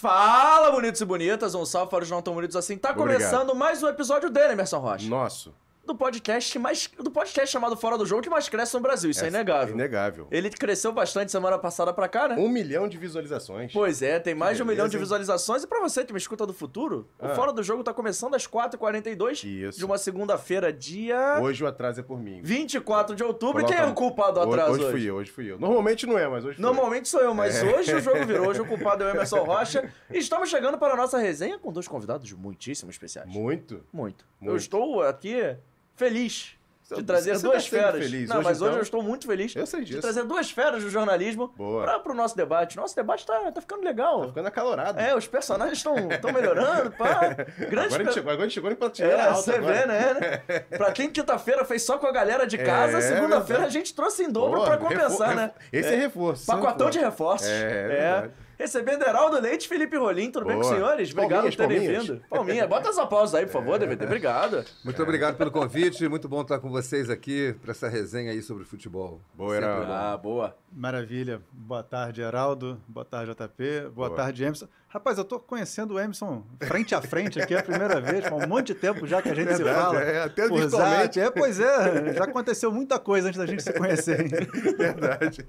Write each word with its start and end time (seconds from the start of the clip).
Fala, 0.00 0.70
bonitos 0.70 1.00
e 1.00 1.04
bonitas. 1.04 1.56
Um 1.56 1.66
salve 1.66 1.90
para 1.90 2.04
os 2.04 2.10
não 2.10 2.22
tão 2.22 2.32
bonitos 2.32 2.54
assim. 2.54 2.78
Tá 2.78 2.90
Obrigado. 2.90 3.16
começando 3.16 3.52
mais 3.52 3.82
um 3.82 3.88
episódio 3.88 4.30
dele, 4.30 4.52
Emerson 4.52 4.78
Rocha. 4.78 5.08
Nosso. 5.08 5.52
Do 5.88 5.94
podcast 5.94 6.58
mais. 6.58 6.86
Do 7.02 7.10
podcast 7.10 7.50
chamado 7.50 7.74
Fora 7.74 7.96
do 7.96 8.04
Jogo 8.04 8.20
que 8.20 8.28
mais 8.28 8.46
cresce 8.46 8.74
no 8.74 8.80
Brasil. 8.80 9.10
Isso 9.10 9.24
é, 9.24 9.28
inegável. 9.28 9.74
Inegável. 9.74 10.26
Ele 10.30 10.50
cresceu 10.50 10.92
bastante 10.92 11.32
semana 11.32 11.58
passada 11.58 11.94
pra 11.94 12.06
cá, 12.06 12.28
né? 12.28 12.36
Um 12.38 12.46
milhão 12.50 12.86
de 12.86 12.98
visualizações. 12.98 13.72
Pois 13.72 14.02
é, 14.02 14.18
tem 14.20 14.34
mais 14.34 14.58
de 14.58 14.62
um 14.62 14.66
beleza, 14.66 14.82
milhão 14.82 14.88
de 14.90 14.96
hein? 14.96 15.02
visualizações. 15.02 15.62
E 15.62 15.66
pra 15.66 15.80
você 15.80 16.04
que 16.04 16.12
me 16.12 16.18
escuta 16.18 16.44
do 16.44 16.52
futuro, 16.52 17.08
o 17.18 17.24
Ah. 17.24 17.34
Fora 17.34 17.54
do 17.54 17.62
Jogo 17.62 17.82
tá 17.82 17.94
começando 17.94 18.34
às 18.34 18.46
4h42 18.46 19.44
Isso. 19.44 19.78
de 19.78 19.84
uma 19.86 19.96
segunda-feira, 19.96 20.70
dia 20.70 21.38
Hoje 21.40 21.64
o 21.64 21.66
atraso 21.66 22.00
é 22.00 22.02
por 22.02 22.20
mim. 22.20 22.42
24 22.42 23.16
de 23.16 23.24
outubro. 23.24 23.62
E 23.62 23.64
Coloca- 23.64 23.74
quem 23.80 23.88
é 23.88 23.90
o 23.90 23.94
culpado 23.94 24.34
do 24.34 24.40
atraso 24.52 24.72
hoje? 24.72 24.84
hoje? 24.84 24.84
Hoje 24.84 24.92
fui 24.92 25.10
eu, 25.10 25.14
hoje 25.16 25.30
fui 25.30 25.50
eu. 25.52 25.58
Normalmente 25.58 26.06
não 26.06 26.18
é, 26.18 26.28
mas 26.28 26.44
hoje 26.44 26.56
fui 26.56 26.62
Normalmente 26.62 27.08
sou 27.08 27.22
eu, 27.22 27.32
mas 27.32 27.56
É. 27.56 27.64
hoje 27.64 27.94
o 27.94 28.00
jogo 28.00 28.26
virou. 28.26 28.46
Hoje 28.48 28.60
o 28.60 28.66
culpado 28.68 29.04
é 29.04 29.06
o 29.06 29.10
Emerson 29.14 29.42
Rocha. 29.42 29.90
E 30.12 30.18
estamos 30.18 30.50
chegando 30.50 30.76
para 30.76 30.92
a 30.92 30.96
nossa 30.98 31.16
resenha 31.16 31.58
com 31.58 31.72
dois 31.72 31.88
convidados 31.88 32.30
muitíssimo 32.32 32.90
especiais. 32.90 33.34
eu. 33.34 33.40
Muito. 33.40 33.82
Muito. 33.90 34.26
Eu 34.42 34.48
Muito. 34.48 34.60
estou 34.60 35.02
aqui 35.02 35.56
feliz 35.98 36.52
de 36.90 37.02
trazer 37.02 37.34
você 37.36 37.42
duas 37.42 37.56
tá 37.56 37.60
sempre 37.70 37.78
feras. 37.80 38.02
feliz. 38.10 38.28
Não, 38.30 38.36
Hoje, 38.38 38.44
mas 38.46 38.56
hoje 38.62 38.68
então? 38.70 38.78
eu 38.78 38.82
estou 38.82 39.02
muito 39.02 39.26
feliz 39.26 39.54
Eu 39.54 39.66
sei 39.66 39.84
de 39.84 40.00
trazer 40.00 40.24
duas 40.24 40.50
feras 40.50 40.82
do 40.82 40.88
jornalismo 40.88 41.48
para 41.50 42.10
o 42.10 42.14
nosso 42.14 42.34
debate. 42.34 42.78
Nosso 42.78 42.96
debate 42.96 43.26
tá, 43.26 43.52
tá 43.52 43.60
ficando 43.60 43.84
legal. 43.84 44.22
Tá 44.22 44.28
ficando 44.28 44.46
acalorado. 44.46 44.98
É, 44.98 45.14
os 45.14 45.26
personagens 45.26 45.76
estão 45.76 46.32
melhorando, 46.32 46.90
pá. 46.92 47.34
Grandes 47.68 47.68
agora, 47.68 47.84
a 47.84 47.88
gente 47.98 48.04
pe- 48.06 48.12
chegou, 48.14 48.30
agora 48.32 48.38
a 48.38 48.48
gente 48.48 48.54
chegou 48.54 48.70
em 48.70 48.74
prateleira 48.74 49.22
É, 49.22 49.32
você 49.34 49.50
agora. 49.52 49.74
vê, 49.74 49.86
né? 49.86 50.14
né? 50.48 50.58
Pra 50.78 50.90
quem 50.92 51.10
quinta-feira 51.10 51.62
fez 51.66 51.82
só 51.82 51.98
com 51.98 52.06
a 52.06 52.12
galera 52.12 52.46
de 52.46 52.56
casa, 52.56 52.96
É, 52.96 53.00
segunda-feira 53.02 53.44
verdade. 53.44 53.66
a 53.66 53.70
gente 53.70 53.94
trouxe 53.94 54.22
em 54.24 54.30
dobro 54.30 54.60
Pô, 54.60 54.64
pra 54.64 54.78
compensar, 54.78 55.28
refor- 55.28 55.34
né? 55.36 55.50
Esse 55.70 55.92
é, 55.92 55.96
reforço. 55.96 56.46
Pacotão 56.46 56.88
de 56.88 56.98
reforço. 56.98 57.44
reforços. 57.44 57.48
É, 57.48 57.84
é 57.84 57.88
verdade. 57.88 58.32
Recebendo 58.58 59.02
Heraldo 59.04 59.38
Leite 59.40 59.66
e 59.66 59.68
Felipe 59.68 59.96
Rolim, 59.96 60.30
tudo 60.32 60.44
bem 60.44 60.56
com 60.56 60.62
os 60.62 60.66
Boa. 60.66 60.76
senhores? 60.78 61.12
Obrigado 61.12 61.44
por 61.44 61.54
terem 61.54 61.78
palminhas. 61.78 62.06
vindo. 62.08 62.22
Palminha, 62.28 62.66
bota 62.66 62.90
os 62.90 62.98
aplausos 62.98 63.34
aí, 63.34 63.46
por 63.46 63.52
favor, 63.52 63.78
DVD. 63.78 64.04
Obrigado. 64.04 64.64
Muito 64.84 65.00
obrigado 65.02 65.36
pelo 65.36 65.50
convite, 65.52 66.08
muito 66.08 66.28
bom 66.28 66.42
estar 66.42 66.58
com 66.58 66.68
vocês 66.68 67.08
aqui 67.08 67.54
para 67.62 67.70
essa 67.70 67.88
resenha 67.88 68.32
aí 68.32 68.42
sobre 68.42 68.64
futebol. 68.64 69.20
Boa, 69.32 69.54
Heraldo. 69.56 69.92
Ah, 69.92 70.16
boa. 70.16 70.56
Maravilha. 70.72 71.40
Boa 71.52 71.82
tarde, 71.84 72.20
Heraldo. 72.20 72.80
Boa 72.88 73.04
tarde, 73.04 73.30
JP. 73.32 73.90
Boa, 73.94 74.08
Boa. 74.08 74.16
tarde, 74.16 74.42
Emerson. 74.42 74.66
Rapaz, 74.90 75.18
eu 75.18 75.24
tô 75.24 75.38
conhecendo 75.38 75.94
o 75.94 76.00
Emerson 76.00 76.42
frente 76.62 76.94
a 76.94 77.02
frente 77.02 77.38
aqui 77.38 77.54
é 77.54 77.58
a 77.58 77.62
primeira 77.62 78.00
vez, 78.00 78.24
há 78.24 78.34
um 78.34 78.46
monte 78.46 78.68
de 78.68 78.74
tempo 78.74 79.06
já 79.06 79.20
que 79.20 79.28
a 79.28 79.34
gente 79.34 79.54
se 79.54 79.62
Verdade, 79.62 79.80
fala. 79.84 80.00
é, 80.00 80.22
até 80.22 80.48
por. 80.48 80.58
É, 80.62 81.30
pois 81.30 81.60
é, 81.60 82.14
já 82.14 82.24
aconteceu 82.24 82.72
muita 82.72 82.98
coisa 82.98 83.28
antes 83.28 83.38
da 83.38 83.44
gente 83.44 83.62
se 83.62 83.70
conhecer. 83.74 84.20
hein? 84.22 84.28
Verdade. 84.78 85.44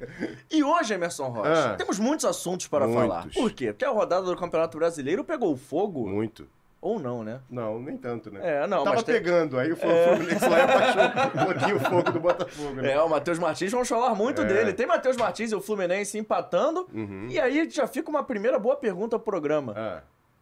E 0.52 0.62
hoje, 0.62 0.94
Emerson 0.94 1.30
Rocha, 1.30 1.72
Ah. 1.72 1.76
temos 1.78 1.98
muitos 2.00 2.26
assuntos 2.26 2.68
para 2.68 2.86
Muitos. 2.86 3.02
falar. 3.08 3.28
Por 3.34 3.52
quê? 3.54 3.68
Porque 3.72 3.86
a 3.86 3.90
rodada 3.92 4.26
do 4.26 4.36
Campeonato 4.36 4.78
Brasileiro 4.78 5.24
pegou 5.24 5.56
fogo, 5.56 6.06
Muito. 6.06 6.46
Ou 6.82 7.00
não, 7.00 7.24
né? 7.24 7.42
Não, 7.50 7.80
nem 7.80 7.98
tanto, 7.98 8.32
né? 8.32 8.40
É, 8.42 8.68
não, 8.68 8.84
Tava 8.84 8.96
mas 8.98 9.04
tem- 9.04 9.16
pegando, 9.16 9.58
aí 9.60 9.72
o 9.72 9.76
Fluminense 9.76 10.48
lá 10.48 10.64
abaixou 10.64 11.42
um 11.42 11.46
pouquinho 11.46 11.76
o 11.76 11.80
fogo 11.80 12.12
do 12.12 12.20
Botafogo, 12.20 12.74
né? 12.82 12.92
É, 12.94 13.02
o 13.02 13.10
Matheus 13.10 13.38
Martins, 13.40 13.72
vamos 13.72 13.88
falar 13.90 14.16
muito 14.16 14.42
É. 14.42 14.46
dele. 14.46 14.74
Tem 14.74 14.86
Matheus 14.88 15.18
Martins 15.18 15.52
e 15.52 15.56
o 15.56 15.62
Fluminense 15.62 16.18
empatando. 16.18 16.88
Uhum. 16.94 17.28
E 17.30 17.40
aí 17.40 17.70
já 17.70 17.86
fica 17.88 18.10
uma 18.10 18.24
primeira 18.24 18.58
boa 18.58 18.76
pergunta 18.76 19.16
ao 19.16 19.20
programa. 19.20 19.74
Ah. 19.78 20.02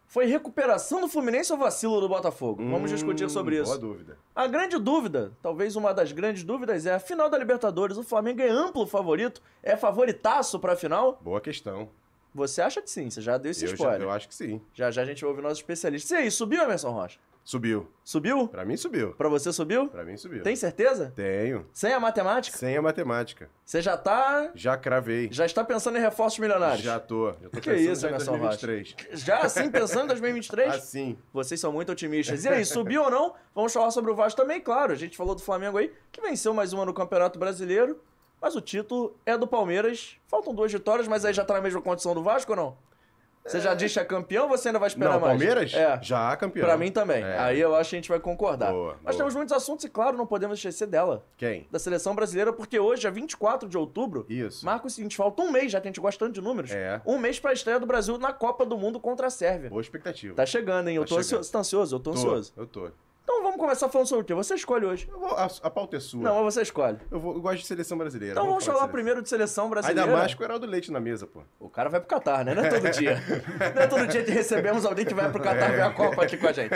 Foi 0.09 0.25
recuperação 0.25 1.01
do 1.01 1.09
Fluminense 1.09 1.51
ou 1.51 1.59
vacilo 1.59 1.99
do 1.99 2.07
Botafogo? 2.07 2.63
Vamos 2.69 2.89
discutir 2.91 3.29
sobre 3.29 3.59
Hum, 3.59 3.63
isso. 3.63 3.71
Boa 3.71 3.77
dúvida. 3.93 4.17
A 4.33 4.47
grande 4.47 4.77
dúvida, 4.79 5.33
talvez 5.41 5.75
uma 5.75 5.93
das 5.93 6.13
grandes 6.13 6.43
dúvidas, 6.45 6.85
é 6.85 6.93
a 6.93 6.99
final 6.99 7.29
da 7.29 7.37
Libertadores. 7.37 7.97
O 7.97 8.03
Flamengo 8.03 8.41
é 8.41 8.47
amplo 8.47 8.87
favorito? 8.87 9.41
É 9.61 9.75
favoritaço 9.75 10.59
pra 10.59 10.77
final? 10.77 11.19
Boa 11.21 11.41
questão. 11.41 11.89
Você 12.33 12.61
acha 12.61 12.81
que 12.81 12.89
sim, 12.89 13.09
você 13.09 13.21
já 13.21 13.37
deu 13.37 13.51
esse 13.51 13.65
Eu, 13.65 13.69
já- 13.69 13.73
spoiler. 13.75 14.01
eu 14.03 14.11
acho 14.11 14.27
que 14.27 14.35
sim. 14.35 14.61
Já 14.73 14.91
já 14.91 15.01
a 15.01 15.05
gente 15.05 15.25
ouve 15.25 15.41
nossos 15.41 15.59
especialistas. 15.59 16.11
E 16.11 16.15
aí, 16.15 16.29
subiu, 16.31 16.61
Emerson 16.63 16.91
Rocha? 16.91 17.19
Subiu. 17.43 17.87
Subiu? 18.03 18.49
Pra 18.49 18.65
mim 18.65 18.75
subiu. 18.75 19.13
Pra 19.13 19.29
você 19.29 19.53
subiu? 19.53 19.87
Pra 19.87 20.03
mim 20.03 20.17
subiu. 20.17 20.43
Tem 20.43 20.53
certeza? 20.53 21.13
Tenho. 21.15 21.65
Sem 21.71 21.93
a 21.93 21.99
matemática? 21.99 22.57
Sem 22.57 22.75
a 22.75 22.81
matemática. 22.81 23.49
Você 23.63 23.81
já 23.81 23.95
tá. 23.95 24.51
Já 24.53 24.75
cravei. 24.75 25.29
Já 25.31 25.45
está 25.45 25.63
pensando 25.63 25.97
em 25.97 26.01
reforços 26.01 26.39
milionários? 26.39 26.81
Já 26.83 26.99
tô. 26.99 27.29
Já 27.41 27.49
tô 27.49 27.61
Que 27.61 27.69
pensando 27.71 27.91
isso, 27.93 28.01
já 28.01 28.07
em 28.07 28.11
Emerson 28.11 28.31
2023. 28.37 28.95
Já 29.13 29.37
assim 29.39 29.71
pensando 29.71 30.03
em 30.03 30.07
2023? 30.07 30.73
Assim. 30.75 31.17
Vocês 31.31 31.57
são 31.57 31.71
muito 31.71 31.89
otimistas. 31.89 32.43
E 32.43 32.49
aí, 32.49 32.65
subiu 32.65 33.03
ou 33.03 33.09
não? 33.09 33.33
Vamos 33.55 33.71
falar 33.71 33.91
sobre 33.91 34.11
o 34.11 34.15
Vasco 34.15 34.41
também, 34.41 34.59
claro. 34.59 34.91
A 34.91 34.95
gente 34.97 35.15
falou 35.15 35.33
do 35.33 35.41
Flamengo 35.41 35.77
aí, 35.77 35.93
que 36.11 36.19
venceu 36.19 36.53
mais 36.53 36.73
uma 36.73 36.83
no 36.83 36.93
Campeonato 36.93 37.39
Brasileiro. 37.39 37.97
Mas 38.41 38.55
o 38.55 38.61
título 38.61 39.15
é 39.25 39.37
do 39.37 39.47
Palmeiras. 39.47 40.15
Faltam 40.27 40.53
duas 40.53 40.71
vitórias, 40.71 41.07
mas 41.07 41.25
aí 41.25 41.33
já 41.33 41.43
tá 41.43 41.53
na 41.55 41.61
mesma 41.61 41.81
condição 41.81 42.13
do 42.13 42.21
Vasco 42.23 42.51
ou 42.51 42.55
não? 42.55 42.87
Você 43.45 43.61
já 43.61 43.73
disse 43.73 43.93
que 43.93 43.99
é 44.01 44.03
campeão 44.03 44.43
ou 44.43 44.49
você 44.49 44.67
ainda 44.67 44.77
vai 44.77 44.89
esperar 44.89 45.13
Não, 45.13 45.21
mais? 45.21 45.31
Palmeiras? 45.39 45.73
É. 45.73 45.97
Já 46.03 46.35
campeão. 46.35 46.65
Pra 46.65 46.75
mim 46.75 46.91
também. 46.91 47.23
É. 47.23 47.37
Aí 47.39 47.57
eu 47.57 47.73
acho 47.77 47.91
que 47.91 47.95
a 47.95 47.99
gente 47.99 48.09
vai 48.09 48.19
concordar. 48.19 48.73
Boa, 48.73 48.97
Mas 49.01 49.15
boa. 49.15 49.17
temos 49.19 49.35
muitos 49.35 49.55
assuntos 49.55 49.85
e, 49.85 49.89
claro, 49.89 50.17
não 50.17 50.27
podemos 50.27 50.57
esquecer 50.59 50.85
dela. 50.85 51.23
Quem? 51.37 51.65
Da 51.71 51.79
seleção 51.79 52.13
brasileira, 52.13 52.51
porque 52.51 52.77
hoje, 52.77 53.07
é 53.07 53.09
24 53.11 53.69
de 53.69 53.77
outubro, 53.77 54.25
Isso. 54.27 54.65
marca 54.65 54.87
o 54.87 54.89
seguinte: 54.89 55.15
falta 55.15 55.41
um 55.43 55.49
mês, 55.49 55.71
já 55.71 55.79
que 55.79 55.87
a 55.87 55.89
gente 55.89 56.01
gosta 56.01 56.25
tanto 56.25 56.33
de 56.35 56.41
números. 56.41 56.71
É. 56.71 57.01
Um 57.05 57.17
mês 57.17 57.39
pra 57.39 57.53
estreia 57.53 57.79
do 57.79 57.85
Brasil 57.85 58.17
na 58.17 58.33
Copa 58.33 58.65
do 58.65 58.77
Mundo 58.77 58.99
contra 58.99 59.27
a 59.27 59.29
Sérvia. 59.29 59.69
Boa 59.69 59.81
expectativa. 59.81 60.35
Tá 60.35 60.45
chegando, 60.45 60.89
hein? 60.89 60.97
Eu 60.97 61.03
Tá 61.03 61.07
tô 61.07 61.23
chegando. 61.23 61.23
ansioso. 61.23 61.43
Você 61.45 61.51
tá 61.53 61.59
ansioso? 61.59 61.95
Eu 61.95 61.99
tô 62.01 62.11
Tô, 62.11 62.17
ansioso. 62.17 62.53
Eu 62.57 62.67
tô. 62.67 62.89
Então 63.29 63.43
vamos 63.43 63.57
começar 63.57 63.89
falando 63.89 64.07
sobre 64.07 64.21
o 64.21 64.25
quê? 64.25 64.33
Você 64.33 64.55
escolhe 64.55 64.85
hoje. 64.85 65.05
Vou- 65.11 65.35
a, 65.35 65.49
a 65.63 65.69
pauta 65.69 65.97
é 65.97 65.99
sua. 65.99 66.21
Não, 66.23 66.43
você 66.45 66.61
escolhe. 66.61 66.97
Eu, 67.11 67.19
vou- 67.19 67.33
eu 67.35 67.41
gosto 67.41 67.57
de 67.57 67.67
seleção 67.67 67.97
brasileira. 67.97 68.31
Então 68.31 68.45
vamos 68.47 68.65
falar 68.65 68.87
primeiro 68.87 69.21
de 69.21 69.27
seleção 69.27 69.69
brasileira. 69.69 70.03
Ainda 70.03 70.17
mais 70.17 70.33
com 70.33 70.43
o 70.43 70.45
Heraldo 70.45 70.65
Leite 70.65 70.89
na 70.93 70.99
mesa, 71.01 71.27
pô. 71.27 71.41
O 71.59 71.69
cara 71.69 71.89
vai 71.89 71.99
pro 71.99 72.07
Catar, 72.07 72.45
né? 72.45 72.55
Não 72.55 72.63
é 72.63 72.69
todo 72.69 72.89
dia. 72.89 73.21
Não 73.75 73.81
é 73.81 73.87
todo 73.87 74.07
dia 74.07 74.23
que 74.23 74.31
recebemos 74.31 74.85
alguém 74.85 75.05
que 75.05 75.13
vai 75.13 75.29
pro 75.29 75.43
Catar 75.43 75.71
ver 75.71 75.81
a 75.81 75.91
Copa 75.91 76.23
aqui 76.23 76.37
com 76.37 76.47
a 76.47 76.53
gente. 76.53 76.73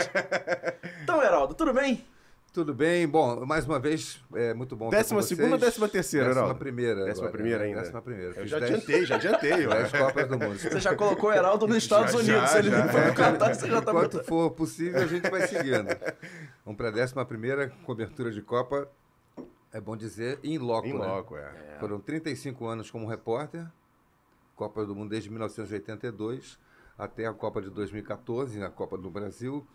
Então, 1.02 1.22
Heraldo, 1.22 1.54
tudo 1.54 1.72
bem? 1.72 2.04
Tudo 2.52 2.74
bem? 2.74 3.08
Bom, 3.08 3.46
mais 3.46 3.64
uma 3.64 3.78
vez, 3.78 4.22
é 4.34 4.52
muito 4.52 4.76
bom 4.76 4.90
Décima 4.90 5.20
estar 5.20 5.34
com 5.34 5.36
segunda 5.40 5.54
ou 5.54 5.58
décima 5.58 5.88
terceira, 5.88 6.26
Décima 6.26 6.42
Heraldo? 6.44 6.58
primeira. 6.58 7.04
Décima 7.06 7.28
agora, 7.28 7.32
primeira 7.32 7.58
né? 7.60 7.64
ainda. 7.64 7.80
Décima 7.80 8.02
primeira. 8.02 8.28
Eu 8.32 8.42
Fiz 8.42 8.50
já 8.50 8.58
dez- 8.58 8.70
adiantei, 8.74 9.06
já 9.06 9.14
adiantei. 9.16 9.50
dez 9.66 9.90
Copas 9.92 10.28
do 10.28 10.38
Mundo. 10.38 10.58
Você 10.58 10.80
já 10.80 10.94
colocou 10.94 11.30
o 11.30 11.32
Heraldo 11.32 11.66
nos 11.66 11.78
Estados 11.78 12.12
Já, 12.12 12.18
Unidos. 12.18 12.34
já, 12.42 12.46
Se 12.48 12.58
ele 12.58 12.70
já. 12.70 12.78
não 12.84 12.88
for 12.92 13.02
pro 13.04 13.14
Catar, 13.14 13.54
você 13.54 13.66
já 13.70 13.80
tá 13.80 13.90
Enquanto 13.92 14.12
muito... 14.14 14.26
for 14.28 14.50
possível, 14.50 15.00
a 15.02 15.06
gente 15.06 15.30
vai 15.30 15.46
seguindo. 15.48 15.88
Vamos 16.62 16.76
para 16.76 16.88
a 16.88 16.90
décima 16.90 17.24
primeira 17.24 17.68
cobertura 17.86 18.30
de 18.30 18.42
Copa. 18.42 18.86
É 19.72 19.80
bom 19.80 19.96
dizer, 19.96 20.38
em 20.44 20.58
loco, 20.58 20.86
Em 20.86 20.92
né? 20.92 20.98
loco, 21.06 21.34
é. 21.34 21.76
Foram 21.80 21.98
35 22.00 22.66
anos 22.66 22.90
como 22.90 23.08
repórter, 23.08 23.66
Copa 24.54 24.84
do 24.84 24.94
Mundo 24.94 25.08
desde 25.08 25.30
1982 25.30 26.58
até 26.98 27.24
a 27.26 27.32
Copa 27.32 27.62
de 27.62 27.70
2014, 27.70 28.58
na 28.58 28.68
Copa 28.68 28.98
do 28.98 29.08
Brasil, 29.10 29.66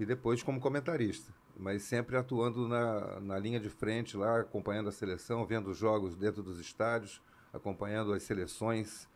e 0.00 0.06
depois 0.06 0.42
como 0.42 0.58
comentarista. 0.58 1.30
Mas 1.56 1.82
sempre 1.84 2.16
atuando 2.16 2.66
na, 2.68 3.20
na 3.20 3.38
linha 3.38 3.60
de 3.60 3.68
frente 3.70 4.16
lá, 4.16 4.40
acompanhando 4.40 4.88
a 4.88 4.92
seleção, 4.92 5.46
vendo 5.46 5.70
os 5.70 5.78
jogos 5.78 6.16
dentro 6.16 6.42
dos 6.42 6.58
estádios, 6.58 7.20
acompanhando 7.52 8.12
as 8.12 8.22
seleções 8.24 9.08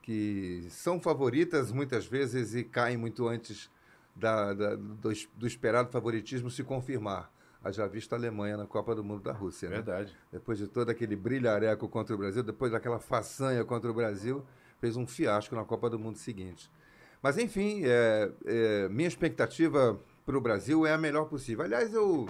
que 0.00 0.66
são 0.70 0.98
favoritas 1.00 1.70
muitas 1.70 2.06
vezes 2.06 2.54
e 2.54 2.64
caem 2.64 2.96
muito 2.96 3.28
antes 3.28 3.70
da, 4.16 4.52
da- 4.52 4.74
do, 4.74 5.12
do 5.36 5.46
esperado 5.46 5.90
favoritismo 5.90 6.50
se 6.50 6.64
confirmar. 6.64 7.30
Haja 7.62 7.86
vista 7.86 8.16
a 8.16 8.18
Alemanha 8.18 8.56
na 8.56 8.66
Copa 8.66 8.94
do 8.94 9.04
Mundo 9.04 9.22
da 9.22 9.32
Rússia. 9.32 9.68
né? 9.68 9.76
Verdade. 9.76 10.16
depois 10.32 10.58
de 10.58 10.66
todo 10.66 10.90
aquele 10.90 11.14
brilhareco 11.14 11.88
contra 11.88 12.14
o 12.14 12.18
Brasil, 12.18 12.42
depois 12.42 12.72
daquela 12.72 12.98
façanha 12.98 13.64
contra 13.64 13.88
o 13.90 13.94
Brasil, 13.94 14.44
fez 14.80 14.96
um 14.96 15.06
fiasco 15.06 15.54
na 15.54 15.64
Copa 15.64 15.88
do 15.88 15.98
Mundo 15.98 16.18
seguinte. 16.18 16.68
Mas, 17.22 17.38
enfim, 17.38 17.82
é, 17.84 18.32
é, 18.44 18.88
minha 18.88 19.06
expectativa 19.06 20.00
para 20.24 20.36
o 20.36 20.40
Brasil 20.40 20.86
é 20.86 20.92
a 20.92 20.98
melhor 20.98 21.26
possível. 21.26 21.64
Aliás, 21.64 21.92
eu, 21.92 22.28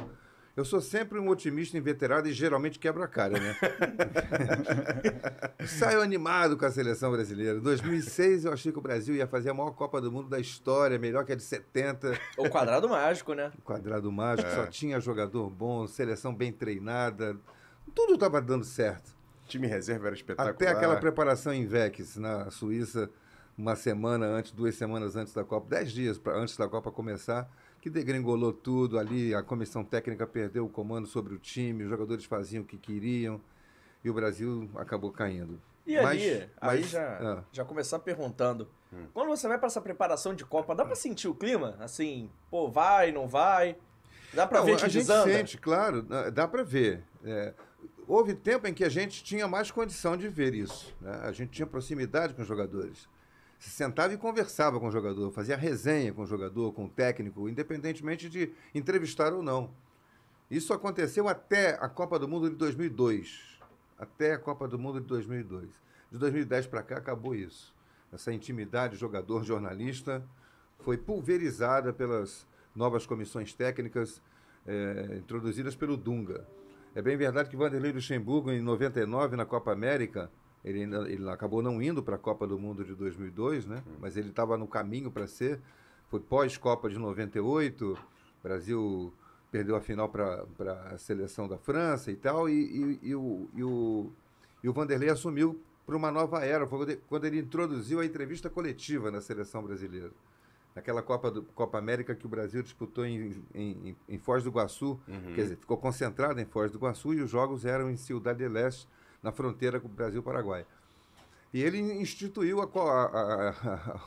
eu 0.57 0.65
sou 0.65 0.81
sempre 0.81 1.19
um 1.19 1.29
otimista 1.29 1.77
inveterado 1.77 2.29
e 2.29 2.33
geralmente 2.33 2.79
quebra 2.79 3.05
a 3.05 3.09
cara, 3.09 3.39
né? 3.39 3.57
Saio 5.67 6.01
animado 6.01 6.57
com 6.57 6.65
a 6.65 6.71
seleção 6.71 7.11
brasileira. 7.13 7.59
Em 7.59 7.63
2006 7.63 8.44
eu 8.44 8.53
achei 8.53 8.73
que 8.73 8.79
o 8.79 8.83
Brasil 8.83 9.15
ia 9.15 9.27
fazer 9.27 9.50
a 9.50 9.55
maior 9.55 9.71
Copa 9.73 10.00
do 10.00 10.11
Mundo 10.11 10.29
da 10.29 10.41
história, 10.41 10.99
melhor 10.99 11.25
que 11.25 11.33
a 11.33 11.37
de 11.37 11.43
70. 11.43 12.19
O 12.37 12.49
quadrado 12.49 12.89
mágico, 12.89 13.35
né? 13.35 13.53
Quadrado 13.65 14.11
mágico, 14.11 14.49
É. 14.49 14.55
só 14.55 14.67
tinha 14.67 14.99
jogador 15.00 15.49
bom, 15.50 15.87
seleção 15.87 16.35
bem 16.35 16.53
treinada. 16.53 17.37
Tudo 17.95 18.15
estava 18.15 18.41
dando 18.41 18.65
certo. 18.65 19.12
Time 19.47 19.67
reserva 19.67 20.06
era 20.06 20.17
espetacular. 20.17 20.55
Até 20.55 20.69
aquela 20.69 20.97
preparação 20.97 21.53
em 21.53 21.67
Vex, 21.67 22.17
na 22.17 22.50
Suíça, 22.50 23.11
uma 23.56 23.77
semana 23.77 24.27
antes, 24.27 24.50
duas 24.53 24.75
semanas 24.75 25.15
antes 25.15 25.35
da 25.35 25.45
Copa, 25.45 25.67
dez 25.69 25.93
dias 25.93 26.19
pra, 26.19 26.35
antes 26.35 26.56
da 26.56 26.67
Copa 26.69 26.91
começar, 26.91 27.49
que 27.82 27.90
degringolou 27.90 28.52
tudo 28.52 28.96
ali, 28.96 29.34
a 29.34 29.43
comissão 29.43 29.82
técnica 29.84 30.25
perdeu 30.25 30.64
o 30.64 30.69
comando 30.69 31.06
sobre 31.08 31.34
o 31.34 31.38
time, 31.38 31.82
os 31.82 31.90
jogadores 31.90 32.25
faziam 32.25 32.62
o 32.62 32.64
que 32.67 32.79
queriam 32.79 33.40
e 34.05 34.08
o 34.08 34.14
Brasil 34.14 34.70
acabou 34.76 35.11
caindo. 35.11 35.61
E 35.84 35.96
Mas- 35.96 36.06
ali, 36.06 36.31
aí 36.61 36.81
mas- 36.81 36.88
já, 36.90 37.19
ah. 37.19 37.44
já 37.50 37.64
começar 37.64 37.99
perguntando. 37.99 38.69
Hum. 38.93 39.06
Quando 39.12 39.31
você 39.31 39.49
vai 39.49 39.58
pra 39.58 39.67
essa 39.67 39.81
preparação 39.81 40.32
de 40.32 40.44
Copa, 40.44 40.76
dá 40.76 40.84
pra 40.84 40.94
sentir 40.94 41.26
o 41.26 41.34
clima? 41.34 41.76
Assim, 41.81 42.31
pô, 42.49 42.70
vai, 42.70 43.11
não 43.11 43.26
vai? 43.26 43.76
Dá 44.32 44.46
pra 44.46 44.61
Não, 44.61 44.67
ver 44.67 44.73
a 44.75 44.76
que 44.76 44.82
gente 44.82 44.93
desanda? 44.99 45.32
sente, 45.32 45.58
claro, 45.58 46.02
dá- 46.02 46.31
dá 46.31 46.46
para 46.46 46.62
ver. 46.62 47.02
É, 47.25 47.52
houve 48.06 48.32
tempo 48.32 48.64
em 48.69 48.73
que 48.73 48.85
a 48.85 48.88
gente 48.88 49.25
tinha 49.25 49.49
mais 49.49 49.73
condição 49.73 50.17
de 50.17 50.28
ver 50.28 50.55
isso. 50.55 50.94
né? 51.00 51.19
A 51.25 51.32
gente 51.32 51.50
tinha 51.50 51.67
proximidade 51.67 52.32
com 52.32 52.43
os 52.43 52.49
jogadores. 52.49 53.08
Se 53.62 53.70
sentava 53.70 54.12
e 54.12 54.19
conversava 54.19 54.81
com 54.81 54.88
o 54.88 54.91
jogador, 54.91 55.31
fazia 55.31 55.56
resenha 55.56 56.12
com 56.12 56.23
o 56.23 56.26
jogador, 56.26 56.73
com 56.73 56.87
o 56.87 56.88
técnico, 56.88 57.49
independentemente 57.49 58.29
de 58.29 58.53
entrevistar 58.75 59.32
ou 59.32 59.41
não. 59.41 59.70
Isso 60.50 60.73
aconteceu 60.73 61.29
até 61.29 61.79
a 61.81 61.88
Copa 61.88 62.19
do 62.19 62.26
Mundo 62.26 62.50
de 62.50 62.56
2002. 62.56 63.61
Até 63.97 64.32
a 64.32 64.38
Copa 64.38 64.67
do 64.67 64.81
Mundo 64.81 65.00
de 65.00 65.06
2002. 65.06 65.70
De 66.11 66.19
2010 66.19 66.67
para 66.67 66.82
cá 66.82 66.97
acabou 66.97 67.37
isso. 67.37 67.73
Essa 68.12 68.32
intimidade 68.32 68.97
jogador-jornalista 68.97 70.25
foi 70.81 70.99
pulverizada 70.99 71.93
pelas 71.93 72.44
novas 72.75 73.06
comissões 73.06 73.55
técnicas 73.55 74.20
eh, 74.67 75.19
introduzidas 75.19 75.76
pelo 75.76 75.97
Dunga. 75.97 76.44
É 76.97 77.00
bem 77.00 77.17
verdade 77.17 77.49
que 77.49 77.56
Vanderlei 77.56 77.93
Luxemburgo, 77.93 78.50
em 78.50 78.61
99, 78.61 79.37
na 79.37 79.47
Copa 79.47 79.70
América, 79.70 80.29
ele, 80.64 80.82
ainda- 80.82 81.11
ele 81.11 81.29
acabou 81.31 81.62
não 81.62 81.81
indo 81.82 82.03
para 82.03 82.17
a 82.17 82.19
Copa 82.19 82.47
do 82.47 82.59
Mundo 82.59 82.85
de 82.85 82.94
2002, 82.94 83.67
né? 83.67 83.82
mas 84.00 84.17
ele 84.17 84.29
estava 84.31 84.56
no 84.56 84.67
caminho 84.67 85.11
para 85.11 85.26
ser. 85.26 85.61
Foi 86.09 86.20
pós-Copa 86.20 86.88
de 86.91 86.99
98, 86.99 87.93
o 87.93 87.99
Brasil 88.43 89.12
perdeu 89.50 89.76
a 89.76 89.81
final 89.81 90.09
para 90.09 90.44
a 90.93 90.99
seleção 90.99 91.47
da 91.49 91.59
França 91.59 92.11
e 92.11 92.17
tal, 92.17 92.49
e, 92.49 92.53
e- 92.53 92.99
e 93.11 93.14
o, 93.14 93.49
e, 93.55 93.62
o, 93.64 94.11
e 94.62 94.69
o 94.69 94.73
Vanderlei 94.73 95.11
assumiu 95.11 95.61
para 95.87 95.97
uma 95.97 96.11
nova 96.11 96.44
era, 96.44 96.67
foi 96.67 96.97
quando 97.09 97.25
ele- 97.25 97.38
introduziu 97.41 98.00
a 98.00 98.05
entrevista 98.06 98.49
coletiva 98.49 99.11
na 99.11 99.20
seleção 99.20 99.62
brasileira. 99.62 100.11
Naquela 100.75 101.03
Copa, 101.03 101.31
do, 101.31 101.43
Copa 101.43 101.76
América 101.76 102.14
que 102.14 102.25
o 102.25 102.29
Brasil 102.31 102.62
disputou 102.62 103.05
em, 103.05 103.43
em, 103.55 103.97
em 104.09 104.19
Foz 104.19 104.43
do 104.43 104.49
Iguaçu, 104.49 104.99
quer 105.35 105.43
dizer, 105.43 105.56
ficou 105.56 105.76
concentrado 105.76 106.41
em 106.41 106.47
Foz 106.47 106.70
do 106.70 106.79
Iguaçu 106.79 107.12
e 107.12 107.20
os 107.20 107.29
jogos 107.31 107.67
eram 107.67 107.91
em 107.91 107.97
Ciudad 107.97 108.35
del 108.37 108.56
Este, 108.56 108.88
na 109.23 109.31
fronteira 109.33 109.79
com 109.81 109.87
o 109.87 109.91
Brasil-Paraguai. 109.91 110.67
E 111.55 111.63
ele 111.63 111.79
instituiu 111.79 112.61
a, 112.61 112.65
a, 112.65 113.05
a- 113.05 113.51
a- 113.51 114.01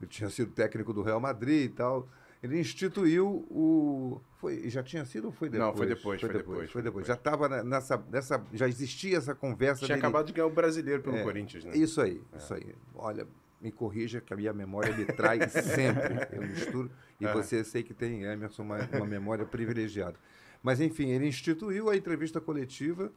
tinha 0.08 0.30
sido 0.30 0.50
técnico 0.52 0.92
do 0.92 1.02
Real 1.02 1.20
Madrid 1.20 1.66
e 1.66 1.68
tal. 1.68 2.08
Ele 2.42 2.58
instituiu 2.58 3.46
o 3.50 4.20
foi 4.40 4.68
já 4.68 4.82
tinha 4.82 5.04
sido 5.04 5.26
ou 5.26 5.32
foi 5.32 5.48
depois? 5.48 5.68
Não, 5.70 5.76
foi 5.76 5.86
depois, 5.86 6.20
foi 6.20 6.28
depois, 6.30 6.58
Foi 6.58 6.66
foi 6.68 6.82
depois. 6.82 7.04
depois. 7.04 7.06
Já 7.06 7.14
estava 7.14 7.62
nessa, 7.62 8.02
nessa 8.10 8.44
já 8.52 8.66
existia 8.66 9.18
essa 9.18 9.32
conversa 9.34 9.84
Tinha 9.86 9.96
dele- 9.96 10.06
acabado 10.06 10.26
de 10.26 10.32
ganhar 10.32 10.46
o 10.46 10.50
brasileiro 10.50 11.02
pelo 11.02 11.16
É, 11.18 11.22
Corinthians, 11.22 11.64
né? 11.64 11.76
Isso 11.76 12.00
aí, 12.00 12.20
isso 12.36 12.52
aí. 12.52 12.74
Olha, 12.96 13.28
me 13.60 13.70
corrija 13.70 14.20
que 14.20 14.32
a 14.34 14.36
minha 14.36 14.52
memória 14.52 14.92
me 14.96 15.04
trai 15.04 15.38
sempre. 15.48 16.26
Eu 16.32 16.42
misturo. 16.42 16.90
E 17.20 17.26
É. 17.26 17.32
você 17.32 17.62
sei 17.62 17.84
que 17.84 17.94
tem, 17.94 18.24
Emerson, 18.24 18.62
uma, 18.64 18.78
uma 18.92 19.06
memória 19.06 19.44
privilegiada. 19.46 20.16
Mas, 20.60 20.80
enfim, 20.80 21.10
ele 21.10 21.28
instituiu 21.28 21.90
a 21.90 21.96
entrevista 21.96 22.40
coletiva 22.40 23.12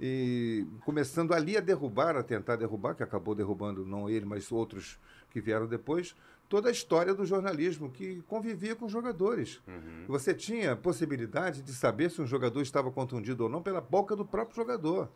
e 0.00 0.66
começando 0.84 1.32
ali 1.32 1.56
a 1.56 1.60
derrubar, 1.60 2.16
a 2.16 2.22
tentar 2.22 2.56
derrubar, 2.56 2.94
que 2.94 3.02
acabou 3.02 3.34
derrubando 3.34 3.84
não 3.84 4.08
ele, 4.08 4.26
mas 4.26 4.52
outros 4.52 4.98
que 5.30 5.40
vieram 5.40 5.66
depois, 5.66 6.14
toda 6.48 6.68
a 6.68 6.72
história 6.72 7.14
do 7.14 7.24
jornalismo 7.24 7.90
que 7.90 8.22
convivia 8.28 8.76
com 8.76 8.86
os 8.86 8.92
jogadores. 8.92 9.60
Você 10.06 10.34
tinha 10.34 10.76
possibilidade 10.76 11.62
de 11.62 11.72
saber 11.72 12.10
se 12.10 12.20
um 12.20 12.26
jogador 12.26 12.60
estava 12.62 12.90
contundido 12.90 13.44
ou 13.44 13.48
não 13.50 13.62
pela 13.62 13.80
boca 13.80 14.14
do 14.14 14.24
próprio 14.24 14.56
jogador. 14.56 15.08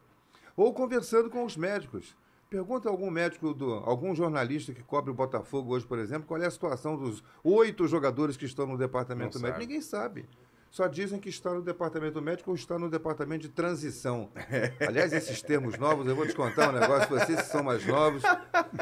Ou 0.57 0.75
conversando 0.75 1.31
com 1.31 1.45
os 1.45 1.57
médicos. 1.57 2.17
Pergunta 2.51 2.89
a 2.89 2.93
algum 2.93 3.11
médico, 3.11 3.55
do, 3.55 3.75
algum 3.75 4.13
jornalista 4.13 4.75
que 4.75 4.83
cobre 4.83 5.13
o 5.13 5.15
Botafogo 5.15 5.73
hoje, 5.73 5.87
por 5.87 6.01
exemplo, 6.01 6.27
qual 6.27 6.43
é 6.43 6.47
a 6.47 6.51
situação 6.51 6.97
dos 6.97 7.23
oito 7.45 7.87
jogadores 7.87 8.37
que 8.37 8.45
estão 8.45 8.67
no 8.67 8.77
departamento 8.77 9.39
Não 9.39 9.43
médico. 9.43 9.61
sabe. 9.61 9.67
Ninguém 9.67 9.81
sabe. 9.81 10.29
Só 10.71 10.87
dizem 10.87 11.19
que 11.19 11.29
está 11.29 11.53
no 11.53 11.61
departamento 11.63 12.23
médico 12.23 12.51
ou 12.51 12.55
está 12.55 12.79
no 12.79 12.89
departamento 12.89 13.43
de 13.43 13.49
transição. 13.49 14.31
Aliás, 14.87 15.13
esses 15.13 15.43
termos 15.43 15.77
novos, 15.77 16.07
eu 16.07 16.15
vou 16.15 16.25
te 16.29 16.35
contar 16.35 16.69
um 16.71 16.79
negócio, 16.79 17.09
vocês 17.09 17.41
que 17.41 17.49
são 17.49 17.65
mais 17.65 17.85
novos, 17.85 18.23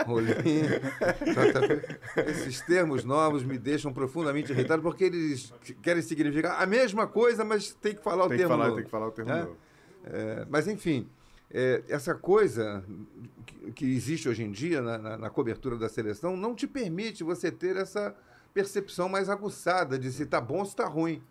Rolinho, 0.06 0.34
JP, 1.24 2.30
esses 2.30 2.60
termos 2.60 3.04
novos 3.04 3.42
me 3.42 3.56
deixam 3.56 3.90
profundamente 3.90 4.52
irritado 4.52 4.82
porque 4.82 5.04
eles 5.04 5.50
querem 5.80 6.02
significar 6.02 6.60
a 6.62 6.66
mesma 6.66 7.06
coisa, 7.06 7.42
mas 7.42 7.72
tem 7.72 7.94
que 7.94 8.02
falar 8.02 8.26
o 8.26 8.28
Tem 8.28 8.36
que 8.36 8.42
termo 8.42 8.52
falar, 8.54 8.64
novo. 8.66 8.76
tem 8.76 8.84
que 8.84 8.90
falar 8.90 9.06
o 9.08 9.10
termo 9.12 9.30
É? 9.32 9.40
novo. 9.44 9.56
É, 10.04 10.46
mas, 10.50 10.68
enfim, 10.68 11.08
é, 11.50 11.82
essa 11.88 12.14
coisa 12.14 12.84
que, 13.46 13.72
que 13.72 13.86
existe 13.96 14.28
hoje 14.28 14.42
em 14.44 14.50
dia 14.50 14.82
na, 14.82 14.98
na- 14.98 15.16
na 15.16 15.30
cobertura 15.30 15.78
da 15.78 15.88
seleção 15.88 16.36
não 16.36 16.54
te 16.54 16.66
permite 16.66 17.24
você 17.24 17.50
ter 17.50 17.76
essa 17.76 18.14
percepção 18.52 19.08
mais 19.08 19.30
aguçada 19.30 19.98
de 19.98 20.12
se 20.12 20.24
está 20.24 20.38
bom 20.38 20.58
ou 20.58 20.64
se 20.66 20.72
está 20.72 20.86
ruim. 20.86 21.22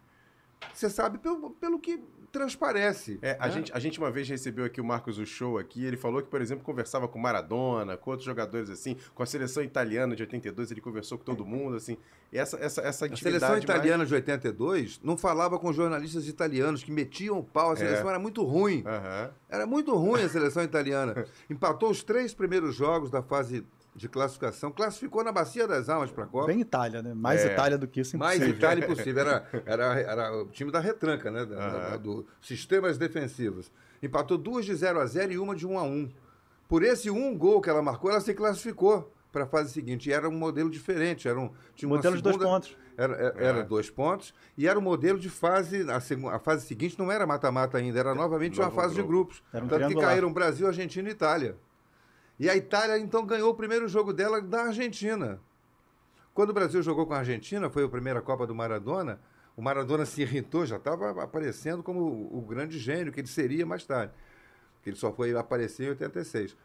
Você 0.73 0.89
sabe 0.89 1.17
pelo, 1.17 1.51
pelo 1.51 1.79
que 1.79 1.99
transparece. 2.31 3.17
É, 3.21 3.35
a, 3.39 3.47
né? 3.47 3.53
gente, 3.53 3.73
a 3.73 3.79
gente 3.79 3.99
uma 3.99 4.11
vez 4.11 4.27
recebeu 4.29 4.65
aqui 4.65 4.79
o 4.79 4.83
Marcos 4.85 5.17
Uchoa 5.17 5.61
aqui, 5.61 5.83
ele 5.85 5.97
falou 5.97 6.21
que, 6.21 6.27
por 6.29 6.41
exemplo, 6.41 6.63
conversava 6.63 7.07
com 7.07 7.17
Maradona, 7.17 7.97
com 7.97 8.11
outros 8.11 8.25
jogadores 8.25 8.69
assim, 8.69 8.95
com 9.15 9.23
a 9.23 9.25
seleção 9.25 9.63
italiana 9.63 10.15
de 10.15 10.23
82, 10.23 10.71
ele 10.71 10.81
conversou 10.81 11.17
com 11.17 11.23
todo 11.23 11.45
mundo, 11.45 11.77
assim. 11.77 11.97
Essa, 12.31 12.57
essa, 12.57 12.81
essa 12.81 13.05
A 13.05 13.15
seleção 13.15 13.49
mais- 13.49 13.63
italiana 13.63 14.05
de 14.05 14.13
82 14.13 14.99
não 15.03 15.17
falava 15.17 15.57
com 15.57 15.71
jornalistas 15.71 16.27
italianos 16.27 16.83
que 16.83 16.91
metiam 16.91 17.39
o 17.39 17.43
pau. 17.43 17.71
A 17.71 17.75
seleção 17.75 18.09
era 18.09 18.19
muito 18.19 18.43
ruim. 18.43 18.83
Aham. 18.85 19.31
Era 19.49 19.65
muito 19.65 19.95
ruim 19.95 20.21
a 20.21 20.29
seleção 20.29 20.61
italiana. 20.61 21.25
Empatou 21.49 21.89
os 21.89 22.03
três 22.03 22.33
primeiros 22.33 22.75
jogos 22.75 23.09
da 23.09 23.23
fase 23.23 23.65
de 23.97 24.07
classificação, 24.07 24.71
classificou 24.71 25.23
na 25.23 25.31
Bacia 25.31 25.67
das 25.67 25.89
Almas 25.89 26.11
para 26.11 26.23
a 26.25 26.27
Copa. 26.27 26.45
Bem 26.47 26.61
Itália, 26.61 27.01
né? 27.01 27.13
Mais 27.15 27.43
É. 27.43 27.51
Itália 27.51 27.77
do 27.79 27.87
que 27.87 28.01
isso, 28.01 28.15
Mais 28.15 28.35
impossível. 28.37 28.57
Itália 28.59 28.85
impossível. 28.85 29.21
Era, 29.21 29.47
era, 29.65 29.99
era 29.99 30.37
o 30.37 30.45
time 30.45 30.71
da 30.71 30.79
retranca, 30.79 31.31
né? 31.31 31.43
Da, 31.45 31.55
Aham. 31.55 31.89
da- 31.89 31.97
do 31.97 32.25
sistemas 32.39 32.97
defensivos. 32.99 33.71
Empatou 34.01 34.37
duas 34.37 34.65
de 34.65 34.75
0 34.75 34.99
a 34.99 35.05
0 35.07 35.33
e 35.33 35.39
uma 35.39 35.55
de 35.55 35.65
1 35.65 35.79
a 35.79 35.83
1 35.83 36.09
Por 36.69 36.83
esse 36.83 37.09
um 37.09 37.35
gol 37.35 37.59
que 37.59 37.69
ela 37.71 37.81
marcou, 37.81 38.11
ela 38.11 38.21
se 38.21 38.33
classificou 38.35 39.11
para 39.31 39.43
a 39.45 39.47
fase 39.47 39.71
seguinte. 39.73 40.09
E 40.09 40.13
era 40.13 40.29
um 40.29 40.37
modelo 40.37 40.69
diferente. 40.69 41.27
Era 41.27 41.39
um, 41.39 41.49
tinha 41.73 41.89
uma 41.89 41.95
Modelo 41.97 42.15
de 42.17 42.21
dois 42.21 42.35
segunda- 42.35 42.53
pontos. 42.53 42.77
Era, 42.95 43.13
era, 43.15 43.43
era 43.43 43.59
É. 43.59 43.63
dois 43.63 43.89
pontos. 43.89 44.33
E 44.57 44.67
era 44.67 44.77
um 44.77 44.81
modelo 44.81 45.17
de 45.19 45.29
fase. 45.29 45.85
A, 45.89 45.97
a 46.35 46.39
fase 46.39 46.65
seguinte 46.67 46.97
não 46.99 47.11
era 47.11 47.25
mata-mata 47.25 47.77
ainda, 47.79 47.99
era 47.99 48.13
novamente 48.15 48.59
uma 48.59 48.65
Novo 48.65 48.75
fase 48.75 48.93
de 48.95 49.01
grupo. 49.01 49.31
grupos. 49.33 49.43
Era 49.53 49.65
um 49.65 49.67
Tanto 49.67 49.87
que 49.87 49.95
caíram 50.01 50.31
Brasil, 50.33 50.67
Argentina 50.67 51.07
e 51.09 51.11
Itália. 51.11 51.55
E 52.39 52.49
a 52.49 52.55
Itália, 52.55 52.99
então, 52.99 53.25
ganhou 53.25 53.49
o 53.49 53.55
primeiro 53.55 53.87
jogo 53.87 54.13
dela 54.13 54.41
da 54.41 54.65
Argentina. 54.65 55.39
Quando 56.33 56.51
o 56.51 56.53
Brasil 56.53 56.83
jogou 56.83 57.07
com 57.07 57.13
a 57.13 57.17
Argentina, 57.17 57.67
foi 57.69 57.83
a 57.83 57.89
primeira 57.89 58.21
Copa 58.21 58.45
do 58.45 58.53
Maradona, 58.53 59.19
o 59.55 59.61
Maradona 59.61 60.05
se 60.05 60.21
irritou, 60.21 60.67
já 60.67 60.75
estava 60.75 61.23
aparecendo 61.23 61.81
como 61.81 61.99
o, 62.31 62.41
grande 62.41 62.77
gênio 62.77 63.11
que 63.11 63.19
ele 63.19 63.27
seria 63.27 63.65
mais 63.65 63.83
tarde. 63.83 64.13
Que 64.83 64.91
ele 64.91 64.97
só 64.97 65.11
foi 65.11 65.35
aparecer 65.35 65.87
em 65.87 65.89
86. 65.89 66.55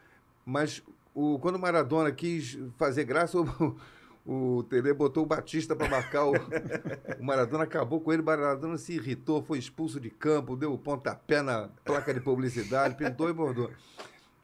Mas 0.45 0.83
o, 1.11 1.39
quando 1.39 1.55
o 1.55 1.59
Maradona 1.59 2.11
quis 2.11 2.55
fazer 2.77 3.03
graça, 3.03 3.39
o, 3.41 3.75
o 4.23 4.61
Tele 4.61 4.93
botou 4.93 5.23
o 5.23 5.25
Batista 5.25 5.75
para 5.75 5.89
marcar 5.89 6.25
o, 6.25 6.33
o 7.19 7.23
Maradona, 7.23 7.63
acabou 7.63 7.99
com 7.99 8.13
ele, 8.13 8.21
o 8.21 8.25
Maradona 8.25 8.77
se 8.77 8.93
irritou, 8.93 9.41
foi 9.41 9.57
expulso 9.57 9.99
de 9.99 10.11
campo, 10.11 10.55
deu 10.55 10.71
o 10.71 10.77
pontapé 10.77 11.41
na 11.41 11.69
placa 11.83 12.13
de 12.13 12.19
publicidade, 12.19 12.95
pintou 12.95 13.27
e 13.27 13.33
bordou. 13.33 13.71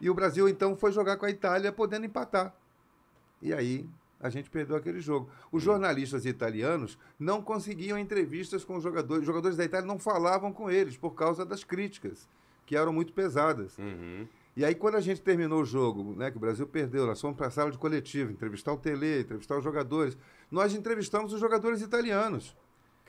E 0.02 0.10
o 0.10 0.14
Brasil, 0.14 0.48
então, 0.48 0.76
foi 0.76 0.92
jogar 0.92 1.18
com 1.18 1.26
a 1.26 1.30
Itália, 1.30 1.72
podendo 1.72 2.06
empatar. 2.06 2.54
E 3.42 3.54
aí 3.54 3.88
a 4.20 4.30
gente 4.30 4.50
perdeu 4.50 4.76
aquele 4.76 5.00
jogo. 5.00 5.30
Os 5.52 5.64
jornalistas 5.64 6.26
italianos 6.26 6.98
não 7.20 7.42
conseguiam 7.42 7.98
entrevistas 7.98 8.64
com 8.66 8.76
os 8.78 8.84
jogadores. 8.84 9.22
Os 9.22 9.28
jogadores 9.28 9.58
da 9.58 9.64
Itália 9.64 9.88
não 9.88 9.98
falavam 10.00 10.52
com 10.52 10.70
eles 10.70 10.98
por 10.98 11.12
causa 11.16 11.46
das 11.46 11.64
críticas, 11.64 12.28
que 12.66 12.76
eram 12.76 12.92
muito 12.94 13.14
pesadas. 13.14 13.78
Uhum. 13.78 14.28
E 14.58 14.66
aí, 14.66 14.76
quando 14.76 14.96
a 14.96 15.02
gente 15.02 15.22
terminou 15.22 15.62
o 15.62 15.66
jogo, 15.66 16.16
né, 16.18 16.30
que 16.32 16.36
o 16.38 16.40
Brasil 16.40 16.68
perdeu, 16.68 17.06
nós 17.06 17.22
fomos 17.22 17.38
para 17.38 17.48
a 17.48 17.52
sala 17.52 17.72
de 17.72 17.78
coletivo, 17.78 18.32
entrevistar 18.32 18.74
o 18.74 18.78
Tele, 18.78 19.22
entrevistar 19.22 19.58
os 19.58 19.64
jogadores. 19.64 20.18
Nós 20.52 20.74
entrevistamos 20.74 21.32
os 21.32 21.40
jogadores 21.40 21.82
italianos. 21.82 22.56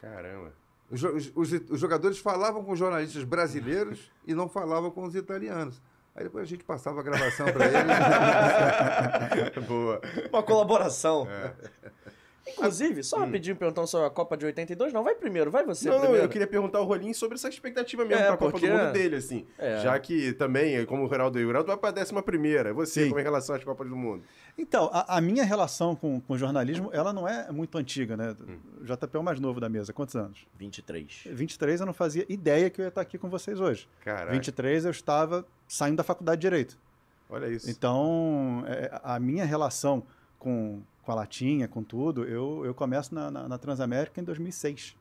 Caramba. 0.00 0.52
Os, 0.90 1.02
os- 1.02 1.52
os 1.70 1.80
jogadores 1.80 2.18
falavam 2.18 2.62
com 2.64 2.72
os 2.72 2.78
jornalistas 2.78 3.24
brasileiros 3.24 4.10
e 4.26 4.34
não 4.34 4.48
falavam 4.48 4.90
com 4.90 5.02
os 5.04 5.14
italianos. 5.16 5.80
Aí 6.14 6.24
depois 6.24 6.42
a 6.42 6.46
gente 6.46 6.64
passava 6.64 7.00
a 7.00 7.02
gravação 7.02 7.46
para 7.52 7.66
eles. 7.66 7.80
Boa. 9.66 10.00
Uma 10.32 10.42
colaboração. 10.42 11.26
É. 11.30 11.52
Inclusive, 12.52 13.04
só 13.04 13.18
rapidinho 13.18 13.54
perguntando 13.54 13.86
sobre 13.86 14.06
a 14.08 14.10
Copa 14.10 14.36
de 14.36 14.44
82. 14.46 14.92
Não, 14.92 15.04
vai 15.04 15.14
primeiro, 15.14 15.50
vai 15.52 15.64
você 15.64 15.86
Não, 15.88 15.94
não, 15.96 16.00
primeiro. 16.02 16.24
eu 16.24 16.28
queria 16.28 16.46
perguntar 16.48 16.78
ao 16.78 16.84
Rolim 16.84 17.12
sobre 17.12 17.36
essa 17.36 17.48
expectativa 17.48 18.04
mesmo 18.04 18.22
É, 18.24 18.26
pra 18.26 18.36
Copa 18.36 18.52
porque- 18.52 18.66
do 18.68 18.76
Mundo 18.76 18.92
dele, 18.92 19.16
assim. 19.16 19.46
É. 19.56 19.78
Já 19.80 19.96
que 20.00 20.32
também, 20.32 20.84
como 20.86 21.04
o 21.04 21.08
Geraldo 21.08 21.38
e 21.38 21.44
o 21.44 21.46
Geraldo 21.46 21.68
vai 21.68 21.76
pra 21.76 21.90
décima 21.92 22.22
primeira. 22.22 22.72
Você, 22.74 23.02
Sim. 23.04 23.08
como 23.10 23.20
é 23.20 23.22
em 23.22 23.24
relação 23.24 23.54
às 23.54 23.62
Copas 23.62 23.88
do 23.88 23.94
Mundo? 23.94 24.24
Então, 24.56 24.90
a, 24.92 25.16
a 25.16 25.20
minha 25.20 25.44
relação 25.44 25.96
com, 25.96 26.20
com 26.20 26.34
o 26.34 26.38
jornalismo, 26.38 26.90
ela 26.92 27.12
não 27.12 27.26
é 27.26 27.50
muito 27.50 27.76
antiga, 27.78 28.16
né? 28.16 28.34
O 28.80 28.84
JP 28.84 29.16
é 29.16 29.18
o 29.18 29.22
mais 29.22 29.40
novo 29.40 29.60
da 29.60 29.68
mesa. 29.68 29.92
Quantos 29.92 30.16
anos? 30.16 30.46
23. 30.56 31.24
23 31.30 31.80
eu 31.80 31.86
não 31.86 31.92
fazia 31.92 32.24
ideia 32.28 32.68
que 32.70 32.80
eu 32.80 32.84
ia 32.84 32.88
estar 32.88 33.00
aqui 33.00 33.18
com 33.18 33.28
vocês 33.28 33.60
hoje. 33.60 33.88
Caraca, 34.04 34.32
23 34.32 34.84
eu 34.84 34.90
estava 34.90 35.46
saindo 35.66 35.96
da 35.96 36.04
faculdade 36.04 36.40
de 36.40 36.46
Direito. 36.46 36.78
olha 37.28 37.46
isso. 37.48 37.70
Então, 37.70 38.64
é, 38.66 39.00
a 39.02 39.18
minha 39.20 39.44
relação 39.44 40.02
com, 40.38 40.82
com 41.02 41.12
a 41.12 41.14
Latinha, 41.14 41.68
com 41.68 41.82
tudo, 41.82 42.24
eu, 42.24 42.64
eu 42.64 42.74
começo 42.74 43.14
na, 43.14 43.30
na, 43.30 43.48
na 43.48 43.58
Transamérica 43.58 44.20
em 44.20 44.24
2006. 44.24 44.96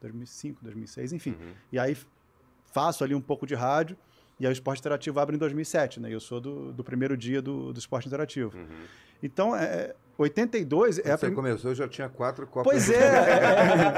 2005, 0.00 0.60
2006, 0.62 1.12
enfim. 1.12 1.30
Uhum. 1.30 1.52
E 1.72 1.78
aí 1.78 1.96
faço 2.72 3.04
ali 3.04 3.14
um 3.14 3.20
pouco 3.20 3.46
de 3.46 3.54
rádio, 3.54 3.96
e 4.40 4.46
aí 4.46 4.50
o 4.50 4.52
Esporte 4.52 4.80
Interativo 4.80 5.20
abre 5.20 5.36
em 5.36 5.38
2007, 5.38 6.00
né? 6.00 6.10
E 6.10 6.12
eu 6.12 6.20
sou 6.20 6.40
do, 6.40 6.72
do 6.72 6.82
primeiro 6.84 7.16
dia 7.16 7.40
do, 7.42 7.72
do 7.72 7.78
Esporte 7.78 8.06
Interativo. 8.06 8.56
Uhum. 8.56 8.64
Então, 9.22 9.56
é, 9.56 9.94
82 10.18 10.98
é 10.98 11.02
Quando 11.02 11.12
a 11.12 11.16
você 11.16 11.26
primeira. 11.26 11.48
começou, 11.50 11.70
eu 11.70 11.74
já 11.74 11.88
tinha 11.88 12.08
quatro 12.10 12.46
Copas 12.46 12.70
Pois 12.72 12.90
é. 12.90 13.94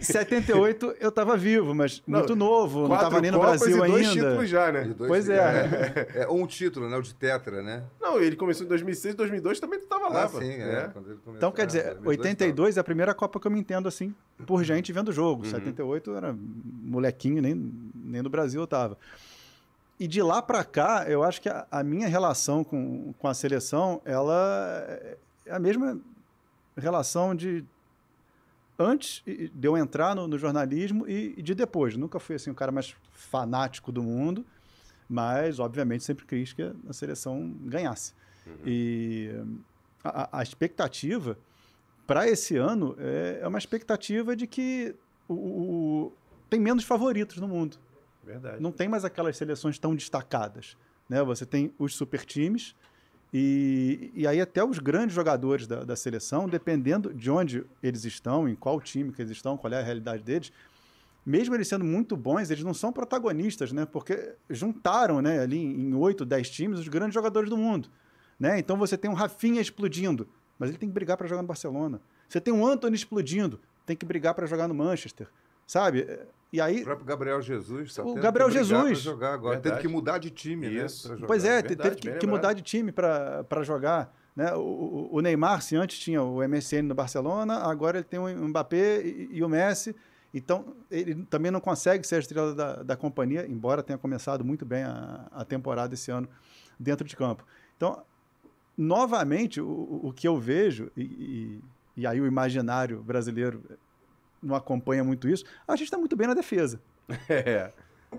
78 0.00 0.96
eu 1.00 1.08
estava 1.10 1.36
vivo, 1.36 1.74
mas 1.74 2.02
Não, 2.06 2.20
muito 2.20 2.34
novo, 2.36 2.88
não 2.88 2.94
estava 2.94 3.20
nem 3.20 3.30
no 3.30 3.38
Copas 3.38 3.60
Brasil 3.60 3.84
e 3.84 3.88
dois 3.90 4.08
ainda. 4.08 4.22
títulos 4.28 4.48
já, 4.48 4.72
né? 4.72 4.86
E 4.88 4.94
dois- 4.94 5.08
Pois 5.08 5.28
é. 5.28 6.06
é. 6.14 6.22
é, 6.22 6.28
Um 6.28 6.46
título, 6.46 6.88
né? 6.88 6.96
O 6.96 7.02
de 7.02 7.14
Tetra, 7.14 7.62
né? 7.62 7.84
Não, 8.00 8.18
ele 8.20 8.36
começou 8.36 8.64
em 8.64 8.68
2006, 8.68 9.14
2002 9.14 9.60
também 9.60 9.78
tu 9.80 9.86
tava 9.86 10.08
lá, 10.08 10.24
Ah, 10.24 10.28
pô. 10.28 10.40
sim, 10.40 10.50
é. 10.52 10.90
Começou, 10.92 11.34
Então, 11.36 11.52
quer 11.52 11.62
é, 11.62 11.66
dizer, 11.66 11.82
2002 11.94 12.18
82 12.18 12.76
é 12.76 12.80
a 12.80 12.84
primeira 12.84 13.14
Copa 13.14 13.38
que 13.38 13.46
eu 13.46 13.50
me 13.50 13.60
entendo 13.60 13.88
assim, 13.88 14.14
por 14.46 14.64
gente 14.64 14.92
vendo 14.92 15.08
o 15.08 15.12
jogo. 15.12 15.44
Uhum. 15.44 15.50
78 15.50 16.10
eu 16.10 16.16
era 16.16 16.34
molequinho, 16.82 17.42
nem, 17.42 17.54
nem 18.06 18.22
no 18.22 18.30
Brasil 18.30 18.60
eu 18.60 18.66
tava. 18.66 18.96
E 19.98 20.06
de 20.06 20.20
lá 20.22 20.42
para 20.42 20.62
cá, 20.64 21.04
eu 21.08 21.22
acho 21.22 21.40
que 21.40 21.48
a, 21.48 21.66
a 21.70 21.82
minha 21.82 22.06
relação 22.08 22.62
com, 22.62 23.12
com 23.18 23.28
a 23.28 23.34
seleção, 23.34 24.00
ela 24.04 24.86
é 25.46 25.52
a 25.54 25.58
mesma 25.58 25.98
relação 26.76 27.34
de 27.34 27.64
antes 28.78 29.22
de 29.26 29.66
eu 29.66 29.76
entrar 29.76 30.14
no, 30.14 30.28
no 30.28 30.36
jornalismo 30.38 31.08
e, 31.08 31.34
e 31.36 31.42
de 31.42 31.54
depois. 31.54 31.96
Nunca 31.96 32.20
fui 32.20 32.36
assim 32.36 32.50
o 32.50 32.54
cara 32.54 32.70
mais 32.70 32.94
fanático 33.12 33.90
do 33.90 34.02
mundo, 34.02 34.44
mas 35.08 35.58
obviamente 35.58 36.04
sempre 36.04 36.26
quis 36.26 36.52
que 36.52 36.62
a 36.88 36.92
seleção 36.92 37.50
ganhasse. 37.62 38.12
E 38.64 39.30
a, 40.04 40.38
a 40.38 40.42
expectativa 40.42 41.38
para 42.06 42.28
esse 42.28 42.56
ano 42.56 42.94
é, 42.98 43.38
é 43.42 43.48
uma 43.48 43.58
expectativa 43.58 44.36
de 44.36 44.46
que 44.46 44.94
o, 45.26 45.34
o- 45.34 46.12
tem 46.50 46.60
menos 46.60 46.84
favoritos 46.84 47.38
no 47.38 47.48
mundo. 47.48 47.78
Verdade. 48.26 48.60
Não 48.60 48.72
tem 48.72 48.88
mais 48.88 49.04
aquelas 49.04 49.36
seleções 49.36 49.78
tão 49.78 49.94
destacadas. 49.94 50.76
Né? 51.08 51.22
Você 51.22 51.46
tem 51.46 51.72
os 51.78 51.94
super 51.94 52.24
times 52.24 52.74
e, 53.32 54.10
e 54.14 54.26
aí 54.26 54.40
até 54.40 54.64
os 54.64 54.78
grandes 54.78 55.14
jogadores 55.14 55.66
da, 55.66 55.84
da 55.84 55.96
seleção, 55.96 56.48
dependendo 56.48 57.14
de 57.14 57.30
onde 57.30 57.64
eles 57.82 58.04
estão, 58.04 58.48
em 58.48 58.54
qual 58.54 58.80
time 58.80 59.12
que 59.12 59.22
eles 59.22 59.32
estão, 59.32 59.56
qual 59.56 59.72
é 59.72 59.80
a 59.80 59.84
realidade 59.84 60.22
deles, 60.22 60.52
mesmo 61.24 61.54
eles 61.54 61.68
sendo 61.68 61.84
muito 61.84 62.16
bons, 62.16 62.50
eles 62.50 62.62
não 62.62 62.74
são 62.74 62.92
protagonistas, 62.92 63.72
né? 63.72 63.84
Porque 63.84 64.34
juntaram, 64.48 65.20
né, 65.20 65.40
ali 65.40 65.58
em 65.58 65.92
8, 65.92 66.24
10 66.24 66.50
times 66.50 66.78
os 66.78 66.88
grandes 66.88 67.14
jogadores 67.14 67.50
do 67.50 67.56
mundo, 67.56 67.88
né? 68.38 68.58
Então 68.58 68.76
você 68.76 68.96
tem 68.96 69.10
um 69.10 69.14
Rafinha 69.14 69.60
explodindo, 69.60 70.28
mas 70.58 70.70
ele 70.70 70.78
tem 70.78 70.88
que 70.88 70.94
brigar 70.94 71.16
para 71.16 71.26
jogar 71.26 71.42
no 71.42 71.48
Barcelona. 71.48 72.00
Você 72.28 72.40
tem 72.40 72.54
um 72.54 72.64
Anthony 72.64 72.94
explodindo, 72.94 73.60
tem 73.84 73.96
que 73.96 74.06
brigar 74.06 74.34
para 74.34 74.46
jogar 74.46 74.68
no 74.68 74.74
Manchester, 74.74 75.28
sabe? 75.66 76.06
E 76.56 76.60
aí 76.60 76.80
O 76.80 76.84
próprio 76.84 77.06
Gabriel 77.06 77.42
Jesus. 77.42 77.94
tá 77.94 78.02
O 78.02 78.14
Gabriel 78.14 78.50
Jesus. 78.50 78.98
jogar 79.00 79.34
agora. 79.34 79.56
Verdade. 79.56 79.76
Teve 79.76 79.86
que 79.88 79.92
mudar 79.94 80.16
de 80.16 80.30
time, 80.30 80.66
Isso. 80.66 81.02
né? 81.04 81.08
pra 81.10 81.16
jogar. 81.16 81.26
Pois 81.26 81.44
é, 81.44 81.60
Verdade, 81.62 81.76
teve 81.76 81.96
que, 82.14 82.18
que 82.18 82.26
mudar 82.26 82.52
de 82.54 82.62
time 82.62 82.90
para 82.92 83.62
jogar. 83.62 84.14
Né? 84.34 84.54
O, 84.54 85.08
o- 85.12 85.20
Neymar, 85.20 85.60
se 85.60 85.76
antes 85.76 85.98
tinha 85.98 86.22
o 86.22 86.42
MSN 86.46 86.82
no 86.88 86.94
Barcelona, 86.94 87.58
agora 87.58 87.98
ele 87.98 88.04
tem 88.04 88.18
o 88.18 88.26
Mbappé 88.48 89.02
e, 89.02 89.28
e 89.32 89.44
o 89.44 89.48
Messi. 89.50 89.94
Então, 90.32 90.74
ele 90.90 91.26
também 91.28 91.50
não 91.50 91.60
consegue 91.60 92.06
ser 92.06 92.16
a 92.16 92.18
estrela 92.20 92.54
da, 92.54 92.82
da 92.82 92.96
companhia, 92.96 93.46
embora 93.46 93.82
tenha 93.82 93.98
começado 93.98 94.42
muito 94.44 94.64
bem 94.64 94.82
a, 94.82 95.26
a 95.30 95.44
temporada 95.44 95.92
esse 95.94 96.10
ano 96.10 96.26
dentro 96.80 97.06
de 97.06 97.14
campo. 97.16 97.44
Então, 97.76 98.02
novamente, 98.76 99.60
o, 99.60 99.66
o- 99.66 100.08
o 100.08 100.12
que 100.12 100.26
eu 100.28 100.38
vejo, 100.38 100.90
e, 100.96 101.02
e, 101.02 101.60
e 101.98 102.06
aí 102.06 102.20
o 102.20 102.26
imaginário 102.26 103.02
brasileiro 103.02 103.62
não 104.46 104.54
acompanha 104.54 105.02
muito 105.04 105.28
isso, 105.28 105.44
a 105.66 105.72
gente 105.76 105.84
está 105.86 105.98
muito 105.98 106.16
bem 106.16 106.26
na 106.28 106.34
defesa. 106.34 106.80
É. 107.28 107.72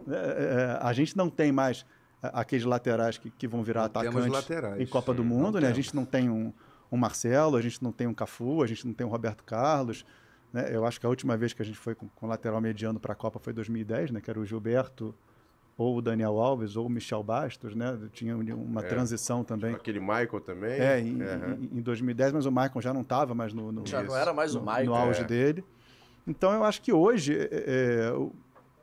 É, 0.09 0.11
é, 0.11 0.77
a 0.81 0.91
gente 0.93 1.15
não 1.15 1.29
tem 1.29 1.51
mais 1.51 1.85
a- 2.21 2.41
aqueles 2.41 2.65
laterais 2.65 3.17
que, 3.17 3.29
que 3.31 3.47
vão 3.47 3.63
virar 3.63 3.83
Não 3.83 3.89
temos 3.89 4.07
atacantes 4.17 4.31
laterais. 4.49 4.81
em 4.81 4.85
Copa 4.85 5.13
do 5.13 5.23
Sim, 5.23 5.29
Mundo, 5.29 5.43
não 5.43 5.51
né? 5.53 5.57
A 5.59 5.61
temos. 5.71 5.75
gente 5.77 5.95
não 5.95 6.05
tem 6.05 6.29
um, 6.29 6.51
um 6.91 6.97
Marcelo, 6.97 7.55
a 7.55 7.61
gente 7.61 7.81
não 7.83 7.91
tem 7.91 8.05
um 8.05 8.13
Cafu, 8.13 8.61
a 8.61 8.67
gente 8.67 8.85
não 8.85 8.93
tem 8.93 9.07
um 9.07 9.09
Roberto 9.09 9.43
Carlos. 9.45 10.05
né? 10.51 10.67
Eu 10.69 10.85
acho 10.85 10.99
que 10.99 11.05
a 11.05 11.09
última 11.09 11.37
vez 11.37 11.53
que 11.53 11.61
a 11.61 11.65
gente 11.65 11.77
foi 11.77 11.95
com, 11.95 12.07
com 12.09 12.27
lateral 12.27 12.59
mediano 12.61 12.99
para 12.99 13.13
a 13.13 13.15
Copa 13.15 13.39
foi 13.39 13.53
2010, 13.53 14.11
né? 14.11 14.21
Que 14.21 14.29
era 14.29 14.39
o 14.39 14.45
Gilberto 14.45 15.15
ou 15.77 15.97
o 15.97 16.01
Daniel 16.01 16.37
Alves 16.39 16.75
ou 16.75 16.85
o 16.85 16.89
Michel 16.89 17.23
Bastos, 17.23 17.73
né? 17.73 17.97
Tinha 18.11 18.35
um- 18.35 18.41
uma 18.63 18.81
É. 18.81 18.83
transição 18.87 19.43
também. 19.43 19.73
Aquele 19.73 19.99
Michael 20.01 20.41
também. 20.41 20.71
É, 20.79 20.99
em, 20.99 21.21
Aham. 21.21 21.57
em- 21.71 21.77
em 21.77 21.81
2010, 21.81 22.33
mas 22.33 22.45
o 22.45 22.51
Michael 22.51 22.81
já 22.81 22.93
não 22.93 23.01
estava 23.01 23.33
mais 23.33 23.53
no, 23.53 23.71
no, 23.71 23.85
Já 23.87 24.01
Isso. 24.01 24.11
não 24.11 24.17
era 24.19 24.33
mais 24.33 24.53
o 24.53 24.59
Michael. 24.59 24.85
no 24.85 24.95
auge 24.95 25.21
é. 25.21 25.23
dele. 25.23 25.63
Então 26.27 26.51
eu 26.51 26.63
acho 26.63 26.81
que 26.81 26.91
hoje 26.91 27.37
é, 27.39 28.09
é, 28.09 28.11
o- 28.13 28.31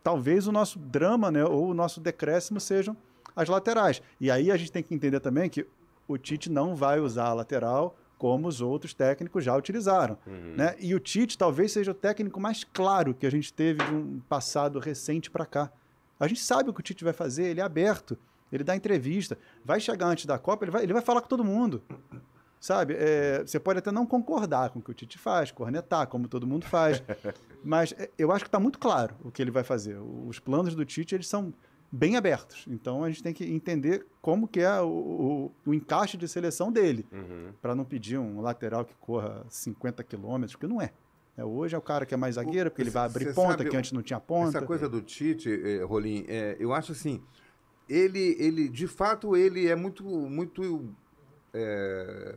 talvez 0.02 0.46
o 0.46 0.52
nosso 0.52 0.78
drama, 0.78 1.30
né, 1.30 1.44
ou 1.44 1.68
o 1.68 1.74
nosso 1.74 2.00
decréscimo 2.00 2.58
sejam 2.58 2.96
as 3.36 3.48
laterais. 3.48 4.00
E 4.20 4.30
aí 4.30 4.50
a 4.50 4.56
gente 4.56 4.72
tem 4.72 4.82
que 4.82 4.94
entender 4.94 5.20
também 5.20 5.48
que 5.50 5.66
o 6.08 6.16
Tite 6.16 6.50
não 6.50 6.74
vai 6.74 7.00
usar 7.00 7.26
a 7.26 7.32
lateral 7.34 7.96
como 8.18 8.46
os 8.48 8.60
outros 8.60 8.94
técnicos 8.94 9.44
já 9.44 9.54
utilizaram. 9.56 10.16
Uhum. 10.26 10.54
Né? 10.56 10.74
E 10.78 10.94
o 10.94 11.00
Tite 11.00 11.36
talvez 11.36 11.72
seja 11.72 11.90
o 11.90 11.94
técnico 11.94 12.40
mais 12.40 12.64
claro 12.64 13.12
que 13.12 13.26
a 13.26 13.30
gente 13.30 13.52
teve 13.52 13.84
de 13.84 13.92
um 13.94 14.20
passado 14.28 14.78
recente 14.78 15.30
para 15.30 15.44
cá. 15.44 15.70
A 16.18 16.26
gente 16.28 16.40
sabe 16.40 16.70
o 16.70 16.72
que 16.72 16.80
o 16.80 16.82
Tite 16.82 17.04
vai 17.04 17.12
fazer, 17.12 17.44
ele 17.44 17.60
é 17.60 17.64
aberto, 17.64 18.16
ele 18.52 18.62
dá 18.62 18.76
entrevista, 18.76 19.36
vai 19.64 19.80
chegar 19.80 20.06
antes 20.06 20.26
da 20.26 20.38
Copa, 20.38 20.64
ele 20.64 20.70
vai, 20.70 20.82
ele 20.84 20.92
vai 20.92 21.02
falar 21.02 21.20
com 21.20 21.28
todo 21.28 21.42
mundo. 21.44 21.82
Sabe? 22.64 22.94
É, 22.98 23.42
você 23.46 23.60
pode 23.60 23.78
até 23.80 23.92
não 23.92 24.06
concordar 24.06 24.70
com 24.70 24.78
o 24.78 24.82
que 24.82 24.90
o 24.90 24.94
Tite 24.94 25.18
faz, 25.18 25.50
cornetar, 25.50 26.06
como 26.06 26.26
todo 26.26 26.46
mundo 26.46 26.64
faz, 26.64 27.02
mas 27.62 27.92
é, 27.98 28.08
eu 28.16 28.32
acho 28.32 28.42
que 28.42 28.48
está 28.48 28.58
muito 28.58 28.78
claro 28.78 29.14
o 29.22 29.30
que 29.30 29.42
ele 29.42 29.50
vai 29.50 29.62
fazer. 29.62 29.98
Os 29.98 30.38
planos 30.38 30.74
do 30.74 30.82
Tite 30.82 31.14
eles 31.14 31.28
são 31.28 31.52
bem 31.92 32.16
abertos, 32.16 32.64
então 32.66 33.04
a 33.04 33.10
gente 33.10 33.22
tem 33.22 33.34
que 33.34 33.44
entender 33.44 34.06
como 34.22 34.48
que 34.48 34.60
é 34.60 34.80
o, 34.80 34.86
o- 34.88 35.52
o 35.66 35.74
encaixe 35.74 36.16
de 36.16 36.26
seleção 36.26 36.72
dele 36.72 37.06
Uhum. 37.12 37.52
para 37.60 37.74
não 37.74 37.84
pedir 37.84 38.16
um 38.16 38.40
lateral 38.40 38.82
que 38.86 38.94
corra 38.94 39.44
50 39.50 40.02
quilômetros, 40.02 40.52
porque 40.56 40.66
não 40.66 40.80
é. 40.80 40.90
É, 41.36 41.44
Hoje 41.44 41.74
é 41.74 41.78
o 41.78 41.82
cara 41.82 42.06
que 42.06 42.14
é 42.14 42.16
mais 42.16 42.36
zagueiro, 42.36 42.70
porque 42.70 42.80
ele 42.80 42.88
vai 42.88 43.04
abrir 43.04 43.26
Você 43.26 43.34
ponta, 43.34 43.58
sabe, 43.58 43.68
que 43.68 43.76
antes 43.76 43.92
não 43.92 44.00
tinha 44.02 44.18
ponta. 44.20 44.56
Essa 44.56 44.66
coisa 44.66 44.88
do 44.88 45.02
Tite, 45.02 45.50
eh, 45.52 45.82
Rolim, 45.84 46.24
eh, 46.28 46.56
eu 46.58 46.72
acho 46.72 46.92
assim, 46.92 47.20
ele, 47.86 48.36
ele, 48.38 48.70
de 48.70 48.86
fato, 48.86 49.36
ele 49.36 49.68
é 49.68 49.76
muito, 49.76 50.02
muito 50.02 50.88
eh, 51.52 52.36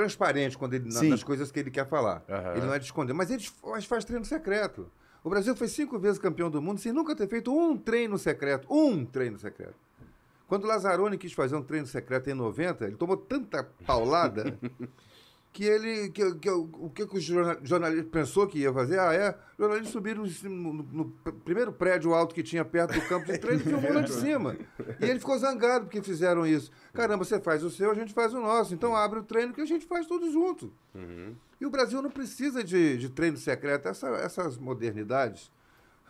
transparente 0.00 0.58
quando 0.58 0.74
ele, 0.74 0.92
na- 0.92 1.02
nas 1.04 1.24
coisas 1.24 1.50
que 1.50 1.58
ele 1.58 1.70
quer 1.70 1.86
falar. 1.88 2.22
Aham. 2.28 2.52
Ele 2.54 2.66
não 2.66 2.74
é 2.74 2.78
de 2.78 2.84
esconder, 2.84 3.14
mas 3.14 3.30
ele 3.30 3.42
faz, 3.42 3.86
faz 3.86 4.04
treino 4.04 4.26
secreto. 4.26 4.90
O 5.24 5.30
Brasil 5.30 5.56
foi 5.56 5.68
cinco 5.68 5.98
vezes 5.98 6.18
campeão 6.18 6.50
do 6.50 6.60
mundo 6.60 6.78
sem 6.78 6.92
nunca 6.92 7.16
ter 7.16 7.26
feito 7.26 7.50
um 7.50 7.78
treino 7.78 8.18
secreto. 8.18 8.68
Um 8.70 9.06
treino 9.06 9.38
secreto. 9.38 9.74
Quando 10.46 10.64
o 10.64 10.66
Lazzaroni 10.66 11.16
quis 11.16 11.32
fazer 11.32 11.56
um 11.56 11.62
treino 11.62 11.86
secreto 11.86 12.28
em 12.28 12.34
90, 12.34 12.84
ele 12.84 12.96
tomou 12.96 13.16
tanta 13.16 13.64
paulada 13.86 14.56
que 15.56 15.64
ele. 15.64 16.10
Que, 16.10 16.34
que- 16.34 16.50
o 16.50 16.90
que, 16.94 17.06
que 17.06 17.16
o 17.16 17.20
jorna- 17.20 17.58
jornalista 17.62 18.10
pensou 18.10 18.46
que 18.46 18.58
ia 18.58 18.72
fazer? 18.72 18.98
Ah, 18.98 19.14
é? 19.14 19.30
Os 19.30 19.58
jornalistas 19.58 19.92
subiram 19.92 20.22
no, 20.44 20.72
no 20.72 21.04
pr- 21.24 21.30
primeiro 21.44 21.72
prédio 21.72 22.12
alto 22.12 22.34
que 22.34 22.42
tinha 22.42 22.64
perto 22.64 22.92
do 22.94 23.00
campo 23.08 23.24
de 23.32 23.38
treino 23.38 23.62
e 23.62 23.64
filmou 23.64 23.92
lá 23.94 24.02
de 24.02 24.12
cima. 24.14 24.56
E 25.00 25.04
ele 25.08 25.18
ficou 25.18 25.38
zangado 25.38 25.86
porque 25.86 26.02
fizeram 26.02 26.46
isso. 26.46 26.70
Caramba, 26.92 27.24
você 27.24 27.40
faz 27.40 27.64
o 27.64 27.70
seu, 27.70 27.90
a 27.90 27.94
gente 27.94 28.12
faz 28.12 28.34
o 28.34 28.40
nosso. 28.40 28.74
Então 28.74 28.94
abre 28.94 29.20
o 29.20 29.22
treino 29.22 29.54
que 29.54 29.60
a 29.62 29.66
gente 29.66 29.86
faz 29.86 30.06
todos 30.06 30.32
juntos. 30.32 30.68
Uhum. 30.94 31.34
E 31.58 31.64
o 31.64 31.70
Brasil 31.70 32.02
não 32.02 32.10
precisa 32.10 32.62
de, 32.62 32.98
de 32.98 33.08
treino 33.08 33.38
secreto. 33.38 33.88
Essa- 33.88 34.08
essas 34.08 34.58
modernidades, 34.58 35.50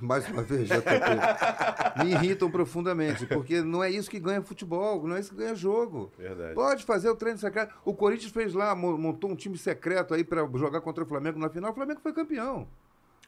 mais 0.01 0.29
uma 0.29 0.43
vez, 0.43 0.69
já 0.69 0.81
tô- 0.81 0.91
me 2.05 2.11
irritam 2.13 2.51
profundamente, 2.51 3.27
porque 3.27 3.63
não 3.63 3.83
é 3.83 3.91
isso 3.91 4.11
que 4.11 4.21
ganha 4.21 4.43
futebol, 4.43 5.07
não 5.07 5.17
é 5.17 5.21
isso 5.21 5.31
que 5.31 5.37
ganha 5.37 5.55
jogo. 5.55 6.11
Verdade. 6.19 6.55
Pode 6.55 6.85
fazer 6.85 7.09
o 7.09 7.17
treino 7.17 7.39
secreto. 7.39 7.75
O 7.85 7.95
Corinthians 7.95 8.33
fez 8.33 8.53
lá, 8.55 8.75
mo- 8.75 8.99
montou 8.99 9.31
um 9.31 9.37
time 9.37 9.57
secreto 9.57 10.13
aí 10.15 10.23
para 10.25 10.47
jogar 10.55 10.81
contra 10.81 11.03
o 11.05 11.07
Flamengo 11.07 11.39
na 11.39 11.49
final. 11.49 11.71
O 11.71 11.75
Flamengo 11.75 12.01
foi 12.03 12.13
campeão. 12.13 12.67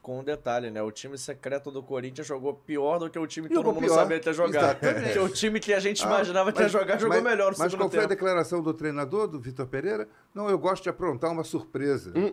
Com 0.01 0.21
um 0.21 0.25
detalhe, 0.25 0.71
né? 0.71 0.81
O 0.81 0.93
time 0.93 1.19
secreto 1.19 1.71
do 1.73 1.83
Corinthians 1.83 2.27
jogou 2.27 2.55
pior 2.55 2.99
do 2.99 3.11
que 3.11 3.19
o 3.19 3.27
time 3.27 3.49
que 3.49 3.55
Jogou 3.55 3.73
todo 3.73 3.81
mundo 3.83 3.91
pior. 3.91 4.01
sabia 4.01 4.21
ter 4.21 4.33
jogado. 4.33 4.79
Porque 4.79 5.19
o 5.19 5.29
time 5.29 5.59
que 5.59 5.75
a 5.75 5.81
gente 5.81 6.03
Ah, 6.05 6.07
imaginava 6.07 6.53
que 6.53 6.59
ia 6.61 6.63
mas- 6.63 6.73
jogar 6.73 6.99
jogou 6.99 7.17
mas- 7.17 7.25
melhor 7.25 7.53
no 7.53 7.59
Mas 7.59 7.75
qual 7.75 7.89
foi 7.91 7.99
a 7.99 8.03
tempo. 8.03 8.15
declaração 8.15 8.63
do 8.63 8.73
treinador, 8.73 9.27
do 9.27 9.41
Vitor 9.41 9.67
Pereira? 9.67 10.09
Não, 10.35 10.49
eu 10.49 10.59
gosto 10.59 10.85
de 10.85 10.89
aprontar 10.89 11.31
uma 11.33 11.43
surpresa. 11.45 12.13
Hum. 12.17 12.33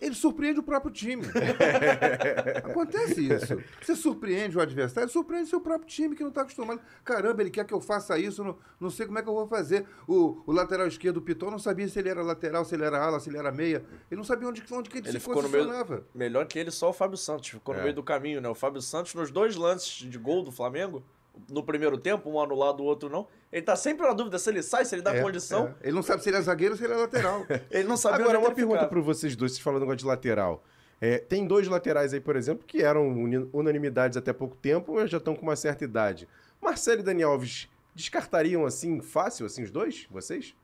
Ele 0.00 0.14
surpreende 0.14 0.60
o 0.60 0.62
próprio 0.62 0.92
time. 0.92 1.22
Acontece 2.64 3.20
isso. 3.32 3.58
Você 3.80 3.94
surpreende 3.96 4.56
o 4.56 4.60
adversário, 4.60 5.08
surpreende 5.08 5.48
seu 5.48 5.60
próprio 5.60 5.88
time 5.88 6.14
que 6.14 6.22
não 6.22 6.28
está 6.30 6.42
acostumado. 6.42 6.80
Caramba, 7.04 7.42
ele 7.42 7.50
quer 7.50 7.64
que 7.64 7.74
eu 7.74 7.80
faça 7.80 8.18
isso, 8.18 8.42
não, 8.44 8.58
não 8.80 8.90
sei 8.90 9.06
como 9.06 9.18
é 9.18 9.22
que 9.22 9.28
eu 9.28 9.34
vou 9.34 9.46
fazer. 9.46 9.86
O, 10.06 10.42
o 10.46 10.52
lateral 10.52 10.86
esquerdo, 10.86 11.18
o 11.18 11.22
Piton, 11.22 11.50
não 11.50 11.58
sabia 11.58 11.88
se 11.88 11.98
ele 11.98 12.08
era 12.08 12.22
lateral, 12.22 12.64
se 12.64 12.74
ele 12.74 12.84
era 12.84 12.98
ala, 13.02 13.20
se 13.20 13.28
ele 13.30 13.38
era 13.38 13.52
meia. 13.52 13.84
Ele 14.10 14.18
não 14.18 14.24
sabia 14.24 14.48
onde, 14.48 14.62
onde 14.70 14.90
que 14.90 14.98
ele, 14.98 15.08
Ele 15.08 15.18
se 15.20 15.24
ficou 15.26 15.42
no 15.42 15.48
meio. 15.48 15.64
posicionava. 15.64 16.04
Melhor 16.14 16.46
que 16.46 16.58
ele, 16.58 16.70
só 16.70 16.90
o 16.90 16.92
Fábio 16.92 17.16
Santos. 17.16 17.48
Ficou 17.48 17.74
no 17.74 17.80
É. 17.80 17.84
meio 17.84 17.94
do 17.94 18.02
caminho, 18.02 18.40
né? 18.40 18.48
O 18.48 18.54
Fábio 18.54 18.80
Santos, 18.82 19.14
nos 19.14 19.30
dois 19.30 19.56
lances 19.56 19.90
de 20.08 20.18
gol 20.18 20.42
do 20.42 20.52
Flamengo, 20.52 21.04
no 21.50 21.62
primeiro 21.62 21.96
tempo, 21.98 22.30
um 22.30 22.40
anulado, 22.40 22.80
o 22.80 22.84
outro 22.84 23.08
não. 23.08 23.26
Ele 23.52 23.62
tá 23.62 23.74
sempre 23.76 24.06
na 24.06 24.12
dúvida 24.12 24.38
se 24.38 24.48
ele 24.50 24.62
sai, 24.62 24.84
se 24.84 24.94
ele 24.94 25.02
dá 25.02 25.14
É, 25.14 25.22
condição. 25.22 25.74
é. 25.80 25.88
Ele 25.88 25.92
não 25.94 26.02
sabe 26.02 26.22
se 26.22 26.28
ele 26.28 26.36
é 26.36 26.42
zagueiro 26.42 26.74
ou 26.74 26.78
se 26.78 26.84
ele 26.84 26.92
é 26.92 26.96
lateral. 26.96 27.44
Ele 27.70 27.88
não 27.88 27.96
sabia 27.96 28.20
Agora, 28.20 28.38
onde 28.38 28.46
é 28.46 28.48
uma 28.48 28.54
pergunta 28.54 28.86
para 28.86 29.00
vocês 29.00 29.34
dois, 29.36 29.52
vocês 29.52 29.62
falando 29.62 29.82
agora 29.82 29.96
de 29.96 30.04
lateral. 30.04 30.62
É, 31.00 31.18
tem 31.18 31.46
dois 31.46 31.68
laterais 31.68 32.12
aí, 32.12 32.20
por 32.20 32.34
exemplo, 32.36 32.64
que 32.66 32.82
eram 32.82 33.08
unanimidades 33.52 34.16
até 34.16 34.32
pouco 34.32 34.56
tempo, 34.56 34.94
mas 34.94 35.10
já 35.10 35.18
estão 35.18 35.34
com 35.34 35.42
uma 35.42 35.54
certa 35.56 35.84
idade. 35.84 36.28
Marcelo 36.60 37.00
e 37.00 37.02
Dani 37.04 37.22
Alves 37.22 37.68
descartariam 37.94 38.66
assim 38.66 39.00
fácil, 39.00 39.46
assim, 39.46 39.62
os 39.62 39.70
dois? 39.70 40.06
Vocês? 40.10 40.54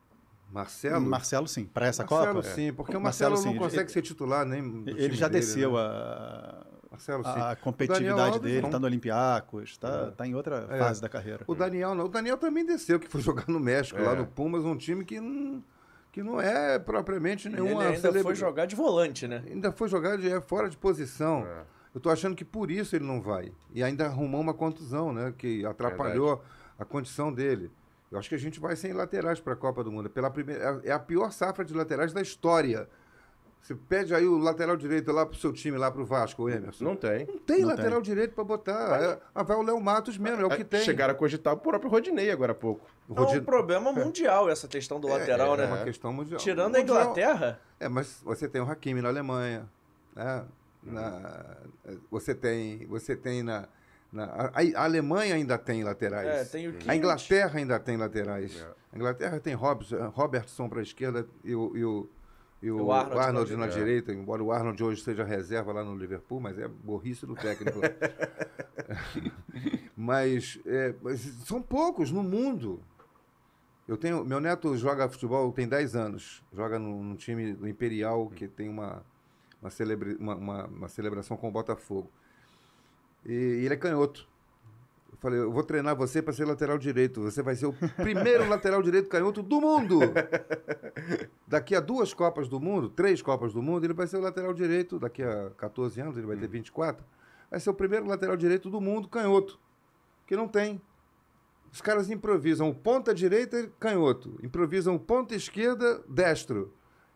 Marcelo? 0.51 1.01
Marcelo, 1.05 1.47
sim. 1.47 1.65
Para 1.65 1.87
essa 1.87 2.03
Marcelo, 2.03 2.35
Copa? 2.35 2.43
sim, 2.43 2.71
porque 2.73 2.95
o 2.95 3.01
Marcelo, 3.01 3.31
Marcelo, 3.31 3.37
sim, 3.37 3.57
não 3.57 3.63
consegue 3.63 3.83
ele- 3.83 3.89
ser 3.93 4.01
titular 4.01 4.45
nem. 4.45 4.61
do 4.83 4.89
Ele 4.89 4.99
time 5.03 5.15
já 5.15 5.27
dele, 5.27 5.39
desceu 5.45 5.71
né? 5.73 5.79
a, 5.79 6.64
Marcelo, 6.95 7.23
sim. 7.23 7.29
a 7.29 7.55
competitividade 7.55 8.19
Alves, 8.37 8.41
dele, 8.41 8.61
não. 8.61 8.69
tá 8.69 8.79
no 8.79 8.85
Olympiacos, 8.85 9.77
tá, 9.77 10.11
tá 10.11 10.25
em 10.27 10.33
outra 10.35 10.67
É. 10.69 10.77
fase 10.79 11.01
da 11.01 11.09
carreira. 11.09 11.43
O 11.47 11.53
Daniel 11.55 11.93
não. 11.95 12.05
O 12.05 12.09
Daniel 12.09 12.37
também 12.37 12.65
desceu, 12.65 12.99
que 12.99 13.07
foi 13.07 13.21
jogar 13.21 13.45
no 13.47 13.59
México, 13.59 14.01
lá 14.01 14.13
É. 14.13 14.15
no 14.15 14.25
Pumas, 14.25 14.63
um 14.65 14.75
time 14.75 15.03
que 15.05 15.19
não, 15.19 15.63
que 16.11 16.23
não 16.23 16.39
é 16.41 16.79
propriamente 16.79 17.47
E 17.47 17.51
nenhuma. 17.51 17.81
ele 17.83 17.87
ainda 17.89 17.99
celebra- 18.01 18.23
foi 18.23 18.35
jogar 18.35 18.65
de 18.65 18.75
volante, 18.75 19.27
né? 19.27 19.43
Ainda 19.49 19.71
foi 19.71 19.87
jogar 19.89 20.17
de, 20.17 20.29
é, 20.31 20.39
fora 20.41 20.69
de 20.69 20.77
posição. 20.77 21.45
É. 21.45 21.63
Eu 21.93 22.01
tô 22.01 22.09
achando 22.09 22.35
que 22.35 22.43
por 22.43 22.69
isso 22.71 22.95
ele 22.95 23.05
não 23.05 23.21
vai. 23.21 23.51
E 23.73 23.81
ainda 23.83 24.05
arrumou 24.05 24.41
uma 24.41 24.53
contusão, 24.53 25.13
né? 25.13 25.33
Que 25.37 25.65
atrapalhou 25.65 26.43
a 26.77 26.83
condição 26.83 27.31
dele. 27.31 27.71
Eu 28.11 28.19
acho 28.19 28.27
que 28.29 28.35
a 28.35 28.37
gente 28.39 28.59
vai 28.59 28.75
sem 28.75 28.93
laterais 28.93 29.39
para 29.39 29.53
a 29.53 29.55
Copa 29.55 29.83
do 29.83 29.91
Mundo. 29.91 30.09
Pela 30.09 30.29
primeira, 30.29 30.81
é 30.83 30.91
a 30.91 30.99
pior 30.99 31.31
safra 31.31 31.63
de 31.65 31.73
laterais 31.73 32.11
da 32.13 32.21
história. 32.21 32.87
Você 33.65 33.73
pede 33.73 34.13
aí 34.13 34.27
o 34.27 34.37
lateral 34.37 34.77
direito 34.77 35.11
lá 35.11 35.25
pro 35.25 35.35
seu 35.39 35.51
time, 35.51 35.75
lá 35.75 35.89
pro 35.89 36.05
Vasco, 36.05 36.43
o 36.43 36.49
Emerson. 36.51 36.83
Não 36.85 36.95
tem. 36.95 37.25
Não 37.25 37.39
tem 37.39 37.61
Não 37.61 37.69
lateral 37.69 37.99
direito 37.99 38.35
para 38.35 38.43
botar. 38.43 39.01
É, 39.01 39.19
ah, 39.33 39.41
vai 39.41 39.57
o 39.57 39.63
Léo 39.63 39.81
Matos 39.81 40.19
mesmo, 40.19 40.39
é 40.43 40.45
o 40.45 40.49
que 40.51 40.63
tem. 40.63 40.81
Chegaram 40.81 41.15
a 41.15 41.17
cogitar 41.17 41.51
o 41.55 41.57
próprio 41.57 41.89
Rodinei 41.89 42.29
agora 42.29 42.51
há 42.51 42.55
pouco. 42.55 42.85
O 43.09 43.15
É 43.17 43.19
um 43.19 43.23
Rodin- 43.23 43.41
problema 43.41 43.89
mundial 43.91 44.47
essa 44.51 44.67
questão 44.67 44.99
do 44.99 45.07
lateral, 45.07 45.55
é, 45.55 45.57
né? 45.57 45.63
É 45.63 45.67
uma 45.67 45.83
questão 45.83 46.13
mundial. 46.13 46.39
Tirando 46.39 46.75
a 46.75 46.79
Mundial- 46.79 47.01
Inglaterra, 47.01 47.59
É, 47.79 47.89
mas 47.89 48.21
você 48.23 48.47
tem 48.47 48.61
o 48.61 48.69
Hakimi 48.69 49.01
na 49.01 49.09
Alemanha, 49.09 49.67
né? 50.15 50.45
Na- 50.83 51.57
você 52.11 52.35
tem, 52.35 52.85
você 52.85 53.15
tem 53.15 53.41
na, 53.41 53.67
na 54.13 54.25
a, 54.25 54.51
a 54.75 54.83
Alemanha 54.83 55.33
ainda 55.33 55.57
tem 55.57 55.83
laterais. 55.83 56.27
é, 56.27 56.45
tem 56.45 56.67
o 56.67 56.71
Kimmich. 56.73 56.89
A 56.91 56.95
Inglaterra 56.95 57.57
ainda 57.57 57.79
tem 57.79 57.97
laterais. 57.97 58.61
É. 58.61 58.67
A 58.93 58.95
Inglaterra 58.95 59.39
tem 59.39 59.55
Robson, 59.55 60.07
Robertson 60.09 60.69
para 60.69 60.81
a 60.81 60.83
esquerda 60.83 61.25
e 61.43 61.55
o, 61.55 61.75
e 61.75 61.83
o, 61.83 62.07
e 62.65 62.71
o 62.71 62.85
O 62.85 62.91
Arnold 62.91 63.19
Arnold, 63.19 63.51
na 63.55 63.67
na 63.67 63.67
direita. 63.67 64.11
embora 64.13 64.43
o 64.43 64.51
Arnold 64.51 64.83
hoje 64.83 65.01
seja 65.01 65.23
reserva 65.23 65.71
lá 65.71 65.83
no 65.83 65.95
Liverpool, 65.95 66.39
mas 66.39 66.57
é 66.57 66.67
burrice 66.67 67.25
do 67.25 67.35
técnico. 67.35 67.79
mas, 69.95 70.59
é, 70.65 70.93
mas 71.01 71.21
são 71.45 71.61
poucos 71.61 72.11
no 72.11 72.23
mundo. 72.23 72.81
Eu 73.87 73.97
tenho, 73.97 74.25
meu 74.25 74.39
neto 74.39 74.75
joga 74.77 75.07
futebol 75.07 75.51
tem 75.51 75.67
10 75.67 75.95
anos, 75.95 76.43
joga 76.51 76.79
num, 76.79 77.03
num 77.03 77.15
time 77.15 77.53
do 77.53 77.67
Imperial 77.67 78.27
que 78.29 78.47
tem 78.47 78.67
uma, 78.67 79.03
uma, 79.61 79.69
celebre, 79.69 80.15
uma, 80.19 80.35
uma- 80.35 80.65
uma 80.65 80.87
celebração 80.87 81.37
com 81.37 81.47
o 81.47 81.51
Botafogo. 81.51 82.09
E, 83.25 83.31
ele 83.33 83.73
é 83.73 83.77
canhoto. 83.77 84.27
Eu 85.15 85.19
falei, 85.21 85.39
eu 85.39 85.51
vou 85.51 85.63
treinar 85.63 85.95
você 85.95 86.21
para 86.21 86.33
ser 86.33 86.45
lateral 86.45 86.77
direito. 86.77 87.21
Você 87.21 87.41
vai 87.41 87.55
ser 87.55 87.67
o 87.67 87.73
primeiro 87.73 88.47
lateral 88.49 88.81
direito 88.81 89.07
canhoto 89.07 89.41
do 89.41 89.61
mundo. 89.61 89.99
Daqui 91.47 91.73
a 91.73 91.79
duas 91.79 92.13
Copas 92.13 92.49
do 92.49 92.59
Mundo, 92.59 92.89
três 92.89 93.21
Copas 93.21 93.53
do 93.53 93.61
Mundo, 93.61 93.85
ele 93.85 93.93
vai 93.93 94.07
ser 94.07 94.17
o 94.17 94.21
lateral 94.21 94.53
direito. 94.53 94.99
Daqui 94.99 95.23
a 95.23 95.51
14 95.51 96.01
anos, 96.01 96.17
ele 96.17 96.27
vai 96.27 96.35
ter 96.35 96.47
24. 96.47 97.05
Vai 97.49 97.59
ser 97.59 97.69
o 97.69 97.73
primeiro 97.73 98.05
lateral 98.05 98.35
direito 98.35 98.69
do 98.69 98.81
mundo 98.81 99.07
canhoto. 99.07 99.57
Que 100.27 100.35
não 100.35 100.49
tem. 100.49 100.81
Os 101.71 101.81
caras 101.81 102.09
improvisam 102.09 102.69
o 102.69 102.75
ponta 102.75 103.13
direita 103.13 103.69
canhoto, 103.79 104.37
improvisam 104.43 104.95
o 104.95 104.99
ponta 104.99 105.33
esquerda 105.33 106.03
destro. 106.09 106.73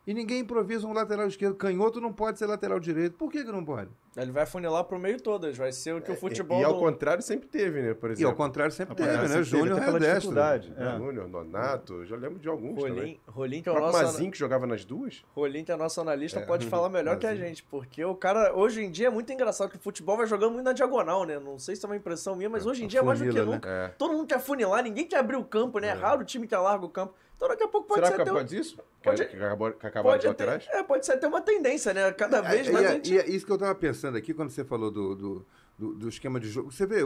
E 0.09 0.13
ninguém 0.15 0.39
improvisa 0.39 0.87
um 0.87 0.91
lateral 0.91 1.27
esquerdo. 1.27 1.53
Canhoto 1.53 2.01
não 2.01 2.11
pode 2.11 2.39
ser 2.39 2.47
lateral 2.47 2.79
direito. 2.79 3.13
Por 3.15 3.31
que, 3.31 3.43
que 3.43 3.51
não 3.51 3.63
pode? 3.63 3.91
Ele 4.17 4.31
vai 4.31 4.43
funilar 4.43 4.83
pro 4.85 4.97
meio 4.97 5.21
todas. 5.21 5.55
Vai 5.55 5.71
ser 5.71 5.93
o 5.93 6.01
que 6.01 6.11
o 6.11 6.15
futebol. 6.15 6.59
E 6.59 6.63
ao 6.63 6.73
não- 6.73 6.79
contrário 6.79 7.21
sempre 7.21 7.47
teve, 7.47 7.79
né? 7.79 7.93
Por 7.93 8.09
E 8.09 8.13
exemplo. 8.13 8.31
ao 8.31 8.35
contrário 8.35 8.71
sempre 8.73 8.95
teve, 8.95 9.11
né? 9.15 9.27
sempre 9.27 9.43
Júnior 9.43 9.77
é 9.77 9.81
destro. 9.91 9.99
dificuldade. 10.15 10.73
É. 10.75 10.97
Júnior, 10.97 11.27
Nonato, 11.27 12.03
já 12.07 12.15
lembro 12.15 12.39
de 12.39 12.49
alguns 12.49 12.81
também. 12.81 12.91
Rolim, 12.95 13.19
Rolim, 13.27 13.61
que 13.61 13.69
O 13.69 13.71
é 13.71 13.73
o 13.73 13.75
próprio 13.75 14.01
nosso. 14.01 14.13
Mazinho 14.13 14.31
que 14.31 14.37
jogava 14.39 14.65
nas 14.65 14.83
duas. 14.83 15.23
Rolim, 15.35 15.63
que 15.63 15.71
é 15.71 15.75
nosso 15.77 16.01
analista, 16.01 16.39
É, 16.39 16.43
pode 16.43 16.65
falar 16.65 16.89
melhor 16.89 17.19
que 17.19 17.27
a 17.27 17.35
gente, 17.35 17.61
porque 17.65 18.03
o 18.03 18.15
cara, 18.15 18.51
hoje 18.57 18.83
em 18.83 18.89
dia, 18.89 19.07
é 19.07 19.11
muito 19.11 19.31
engraçado 19.31 19.69
que 19.69 19.77
o 19.77 19.79
futebol 19.79 20.17
vai 20.17 20.25
jogando 20.25 20.53
muito 20.53 20.65
na 20.65 20.73
diagonal, 20.73 21.23
né? 21.23 21.37
Não 21.37 21.59
sei 21.59 21.75
se 21.75 21.85
é 21.85 21.87
uma 21.87 21.95
impressão 21.95 22.35
minha, 22.35 22.49
mas 22.49 22.65
hoje 22.65 22.83
em 22.83 22.87
dia 22.87 23.01
é 23.01 23.03
mais 23.03 23.19
do 23.19 23.25
que 23.25 23.29
Funila, 23.31 23.45
né? 23.45 23.53
nunca. 23.57 23.69
É. 23.69 23.87
Todo 23.89 24.13
mundo 24.15 24.25
quer 24.25 24.39
funilar, 24.39 24.81
ninguém 24.81 25.05
quer 25.05 25.17
abrir 25.19 25.35
o 25.37 25.43
campo, 25.43 25.77
né? 25.77 25.89
É 25.89 25.93
raro 25.93 26.21
o 26.21 26.25
time 26.25 26.47
que 26.47 26.55
alarga 26.55 26.83
o 26.83 26.89
campo. 26.89 27.13
Então 27.39 27.47
daqui 27.47 27.63
a 27.63 27.67
pouco 27.69 27.87
pode 27.87 27.99
Será 28.01 28.07
ser 28.09 28.15
que 28.17 28.21
até 28.23 28.29
é 28.29 28.33
um- 28.33 28.35
por 28.35 28.43
disso? 28.43 28.77
pode- 29.01 29.23
que, 29.25 29.29
que 29.31 29.35
acabou, 29.37 29.71
que 29.71 29.87
acabaram 29.87 30.17
pode 30.17 30.27
até, 30.27 30.45
laterais? 30.45 30.67
é, 30.77 30.83
pode 30.83 31.05
ser 31.05 31.13
até 31.13 31.25
uma 31.25 31.39
tendência, 31.39 31.93
né? 31.93 32.11
Cada 32.11 32.41
vez 32.41 32.67
É, 32.67 32.71
mais 32.73 32.83
e, 32.83 32.87
a 32.87 32.91
é, 32.91 32.93
gente... 32.95 33.13
e 33.13 33.17
é 33.17 33.29
isso 33.29 33.45
que 33.45 33.51
eu 33.53 33.55
estava 33.55 33.73
pensando 33.73 34.17
aqui 34.17 34.33
quando 34.33 34.49
você 34.49 34.65
falou 34.65 34.91
do, 34.91 35.15
do, 35.15 35.45
do- 35.77 35.93
do 35.93 36.09
esquema 36.09 36.37
de 36.37 36.49
jogo. 36.49 36.69
Você 36.69 36.85
vê, 36.85 36.97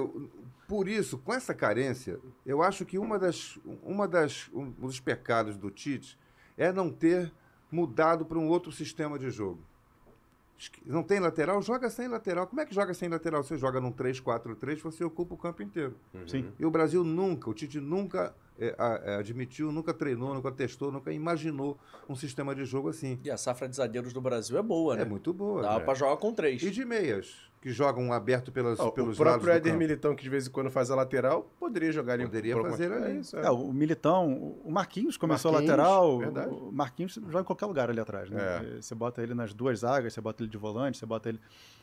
por 0.68 0.88
isso, 0.88 1.20
com 1.20 1.32
essa 1.36 1.54
carência, 1.54 2.20
eu 2.48 2.64
acho 2.64 2.84
que 2.84 2.98
uma 2.98 3.20
das, 3.20 3.60
uma 3.84 4.08
das, 4.08 4.50
um 4.52 4.72
dos 4.72 5.00
pecados 5.00 5.56
do 5.56 5.70
Tite 5.70 6.18
é 6.58 6.72
não 6.72 6.92
ter 6.92 7.32
mudado 7.72 8.26
para 8.26 8.40
um 8.40 8.48
outro 8.50 8.72
sistema 8.72 9.20
de 9.20 9.30
jogo. 9.30 9.60
Não 10.84 11.04
tem 11.04 11.20
lateral? 11.20 11.62
Joga 11.62 11.92
sem 11.92 12.08
lateral. 12.08 12.48
Como 12.48 12.60
é 12.62 12.66
que 12.66 12.74
joga 12.74 12.94
sem 12.96 13.08
lateral? 13.08 13.44
Você 13.44 13.56
joga 13.58 13.80
num 13.80 13.92
3-4-3, 13.92 14.80
você 14.82 15.04
ocupa 15.04 15.36
o 15.36 15.38
campo 15.38 15.62
inteiro. 15.62 15.94
Sim. 16.26 16.52
E 16.58 16.66
o 16.66 16.72
Brasil 16.72 17.04
nunca, 17.04 17.50
o 17.50 17.54
Tite 17.54 17.80
nunca 17.80 18.34
é, 18.60 18.76
a- 18.78 19.02
é, 19.04 19.16
admitiu, 19.16 19.72
nunca 19.72 19.94
treinou, 19.94 20.34
nunca 20.34 20.52
testou, 20.52 20.92
nunca 20.92 21.12
imaginou 21.12 21.78
um 22.08 22.16
sistema 22.16 22.54
de 22.54 22.66
jogo 22.66 22.90
assim. 22.90 23.20
E 23.24 23.32
a 23.32 23.38
safra 23.38 23.68
de 23.68 23.76
zagueiros 23.76 24.14
do 24.14 24.22
Brasil 24.22 24.58
é 24.58 24.62
boa, 24.62 24.96
né? 24.96 25.02
É 25.02 25.06
muito 25.06 25.34
boa. 25.34 25.62
Dá 25.62 25.80
né? 25.80 25.86
pra 25.86 25.94
jogar 25.94 26.18
com 26.18 26.34
três. 26.34 26.62
E 26.62 26.70
de 26.70 26.86
meias, 26.86 27.36
que 27.62 27.72
jogam 27.72 28.12
aberto 28.14 28.52
pelas, 28.52 28.80
Ó, 28.80 28.92
pelos 28.92 29.18
o 29.20 29.24
lados 29.24 29.38
próprio 29.44 29.54
do 29.54 29.58
Éder 29.58 29.72
campo. 29.72 29.80
Militão, 29.80 30.16
que 30.16 30.24
de 30.24 30.30
vez 30.30 30.48
em 30.48 30.52
quando 30.52 30.70
faz 30.70 30.92
a 30.92 30.96
lateral, 30.96 31.50
poderia 31.60 31.92
jogar 31.92 32.14
ali. 32.14 32.26
Poderia 32.26 32.54
alguma- 32.56 32.72
fazer 32.72 32.92
É 32.92 32.96
ali. 32.98 33.20
isso, 33.20 33.38
é. 33.38 33.46
É, 33.46 33.50
o 33.50 33.72
Militão, 33.74 34.32
o 34.64 34.72
Marquinhos 34.72 35.18
começou 35.18 35.52
Marquinhos, 35.52 35.78
lateral. 35.78 36.20
verdade. 36.20 36.50
O 36.54 36.72
Marquinhos 36.72 37.14
joga 37.14 37.42
em 37.42 37.44
qualquer 37.46 37.66
lugar 37.66 37.90
ali 37.90 38.00
atrás, 38.00 38.30
né? 38.30 38.42
É. 38.78 38.82
Você 38.82 38.94
bota 38.94 39.24
ele 39.24 39.34
nas 39.34 39.54
duas 39.54 39.80
zagas, 39.80 40.14
você 40.14 40.22
bota 40.22 40.44
ele 40.44 40.50
de 40.52 40.58
volante, 40.58 40.98
você 40.98 41.06
bota 41.06 41.30
ele 41.30 41.40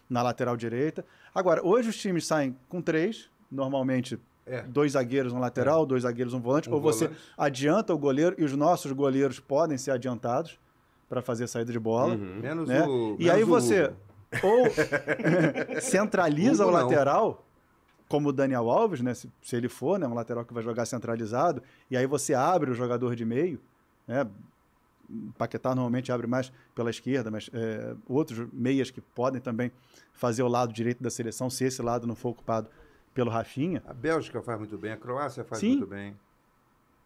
na 0.09 0.23
lateral 0.23 0.57
direita. 0.57 1.05
Agora, 1.35 1.65
hoje 1.67 1.89
os 1.89 1.97
times 1.97 2.27
saem 2.27 2.57
com 2.69 2.83
três, 2.83 3.31
normalmente 3.51 4.19
É. 4.51 4.63
dois 4.63 4.93
zagueiros, 4.93 5.33
um 5.33 5.39
lateral, 5.39 5.87
dois 5.87 6.03
zagueiros, 6.03 6.35
um 6.35 6.41
volante, 6.41 6.69
Um 6.69 6.75
ou 6.75 6.81
você 6.81 7.07
volante. 7.07 7.23
adianta 7.39 7.95
o 7.95 7.99
goleiro 7.99 8.35
e 8.37 8.45
os 8.45 8.53
nossos 8.57 8.91
goleiros 8.91 9.39
podem 9.39 9.79
ser 9.79 9.93
adiantados 9.93 10.59
para 11.09 11.23
fazer 11.23 11.47
saída 11.47 11.73
de 11.73 11.79
bola. 11.79 12.15
Uhum. 12.15 12.41
Menos 12.41 12.69
né? 12.69 12.85
o. 12.87 13.15
E 13.19 13.25
menos 13.25 13.35
aí 13.35 13.43
o 13.45 13.47
você 13.47 13.85
Hugo. 13.85 13.95
ou 14.43 14.65
centraliza 15.81 16.65
Hugo 16.65 16.75
o 16.75 16.79
não. 16.79 16.85
lateral, 16.85 17.45
como 18.09 18.31
o 18.31 18.33
Daniel 18.33 18.69
Alves, 18.69 19.01
né? 19.01 19.15
Se, 19.15 19.31
se 19.43 19.57
ele 19.57 19.69
for, 19.69 19.99
né? 19.99 20.07
Um 20.07 20.15
lateral 20.15 20.45
que 20.45 20.53
vai 20.53 20.63
jogar 20.63 20.85
centralizado, 20.87 21.63
e 21.91 21.97
aí 21.97 22.07
você 22.07 22.35
abre 22.35 22.71
o 22.71 22.75
jogador 22.75 23.15
de 23.15 23.25
meio, 23.25 23.61
né? 24.07 24.27
Paquetá 25.37 25.75
normalmente 25.75 26.13
abre 26.13 26.27
mais 26.29 26.53
pela 26.75 26.89
esquerda, 26.89 27.31
mas 27.33 27.51
é, 27.53 27.95
outros 28.09 28.47
meias 28.53 28.91
que 28.93 29.01
podem 29.01 29.41
também 29.41 29.73
fazer 30.13 30.43
o 30.45 30.49
lado 30.49 30.73
direito 30.73 31.03
da 31.03 31.11
seleção, 31.11 31.51
se 31.51 31.65
esse 31.65 31.83
lado 31.83 32.07
não 32.07 32.15
for 32.15 32.29
ocupado 32.31 32.69
pelo 33.15 33.31
Rafinha. 33.31 33.83
A 33.87 33.95
Bélgica 33.95 34.43
faz 34.43 34.59
muito 34.59 34.79
bem, 34.79 34.93
a 34.93 34.97
Croácia 34.97 35.45
faz 35.45 35.61
Sim. 35.61 35.71
muito 35.71 35.87
bem. 35.87 36.17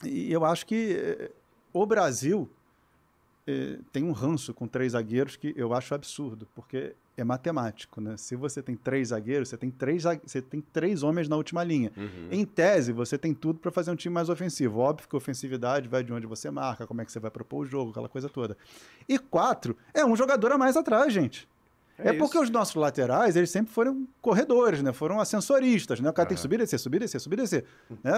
E 0.05 0.33
eu 0.33 0.45
acho 0.45 0.67
que 0.67 0.97
eh, 0.97 1.31
o 1.73 1.87
Brasil 1.87 2.51
eh, 3.47 3.79
tem 3.93 4.03
um 4.03 4.13
ranço 4.13 4.53
com 4.53 4.67
três 4.67 4.93
zagueiros 4.93 5.37
que 5.37 5.55
eu 5.57 5.73
acho 5.73 5.95
absurdo, 5.95 6.47
porque 6.55 6.95
é 7.17 7.23
matemático, 7.23 8.01
né? 8.01 8.17
Se 8.17 8.35
você 8.35 8.63
tem 8.63 8.75
três 8.75 9.09
zagueiros, 9.09 9.49
você 9.49 9.57
tem 9.57 9.71
três, 9.71 10.03
você 10.03 10.43
tem 10.43 10.61
três 10.61 11.03
homens 11.03 11.29
na 11.29 11.37
última 11.37 11.63
linha. 11.63 11.93
Uhum. 11.97 12.29
Em 12.31 12.45
tese, 12.45 12.93
você 12.93 13.17
tem 13.17 13.33
tudo 13.33 13.61
para 13.61 13.71
fazer 13.71 13.91
um 13.91 13.97
time 13.97 14.13
mais 14.13 14.29
ofensivo. 14.29 14.81
Óbvio 14.81 15.09
que 15.09 15.15
a 15.15 15.19
ofensividade 15.19 15.89
vai 15.89 16.03
de 16.03 16.13
onde 16.13 16.27
você 16.27 16.51
marca, 16.51 16.87
como 16.87 17.01
é 17.01 17.05
que 17.05 17.13
você 17.13 17.21
vai 17.21 17.31
propor 17.31 17.61
o 17.61 17.67
jogo, 17.67 17.91
aquela 17.93 18.09
coisa 18.09 18.29
toda. 18.29 18.57
E 19.09 19.19
quatro 19.19 19.77
é 19.93 20.05
um 20.05 20.17
jogador 20.17 20.51
a 20.53 20.59
mais 20.59 20.77
atrás, 20.77 21.13
gente. 21.13 21.49
É, 21.99 22.11
É 22.11 22.13
porque 22.13 22.37
os 22.39 22.51
nossos 22.51 22.75
laterais, 22.75 23.37
eles 23.37 23.51
sempre 23.51 23.73
foram 23.73 24.07
corredores, 24.21 24.83
né? 24.83 24.93
Foram 24.93 25.21
ascensoristas, 25.21 26.01
né? 26.01 26.11
O 26.11 26.13
cara 26.13 26.29
tem 26.29 26.35
que 26.35 26.41
subir, 26.41 26.59
descer, 26.59 26.79
subir, 26.79 26.99
descer, 26.99 27.21
subir, 27.21 27.37
descer. 27.37 27.65
Né? 28.03 28.13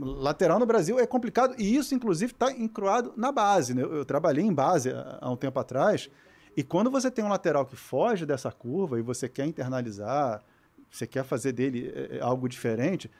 Lateral 0.00 0.58
no 0.58 0.66
Brasil 0.66 0.98
é 0.98 1.06
complicado 1.06 1.54
e 1.58 1.76
isso, 1.76 1.94
inclusive, 1.94 2.32
está 2.32 2.52
encruado 2.52 3.12
na 3.16 3.32
base, 3.32 3.74
né? 3.74 3.82
Eu, 3.82 3.94
eu 3.96 4.04
trabalhei 4.04 4.44
em 4.44 4.52
base 4.52 4.92
há, 5.20 5.28
um 5.30 5.36
tempo 5.36 5.58
atrás 5.58 6.08
e 6.56 6.62
quando 6.62 6.90
você 6.90 7.10
tem 7.10 7.24
um 7.24 7.28
lateral 7.28 7.66
que 7.66 7.74
foge 7.74 8.24
dessa 8.24 8.52
curva 8.52 8.98
e 8.98 9.02
você 9.02 9.28
quer 9.28 9.46
internalizar, 9.46 10.42
você 10.90 11.06
quer 11.06 11.24
fazer 11.24 11.52
dele 11.52 11.92
é, 11.94 12.18
é, 12.18 12.20
algo 12.20 12.48
diferente, 12.48 13.10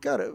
cara, 0.00 0.32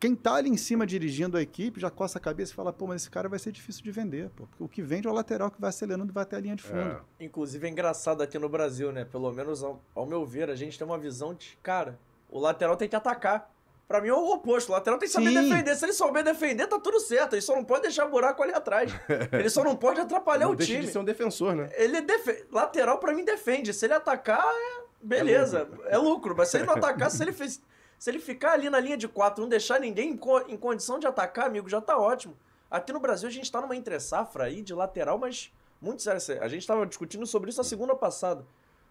quem 0.00 0.14
tá 0.14 0.36
ali 0.36 0.48
em 0.48 0.56
cima 0.56 0.86
dirigindo 0.86 1.36
a 1.36 1.42
equipe 1.42 1.78
já 1.78 1.90
coça 1.90 2.16
a 2.16 2.20
cabeça 2.20 2.52
e 2.52 2.54
fala, 2.54 2.72
pô, 2.72 2.86
mas 2.86 3.02
esse 3.02 3.10
cara 3.10 3.28
vai 3.28 3.38
ser 3.38 3.52
difícil 3.52 3.84
de 3.84 3.90
vender, 3.90 4.30
pô. 4.30 4.46
Porque 4.46 4.64
o 4.64 4.68
que 4.68 4.80
vende 4.80 5.06
é 5.06 5.10
o 5.10 5.12
lateral 5.12 5.50
que 5.50 5.60
vai 5.60 5.68
acelerando 5.68 6.10
e 6.10 6.14
vai 6.14 6.22
até 6.22 6.36
a 6.36 6.40
linha 6.40 6.56
de 6.56 6.62
fundo. 6.62 6.80
É. 6.80 7.24
Inclusive 7.24 7.66
é 7.66 7.70
engraçado 7.70 8.22
aqui 8.22 8.38
no 8.38 8.48
Brasil, 8.48 8.90
né? 8.90 9.04
Pelo 9.04 9.30
menos 9.30 9.62
ao, 9.62 9.78
ao 9.94 10.06
meu 10.06 10.24
ver, 10.24 10.48
a 10.48 10.56
gente 10.56 10.78
tem 10.78 10.86
uma 10.86 10.96
visão 10.96 11.34
de, 11.34 11.58
cara, 11.62 11.98
o 12.30 12.40
lateral 12.40 12.78
tem 12.78 12.88
que 12.88 12.96
atacar. 12.96 13.52
Pra 13.86 14.00
mim 14.00 14.08
é 14.08 14.14
o 14.14 14.32
oposto, 14.32 14.70
o 14.70 14.72
lateral 14.72 14.98
tem 14.98 15.08
que 15.08 15.12
saber 15.12 15.30
Sim. 15.30 15.48
defender. 15.48 15.74
Se 15.74 15.84
ele 15.84 15.92
souber 15.92 16.24
defender, 16.24 16.66
tá 16.66 16.78
tudo 16.78 16.98
certo. 17.00 17.34
Ele 17.34 17.42
só 17.42 17.54
não 17.54 17.64
pode 17.64 17.82
deixar 17.82 18.06
buraco 18.06 18.42
ali 18.42 18.52
atrás. 18.52 18.90
Ele 19.32 19.50
só 19.50 19.64
não 19.64 19.74
pode 19.74 20.00
atrapalhar 20.00 20.46
Não 20.46 20.52
o 20.52 20.56
deixa 20.56 20.74
time. 20.74 20.86
de 20.86 20.92
ser 20.92 20.98
um 21.00 21.04
defensor, 21.04 21.56
né? 21.56 21.68
Ele 21.74 22.00
defe... 22.00 22.46
Lateral 22.52 22.98
pra 22.98 23.12
mim 23.12 23.24
defende. 23.24 23.74
Se 23.74 23.86
ele 23.86 23.94
atacar, 23.94 24.44
é... 24.46 24.82
beleza. 25.02 25.68
É 25.86 25.98
lucro. 25.98 26.36
Mas 26.36 26.50
se 26.50 26.58
ele 26.58 26.66
não 26.66 26.74
atacar, 26.74 27.10
se 27.10 27.20
ele 27.20 27.32
fez... 27.32 27.60
Se 28.00 28.08
ele 28.10 28.18
ficar 28.18 28.52
ali 28.52 28.70
na 28.70 28.80
linha 28.80 28.96
de 28.96 29.06
quatro, 29.06 29.42
não 29.42 29.48
deixar 29.48 29.78
ninguém 29.78 30.12
em, 30.12 30.16
co- 30.16 30.40
em 30.48 30.56
condição 30.56 30.98
de 30.98 31.06
atacar, 31.06 31.44
amigo, 31.46 31.68
já 31.68 31.82
tá 31.82 31.98
ótimo. 31.98 32.34
Aqui 32.70 32.94
no 32.94 32.98
Brasil 32.98 33.28
a 33.28 33.32
gente 33.32 33.52
tá 33.52 33.60
numa 33.60 33.76
entre-safra 33.76 34.44
aí 34.44 34.62
de 34.62 34.72
lateral, 34.72 35.18
mas 35.18 35.52
muito 35.82 36.00
sério. 36.02 36.42
A 36.42 36.48
gente 36.48 36.66
tava 36.66 36.86
discutindo 36.86 37.26
sobre 37.26 37.50
isso 37.50 37.60
a 37.60 37.64
segunda 37.64 37.94
passada. 37.94 38.42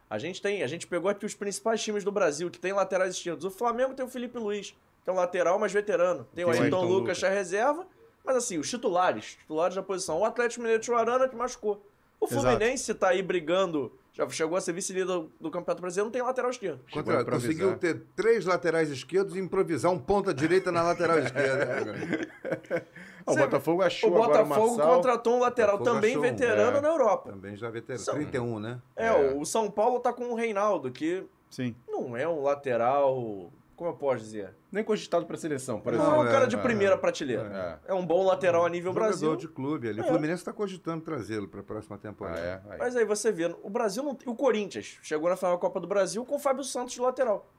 A 0.07 0.19
gente 0.19 0.39
tem, 0.39 0.61
a 0.61 0.67
gente 0.67 0.85
pegou 0.85 1.09
aqui 1.09 1.25
os 1.25 1.33
principais 1.33 1.81
times 1.81 2.03
do 2.03 2.11
Brasil 2.11 2.51
que 2.51 2.59
tem 2.59 2.71
laterais 2.71 3.15
esquerdos. 3.15 3.45
O 3.45 3.49
Flamengo 3.49 3.95
tem 3.95 4.05
o 4.05 4.09
Felipe 4.09 4.37
Luiz, 4.37 4.75
que 5.03 5.09
é 5.09 5.11
um 5.11 5.15
lateral, 5.15 5.57
mas 5.57 5.71
veterano. 5.71 6.27
Tem 6.35 6.45
o 6.45 6.51
Tem 6.51 6.59
o 6.59 6.63
Ayrton 6.65 6.81
Lucas, 6.81 6.91
Lucas. 6.93 7.19
que 7.19 7.25
é 7.25 7.29
reserva. 7.29 7.87
Mas 8.23 8.35
assim, 8.35 8.59
os 8.59 8.69
titulares, 8.69 9.37
titulares 9.39 9.75
da 9.75 9.81
posição. 9.81 10.19
O 10.19 10.25
Atlético 10.25 10.61
Mineiro 10.61 10.83
de 10.83 10.93
Arana 10.93 11.27
que 11.27 11.35
machucou. 11.35 11.83
O 12.19 12.25
Exato. 12.27 12.41
Fluminense 12.41 12.93
tá 12.93 13.09
aí 13.09 13.23
brigando, 13.23 13.91
já 14.19 14.29
chegou 14.29 14.57
a 14.57 14.61
ser 14.61 14.73
vice-líder 14.73 15.05
do, 15.05 15.31
do 15.39 15.49
Campeonato 15.49 15.81
Brasileiro, 15.81 16.05
não 16.07 16.11
tem 16.11 16.21
lateral 16.21 16.51
esquerdo. 16.51 16.81
Contra, 16.91 17.23
conseguiu 17.23 17.77
ter 17.77 18.01
três 18.15 18.45
laterais 18.45 18.89
esquerdos 18.89 19.35
e 19.35 19.39
improvisar 19.39 19.91
um 19.91 19.97
ponta 19.99 20.33
direita 20.33 20.71
na 20.71 20.81
lateral 20.83 21.19
esquerda. 21.19 22.27
Ah, 23.25 23.31
o 23.31 23.33
Você- 23.35 23.41
Botafogo 23.41 23.81
achou 23.83 24.09
o 24.09 24.13
Botafogo 24.15 24.75
Marçal. 24.75 24.95
contratou 24.95 25.35
um 25.35 25.39
lateral 25.41 25.77
Botafogo 25.77 25.95
também 25.97 26.11
achou 26.11 26.23
um, 26.23 26.31
veterano 26.31 26.77
é. 26.77 26.81
na 26.81 26.87
Europa. 26.87 27.29
Também 27.29 27.55
já 27.55 27.69
veterano. 27.69 28.03
São- 28.03 28.15
31, 28.15 28.59
né? 28.59 28.81
É, 28.95 29.07
É. 29.07 29.33
o 29.35 29.45
São 29.45 29.69
Paulo 29.69 29.99
tá 29.99 30.11
com 30.11 30.31
o 30.31 30.35
Reinaldo, 30.35 30.89
que 30.89 31.23
Sim. 31.49 31.75
não 31.87 32.17
é 32.17 32.27
um 32.27 32.41
lateral, 32.41 33.51
como 33.75 33.89
eu 33.91 33.93
posso 33.93 34.23
dizer? 34.23 34.55
Nem 34.71 34.83
cogitado 34.83 35.25
pra 35.25 35.35
seleção, 35.35 35.79
por 35.81 35.93
Não, 35.93 35.99
exemplo. 36.01 36.19
é 36.23 36.27
um 36.27 36.31
cara 36.31 36.45
de 36.45 36.55
é, 36.55 36.59
primeira 36.59 36.93
é. 36.93 36.97
prateleira. 36.97 37.79
É. 37.87 37.91
É. 37.91 37.93
um 37.93 38.05
bom 38.05 38.23
lateral 38.23 38.65
a 38.65 38.69
nível 38.69 38.93
Jogador 38.93 39.09
Brasil. 39.09 39.35
de 39.35 39.47
clube 39.47 39.89
ali. 39.89 39.99
É. 39.99 40.03
O 40.03 40.07
Fluminense 40.07 40.41
está 40.41 40.53
cogitando 40.53 41.03
trazê-lo 41.03 41.47
para 41.47 41.61
a 41.61 41.63
próxima 41.63 41.95
Ah, 41.95 41.99
temporada. 41.99 42.39
é? 42.39 42.61
Aí. 42.69 42.77
Mas 42.77 42.95
aí 42.95 43.03
você 43.05 43.31
vê, 43.31 43.45
o 43.63 43.69
Brasil 43.69 44.03
não. 44.03 44.15
O 44.27 44.35
Corinthians 44.35 44.99
chegou 45.01 45.27
na 45.29 45.35
final 45.35 45.53
da 45.53 45.57
Copa 45.57 45.79
do 45.79 45.87
Brasil 45.87 46.23
com 46.23 46.35
o 46.35 46.39
Fábio 46.39 46.63
Santos 46.63 46.93
de 46.93 47.01
lateral. 47.01 47.51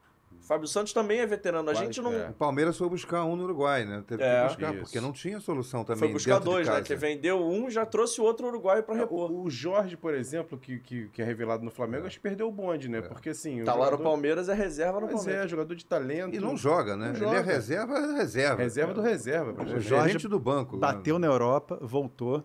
O 0.51 0.53
Fábio 0.53 0.67
Santos 0.67 0.93
também 0.93 1.21
é 1.21 1.27
veterano. 1.27 1.71
A 1.71 1.75
gente 1.75 2.03
não. 2.03 2.13
é. 2.13 2.29
O 2.29 2.33
Palmeiras 2.33 2.77
foi 2.77 2.89
buscar 2.89 3.25
um 3.25 3.37
no 3.37 3.45
Uruguai, 3.45 3.85
né? 3.85 4.03
Teve 4.05 4.25
É. 4.25 4.41
que 4.43 4.49
buscar, 4.49 4.71
Isso. 4.75 4.83
porque 4.83 5.01
não 5.01 5.13
tinha 5.13 5.39
solução 5.39 5.85
também 5.85 6.01
Foi 6.01 6.09
buscar 6.13 6.41
dois, 6.41 6.67
né? 6.69 6.83
Que 6.83 6.97
vendeu 6.97 7.41
um 7.41 7.71
já 7.71 7.87
trouxe 7.87 8.21
o 8.21 8.25
outro 8.25 8.49
uruguaio 8.49 8.83
pra 8.83 8.97
repor. 8.97 9.31
O, 9.31 9.45
o 9.45 9.49
Jorge, 9.51 9.97
por 9.97 10.13
exemplo, 10.13 10.59
que, 10.59 10.81
que, 10.81 11.09
que 11.11 11.23
é 11.23 11.25
revelado 11.25 11.65
no 11.65 11.71
Flamengo, 11.71 12.05
acho 12.09 12.17
que 12.17 12.23
perdeu 12.25 12.49
o 12.49 12.51
bonde, 12.51 12.89
né? 12.89 13.01
Porque 13.01 13.29
assim. 13.29 13.63
o 13.63 13.65
Tá 13.65 13.75
lá 13.75 13.79
no 13.79 13.85
jogador- 13.93 14.03
Palmeiras, 14.03 14.49
é 14.49 14.55
reserva 14.55 14.99
no 14.99 15.07
Mas 15.07 15.15
Palmeiras. 15.15 15.45
é, 15.45 15.49
jogador 15.49 15.75
de 15.77 15.85
talento. 15.87 16.35
E 16.35 16.41
não 16.41 16.57
joga, 16.57 16.97
né? 16.97 17.13
Não 17.17 17.29
Ele 17.29 17.37
é 17.37 17.43
reserva, 17.43 17.95
é 17.97 18.13
reserva. 18.17 18.57
Reserva 18.63 18.93
do 18.93 19.01
reserva. 19.03 19.63
O. 19.63 19.79
Jorge 19.79 20.27
do 20.27 20.41
banco. 20.41 20.75
né? 20.75 20.81
Bateu 20.81 21.17
na 21.21 21.29
Europa, 21.29 21.79
voltou. 21.81 22.45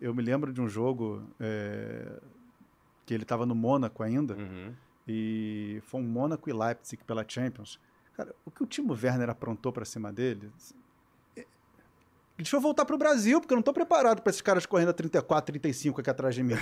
Eu 0.00 0.12
me 0.12 0.22
lembro 0.24 0.52
de 0.52 0.60
um 0.60 0.68
jogo 0.68 1.22
é, 1.38 2.18
que 3.06 3.14
ele 3.14 3.22
estava 3.22 3.46
no 3.46 3.54
Mônaco 3.54 4.02
ainda. 4.02 4.34
Uhum. 4.34 4.72
E 5.08 5.80
foi 5.86 6.00
um 6.00 6.04
Mônaco 6.04 6.48
e 6.48 6.52
Leipzig 6.52 7.02
pela 7.04 7.24
Champions. 7.26 7.80
Cara, 8.16 8.34
o 8.44 8.50
que 8.50 8.62
o 8.62 8.66
Timo 8.66 8.92
Werner 8.92 9.30
aprontou 9.30 9.72
pra 9.72 9.84
cima 9.84 10.12
dele. 10.12 10.50
é- 11.36 11.46
Deixa 12.36 12.56
eu 12.56 12.60
voltar 12.60 12.84
pro 12.84 12.98
Brasil, 12.98 13.40
porque 13.40 13.52
eu 13.54 13.56
não 13.56 13.62
tô 13.62 13.72
preparado 13.72 14.20
pra 14.22 14.30
esses 14.30 14.42
caras 14.42 14.66
correndo 14.66 14.90
a 14.90 14.92
34, 14.92 15.46
35 15.52 16.00
aqui 16.00 16.10
atrás 16.10 16.34
de 16.34 16.42
mim. 16.42 16.54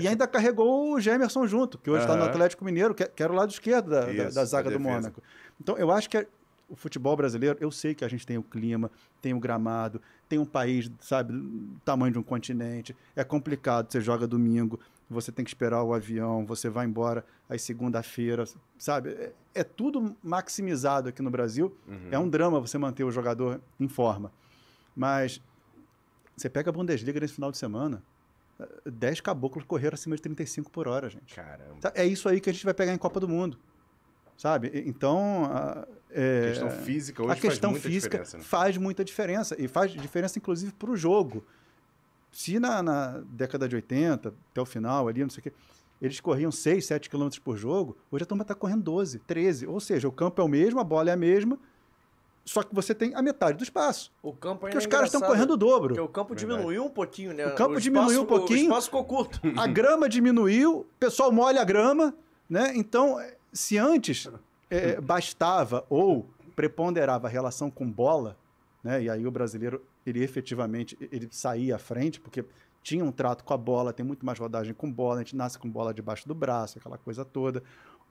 e 0.00 0.06
ainda 0.06 0.26
carregou 0.28 0.92
o 0.92 1.00
Gemerson 1.00 1.46
junto, 1.46 1.78
que 1.78 1.90
hoje 1.90 2.02
está 2.02 2.14
no 2.14 2.22
Aham. 2.22 2.30
Atlético 2.30 2.64
Mineiro, 2.64 2.94
que, 2.94 3.04
que 3.06 3.22
era 3.22 3.32
o 3.32 3.36
lado 3.36 3.50
esquerdo 3.50 3.90
da, 3.90 4.10
Isso, 4.12 4.34
da 4.34 4.44
zaga 4.44 4.70
da 4.70 4.76
do 4.76 4.78
defesa. 4.82 4.96
Mônaco. 5.00 5.22
Então, 5.60 5.76
eu 5.78 5.90
acho 5.90 6.08
que 6.10 6.16
é- 6.18 6.26
o 6.68 6.76
futebol 6.76 7.16
brasileiro, 7.16 7.58
eu 7.60 7.70
sei 7.72 7.96
que 7.96 8.04
a 8.04 8.08
gente 8.08 8.24
tem 8.24 8.38
o 8.38 8.42
clima, 8.44 8.88
tem 9.20 9.34
o 9.34 9.40
gramado, 9.40 10.00
tem 10.28 10.38
um 10.38 10.44
país, 10.44 10.88
sabe, 11.00 11.32
do 11.32 11.80
tamanho 11.84 12.12
de 12.12 12.18
um 12.20 12.22
continente. 12.22 12.94
É 13.16 13.24
complicado, 13.24 13.90
você 13.90 14.00
joga 14.00 14.24
domingo, 14.28 14.78
você 15.10 15.32
tem 15.32 15.44
que 15.44 15.50
esperar 15.50 15.82
o 15.82 15.92
avião, 15.92 16.46
você 16.46 16.68
vai 16.68 16.86
embora 16.86 17.24
aí 17.48 17.58
segunda-feira, 17.58 18.44
sabe? 18.78 19.10
É, 19.10 19.32
é 19.56 19.64
tudo 19.64 20.16
maximizado 20.22 21.08
aqui 21.08 21.20
no 21.20 21.30
Brasil. 21.30 21.76
Uhum. 21.88 22.08
É 22.10 22.18
um 22.18 22.28
drama 22.28 22.60
você 22.60 22.78
manter 22.78 23.02
o 23.04 23.10
jogador 23.10 23.60
em 23.78 23.88
forma. 23.88 24.32
Mas 24.94 25.42
você 26.36 26.48
pega 26.48 26.70
a 26.70 26.72
Bundesliga 26.72 27.18
nesse 27.20 27.34
final 27.34 27.50
de 27.50 27.58
semana, 27.58 28.02
eh, 28.58 28.90
10 28.90 29.20
caboclos 29.20 29.64
correram 29.64 29.94
acima 29.94 30.14
de 30.16 30.22
35 30.22 30.70
por 30.70 30.86
hora, 30.88 31.08
gente. 31.10 31.34
Caramba. 31.34 31.76
Tá? 31.80 31.92
É 31.94 32.06
isso 32.06 32.28
aí 32.28 32.40
que 32.40 32.48
a 32.48 32.52
gente 32.52 32.64
vai 32.64 32.74
pegar 32.74 32.92
em 32.94 32.98
Copa 32.98 33.18
do 33.20 33.28
Mundo. 33.28 33.58
Sabe? 34.36 34.70
Então. 34.86 35.44
a- 35.52 35.86
é, 36.12 36.38
A 36.40 36.48
questão 36.48 36.70
física 36.70 37.22
hoje 37.22 37.32
a 37.32 37.36
questão 37.36 37.70
faz 37.70 37.82
muita 37.82 37.88
física 37.88 38.08
diferença. 38.18 38.36
né? 38.38 38.42
faz 38.42 38.76
muita 38.76 39.04
diferença. 39.04 39.56
E 39.62 39.68
faz 39.68 39.92
diferença, 39.92 40.38
inclusive, 40.38 40.72
para 40.72 40.90
o 40.90 40.96
jogo. 40.96 41.44
Se 42.30 42.58
na, 42.60 42.82
na 42.82 43.22
década 43.26 43.68
de 43.68 43.74
80, 43.76 44.32
até 44.52 44.60
o 44.60 44.66
final 44.66 45.08
ali, 45.08 45.22
não 45.22 45.30
sei 45.30 45.40
o 45.40 45.42
quê, 45.42 45.52
eles 46.00 46.20
corriam 46.20 46.50
6, 46.50 46.86
7 46.86 47.10
km 47.10 47.28
por 47.44 47.56
jogo, 47.56 47.96
hoje 48.10 48.22
a 48.22 48.26
turma 48.26 48.42
está 48.42 48.54
correndo 48.54 48.82
12, 48.82 49.18
13. 49.20 49.66
Ou 49.66 49.80
seja, 49.80 50.08
o 50.08 50.12
campo 50.12 50.40
é 50.40 50.44
o 50.44 50.48
mesmo, 50.48 50.80
a 50.80 50.84
bola 50.84 51.10
é 51.10 51.12
a 51.12 51.16
mesma, 51.16 51.58
só 52.44 52.62
que 52.62 52.74
você 52.74 52.94
tem 52.94 53.14
a 53.14 53.20
metade 53.20 53.58
do 53.58 53.64
espaço. 53.64 54.10
O 54.22 54.32
campo 54.32 54.66
ainda 54.66 54.76
Porque 54.76 54.78
os 54.78 54.84
é 54.84 54.88
caras 54.88 55.12
estão 55.12 55.20
correndo 55.20 55.52
o 55.52 55.56
dobro. 55.56 55.88
Porque 55.94 56.00
o 56.00 56.08
campo 56.08 56.34
Verdade. 56.34 56.52
diminuiu 56.56 56.84
um 56.84 56.90
pouquinho, 56.90 57.34
né? 57.34 57.46
O 57.46 57.54
campo 57.54 57.72
espaço- 57.78 57.82
diminuiu 57.82 58.22
um 58.22 58.26
pouquinho. 58.26 58.60
O 58.60 58.62
espaço 58.62 58.86
ficou 58.86 59.04
curto. 59.04 59.40
A 59.58 59.66
grama 59.66 60.08
diminuiu, 60.08 60.78
o 60.80 60.84
pessoal 60.98 61.30
molha 61.30 61.60
a 61.60 61.64
grama, 61.64 62.14
né? 62.48 62.72
Então, 62.74 63.18
se 63.52 63.76
antes 63.76 64.26
eh, 64.70 64.98
bastava 65.02 65.84
ou 65.90 66.26
preponderava 66.56 67.26
a 67.26 67.30
relação 67.30 67.70
com 67.70 67.88
bola, 67.90 68.36
né? 68.82 69.02
E 69.02 69.10
aí 69.10 69.26
o 69.26 69.30
brasileiro, 69.30 69.82
ele 70.06 70.22
efetivamente, 70.22 70.96
ele 71.12 71.28
saía 71.30 71.76
à 71.76 71.78
frente, 71.78 72.20
porque 72.20 72.44
tinha 72.82 73.04
um 73.04 73.12
trato 73.12 73.44
com 73.44 73.52
a 73.52 73.56
bola, 73.56 73.92
tem 73.92 74.04
muito 74.04 74.24
mais 74.24 74.38
rodagem 74.38 74.72
com 74.72 74.90
bola, 74.90 75.16
a 75.16 75.22
gente 75.22 75.36
nasce 75.36 75.58
com 75.58 75.70
bola 75.70 75.92
debaixo 75.92 76.26
do 76.26 76.34
braço, 76.34 76.78
aquela 76.78 76.96
coisa 76.96 77.24
toda. 77.24 77.62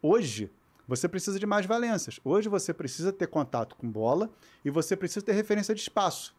Hoje, 0.01 0.51
você 0.88 1.08
precisa 1.08 1.39
de 1.39 1.45
mais 1.45 1.65
valências. 1.65 2.19
Hoje 2.23 2.49
você 2.49 2.73
precisa 2.73 3.12
ter 3.12 3.27
contato 3.27 3.75
com 3.75 3.89
bola 3.89 4.29
e 4.63 4.69
você 4.69 4.95
precisa 4.95 5.23
ter 5.23 5.34
referência 5.34 5.73
de 5.75 5.82
espaço. 5.82 6.36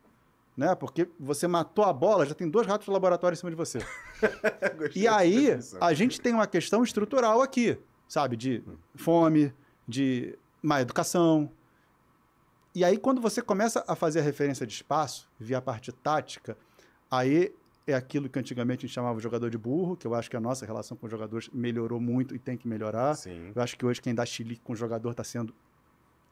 Né? 0.57 0.75
Porque 0.75 1.09
você 1.19 1.47
matou 1.47 1.85
a 1.85 1.93
bola, 1.93 2.27
já 2.27 2.35
tem 2.35 2.49
dois 2.49 2.67
ratos 2.67 2.87
de 2.87 2.91
laboratório 2.91 3.35
em 3.35 3.39
cima 3.39 3.51
de 3.51 3.57
você. 3.57 3.79
E 4.95 5.07
aí, 5.07 5.59
a 5.81 5.95
gente 5.95 6.21
tem 6.21 6.35
uma 6.35 6.47
questão 6.47 6.83
estrutural 6.83 7.41
aqui, 7.41 7.79
sabe? 8.09 8.37
De 8.37 8.63
fome, 8.95 9.55
de 9.87 10.37
má 10.63 10.81
educação. 10.81 11.51
E 12.75 12.85
aí, 12.85 12.97
quando 12.99 13.21
você 13.21 13.43
começa 13.43 13.85
a 13.87 13.97
fazer 13.97 14.21
a 14.21 14.23
referência 14.23 14.67
de 14.67 14.73
espaço, 14.73 15.29
via 15.39 15.59
a 15.59 15.63
parte 15.63 15.91
tática, 15.91 16.57
aí 17.11 17.53
é 17.87 17.95
aquilo 17.95 18.29
que 18.29 18.39
antigamente 18.39 18.85
a 18.85 18.87
gente 18.87 18.95
chamava 18.95 19.17
de 19.17 19.23
jogador 19.23 19.51
de 19.51 19.59
burro, 19.59 19.97
que 19.97 20.07
eu 20.07 20.15
acho 20.15 20.31
que 20.31 20.37
a 20.37 20.41
nossa 20.41 20.65
relação 20.65 20.97
com 20.97 21.07
os 21.07 21.11
jogadores 21.11 21.49
melhorou 21.53 22.01
muito 22.01 22.35
e 22.35 22.39
tem 22.39 22.57
que 22.57 22.69
melhorar. 22.69 23.17
Sim, 23.17 23.53
Eu 23.55 23.63
acho 23.63 23.77
que 23.77 23.85
hoje 23.85 24.01
quem 24.01 24.15
dá 24.15 24.25
chilique 24.25 24.61
com 24.63 24.73
o 24.73 24.77
jogador 24.77 25.11
está 25.11 25.25
sendo 25.25 25.53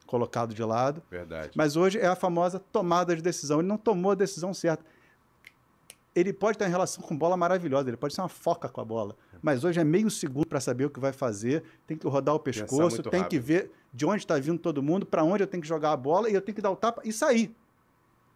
colocado 0.06 0.54
de 0.54 0.62
lado. 0.62 1.02
verdade. 1.10 1.50
Mas 1.56 1.76
hoje 1.76 1.98
é 1.98 2.06
a 2.06 2.16
famosa 2.16 2.58
tomada 2.58 3.14
de 3.14 3.20
decisão. 3.20 3.58
Ele 3.58 3.68
não 3.68 3.76
tomou 3.76 4.12
a 4.12 4.14
decisão 4.14 4.54
certa. 4.54 4.84
Ele 6.14 6.32
pode 6.32 6.56
ter 6.56 6.64
uma 6.64 6.70
relação 6.70 7.02
com 7.04 7.16
bola 7.16 7.36
maravilhosa, 7.36 7.88
ele 7.90 7.96
pode 7.96 8.14
ser 8.14 8.22
uma 8.22 8.28
foca 8.28 8.68
com 8.68 8.80
a 8.80 8.84
bola. 8.84 9.14
Mas 9.42 9.64
hoje 9.64 9.78
é 9.78 9.84
meio 9.84 10.10
segundo 10.10 10.46
para 10.46 10.60
saber 10.60 10.86
o 10.86 10.90
que 10.90 10.98
vai 10.98 11.12
fazer, 11.12 11.62
tem 11.86 11.96
que 11.96 12.08
rodar 12.08 12.34
o 12.34 12.40
pescoço, 12.40 13.02
tem 13.02 13.20
que 13.24 13.36
rápido. 13.36 13.42
ver 13.42 13.70
de 13.92 14.04
onde 14.06 14.18
está 14.18 14.38
vindo 14.38 14.58
todo 14.58 14.82
mundo, 14.82 15.06
para 15.06 15.24
onde 15.24 15.42
eu 15.42 15.46
tenho 15.46 15.62
que 15.62 15.68
jogar 15.68 15.92
a 15.92 15.96
bola 15.96 16.28
e 16.30 16.34
eu 16.34 16.40
tenho 16.42 16.54
que 16.54 16.62
dar 16.62 16.70
o 16.70 16.76
tapa 16.76 17.02
e 17.04 17.12
sair. 17.12 17.54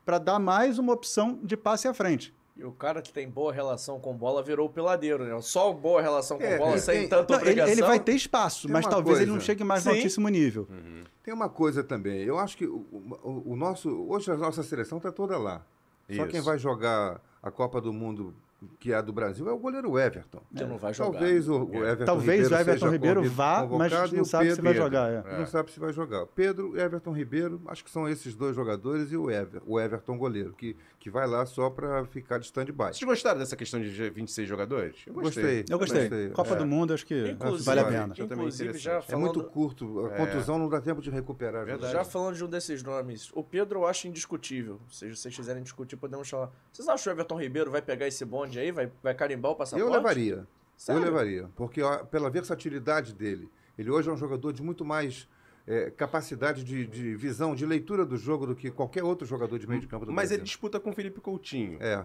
Para 0.05 0.19
dar 0.19 0.39
mais 0.39 0.79
uma 0.79 0.93
opção 0.93 1.39
de 1.43 1.57
passe 1.57 1.87
à 1.87 1.95
frente. 1.95 2.35
E 2.57 2.65
o 2.65 2.73
cara 2.73 3.01
que 3.01 3.11
tem 3.13 3.29
boa 3.29 3.51
relação 3.53 3.99
com 3.99 4.13
boa 4.15 4.43
virou 4.43 4.67
o 4.67 4.71
peladeiro, 4.71 5.25
né? 5.25 5.41
Só 5.41 5.73
boa 5.73 6.03
relação 6.03 6.37
com 6.39 6.45
É, 6.45 6.59
bola, 6.59 6.75
é, 6.75 6.79
sem 6.79 7.01
tem- 7.01 7.09
tanta 7.09 7.33
Não, 7.33 7.41
ele, 7.41 7.51
obrigação. 7.51 7.73
ele 7.73 7.83
vai 7.83 7.99
ter 7.99 8.13
espaço, 8.15 8.63
Tem 8.67 8.73
mas 8.73 8.87
talvez 8.87 9.17
ele 9.19 9.27
não 9.27 9.35
coisa. 9.35 9.47
chegue 9.47 9.65
mais 9.65 9.85
no 9.85 9.91
Sim. 9.93 9.97
altíssimo 9.99 10.29
nível. 10.29 10.67
Uhum. 10.69 11.05
Tem 11.23 11.33
uma 11.33 11.49
coisa 11.49 11.83
também. 11.83 12.21
Eu 12.23 12.39
acho 12.39 12.57
que 12.57 12.67
o, 12.67 12.85
o- 13.23 13.43
o 13.53 13.57
nosso. 13.57 13.89
Hoje 14.09 14.31
a 14.31 14.37
nossa 14.37 14.63
seleção 14.63 14.99
está 14.99 15.11
toda 15.11 15.39
lá. 15.39 15.63
Só 16.09 16.23
Isso. 16.25 16.27
quem 16.27 16.41
vai 16.43 16.59
jogar 16.59 17.21
a 17.43 17.51
Copa 17.51 17.81
do 17.81 17.91
Mundo, 17.93 18.35
que 18.79 18.93
é 18.93 18.97
a 18.97 19.01
do 19.01 19.13
Brasil, 19.13 19.49
é 19.49 19.53
o 19.53 19.59
goleiro 19.59 19.99
Everton. 19.99 20.41
Que 20.57 20.65
não 20.65 20.79
vai 20.79 20.93
jogar. 20.95 21.19
Talvez 21.19 21.49
o, 21.49 21.65
o 21.65 21.75
É. 21.75 21.91
Everton 21.93 22.05
Talvez 22.05 22.43
Ribeiro 22.43 22.55
o 22.55 22.59
Everton 22.61 22.73
seja 22.81 22.91
Ribeiro 22.93 23.23
vá, 23.31 23.67
mas 23.67 23.93
e 24.13 24.17
não 24.17 24.25
sabe 24.25 24.51
se 24.51 24.57
Pedro 24.57 24.63
vai 24.65 24.73
Pedro. 24.73 24.85
jogar. 24.87 25.11
é. 25.13 25.35
É. 25.35 25.39
Não 25.39 25.47
sabe 25.47 25.71
se 25.73 25.81
vai 25.81 25.93
jogar. 25.93 26.27
Pedro, 26.27 26.79
Everton 26.79 27.13
Ribeiro, 27.13 27.61
acho 27.67 27.85
que 27.85 27.91
são 27.91 28.09
esses 28.09 28.35
dois 28.35 28.55
jogadores 28.57 29.13
e 29.13 29.17
o, 29.17 29.31
Ever, 29.31 29.63
o 29.67 29.81
Everton 29.81 30.17
goleiro, 30.19 30.53
que, 30.55 30.77
que 30.99 31.11
vai 31.11 31.27
lá 31.27 31.45
só 31.47 31.71
para 31.71 32.05
ficar 32.07 32.39
de 32.39 32.47
stand-by. 32.47 32.87
Vocês 32.93 33.03
gostaram 33.03 33.39
dessa 33.39 33.57
questão 33.57 33.81
de 33.81 33.89
26 34.11 34.49
jogadores? 34.49 34.97
Eu 35.07 35.15
Gostei. 35.15 35.65
Eu 35.69 35.79
gostei. 35.79 36.01
Gostei. 36.09 36.31
Copa 36.31 36.55
É. 36.55 36.57
do 36.57 36.67
Mundo, 36.67 36.93
acho 36.95 37.07
que 37.07 37.31
Inclusive, 37.31 37.65
vale 37.65 37.81
a 37.81 37.85
pena. 37.85 38.15
Inclusive 38.19 38.79
já 38.79 38.93
interessante. 38.93 39.09
É 39.09 39.13
falando, 39.13 39.35
muito 39.37 39.45
curto, 39.51 40.07
a 40.07 40.15
É. 40.15 40.17
contusão 40.17 40.59
não 40.59 40.69
dá 40.69 40.81
tempo 40.81 41.01
de 41.01 41.11
recuperar. 41.11 41.65
Verdade. 41.65 41.93
já 41.93 42.05
falando 42.05 42.37
de 42.37 42.45
um 42.45 42.49
desses 42.49 42.83
nomes, 42.83 43.31
o 43.35 43.43
Pedro 43.43 43.81
eu 43.81 43.87
acho 43.87 44.09
indiscutível. 44.09 44.81
Se 44.91 45.09
vocês 45.15 45.35
quiserem 45.35 45.63
discutir, 45.63 45.97
podemos 45.97 46.29
falar. 46.29 46.51
Vocês 46.73 46.87
acham 46.89 47.03
que 47.05 47.09
o 47.09 47.13
Everton 47.13 47.41
Ribeiro 47.41 47.71
vai 47.71 47.83
pegar 47.83 48.07
esse 48.07 48.25
bonde 48.25 48.52
aí? 48.59 48.71
Vai, 48.73 48.91
vai 49.03 49.15
carimbar 49.15 49.53
o 49.53 49.55
passaporte? 49.57 49.87
Eu 49.89 49.93
levaria. 49.93 50.47
Sério? 50.77 51.01
Eu 51.01 51.05
levaria. 51.05 51.49
Porque 51.57 51.83
ó, 51.83 51.99
pela 52.05 52.29
versatilidade 52.31 53.13
dele, 53.15 53.49
ele 53.79 53.91
hoje 53.91 54.09
é 54.09 54.13
um 54.13 54.17
jogador 54.17 54.53
de 54.53 54.63
muito 54.63 54.85
mais 54.85 55.29
é, 55.67 55.91
capacidade 55.91 56.65
de, 56.65 56.87
de 56.87 57.15
visão, 57.15 57.55
de 57.55 57.65
leitura 57.65 58.05
do 58.05 58.17
jogo 58.17 58.47
do 58.47 58.55
que 58.57 58.71
qualquer 58.71 59.05
outro 59.05 59.27
jogador 59.27 59.59
de 59.59 59.67
meio 59.69 59.81
de 59.81 59.87
campo 59.87 60.05
do 60.07 60.11
Mas 60.13 60.25
Brasil. 60.29 60.37
ele 60.39 60.45
disputa 60.45 60.81
com 60.81 60.91
o 60.91 60.93
Felipe 60.93 61.21
Coutinho. 61.21 61.79
É. 61.81 62.05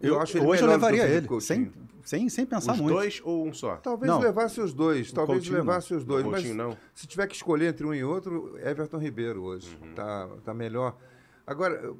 Eu, 0.00 0.20
acho 0.20 0.36
ele 0.36 0.44
hoje 0.46 0.62
eu 0.62 0.66
levaria 0.68 1.04
ele, 1.06 1.28
Coutinho. 1.28 1.40
sem, 1.40 1.72
sem, 2.02 2.28
sem 2.28 2.44
pensar 2.44 2.72
Os 2.72 2.80
muito. 2.80 2.92
dois 2.92 3.20
ou 3.24 3.46
um 3.46 3.52
só? 3.52 3.76
Talvez 3.76 4.10
Não. 4.12 4.18
levasse 4.20 4.60
os 4.60 4.74
dois, 4.74 5.10
O 5.10 5.14
talvez 5.14 5.38
Coutinho 5.38 5.58
levasse 5.58 5.94
os 5.94 6.04
dois, 6.04 6.26
O 6.26 6.30
mas 6.30 6.40
Coutinho 6.42 6.56
não? 6.56 6.76
se 6.92 7.06
tiver 7.06 7.28
que 7.28 7.36
escolher 7.36 7.66
entre 7.68 7.86
um 7.86 7.94
e 7.94 8.02
outro, 8.02 8.58
Everton 8.58 8.98
Ribeiro 8.98 9.42
hoje 9.44 9.78
Uhum. 9.80 9.94
tá, 9.94 10.28
tá 10.44 10.52
melhor. 10.52 10.96
Agora, 11.46 11.94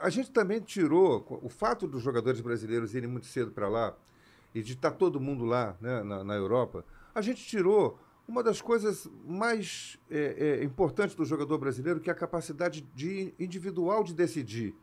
a 0.00 0.10
gente 0.10 0.30
também 0.30 0.60
tirou 0.60 1.24
o 1.42 1.48
fato 1.48 1.86
dos 1.86 2.02
jogadores 2.02 2.40
brasileiros 2.40 2.94
irem 2.94 3.08
muito 3.08 3.26
cedo 3.26 3.50
para 3.50 3.68
lá 3.68 3.96
e 4.54 4.62
de 4.62 4.74
estar 4.74 4.90
todo 4.90 5.18
mundo 5.18 5.44
lá 5.44 5.76
né, 5.80 6.02
na, 6.02 6.22
na 6.22 6.34
Europa, 6.34 6.84
a 7.14 7.22
gente 7.22 7.44
tirou 7.44 7.98
uma 8.28 8.42
das 8.42 8.60
coisas 8.60 9.08
mais 9.26 9.98
é, 10.10 10.58
é, 10.60 10.64
importantes 10.64 11.14
do 11.14 11.24
jogador 11.24 11.58
brasileiro, 11.58 12.00
que 12.00 12.10
é 12.10 12.12
a 12.12 12.16
capacidade 12.16 12.82
de 12.94 13.34
individual 13.38 14.04
de 14.04 14.14
decidir 14.14 14.74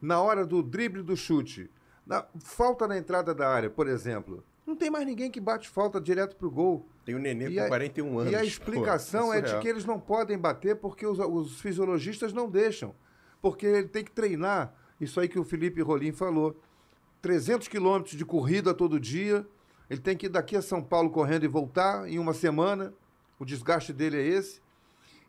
na 0.00 0.20
hora 0.20 0.46
do 0.46 0.62
drible 0.62 1.02
do 1.02 1.16
chute, 1.16 1.70
na 2.06 2.26
falta 2.38 2.86
na 2.86 2.96
entrada 2.96 3.34
da 3.34 3.48
área, 3.48 3.68
por 3.68 3.86
exemplo. 3.86 4.42
Não 4.66 4.76
tem 4.76 4.90
mais 4.90 5.04
ninguém 5.04 5.30
que 5.30 5.40
bate 5.40 5.68
falta 5.68 6.00
direto 6.00 6.36
pro 6.36 6.50
gol. 6.50 6.86
Tem 7.04 7.14
o 7.14 7.18
Nenê 7.18 7.48
E 7.48 7.54
com 7.56 7.62
a- 7.62 7.68
41 7.68 8.18
anos. 8.18 8.32
E 8.32 8.36
a 8.36 8.38
pô, 8.38 8.44
explicação 8.44 9.34
é 9.34 9.40
de 9.40 9.58
que 9.58 9.68
eles 9.68 9.84
não 9.84 9.98
podem 9.98 10.38
bater 10.38 10.76
porque 10.76 11.06
os, 11.06 11.18
os 11.18 11.60
fisiologistas 11.60 12.32
não 12.32 12.48
deixam. 12.48 12.94
Porque 13.40 13.66
ele 13.66 13.88
tem 13.88 14.04
que 14.04 14.10
treinar. 14.10 14.74
Isso 15.00 15.18
aí 15.20 15.28
que 15.28 15.38
o 15.38 15.44
Felipe 15.44 15.80
Rolim 15.80 16.12
falou. 16.12 16.60
300 17.22 17.68
quilômetros 17.68 18.16
de 18.16 18.24
corrida 18.24 18.74
todo 18.74 19.00
dia. 19.00 19.46
Ele 19.88 20.00
tem 20.00 20.16
que 20.16 20.26
ir 20.26 20.28
daqui 20.28 20.56
a 20.56 20.62
São 20.62 20.82
Paulo 20.82 21.10
correndo 21.10 21.44
e 21.44 21.48
voltar 21.48 22.08
em 22.08 22.18
uma 22.18 22.32
semana. 22.32 22.92
O 23.38 23.44
desgaste 23.44 23.92
dele 23.92 24.18
é 24.18 24.26
esse. 24.26 24.60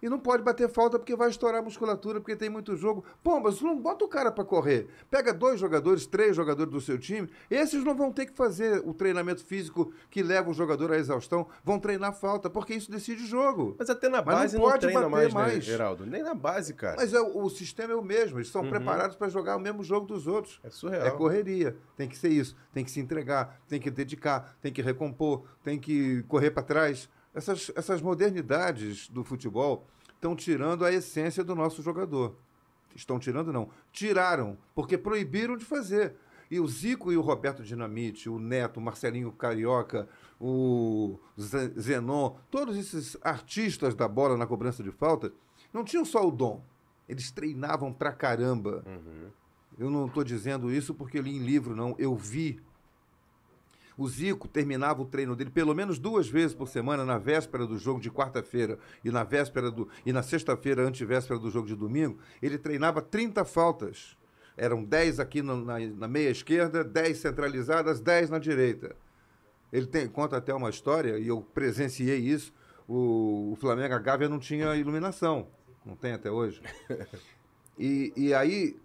E 0.02 0.10
não 0.10 0.20
pode 0.20 0.42
bater 0.44 0.68
falta 0.70 0.98
porque 0.98 1.16
vai 1.16 1.30
estourar 1.30 1.62
a 1.62 1.64
musculatura, 1.64 2.20
porque 2.20 2.36
tem 2.36 2.50
muito 2.50 2.76
jogo. 2.76 3.04
Pô, 3.24 3.40
mas 3.40 3.62
não 3.62 3.80
bota 3.80 4.04
o 4.04 4.08
cara 4.08 4.32
para 4.32 4.44
correr. 4.44 4.88
Pega 5.10 5.34
dois 5.34 5.60
jogadores, 5.60 6.06
três 6.06 6.36
jogadores 6.36 6.72
do 6.72 6.82
seu 6.82 6.98
time. 6.98 7.30
Esses 7.50 7.84
não 7.84 7.96
vão 7.96 8.12
ter 8.12 8.26
que 8.26 8.34
fazer 8.36 8.82
o 8.86 8.94
treinamento 8.94 9.44
físico 9.46 9.94
que 10.10 10.24
leva 10.24 10.50
o 10.50 10.54
jogador 10.54 10.92
à 10.92 10.98
exaustão. 10.98 11.48
Vão 11.64 11.80
treinar 11.80 12.14
falta, 12.14 12.50
porque 12.50 12.74
isso 12.74 12.90
decide 12.90 13.24
o 13.24 13.28
jogo. 13.28 13.76
Mas 13.78 13.90
até 13.90 14.10
na 14.10 14.24
Mas 14.24 14.26
não 14.26 14.34
base 14.42 14.56
não, 14.58 14.64
pode 14.64 14.80
treina 14.82 15.02
bater 15.02 15.12
mais, 15.12 15.34
mais. 15.34 15.54
né, 15.56 15.62
Geraldo? 15.62 16.06
Nem 16.06 16.24
na 16.24 16.34
base, 16.34 16.74
cara. 16.74 16.96
Mas 16.98 17.14
é, 17.14 17.20
o, 17.22 17.50
sistema 17.50 17.94
é 17.94 17.96
o 17.96 18.02
mesmo. 18.04 18.38
Eles 18.40 18.48
Uhum. 18.54 18.62
são 18.64 18.70
preparados 18.70 19.16
para 19.16 19.30
jogar 19.30 19.56
o 19.56 19.60
mesmo 19.60 19.84
jogo 19.84 20.08
dos 20.08 20.26
outros. 20.28 20.60
É 20.64 20.70
surreal. 20.70 21.06
É 21.08 21.12
correria. 21.12 21.78
Tem 21.96 22.08
que 22.08 22.18
ser 22.18 22.30
isso. 22.30 22.56
Tem 22.74 22.84
que 22.84 22.90
se 22.92 23.00
entregar, 23.00 23.62
tem 23.68 23.80
que 23.80 23.92
dedicar, 23.92 24.56
tem 24.62 24.74
que 24.74 24.82
recompor, 24.82 25.44
tem 25.64 25.80
que 25.80 26.24
correr 26.24 26.50
para 26.52 26.64
trás. 26.64 27.08
Essas, 27.34 27.72
essas 27.76 28.02
modernidades 28.02 29.08
do 29.10 29.24
futebol 29.24 29.86
estão 30.16 30.36
tirando 30.36 30.84
a 30.86 30.92
essência 30.92 31.44
do 31.44 31.56
nosso 31.56 31.82
jogador. 31.82 32.36
Estão 32.96 33.18
tirando, 33.20 33.54
não. 33.54 33.70
Tiraram, 33.92 34.58
porque 34.76 34.98
proibiram 34.98 35.56
de 35.56 35.64
fazer. 35.66 36.16
E 36.50 36.60
o 36.60 36.68
Zico 36.68 37.12
e 37.14 37.16
o 37.18 37.22
Roberto 37.22 37.64
Dinamite, 37.64 38.30
o 38.30 38.38
Neto, 38.38 38.78
o 38.78 38.82
Marcelinho 38.84 39.32
Carioca, 39.32 40.10
o 40.40 41.18
Ze- 41.40 41.72
Zenon, 41.80 42.36
todos 42.50 42.76
esses 42.78 43.16
artistas 43.22 43.96
da 43.96 44.06
bola 44.08 44.36
na 44.36 44.46
cobrança 44.46 44.84
de 44.84 44.92
falta, 44.92 45.32
não 45.72 45.86
tinham 45.86 46.04
só 46.04 46.28
o 46.28 46.32
dom. 46.32 46.62
Eles 47.08 47.32
treinavam 47.32 47.94
pra 47.94 48.12
caramba. 48.12 48.84
Eu 49.80 49.90
não 49.90 50.08
estou 50.08 50.24
dizendo 50.26 50.70
isso 50.70 50.94
porque 50.94 51.22
li 51.22 51.38
em 51.38 51.40
livro, 51.40 51.74
não. 51.74 51.96
Eu 51.98 52.14
vi. 52.16 52.60
O 53.98 54.08
Zico 54.08 54.48
terminava 54.48 55.02
o 55.02 55.06
treino 55.06 55.36
dele 55.36 55.50
pelo 55.50 55.76
menos 55.76 56.00
duas 56.00 56.28
vezes 56.28 56.56
por 56.56 56.68
semana, 56.68 57.04
na 57.06 57.18
véspera 57.18 57.68
do 57.68 57.78
jogo 57.78 58.00
de 58.00 58.10
quarta-feira 58.10 58.80
e 59.04 59.12
na 59.12 59.24
véspera 59.24 59.70
do 59.70 59.88
e 60.06 60.14
na 60.14 60.24
sexta-feira, 60.24 60.82
antivéspera 60.84 61.40
do 61.40 61.50
jogo 61.52 61.68
de 61.68 61.76
domingo. 61.76 62.18
Ele 62.42 62.58
treinava 62.58 63.02
30 63.02 63.44
faltas. 63.46 64.18
Eram 64.58 64.84
10 64.84 65.20
aqui 65.20 65.42
no- 65.42 65.64
na, 65.64 65.80
na 65.80 66.08
meia 66.08 66.30
esquerda, 66.30 66.84
10 66.84 67.18
centralizadas, 67.18 68.00
10 68.00 68.30
na 68.30 68.40
direita. 68.40 68.96
Ele 69.72 69.86
tem, 69.88 70.08
conta 70.08 70.38
até 70.38 70.54
uma 70.54 70.70
história, 70.70 71.18
e 71.18 71.28
eu 71.28 71.42
presenciei 71.42 72.18
isso. 72.20 72.54
O, 72.88 73.52
o 73.54 73.56
Flamengo, 73.56 73.94
a 73.94 74.00
Gávea 74.00 74.28
não 74.28 74.40
tinha 74.40 74.76
iluminação. 74.76 75.48
Não 75.86 75.96
tem 75.96 76.14
até 76.14 76.30
hoje. 76.32 76.62
E, 77.80 78.14
e 78.16 78.34
aí, 78.34 78.76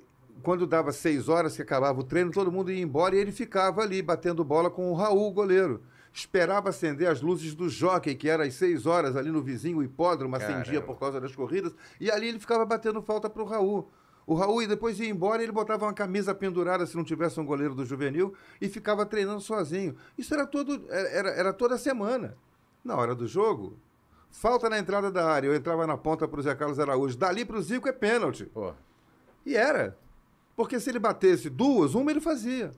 quando 0.42 0.66
dava 0.66 0.92
seis 0.92 1.28
horas 1.28 1.56
que 1.56 1.62
acabava 1.62 2.00
o 2.00 2.04
treino, 2.04 2.30
todo 2.30 2.52
mundo 2.52 2.70
ia 2.70 2.82
embora 2.82 3.16
e 3.16 3.18
ele 3.18 3.32
ficava 3.32 3.82
ali 3.82 4.02
batendo 4.02 4.44
bola 4.44 4.70
com 4.70 4.90
o 4.90 4.94
Raul, 4.94 5.28
o 5.28 5.32
goleiro. 5.32 5.82
Esperava 6.12 6.70
acender 6.70 7.08
as 7.08 7.20
luzes 7.20 7.54
do 7.54 7.68
jockey, 7.68 8.14
que 8.14 8.28
era 8.28 8.44
às 8.44 8.54
seis 8.54 8.86
horas 8.86 9.16
ali 9.16 9.30
no 9.30 9.42
vizinho 9.42 9.82
hipódromo, 9.82 10.34
acendia 10.36 10.64
Caramba. 10.64 10.86
por 10.86 10.98
causa 10.98 11.20
das 11.20 11.36
corridas, 11.36 11.74
e 12.00 12.10
ali 12.10 12.28
ele 12.28 12.38
ficava 12.38 12.64
batendo 12.64 13.02
falta 13.02 13.28
para 13.28 13.42
o 13.42 13.46
Raul. 13.46 13.90
O 14.26 14.34
Raul 14.34 14.62
e 14.62 14.66
depois 14.66 14.98
ia 14.98 15.08
embora 15.08 15.40
e 15.40 15.44
ele 15.44 15.52
botava 15.52 15.84
uma 15.84 15.92
camisa 15.92 16.34
pendurada 16.34 16.84
se 16.84 16.96
não 16.96 17.04
tivesse 17.04 17.38
um 17.38 17.44
goleiro 17.44 17.74
do 17.74 17.84
juvenil 17.84 18.34
e 18.60 18.68
ficava 18.68 19.06
treinando 19.06 19.40
sozinho. 19.40 19.94
Isso 20.18 20.34
era, 20.34 20.44
todo, 20.46 20.84
era, 20.90 21.30
era 21.30 21.52
toda 21.52 21.78
semana. 21.78 22.36
Na 22.82 22.96
hora 22.96 23.14
do 23.14 23.26
jogo, 23.26 23.76
falta 24.30 24.68
na 24.68 24.78
entrada 24.78 25.12
da 25.12 25.30
área, 25.30 25.46
eu 25.46 25.54
entrava 25.54 25.86
na 25.86 25.96
ponta 25.96 26.26
para 26.26 26.40
o 26.40 26.42
Zé 26.42 26.54
Carlos 26.56 26.80
Araújo. 26.80 27.16
Dali 27.16 27.44
para 27.44 27.56
o 27.56 27.62
Zico 27.62 27.88
é 27.88 27.92
pênalti. 27.92 28.46
Pô, 28.46 28.72
E 29.44 29.54
era. 29.54 29.96
Porque 30.56 30.80
se 30.80 30.88
ele 30.90 30.98
batesse 30.98 31.50
duas, 31.50 31.94
uma 31.94 32.10
ele 32.10 32.20
fazia. 32.20 32.70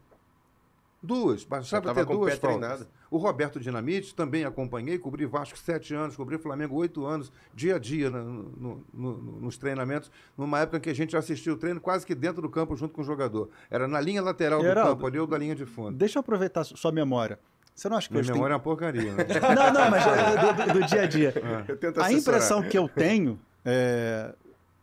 Duas. 1.01 1.45
Bastava 1.45 1.95
ter 1.95 2.05
com 2.05 2.15
o 2.15 2.17
duas 2.19 2.35
pé 2.35 2.41
faltas. 2.41 2.59
treinado. 2.61 2.89
O 3.09 3.19
Roberto 3.19 3.61
Dinamite 3.61 4.13
também 4.15 4.45
acompanhei, 4.45 4.99
cobri 4.99 5.25
Vasco 5.27 5.57
sete 5.57 5.95
anos, 5.95 6.17
cobri 6.17 6.37
Flamengo 6.39 6.75
oito 6.75 7.07
anos, 7.07 7.33
dia 7.55 7.77
a 7.77 7.79
dia 7.79 8.11
no- 8.11 8.51
no- 8.57 8.85
no- 8.93 9.13
nos 9.41 9.57
treinamentos, 9.57 10.11
numa 10.37 10.59
época 10.59 10.79
em 10.79 10.81
que 10.81 10.91
a 10.91 10.95
gente 10.95 11.17
assistia 11.17 11.53
o 11.53 11.57
treino 11.57 11.81
quase 11.81 12.05
que 12.05 12.17
dentro 12.17 12.43
do 12.43 12.51
campo 12.51 12.75
junto 12.75 12.93
com 12.95 13.01
o 13.01 13.05
jogador. 13.05 13.49
Era 13.71 13.87
na 13.87 14.01
linha 14.01 14.21
lateral 14.21 14.59
do 14.59 14.65
Geraldo, 14.67 14.91
campo, 14.91 15.07
ali 15.07 15.21
ou 15.21 15.27
da 15.27 15.39
linha 15.39 15.55
de 15.55 15.65
fundo. 15.65 15.97
Deixa 15.97 16.19
eu 16.19 16.21
aproveitar 16.21 16.65
su- 16.65 16.77
sua 16.77 16.91
memória. 16.91 17.39
Você 17.73 17.89
não 17.89 17.97
acha 17.97 18.09
que 18.09 18.15
Minha 18.15 18.23
hoje 18.23 18.33
memória 18.33 18.55
é 18.55 18.57
uma 18.57 18.61
porcaria. 18.63 19.15
Né? 19.15 19.23
tem... 19.23 19.41
Não, 19.55 19.73
não, 19.73 19.89
mas 19.91 20.05
é, 20.05 20.37
do, 20.37 20.73
do- 20.75 20.81
do 20.81 20.87
dia 20.87 21.03
a 21.03 21.07
dia. 21.07 21.33
eu 21.69 21.77
tento 21.77 22.03
A 22.03 22.13
impressão 22.13 22.61
que 22.61 22.77
eu 22.77 22.89
tenho 22.89 23.39
é, 23.65 24.35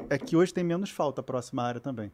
é 0.10 0.18
que 0.18 0.38
hoje 0.38 0.54
tem 0.54 0.64
menos 0.64 0.90
falta 0.90 1.22
próxima 1.22 1.62
à 1.62 1.68
área 1.68 1.82
também. 1.82 2.10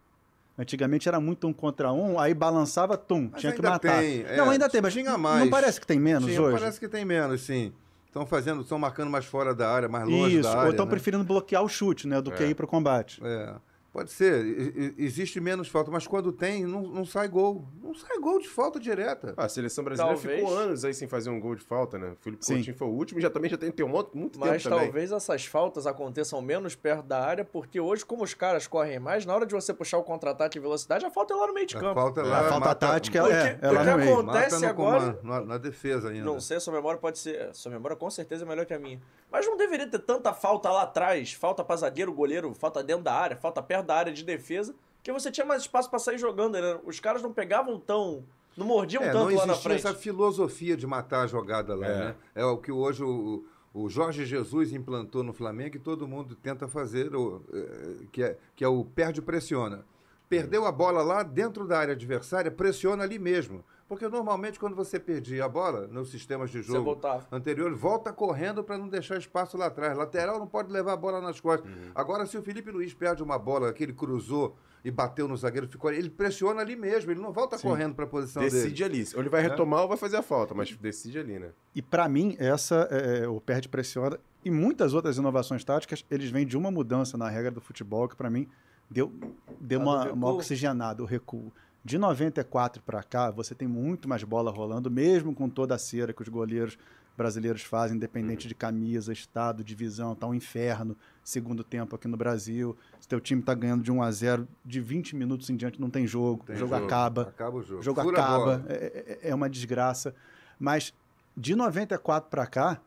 Antigamente 0.62 1.08
era 1.10 1.20
muito 1.20 1.48
um 1.48 1.54
contra 1.54 1.92
um, 1.92 2.20
aí 2.20 2.34
balançava, 2.36 2.96
tum, 2.96 3.30
Mas 3.32 3.42
tinha 3.42 3.52
que 3.52 3.62
matar. 3.62 4.00
tem, 4.00 4.22
é, 4.28 4.38
não, 4.38 4.50
ainda 4.52 4.70
tem, 4.70 4.80
mas 4.80 4.94
tinha 4.94 5.12
não 5.12 5.18
mais. 5.18 5.50
parece 5.50 5.80
que 5.82 5.88
tem 5.88 6.00
menos 6.00 6.26
Tinha, 6.30 6.40
hoje? 6.42 6.60
Parece 6.60 6.80
que 6.80 6.88
tem 6.88 7.04
menos, 7.04 7.42
sim. 7.42 7.74
Estão 8.06 8.26
fazendo, 8.28 8.62
estão 8.62 8.78
marcando 8.78 9.10
mais 9.10 9.26
fora 9.26 9.56
da 9.56 9.70
área, 9.74 9.90
mais 9.90 10.08
longe 10.08 10.36
Isso, 10.36 10.44
da 10.44 10.52
área. 10.52 10.64
ou 10.66 10.70
estão 10.72 10.86
né? 10.86 10.90
preferindo 10.92 11.24
bloquear 11.24 11.64
o 11.64 11.68
chute, 11.68 12.08
né, 12.08 12.22
do 12.22 12.30
que 12.32 12.44
É. 12.44 12.50
ir 12.50 12.54
pro 12.54 12.68
combate. 12.68 13.20
É, 13.24 13.56
pode 13.92 14.12
ser. 14.12 14.94
Existe 14.98 15.40
menos 15.40 15.68
falta, 15.68 15.90
mas 15.90 16.06
quando 16.06 16.32
tem, 16.32 16.64
não, 16.66 16.82
não 16.84 17.06
sai 17.06 17.28
gol. 17.28 17.66
Não 17.92 18.00
sai 18.00 18.18
gol 18.20 18.40
de 18.40 18.48
falta 18.48 18.80
direta. 18.80 19.34
Ah, 19.36 19.46
a 19.46 19.50
seleção 19.50 19.84
brasileira 19.84 20.16
Talvez. 20.18 20.40
ficou 20.40 20.58
anos 20.58 20.86
aí 20.86 20.94
sem 20.94 21.08
fazer 21.08 21.30
um 21.30 21.40
gol 21.40 21.56
de 21.56 21.64
falta, 21.64 21.98
né? 21.98 22.12
O 22.12 22.16
Felipe 22.24 22.46
Sim. 22.46 22.56
Coutinho 22.56 22.78
foi 22.78 22.88
o 22.88 22.92
último 22.92 23.20
e 23.20 23.22
já 23.22 23.30
também 23.30 23.50
já 23.50 23.58
tem, 23.58 23.70
tem 23.72 23.86
um 23.86 23.90
monte, 23.90 24.16
muito 24.16 24.40
Mas 24.40 24.64
tempo 24.64 24.70
também. 24.76 24.86
talvez 24.86 25.12
essas 25.12 25.46
faltas 25.46 25.86
aconteçam 25.86 26.42
menos 26.42 26.74
perto 26.76 27.04
da 27.04 27.20
área, 27.26 27.44
porque 27.44 27.80
hoje, 27.80 28.06
como 28.06 28.24
os 28.24 28.34
caras 28.34 28.66
correm 28.68 29.00
mais, 29.00 29.26
na 29.26 29.36
hora 29.36 29.46
de 29.46 29.54
você 29.54 29.74
puxar 29.74 29.98
o 29.98 30.04
contra-ataque 30.04 30.54
de 30.54 30.60
velocidade, 30.60 31.06
a 31.06 31.12
falta 31.12 31.34
é 31.34 31.38
lá 31.38 31.48
no 31.48 31.54
meio 31.54 31.68
de 31.68 31.76
A 31.76 31.80
campo. 31.80 31.94
falta 32.00 32.22
lá. 32.24 32.40
a 32.40 32.44
falta 32.50 32.60
mata- 32.66 32.88
tática 32.88 33.22
Porque- 33.22 33.36
é, 33.36 33.42
é 33.48 33.54
porque 33.56 33.76
lá 33.76 33.84
no 33.84 33.98
meio. 33.98 34.14
acontece 34.20 34.56
mata 34.56 34.60
no 34.60 34.70
agora- 34.70 35.00
comando, 35.00 35.20
na, 35.24 35.42
na 35.42 35.58
defesa 35.58 36.10
ainda. 36.10 36.26
Não 36.26 36.40
sei, 36.40 36.60
sua 36.60 36.74
memória 36.74 37.00
pode 37.00 37.20
ser. 37.20 37.50
Sua 37.54 37.72
memória 37.72 37.98
com 37.98 38.10
certeza 38.10 38.46
é 38.46 38.48
melhor 38.48 38.66
que 38.66 38.74
a 38.74 38.80
minha. 38.80 39.02
Mas 39.32 39.46
não 39.46 39.58
deveria 39.58 39.88
ter 39.90 40.00
tanta 40.00 40.34
falta 40.34 40.70
lá 40.70 40.84
atrás, 40.84 41.34
falta 41.34 41.64
pra 41.64 41.76
zagueiro, 41.76 42.14
goleiro, 42.14 42.54
falta 42.54 42.84
dentro 42.84 43.04
da 43.04 43.14
área, 43.14 43.36
falta 43.38 43.62
perto 43.62 43.86
da 43.88 43.96
área 43.96 44.12
de 44.14 44.24
defesa, 44.24 44.74
que 45.04 45.12
você 45.12 45.32
tinha 45.32 45.46
mais 45.46 45.62
espaço 45.64 45.90
pra 45.90 46.00
sair 46.00 46.18
jogando. 46.18 46.54
né? 46.54 46.80
Os 46.86 47.00
caras 47.00 47.22
não 47.22 47.32
pegavam 47.34 47.80
tão. 47.80 48.24
Não 48.56 48.66
mordiam 48.66 49.02
É, 49.04 49.12
tanto 49.12 49.18
não 49.32 49.38
lá 49.38 49.46
na 49.46 49.54
existia 49.54 49.62
frente. 49.72 49.88
essa 49.88 49.94
filosofia 49.94 50.76
de 50.76 50.86
matar 50.86 51.22
a 51.24 51.28
jogada 51.28 51.74
lá, 51.74 51.88
É. 51.88 51.98
né? 52.00 52.16
É 52.36 52.44
o 52.46 52.58
que 52.58 52.72
hoje 52.72 53.02
o, 53.04 53.46
o 53.74 53.90
Jorge 53.90 54.26
Jesus 54.26 54.74
implantou 54.74 55.24
no 55.24 55.32
Flamengo 55.32 55.78
e 55.78 55.80
todo 55.80 56.06
mundo 56.08 56.36
tenta 56.36 56.68
fazer, 56.68 57.16
o, 57.16 57.42
eh, 57.54 58.06
que, 58.12 58.22
é, 58.24 58.38
que 58.56 58.64
é 58.64 58.68
o 58.68 58.84
perde-pressiona. 58.84 59.86
Perdeu 60.28 60.66
a 60.66 60.72
bola 60.72 61.02
lá 61.02 61.24
dentro 61.24 61.66
da 61.66 61.80
área 61.80 61.94
adversária, 61.94 62.52
pressiona 62.52 63.04
ali 63.04 63.18
mesmo. 63.20 63.64
Porque 63.92 64.08
normalmente 64.08 64.58
quando 64.58 64.74
você 64.74 64.98
perdia 64.98 65.44
a 65.44 65.50
bola 65.50 65.86
nos 65.86 66.12
sistemas 66.12 66.50
de 66.50 66.62
jogo 66.62 66.98
anterior, 67.30 67.76
volta 67.76 68.14
correndo 68.14 68.64
para 68.64 68.78
não 68.78 68.88
deixar 68.88 69.18
espaço 69.18 69.58
lá 69.58 69.66
atrás. 69.66 69.98
Lateral 69.98 70.40
não 70.40 70.48
pode 70.48 70.72
levar 70.72 70.94
a 70.94 70.96
bola 70.96 71.20
nas 71.20 71.42
costas. 71.42 71.70
Uhum. 71.70 71.92
Agora, 71.94 72.26
se 72.26 72.38
o 72.38 72.42
Felipe 72.42 72.72
Luiz 72.72 72.94
perde 72.94 73.22
uma 73.22 73.38
bola 73.38 73.74
que 73.74 73.84
ele 73.84 73.92
cruzou 73.92 74.56
e 74.82 74.90
bateu 74.90 75.28
no 75.28 75.36
zagueiro, 75.36 75.68
ficou 75.68 75.90
ali, 75.90 75.98
ele 75.98 76.10
pressiona 76.10 76.62
ali 76.62 76.78
mesmo, 76.78 77.12
ele 77.12 77.20
não 77.20 77.34
volta 77.34 77.60
correndo 77.60 77.94
para 77.94 78.06
a 78.06 78.08
posição 78.08 78.42
dele. 78.42 78.56
Decide 78.56 78.82
ali. 78.82 79.06
Ou 79.14 79.20
ele 79.20 79.30
vai 79.30 79.42
retomar 79.42 79.82
ou 79.82 79.90
vai 79.90 79.98
fazer 79.98 80.16
a 80.16 80.22
falta, 80.22 80.56
mas 80.56 80.74
decide 80.78 81.20
ali, 81.20 81.38
né? 81.38 81.50
E 81.76 81.82
para 81.82 82.08
mim, 82.08 82.38
essa 82.40 82.88
é, 82.90 83.28
o 83.28 83.42
perde 83.42 83.68
pressiona 83.68 84.18
e 84.46 84.50
muitas 84.50 84.94
outras 84.94 85.18
inovações 85.18 85.66
táticas, 85.66 86.06
eles 86.10 86.30
vêm 86.30 86.48
de 86.48 86.56
uma 86.56 86.72
mudança 86.72 87.18
na 87.18 87.28
regra 87.28 87.52
do 87.52 87.60
futebol 87.60 88.08
que 88.08 88.16
para 88.16 88.30
mim 88.30 88.48
deu, 88.90 89.12
deu 89.60 89.82
do 89.82 89.84
uma, 89.86 90.12
uma 90.14 90.32
oxigenada, 90.32 91.04
o 91.04 91.06
recuo. 91.06 91.52
De 91.84 91.98
94 91.98 92.82
para 92.84 93.02
cá, 93.02 93.32
você 93.32 93.56
tem 93.56 93.68
muito 93.68 94.08
mais 94.08 94.24
bola 94.24 94.52
rolando, 94.52 94.90
mesmo 94.92 95.34
com 95.34 95.50
toda 95.50 95.74
a 95.76 95.78
cera 95.80 96.14
que 96.14 96.22
os 96.22 96.28
goleiros 96.30 96.78
brasileiros 97.18 97.62
fazem, 97.64 97.98
independente 97.98 98.48
de 98.48 98.56
camisa, 98.56 99.12
estado, 99.12 99.64
divisão, 99.64 100.16
tá 100.16 100.26
um 100.28 100.34
inferno, 100.34 100.96
segundo 101.24 101.64
tempo 101.64 101.96
aqui 101.96 102.08
no 102.08 102.16
Brasil. 102.18 102.76
Se 103.00 103.08
teu 103.08 103.20
time 103.20 103.42
tá 103.42 103.54
ganhando 103.54 103.84
de 103.84 103.92
1 103.92 104.02
a 104.02 104.12
0 104.12 104.48
de 104.66 104.80
20 104.80 105.16
minutos 105.16 105.50
em 105.50 105.56
diante 105.56 105.80
não 105.82 105.90
tem 105.90 106.08
jogo, 106.08 106.46
Tem 106.46 106.56
o 106.56 106.60
jogo, 106.60 106.74
acaba, 106.76 107.24
Acaba 107.24 107.58
o 107.58 107.64
jogo. 107.64 107.82
jogo 107.82 108.00
acaba, 108.12 108.64
é, 108.68 109.20
é- 109.24 109.30
é 109.30 109.36
uma 109.36 109.50
desgraça. 109.50 110.16
Mas 110.60 110.94
de 111.36 111.56
94 111.56 112.30
para 112.30 112.46
cá, 112.48 112.80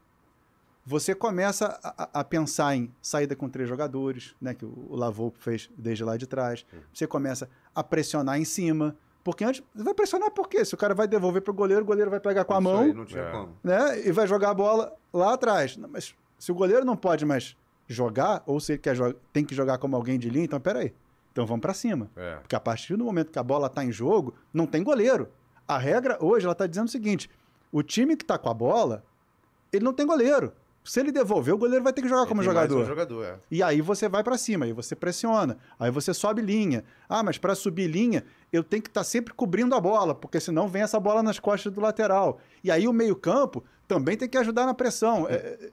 você 0.86 1.14
começa 1.14 1.78
a, 1.82 2.20
a- 2.20 2.24
pensar 2.24 2.76
em 2.76 2.92
saída 3.00 3.34
com 3.34 3.48
três 3.48 3.68
jogadores, 3.68 4.34
né, 4.40 4.54
que 4.54 4.64
o, 4.64 4.86
o 4.90 4.96
Lavou 4.96 5.32
fez 5.38 5.70
desde 5.76 6.04
lá 6.04 6.16
de 6.16 6.26
trás. 6.26 6.64
Você 6.92 7.06
começa 7.06 7.48
a 7.74 7.82
pressionar 7.82 8.38
em 8.38 8.44
cima, 8.44 8.94
porque 9.22 9.44
antes 9.44 9.62
você 9.74 9.82
vai 9.82 9.94
pressionar 9.94 10.30
por 10.30 10.48
quê? 10.48 10.64
Se 10.64 10.74
o 10.74 10.76
cara 10.76 10.94
vai 10.94 11.08
devolver 11.08 11.40
pro 11.42 11.54
goleiro, 11.54 11.82
o 11.82 11.86
goleiro 11.86 12.10
vai 12.10 12.20
pegar 12.20 12.44
com 12.44 12.52
a 12.54 12.56
Isso 12.58 12.62
mão, 12.64 12.80
aí 12.80 12.92
não 12.92 13.04
tinha 13.06 13.22
É. 13.22 13.30
como. 13.30 13.56
né, 13.64 14.06
e 14.06 14.12
vai 14.12 14.26
jogar 14.26 14.50
a 14.50 14.54
bola 14.54 14.92
lá 15.12 15.32
atrás. 15.34 15.76
Não, 15.76 15.88
Mas 15.88 16.14
se 16.38 16.52
o 16.52 16.54
goleiro 16.54 16.84
não 16.84 16.96
pode 16.96 17.24
mais 17.24 17.56
jogar, 17.88 18.42
ou 18.46 18.60
se 18.60 18.72
ele 18.72 18.78
quer 18.80 18.96
tem 19.32 19.44
que 19.44 19.54
jogar 19.54 19.78
como 19.78 19.96
alguém 19.96 20.18
de 20.18 20.28
linha, 20.28 20.44
então 20.44 20.60
peraí. 20.60 20.94
Então 21.32 21.46
vamos 21.46 21.62
para 21.62 21.74
cima. 21.74 22.10
É. 22.14 22.36
Porque 22.36 22.54
a 22.54 22.60
partir 22.60 22.96
do 22.96 23.04
momento 23.04 23.30
que 23.32 23.38
a 23.38 23.42
bola 23.42 23.66
está 23.66 23.84
em 23.84 23.90
jogo, 23.90 24.34
não 24.52 24.66
tem 24.66 24.82
goleiro. 24.84 25.28
A 25.66 25.78
regra 25.78 26.16
hoje 26.20 26.44
ela 26.46 26.52
está 26.52 26.66
dizendo 26.66 26.86
o 26.86 26.90
seguinte: 26.90 27.28
o 27.72 27.82
time 27.82 28.16
que 28.16 28.22
está 28.22 28.38
com 28.38 28.48
a 28.50 28.54
bola, 28.54 29.02
ele 29.72 29.84
não 29.84 29.92
tem 29.92 30.06
goleiro. 30.06 30.52
Se 30.84 31.00
ele 31.00 31.10
devolver, 31.10 31.54
o 31.54 31.58
goleiro 31.58 31.82
vai 31.82 31.94
ter 31.94 32.02
que 32.02 32.08
jogar 32.08 32.26
como 32.26 32.42
Tem 32.42 32.52
mais 32.52 32.68
jogador. 32.68 32.82
Um 32.82 32.86
jogador, 32.86 33.24
é. 33.24 33.38
E 33.50 33.62
aí 33.62 33.80
você 33.80 34.06
vai 34.06 34.22
para 34.22 34.36
cima, 34.36 34.66
aí 34.66 34.72
você 34.72 34.94
pressiona, 34.94 35.56
aí 35.78 35.90
você 35.90 36.12
sobe 36.12 36.42
linha. 36.42 36.84
Ah, 37.08 37.22
mas 37.22 37.38
para 37.38 37.54
subir 37.54 37.86
linha, 37.86 38.22
eu 38.52 38.62
tenho 38.62 38.82
que 38.82 38.90
estar 38.90 39.02
sempre 39.02 39.32
cobrindo 39.32 39.74
a 39.74 39.80
bola, 39.80 40.14
porque 40.14 40.38
senão 40.38 40.68
vem 40.68 40.82
essa 40.82 41.00
bola 41.00 41.22
nas 41.22 41.38
costas 41.38 41.72
do 41.72 41.80
lateral. 41.80 42.38
E 42.62 42.70
aí 42.70 42.86
o 42.86 42.92
meio-campo 42.92 43.64
também 43.88 44.14
tem 44.14 44.28
que 44.28 44.36
ajudar 44.36 44.66
na 44.66 44.74
pressão. 44.74 45.26
É, 45.26 45.70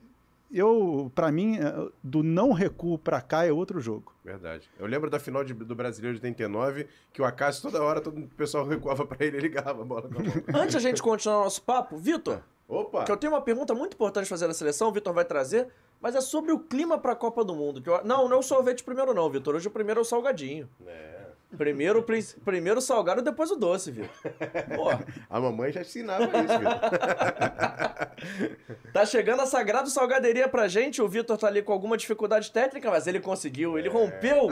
eu, 0.54 1.12
para 1.16 1.32
mim, 1.32 1.58
é, 1.58 1.90
do 2.04 2.22
não 2.24 2.52
recuo 2.52 2.98
para 2.98 3.22
cá 3.22 3.46
é 3.46 3.52
outro 3.52 3.80
jogo. 3.80 4.14
Verdade. 4.24 4.70
Eu 4.80 4.86
lembro 4.86 5.10
da 5.10 5.20
final 5.20 5.44
de- 5.44 5.54
do 5.54 5.76
Brasileiro 5.76 6.18
de 6.18 6.22
89, 6.26 6.88
que 7.14 7.22
o 7.22 7.26
Acácio 7.26 7.62
toda 7.62 7.82
hora, 7.84 8.02
todo 8.02 8.20
o 8.20 8.28
pessoal 8.30 8.66
recuava 8.68 9.06
pra 9.06 9.26
ele 9.26 9.38
e 9.38 9.40
ligava 9.42 9.82
a 9.82 9.86
bola 9.86 10.04
com 10.10 10.20
a 10.20 10.24
mão. 10.24 10.34
Antes 10.64 10.76
a 10.76 10.80
gente 10.80 11.02
continuar 11.02 11.40
o 11.40 11.44
nosso 11.46 11.62
papo, 11.64 11.98
Vitor, 11.98 12.42
Opa! 12.68 13.04
que 13.06 13.12
eu 13.12 13.18
tenho 13.18 13.34
uma 13.34 13.42
pergunta 13.42 13.74
muito 13.74 13.94
importante 13.94 14.28
fazer 14.30 14.48
na 14.48 14.54
seleção, 14.54 14.90
o 14.90 14.92
Vitor 14.92 15.14
vai 15.14 15.26
trazer, 15.26 15.68
mas 16.00 16.16
é 16.16 16.22
sobre 16.22 16.52
o 16.52 16.60
clima 16.60 16.98
pra 16.98 17.16
Copa 17.16 17.44
do 17.44 17.56
Mundo. 17.56 17.82
que 17.82 17.90
eu- 17.90 18.04
Não, 18.04 18.28
não 18.28 18.38
é 18.38 18.40
o 18.40 18.44
sorvete 18.44 18.84
primeiro 18.84 19.14
não, 19.14 19.30
Vitor. 19.30 19.56
Hoje 19.56 19.68
o 19.68 19.72
primeiro 19.72 20.00
é 20.00 20.04
o 20.04 20.06
salgadinho. 20.06 20.68
É. 20.86 21.31
Primeiro, 21.58 22.06
primeiro 22.46 22.80
o 22.80 22.82
salgado, 22.82 23.22
depois 23.22 23.52
o 23.52 23.56
doce. 23.56 23.92
Pô, 24.76 24.90
A 25.30 25.40
mamãe 25.40 25.72
já 25.72 25.82
ensinava 25.82 26.24
isso, 26.26 26.60
Vitor. 26.60 26.80
tá 28.94 29.06
chegando 29.06 29.42
a 29.42 29.46
Sagrado 29.46 29.90
Salgaderia 29.90 30.48
pra 30.48 30.68
gente. 30.68 31.02
O 31.02 31.08
Vitor 31.08 31.38
tá 31.38 31.48
ali 31.48 31.62
com 31.62 31.74
alguma 31.74 31.98
dificuldade 31.98 32.52
técnica, 32.52 32.90
mas 32.90 33.08
ele 33.08 33.20
conseguiu. 33.20 33.78
Ele 33.78 33.90
rompeu 33.90 34.50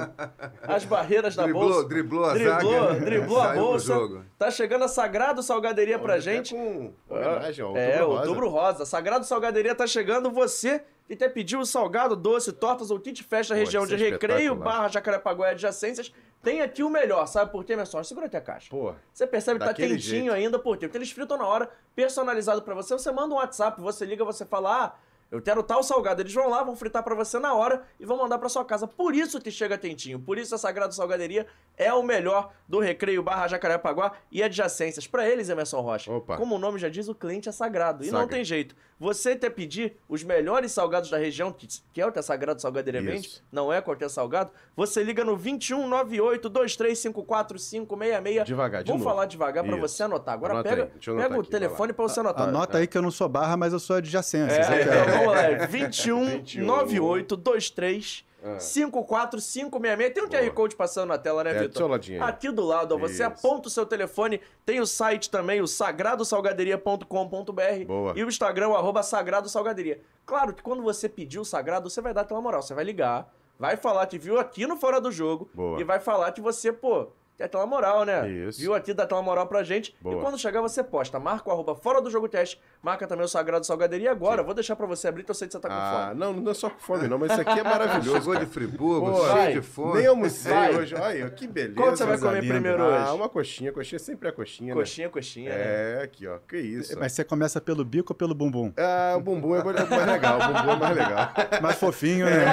as 0.64 0.86
barreiras 0.86 1.36
da 1.36 1.44
Driblou, 1.44 1.70
bolsa. 1.70 1.88
driblou 1.88 2.26
a 2.26 2.34
driblou, 2.34 2.88
zaga. 2.88 3.00
driblou 3.06 3.42
a 3.42 3.54
bolsa. 3.54 3.96
Tá 4.38 4.52
chegando 4.52 4.84
a 4.84 4.88
Sagrado 4.88 5.42
Salgaderia 5.42 5.98
pra 6.00 6.14
Até 6.14 6.22
gente. 6.22 6.54
Com 6.54 6.94
homenagem 7.10 7.66
É, 7.76 8.04
Outubro 8.04 8.10
Rosa. 8.10 8.28
Outubro 8.28 8.50
Rosa. 8.50 8.86
Sagrado 8.86 9.26
Salgaderia 9.26 9.76
tá 9.76 9.88
chegando. 9.88 10.30
Você 10.32 10.84
que 11.08 11.14
até 11.16 11.28
pediu 11.28 11.60
o 11.60 11.66
salgado, 11.66 12.16
doce, 12.16 12.52
tortas 12.54 12.92
ou 12.92 13.00
kit 13.00 13.24
festa, 13.24 13.56
região 13.56 13.88
de 13.88 13.96
Recreio, 13.96 14.54
barra 14.56 14.90
Jacarepaguá 14.90 15.48
e 15.48 15.52
adjacências, 15.54 16.14
tem 16.42 16.62
aqui 16.62 16.84
o 16.84 16.90
melhor. 16.90 17.26
Sabe 17.28 17.52
por 17.52 17.64
quê, 17.64 17.76
minha 17.76 17.86
sorte? 17.86 18.08
Segura 18.08 18.28
até 18.28 18.38
a 18.38 18.42
caixa. 18.42 18.68
Pô, 18.70 18.94
Você 19.14 19.28
percebe 19.28 19.60
que 19.60 19.66
tá 19.66 19.74
quentinho 19.74 20.00
jeito. 20.00 20.32
ainda, 20.34 20.58
por 20.60 20.78
quê? 20.78 20.88
Porque 20.88 20.98
eles 20.98 21.12
fritam 21.12 21.38
na 21.38 21.46
hora, 21.46 21.70
personalizado 21.96 22.62
pra 22.62 22.74
você. 22.74 22.94
Você 22.94 23.12
manda 23.12 23.34
um 23.34 23.38
WhatsApp, 23.38 23.80
você 23.82 24.06
liga, 24.06 24.24
você 24.24 24.46
fala, 24.46 24.86
ah, 24.86 24.94
eu 25.32 25.42
quero 25.42 25.62
tal 25.64 25.84
salgado. 25.84 26.22
Eles 26.22 26.34
vão 26.34 26.50
lá, 26.50 26.64
vão 26.64 26.76
fritar 26.76 27.04
pra 27.04 27.14
você 27.16 27.38
na 27.40 27.54
hora 27.54 27.84
e 28.00 28.06
vão 28.06 28.18
mandar 28.18 28.38
pra 28.40 28.50
sua 28.50 28.66
casa. 28.66 28.88
Por 28.88 29.14
isso 29.16 29.40
que 29.40 29.52
chega 29.52 29.78
quentinho. 29.78 30.20
Por 30.20 30.38
isso 30.38 30.56
a 30.56 30.58
Sagrado 30.58 30.94
Salgaderia 30.96 31.46
é 31.78 31.94
o 31.94 32.02
melhor 32.04 32.52
do 32.68 32.80
Recreio 32.80 33.22
Barra 33.24 33.48
Jacarepaguá 33.48 34.14
e 34.32 34.42
adjacências. 34.42 35.06
Pra 35.08 35.28
eles, 35.28 35.50
Emerson 35.50 35.82
Rocha, 35.82 36.12
Opa. 36.12 36.38
como 36.38 36.56
o 36.56 36.60
nome 36.60 36.80
já 36.80 36.90
diz, 36.90 37.08
o 37.08 37.16
cliente 37.16 37.48
é 37.48 37.52
sagrado. 37.52 38.04
E 38.04 38.12
não 38.12 38.22
Sagra. 38.22 38.36
tem 38.36 38.44
jeito. 38.44 38.76
Você 39.00 39.34
quer 39.36 39.52
pedir 39.52 39.96
os 40.10 40.24
melhores 40.24 40.74
salgados 40.74 41.10
da 41.10 41.18
região, 41.18 41.54
que, 41.54 41.66
que 41.94 42.02
é 42.02 42.06
o 42.06 42.12
que 42.12 42.20
a 42.20 42.22
Sagrado 42.24 42.62
Salgaderia 42.62 43.02
vende, 43.02 43.42
não 43.50 43.72
é 43.72 43.80
qualquer 43.82 44.10
salgado, 44.10 44.52
você 44.76 45.02
liga 45.02 45.24
no 45.24 45.38
2198 45.38 46.50
2354 46.50 47.58
566 47.58 48.46
Devagar, 48.46 48.84
de 48.84 48.90
Vou 48.92 48.98
novo. 48.98 49.10
falar 49.10 49.26
devagar 49.26 49.64
pra 49.64 49.74
Isso. 49.78 49.88
você 49.88 50.04
anotar. 50.04 50.34
Agora 50.34 50.54
Anota 50.54 50.70
pega, 50.70 50.92
pega 51.16 51.40
o 51.40 51.44
telefone 51.46 51.94
pra 51.94 52.04
você 52.04 52.20
anotar. 52.20 52.48
Anota 52.50 52.78
aí 52.78 52.88
que 52.88 52.98
eu 52.98 53.02
não 53.02 53.12
sou 53.12 53.30
barra, 53.30 53.56
mas 53.56 53.72
eu 53.72 53.80
sou 53.80 53.96
adjacência. 53.96 54.54
É, 54.58 54.82
então 54.82 54.94
vamos 55.20 55.34
lá. 55.34 55.42
é 55.44 55.68
21 55.68 56.26
21, 56.26 56.66
98 56.66 57.36
23 57.38 58.26
Ah. 58.42 58.58
54 58.58 59.42
566. 59.42 60.14
Tem 60.14 60.24
um 60.24 60.30
QR. 60.30 60.50
Code 60.54 60.74
passando 60.76 61.10
na 61.10 61.18
tela, 61.18 61.44
né, 61.44 61.52
É, 61.52 61.54
do 61.56 61.60
Vitor? 61.62 61.78
seu 61.78 61.88
ladinho 61.90 62.24
aí. 62.24 62.30
Aqui 62.30 62.50
do 62.50 62.64
lado, 62.66 62.96
ó, 62.96 62.98
você 62.98 63.16
Isso. 63.16 63.24
aponta 63.26 63.68
o 63.68 63.72
seu 63.72 63.86
telefone, 63.86 64.40
tem 64.66 64.80
o 64.80 64.86
site 64.86 65.30
também, 65.30 65.60
o 65.62 65.68
sagradosalgaderia.com.br 65.68 67.86
Boa. 67.86 68.14
e 68.16 68.24
o 68.24 68.28
Instagram, 68.30 68.70
o 68.70 68.76
arroba 68.76 69.04
Sagrado 69.04 69.50
Salgaderia. 69.50 70.02
Claro 70.26 70.54
que 70.54 70.62
quando 70.62 70.82
você 70.82 71.10
pedir 71.10 71.40
o 71.40 71.46
Sagrado, 71.46 71.90
você 71.90 72.02
vai 72.02 72.14
dar 72.14 72.22
aquela 72.22 72.42
moral, 72.42 72.62
você 72.62 72.74
vai 72.74 72.84
ligar, 72.84 73.32
vai 73.58 73.76
falar 73.76 74.06
que 74.08 74.18
viu 74.18 74.40
aqui 74.40 74.66
no 74.66 74.78
Fora 74.78 75.02
do 75.02 75.12
Jogo 75.12 75.50
Boa. 75.54 75.80
e 75.80 75.84
vai 75.84 76.00
falar 76.00 76.32
que 76.32 76.42
você, 76.42 76.72
pô, 76.72 77.08
tem 77.40 77.46
aquela 77.46 77.66
moral, 77.66 78.04
né? 78.04 78.30
Isso. 78.30 78.60
Viu 78.60 78.74
aqui, 78.74 78.94
dá 78.94 79.04
aquela 79.04 79.22
moral 79.22 79.48
pra 79.48 79.64
gente. 79.64 79.96
Boa. 80.02 80.18
E 80.18 80.20
quando 80.22 80.38
chegar, 80.38 80.60
você 80.60 80.84
posta. 80.84 81.18
Marca 81.20 81.50
o 81.50 81.54
arroba 81.54 81.74
Fora 81.74 82.02
do 82.02 82.12
Jogo 82.12 82.28
Teste, 82.28 82.60
marca 82.84 83.08
também 83.08 83.24
o 83.24 83.30
Sagrado 83.30 83.66
Salgaderia. 83.66 84.12
Agora, 84.12 84.44
vou 84.44 84.54
deixar 84.54 84.76
pra 84.76 84.86
você 84.86 85.08
abrir, 85.08 85.24
que 85.24 85.32
eu 85.32 85.36
sei 85.36 85.48
que 85.48 85.54
você 85.54 85.60
tá 85.60 85.70
com 85.70 85.74
Ah, 85.74 86.08
fome. 86.10 86.20
não, 86.20 86.34
não 86.34 86.52
é 86.52 86.54
só 86.54 86.70
com 86.70 86.80
fome, 86.80 87.08
não, 87.08 87.18
mas 87.18 87.32
isso 87.32 87.40
aqui 87.42 87.60
é 87.60 87.64
maravilhoso. 87.64 88.20
Chegou 88.20 88.36
de. 88.36 88.46
Friburgo, 88.46 89.12
Pô, 89.12 89.18
cheio 89.22 89.34
vai. 89.34 89.54
de 89.54 89.62
fome. 89.62 89.98
Nem 90.00 90.08
almocei 90.08 90.52
Vai. 90.52 90.76
hoje. 90.76 90.96
Olha, 90.96 91.30
que 91.30 91.48
beleza. 91.48 91.76
Qual 91.76 91.92
que 91.92 91.98
você 91.98 92.06
vai 92.06 92.18
comer 92.18 92.42
linda. 92.42 92.54
primeiro 92.56 92.84
Ah, 92.84 93.04
hoje? 93.06 93.12
uma 93.16 93.30
coxinha. 93.30 93.72
Coxinha 93.72 94.00
sempre 94.00 94.28
é 94.28 94.32
coxinha, 94.34 94.74
né? 94.76 94.82
Coxinha, 94.82 95.08
coxinha, 95.10 95.50
né? 95.50 95.56
É, 96.00 96.02
aqui, 96.04 96.28
ó. 96.28 96.40
Que 96.40 96.58
isso. 96.58 96.98
Mas 97.00 97.14
você 97.14 97.24
começa 97.24 97.62
pelo 97.62 97.86
bico 97.86 98.12
ou 98.12 98.18
pelo 98.18 98.36
bumbum? 98.36 98.74
Ah, 98.78 99.14
o 99.16 99.22
bumbum 99.22 99.56
é 99.56 99.64
mais 99.64 99.88
mais 99.90 100.06
legal. 100.08 100.40
O 100.40 100.48
bumbum 100.48 100.72
é 100.72 100.76
mais 100.76 100.96
legal. 100.98 101.32
Mais 101.62 101.76
fofinho, 101.80 102.26
né? 102.26 102.46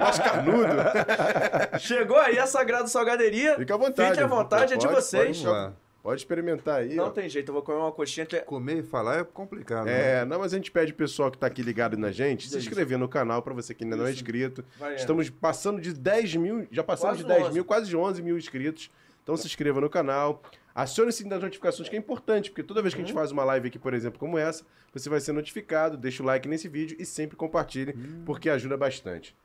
mais 0.00 0.18
carnudo. 0.18 1.78
Chegou 1.78 2.18
aí 2.18 2.38
a 2.38 2.46
Sagrado 2.46 2.88
Salgaderia. 2.88 3.56
Fica 3.70 3.74
à 3.74 3.88
vontade. 3.88 4.10
Fique 4.10 4.22
à 4.22 4.26
vontade, 4.26 4.72
é 4.74 4.76
de 4.76 4.86
Pode, 4.86 5.00
vocês. 5.00 5.42
Lá. 5.42 5.72
Pode 6.02 6.20
experimentar 6.22 6.80
aí. 6.80 6.94
Não 6.94 7.04
ó. 7.08 7.10
tem 7.10 7.28
jeito, 7.28 7.50
eu 7.50 7.52
vou 7.52 7.62
comer 7.62 7.78
uma 7.78 7.92
coxinha. 7.92 8.24
que- 8.24 8.40
Comer 8.40 8.78
e 8.78 8.82
falar 8.82 9.18
é 9.20 9.24
complicado. 9.24 9.84
né? 9.84 10.20
É, 10.20 10.24
não, 10.24 10.38
mas 10.38 10.54
a 10.54 10.56
gente 10.56 10.70
pede 10.70 10.92
pro 10.94 11.04
pessoal 11.04 11.30
que 11.30 11.36
tá 11.36 11.46
aqui 11.46 11.62
ligado 11.62 11.96
na 11.98 12.10
gente 12.10 12.48
se 12.48 12.56
inscrever 12.56 12.96
no 12.98 13.06
canal 13.08 13.42
pra 13.42 13.52
você 13.52 13.74
que 13.74 13.84
ainda 13.84 13.96
não 13.96 14.06
é 14.06 14.10
inscrito. 14.10 14.64
Vai, 14.78 14.94
é. 14.94 14.96
Estamos 14.96 15.28
passando 15.28 15.78
de 15.80 15.92
10 15.92 16.36
mil, 16.36 16.66
já 16.72 16.82
passamos 16.82 17.16
Quase 17.18 17.22
de 17.22 17.28
10 17.28 17.42
11. 17.48 17.52
mil, 17.54 17.64
quase 17.66 17.88
de 17.88 17.96
11 17.96 18.22
mil 18.22 18.38
inscritos. 18.38 18.90
Então 19.22 19.36
se 19.36 19.46
inscreva 19.46 19.78
no 19.80 19.90
canal. 19.90 20.42
Acione 20.74 21.10
o 21.10 21.12
sininho 21.12 21.30
das 21.34 21.42
notificações, 21.42 21.88
que 21.88 21.96
é 21.96 21.98
importante, 21.98 22.48
porque 22.50 22.62
toda 22.62 22.80
vez 22.80 22.94
que 22.94 23.00
a 23.00 23.04
gente 23.04 23.12
Uhum. 23.12 23.18
faz 23.18 23.30
uma 23.30 23.44
live 23.44 23.68
aqui, 23.68 23.78
por 23.78 23.92
exemplo, 23.92 24.18
como 24.18 24.38
essa, 24.38 24.64
você 24.94 25.10
vai 25.10 25.20
ser 25.20 25.32
notificado, 25.32 25.96
deixa 25.98 26.22
o 26.22 26.26
like 26.26 26.48
nesse 26.48 26.66
vídeo 26.68 26.96
e 26.98 27.04
sempre 27.04 27.36
compartilhe, 27.36 27.92
Hum. 27.94 28.22
porque 28.24 28.48
ajuda 28.48 28.76
bastante. 28.76 29.36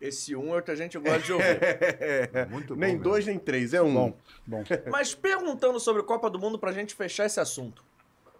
Esse 0.00 0.34
um 0.34 0.54
é 0.54 0.58
o 0.58 0.62
que 0.62 0.70
a 0.70 0.74
gente 0.74 0.98
gosta 0.98 1.18
de 1.20 1.32
ouvir. 1.32 1.58
Muito 2.50 2.74
bom 2.74 2.80
nem 2.80 2.92
mesmo. 2.92 3.02
dois, 3.04 3.26
nem 3.26 3.38
três, 3.38 3.74
é 3.74 3.82
um. 3.82 3.92
Bom, 3.92 4.16
bom. 4.46 4.64
Mas 4.90 5.14
perguntando 5.14 5.78
sobre 5.78 6.02
Copa 6.02 6.30
do 6.30 6.38
Mundo 6.38 6.58
pra 6.58 6.72
gente 6.72 6.94
fechar 6.94 7.26
esse 7.26 7.38
assunto. 7.38 7.84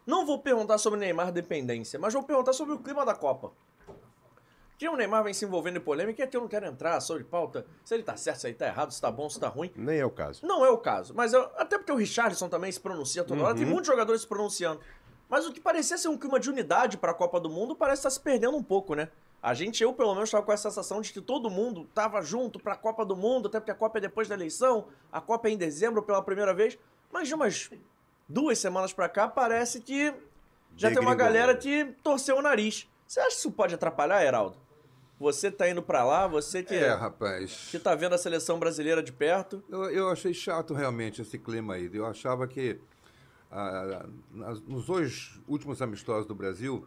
Não 0.06 0.24
vou 0.24 0.38
perguntar 0.38 0.78
sobre 0.78 0.98
Neymar 0.98 1.30
dependência, 1.30 1.98
mas 1.98 2.14
vou 2.14 2.22
perguntar 2.22 2.52
sobre 2.54 2.74
o 2.74 2.78
clima 2.78 3.04
da 3.04 3.14
Copa. 3.14 3.52
Que 4.78 4.88
o 4.88 4.96
Neymar 4.96 5.22
vem 5.22 5.34
se 5.34 5.44
envolvendo 5.44 5.76
em 5.76 5.80
polêmica 5.80 6.22
e 6.22 6.24
aqui 6.24 6.34
eu 6.34 6.40
não 6.40 6.48
quero 6.48 6.64
entrar 6.64 6.98
sobre 7.02 7.22
pauta, 7.22 7.66
se 7.84 7.92
ele 7.92 8.02
tá 8.02 8.16
certo, 8.16 8.38
se 8.40 8.46
ele 8.46 8.54
tá 8.54 8.66
errado, 8.66 8.90
se 8.90 8.98
tá 9.00 9.10
bom, 9.10 9.28
se 9.28 9.38
tá 9.38 9.46
ruim. 9.46 9.70
Nem 9.76 9.98
é 9.98 10.06
o 10.06 10.10
caso. 10.10 10.44
Não 10.46 10.64
é 10.64 10.70
o 10.70 10.78
caso. 10.78 11.12
Mas 11.14 11.34
eu- 11.34 11.50
até 11.58 11.76
porque 11.76 11.92
o 11.92 11.96
Richardson 11.96 12.48
também 12.48 12.72
se 12.72 12.80
pronuncia 12.80 13.22
toda 13.22 13.42
hora, 13.44 13.54
tem 13.54 13.66
muitos 13.66 13.86
jogadores 13.86 14.22
se 14.22 14.26
pronunciando. 14.26 14.80
Mas 15.28 15.46
o 15.46 15.52
que 15.52 15.60
parecia 15.60 15.98
ser 15.98 16.08
um 16.08 16.16
clima 16.16 16.40
de 16.40 16.48
unidade 16.48 16.96
pra 16.96 17.12
Copa 17.12 17.38
do 17.38 17.50
Mundo 17.50 17.76
parece 17.76 18.00
estar 18.00 18.10
se 18.10 18.18
perdendo 18.20 18.56
um 18.56 18.62
pouco, 18.62 18.94
né? 18.94 19.10
A 19.42 19.54
gente, 19.54 19.82
eu 19.82 19.92
pelo 19.94 20.12
menos, 20.14 20.28
estava 20.28 20.44
com 20.44 20.52
essa 20.52 20.68
sensação 20.68 21.00
de 21.00 21.12
que 21.12 21.20
todo 21.20 21.48
mundo 21.48 21.88
tava 21.94 22.20
junto 22.20 22.58
pra 22.58 22.76
Copa 22.76 23.04
do 23.06 23.16
Mundo, 23.16 23.48
até 23.48 23.58
porque 23.58 23.70
a 23.70 23.74
Copa 23.74 23.98
é 23.98 24.00
depois 24.00 24.28
da 24.28 24.34
eleição, 24.34 24.86
a 25.10 25.20
Copa 25.20 25.48
é 25.48 25.52
em 25.52 25.56
dezembro 25.56 26.02
pela 26.02 26.22
primeira 26.22 26.52
vez. 26.52 26.78
Mas 27.10 27.26
de 27.28 27.34
umas 27.34 27.70
duas 28.28 28.58
semanas 28.58 28.92
pra 28.92 29.08
cá, 29.08 29.26
parece 29.28 29.80
que 29.80 30.12
já 30.76 30.90
tem 30.90 31.00
uma 31.00 31.14
galera 31.14 31.56
que 31.56 31.86
torceu 32.02 32.36
o 32.36 32.42
nariz. 32.42 32.86
Você 33.06 33.18
acha 33.20 33.30
que 33.30 33.36
isso 33.36 33.50
pode 33.50 33.74
atrapalhar, 33.74 34.22
Heraldo? 34.22 34.56
Você 35.18 35.50
tá 35.50 35.68
indo 35.68 35.82
pra 35.82 36.04
lá, 36.04 36.26
você 36.26 36.62
que, 36.62 36.74
É, 36.74 36.94
rapaz. 36.94 37.68
que 37.70 37.78
tá 37.78 37.94
vendo 37.94 38.14
a 38.14 38.18
seleção 38.18 38.58
brasileira 38.58 39.02
de 39.02 39.12
perto. 39.12 39.62
Eu, 39.68 39.90
eu 39.90 40.08
achei 40.10 40.32
chato 40.32 40.72
realmente 40.72 41.20
esse 41.20 41.38
clima 41.38 41.74
aí. 41.74 41.90
Eu 41.92 42.06
achava 42.06 42.46
que 42.46 42.78
ah, 43.50 44.06
nos 44.66 44.86
dois 44.86 45.38
últimos 45.48 45.82
amistosos 45.82 46.24
do 46.26 46.34
Brasil, 46.34 46.86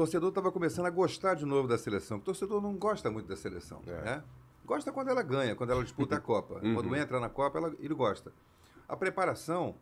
torcedor 0.00 0.28
estava 0.30 0.50
começando 0.50 0.86
a 0.86 0.90
gostar 0.90 1.34
de 1.34 1.44
novo 1.44 1.68
da 1.68 1.76
seleção. 1.76 2.16
O 2.18 2.20
torcedor 2.20 2.60
não 2.62 2.74
gosta 2.76 3.10
muito 3.10 3.26
da 3.28 3.36
seleção. 3.36 3.82
É. 3.86 4.00
Né? 4.02 4.24
Gosta 4.64 4.90
quando 4.92 5.08
ela 5.08 5.22
ganha, 5.22 5.54
quando 5.54 5.70
ela 5.70 5.82
disputa 5.84 6.16
a 6.16 6.20
Copa. 6.20 6.54
Uhum. 6.62 6.74
Quando 6.74 6.96
entra 6.96 7.20
na 7.20 7.28
Copa, 7.28 7.58
ela- 7.58 7.74
ele 7.78 7.94
gosta. 7.94 8.32
A 8.88 8.96
preparação 8.96 9.74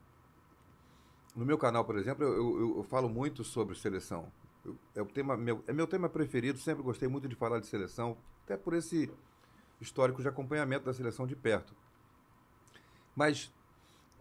No 1.37 1.45
meu 1.47 1.57
canal, 1.57 1.85
por 1.85 1.97
exemplo, 1.97 2.25
eu, 2.25 2.33
eu- 2.61 2.77
eu 2.79 2.83
falo 2.83 3.09
muito 3.09 3.45
sobre 3.45 3.77
seleção. 3.77 4.27
Eu- 4.65 4.77
é, 4.97 5.03
o 5.03 5.07
tema, 5.07 5.37
meu, 5.37 5.63
é 5.69 5.73
meu 5.73 5.87
tema 5.87 6.09
preferido, 6.09 6.59
sempre 6.59 6.83
gostei 6.83 7.07
muito 7.09 7.29
de 7.29 7.37
falar 7.37 7.61
de 7.61 7.67
seleção, 7.67 8.17
até 8.45 8.57
por 8.57 8.75
esse 8.75 9.09
histórico 9.81 10.21
de 10.21 10.27
acompanhamento 10.27 10.85
da 10.87 10.93
seleção 10.93 11.29
de 11.29 11.37
perto. 11.37 11.77
Mas 13.15 13.53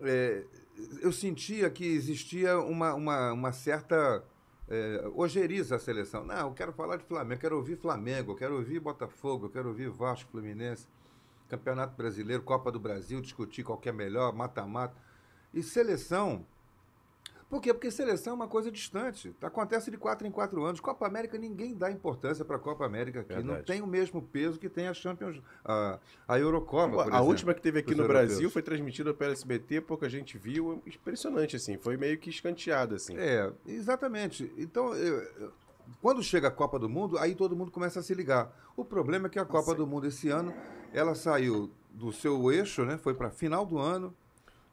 é, 0.02 0.44
eu 1.02 1.12
sentia 1.12 1.72
que 1.72 1.86
existia 1.86 2.60
uma, 2.60 2.94
uma, 2.94 3.34
uma 3.34 3.52
certa 3.52 4.24
é, 4.70 5.10
ojeriza 5.16 5.76
à 5.76 5.80
seleção. 5.80 6.26
Não, 6.26 6.48
eu 6.48 6.54
quero 6.54 6.74
falar 6.74 6.98
de 6.98 7.06
Flamengo, 7.06 7.34
eu 7.34 7.40
quero 7.40 7.56
ouvir 7.58 7.78
Flamengo, 7.78 8.32
eu 8.32 8.36
quero 8.36 8.56
ouvir 8.56 8.80
Botafogo, 8.80 9.46
eu 9.46 9.50
quero 9.50 9.70
ouvir 9.70 9.90
Vasco, 9.90 10.30
Fluminense, 10.32 10.88
Campeonato 11.48 11.96
Brasileiro, 11.96 12.44
Copa 12.44 12.72
do 12.72 12.80
Brasil, 12.80 13.22
discutir 13.22 13.64
qual 13.64 13.80
é 13.84 13.92
melhor, 13.92 14.34
mata-mata. 14.34 14.96
E 15.54 15.64
seleção. 15.64 16.46
Por 17.50 17.62
quê? 17.62 17.74
Porque 17.74 17.90
seleção 17.90 18.34
é 18.34 18.36
uma 18.36 18.48
coisa 18.48 18.70
distante. 18.70 19.34
Acontece 19.42 19.90
de 19.90 19.98
quatro 19.98 20.28
em 20.28 20.32
quatro 20.32 20.64
anos. 20.66 20.82
Copa 20.82 21.08
América, 21.08 21.38
ninguém 21.38 21.74
dá 21.74 21.90
importância 21.90 22.44
para 22.44 22.58
a 22.58 22.60
Copa 22.60 22.86
América 22.86 23.22
aqui. 23.22 23.32
Não 23.36 23.42
Verdade. 23.42 23.66
tem 23.66 23.82
o 23.82 23.88
mesmo 23.88 24.22
peso 24.22 24.60
que 24.60 24.68
tem 24.68 24.88
a 24.90 24.94
Champions, 24.94 25.42
a, 25.64 25.98
a 26.28 26.38
Eurocopa. 26.38 27.04
a 27.04 27.08
exemplo, 27.08 27.24
última 27.26 27.54
que 27.54 27.62
teve 27.62 27.80
aqui 27.80 27.96
no 27.96 28.04
europeus. 28.04 28.28
Brasil 28.28 28.50
foi 28.50 28.62
transmitida 28.62 29.14
pela 29.14 29.32
SBT, 29.32 29.80
pouca 29.80 30.10
gente 30.10 30.38
viu. 30.38 30.82
Impressionante, 30.86 31.56
assim. 31.56 31.78
Foi 31.78 31.96
meio 31.96 32.18
que 32.18 32.30
escanteado, 32.30 32.96
assim. 32.96 33.16
É, 33.18 33.50
exatamente. 33.66 34.52
Então, 34.58 34.94
eu- 34.94 35.22
eu- 35.40 35.54
quando 36.02 36.22
chega 36.22 36.50
a 36.50 36.52
Copa 36.52 36.78
do 36.78 36.90
Mundo, 36.90 37.18
aí 37.18 37.34
todo 37.34 37.56
mundo 37.56 37.72
começa 37.72 38.02
a 38.02 38.04
se 38.04 38.14
ligar. 38.14 38.54
O 38.76 38.84
problema 38.84 39.28
é 39.28 39.30
que 39.30 39.40
a 39.40 39.46
Copa 39.46 39.74
do 39.74 39.88
Mundo 39.88 40.06
esse 40.08 40.28
ano, 40.30 40.54
ela 40.94 41.16
saiu 41.16 41.72
do 41.92 42.12
seu 42.12 42.52
eixo, 42.52 42.84
né? 42.84 42.98
Foi 42.98 43.14
para 43.14 43.30
final 43.32 43.66
do 43.66 43.78
ano. 43.80 44.14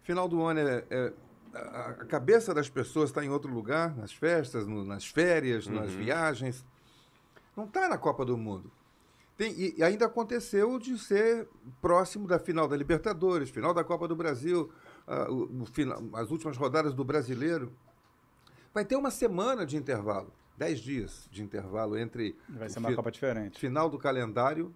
Final 0.02 0.28
do 0.28 0.42
ano 0.42 0.58
é, 0.60 0.84
é- 0.90 1.12
a, 1.54 1.86
a 1.90 2.04
cabeça 2.06 2.52
das 2.54 2.68
pessoas 2.68 3.10
está 3.10 3.24
em 3.24 3.28
outro 3.28 3.52
lugar, 3.52 3.94
nas 3.96 4.12
festas, 4.12 4.66
no- 4.66 4.84
nas 4.84 5.06
férias, 5.06 5.66
nas 5.66 5.90
viagens. 5.92 6.64
Não 7.56 7.64
está 7.64 7.88
na 7.88 7.96
Copa 7.98 8.24
do 8.24 8.36
Mundo. 8.36 8.70
Tem- 9.36 9.52
e, 9.52 9.74
e 9.78 9.82
ainda 9.82 10.06
aconteceu 10.06 10.78
de 10.78 10.96
ser 10.98 11.48
próximo 11.80 12.26
da 12.26 12.38
final 12.38 12.66
da 12.68 12.76
Libertadores, 12.76 13.50
final 13.50 13.72
da 13.74 13.82
Copa 13.84 14.06
do 14.08 14.14
Brasil, 14.16 14.70
o- 15.28 15.62
o 15.62 15.66
final- 15.66 16.02
as 16.14 16.30
últimas 16.30 16.56
rodadas 16.56 16.94
do 16.94 17.04
Brasileiro. 17.04 17.72
Vai 18.72 18.84
ter 18.84 18.96
uma 18.96 19.10
semana 19.10 19.64
de 19.64 19.76
intervalo, 19.76 20.32
dez 20.56 20.80
dias 20.80 21.28
de 21.30 21.42
intervalo 21.42 21.96
entre 21.96 22.36
Vai 22.48 22.68
ser 22.68 22.78
uma 22.80 22.88
fi- 22.90 22.96
Copa 22.96 23.10
diferente. 23.10 23.58
final 23.58 23.88
do 23.88 23.98
calendário 23.98 24.72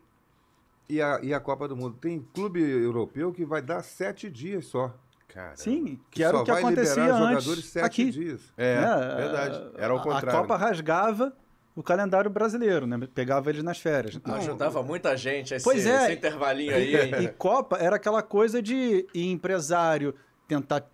e 0.89 1.03
a, 1.03 1.21
e 1.23 1.35
a 1.35 1.41
Copa 1.41 1.67
do 1.69 1.77
Mundo. 1.77 1.97
Tem 2.01 2.21
clube 2.33 2.61
europeu 2.61 3.33
que 3.33 3.45
vai 3.45 3.61
dar 3.63 3.83
sete 3.83 4.31
dias 4.31 4.67
só. 4.67 4.95
Cara. 5.29 5.57
Sim, 5.57 5.85
que, 6.11 6.19
Que 6.19 6.25
era 6.25 6.33
só 6.37 6.43
o 6.43 6.45
que 6.45 6.51
vai 6.51 6.61
acontecia 6.63 7.03
antes 7.05 7.19
jogadores 7.45 7.65
sete 7.67 7.85
aqui. 7.85 8.11
dias. 8.11 8.41
É, 8.57 8.81
né? 8.81 9.15
verdade. 9.17 9.71
Era 9.77 9.93
ao 9.93 9.99
A- 9.99 10.03
contrário. 10.03 10.29
A 10.31 10.41
Copa 10.43 10.57
rasgava 10.57 11.33
o 11.77 11.83
calendário 11.83 12.31
brasileiro, 12.31 12.87
né? 12.87 12.99
Pegava 13.15 13.51
eles 13.51 13.63
nas 13.63 13.79
férias. 13.79 14.15
Então, 14.17 14.35
Ajudava 14.35 14.83
muita 14.83 15.17
gente 15.17 15.55
esse, 15.55 15.63
Pois 15.65 15.87
é. 15.87 16.05
esse 16.05 16.13
intervalinho 16.15 16.75
aí, 16.75 16.97
hein? 16.97 17.23
E 17.23 17.29
Copa 17.29 17.77
era 17.77 17.97
aquela 17.97 18.23
coisa 18.23 18.61
de 18.63 19.07
empresário, 19.15 20.15
tentar 20.49 20.85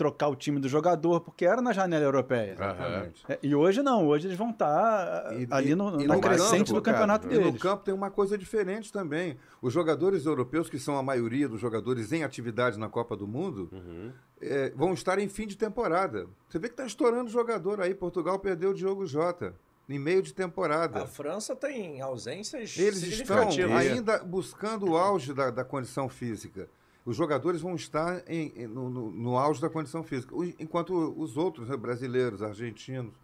trocar 0.00 0.28
o 0.28 0.34
time 0.34 0.58
do 0.58 0.66
jogador, 0.66 1.20
porque 1.20 1.44
era 1.44 1.60
na 1.60 1.74
janela 1.74 2.02
europeia. 2.02 2.56
Aham. 2.58 3.10
É, 3.28 3.38
E 3.42 3.54
hoje 3.54 3.82
não, 3.82 4.06
hoje 4.08 4.28
eles 4.28 4.38
vão 4.38 4.48
estar 4.48 5.30
E- 5.38 5.46
ali 5.50 5.74
no, 5.74 6.00
e 6.00 6.06
na 6.06 6.14
no 6.14 6.20
crescente 6.22 6.68
campo, 6.68 6.72
do 6.72 6.80
campeonato 6.82 7.24
cara, 7.28 7.34
E 7.34 7.38
no 7.38 7.44
deles. 7.50 7.60
campo 7.62 7.84
tem 7.84 7.92
uma 7.92 8.10
coisa 8.10 8.38
diferente 8.38 8.90
também. 8.90 9.36
Os 9.60 9.74
jogadores 9.74 10.24
europeus, 10.24 10.70
que 10.70 10.78
são 10.78 10.96
a 10.96 11.02
maioria 11.02 11.46
dos 11.46 11.60
jogadores 11.60 12.12
em 12.12 12.24
atividade 12.24 12.78
na 12.78 12.88
Copa 12.88 13.14
do 13.14 13.28
Mundo, 13.28 13.68
Uhum. 13.72 14.10
eh, 14.40 14.72
vão 14.74 14.94
estar 14.94 15.18
em 15.18 15.28
fim 15.28 15.46
de 15.46 15.54
temporada. 15.58 16.26
Você 16.48 16.58
vê 16.58 16.68
que 16.68 16.72
está 16.72 16.86
estourando 16.86 17.28
jogador 17.28 17.78
aí. 17.82 17.94
Portugal 17.94 18.38
perdeu 18.38 18.70
o 18.70 18.74
Diogo 18.74 19.04
Jota 19.04 19.54
em 19.86 19.98
meio 19.98 20.22
de 20.22 20.32
temporada. 20.32 21.02
A 21.02 21.06
França 21.06 21.54
tem 21.54 22.00
ausências 22.00 22.78
Eles 22.78 23.02
estão 23.02 23.50
ainda 23.76 24.20
buscando 24.20 24.92
o 24.92 24.96
auge 24.96 25.34
da, 25.34 25.50
da 25.50 25.62
condição 25.64 26.08
física. 26.08 26.68
Os 27.04 27.16
jogadores 27.16 27.60
vão 27.60 27.74
estar 27.74 28.22
em- 28.28 28.52
em- 28.54 28.66
no, 28.66 28.90
no- 28.90 29.10
no 29.10 29.36
auge 29.38 29.60
da 29.60 29.70
condição 29.70 30.02
física. 30.02 30.34
Enquanto 30.58 30.92
os 31.16 31.36
outros, 31.36 31.68
né, 31.68 31.76
brasileiros, 31.76 32.42
argentinos, 32.42 33.14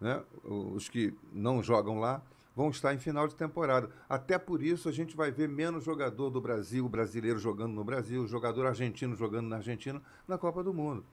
né, 0.00 0.22
os 0.44 0.88
que 0.88 1.14
não 1.32 1.62
jogam 1.62 2.00
lá, 2.00 2.20
vão 2.54 2.68
estar 2.68 2.92
em 2.92 2.98
final 2.98 3.26
de 3.28 3.34
temporada. 3.34 3.88
Até 4.08 4.36
por 4.38 4.62
isso 4.62 4.88
a 4.88 4.92
gente 4.92 5.16
vai 5.16 5.30
ver 5.30 5.48
menos 5.48 5.84
jogador 5.84 6.28
do 6.28 6.40
Brasil, 6.40 6.86
brasileiro 6.88 7.38
jogando 7.38 7.72
no 7.72 7.84
Brasil, 7.84 8.26
jogador 8.26 8.66
argentino 8.66 9.14
jogando 9.16 9.46
na 9.48 9.56
Argentina, 9.56 10.02
na 10.28 10.36
Copa 10.36 10.62
do 10.62 10.74
Mundo. 10.74 11.04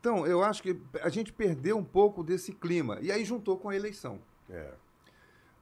Então, 0.00 0.26
eu 0.26 0.42
acho 0.42 0.62
que 0.62 0.78
a 1.02 1.08
gente 1.08 1.32
perdeu 1.32 1.78
um 1.78 1.84
pouco 1.84 2.22
desse 2.24 2.52
clima. 2.52 2.98
E 3.00 3.12
aí 3.12 3.24
juntou 3.24 3.56
com 3.56 3.68
a 3.68 3.76
eleição 3.76 4.18
É. 4.50 4.72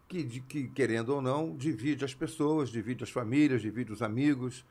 que, 0.09 0.23
de- 0.25 0.41
que, 0.41 0.69
querendo 0.69 1.11
ou 1.11 1.21
não, 1.21 1.55
divide 1.57 2.05
as 2.05 2.15
pessoas, 2.15 2.69
divide 2.71 3.05
as 3.05 3.11
famílias, 3.11 3.61
divide 3.61 3.93
os 3.93 4.01
amigos 4.01 4.65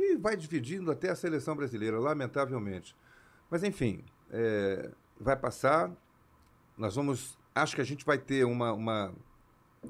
e 0.00 0.16
vai 0.16 0.36
dividindo 0.36 0.90
até 0.90 1.10
a 1.10 1.14
seleção 1.16 1.54
brasileira, 1.56 1.98
lamentavelmente. 1.98 2.96
Mas, 3.50 3.62
enfim, 3.64 4.04
é, 4.30 4.90
vai 5.18 5.36
passar. 5.36 5.90
Nós 6.76 6.94
vamos. 6.94 7.38
Acho 7.54 7.74
que 7.74 7.80
a 7.80 7.84
gente 7.84 8.04
vai 8.04 8.16
ter 8.18 8.44
uma, 8.44 8.72
uma- 8.72 9.12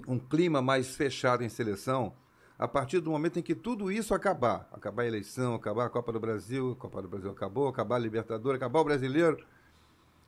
um 0.09 0.19
clima 0.19 0.63
mais 0.63 0.95
fechado 0.97 1.43
em 1.45 1.49
seleção 1.49 2.15
a 2.59 2.67
partir 2.69 3.01
do 3.01 3.11
momento 3.11 3.39
em 3.39 3.43
que 3.43 3.55
tudo 3.55 3.91
isso 3.91 4.15
acabar. 4.15 4.69
Acabar 4.73 5.03
a 5.03 5.07
eleição, 5.07 5.55
acabar 5.55 5.87
a 5.87 5.91
Copa 5.91 6.13
do 6.13 6.21
Brasil, 6.21 6.73
a 6.73 6.77
Copa 6.77 7.01
do 7.03 7.09
Brasil 7.09 7.31
acabou, 7.31 7.69
acabar 7.69 7.97
a 7.97 7.99
Libertadores, 7.99 8.57
acabar 8.57 8.81
o 8.81 8.85
brasileiro. 8.85 9.45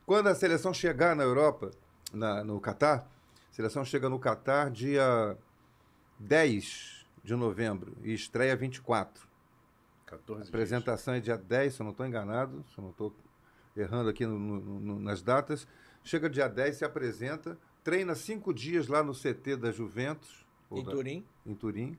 Quando 0.06 0.28
a 0.28 0.34
seleção 0.34 0.72
chegar 0.74 1.14
na 1.16 1.22
Europa, 1.22 1.70
na- 2.12 2.42
no 2.44 2.60
Catar, 2.60 3.08
a 3.50 3.54
seleção 3.54 3.84
chega 3.84 4.08
no 4.08 4.18
Catar 4.18 4.70
dia 4.70 5.36
10 6.18 7.06
de 7.22 7.34
novembro 7.34 7.96
e 8.02 8.12
estreia 8.12 8.56
24. 8.56 9.28
14 10.12 10.42
dias. 10.42 10.48
apresentação 10.48 11.14
é 11.14 11.20
dia 11.20 11.36
10, 11.36 11.74
se 11.74 11.80
eu 11.80 11.84
não 11.84 11.90
estou 11.92 12.06
enganado, 12.06 12.64
se 12.72 12.78
eu 12.78 12.82
não 12.82 12.90
estou 12.90 13.14
errando 13.76 14.08
aqui 14.10 14.26
no- 14.26 14.38
no- 14.38 14.80
no- 14.80 15.00
nas 15.00 15.22
datas. 15.22 15.66
Chega 16.04 16.28
dia 16.28 16.48
10, 16.48 16.76
se 16.76 16.84
apresenta, 16.84 17.56
treina 17.84 18.14
cinco 18.14 18.52
dias 18.52 18.88
lá 18.88 19.02
no 19.02 19.14
CT 19.14 19.56
da 19.56 19.70
Juventus, 19.70 20.46
ou 20.68 20.78
Em 20.78 20.84
da- 20.84 20.92
Turim. 20.92 21.26
em 21.46 21.54
Turim, 21.54 21.98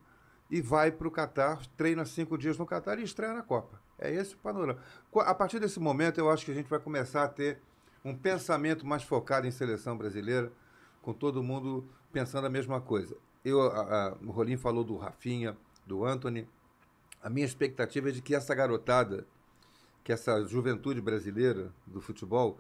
e 0.51 0.61
vai 0.61 0.91
para 0.91 1.07
o 1.07 1.11
Catar, 1.11 1.65
treina 1.77 2.05
cinco 2.05 2.37
dias 2.37 2.57
no 2.57 2.65
Catar 2.65 2.99
e 2.99 3.03
estreia 3.03 3.33
na 3.33 3.41
Copa. 3.41 3.81
É 3.97 4.13
esse 4.13 4.35
o 4.35 4.37
panorama. 4.37 4.79
A 5.15 5.33
partir 5.33 5.59
desse 5.59 5.79
momento, 5.79 6.17
eu 6.19 6.29
acho 6.29 6.43
que 6.45 6.51
a 6.51 6.53
gente 6.53 6.69
vai 6.69 6.79
começar 6.79 7.23
a 7.23 7.27
ter 7.27 7.59
um 8.03 8.15
pensamento 8.15 8.85
mais 8.85 9.03
focado 9.03 9.47
em 9.47 9.51
seleção 9.51 9.97
brasileira, 9.97 10.51
com 11.01 11.13
todo 11.13 11.41
mundo 11.41 11.87
pensando 12.11 12.45
a 12.45 12.49
mesma 12.49 12.81
coisa. 12.81 13.15
Eu, 13.45 13.61
a- 13.61 14.07
a- 14.09 14.17
o 14.21 14.31
Rolim 14.31 14.57
falou 14.57 14.83
do 14.83 14.95
Rafinha, 14.97 15.55
do 15.85 16.05
Anthony. 16.05 16.47
A 17.23 17.29
minha 17.29 17.45
expectativa 17.45 18.09
é 18.09 18.11
de 18.11 18.21
que 18.21 18.35
essa 18.35 18.53
garotada, 18.53 19.25
que 20.03 20.11
essa 20.11 20.43
juventude 20.43 20.99
brasileira 20.99 21.71
do 21.87 22.01
futebol, 22.01 22.59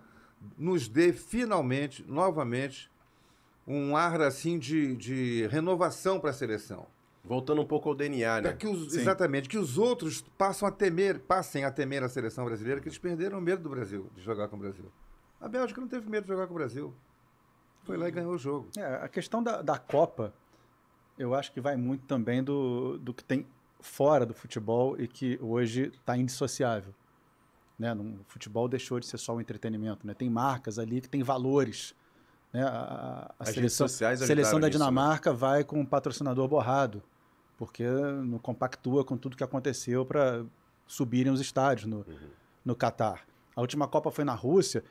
nos 0.57 0.87
dê 0.87 1.11
finalmente, 1.11 2.03
novamente, 2.07 2.89
um 3.67 3.95
ar 3.97 4.21
assim 4.21 4.57
de, 4.57 4.95
de 4.95 5.47
renovação 5.47 6.17
para 6.17 6.29
a 6.29 6.33
seleção. 6.33 6.87
Voltando 7.25 7.61
um 7.61 7.65
pouco 7.65 7.89
ao 7.89 7.95
DNA, 7.95 8.41
né? 8.41 8.53
Que 8.53 8.67
os, 8.67 8.93
exatamente, 8.93 9.47
que 9.47 9.57
os 9.57 9.77
outros 9.77 10.21
passam 10.37 10.67
a 10.67 10.71
temer, 10.71 11.19
passem 11.19 11.63
a 11.63 11.71
temer 11.71 12.03
a 12.03 12.09
seleção 12.09 12.43
brasileira, 12.43 12.81
que 12.81 12.87
eles 12.87 12.97
perderam 12.97 13.39
o 13.39 13.41
medo 13.41 13.63
do 13.63 13.69
Brasil, 13.69 14.09
de 14.15 14.21
jogar 14.21 14.47
com 14.47 14.55
o 14.55 14.59
Brasil. 14.59 14.91
A 15.39 15.47
Bélgica 15.47 15.79
não 15.79 15.87
teve 15.87 16.09
medo 16.09 16.23
de 16.23 16.29
jogar 16.29 16.47
com 16.47 16.53
o 16.53 16.57
Brasil. 16.57 16.93
Foi 17.83 17.97
lá 17.97 18.07
e 18.07 18.11
ganhou 18.11 18.33
o 18.33 18.37
jogo. 18.37 18.69
É, 18.77 18.95
a 18.95 19.07
questão 19.09 19.43
da, 19.43 19.61
da 19.61 19.77
Copa, 19.77 20.33
eu 21.17 21.33
acho 21.33 21.51
que 21.51 21.61
vai 21.61 21.75
muito 21.75 22.05
também 22.05 22.43
do, 22.43 22.97
do 22.97 23.13
que 23.13 23.23
tem 23.23 23.45
fora 23.83 24.25
do 24.25 24.33
futebol 24.33 24.99
e 24.99 25.07
que 25.07 25.37
hoje 25.41 25.91
está 25.93 26.17
indissociável. 26.17 26.93
Né? 27.77 27.93
Não- 27.93 28.13
O 28.21 28.23
futebol 28.27 28.67
deixou 28.67 28.99
de 28.99 29.05
ser 29.05 29.17
só 29.17 29.35
um 29.35 29.41
entretenimento. 29.41 30.07
Né? 30.07 30.13
Tem 30.13 30.29
marcas 30.29 30.79
ali 30.79 31.01
que 31.01 31.09
têm 31.09 31.21
valores. 31.21 31.93
Né? 32.51 32.63
A, 32.63 32.69
a- 32.69 33.35
As 33.39 33.49
seleção, 33.49 33.87
seleção 33.87 34.59
da 34.59 34.67
né? 34.67 34.71
Dinamarca 34.71 35.33
vai 35.33 35.63
com 35.63 35.79
um 35.79 35.85
patrocinador 35.85 36.47
borrado, 36.47 37.03
porque 37.57 37.83
não 37.87 38.39
compactua 38.39 39.03
com 39.03 39.17
tudo 39.17 39.35
que 39.35 39.43
aconteceu 39.43 40.05
para 40.05 40.45
subirem 40.87 41.31
os 41.31 41.41
estádios 41.41 41.85
no, 41.87 41.97
Uhum. 41.97 42.29
no 42.63 42.75
Catar. 42.75 43.21
A 43.55 43.61
última 43.61 43.87
Copa 43.87 44.09
foi 44.11 44.23
na 44.23 44.33
Rússia 44.33 44.83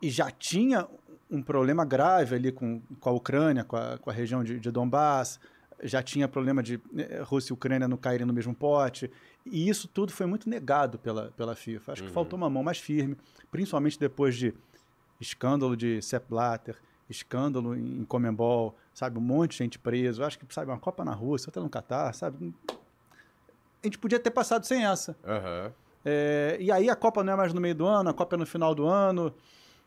e 0.00 0.08
já 0.08 0.30
tinha 0.30 0.88
um 1.30 1.42
problema 1.42 1.84
grave 1.84 2.34
ali 2.36 2.50
com, 2.52 2.80
com 2.98 3.08
a 3.10 3.12
Ucrânia, 3.12 3.64
com 3.64 3.76
a, 3.76 3.98
com 3.98 4.08
a 4.10 4.12
região 4.12 4.42
de, 4.42 4.58
de 4.58 4.70
Donbass, 4.70 5.38
já 5.82 6.02
tinha 6.02 6.28
problema 6.28 6.62
de 6.62 6.80
eh, 6.96 7.22
Rússia 7.22 7.52
e 7.52 7.54
Ucrânia 7.54 7.88
não 7.88 7.96
caírem 7.96 8.26
no 8.26 8.32
mesmo 8.32 8.54
pote, 8.54 9.10
e 9.44 9.68
isso 9.68 9.88
tudo 9.88 10.12
foi 10.12 10.26
muito 10.26 10.48
negado 10.48 10.98
pela, 10.98 11.30
pela 11.32 11.54
FIFA. 11.54 11.92
Acho 11.92 12.02
que 12.02 12.08
Uhum. 12.08 12.14
faltou 12.14 12.36
uma 12.36 12.50
mão 12.50 12.62
mais 12.62 12.78
firme, 12.78 13.16
principalmente 13.50 13.98
depois 13.98 14.36
de 14.36 14.54
escândalo 15.20 15.76
de 15.76 16.00
Sepp 16.02 16.28
Blatter, 16.28 16.76
escândalo 17.08 17.74
em 17.74 18.04
Comembol, 18.04 18.76
sabe, 18.94 19.18
um 19.18 19.22
monte 19.22 19.52
de 19.52 19.58
gente 19.58 19.78
preso. 19.78 20.22
Acho 20.22 20.38
que, 20.38 20.54
sabe, 20.54 20.70
uma 20.70 20.78
Copa 20.78 21.04
na 21.04 21.12
Rússia, 21.12 21.48
outra 21.48 21.62
no 21.62 21.68
Catar, 21.68 22.12
sabe? 22.14 22.54
A 23.82 23.86
gente 23.86 23.98
podia 23.98 24.20
ter 24.20 24.30
passado 24.30 24.64
sem 24.64 24.84
essa. 24.84 25.16
Aham. 25.24 25.72
É, 26.04 26.56
e 26.60 26.70
aí 26.72 26.88
a 26.88 26.96
Copa 26.96 27.22
não 27.22 27.32
é 27.32 27.36
mais 27.36 27.52
no 27.52 27.60
meio 27.60 27.74
do 27.74 27.86
ano, 27.86 28.10
a 28.10 28.14
Copa 28.14 28.36
é 28.36 28.38
no 28.38 28.46
final 28.46 28.74
do 28.74 28.86
ano. 28.86 29.34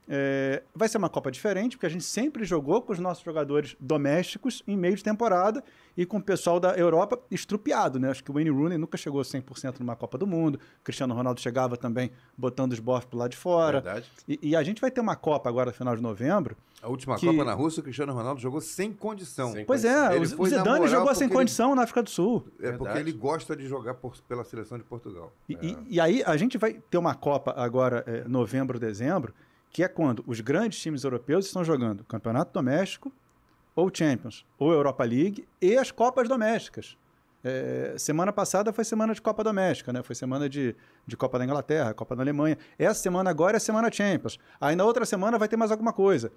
É, 0.07 0.63
vai 0.75 0.89
ser 0.89 0.97
uma 0.97 1.09
Copa 1.09 1.31
diferente, 1.31 1.77
porque 1.77 1.85
a 1.85 1.89
gente 1.89 2.03
sempre 2.03 2.43
jogou 2.43 2.81
com 2.81 2.91
os 2.91 2.99
nossos 2.99 3.23
jogadores 3.23 3.75
domésticos 3.79 4.61
em 4.67 4.75
meio 4.75 4.95
de 4.95 5.03
temporada 5.03 5.63
e 5.95 6.05
com 6.05 6.17
o 6.17 6.21
pessoal 6.21 6.59
da 6.59 6.71
Europa 6.77 7.19
estrupiado, 7.31 7.99
né? 7.99 8.09
Acho 8.09 8.23
que 8.23 8.29
o 8.29 8.33
Wayne 8.33 8.49
Rooney 8.49 8.77
nunca 8.77 8.97
chegou 8.97 9.21
100% 9.21 9.79
numa 9.79 9.95
Copa 9.95 10.17
do 10.17 10.27
Mundo, 10.27 10.55
o 10.55 10.83
Cristiano 10.83 11.13
Ronaldo 11.13 11.39
chegava 11.39 11.77
também 11.77 12.11
botando 12.37 12.73
os 12.73 12.79
bofs 12.79 13.05
pro 13.05 13.17
lado 13.17 13.31
de 13.31 13.37
fora. 13.37 13.79
Verdade. 13.81 14.11
E, 14.27 14.39
e 14.41 14.55
a 14.55 14.63
gente 14.63 14.81
vai 14.81 14.91
ter 14.91 14.99
uma 15.01 15.15
Copa 15.15 15.47
agora 15.49 15.67
no 15.71 15.75
final 15.75 15.95
de 15.95 16.01
novembro. 16.01 16.57
A 16.81 16.89
última 16.89 17.15
Que- 17.15 17.25
Copa 17.27 17.45
na 17.45 17.53
Rússia, 17.53 17.79
o 17.79 17.83
Cristiano 17.83 18.11
Ronaldo 18.11 18.41
jogou 18.41 18.59
sem 18.59 18.91
condição. 18.91 19.53
Sem 19.53 19.63
Pois 19.65 19.85
é, 19.85 20.15
Ele 20.17 20.25
o, 20.25 20.29
foi 20.29 20.47
o 20.47 20.49
Zidane 20.49 20.87
jogou 20.89 21.07
sem 21.15 21.15
porque 21.15 21.23
ele- 21.23 21.33
condição 21.33 21.75
na 21.75 21.83
África 21.83 22.03
do 22.03 22.09
Sul. 22.09 22.43
É 22.59 22.71
porque 22.71 22.83
Verdade. 22.83 22.99
ele 22.99 23.11
gosta 23.13 23.55
de 23.55 23.65
jogar 23.67 23.93
por- 23.93 24.17
pela 24.27 24.43
seleção 24.43 24.77
de 24.77 24.83
Portugal. 24.83 25.31
E, 25.47 25.53
e- 25.61 25.77
e 25.91 25.99
aí 26.01 26.21
a 26.25 26.35
gente 26.35 26.57
vai 26.57 26.73
ter 26.73 26.97
uma 26.97 27.15
Copa 27.15 27.53
agora, 27.55 28.03
é, 28.05 28.27
novembro, 28.27 28.77
dezembro, 28.77 29.33
que 29.73 29.83
é 29.83 29.87
quando 29.87 30.23
os 30.27 30.39
grandes 30.39 30.79
times 30.79 31.03
europeus 31.03 31.47
estão 31.47 31.63
jogando 31.63 32.03
Campeonato 32.03 32.53
Doméstico, 32.53 33.11
ou 33.75 33.89
Champions, 33.91 34.45
ou 34.59 34.71
Europa 34.71 35.03
League, 35.03 35.47
e 35.59 35.75
as 35.75 35.89
Copas 35.89 36.29
Domésticas. 36.29 36.95
É, 37.43 37.95
semana 37.97 38.31
passada 38.31 38.71
foi 38.71 38.85
semana 38.85 39.13
de 39.13 39.21
Copa 39.21 39.43
Doméstica, 39.43 39.91
né? 39.91 40.01
Foi 40.03 40.15
semana 40.15 40.47
de, 40.47 40.75
de 41.05 41.17
Copa 41.17 41.39
da 41.39 41.43
Inglaterra, 41.43 41.93
Copa 41.93 42.15
da 42.15 42.21
Alemanha. 42.21 42.57
Essa 42.77 43.01
semana 43.01 43.31
agora 43.31 43.57
é 43.57 43.59
semana 43.59 43.91
Champions. 43.91 44.39
Aí 44.61 44.75
na 44.75 44.85
outra 44.85 45.05
semana 45.05 45.37
vai 45.39 45.47
ter 45.47 45.57
mais 45.57 45.71
alguma 45.71 45.91
coisa. 45.91 46.31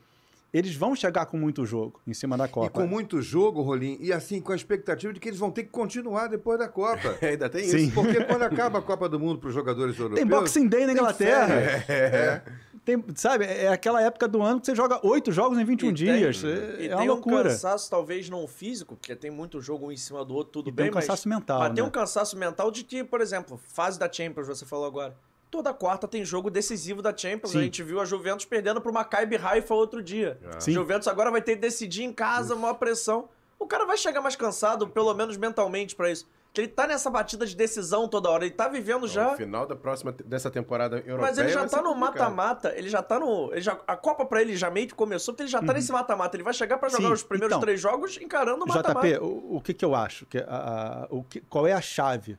Eles 0.53 0.75
vão 0.75 0.97
chegar 0.97 1.27
com 1.27 1.37
muito 1.37 1.67
jogo 1.67 2.01
em 2.07 2.15
cima 2.15 2.37
da 2.37 2.49
Copa. 2.49 2.67
E 2.67 2.71
com 2.71 2.87
muito 2.87 3.21
jogo, 3.21 3.61
Rolim, 3.61 3.99
e 4.01 4.13
assim, 4.13 4.41
com 4.41 4.53
a 4.53 4.57
expectativa 4.57 5.13
de 5.13 5.21
que 5.21 5.29
eles 5.29 5.39
vão 5.39 5.51
ter 5.51 5.65
que 5.65 5.71
continuar 5.71 6.29
depois 6.29 6.59
da 6.59 6.69
Copa. 6.69 7.17
Ainda 7.21 7.51
tem 7.51 7.65
Sim. 7.65 7.77
isso. 7.77 7.93
Porque 7.95 8.25
quando 8.25 8.43
acaba 8.43 8.79
a 8.79 8.83
Copa 8.83 9.09
do 9.09 9.21
Mundo 9.21 9.39
para 9.39 9.49
os 9.49 9.55
jogadores 9.55 9.99
europeus. 9.99 10.19
Tem 10.19 10.27
Boxing 10.27 10.67
Day 10.67 10.87
na 10.87 10.93
Inglaterra. 10.93 11.55
É. 11.89 12.43
Tem, 12.87 13.05
sabe, 13.17 13.45
é 13.45 13.67
aquela 13.67 14.01
época 14.01 14.29
do 14.29 14.41
ano 14.41 14.61
que 14.61 14.67
você 14.67 14.75
joga 14.77 15.01
oito 15.05 15.33
jogos 15.33 15.59
em 15.59 15.65
21 15.65 15.89
E 15.91 15.95
tem- 15.95 15.95
dias. 16.19 16.43
E 16.45 16.47
é 16.47 16.87
é 16.87 16.91
uma 16.95 16.99
tem 17.01 17.09
loucura. 17.09 17.41
um 17.41 17.43
cansaço, 17.43 17.91
talvez 17.91 18.31
não 18.31 18.47
físico, 18.47 18.95
porque 18.95 19.17
tem 19.17 19.29
muito 19.29 19.61
jogo 19.61 19.89
um 19.89 19.93
em 19.93 19.97
cima 19.97 20.25
do 20.25 20.33
outro, 20.37 20.53
tudo 20.53 20.69
E 20.69 20.73
bem, 20.73 20.85
tem 20.87 20.93
um 20.93 20.95
mas- 20.95 21.05
cansaço 21.05 21.29
mental, 21.29 21.59
Mas 21.59 21.75
tem 21.75 21.83
né? 21.83 21.89
um 21.89 21.91
cansaço 21.91 22.37
mental 22.39 22.71
de 22.71 22.85
que, 22.85 23.03
por 23.03 23.21
exemplo, 23.21 23.61
fase 23.71 23.99
da 23.99 24.11
Champions, 24.11 24.47
você 24.47 24.65
falou 24.65 24.87
agora. 24.87 25.17
Toda 25.51 25.75
quarta 25.75 26.07
tem 26.07 26.25
jogo 26.25 26.49
decisivo 26.49 27.03
da 27.03 27.17
Champions. 27.17 27.51
Sim. 27.51 27.59
A 27.59 27.63
gente 27.63 27.83
viu 27.83 28.01
a 28.01 28.05
Juventus 28.05 28.45
perdendo 28.47 28.81
pro 28.81 28.93
Maccabi 28.93 29.35
Haifa 29.37 29.75
outro 29.75 30.01
dia. 30.01 30.39
Sim. 30.61 30.71
Juventus 30.73 31.09
agora 31.09 31.29
vai 31.31 31.43
ter 31.43 31.57
que 31.57 31.61
decidir 31.63 32.05
em 32.05 32.13
casa, 32.13 32.55
maior 32.55 32.75
pressão. 32.75 33.29
O 33.59 33.67
cara 33.67 33.85
vai 33.85 33.97
chegar 33.97 34.21
mais 34.21 34.37
cansado, 34.37 34.87
pelo 34.87 35.13
menos 35.13 35.37
mentalmente, 35.37 35.97
pra 35.97 36.09
isso. 36.09 36.25
Que 36.57 36.63
ele 36.63 36.69
tá 36.69 36.87
nessa 36.87 37.11
batida 37.11 37.45
de 37.45 37.55
decisão 37.55 38.09
toda 38.09 38.31
hora. 38.31 38.47
Ele 38.47 38.55
tá 38.55 38.67
vivendo 38.67 39.07
já. 39.07 39.33
No 39.33 39.37
final 39.37 39.67
da 39.67 39.77
próxima 39.77 40.11
dessa 40.25 40.51
temporada 40.51 40.97
europeia. 41.01 41.19
Mas 41.21 41.37
ele 41.37 41.51
já 41.51 41.69
tá 41.69 41.83
no 41.83 41.95
mata-mata, 41.95 42.73
ele 42.75 42.89
já 42.89 43.03
tá 43.03 43.21
no. 43.21 43.53
Ele 43.53 43.61
já, 43.61 43.79
a 43.87 43.95
Copa 43.95 44.25
pra 44.25 44.41
ele 44.41 44.57
já 44.57 44.71
meio 44.71 44.87
que 44.87 44.95
começou, 44.95 45.35
porque 45.35 45.43
ele 45.43 45.51
já 45.51 45.61
tá 45.61 45.75
nesse 45.75 45.93
mata-mata. 45.93 46.35
Ele 46.35 46.43
vai 46.43 46.55
chegar 46.55 46.79
pra 46.79 46.89
jogar 46.89 47.03
Uhum. 47.03 47.09
Sim, 47.09 47.13
os 47.13 47.23
primeiros 47.23 47.53
então, 47.55 47.61
três 47.61 47.79
jogos 47.79 48.17
encarando 48.17 48.65
o 48.65 48.69
mata-mata. 48.69 49.07
JP, 49.07 49.19
o, 49.23 49.57
o 49.57 49.61
que, 49.61 49.75
que 49.75 49.85
eu 49.85 49.95
acho? 49.95 50.25
Que 50.25 50.39
a- 50.39 50.45
a- 50.49 51.07
o 51.11 51.23
que, 51.25 51.43
qual 51.43 51.67
é 51.67 51.75
a 51.75 51.81
chave? 51.83 52.39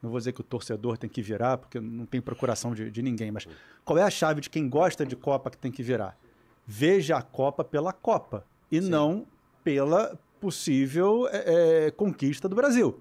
Não 0.00 0.10
vou 0.10 0.18
dizer 0.20 0.30
que 0.32 0.42
o 0.42 0.44
torcedor 0.44 0.96
tem 0.96 1.10
que 1.10 1.20
virar, 1.20 1.58
porque 1.58 1.80
não 1.80 2.06
tem 2.06 2.20
procuração 2.20 2.72
de, 2.72 2.88
de 2.88 3.02
ninguém, 3.02 3.32
mas 3.32 3.48
qual 3.84 3.98
é 3.98 4.04
a 4.04 4.10
chave 4.10 4.40
de 4.40 4.48
quem 4.48 4.68
gosta 4.68 5.04
de 5.04 5.16
Copa 5.16 5.50
que 5.50 5.58
tem 5.58 5.72
que 5.72 5.82
virar? 5.82 6.16
Veja 6.64 7.16
a 7.16 7.22
Copa 7.22 7.64
pela 7.64 7.92
Copa 7.92 8.44
e 8.70 8.80
não 8.80 9.26
pela 9.64 10.16
possível 10.40 11.28
é, 11.32 11.86
é, 11.86 11.90
conquista 11.90 12.48
do 12.48 12.54
Brasil. 12.54 13.00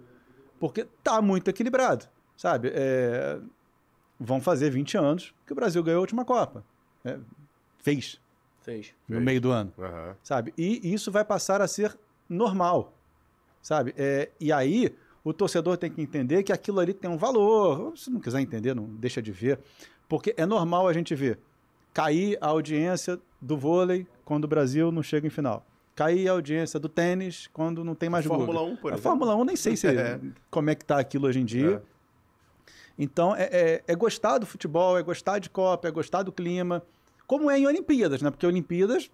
Porque 0.60 0.86
tá 1.04 1.22
muito 1.22 1.50
equilibrado, 1.50 2.06
sabe? 2.36 2.72
É, 2.74 3.40
vão 4.20 4.42
fazer 4.42 4.70
20 4.70 4.98
anos 4.98 5.34
que 5.46 5.54
o 5.54 5.56
Brasil 5.56 5.82
ganhou 5.84 6.00
a 6.00 6.02
última 6.02 6.26
Copa. 6.26 6.64
É, 7.04 7.18
fez 7.80 8.20
Fez. 8.62 8.94
no 9.08 9.16
Fez. 9.16 9.26
meio 9.26 9.40
do 9.42 9.52
ano 9.52 9.72
Aham. 9.80 10.16
sabe? 10.22 10.54
E 10.58 10.94
isso 10.94 11.12
vai 11.12 11.24
passar 11.24 11.62
a 11.62 11.68
ser 11.68 11.98
normal, 12.28 12.94
sabe? 13.62 13.94
É, 13.98 14.30
e 14.40 14.52
aí 14.52 14.94
o 15.24 15.34
torcedor 15.34 15.78
tem 15.78 15.90
que 15.90 16.02
entender 16.02 16.44
que 16.44 16.52
aquilo 16.52 16.80
ali 16.80 16.94
tem 16.94 17.10
um 17.10 17.18
valor. 17.18 17.98
Se 17.98 18.10
não 18.10 18.20
quiser 18.20 18.42
entender, 18.42 18.76
não 18.76 18.86
deixa 18.86 19.22
de 19.22 19.32
ver, 19.32 19.60
porque 20.08 20.34
é 20.38 20.46
normal 20.46 20.88
a 20.88 20.94
gente 20.94 21.16
ver 21.16 21.40
cair 21.94 22.38
a 22.42 22.48
audiência 22.48 23.20
do 23.42 23.58
vôlei 23.58 24.06
quando 24.26 24.44
o 24.44 24.48
Brasil 24.48 24.92
não 24.92 25.02
chega 25.02 25.26
em 25.26 25.30
final. 25.30 25.66
Cair 26.00 26.30
a 26.30 26.32
audiência 26.32 26.80
do 26.80 26.88
tênis 26.88 27.50
quando 27.52 27.84
não 27.84 27.94
tem 27.94 28.08
mais 28.10 28.26
Fórmula 28.26 28.62
Guga. 28.62 28.72
1, 28.74 28.76
por 28.78 28.92
A 28.92 28.96
exemplo. 28.96 29.02
Fórmula 29.12 29.36
1 29.36 29.44
nem 29.44 29.56
sei 29.58 29.76
se, 29.76 29.86
É. 29.92 30.18
como 30.50 30.70
é 30.70 30.76
que 30.76 30.86
tá 30.86 30.98
aquilo 30.98 31.28
hoje 31.28 31.42
em 31.42 31.46
dia. 31.46 31.84
Então, 32.98 33.36
é, 33.36 33.44
é- 33.52 33.84
é 33.86 33.96
gostar 33.96 34.38
do 34.38 34.46
futebol, 34.46 34.98
é 34.98 35.04
gostar 35.04 35.40
de 35.40 35.50
Copa, 35.50 35.88
é 35.90 35.92
gostar 35.92 36.24
do 36.24 36.32
clima, 36.32 36.82
como 37.28 37.52
é 37.52 37.60
em 37.60 37.68
Olimpíadas, 37.68 38.22
né? 38.22 38.30
Porque 38.32 38.46
Olimpíadas, 38.48 39.12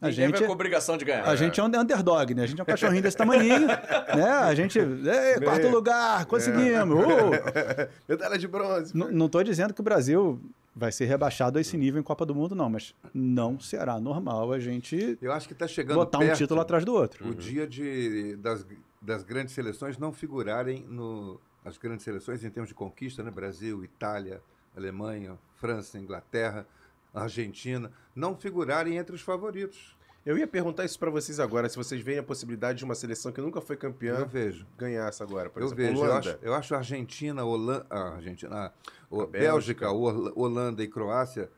a 0.00 0.08
Ninguém 0.08 0.26
gente, 0.26 0.38
vai 0.38 0.46
com 0.46 0.52
obrigação 0.52 0.96
de 0.98 1.04
ganhar. 1.06 1.24
a 1.26 1.34
gente 1.36 1.58
é 1.58 1.62
um 1.62 1.66
underdog, 1.66 2.34
né? 2.34 2.42
A 2.42 2.46
gente 2.46 2.58
é 2.60 2.62
um 2.62 2.66
cachorrinho 2.66 3.02
desse 3.02 3.16
tamanhinho, 3.16 3.66
né? 4.14 4.30
A 4.30 4.54
gente, 4.54 4.78
é, 4.78 5.40
quarto 5.40 5.68
lugar, 5.68 6.24
conseguimos. 6.26 6.98
uh! 6.98 7.88
Medalha 8.06 8.38
de 8.38 8.46
bronze. 8.46 8.94
N- 8.94 9.10
Não 9.10 9.24
estou 9.26 9.42
dizendo 9.42 9.72
que 9.74 9.80
o 9.80 9.84
Brasil 9.84 10.38
vai 10.78 10.92
ser 10.92 11.06
rebaixado 11.06 11.58
a 11.58 11.60
esse 11.60 11.76
nível 11.76 12.00
em 12.00 12.04
Copa 12.04 12.24
do 12.24 12.34
Mundo, 12.34 12.54
não, 12.54 12.70
mas 12.70 12.94
não 13.12 13.58
será 13.58 13.98
normal 14.00 14.52
a 14.52 14.60
gente 14.60 15.18
Eu 15.20 15.32
acho 15.32 15.48
que 15.48 15.52
está 15.52 15.66
chegando 15.66 15.96
botar 15.96 16.18
um 16.18 16.20
perto 16.20 16.38
título 16.38 16.60
atrás 16.60 16.84
do 16.84 16.94
outro. 16.94 17.28
o 17.28 17.34
dia 17.34 17.66
de, 17.66 18.36
das, 18.36 18.64
das 19.02 19.24
grandes 19.24 19.54
seleções 19.54 19.98
não 19.98 20.12
figurarem 20.12 20.84
no 20.88 21.40
as 21.64 21.76
grandes 21.76 22.04
seleções 22.04 22.42
em 22.44 22.50
termos 22.50 22.68
de 22.68 22.74
conquista, 22.74 23.22
né? 23.22 23.30
Brasil, 23.30 23.84
Itália, 23.84 24.40
Alemanha, 24.74 25.36
França, 25.56 25.98
Inglaterra, 25.98 26.66
Argentina, 27.12 27.92
não 28.14 28.34
figurarem 28.36 28.96
entre 28.96 29.14
os 29.14 29.20
favoritos. 29.20 29.97
Eu 30.28 30.36
ia 30.36 30.46
perguntar 30.46 30.84
isso 30.84 30.98
pra 30.98 31.08
vocês 31.08 31.40
agora, 31.40 31.70
se 31.70 31.76
vocês 31.76 32.02
veem 32.02 32.18
a 32.18 32.22
possibilidade 32.22 32.76
de 32.80 32.84
uma 32.84 32.94
seleção 32.94 33.32
que 33.32 33.40
nunca 33.40 33.62
foi 33.62 33.78
campeã 33.78 34.16
Eu 34.18 34.26
vejo. 34.26 34.66
ganhar 34.76 35.08
essa 35.08 35.24
agora, 35.24 35.48
por 35.48 35.62
Eu 35.62 35.68
exemplo, 35.68 35.82
vejo, 35.86 35.96
eu 35.96 36.04
Holanda. 36.04 36.18
acho, 36.18 36.38
eu 36.42 36.54
acho 36.54 36.74
a 36.74 36.78
Argentina, 36.78 37.44
Holanda, 37.46 37.86
a 37.88 37.98
Argentina, 38.16 38.54
a, 38.66 38.72
o- 39.10 39.26
Bélgica, 39.26 39.86
Bélgica. 39.86 39.90
Holanda 39.90 40.82
e 40.84 40.86
Croácia, 40.86 41.50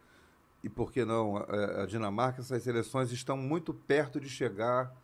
e 0.62 0.68
por 0.68 0.93
que 0.93 1.05
não 1.05 1.37
a, 1.39 1.83
a 1.83 1.87
Dinamarca, 1.87 2.43
essas 2.43 2.62
seleções 2.62 3.11
estão 3.11 3.37
muito 3.37 3.75
perto 3.75 4.21
de 4.21 4.29
chegar 4.29 4.95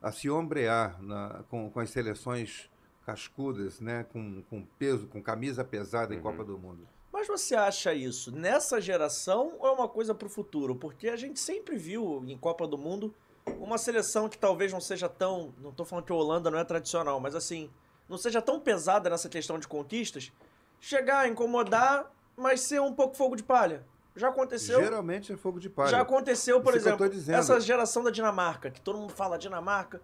a 0.00 0.10
se 0.10 0.30
ombrear 0.30 0.96
na- 1.02 1.44
com, 1.50 1.68
com 1.70 1.80
as 1.80 1.90
seleções 1.90 2.70
cascudas, 3.04 3.78
né, 3.78 4.06
com, 4.10 4.42
com 4.48 4.64
peso, 4.78 5.06
com 5.06 5.20
camisa 5.22 5.62
pesada 5.62 6.14
em 6.14 6.16
Uhum. 6.16 6.22
Copa 6.22 6.44
do 6.44 6.56
Mundo. 6.58 6.88
Mas 7.22 7.28
você 7.28 7.54
acha 7.54 7.94
isso 7.94 8.32
nessa 8.32 8.80
geração 8.80 9.52
ou 9.60 9.68
é 9.68 9.70
uma 9.70 9.88
coisa 9.88 10.12
pro 10.12 10.28
futuro? 10.28 10.74
Porque 10.74 11.08
a 11.08 11.14
gente 11.14 11.38
sempre 11.38 11.76
viu 11.76 12.24
em 12.26 12.36
Copa 12.36 12.66
do 12.66 12.76
Mundo 12.76 13.14
uma 13.60 13.78
seleção 13.78 14.28
que 14.28 14.36
talvez 14.36 14.72
não 14.72 14.80
seja 14.80 15.08
tão. 15.08 15.54
Não 15.58 15.70
tô 15.70 15.84
falando 15.84 16.04
que 16.04 16.10
a 16.10 16.16
Holanda 16.16 16.50
não 16.50 16.58
é 16.58 16.64
tradicional, 16.64 17.20
mas 17.20 17.36
assim, 17.36 17.70
não 18.08 18.18
seja 18.18 18.42
tão 18.42 18.58
pesada 18.58 19.08
nessa 19.08 19.28
questão 19.28 19.56
de 19.56 19.68
conquistas, 19.68 20.32
chegar, 20.80 21.28
incomodar, 21.28 22.10
mas 22.36 22.62
ser 22.62 22.80
um 22.80 22.92
pouco 22.92 23.14
fogo 23.16 23.36
de 23.36 23.44
palha. 23.44 23.86
Já 24.16 24.30
aconteceu. 24.30 24.82
Geralmente 24.82 25.32
é 25.32 25.36
fogo 25.36 25.60
de 25.60 25.70
palha. 25.70 25.90
Já 25.90 26.00
aconteceu, 26.00 26.60
por 26.60 26.74
Isso 26.74 26.88
exemplo, 26.88 27.08
essa 27.28 27.60
geração 27.60 28.02
da 28.02 28.10
Dinamarca, 28.10 28.68
que 28.68 28.80
todo 28.80 28.98
mundo 28.98 29.12
fala 29.12 29.38
Dinamarca. 29.38 30.02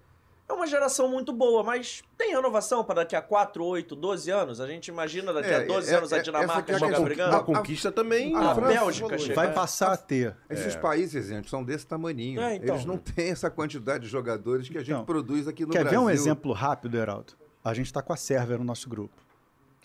É 0.49 0.53
uma 0.55 0.67
geração 0.67 1.11
muito 1.11 1.31
boa, 1.31 1.63
mas 1.63 2.03
tem 2.17 2.33
renovação 2.33 2.83
para 2.83 2.97
daqui 3.03 3.15
a 3.15 3.21
4, 3.21 3.63
8, 3.63 3.95
12 3.95 4.31
anos? 4.31 4.61
A 4.63 4.67
gente 4.67 4.89
imagina 4.89 5.31
daqui 5.33 5.51
É, 5.51 5.57
a 5.57 5.65
12 5.67 5.93
é, 5.93 5.97
anos 5.97 6.13
a 6.13 6.17
é, 6.17 6.23
Dinamarca 6.23 6.73
é 6.73 6.75
a 6.75 6.79
chegar 6.79 7.01
brigando? 7.01 7.37
A 7.37 7.43
conquista 7.45 7.93
também. 7.93 8.35
a 8.35 8.53
A 8.53 8.55
França 8.55 8.73
Bélgica 8.73 9.19
chega. 9.19 9.35
Vai 9.35 9.53
passar 9.53 9.93
a 9.93 9.97
ter. 9.99 10.35
Esses 10.49 10.75
países, 10.75 11.27
gente, 11.29 11.51
são 11.51 11.63
desse 11.63 11.87
tamaninho. 11.87 12.41
É, 12.41 12.57
então. 12.57 12.75
Eles 12.77 12.87
não 12.87 12.97
têm 12.97 13.29
essa 13.31 13.51
quantidade 13.51 14.05
de 14.05 14.11
jogadores 14.11 14.69
que 14.71 14.79
a 14.79 14.81
gente 14.81 14.91
Então, 14.93 15.05
produz 15.05 15.47
aqui 15.47 15.67
no 15.67 15.71
Quer 15.73 15.81
Brasil. 15.85 16.01
ver 16.01 16.07
um 16.07 16.09
exemplo 16.11 16.53
rápido, 16.53 16.97
Heraldo? 16.97 17.35
A 17.63 17.75
gente 17.75 17.87
está 17.87 18.01
com 18.01 18.15
a 18.15 18.17
Sérvia 18.17 18.57
no 18.57 18.65
nosso 18.65 18.89
grupo. 18.89 19.15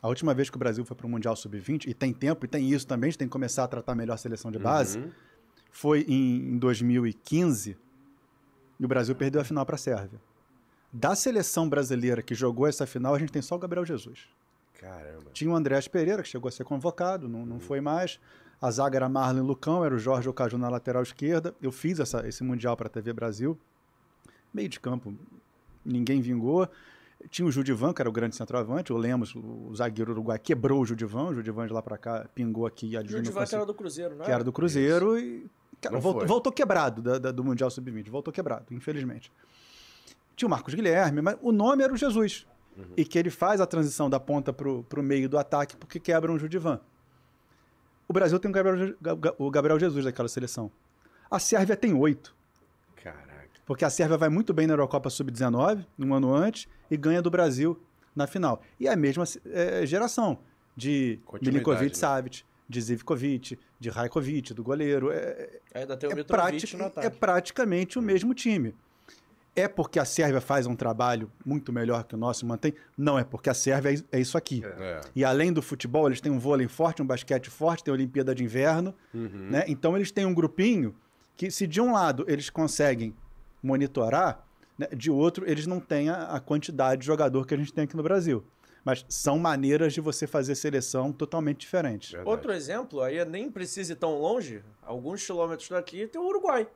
A 0.02 0.08
última 0.08 0.34
vez 0.34 0.50
que 0.50 0.56
o 0.56 0.60
Brasil 0.60 0.86
foi 0.86 0.96
para 0.96 1.06
o 1.06 1.10
Mundial 1.10 1.36
Sub-20, 1.36 1.88
e 1.88 1.94
tem 1.94 2.14
tempo, 2.14 2.46
e 2.46 2.48
tem 2.48 2.70
isso 2.70 2.88
também, 2.88 3.08
a 3.08 3.12
gente 3.12 3.20
tem 3.20 3.28
que 3.28 3.32
começar 3.34 3.66
a 3.66 3.68
tratar 3.68 3.96
melhor 3.96 4.14
a 4.14 4.18
seleção 4.18 4.50
de 4.52 4.60
base, 4.60 4.98
Uhum. 5.00 5.10
foi 5.72 6.06
em, 6.08 6.54
em 6.54 6.58
2015, 6.58 7.78
e 8.80 8.86
o 8.86 8.88
Brasil 8.88 9.14
perdeu 9.16 9.42
a 9.42 9.44
final 9.44 9.66
para 9.66 9.76
a 9.76 9.78
Sérvia. 9.78 10.20
Da 10.94 11.16
seleção 11.16 11.68
brasileira 11.68 12.22
que 12.22 12.36
jogou 12.36 12.68
essa 12.68 12.86
final, 12.86 13.16
a 13.16 13.20
gente 13.20 13.32
tem 13.32 13.42
só 13.42 13.56
o 13.56 13.60
Gabriel 13.60 13.84
Jesus. 13.86 14.28
Caramba. 14.80 15.32
Tinha 15.34 15.50
o 15.50 15.56
Andrés 15.56 15.88
Pereira, 15.88 16.22
que 16.22 16.30
chegou 16.30 16.48
a 16.50 16.52
ser 16.52 16.64
convocado, 16.66 17.28
não, 17.28 17.46
não 17.46 17.60
foi 17.60 17.82
mais. 17.82 18.20
A 18.62 18.70
zaga 18.70 18.98
era 18.98 19.10
Marlon 19.10 19.44
Lucão, 19.44 19.84
era 19.84 19.96
o 19.96 19.98
Jorge 19.98 20.30
Ocaju 20.30 20.58
na 20.58 20.70
lateral 20.70 21.02
esquerda. 21.02 21.54
Eu 21.62 21.72
fiz 21.72 22.00
essa- 22.00 22.28
esse 22.28 22.44
Mundial 22.44 22.78
para 22.78 22.88
a 22.88 22.90
TV 22.90 23.12
Brasil. 23.12 23.58
Meio 24.54 24.70
de 24.70 24.80
campo, 24.80 25.14
ninguém 25.84 26.22
vingou. 26.22 26.68
Tinha 27.30 27.48
o 27.48 27.52
Judivan, 27.52 27.94
que 27.94 28.02
era 28.02 28.10
o 28.10 28.12
grande 28.14 28.36
centroavante. 28.36 28.92
O 28.94 28.98
Lemos, 28.98 29.34
o 29.36 29.74
zagueiro 29.76 30.12
uruguai, 30.12 30.38
quebrou 30.38 30.82
o 30.82 30.86
Judivan. 30.86 31.30
O 31.30 31.34
Judivan 31.34 31.66
de 31.66 31.74
lá 31.74 31.82
para 31.82 31.98
cá 31.98 32.28
pingou 32.36 32.66
aqui 32.68 32.88
e 32.92 32.98
ali. 32.98 33.08
Júlio 33.08 33.24
não 33.24 33.32
Divan 33.32 33.46
que 33.46 33.56
era 33.56 33.66
do 33.66 33.74
Cruzeiro, 33.74 34.16
não 34.16 34.22
é? 34.24 34.26
que 34.26 34.32
era 34.32 34.44
do 34.44 34.52
Cruzeiro 34.54 35.18
e 35.18 35.50
cara, 35.82 35.96
Não 35.96 36.02
voltou, 36.02 36.22
foi. 36.22 36.28
voltou 36.28 36.52
quebrado 36.52 37.02
da- 37.02 37.18
da- 37.18 37.32
do 37.32 37.44
Mundial 37.44 37.70
Sub-20, 37.72 38.10
voltou 38.10 38.32
quebrado, 38.34 38.66
infelizmente. 38.72 39.32
Tinha 40.36 40.48
o 40.48 40.50
Marcos 40.50 40.74
Guilherme, 40.74 41.22
mas 41.22 41.38
o 41.42 41.52
nome 41.52 41.84
era 41.84 41.94
o 41.94 41.98
Jesus. 41.98 42.46
e 42.98 43.06
que 43.06 43.20
ele 43.20 43.30
faz 43.30 43.62
a 43.62 43.68
transição 43.68 44.10
da 44.10 44.20
ponta 44.20 44.52
para 44.52 44.68
o 44.68 45.04
meio 45.04 45.30
do 45.30 45.38
ataque 45.38 45.78
porque 45.78 46.00
quebra 46.00 46.32
um 46.32 46.40
Judivan. 46.40 46.80
O 48.08 48.14
Brasil 48.14 48.40
tem 48.40 48.50
o 48.50 48.54
Gabriel, 48.54 48.96
o 49.38 49.52
Gabriel 49.52 49.80
Jesus 49.80 50.04
daquela 50.04 50.28
seleção. 50.28 50.72
A 51.30 51.40
Sérvia 51.40 51.76
tem 51.76 51.94
oito. 51.94 52.36
Caraca. 52.96 53.50
Porque 53.66 53.86
a 53.86 53.90
Sérvia 53.90 54.18
vai 54.18 54.30
muito 54.30 54.54
bem 54.54 54.68
na 54.68 54.74
Eurocopa 54.74 55.10
Sub-19, 55.10 55.86
um 56.00 56.14
ano 56.14 56.34
antes, 56.34 56.68
e 56.90 56.98
ganha 56.98 57.22
do 57.22 57.30
Brasil 57.30 57.80
na 58.16 58.28
final. 58.28 58.62
E 58.80 58.88
é 58.88 58.94
a 58.94 58.96
mesma 58.96 59.24
eh, 59.46 59.86
geração 59.86 60.40
de 60.76 61.20
Milinkovic 61.42 61.92
né? 61.92 61.94
Savic, 61.94 62.44
de 62.68 62.82
Zivkovic, 62.82 63.60
de 63.80 63.90
Rajkovic, 63.90 64.54
do 64.54 64.64
goleiro. 64.64 65.12
É, 65.12 65.60
é, 65.74 65.86
prati- 66.24 66.76
no 66.76 66.92
é 66.98 67.10
praticamente 67.10 67.98
o 68.00 68.02
mesmo 68.02 68.34
time. 68.34 68.76
É 69.56 69.68
porque 69.68 70.00
a 70.00 70.06
Sérvia 70.06 70.42
faz 70.42 70.66
um 70.66 70.76
trabalho 70.76 71.32
muito 71.46 71.72
melhor 71.72 72.04
que 72.06 72.16
o 72.16 72.18
nosso, 72.18 72.46
mantém? 72.46 72.74
Não, 72.98 73.20
é 73.20 73.24
porque 73.24 73.50
a 73.50 73.54
Sérvia 73.54 73.94
é 73.94 74.18
é 74.18 74.20
isso 74.20 74.38
aqui. 74.38 74.64
É. 74.66 75.02
E 75.16 75.24
além 75.24 75.54
do 75.54 75.62
futebol, 75.62 76.08
eles 76.08 76.20
têm 76.20 76.32
um 76.32 76.40
vôlei 76.40 76.68
forte, 76.68 77.02
um 77.02 77.06
basquete 77.06 77.50
forte, 77.50 77.84
tem 77.84 77.92
a 77.92 77.96
Olimpíada 77.96 78.34
de 78.34 78.44
Inverno. 78.44 78.96
Uhum. 79.14 79.50
Né? 79.52 79.64
Então 79.68 79.96
eles 79.96 80.12
têm 80.12 80.26
um 80.26 80.34
grupinho 80.34 80.96
que, 81.36 81.52
se 81.52 81.68
de 81.68 81.80
um 81.80 81.94
lado 81.94 82.26
eles 82.28 82.50
conseguem 82.50 83.14
monitorar, 83.62 84.46
né, 84.78 84.88
de 84.96 85.12
outro 85.12 85.48
eles 85.48 85.68
não 85.68 85.80
têm 85.80 86.10
a, 86.10 86.24
a 86.24 86.40
quantidade 86.40 87.02
de 87.02 87.08
jogador 87.08 87.46
que 87.46 87.54
a 87.54 87.58
gente 87.58 87.72
tem 87.72 87.84
aqui 87.84 87.96
no 87.96 88.04
Brasil. 88.04 88.44
Mas 88.84 89.06
são 89.08 89.40
maneiras 89.40 89.94
de 89.94 90.02
você 90.02 90.28
fazer 90.28 90.56
seleção 90.56 91.14
totalmente 91.14 91.60
diferentes. 91.60 92.12
Verdade. 92.12 92.30
Outro 92.30 92.52
exemplo, 92.52 93.02
aí 93.02 93.24
nem 93.24 93.50
precisa 93.50 93.94
ir 93.94 93.96
tão 93.96 94.20
longe, 94.20 94.62
alguns 94.82 95.26
quilômetros 95.26 95.70
daqui, 95.70 96.06
tem 96.08 96.20
o 96.20 96.26
Uruguai. 96.26 96.68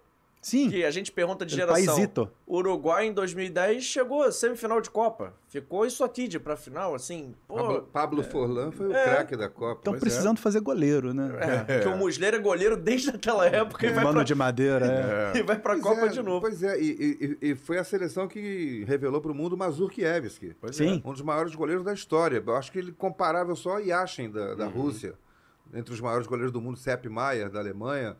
Sim, 0.49 0.69
Que 0.69 0.85
a 0.85 0.91
gente 0.91 1.11
pergunta 1.11 1.45
de 1.45 1.53
El 1.59 1.67
geração. 1.67 1.85
paisito. 1.95 2.31
O 2.45 2.57
Uruguai 2.57 3.05
em 3.07 3.11
2010 3.11 3.83
chegou 3.83 4.23
a 4.23 4.31
semifinal 4.31 4.79
de 4.79 4.89
Copa. 4.89 5.33
Ficou 5.49 5.85
isso 5.85 6.05
aqui 6.05 6.25
de 6.25 6.39
pra 6.39 6.55
final, 6.55 6.95
assim. 6.95 7.35
Pablo, 7.47 7.73
Pô, 7.73 7.81
Pablo 7.81 8.23
Forlan 8.23 8.71
foi 8.71 8.87
o 8.87 8.95
É. 8.95 9.03
craque 9.03 9.35
da 9.35 9.49
Copa. 9.49 9.79
estão 9.79 9.91
Pois 9.93 9.99
precisando 10.01 10.39
fazer 10.39 10.61
goleiro, 10.61 11.13
né? 11.13 11.65
é, 11.67 11.79
que 11.81 11.87
o 11.89 11.97
Muslera 11.97 12.37
é 12.37 12.39
goleiro 12.39 12.77
desde 12.77 13.09
aquela 13.09 13.45
época 13.45 13.85
e 13.85 13.89
vai, 13.91 14.03
Mano 14.05 14.15
pra, 14.19 14.23
de 14.23 14.35
madeira, 14.35 14.85
é. 15.35 15.37
e 15.39 15.43
vai 15.43 15.59
pra 15.59 15.73
Pois 15.73 15.83
Copa 15.83 16.05
é, 16.05 16.09
de 16.09 16.21
novo. 16.21 16.39
Pois 16.39 16.63
é, 16.63 16.79
e, 16.79 17.37
e- 17.41 17.49
e 17.49 17.55
foi 17.55 17.77
a 17.77 17.83
seleção 17.83 18.25
que 18.25 18.85
revelou 18.87 19.19
para 19.19 19.31
o 19.31 19.35
mundo 19.35 19.57
Mazurkiewicz, 19.57 20.39
Pois 20.61 20.77
Sim. 20.77 21.01
um 21.03 21.11
dos 21.11 21.21
maiores 21.21 21.53
goleiros 21.55 21.83
da 21.83 21.93
história. 21.93 22.41
Eu 22.45 22.55
acho 22.55 22.71
que 22.71 22.79
ele 22.79 22.93
comparável 22.93 23.55
só 23.55 23.75
a 23.75 23.79
Yashin 23.79 24.29
da, 24.31 24.51
Uhum. 24.51 24.55
da 24.55 24.65
Rússia, 24.67 25.13
entre 25.73 25.93
os 25.93 25.99
maiores 25.99 26.25
goleiros 26.25 26.53
do 26.53 26.61
mundo, 26.61 26.77
Sepp 26.77 27.05
Maier 27.09 27.49
da 27.49 27.59
Alemanha, 27.59 28.15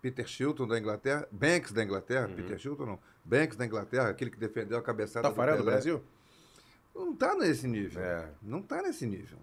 Peter 0.00 0.26
Shilton 0.26 0.66
da 0.66 0.78
Inglaterra, 0.78 1.28
Banks 1.30 1.72
da 1.72 1.82
Inglaterra, 1.82 2.28
Peter 2.28 2.58
Shilton 2.58 2.86
não, 2.86 2.98
Banks 3.24 3.56
da 3.56 3.66
Inglaterra, 3.66 4.08
aquele 4.08 4.30
que 4.30 4.38
defendeu 4.38 4.78
a 4.78 4.82
cabeçada. 4.82 5.28
Tafarel 5.28 5.56
do 5.56 5.64
Pelé. 5.64 5.72
Brasil? 5.72 6.02
Não 6.94 7.12
está 7.12 7.34
nesse 7.34 7.66
nível. 7.66 8.02
É. 8.02 8.30
Não 8.42 8.60
está 8.60 8.82
nesse 8.82 9.06
nível. 9.06 9.38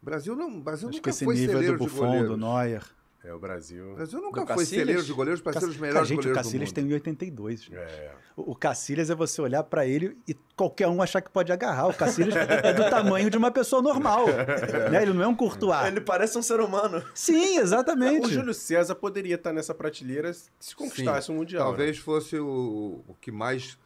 Brasil 0.00 0.36
não, 0.36 0.60
Brasil 0.60 0.88
Acho 0.88 0.98
nunca 0.98 1.04
que 1.04 1.10
esse 1.10 1.24
foi 1.24 1.34
nível 1.34 1.58
é 1.58 1.62
do 1.62 1.72
de 1.72 1.78
Buffon, 1.78 2.24
do 2.24 2.36
Neuer. 2.36 2.84
É, 3.24 3.32
o 3.32 3.38
Brasil. 3.38 3.92
O 3.92 3.94
Brasil 3.94 4.20
nunca 4.20 4.40
Do 4.42 4.46
foi 4.48 4.56
Cacilhas? 4.56 4.68
celeiro 4.86 5.02
de 5.02 5.12
goleiros 5.14 5.40
para 5.40 5.58
ser 5.58 5.66
os 5.66 5.76
melhores 5.78 6.06
gente, 6.08 6.18
o 6.18 6.22
goleiros 6.22 6.38
do 6.38 6.44
Cacilhas 6.44 6.68
mundo. 6.68 6.74
tem 6.74 7.14
1,82. 7.14 7.50
gente. 7.62 7.74
É. 7.74 8.12
O 8.36 8.50
o 8.52 8.54
Cacilhas 8.54 9.08
é 9.08 9.14
você 9.14 9.40
olhar 9.40 9.62
pra 9.64 9.86
ele 9.86 10.18
e 10.28 10.34
qualquer 10.54 10.88
um 10.88 11.00
achar 11.00 11.22
que 11.22 11.30
pode 11.30 11.50
agarrar. 11.50 11.86
O 11.88 11.94
Cacilhas 11.94 12.34
é 12.36 12.72
do 12.74 12.90
tamanho 12.90 13.30
de 13.30 13.38
uma 13.38 13.50
pessoa 13.50 13.80
normal. 13.80 14.26
né? 14.92 15.02
Ele 15.02 15.14
não 15.14 15.22
é 15.22 15.26
um 15.26 15.34
Courtois. 15.34 15.86
Ele 15.86 16.00
parece 16.02 16.36
um 16.36 16.42
ser 16.42 16.60
humano. 16.60 17.02
Sim, 17.14 17.58
exatamente. 17.58 18.26
O 18.26 18.30
Júlio 18.30 18.52
César 18.52 18.94
poderia 18.94 19.36
estar 19.36 19.52
nessa 19.54 19.74
prateleira 19.74 20.30
se 20.32 20.76
conquistasse 20.76 21.30
o 21.30 21.34
Mundial. 21.34 21.62
né? 21.62 21.68
Talvez 21.70 21.96
fosse 21.98 22.36
o, 22.38 23.02
o 23.08 23.14
que 23.20 23.32
mais 23.32 23.78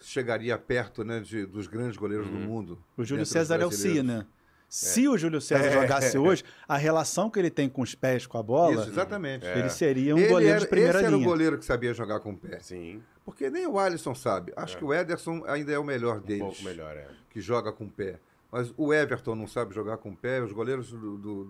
chegaria 0.00 0.58
perto 0.58 1.04
né, 1.04 1.20
de- 1.20 1.46
dos 1.46 1.66
grandes 1.66 1.96
goleiros 1.96 2.26
Uhum. 2.26 2.32
do 2.34 2.38
mundo. 2.40 2.78
O 2.96 3.04
Júlio 3.04 3.24
César 3.24 3.54
é 3.54 3.64
o 3.64 3.68
brasileiros. 3.68 4.04
né? 4.04 4.26
Se 4.74 5.06
o 5.06 5.18
Júlio 5.18 5.38
César 5.40 5.70
jogasse 5.70 6.16
hoje, 6.16 6.42
a 6.66 6.78
relação 6.78 7.28
que 7.28 7.38
ele 7.38 7.50
tem 7.50 7.68
com 7.68 7.82
os 7.82 7.94
pés, 7.94 8.26
com 8.26 8.38
a 8.38 8.42
bola, 8.42 8.72
Isso, 8.80 8.88
exatamente. 8.90 9.44
ele 9.46 9.68
seria 9.68 10.14
um 10.14 10.18
Ele 10.18 10.28
goleiro 10.28 10.50
era, 10.54 10.60
de 10.60 10.66
primeira 10.66 10.98
esse 10.98 11.04
era 11.06 11.14
o 11.14 11.18
linha. 11.18 11.28
goleiro 11.28 11.58
que 11.58 11.64
sabia 11.66 11.92
jogar 11.92 12.20
com 12.20 12.30
o 12.30 12.36
pé. 12.38 12.58
Sim, 12.60 13.02
Porque 13.22 13.50
nem 13.50 13.66
o 13.66 13.78
Alisson 13.78 14.14
sabe. 14.14 14.50
Acho 14.56 14.78
que 14.78 14.84
o 14.84 14.94
Ederson 14.94 15.44
ainda 15.46 15.70
é 15.72 15.78
o 15.78 15.84
melhor 15.84 16.16
um 16.16 16.20
deles. 16.22 16.42
pouco 16.42 16.62
melhor, 16.64 16.96
é. 16.96 17.06
Que 17.28 17.38
joga 17.40 17.70
com 17.70 17.84
o 17.84 17.90
pé. 17.90 18.18
Mas 18.50 18.72
o 18.76 18.92
Everton 18.94 19.34
não 19.34 19.46
sabe 19.46 19.74
jogar 19.74 19.98
com 19.98 20.08
o 20.10 20.16
pé. 20.16 20.40
Os 20.40 20.52
goleiros 20.52 20.90
do, 20.90 21.18
do, 21.18 21.44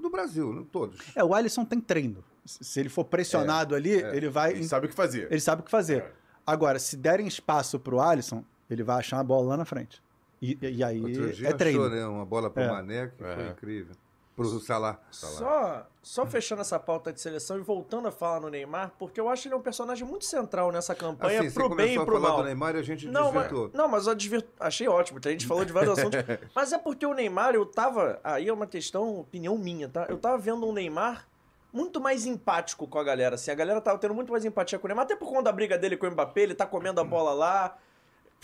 do- 0.00 0.10
Brasil, 0.10 0.52
não 0.52 0.62
todos. 0.64 0.98
É, 1.16 1.24
o 1.24 1.34
Alisson 1.34 1.64
tem 1.64 1.80
treino. 1.80 2.22
Se 2.44 2.78
ele 2.80 2.88
for 2.88 3.04
pressionado 3.04 3.74
ali, 3.74 3.90
ele 3.90 4.28
vai. 4.28 4.52
Ele 4.52 4.64
sabe 4.64 4.86
o 4.86 4.88
que 4.88 4.94
fazer. 4.94 5.26
Ele 5.30 5.40
sabe 5.40 5.60
o 5.62 5.64
que 5.64 5.70
fazer. 5.70 5.98
É. 6.02 6.12
Agora, 6.46 6.78
se 6.78 6.96
derem 6.96 7.26
espaço 7.26 7.80
pro 7.80 8.00
Alisson, 8.00 8.44
ele 8.70 8.82
vai 8.84 8.98
achar 9.00 9.16
uma 9.16 9.24
bola 9.24 9.48
lá 9.48 9.56
na 9.56 9.64
frente. 9.64 10.00
E, 10.44 10.58
e 10.76 10.84
aí 10.84 11.00
Outro 11.02 11.32
dia 11.32 11.48
é 11.48 11.52
treino. 11.54 11.84
achou, 11.84 11.94
né? 11.96 12.06
Uma 12.06 12.24
bola 12.26 12.50
pro 12.50 12.62
É. 12.62 12.68
Mané, 12.70 13.06
que 13.08 13.16
foi 13.22 13.32
Aham. 13.32 13.50
incrível. 13.50 13.94
Pro 14.36 14.46
Salah. 14.58 14.98
Só, 15.12 15.86
só 16.02 16.26
fechando 16.26 16.60
essa 16.60 16.76
pauta 16.76 17.12
de 17.12 17.20
seleção 17.20 17.56
e 17.56 17.60
voltando 17.60 18.08
a 18.08 18.10
falar 18.10 18.40
no 18.40 18.48
Neymar, 18.50 18.90
porque 18.98 19.20
eu 19.20 19.28
acho 19.28 19.46
ele 19.46 19.54
um 19.54 19.60
personagem 19.60 20.04
muito 20.04 20.24
central 20.24 20.72
nessa 20.72 20.92
campanha, 20.92 21.40
Assim, 21.40 21.52
pro 21.52 21.68
bem 21.68 21.92
e 21.94 21.96
começou 21.96 22.02
a 22.02 22.04
pro 22.04 22.14
falar 22.16 22.28
mal. 22.30 22.38
do 22.38 22.44
Neymar 22.44 22.74
e 22.74 22.78
a 22.80 22.82
gente 22.82 23.06
Não, 23.06 23.26
mas, 23.26 23.32
desvirtuou. 23.44 23.70
não, 23.72 23.86
mas 23.86 24.08
eu 24.08 24.16
achei 24.58 24.88
ótimo, 24.88 25.20
a 25.24 25.28
gente 25.28 25.46
falou 25.46 25.64
de 25.64 25.72
vários 25.72 25.96
assuntos. 25.96 26.18
Mas 26.52 26.72
é 26.72 26.78
porque 26.78 27.06
o 27.06 27.14
Neymar, 27.14 27.54
eu 27.54 27.64
tava. 27.64 28.18
Aí 28.24 28.48
é 28.48 28.52
uma 28.52 28.66
questão, 28.66 29.20
opinião 29.20 29.56
minha, 29.56 29.88
tá? 29.88 30.06
Eu 30.08 30.18
tava 30.18 30.36
vendo 30.36 30.66
um 30.66 30.72
Neymar 30.72 31.28
muito 31.72 32.00
mais 32.00 32.26
empático 32.26 32.88
com 32.88 32.98
a 32.98 33.04
galera, 33.04 33.36
assim. 33.36 33.52
A 33.52 33.54
galera 33.54 33.80
tava 33.80 33.98
tendo 33.98 34.14
muito 34.14 34.32
mais 34.32 34.44
empatia 34.44 34.80
com 34.80 34.86
o 34.86 34.88
Neymar, 34.88 35.04
até 35.04 35.14
por 35.14 35.28
conta 35.28 35.44
da 35.44 35.52
briga 35.52 35.78
dele 35.78 35.96
com 35.96 36.08
o 36.08 36.10
Mbappé, 36.10 36.40
ele 36.42 36.54
tá 36.56 36.66
comendo 36.66 37.00
a 37.00 37.04
bola 37.04 37.32
lá. 37.32 37.78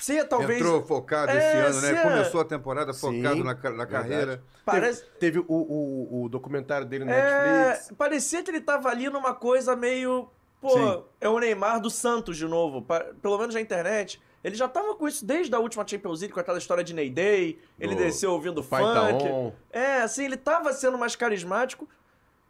Você 0.01 0.24
talvez. 0.24 0.61
Entrou 0.61 0.82
focado 0.82 1.30
É, 1.32 1.36
esse 1.36 1.57
ano, 1.78 1.80
né? 1.82 2.01
é- 2.01 2.03
Começou 2.03 2.40
a 2.40 2.44
temporada 2.44 2.92
focado 2.94 3.36
Sim, 3.36 3.42
na, 3.42 3.55
na 3.72 3.86
carreira. 3.86 4.42
Parece. 4.64 5.05
Teve 5.18 5.38
o, 5.40 5.44
o, 5.48 6.24
o 6.24 6.28
documentário 6.28 6.86
dele 6.86 7.05
no 7.05 7.11
É, 7.11 7.68
Netflix. 7.68 7.96
parecia 7.96 8.42
que 8.42 8.51
ele 8.51 8.61
tava 8.61 8.88
ali 8.88 9.09
numa 9.11 9.34
coisa 9.34 9.76
meio. 9.76 10.28
Pô, 10.61 10.70
Sim. 10.70 11.05
é 11.20 11.28
o 11.28 11.38
Neymar 11.38 11.80
do 11.80 11.88
Santos 11.90 12.36
de 12.36 12.46
novo. 12.46 12.84
Pelo 13.22 13.38
menos 13.38 13.55
na 13.55 13.61
internet. 13.61 14.20
Ele 14.42 14.55
já 14.55 14.68
tava 14.68 14.94
com 14.94 15.07
isso 15.07 15.24
desde 15.24 15.55
a 15.55 15.59
última 15.59 15.86
Champions 15.86 16.20
League, 16.20 16.32
com 16.32 16.40
aquela 16.40 16.57
história 16.59 16.82
de 16.84 16.94
Ney 16.94 17.11
Day. 17.11 17.59
Ele 17.78 17.94
Do- 17.94 18.03
desceu 18.03 18.32
ouvindo 18.32 18.61
O 18.61 18.64
pai 18.64 18.82
funk. 18.82 18.94
tá 18.94 19.24
on. 19.26 19.53
É, 19.70 19.98
assim, 20.03 20.24
ele 20.24 20.36
tava 20.36 20.72
sendo 20.72 20.96
mais 20.96 21.14
carismático, 21.16 21.86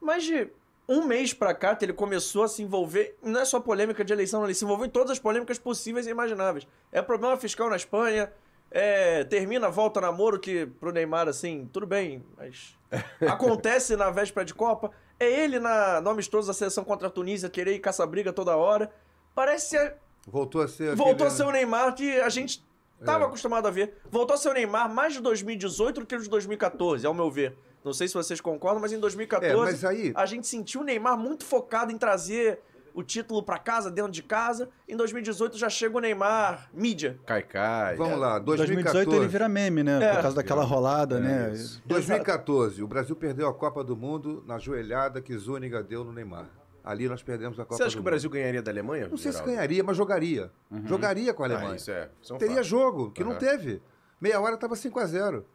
mas 0.00 0.22
de 0.24 0.48
um 0.92 1.06
mês 1.06 1.32
pra 1.32 1.54
cá 1.54 1.78
ele 1.80 1.92
começou 1.92 2.42
a 2.42 2.48
se 2.48 2.62
envolver, 2.64 3.16
não 3.22 3.40
é 3.40 3.44
só 3.44 3.60
polêmica 3.60 4.04
de 4.04 4.12
eleição, 4.12 4.42
ele 4.44 4.52
se 4.54 4.64
envolveu 4.64 4.86
em 4.86 4.90
todas 4.90 5.12
as 5.12 5.18
polêmicas 5.20 5.56
possíveis 5.56 6.06
e 6.06 6.10
imagináveis. 6.10 6.66
É 6.90 7.00
problema 7.00 7.36
fiscal 7.36 7.70
na 7.70 7.76
Espanha, 7.76 8.32
é, 8.72 9.22
termina, 9.24 9.70
volta 9.70 10.00
namoro, 10.00 10.40
que 10.40 10.66
pro 10.66 10.90
Neymar, 10.90 11.28
assim, 11.28 11.70
tudo 11.72 11.86
bem, 11.86 12.24
mas 12.36 12.76
acontece 13.28 13.94
na 13.94 14.10
véspera 14.10 14.44
de 14.44 14.52
Copa. 14.52 14.90
É 15.18 15.30
ele 15.30 15.60
na, 15.60 16.00
no 16.00 16.10
amistoso 16.10 16.48
da 16.48 16.54
seleção 16.54 16.82
contra 16.82 17.06
a 17.06 17.10
Tunísia 17.10 17.48
querer 17.48 17.74
ir 17.74 17.78
caça-briga 17.78 18.32
toda 18.32 18.56
hora. 18.56 18.90
Parece 19.34 19.70
ser 19.70 19.94
Voltou 20.26 20.60
a 20.62 20.68
ser. 20.68 20.94
Voltou 20.96 21.26
a 21.26 21.30
ser 21.30 21.44
o 21.44 21.50
Neymar 21.50 21.94
que 21.94 22.20
a 22.20 22.28
gente 22.28 22.64
tava 23.04 23.24
É. 23.24 23.26
acostumado 23.26 23.66
a 23.66 23.70
ver. 23.70 23.94
Voltou 24.10 24.34
a 24.34 24.36
ser 24.36 24.48
o 24.48 24.52
Neymar 24.52 24.92
mais 24.92 25.12
de 25.14 25.20
2018 25.20 26.00
do 26.00 26.06
que 26.06 26.16
de 26.18 26.28
2014, 26.28 27.06
ao 27.06 27.14
meu 27.14 27.30
ver. 27.30 27.56
Não 27.84 27.92
sei 27.92 28.08
se 28.08 28.14
vocês 28.14 28.40
concordam, 28.40 28.80
mas 28.80 28.92
em 28.92 28.98
2014 29.00 29.52
É, 29.52 29.56
mas 29.56 29.84
aí- 29.84 30.12
a 30.14 30.26
gente 30.26 30.46
sentiu 30.46 30.82
o 30.82 30.84
Neymar 30.84 31.16
muito 31.18 31.44
focado 31.44 31.90
em 31.92 31.96
trazer 31.98 32.60
o 32.92 33.02
título 33.04 33.42
pra 33.42 33.56
casa, 33.56 33.90
dentro 33.90 34.10
de 34.10 34.22
casa. 34.22 34.68
Em 34.88 34.96
2018 34.96 35.56
já 35.56 35.68
chega 35.70 35.96
o 35.96 36.00
Neymar 36.00 36.68
mídia. 36.74 37.18
Cai, 37.24 37.42
cai. 37.42 37.96
Vamos 37.96 38.18
lá, 38.18 38.38
2018 38.38 38.84
2014. 39.08 39.16
ele 39.16 39.28
vira 39.28 39.48
meme, 39.48 39.82
né? 39.84 40.02
É. 40.04 40.12
Por 40.14 40.22
causa 40.22 40.36
daquela 40.36 40.64
rolada, 40.64 41.20
né? 41.20 41.52
isso. 41.54 41.80
2014, 41.86 42.82
o 42.82 42.88
Brasil 42.88 43.14
perdeu 43.16 43.48
a 43.48 43.54
Copa 43.54 43.82
do 43.84 43.96
Mundo 43.96 44.42
na 44.46 44.58
joelhada 44.58 45.22
que 45.22 45.34
Zúñiga 45.36 45.82
deu 45.82 46.04
no 46.04 46.12
Neymar. 46.12 46.48
Ali 46.82 47.08
nós 47.08 47.22
perdemos 47.22 47.58
a 47.60 47.62
Copa 47.64 47.76
Você 47.76 47.82
acha 47.84 47.90
do 47.90 47.92
que 47.92 47.96
o 47.98 48.00
Mundo. 48.00 48.04
Brasil 48.10 48.28
ganharia 48.30 48.62
da 48.62 48.70
Alemanha? 48.72 49.06
Não 49.08 49.16
sei 49.16 49.32
se 49.32 49.42
ganharia, 49.42 49.84
mas 49.84 49.96
jogaria. 49.96 50.50
Jogaria 50.84 51.32
com 51.32 51.42
a 51.42 51.46
Alemanha. 51.46 51.72
Ah, 51.72 51.76
isso 51.76 51.90
é. 51.90 52.10
Isso 52.20 52.32
é 52.32 52.36
um 52.36 52.38
Teria 52.38 52.56
fato. 52.56 52.66
jogo, 52.66 53.10
que 53.12 53.22
não 53.22 53.30
Aham. 53.32 53.38
teve. 53.38 53.80
Meia 54.20 54.40
hora 54.40 54.54
estava 54.54 54.74
5 54.74 54.98
a 54.98 55.06
0 55.06 55.46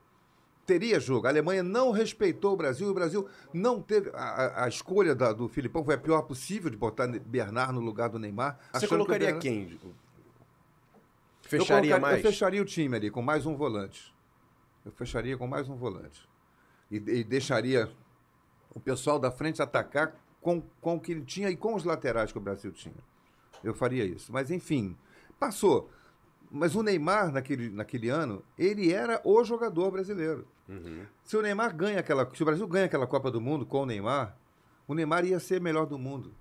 Teria 0.66 1.00
jogo. 1.00 1.28
A 1.28 1.30
Alemanha 1.30 1.62
não 1.62 1.92
respeitou 1.92 2.54
o 2.54 2.58
Brasil. 2.58 2.90
O 2.90 2.94
Brasil 2.94 3.28
não 3.54 3.82
teve. 3.82 4.10
A, 4.16 4.64
a- 4.66 4.68
escolha 4.68 5.14
da- 5.14 5.32
do 5.32 5.48
Filipão 5.48 5.84
foi 5.86 5.94
a 5.94 5.98
pior 5.98 6.24
possível 6.24 6.72
de 6.72 6.78
botar 6.78 7.08
Bernard 7.08 7.74
no 7.74 7.80
lugar 7.82 8.10
do 8.10 8.18
Neymar. 8.18 8.58
Você 8.72 8.78
achando 8.78 8.90
que 8.90 8.96
colocaria 8.96 9.28
Bernard- 9.28 9.48
quem? 9.48 9.80
Eu 9.84 11.50
Fecharia 11.50 11.68
colocaria- 11.68 12.00
mais? 12.00 12.18
Eu 12.26 12.32
fecharia 12.32 12.62
o 12.62 12.66
time 12.66 12.96
ali 12.98 13.12
com 13.12 13.22
mais 13.22 13.46
um 13.46 13.56
volante. 13.56 14.14
Eu 14.84 14.92
fecharia 14.92 15.38
com 15.38 15.46
mais 15.48 15.70
um 15.70 15.76
volante. 15.76 16.28
E, 16.90 16.98
e 16.98 17.24
deixaria 17.24 17.92
o 18.74 18.80
pessoal 18.80 19.20
da 19.20 19.30
frente 19.32 19.62
atacar 19.62 20.16
com, 20.42 20.62
com 20.82 20.96
o 20.96 21.00
que 21.00 21.12
ele 21.12 21.22
tinha 21.24 21.50
e 21.50 21.56
com 21.56 21.76
os 21.76 21.84
laterais 21.84 22.32
que 22.32 22.38
o 22.38 22.42
Brasil 22.42 22.72
tinha. 22.72 22.96
Eu 23.64 23.74
faria 23.74 24.04
isso. 24.04 24.32
Mas, 24.34 24.50
enfim, 24.52 24.96
passou. 25.40 25.90
Mas 26.52 26.76
o 26.76 26.84
Neymar, 26.84 27.32
naquele, 27.32 27.70
naquele 27.70 28.10
ano, 28.10 28.44
ele 28.58 28.92
era 28.92 29.22
o 29.24 29.44
jogador 29.44 29.92
brasileiro. 29.92 30.48
Uhum. 30.68 31.06
Se 31.24 31.38
o 31.38 31.42
Neymar 31.42 31.76
ganha 31.76 32.00
aquela. 32.00 32.30
Se 32.34 32.42
o 32.42 32.46
Brasil 32.46 32.68
ganha 32.68 32.86
aquela 32.86 33.06
Copa 33.08 33.30
do 33.30 33.40
Mundo 33.40 33.66
com 33.66 33.82
o 33.84 33.86
Neymar, 33.86 34.36
o 34.88 34.94
Neymar 34.96 35.26
ia 35.26 35.40
ser 35.40 35.62
melhor 35.62 35.86
do 35.86 35.98
mundo. 35.98 36.34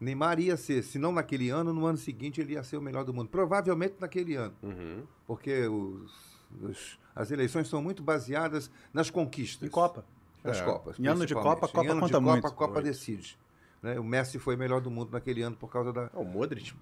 Neymar 0.00 0.40
ia 0.40 0.56
ser, 0.56 0.82
se 0.82 0.98
não 0.98 1.12
naquele 1.12 1.50
ano, 1.50 1.72
no 1.74 1.84
ano 1.84 1.98
seguinte 1.98 2.40
ele 2.40 2.54
ia 2.54 2.62
ser 2.62 2.78
o 2.78 2.80
melhor 2.82 3.04
do 3.04 3.12
mundo. 3.12 3.28
Provavelmente 3.28 3.96
naquele 4.00 4.34
ano. 4.34 4.54
Uhum. 4.62 5.02
Porque 5.26 5.66
os- 5.66 6.40
os- 6.62 6.98
as 7.14 7.30
eleições 7.30 7.68
são 7.68 7.82
muito 7.82 8.02
baseadas 8.02 8.70
nas 8.94 9.10
conquistas. 9.10 9.66
E 9.68 9.70
Copa. 9.70 10.04
Das 10.42 10.58
É. 10.58 10.64
Copas. 10.64 10.98
Em 10.98 11.06
ano 11.06 11.26
de. 11.26 11.34
Copa, 11.34 11.66
a 11.66 11.68
Copa 11.68 11.84
em 11.84 11.88
ano 11.90 12.00
conta 12.00 12.06
de 12.06 12.12
Copa, 12.18 12.32
muito. 12.32 12.46
a 12.46 12.50
Copa 12.50 12.72
Muito. 12.74 12.84
decide. 12.86 13.38
né? 13.82 13.98
O 13.98 14.04
Messi 14.04 14.38
foi 14.38 14.56
melhor 14.56 14.80
do 14.80 14.90
mundo 14.90 15.10
naquele 15.12 15.42
ano 15.42 15.56
por 15.56 15.70
causa 15.70 15.92
da. 15.92 16.06
Ah, 16.14 16.18
o 16.18 16.24
Modric. 16.24 16.74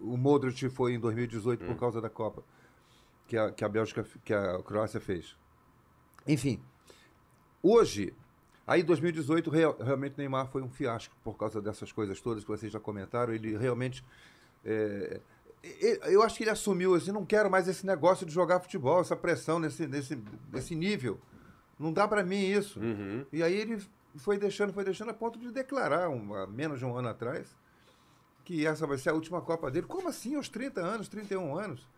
O 0.00 0.16
Modric 0.16 0.68
foi 0.70 0.94
em 0.94 1.00
2018 1.00 1.64
Hum. 1.64 1.68
por 1.68 1.76
causa 1.76 2.00
da 2.00 2.08
Copa 2.10 2.42
que 3.28 3.36
a, 3.36 3.50
que 3.52 3.64
a 3.64 3.68
Bélgica, 3.68 4.04
que 4.24 4.32
a 4.34 4.60
Croácia 4.62 5.00
fez. 5.00 5.36
Enfim, 6.26 6.60
hoje, 7.62 8.14
aí 8.66 8.82
2018 8.82 9.50
real- 9.50 9.76
realmente 9.80 10.16
Neymar 10.18 10.48
foi 10.48 10.62
um 10.62 10.68
fiasco 10.70 11.14
por 11.24 11.36
causa 11.36 11.60
dessas 11.60 11.90
coisas 11.92 12.20
todas 12.20 12.42
que 12.44 12.50
vocês 12.50 12.70
já 12.72 12.80
comentaram. 12.80 13.32
Ele 13.32 13.56
realmente 13.56 14.04
é, 14.64 15.20
eu 16.04 16.22
acho 16.22 16.36
que 16.36 16.42
ele 16.44 16.50
assumiu 16.50 16.94
assim, 16.94 17.12
não 17.12 17.24
quero 17.24 17.50
mais 17.50 17.68
esse 17.68 17.86
negócio 17.86 18.26
de 18.26 18.32
jogar 18.32 18.60
futebol, 18.60 19.00
essa 19.00 19.14
pressão 19.14 19.58
nesse, 19.60 19.86
nesse, 19.86 20.20
nesse 20.52 20.74
nível. 20.74 21.20
Não 21.78 21.92
dá 21.92 22.06
para 22.06 22.24
mim 22.24 22.44
isso. 22.44 22.80
Uhum. 22.80 23.24
E 23.32 23.42
aí 23.42 23.54
ele 23.54 23.82
foi 24.16 24.38
deixando, 24.38 24.72
foi 24.72 24.84
deixando 24.84 25.10
a 25.10 25.14
ponto 25.14 25.38
de 25.38 25.50
declarar, 25.50 26.08
um, 26.08 26.34
há 26.34 26.46
menos 26.46 26.78
de 26.78 26.84
um 26.84 26.96
ano 26.96 27.08
atrás, 27.08 27.56
que 28.44 28.66
essa 28.66 28.86
vai 28.86 28.98
ser 28.98 29.10
a 29.10 29.14
última 29.14 29.40
Copa 29.40 29.70
dele. 29.70 29.86
Como 29.86 30.08
assim, 30.08 30.34
aos 30.34 30.48
30 30.48 30.80
anos, 30.80 31.08
31 31.08 31.56
anos? 31.56 31.88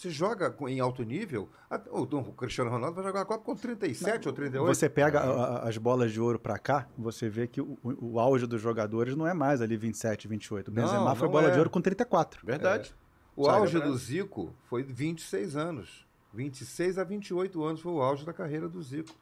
Você 0.00 0.08
joga 0.08 0.54
em 0.66 0.80
alto 0.80 1.02
nível? 1.02 1.46
O, 1.90 2.06
Cristiano 2.32 2.70
Ronaldo 2.70 2.94
vai 2.96 3.04
jogar 3.04 3.20
a 3.20 3.24
Copa 3.26 3.44
com 3.44 3.54
37 3.54 4.28
ou 4.28 4.32
38? 4.34 4.74
Você 4.74 4.88
pega 4.88 5.20
a- 5.20 5.24
a- 5.64 5.68
as 5.68 5.76
bolas 5.76 6.10
de 6.10 6.18
ouro 6.18 6.38
pra 6.38 6.58
cá, 6.58 6.88
você 6.96 7.28
vê 7.28 7.46
que 7.46 7.60
o, 7.60 7.76
o- 7.82 8.12
o 8.14 8.18
auge 8.18 8.46
dos 8.46 8.62
jogadores 8.62 9.14
não 9.14 9.26
é 9.26 9.34
mais 9.34 9.60
ali 9.60 9.76
27, 9.76 10.26
28. 10.26 10.68
O 10.68 10.70
Não, 10.74 10.82
Benzema 10.82 11.14
foi 11.14 11.26
não 11.28 11.32
bola 11.32 11.48
é. 11.48 11.50
de 11.50 11.58
ouro 11.58 11.68
com 11.68 11.82
34. 11.82 12.40
Verdade. 12.46 12.94
O 13.36 13.44
Sabe, 13.44 13.58
auge 13.58 13.76
é 13.76 13.80
do. 13.80 13.94
Zico 13.94 14.54
foi 14.70 14.82
26 14.82 15.54
anos. 15.54 16.06
26 16.32 16.96
a 16.96 17.04
28 17.04 17.62
anos 17.62 17.82
foi 17.82 17.92
o 17.92 18.00
auge 18.00 18.24
da 18.24 18.32
carreira 18.32 18.70
do 18.70 18.82
Zico. 18.82 19.14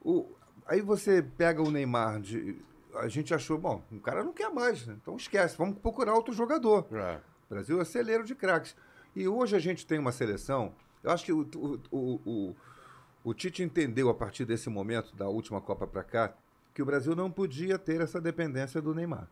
O- 0.00 0.24
aí 0.66 0.80
você 0.80 1.20
pega 1.20 1.60
o 1.62 1.70
Neymar, 1.70 2.18
de, 2.22 2.56
a 2.94 3.08
gente 3.08 3.34
achou, 3.34 3.58
bom, 3.58 3.82
o 3.92 4.00
cara 4.00 4.24
não 4.24 4.32
quer 4.32 4.48
mais, 4.48 4.86
né? 4.86 4.96
então 5.02 5.16
esquece, 5.16 5.54
vamos 5.58 5.78
procurar 5.80 6.14
outro 6.14 6.32
jogador. 6.32 6.86
É. 6.92 7.16
O 7.50 7.54
Brasil 7.54 7.78
é 7.78 7.84
celeiro 7.84 8.24
de 8.24 8.34
craques. 8.34 8.74
E 9.18 9.26
hoje 9.26 9.56
a 9.56 9.58
gente 9.58 9.84
tem 9.84 9.98
uma 9.98 10.12
seleção, 10.12 10.72
eu 11.02 11.10
acho 11.10 11.24
que 11.24 11.32
o, 11.32 11.40
o, 11.90 12.20
o, 12.24 12.54
o- 13.24 13.34
Tite 13.34 13.64
entendeu 13.64 14.08
a 14.08 14.14
partir 14.14 14.44
desse 14.44 14.70
momento, 14.70 15.14
da 15.16 15.28
última 15.28 15.60
Copa 15.60 15.88
para 15.88 16.04
cá, 16.04 16.32
que 16.72 16.80
o 16.80 16.86
Brasil 16.86 17.16
não 17.16 17.28
podia 17.28 17.76
ter 17.78 18.00
essa 18.00 18.20
dependência 18.20 18.80
do 18.80 18.94
Neymar. 18.94 19.28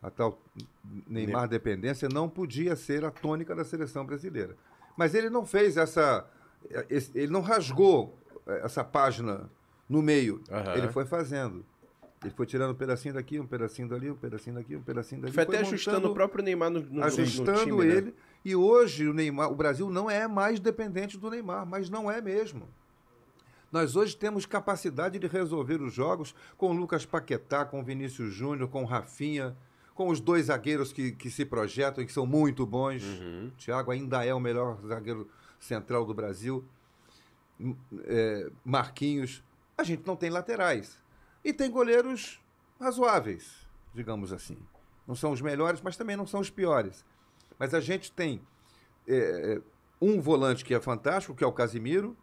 A 0.00 0.10
tal 0.10 0.38
Neymar 1.08 1.48
dependência 1.48 2.08
não 2.08 2.28
podia 2.28 2.76
ser 2.76 3.04
a 3.04 3.10
tônica 3.10 3.52
da 3.54 3.64
seleção 3.64 4.06
brasileira. 4.06 4.56
Mas 4.96 5.12
ele 5.14 5.28
não 5.28 5.44
fez 5.44 5.76
essa. 5.76 6.24
Ele 7.14 7.32
não 7.32 7.40
rasgou 7.40 8.16
eh, 8.46 8.60
essa 8.62 8.84
página 8.84 9.50
no 9.88 10.00
meio. 10.00 10.40
Aham. 10.50 10.76
Ele 10.76 10.88
foi 10.88 11.04
fazendo. 11.04 11.64
Ele 12.22 12.32
foi 12.34 12.46
tirando 12.46 12.70
um 12.70 12.74
pedacinho 12.74 13.14
daqui, 13.14 13.40
um 13.40 13.46
pedacinho 13.46 13.88
dali, 13.88 14.10
um 14.10 14.16
pedacinho 14.16 14.54
daqui, 14.56 14.76
um 14.76 14.82
pedacinho 14.82 15.20
dali. 15.22 15.32
Foi 15.34 15.42
até 15.42 15.58
foi 15.58 15.66
ajustando 15.66 15.96
montando- 15.96 16.12
o 16.12 16.14
próprio 16.14 16.44
Neymar 16.44 16.70
no, 16.70 16.80
no, 16.80 16.86
no- 16.86 16.94
no 16.96 17.04
ajustando 17.04 17.64
time, 17.64 17.84
né? 17.86 18.12
E 18.46 18.54
hoje 18.54 19.08
o 19.08 19.12
Neymar, 19.12 19.50
o 19.50 19.56
Brasil 19.56 19.90
não 19.90 20.08
é 20.08 20.28
mais 20.28 20.60
dependente 20.60 21.18
do 21.18 21.28
Neymar, 21.28 21.66
mas 21.66 21.90
não 21.90 22.08
é 22.08 22.20
mesmo. 22.20 22.68
Nós 23.72 23.96
hoje 23.96 24.16
temos 24.16 24.46
capacidade 24.46 25.18
de 25.18 25.26
resolver 25.26 25.82
os 25.82 25.92
jogos 25.92 26.32
com 26.56 26.70
o 26.70 26.72
Lucas 26.72 27.04
Paquetá, 27.04 27.64
com 27.64 27.80
o 27.80 27.82
Vinícius 27.82 28.32
Júnior, 28.32 28.68
com 28.68 28.84
o 28.84 28.86
Rafinha, 28.86 29.56
com 29.96 30.10
os 30.10 30.20
dois 30.20 30.46
zagueiros 30.46 30.92
que, 30.92 31.10
que 31.10 31.28
se 31.28 31.44
projetam 31.44 32.04
e 32.04 32.06
que 32.06 32.12
são 32.12 32.24
muito 32.24 32.64
bons. 32.64 33.02
Uhum. 33.02 33.48
O 33.48 33.50
Thiago 33.58 33.90
ainda 33.90 34.24
é 34.24 34.32
o 34.32 34.38
melhor 34.38 34.78
zagueiro 34.86 35.28
central 35.58 36.04
do 36.04 36.14
Brasil. 36.14 36.64
É, 38.04 38.48
Marquinhos. 38.64 39.42
A 39.76 39.82
gente 39.82 40.06
não 40.06 40.14
tem 40.14 40.30
laterais. 40.30 40.96
E 41.44 41.52
tem 41.52 41.68
goleiros 41.68 42.40
razoáveis, 42.78 43.66
digamos 43.92 44.32
assim. 44.32 44.56
Não 45.04 45.16
são 45.16 45.32
os 45.32 45.40
melhores, 45.40 45.80
mas 45.82 45.96
também 45.96 46.14
não 46.14 46.28
são 46.28 46.38
os 46.38 46.48
piores. 46.48 47.04
Mas 47.58 47.74
a 47.74 47.80
gente 47.80 48.12
tem 48.12 48.40
é, 49.06 49.60
um 50.00 50.20
volante 50.20 50.64
que 50.64 50.74
é 50.74 50.80
fantástico, 50.80 51.34
que 51.34 51.44
é 51.44 51.46
o 51.46 51.52
Casimiro, 51.52 52.16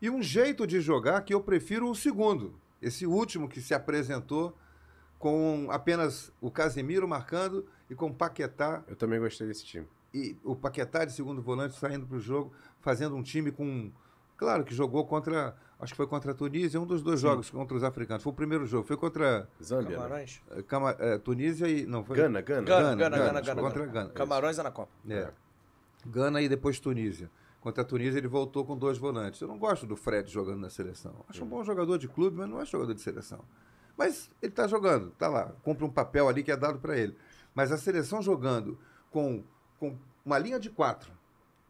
e 0.00 0.08
um 0.08 0.22
jeito 0.22 0.66
de 0.66 0.80
jogar 0.80 1.22
que 1.22 1.34
eu 1.34 1.40
prefiro 1.40 1.90
o 1.90 1.94
segundo. 1.94 2.54
Esse 2.80 3.06
último 3.06 3.48
que 3.48 3.60
se 3.60 3.74
apresentou 3.74 4.56
com 5.18 5.68
apenas 5.70 6.32
o 6.40 6.50
Casimiro 6.50 7.06
marcando 7.06 7.66
e 7.90 7.94
com 7.94 8.06
o 8.06 8.14
Paquetá 8.14 8.82
Eu 8.88 8.96
também 8.96 9.20
gostei 9.20 9.46
desse 9.46 9.66
time. 9.66 9.86
e 10.14 10.34
o 10.42 10.56
Paquetá 10.56 11.04
de 11.04 11.12
segundo 11.12 11.42
volante 11.42 11.78
saindo 11.78 12.06
para 12.06 12.16
o 12.16 12.20
jogo, 12.20 12.52
fazendo 12.80 13.14
um 13.14 13.22
time 13.22 13.52
com. 13.52 13.92
Claro 14.36 14.64
que 14.64 14.74
jogou 14.74 15.04
contra. 15.06 15.54
Acho 15.80 15.92
que 15.92 15.96
foi 15.96 16.06
contra 16.06 16.32
a 16.32 16.34
Tunísia, 16.34 16.78
um 16.80 16.86
dos 16.86 17.02
dois 17.02 17.20
jogos 17.20 17.48
contra 17.50 17.76
os 17.76 17.82
africanos. 17.82 18.22
Foi 18.22 18.32
o 18.32 18.36
primeiro 18.36 18.66
jogo, 18.66 18.86
foi 18.86 18.96
contra 18.96 19.48
Zâmbia, 19.62 19.90
né? 19.90 19.96
Camarões? 19.96 20.42
Cama- 20.66 20.96
eh, 20.98 21.18
Tunísia 21.18 21.66
e. 21.68 21.86
Não, 21.86 22.04
foi. 22.04 22.16
Gana, 22.16 22.40
Gana. 22.42 22.62
Gana, 22.66 22.82
Gana, 22.82 22.96
Gana, 22.96 23.16
Gana, 23.16 23.40
Gana, 23.40 23.40
Gana. 23.40 23.62
contra 23.62 23.86
Gana. 23.86 23.92
Gana, 24.04 24.10
Camarões 24.10 24.58
é 24.58 24.62
na 24.62 24.70
Copa. 24.70 24.90
É. 25.08 25.30
Gana 26.06 26.42
e 26.42 26.48
depois 26.48 26.78
Tunísia. 26.78 27.30
Contra 27.60 27.82
a 27.82 27.84
Tunísia 27.84 28.18
ele 28.18 28.28
voltou 28.28 28.64
com 28.64 28.76
dois 28.76 28.98
volantes. 28.98 29.40
Eu 29.40 29.48
não 29.48 29.58
gosto 29.58 29.86
do 29.86 29.96
Fred 29.96 30.30
jogando 30.30 30.60
na 30.60 30.70
seleção. 30.70 31.14
Acho 31.28 31.44
um 31.44 31.46
bom 31.46 31.62
jogador 31.64 31.98
de 31.98 32.08
clube, 32.08 32.36
mas 32.38 32.48
não 32.48 32.60
é 32.60 32.64
jogador 32.66 32.94
de 32.94 33.00
seleção. 33.00 33.40
Mas 33.96 34.30
ele 34.40 34.50
está 34.52 34.66
jogando, 34.66 35.08
está 35.08 35.28
lá, 35.28 35.52
cumpre 35.62 35.84
um 35.84 35.90
papel 35.90 36.26
ali 36.28 36.42
que 36.42 36.50
é 36.50 36.56
dado 36.56 36.78
para 36.78 36.96
ele. 36.96 37.14
Mas 37.54 37.70
a 37.70 37.76
seleção 37.76 38.22
jogando 38.22 38.78
com, 39.10 39.44
com 39.78 39.98
uma 40.24 40.38
linha 40.38 40.58
de 40.58 40.70
quatro, 40.70 41.12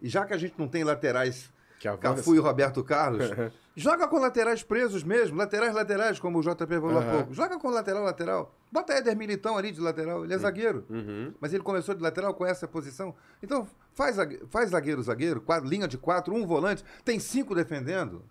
e 0.00 0.08
já 0.08 0.24
que 0.24 0.32
a 0.32 0.38
gente 0.38 0.54
não 0.58 0.68
tem 0.68 0.84
laterais. 0.84 1.52
Cafu 2.00 2.34
e 2.36 2.38
Roberto 2.38 2.84
Carlos, 2.84 3.24
joga 3.76 4.06
com 4.08 4.18
laterais 4.18 4.62
presos 4.62 5.02
mesmo, 5.02 5.36
laterais 5.36 5.74
laterais, 5.74 6.18
como 6.18 6.38
o 6.38 6.42
JP 6.42 6.66
falou 6.66 6.98
há 6.98 7.00
Aham. 7.02 7.12
pouco. 7.12 7.34
Joga 7.34 7.58
com 7.58 7.68
lateral 7.70 8.02
lateral. 8.02 8.54
Bota 8.70 8.92
Éder 8.92 9.16
Militão 9.16 9.56
ali 9.56 9.72
de 9.72 9.80
lateral, 9.80 10.24
ele 10.24 10.34
é 10.34 10.38
zagueiro. 10.38 10.84
Uhum. 10.88 11.32
Mas 11.40 11.52
ele 11.52 11.62
começou 11.62 11.94
de 11.94 12.02
lateral 12.02 12.34
com 12.34 12.46
essa 12.46 12.68
posição. 12.68 13.14
Então, 13.42 13.66
faz, 13.94 14.16
faz 14.48 14.70
zagueiro, 14.70 15.02
zagueiro, 15.02 15.40
quadro, 15.40 15.68
linha 15.68 15.88
de 15.88 15.98
quatro, 15.98 16.34
um 16.34 16.46
volante, 16.46 16.84
tem 17.04 17.18
cinco 17.18 17.54
defendendo. 17.54 18.22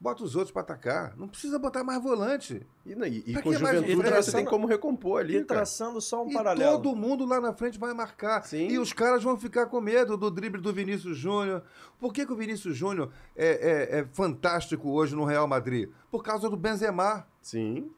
Bota 0.00 0.22
os 0.22 0.36
outros 0.36 0.52
para 0.52 0.62
atacar. 0.62 1.16
Não 1.16 1.26
precisa 1.26 1.58
botar 1.58 1.82
mais 1.82 2.00
volante. 2.00 2.64
E, 2.86 2.92
e- 2.92 3.32
e 3.32 3.34
com 3.42 3.50
que 3.52 3.58
mais 3.58 3.80
juventude 3.80 4.10
você 4.10 4.30
tem 4.32 4.44
como 4.44 4.64
recompor 4.66 5.20
ali, 5.20 5.38
E 5.38 5.44
cara. 5.44 5.58
traçando 5.60 6.00
só 6.00 6.22
um 6.24 6.30
e 6.30 6.34
paralelo. 6.34 6.80
todo 6.80 6.94
mundo 6.94 7.26
lá 7.26 7.40
na 7.40 7.52
frente 7.52 7.80
vai 7.80 7.92
marcar. 7.92 8.42
Sim. 8.46 8.68
E 8.68 8.78
os 8.78 8.92
caras 8.92 9.24
vão 9.24 9.36
ficar 9.36 9.66
com 9.66 9.80
medo 9.80 10.16
do 10.16 10.30
drible 10.30 10.60
do 10.60 10.72
Vinícius 10.72 11.18
Júnior. 11.18 11.64
Por 11.98 12.12
que, 12.12 12.24
que 12.24 12.32
o 12.32 12.36
Vinícius 12.36 12.76
Júnior 12.76 13.10
é, 13.36 13.96
é- 13.96 13.98
é 14.00 14.04
fantástico 14.12 14.88
hoje 14.88 15.16
no 15.16 15.24
Real 15.24 15.48
Madrid? 15.48 15.90
Por 16.12 16.22
causa 16.22 16.48
do 16.48 16.56
Benzema. 16.56 17.26
Sim. 17.42 17.90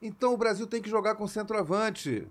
Então 0.00 0.32
o 0.32 0.36
Brasil 0.38 0.66
tem 0.66 0.80
que 0.80 0.88
jogar 0.88 1.14
com 1.16 1.26
centroavante. 1.26 2.26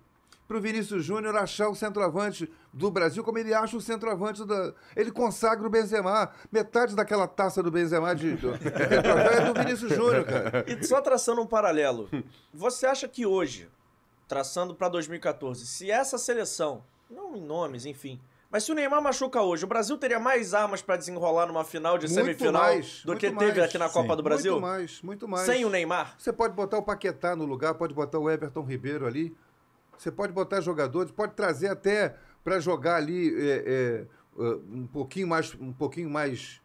Para 0.47 0.57
o 0.57 0.61
Vinícius 0.61 1.03
Júnior 1.03 1.35
achar 1.35 1.67
o 1.67 1.75
centroavante 1.75 2.49
do 2.71 2.89
Brasil, 2.89 3.23
como 3.23 3.37
ele 3.37 3.53
acha 3.53 3.75
o 3.75 3.81
centroavante 3.81 4.45
da. 4.45 4.73
Ele 4.95 5.11
consagra 5.11 5.67
o 5.67 5.69
Benzema. 5.69 6.31
Metade 6.51 6.95
daquela 6.95 7.27
taça 7.27 7.61
do 7.61 7.69
Benzema 7.69 8.15
de, 8.15 8.35
do, 8.35 8.53
é 8.55 9.51
do 9.51 9.59
Vinícius 9.59 9.93
Júnior, 9.93 10.23
cara. 10.23 10.65
E 10.65 10.81
só 10.85 11.01
traçando 11.01 11.41
um 11.41 11.47
paralelo, 11.47 12.09
você 12.53 12.85
acha 12.85 13.07
que 13.09 13.25
hoje, 13.25 13.69
traçando 14.27 14.73
pra 14.73 14.87
2014, 14.87 15.67
se 15.67 15.91
essa 15.91 16.17
seleção, 16.17 16.83
não 17.09 17.35
em 17.35 17.41
nomes, 17.41 17.85
enfim, 17.85 18.19
mas 18.49 18.63
se 18.63 18.71
o 18.71 18.75
Neymar 18.75 19.01
machuca 19.01 19.41
hoje, 19.41 19.65
o 19.65 19.67
Brasil 19.67 19.97
teria 19.97 20.19
mais 20.19 20.53
armas 20.53 20.81
pra 20.81 20.95
desenrolar 20.95 21.47
numa 21.47 21.65
final 21.65 21.97
de 21.97 22.07
Muito 22.07 22.15
semifinal 22.15 22.61
mais, 22.61 23.03
do 23.03 23.13
que 23.17 23.29
teve 23.29 23.35
mais. 23.35 23.59
aqui 23.59 23.77
na 23.77 23.89
Copa 23.89 24.11
Sim. 24.11 24.15
do 24.15 24.23
Brasil? 24.23 24.51
Muito 24.53 24.65
mais, 24.65 25.01
muito 25.01 25.27
mais. 25.27 25.45
Sem 25.45 25.65
o 25.65 25.69
Neymar? 25.69 26.15
Você 26.17 26.31
pode 26.31 26.53
botar 26.53 26.77
o 26.77 26.83
Paquetá 26.83 27.35
no 27.35 27.45
lugar, 27.45 27.73
pode 27.73 27.93
botar 27.93 28.19
o 28.19 28.29
Everton 28.29 28.63
Ribeiro 28.63 29.05
ali. 29.05 29.35
Você 29.97 30.11
pode 30.11 30.31
botar 30.33 30.61
jogadores, 30.61 31.11
pode 31.11 31.33
trazer 31.33 31.67
até 31.67 32.15
para 32.43 32.59
jogar 32.59 32.95
ali 32.97 33.33
é, 33.35 34.05
é, 34.37 34.41
uh, 34.41 34.63
um 34.71 34.87
pouquinho 34.87 35.27
mais, 35.27 35.53
um 35.59 35.73
pouquinho 35.73 36.09
mais 36.09 36.61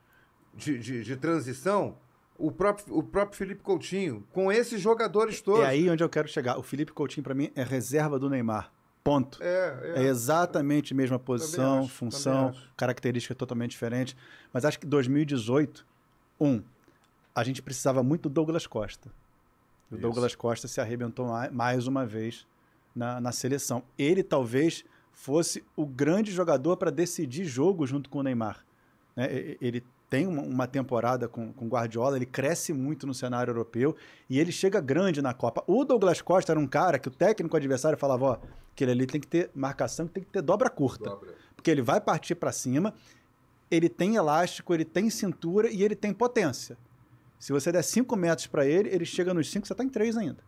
de, 0.54 0.78
de- 0.78 1.02
de 1.02 1.16
transição. 1.16 1.96
O 2.38 2.50
próprio, 2.50 2.96
o 2.96 3.02
próprio 3.02 3.36
Felipe 3.38 3.62
Coutinho, 3.62 4.26
com 4.32 4.50
esses 4.50 4.80
jogadores 4.80 5.40
todos. 5.40 5.62
É 5.62 5.66
aí 5.66 5.88
onde 5.88 6.02
eu 6.02 6.08
quero 6.08 6.26
chegar. 6.28 6.58
O 6.58 6.62
Felipe 6.62 6.92
Coutinho, 6.92 7.22
pra 7.22 7.34
mim, 7.34 7.50
é 7.54 7.62
reserva 7.62 8.18
do 8.18 8.28
Neymar. 8.28 8.70
Ponto. 9.04 9.38
É, 9.42 9.92
É 9.96 10.02
exatamente 10.04 10.92
a 10.92 10.96
mesma 10.96 11.18
posição, 11.18 11.80
acho, 11.80 11.88
função, 11.88 12.54
característica 12.76 13.34
totalmente 13.34 13.72
diferente. 13.72 14.16
Mas 14.52 14.64
acho 14.64 14.78
que 14.78 14.86
2018, 14.86 15.84
um, 16.40 16.62
a 17.34 17.42
gente 17.44 17.60
precisava 17.62 18.02
muito 18.02 18.28
do 18.28 18.32
Douglas 18.34 18.66
Costa. 18.66 19.08
O 19.90 19.94
Isso. 19.94 20.02
Douglas 20.02 20.34
Costa 20.34 20.68
se 20.68 20.80
arrebentou 20.80 21.26
ma- 21.28 21.50
mais 21.50 21.86
uma 21.88 22.06
vez 22.06 22.46
na, 22.94 23.20
na 23.20 23.32
seleção. 23.32 23.82
Ele 23.98 24.22
talvez 24.22 24.84
fosse 25.10 25.64
o 25.76 25.86
grande 25.86 26.32
jogador 26.32 26.76
para 26.76 26.90
decidir 26.90 27.44
jogo 27.44 27.86
junto 27.86 28.08
com 28.08 28.18
o 28.18 28.22
Neymar. 28.22 28.64
né? 29.14 29.28
Ele 29.60 29.84
tem 30.12 30.26
uma, 30.26 30.66
temporada 30.66 31.26
com, 31.26 31.54
com 31.54 31.68
Guardiola, 31.68 32.16
ele 32.16 32.26
cresce 32.26 32.70
muito 32.74 33.06
no 33.06 33.14
cenário 33.14 33.50
europeu 33.50 33.96
e 34.28 34.38
ele 34.38 34.52
chega 34.52 34.78
grande 34.78 35.22
na 35.22 35.32
Copa. 35.32 35.64
O 35.66 35.86
Douglas 35.86 36.20
Costa 36.20 36.52
era 36.52 36.60
um 36.60 36.66
cara 36.66 36.98
que 36.98 37.08
o 37.08 37.10
técnico 37.10 37.56
adversário 37.56 37.96
falava, 37.96 38.24
ó, 38.26 38.38
que 38.74 38.84
ele 38.84 38.90
ali 38.90 39.06
tem 39.06 39.18
que 39.18 39.26
ter 39.26 39.50
marcação, 39.54 40.06
tem 40.06 40.22
que 40.22 40.28
ter 40.28 40.42
dobra 40.42 40.68
curta. 40.68 41.08
Dobra. 41.08 41.34
Porque 41.56 41.70
ele 41.70 41.80
vai 41.80 41.98
partir 41.98 42.34
para 42.34 42.52
cima, 42.52 42.92
ele 43.70 43.88
tem 43.88 44.16
elástico, 44.16 44.74
ele 44.74 44.84
tem 44.84 45.08
cintura 45.08 45.70
e 45.70 45.82
ele 45.82 45.96
tem 45.96 46.12
potência. 46.12 46.76
Se 47.38 47.50
você 47.50 47.72
der 47.72 47.82
5 47.82 48.14
metros 48.14 48.46
para 48.46 48.66
ele, 48.66 48.90
ele 48.90 49.06
chega 49.06 49.32
nos 49.32 49.50
5, 49.50 49.66
você 49.66 49.74
tá 49.74 49.82
em 49.82 49.88
3 49.88 50.18
ainda. 50.18 50.44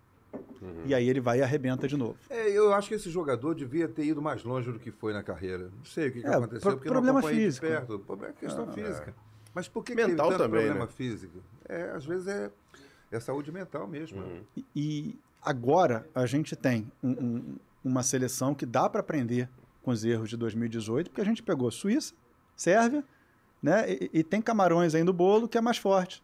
E 0.87 0.95
aí 0.95 1.09
ele 1.09 1.20
vai 1.20 1.39
e 1.39 1.43
arrebenta 1.43 1.87
de 1.89 1.97
novo. 1.97 2.16
É, 2.30 2.49
eu 2.51 2.72
acho 2.72 2.89
que 2.89 2.95
esse 2.95 3.11
jogador 3.11 3.55
devia 3.55 3.87
ter 3.89 4.05
ido 4.05 4.20
mais 4.22 4.43
longe 4.45 4.70
do 4.72 4.78
que 4.78 4.91
foi 4.91 5.12
na 5.12 5.22
carreira. 5.22 5.70
Não 5.76 5.85
sei 5.85 6.09
o 6.09 6.12
que, 6.12 6.20
que 6.20 6.26
É, 6.26 6.30
aconteceu, 6.35 6.61
pro- 6.61 6.72
porque 6.72 6.89
problema 6.89 7.12
não 7.12 7.18
acompanhei 7.18 7.45
físico. 7.47 7.66
de 7.66 7.72
perto. 7.72 7.99
Problema 8.01 8.35
é 8.35 8.41
questão 8.41 8.64
Ah, 8.68 8.72
física. 8.72 9.14
Mas 9.55 9.68
por 9.68 9.85
que, 9.85 9.95
Mental 9.95 10.09
que 10.09 10.16
teve 10.16 10.28
tanto 10.30 10.39
também, 10.39 10.62
problema 10.64 10.87
né? 10.87 10.91
físico? 10.93 11.39
É, 11.68 11.91
às 11.91 12.05
vezes 12.05 12.26
é, 12.26 12.51
é 13.12 13.20
saúde 13.20 13.53
mental 13.53 13.87
mesmo. 13.87 14.20
Uhum. 14.22 14.41
E- 14.57 14.64
E 14.74 15.18
agora 15.43 16.09
a 16.14 16.26
gente 16.26 16.57
tem 16.57 16.91
um- 17.03 17.11
um- 17.11 17.57
uma 17.85 18.03
seleção 18.03 18.55
que 18.55 18.64
dá 18.66 18.89
para 18.89 19.01
aprender 19.01 19.49
com 19.82 19.91
os 19.91 20.05
erros 20.05 20.30
de 20.30 20.37
2018, 20.39 21.11
porque 21.11 21.20
a 21.20 21.24
gente 21.24 21.43
pegou 21.43 21.70
Suíça, 21.70 22.14
Sérvia, 22.57 23.05
né? 23.62 23.85
E, 23.93 24.11
e 24.14 24.24
tem 24.24 24.41
Camarões 24.41 24.95
aí 24.95 25.05
no 25.05 25.12
bolo 25.12 25.47
que 25.47 25.59
é 25.59 25.61
mais 25.61 25.76
forte 25.76 26.22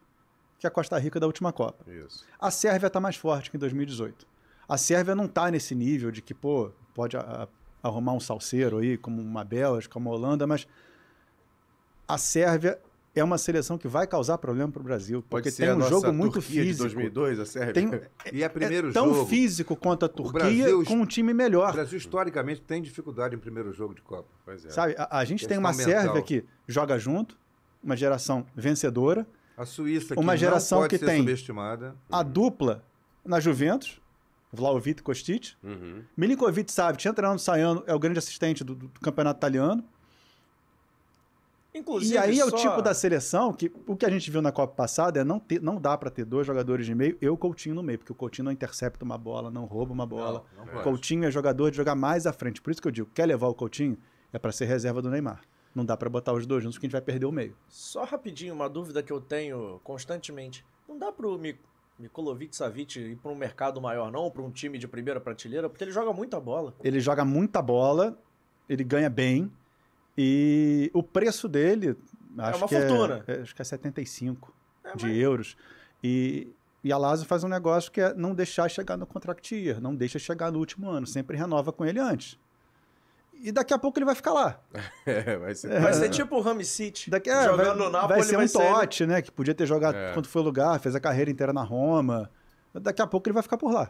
que 0.61 0.67
a 0.67 0.69
Costa 0.69 0.97
Rica 0.99 1.19
da 1.19 1.25
última 1.25 1.51
Copa. 1.51 1.83
Isso. 1.91 2.23
A 2.39 2.51
Sérvia 2.51 2.85
está 2.85 2.99
mais 2.99 3.15
forte 3.15 3.49
que 3.49 3.57
em 3.57 3.59
2018. 3.59 4.27
A 4.69 4.77
Sérvia 4.77 5.15
não 5.15 5.25
está 5.25 5.49
nesse 5.49 5.73
nível 5.73 6.11
de 6.11 6.21
que, 6.21 6.35
pô, 6.35 6.71
pode 6.93 7.17
a- 7.17 7.19
a- 7.81 7.87
arrumar 7.87 8.13
um 8.13 8.19
salseiro 8.19 8.77
aí, 8.77 8.95
como 8.95 9.19
uma 9.19 9.43
Bélgica, 9.43 9.91
como 9.91 10.11
a 10.11 10.13
Holanda, 10.13 10.45
mas 10.45 10.67
a 12.07 12.15
Sérvia 12.17 12.79
é 13.15 13.23
uma 13.23 13.37
seleção 13.39 13.75
que 13.77 13.87
vai 13.87 14.05
causar 14.05 14.37
problema 14.37 14.71
para 14.71 14.79
o 14.79 14.83
Brasil, 14.83 15.21
Pode 15.23 15.29
porque 15.43 15.51
ser 15.51 15.65
tem 15.65 15.75
um 15.75 15.81
jogo 15.89 16.13
muito 16.13 16.33
Turquia 16.35 16.61
de 16.61 16.67
físico. 16.69 16.83
2002, 16.85 17.39
a 17.39 17.45
Sérvia. 17.45 17.73
Tem, 17.73 17.89
E 18.31 18.43
é 18.43 18.47
primeiro 18.47 18.89
é 18.89 18.93
tão 18.93 19.11
jogo. 19.13 19.25
físico 19.27 19.75
quanto 19.75 20.05
a 20.05 20.07
Turquia, 20.09 20.39
Brasil- 20.41 20.85
com 20.85 20.93
um 20.93 21.05
time 21.07 21.33
O 21.33 21.35
melhor. 21.35 21.73
Brasil, 21.73 21.97
historicamente, 21.97 22.61
tem 22.61 22.81
dificuldade 22.83 23.35
em 23.35 23.39
primeiro 23.39 23.73
jogo 23.73 23.95
de 23.95 24.01
Copa. 24.03 24.29
Pois 24.45 24.63
é. 24.63 24.69
Sabe, 24.69 24.93
a, 24.95 25.17
a 25.17 25.25
gente 25.25 25.47
tem 25.47 25.57
uma 25.57 25.71
mental. 25.73 25.85
Sérvia 25.85 26.21
que 26.21 26.45
joga 26.67 26.97
junto, 26.99 27.35
uma 27.83 27.97
geração 27.97 28.45
vencedora, 28.55 29.27
A 29.57 29.65
Suíça, 29.65 30.13
que 30.15 30.19
Uma 30.19 30.35
geração 30.37 30.79
não 30.79 30.83
pode 30.87 30.97
que 30.97 30.99
ser 30.99 31.05
tem- 31.11 31.19
subestimada. 31.19 31.95
a 32.11 32.23
dupla 32.23 32.83
na 33.23 33.39
Juventus, 33.39 33.99
Vlahovic 34.51 34.99
e 34.99 35.03
Kostic, 35.03 35.53
Uhum. 35.63 36.03
Milinkovic 36.17 36.71
Savic, 36.71 37.07
entrando, 37.07 37.39
saindo, 37.39 37.83
é 37.87 37.93
o 37.93 37.99
grande 37.99 38.19
assistente 38.19 38.63
do, 38.63 38.75
do 38.75 38.89
campeonato 39.01 39.37
italiano. 39.39 39.83
Inclusive, 41.73 42.15
E 42.15 42.17
aí 42.17 42.37
é 42.37 42.43
o 42.43 42.49
só- 42.49 42.57
tipo 42.57 42.81
da 42.81 42.93
seleção 42.93 43.53
que 43.53 43.71
o 43.87 43.95
que 43.95 44.05
a 44.05 44.09
gente 44.09 44.29
viu 44.29 44.41
na 44.41 44.51
Copa 44.51 44.73
passada 44.75 45.21
é 45.21 45.23
não, 45.23 45.39
ter, 45.39 45.61
não 45.61 45.79
dá 45.79 45.97
pra 45.97 46.09
ter 46.09 46.25
dois 46.25 46.45
jogadores 46.45 46.85
de 46.85 46.93
meio, 46.93 47.17
eu 47.21 47.37
Coutinho 47.37 47.73
no 47.75 47.81
meio, 47.81 47.97
porque 47.97 48.11
o 48.11 48.15
Coutinho 48.15 48.43
não 48.45 48.51
intercepta 48.51 49.05
uma 49.05 49.17
bola, 49.17 49.49
não 49.49 49.63
rouba 49.63 49.93
uma 49.93 50.05
bola. 50.05 50.43
Não, 50.57 50.65
não 50.65 50.81
O. 50.81 50.83
Coutinho 50.83 51.23
é 51.23 51.31
jogador 51.31 51.71
de 51.71 51.77
jogar 51.77 51.95
mais 51.95 52.27
à 52.27 52.33
frente. 52.33 52.61
Por 52.61 52.71
isso 52.71 52.81
que 52.81 52.87
eu 52.89 52.91
digo, 52.91 53.09
quer 53.13 53.25
levar 53.25 53.47
o 53.47 53.53
Coutinho 53.53 53.97
é 54.33 54.39
pra 54.39 54.51
ser 54.51 54.65
reserva 54.65 55.01
do 55.01 55.09
Neymar. 55.09 55.39
Não 55.73 55.85
dá 55.85 55.95
pra 55.95 56.09
botar 56.09 56.33
os 56.33 56.45
dois 56.45 56.63
juntos 56.63 56.77
que 56.77 56.85
a 56.85 56.87
gente 56.87 56.93
vai 56.93 57.01
perder 57.01 57.25
o 57.25 57.31
meio. 57.31 57.55
Só 57.69 58.03
rapidinho, 58.03 58.53
uma 58.53 58.67
dúvida 58.69 59.01
que 59.01 59.11
eu 59.11 59.21
tenho 59.21 59.79
constantemente. 59.83 60.65
Não 60.87 60.97
dá 60.97 61.11
pro 61.11 61.37
Mi- 61.37 61.57
Mikolovic 61.97 62.55
Savic 62.55 62.99
ir 62.99 63.15
pra 63.17 63.31
um 63.31 63.35
mercado 63.35 63.79
maior, 63.79 64.11
não? 64.11 64.29
Pra 64.29 64.41
um 64.41 64.51
time 64.51 64.77
de 64.77 64.87
primeira 64.87 65.21
prateleira? 65.21 65.69
Porque 65.69 65.83
ele 65.83 65.91
joga 65.91 66.11
muita 66.11 66.39
bola. 66.39 66.73
Ele 66.83 66.99
joga 66.99 67.23
muita 67.23 67.61
bola, 67.61 68.17
ele 68.67 68.83
ganha 68.83 69.09
bem 69.09 69.49
e 70.17 70.91
o 70.93 71.01
preço 71.01 71.47
dele 71.47 71.95
acho 72.37 72.57
uma 72.57 72.67
que 72.67 72.75
fortuna. 72.77 73.23
É, 73.27 73.33
é, 73.37 73.41
acho 73.41 73.55
que 73.55 73.61
é 73.61 73.65
75 73.65 74.53
É, 74.83 74.95
de 74.95 75.05
mas- 75.05 75.17
euros. 75.17 75.57
E, 76.03 76.49
e 76.83 76.91
a 76.91 76.97
Lazio 76.97 77.25
faz 77.25 77.43
um 77.43 77.47
negócio 77.47 77.91
que 77.91 78.01
é 78.01 78.13
não 78.13 78.33
deixar 78.33 78.67
chegar 78.69 78.97
no 78.97 79.05
contract 79.05 79.53
year, 79.55 79.79
não 79.79 79.95
deixa 79.95 80.19
chegar 80.19 80.51
no 80.51 80.59
último 80.59 80.89
ano, 80.89 81.05
sempre 81.07 81.37
renova 81.37 81.71
com 81.71 81.85
ele 81.85 81.99
antes. 81.99 82.37
E 83.43 83.51
daqui 83.51 83.73
a 83.73 83.77
pouco 83.77 83.97
ele 83.97 84.05
vai 84.05 84.15
ficar 84.15 84.33
lá. 84.33 84.59
É, 85.05 85.35
vai 85.37 85.55
ser. 85.55 85.79
Vai 85.81 85.93
ser 85.93 86.09
tipo 86.09 86.35
o 86.37 86.41
Rami 86.41 86.63
City. 86.63 87.09
Daqui, 87.09 87.29
é, 87.29 87.43
jogando 87.45 87.65
vai, 87.65 87.75
no 87.77 87.89
Napoli, 87.89 88.13
vai 88.19 88.23
ser 88.23 88.37
um 88.37 88.41
ele. 88.41 88.49
Totti, 88.79 89.05
né? 89.05 89.21
Que 89.21 89.31
podia 89.31 89.53
ter 89.55 89.65
jogado 89.65 89.95
É. 89.95 90.13
quando 90.13 90.27
foi 90.27 90.41
lugar, 90.43 90.79
fez 90.79 90.93
a 90.95 90.99
carreira 90.99 91.31
inteira 91.31 91.51
na 91.51 91.63
Roma. 91.63 92.29
Daqui 92.73 93.01
a 93.01 93.07
pouco 93.07 93.27
ele 93.27 93.33
vai 93.33 93.43
ficar 93.43 93.57
por 93.57 93.71
lá. 93.73 93.89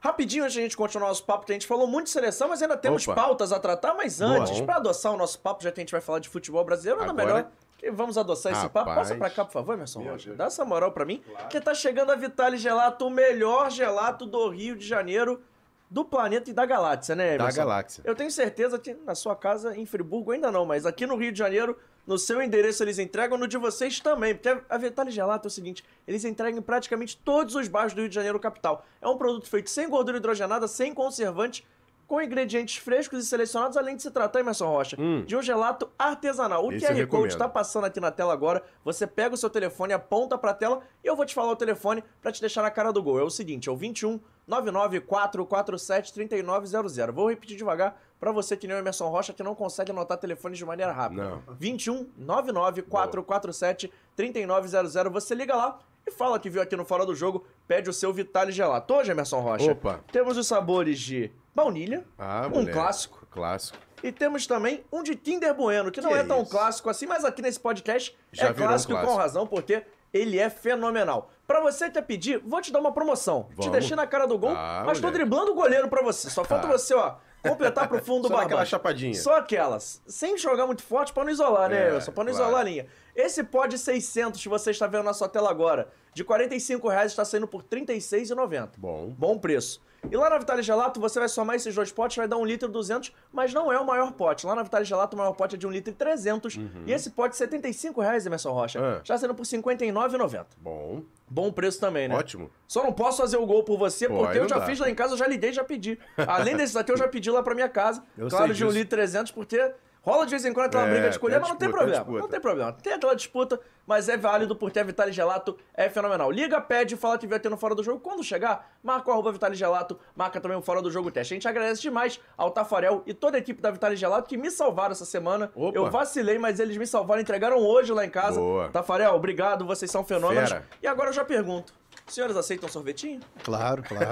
Rapidinho, 0.00 0.44
antes 0.44 0.54
de 0.54 0.60
a 0.60 0.62
gente 0.62 0.76
continuar 0.76 1.08
nosso 1.08 1.24
papo, 1.24 1.44
que 1.46 1.52
a 1.52 1.54
gente 1.54 1.66
falou 1.66 1.86
muito 1.86 2.04
de 2.06 2.12
seleção, 2.12 2.48
mas 2.48 2.62
ainda 2.62 2.76
temos 2.76 3.06
Opa. 3.08 3.14
pautas 3.22 3.52
a 3.52 3.58
tratar. 3.58 3.94
Mas 3.94 4.20
antes, 4.20 4.60
pra 4.60 4.76
adoçar 4.76 5.12
o 5.12 5.16
nosso 5.16 5.38
papo, 5.40 5.62
já 5.64 5.72
que 5.72 5.80
a 5.80 5.82
gente 5.82 5.90
vai 5.92 6.00
falar 6.00 6.18
de 6.18 6.28
futebol 6.28 6.64
brasileiro, 6.64 7.00
nada 7.00 7.10
Agora- 7.12 7.26
melhor 7.36 7.50
que 7.78 7.90
vamos 7.90 8.16
adoçar 8.16 8.52
esse 8.52 8.62
papo. 8.68 8.90
Rapaz. 8.90 9.08
Passa 9.08 9.14
pra 9.18 9.30
cá, 9.30 9.44
por 9.44 9.52
favor, 9.52 9.74
Emerson 9.74 10.00
Meu 10.00 10.12
Rocha. 10.12 10.26
Deus. 10.26 10.38
Dá 10.38 10.44
essa 10.46 10.64
moral 10.64 10.92
pra 10.92 11.04
mim, 11.04 11.22
que 11.50 11.60
tá 11.60 11.74
chegando 11.74 12.10
a 12.12 12.14
Vitale 12.16 12.56
Gelato, 12.56 13.06
o 13.06 13.10
melhor 13.10 13.70
gelato 13.70 14.24
do 14.26 14.48
Rio 14.48 14.76
de 14.76 14.86
Janeiro, 14.86 15.42
do 15.88 16.04
planeta 16.04 16.50
e 16.50 16.52
da 16.52 16.66
galáxia, 16.66 17.14
né, 17.14 17.36
Da 17.36 17.44
Emerson? 17.44 17.56
galáxia. 17.60 18.02
Eu 18.04 18.14
tenho 18.14 18.30
certeza 18.30 18.78
que 18.78 18.94
na 19.04 19.14
sua 19.14 19.36
casa, 19.36 19.76
em 19.76 19.86
Friburgo, 19.86 20.32
ainda 20.32 20.50
não, 20.50 20.64
mas 20.66 20.84
aqui 20.84 21.06
no 21.06 21.16
Rio 21.16 21.30
de 21.32 21.38
Janeiro, 21.38 21.76
no 22.06 22.18
seu 22.18 22.42
endereço 22.42 22.82
eles 22.82 22.98
entregam, 22.98 23.38
no 23.38 23.46
de 23.48 23.56
vocês 23.56 24.00
também. 24.00 24.34
Porque 24.34 24.62
a 24.68 24.78
Vitale 24.78 25.10
Gelato 25.10 25.46
é 25.46 25.48
o 25.48 25.50
seguinte, 25.50 25.84
eles 26.06 26.24
entregam 26.24 26.58
em 26.58 26.62
praticamente 26.62 27.16
todos 27.16 27.54
os 27.54 27.68
bairros 27.68 27.92
do 27.94 28.00
Rio 28.00 28.08
de 28.08 28.14
Janeiro 28.14 28.38
capital. 28.40 28.84
É 29.00 29.08
um 29.08 29.16
produto 29.16 29.48
feito 29.48 29.70
sem 29.70 29.88
gordura 29.88 30.18
hidrogenada, 30.18 30.66
sem 30.68 30.92
conservante, 30.92 31.64
com 32.08 32.22
ingredientes 32.22 32.76
frescos 32.76 33.24
e 33.24 33.26
selecionados, 33.26 33.76
além 33.76 33.96
de 33.96 34.02
se 34.02 34.10
tratar, 34.12 34.38
Emerson 34.38 34.68
Rocha, 34.68 34.96
Hum. 34.96 35.24
de 35.24 35.34
um 35.36 35.42
gelato 35.42 35.90
artesanal. 35.98 36.64
O 36.64 36.72
Esse 36.72 36.86
QR 36.86 37.06
Code 37.08 37.32
está 37.32 37.48
passando 37.48 37.84
aqui 37.84 37.98
na 37.98 38.12
tela 38.12 38.32
agora. 38.32 38.62
Você 38.84 39.08
pega 39.08 39.34
o 39.34 39.36
seu 39.38 39.50
telefone, 39.50 39.92
aponta 39.92 40.38
pra 40.38 40.54
tela 40.54 40.82
e 41.02 41.06
eu 41.08 41.16
vou 41.16 41.26
te 41.26 41.34
falar 41.34 41.50
o 41.50 41.56
telefone 41.56 42.04
pra 42.22 42.30
te 42.30 42.40
deixar 42.40 42.62
na 42.62 42.70
cara 42.70 42.92
do 42.92 43.02
gol. 43.02 43.18
É 43.18 43.24
o 43.24 43.30
seguinte, 43.30 43.68
é 43.68 43.72
o 43.72 43.76
21 43.76 44.20
99447 44.46 46.12
3900. 46.12 46.96
Vou 47.14 47.28
repetir 47.28 47.56
devagar 47.56 48.00
pra 48.18 48.30
você 48.32 48.56
que 48.56 48.66
nem 48.66 48.76
o 48.76 48.78
Emerson 48.78 49.08
Rocha 49.08 49.32
que 49.32 49.42
não 49.42 49.54
consegue 49.54 49.90
anotar 49.90 50.18
telefones 50.18 50.58
de 50.58 50.64
maneira 50.64 50.92
rápida. 50.92 51.22
Não. 51.30 51.42
21 51.58 52.08
99447 52.16 53.92
3900. 54.14 55.12
Você 55.12 55.34
liga 55.34 55.54
lá 55.54 55.78
e 56.06 56.10
fala 56.10 56.38
que 56.38 56.48
viu 56.48 56.62
aqui 56.62 56.76
no 56.76 56.84
Fora 56.84 57.04
do 57.04 57.14
Jogo, 57.14 57.44
pede 57.66 57.90
o 57.90 57.92
seu 57.92 58.12
Vitale 58.12 58.52
Gelato. 58.52 58.94
Hoje, 58.94 59.10
Emerson 59.10 59.40
Rocha, 59.40 59.72
Opa. 59.72 60.00
temos 60.12 60.36
os 60.36 60.46
sabores 60.46 61.00
de 61.00 61.32
baunilha, 61.54 62.04
Ah, 62.16 62.46
um 62.46 62.50
moleque. 62.50 62.72
clássico, 62.72 63.26
Clássico. 63.30 63.76
e 64.04 64.12
temos 64.12 64.46
também 64.46 64.84
um 64.92 65.02
de 65.02 65.16
Kinder 65.16 65.52
Bueno, 65.54 65.90
que 65.90 66.00
não 66.00 66.10
Que 66.10 66.16
é 66.16 66.22
tão 66.22 66.44
clássico 66.44 66.88
assim, 66.88 67.06
mas 67.06 67.24
aqui 67.24 67.42
nesse 67.42 67.58
podcast 67.58 68.16
Já 68.30 68.46
é 68.48 68.52
virou 68.52 68.66
um 68.66 68.68
clássico, 68.68 68.92
com 68.92 68.98
clássico. 69.00 69.18
razão, 69.20 69.46
porque 69.48 69.82
ele 70.12 70.38
é 70.38 70.48
fenomenal. 70.48 71.30
Pra 71.46 71.60
você 71.60 71.88
quer 71.90 72.02
pedir, 72.02 72.40
vou 72.44 72.60
te 72.60 72.72
dar 72.72 72.80
uma 72.80 72.90
promoção. 72.92 73.44
Te 73.50 73.56
Vamos. 73.56 73.72
deixei 73.72 73.96
na 73.96 74.06
cara 74.06 74.26
do 74.26 74.36
gol, 74.36 74.50
Ah, 74.56 74.82
mas 74.84 75.00
tô 75.00 75.10
driblando 75.10 75.52
o 75.52 75.54
goleiro 75.54 75.88
pra 75.88 76.02
você. 76.02 76.28
Só 76.28 76.42
falta 76.44 76.66
Ah. 76.66 76.70
você, 76.72 76.92
ó, 76.94 77.14
completar 77.42 77.86
pro 77.88 78.02
fundo 78.02 78.22
do 78.28 78.28
Só 78.28 78.34
chapadinha. 78.64 79.14
Só 79.14 79.36
aquelas. 79.36 80.02
Sem 80.06 80.36
jogar 80.36 80.66
muito 80.66 80.82
forte 80.82 81.12
pra 81.12 81.22
não 81.24 81.30
isolar, 81.30 81.70
né, 81.70 81.88
É, 81.88 81.92
Wilson? 81.92 82.10
Pra 82.12 82.24
não 82.24 82.32
claro. 82.32 82.46
isolar 82.46 82.60
a 82.62 82.64
linha. 82.68 82.86
Esse 83.16 83.42
pod 83.42 83.76
600 83.78 84.40
que 84.42 84.48
você 84.48 84.70
está 84.70 84.86
vendo 84.86 85.04
na 85.04 85.14
sua 85.14 85.28
tela 85.28 85.50
agora, 85.50 85.88
de 86.12 86.22
45 86.22 86.86
reais, 86.88 87.12
está 87.12 87.24
saindo 87.24 87.48
por 87.48 87.62
R$ 87.62 87.66
36,90. 87.84 88.70
Bom. 88.78 89.14
Bom 89.16 89.38
preço. 89.38 89.84
E 90.08 90.16
lá 90.16 90.30
na 90.30 90.38
Vitale 90.38 90.62
Gelato, 90.62 91.00
você 91.00 91.18
vai 91.18 91.28
somar 91.28 91.56
esses 91.56 91.74
dois 91.74 91.90
potes, 91.90 92.16
vai 92.16 92.28
dar 92.28 92.36
1 92.36 92.44
litro 92.44 92.68
e 92.68 92.72
200, 92.72 93.12
mas 93.32 93.52
não 93.52 93.72
é 93.72 93.80
o 93.80 93.84
maior 93.84 94.12
pote. 94.12 94.46
Lá 94.46 94.54
na 94.54 94.62
Vitale 94.62 94.84
Gelato, 94.84 95.16
o 95.16 95.18
maior 95.18 95.32
pote 95.32 95.56
é 95.56 95.58
de 95.58 95.66
1 95.66 95.70
litro 95.70 95.90
e 95.90 95.96
300. 95.96 96.60
E 96.86 96.92
esse 96.92 97.10
pote, 97.10 97.36
75 97.36 98.00
reais, 98.00 98.24
Emerson 98.24 98.52
Rocha, 98.52 98.78
Uhum. 98.80 98.86
Ah. 98.86 99.00
já 99.02 99.18
sendo 99.18 99.34
por 99.34 99.42
R$ 99.44 99.48
59,90. 99.48 100.46
Bom. 100.58 101.02
Bom 101.28 101.50
preço 101.50 101.80
também, 101.80 102.06
né? 102.06 102.14
Ótimo. 102.14 102.50
Só 102.68 102.84
não 102.84 102.92
posso 102.92 103.18
fazer 103.20 103.36
o 103.36 103.44
gol 103.46 103.64
por 103.64 103.76
você, 103.78 104.06
Pô, 104.08 104.18
porque 104.18 104.38
eu 104.38 104.48
já 104.48 104.58
dá. 104.60 104.66
fiz 104.66 104.78
lá 104.78 104.88
em 104.88 104.94
casa, 104.94 105.14
eu 105.14 105.18
já 105.18 105.26
liguei, 105.26 105.52
já 105.52 105.64
pedi. 105.64 105.98
Além 106.16 106.54
desses 106.56 106.76
aqui, 106.76 106.92
eu 106.92 106.96
já 106.96 107.08
pedi 107.08 107.28
lá 107.30 107.42
pra 107.42 107.54
minha 107.54 107.68
casa. 107.68 108.04
Eu 108.16 108.28
claro, 108.28 108.54
de 108.54 108.62
1 108.64 108.68
disso. 108.68 108.78
litro 108.78 108.94
e 108.96 108.98
300, 108.98 109.32
porque 109.32 109.72
rola 110.06 110.24
de 110.24 110.30
vez 110.30 110.44
em 110.44 110.52
quando 110.52 110.66
aquela 110.66 110.86
É, 110.86 110.90
briga 110.90 111.10
de 111.10 111.18
colher, 111.18 111.40
mas 111.40 111.48
não 111.48 111.56
tem 111.56 111.68
problema. 111.68 111.96
disputa. 111.98 112.20
Não 112.20 112.28
tem 112.28 112.40
problema. 112.40 112.72
Tem 112.72 112.92
aquela 112.92 113.14
disputa, 113.16 113.60
mas 113.86 114.08
é 114.08 114.16
válido 114.16 114.54
porque 114.54 114.78
a 114.78 114.84
Vitale 114.84 115.10
Gelato 115.10 115.58
é 115.74 115.88
fenomenal. 115.90 116.30
Liga, 116.30 116.60
pede, 116.60 116.96
fala 116.96 117.18
que 117.18 117.26
ter 117.38 117.48
no 117.48 117.56
Fora 117.56 117.74
do 117.74 117.82
Jogo. 117.82 117.98
Quando 118.00 118.22
chegar, 118.22 118.70
marca 118.82 119.10
o 119.10 119.12
arroba 119.12 119.32
Vitale 119.32 119.56
Gelato, 119.56 119.98
marca 120.14 120.40
também 120.40 120.56
o 120.56 120.62
Fora 120.62 120.80
do 120.80 120.90
Jogo 120.90 121.10
Teste. 121.10 121.34
A 121.34 121.36
gente 121.36 121.48
agradece 121.48 121.82
demais 121.82 122.20
ao 122.36 122.50
Tafarel 122.50 123.02
e 123.04 123.12
toda 123.12 123.36
a 123.36 123.40
equipe 123.40 123.60
da 123.60 123.70
Vitale 123.70 123.96
Gelato 123.96 124.28
que 124.28 124.36
me 124.36 124.50
salvaram 124.50 124.92
essa 124.92 125.04
semana. 125.04 125.50
Opa. 125.54 125.76
Eu 125.76 125.90
vacilei, 125.90 126.38
mas 126.38 126.60
eles 126.60 126.76
me 126.76 126.86
salvaram, 126.86 127.20
entregaram 127.20 127.58
hoje 127.58 127.92
lá 127.92 128.04
em 128.04 128.10
casa. 128.10 128.38
Boa. 128.38 128.68
Tafarel, 128.68 129.12
obrigado, 129.14 129.66
vocês 129.66 129.90
são 129.90 130.04
fenômenos. 130.04 130.50
Fera. 130.50 130.64
E 130.82 130.86
agora 130.86 131.08
eu 131.10 131.12
já 131.12 131.24
pergunto. 131.24 131.72
Senhores 132.06 132.36
aceitam 132.36 132.68
sorvetinho? 132.68 133.18
Claro, 133.42 133.82
claro. 133.82 134.06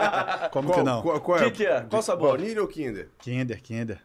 Como 0.50 0.72
que 0.72 0.82
não? 0.82 1.02
Qual, 1.02 1.20
qual 1.20 1.38
Que 1.40 1.50
que 1.50 1.66
é? 1.66 1.82
Qual 1.90 2.00
sabor? 2.00 2.28
Baunilha 2.38 2.62
ou 2.62 2.68
Kinder? 2.68 3.10
Kinder, 3.18 3.60
Kinder. 3.62 4.00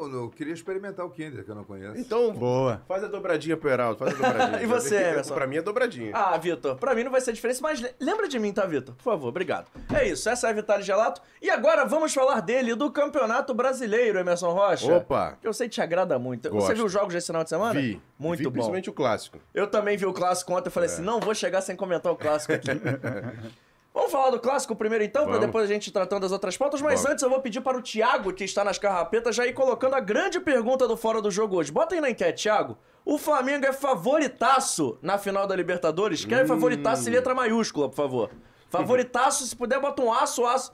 Eu 0.00 0.08
não 0.08 0.18
eu 0.24 0.30
queria 0.30 0.52
experimentar 0.54 1.04
o 1.04 1.10
Kinder, 1.10 1.44
que 1.44 1.50
eu 1.50 1.54
não 1.54 1.64
conheço. 1.64 1.98
Então, 1.98 2.32
Boa. 2.32 2.82
faz 2.88 3.02
a 3.04 3.08
dobradinha 3.08 3.56
pro 3.56 3.68
Heraldo, 3.70 3.98
faz 3.98 4.12
a 4.12 4.16
dobradinha. 4.16 4.62
E 4.62 4.66
você, 4.66 4.96
Emerson? 4.96 5.34
Pra 5.34 5.46
mim 5.46 5.56
é 5.56 5.62
dobradinha. 5.62 6.10
Ah, 6.14 6.36
Vitor, 6.38 6.76
pra 6.76 6.94
mim 6.94 7.04
não 7.04 7.10
vai 7.10 7.20
ser 7.20 7.32
diferença, 7.32 7.60
mas 7.62 7.80
le- 7.80 7.94
lembra 8.00 8.28
de 8.28 8.38
mim, 8.38 8.52
tá, 8.52 8.64
Vitor? 8.66 8.94
Por 8.94 9.02
favor, 9.02 9.28
obrigado. 9.28 9.66
É 9.94 10.06
isso, 10.08 10.28
essa 10.28 10.46
é 10.46 10.50
a 10.50 10.52
Vitale 10.52 10.82
Gelato. 10.82 11.20
E 11.40 11.50
agora 11.50 11.84
vamos 11.84 12.12
falar 12.14 12.40
dele, 12.40 12.74
do 12.74 12.90
Campeonato 12.90 13.52
Brasileiro, 13.54 14.18
Emerson 14.18 14.52
Rocha. 14.52 14.92
Opa! 14.96 15.36
Que 15.40 15.46
eu 15.48 15.52
sei 15.52 15.68
que 15.68 15.74
te 15.74 15.80
agrada 15.80 16.18
muito. 16.18 16.48
Você 16.48 16.54
Gosto. 16.56 16.74
viu 16.74 16.84
os 16.86 16.92
jogos 16.92 17.14
desse 17.14 17.26
final 17.28 17.42
de 17.44 17.50
semana? 17.50 17.80
Vi. 17.80 18.00
Muito 18.18 18.38
Vi 18.38 18.44
bom. 18.44 18.50
principalmente 18.52 18.90
o 18.90 18.92
clássico. 18.92 19.38
Eu 19.54 19.66
também 19.66 19.96
vi 19.96 20.06
o 20.06 20.12
clássico 20.12 20.52
ontem, 20.52 20.68
eu 20.68 20.72
falei 20.72 20.88
assim, 20.88 21.02
não 21.02 21.20
vou 21.20 21.34
chegar 21.34 21.60
sem 21.60 21.76
comentar 21.76 22.12
o 22.12 22.16
clássico 22.16 22.52
aqui. 22.52 22.68
Vamos 23.98 24.12
falar 24.12 24.30
do 24.30 24.38
clássico 24.38 24.76
primeiro 24.76 25.02
então, 25.02 25.26
para 25.26 25.38
depois 25.38 25.64
a 25.64 25.66
gente 25.66 25.88
ir 25.88 25.90
tratando 25.90 26.20
das 26.20 26.30
outras 26.30 26.56
pautas, 26.56 26.80
mas 26.80 27.00
Vamos. 27.00 27.10
antes 27.10 27.24
eu 27.24 27.28
vou 27.28 27.40
pedir 27.40 27.60
para 27.60 27.76
o 27.76 27.82
Thiago, 27.82 28.32
que 28.32 28.44
está 28.44 28.62
nas 28.62 28.78
carrapetas, 28.78 29.34
já 29.34 29.44
ir 29.44 29.52
colocando 29.52 29.94
a 29.94 30.00
grande 30.00 30.38
pergunta 30.38 30.86
do 30.86 30.96
Fora 30.96 31.20
do 31.20 31.32
Jogo 31.32 31.56
hoje. 31.56 31.72
Bota 31.72 31.96
aí 31.96 32.00
na 32.00 32.08
enquete, 32.08 32.44
Thiago. 32.44 32.78
O 33.04 33.18
Flamengo 33.18 33.66
é 33.66 33.72
favoritaço 33.72 34.96
na 35.02 35.18
final 35.18 35.48
da 35.48 35.56
Libertadores? 35.56 36.24
Quer 36.24 36.46
favoritaço 36.46 37.08
em 37.08 37.12
letra 37.12 37.34
maiúscula, 37.34 37.88
por 37.88 37.96
favor. 37.96 38.30
Favoritaço, 38.70 39.44
se 39.44 39.56
puder, 39.56 39.80
bota 39.80 40.00
um 40.00 40.12
aço, 40.12 40.46
aço. 40.46 40.72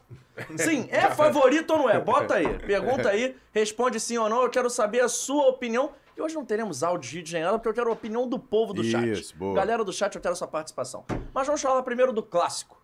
Sim, 0.59 0.87
é 0.91 1.09
favorito 1.17 1.71
ou 1.71 1.79
não 1.79 1.91
é? 1.91 1.99
Bota 1.99 2.35
aí. 2.35 2.59
Pergunta 2.59 3.09
aí, 3.09 3.35
responde 3.53 3.99
sim 4.01 4.19
ou 4.19 4.29
não. 4.29 4.43
Eu 4.43 4.51
quero 4.51 4.69
saber 4.69 5.01
a 5.01 5.09
sua 5.09 5.49
opinião. 5.49 5.93
E 6.15 6.21
hoje 6.21 6.35
não 6.35 6.45
teremos 6.45 6.83
áudio, 6.83 7.11
vídeo 7.11 7.33
nem 7.33 7.43
nada, 7.43 7.59
porque 7.59 7.71
eu 7.71 7.75
quero 7.75 7.89
a 7.89 7.95
opinião 7.95 8.29
do 8.29 8.39
povo 8.39 8.75
do 8.75 8.85
chat. 8.85 9.11
Isso, 9.11 9.35
boa. 9.35 9.55
Galera 9.55 9.83
do 9.83 9.95
chat, 9.95 10.15
eu 10.15 10.21
quero 10.21 10.35
a 10.35 10.37
sua 10.37 10.47
participação. 10.47 11.07
Mas 11.33 11.47
vamos 11.47 11.63
falar 11.63 11.83
primeiro 11.83 12.13
do 12.13 12.23
clássico. 12.23 12.84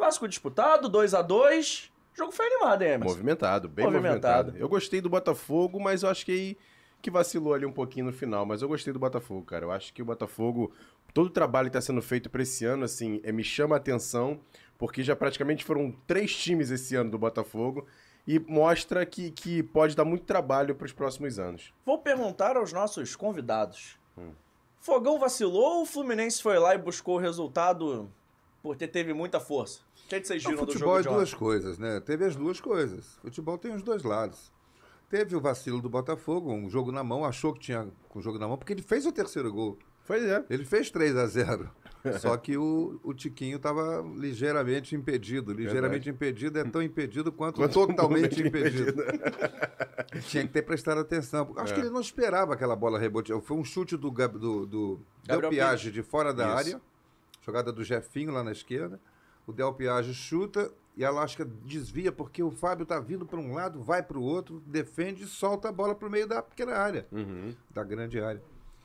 Clássico 0.00 0.26
disputado, 0.26 0.88
2 0.88 1.12
a 1.12 1.20
2 1.20 1.92
O 2.14 2.16
jogo 2.16 2.32
foi 2.32 2.46
animado, 2.46 2.80
hein, 2.80 2.92
Emerson? 2.92 3.14
Movimentado, 3.14 3.68
bem 3.68 3.84
Movimentado. 3.84 4.46
movimentado. 4.46 4.58
Eu 4.58 4.66
gostei 4.66 4.98
do 4.98 5.10
Botafogo, 5.10 5.78
mas 5.78 6.02
eu 6.02 6.08
acho 6.08 6.24
que 6.24 6.56
que 7.02 7.10
vacilou 7.10 7.52
ali 7.52 7.66
um 7.66 7.72
pouquinho 7.72 8.06
no 8.06 8.12
final. 8.12 8.46
Mas 8.46 8.62
eu 8.62 8.68
gostei 8.68 8.94
do 8.94 8.98
Botafogo, 8.98 9.44
cara. 9.44 9.66
Eu 9.66 9.70
acho 9.70 9.92
que 9.92 10.00
o 10.00 10.04
Botafogo, 10.04 10.72
todo 11.12 11.26
o 11.26 11.30
trabalho 11.30 11.66
que 11.66 11.76
está 11.76 11.82
sendo 11.82 12.00
feito 12.00 12.30
para 12.30 12.42
esse 12.42 12.64
ano, 12.64 12.84
assim, 12.84 13.20
é, 13.22 13.30
me 13.30 13.44
chama 13.44 13.76
a 13.76 13.78
atenção, 13.78 14.40
porque 14.78 15.02
já 15.02 15.14
praticamente 15.14 15.66
foram 15.66 15.94
três 16.06 16.34
times 16.34 16.70
esse 16.70 16.96
ano 16.96 17.10
do 17.10 17.18
Botafogo. 17.18 17.86
E 18.26 18.38
mostra 18.38 19.04
que, 19.04 19.30
que 19.30 19.62
pode 19.62 19.94
dar 19.94 20.06
muito 20.06 20.24
trabalho 20.24 20.74
para 20.74 20.86
os 20.86 20.94
próximos 20.94 21.38
anos. 21.38 21.74
Vou 21.84 21.98
perguntar 21.98 22.56
aos 22.56 22.72
nossos 22.72 23.14
convidados. 23.14 23.98
Hum. 24.16 24.32
Fogão 24.78 25.18
vacilou 25.18 25.76
ou 25.76 25.82
o 25.82 25.86
Fluminense 25.86 26.42
foi 26.42 26.58
lá 26.58 26.74
e 26.74 26.78
buscou 26.78 27.16
o 27.16 27.20
resultado 27.20 28.10
porque 28.62 28.86
teve 28.86 29.12
muita 29.12 29.40
força? 29.40 29.80
O 30.10 30.12
que, 30.12 30.20
que 30.22 30.26
vocês 30.26 30.42
viram 30.42 30.64
do 30.64 30.72
futebol 30.72 31.00
jogo 31.00 31.14
é 31.14 31.18
duas 31.18 31.32
coisas, 31.32 31.78
né? 31.78 32.00
Teve 32.00 32.24
as 32.24 32.34
duas 32.34 32.60
coisas. 32.60 33.16
Futebol 33.22 33.56
tem 33.56 33.72
os 33.72 33.80
dois 33.80 34.02
lados. 34.02 34.50
Teve 35.08 35.36
o 35.36 35.40
vacilo 35.40 35.80
do 35.80 35.88
Botafogo, 35.88 36.52
um 36.52 36.68
jogo 36.68 36.90
na 36.90 37.04
mão, 37.04 37.24
achou 37.24 37.52
que 37.52 37.60
tinha 37.60 37.86
com 38.08 38.18
o 38.18 38.22
jogo 38.22 38.36
na 38.36 38.48
mão, 38.48 38.58
porque 38.58 38.72
ele 38.72 38.82
fez 38.82 39.06
o 39.06 39.12
terceiro 39.12 39.52
gol. 39.52 39.78
Pois 40.08 40.24
é. 40.24 40.44
Ele 40.50 40.64
fez 40.64 40.90
3 40.90 41.16
a 41.16 41.26
0 41.26 41.70
Só 42.18 42.36
que 42.36 42.56
o, 42.56 42.98
o 43.04 43.14
Tiquinho 43.14 43.58
estava 43.58 44.04
ligeiramente 44.16 44.96
impedido. 44.96 45.52
Ligeiramente 45.52 46.10
impedido 46.10 46.58
é 46.58 46.64
tão 46.64 46.82
impedido 46.82 47.30
quanto, 47.30 47.60
Quanto 47.60 47.72
totalmente 47.72 48.30
totalmente 48.36 48.48
impedido. 48.48 49.04
Tinha 50.26 50.44
que 50.44 50.52
ter 50.52 50.62
prestado 50.62 50.98
atenção. 50.98 51.52
Acho 51.56 51.72
É. 51.72 51.74
que 51.76 51.82
ele 51.82 51.90
não 51.90 52.00
esperava 52.00 52.54
aquela 52.54 52.74
bola 52.74 52.98
rebotear. 52.98 53.40
Foi 53.40 53.56
um 53.56 53.62
chute 53.62 53.96
do, 53.96 54.10
do, 54.10 54.66
do 54.66 55.00
Gabriel 55.24 55.50
Piage 55.50 55.92
de 55.92 56.02
fora 56.02 56.34
da 56.34 56.46
Isso. 56.48 56.56
área. 56.56 56.80
Jogada 57.42 57.72
do 57.72 57.84
Jefinho 57.84 58.32
lá 58.32 58.42
na 58.42 58.50
esquerda. 58.50 58.98
O 59.46 59.52
Del 59.52 59.72
Piage 59.74 60.14
chuta 60.14 60.70
e 60.96 61.04
a 61.04 61.10
Lasca 61.10 61.44
desvia 61.44 62.12
porque 62.12 62.42
o 62.42 62.50
Fábio 62.50 62.84
tá 62.86 63.00
vindo 63.00 63.24
para 63.26 63.38
um 63.40 63.54
lado, 63.54 63.80
vai 63.82 64.02
para 64.02 64.18
o 64.18 64.22
outro, 64.22 64.60
defende 64.66 65.24
e 65.24 65.26
solta 65.26 65.68
a 65.68 65.72
bola 65.72 65.94
para 65.94 66.06
o 66.08 66.10
meio 66.10 66.26
da 66.26 66.42
pequena 66.42 66.76
área, 66.76 67.06
Uhum. 67.10 67.54
da 67.70 67.82
grande 67.82 68.20
área. 68.20 68.42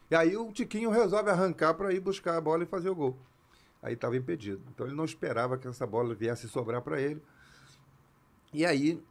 E 0.10 0.16
aí 0.16 0.38
o 0.38 0.52
Tiquinho 0.52 0.90
resolve 0.90 1.30
arrancar 1.30 1.74
para 1.74 1.92
ir 1.94 2.00
buscar 2.00 2.38
a 2.38 2.42
bola 2.42 2.64
e 2.64 2.68
fazer 2.68 2.90
o 2.90 2.96
gol. 2.96 3.18
Aí 3.82 3.94
estava 3.94 4.16
impedido. 4.16 4.62
Então 4.74 4.86
ele 4.88 4.96
não 4.96 5.06
esperava 5.06 5.58
que 5.58 5.68
essa 5.68 5.86
bola 5.86 6.14
viesse 6.16 6.48
sobrar 6.48 6.82
para 6.82 7.00
ele. 7.02 7.22
E 8.54 8.66
aí 8.66 9.04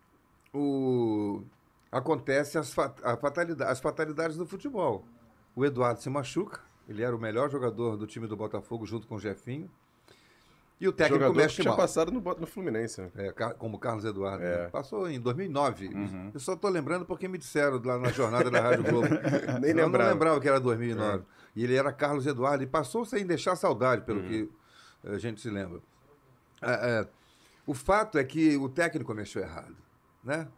o... 0.52 1.42
acontece 1.90 2.58
as, 2.58 2.72
fa- 2.72 2.94
a 3.02 3.16
fatalidade- 3.16 3.70
as 3.70 3.80
fatalidades 3.80 4.36
do 4.36 4.46
futebol. 4.46 5.04
O 5.54 5.64
Eduardo 5.64 6.00
se 6.00 6.08
machuca, 6.10 6.60
ele 6.88 7.02
era 7.02 7.14
o 7.14 7.18
melhor 7.20 7.50
jogador 7.50 7.96
do 7.96 8.06
time 8.06 8.26
do 8.26 8.36
Botafogo 8.36 8.86
junto 8.86 9.06
com 9.06 9.16
o 9.16 9.20
Jefinho. 9.20 9.70
E 10.80 10.88
o 10.88 10.92
técnico 10.92 11.14
Jogador 11.22 11.32
que 11.34 11.38
mexe 11.42 11.62
tinha 11.62 11.68
mal. 11.70 11.76
passado 11.76 12.10
no, 12.10 12.20
no 12.20 12.46
Fluminense. 12.46 13.00
né? 13.00 13.10
É, 13.14 13.32
como 13.32 13.78
Carlos 13.78 14.04
Eduardo. 14.04 14.42
É. 14.44 14.64
né? 14.64 14.68
Passou 14.70 15.08
em 15.08 15.20
2009. 15.20 15.86
Uhum. 15.88 16.30
Eu 16.34 16.40
só 16.40 16.54
estou 16.54 16.68
lembrando 16.68 17.06
porque 17.06 17.28
me 17.28 17.38
disseram 17.38 17.80
lá 17.84 17.96
na 17.98 18.10
jornada 18.10 18.50
da 18.50 18.60
Rádio 18.60 18.84
Globo. 18.84 19.08
Nem 19.62 19.70
Eu 19.70 19.76
lembrava. 19.76 20.04
não 20.10 20.12
lembrava 20.14 20.40
que 20.40 20.48
era 20.48 20.58
2009. 20.58 21.22
E 21.54 21.62
ele 21.62 21.76
era 21.76 21.92
Carlos 21.92 22.26
Eduardo. 22.26 22.64
E 22.64 22.66
passou 22.66 23.04
sem 23.04 23.24
deixar 23.24 23.54
saudade, 23.56 24.02
pelo 24.02 24.20
Uhum. 24.20 24.28
que 24.28 24.50
a 25.04 25.18
gente 25.18 25.40
se 25.40 25.48
lembra. 25.48 25.80
É, 26.60 27.00
é, 27.00 27.08
o 27.66 27.72
fato 27.72 28.18
é 28.18 28.24
que 28.24 28.56
o 28.56 28.68
técnico 28.68 29.14
mexeu 29.14 29.42
errado. 29.42 29.76
Né? 30.24 30.48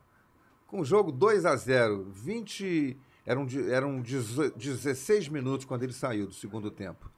Com 0.66 0.80
o 0.80 0.84
jogo 0.84 1.12
2 1.12 1.44
a 1.44 1.54
0 1.56 2.04
20... 2.10 2.96
Eram, 3.26 3.44
eram 3.70 4.00
18 4.00 4.56
16 4.56 5.28
minutos 5.28 5.66
quando 5.66 5.82
ele 5.82 5.92
saiu 5.92 6.26
do 6.28 6.32
segundo 6.32 6.70
tempo. 6.70 7.10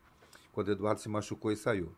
Quando 0.53 0.68
o 0.68 0.72
Eduardo 0.72 1.01
se 1.01 1.09
machucou 1.09 1.53
e 1.53 1.57
saiu. 1.57 1.92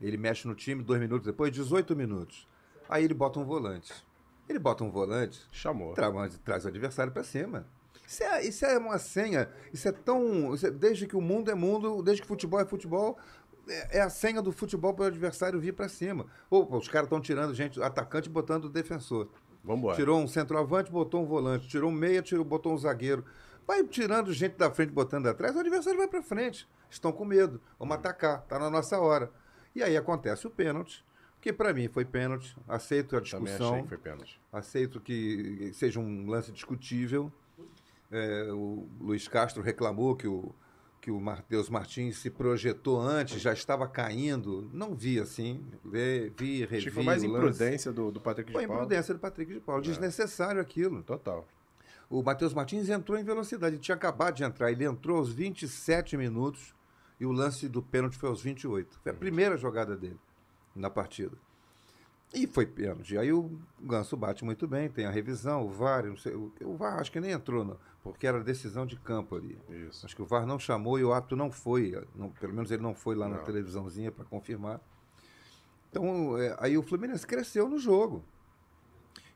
Ele 0.00 0.16
mexe 0.16 0.46
no 0.48 0.54
time, 0.54 0.82
dois 0.82 1.00
minutos 1.00 1.26
depois, 1.26 1.52
18 1.52 1.94
minutos. 1.94 2.46
Aí 2.88 3.04
ele 3.04 3.14
bota 3.14 3.38
um 3.38 3.44
volante. 3.44 3.92
Ele 4.48 4.58
bota 4.58 4.82
um 4.82 4.90
volante, 4.90 5.40
Chamou. 5.52 5.94
tra- 5.94 6.10
traz 6.44 6.64
o 6.64 6.68
adversário 6.68 7.12
para 7.12 7.22
cima. 7.22 7.66
Isso 8.06 8.22
é, 8.24 8.44
isso 8.44 8.64
é 8.66 8.76
uma 8.78 8.98
senha. 8.98 9.48
Isso 9.72 9.86
é 9.88 9.92
tão. 9.92 10.52
isso 10.54 10.66
é- 10.66 10.70
desde 10.70 11.06
que 11.06 11.16
o 11.16 11.20
mundo 11.20 11.50
é 11.50 11.54
mundo, 11.54 12.02
desde 12.02 12.22
que 12.22 12.26
futebol 12.26 12.58
é 12.58 12.64
futebol, 12.64 13.16
é, 13.68 13.98
é 13.98 14.00
a 14.00 14.10
senha 14.10 14.42
do 14.42 14.50
futebol 14.50 14.92
para 14.92 15.04
o 15.04 15.06
adversário 15.06 15.60
vir 15.60 15.72
para 15.74 15.88
cima. 15.88 16.26
Opa, 16.50 16.76
os 16.76 16.88
caras 16.88 17.06
estão 17.06 17.20
tirando 17.20 17.54
gente, 17.54 17.80
atacante 17.80 18.28
e 18.28 18.32
botando 18.32 18.64
o 18.64 18.68
defensor. 18.68 19.28
Vambora. 19.62 19.94
Tirou 19.94 20.18
um 20.18 20.26
centroavante, 20.26 20.90
botou 20.90 21.22
um 21.22 21.26
volante. 21.26 21.68
Tirou 21.68 21.90
um 21.90 21.94
meia, 21.94 22.22
tirou, 22.22 22.44
botou 22.44 22.72
um 22.72 22.78
zagueiro. 22.78 23.24
Vai 23.66 23.84
tirando 23.84 24.32
gente 24.32 24.56
da 24.56 24.70
frente, 24.72 24.90
botando 24.90 25.28
atrás, 25.28 25.54
o 25.54 25.60
adversário 25.60 25.98
vai 25.98 26.08
para 26.08 26.22
frente. 26.22 26.66
Estão 26.88 27.12
com 27.12 27.24
medo. 27.24 27.60
Vamos 27.78 27.94
atacar. 27.94 28.40
Está 28.40 28.58
na 28.58 28.68
nossa 28.68 28.98
hora. 28.98 29.30
E 29.74 29.82
aí 29.82 29.96
acontece 29.96 30.46
o 30.46 30.50
pênalti, 30.50 31.04
que 31.40 31.52
para 31.52 31.72
mim 31.72 31.88
foi 31.88 32.04
pênalti. 32.04 32.56
Aceito 32.68 33.16
a 33.16 33.20
Também 33.20 33.54
achei 33.54 33.58
discussão. 33.58 33.82
que 33.82 33.88
foi 33.88 33.98
pênalti. 33.98 34.40
Aceito 34.52 35.00
que 35.00 35.70
seja 35.74 36.00
um 36.00 36.28
lance 36.28 36.50
discutível. 36.52 37.32
É, 38.10 38.48
o 38.52 38.88
Luiz 39.00 39.28
Castro 39.28 39.62
reclamou 39.62 40.16
que 40.16 40.26
o, 40.26 40.52
que 41.00 41.10
o 41.10 41.20
Matheus 41.20 41.70
Martins 41.70 42.18
se 42.18 42.28
projetou 42.28 43.00
antes, 43.00 43.40
já 43.40 43.52
estava 43.52 43.86
caindo. 43.86 44.68
Não 44.72 44.94
vi 44.94 45.18
assim. 45.20 45.64
Vi, 45.84 46.32
vi 46.36 46.60
revi 46.60 46.76
Acho 46.76 46.86
que 46.86 46.90
foi 46.92 47.04
mais 47.04 47.22
imprudência 47.22 47.92
do, 47.92 48.10
do 48.10 48.20
Patrick 48.20 48.50
Foi 48.52 48.62
de 48.62 48.66
Paula. 48.68 48.82
imprudência 48.82 49.14
do 49.14 49.20
Patrick 49.20 49.54
de 49.54 49.60
Paulo. 49.60 49.80
Desnecessário 49.82 50.60
aquilo. 50.60 51.02
Total. 51.04 51.46
O 52.10 52.22
Matheus 52.24 52.52
Martins 52.52 52.88
entrou 52.88 53.16
em 53.16 53.22
velocidade. 53.22 53.76
Ele 53.76 53.82
tinha 53.82 53.94
acabado 53.94 54.34
de 54.34 54.42
entrar. 54.42 54.72
Ele 54.72 54.84
entrou 54.84 55.18
aos 55.18 55.32
27 55.32 56.16
minutos 56.16 56.74
e 57.20 57.26
o 57.26 57.32
lance 57.32 57.68
do 57.68 57.82
pênalti 57.82 58.16
foi 58.16 58.30
aos 58.30 58.42
28. 58.42 58.98
Foi 59.02 59.12
a 59.12 59.14
primeira 59.14 59.56
jogada 59.58 59.94
dele 59.96 60.18
na 60.74 60.88
partida. 60.88 61.36
E 62.32 62.46
foi 62.46 62.64
pênalti. 62.64 63.18
Aí 63.18 63.32
o 63.32 63.50
Ganso 63.80 64.16
bate 64.16 64.44
muito 64.44 64.66
bem, 64.66 64.88
tem 64.88 65.04
a 65.04 65.10
revisão, 65.10 65.66
o 65.66 65.68
VAR, 65.68 66.06
não 66.06 66.16
sei, 66.16 66.32
o, 66.34 66.76
VAR 66.76 66.98
acho 67.00 67.10
que 67.12 67.20
nem 67.20 67.32
entrou, 67.32 67.64
não, 67.64 67.76
porque 68.02 68.26
era 68.26 68.42
decisão 68.42 68.86
de 68.86 68.96
campo 68.96 69.36
ali. 69.36 69.58
Isso. 69.68 70.06
Acho 70.06 70.14
que 70.16 70.22
o 70.22 70.24
VAR 70.26 70.46
não 70.46 70.58
chamou 70.58 70.98
e 70.98 71.04
o 71.04 71.12
árbitro 71.12 71.36
não 71.36 71.50
foi. 71.50 71.92
não- 72.14 72.30
pelo 72.30 72.54
menos 72.54 72.70
ele 72.70 72.82
não 72.82 72.94
foi 72.94 73.14
lá 73.16 73.28
na 73.28 73.38
Não. 73.38 73.44
televisãozinha 73.44 74.10
para 74.12 74.24
confirmar. 74.24 74.80
Então, 75.90 76.38
é, 76.38 76.56
aí 76.60 76.78
o 76.78 76.82
Fluminense 76.84 77.26
cresceu 77.26 77.68
no 77.68 77.78
jogo. 77.78 78.24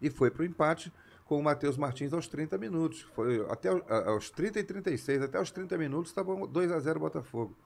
E 0.00 0.08
foi 0.08 0.30
para 0.30 0.42
o 0.42 0.44
empate 0.44 0.92
com 1.24 1.38
o 1.38 1.42
Matheus 1.42 1.76
Martins 1.76 2.12
aos 2.12 2.28
30 2.28 2.56
minutos. 2.58 3.02
Foi 3.14 3.44
até 3.50 3.70
aos 4.08 4.30
30 4.30 4.60
e 4.60 4.64
36, 4.64 5.20
até 5.22 5.40
os 5.40 5.50
30 5.50 5.76
minutos 5.76 6.10
estava 6.12 6.46
2 6.46 6.70
a 6.70 6.78
0 6.78 7.00
Botafogo. 7.00 7.56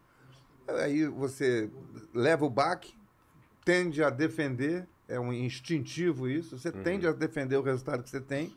Aí 0.68 1.06
você 1.06 1.70
leva 2.12 2.44
o 2.44 2.50
baque, 2.50 2.94
tende 3.64 4.02
a 4.02 4.10
defender, 4.10 4.86
é 5.08 5.18
um 5.18 5.32
instintivo 5.32 6.28
isso, 6.28 6.58
você 6.58 6.70
tende 6.70 7.06
a 7.06 7.12
defender 7.12 7.56
o 7.56 7.62
resultado 7.62 8.02
que 8.02 8.10
você 8.10 8.20
tem, 8.20 8.54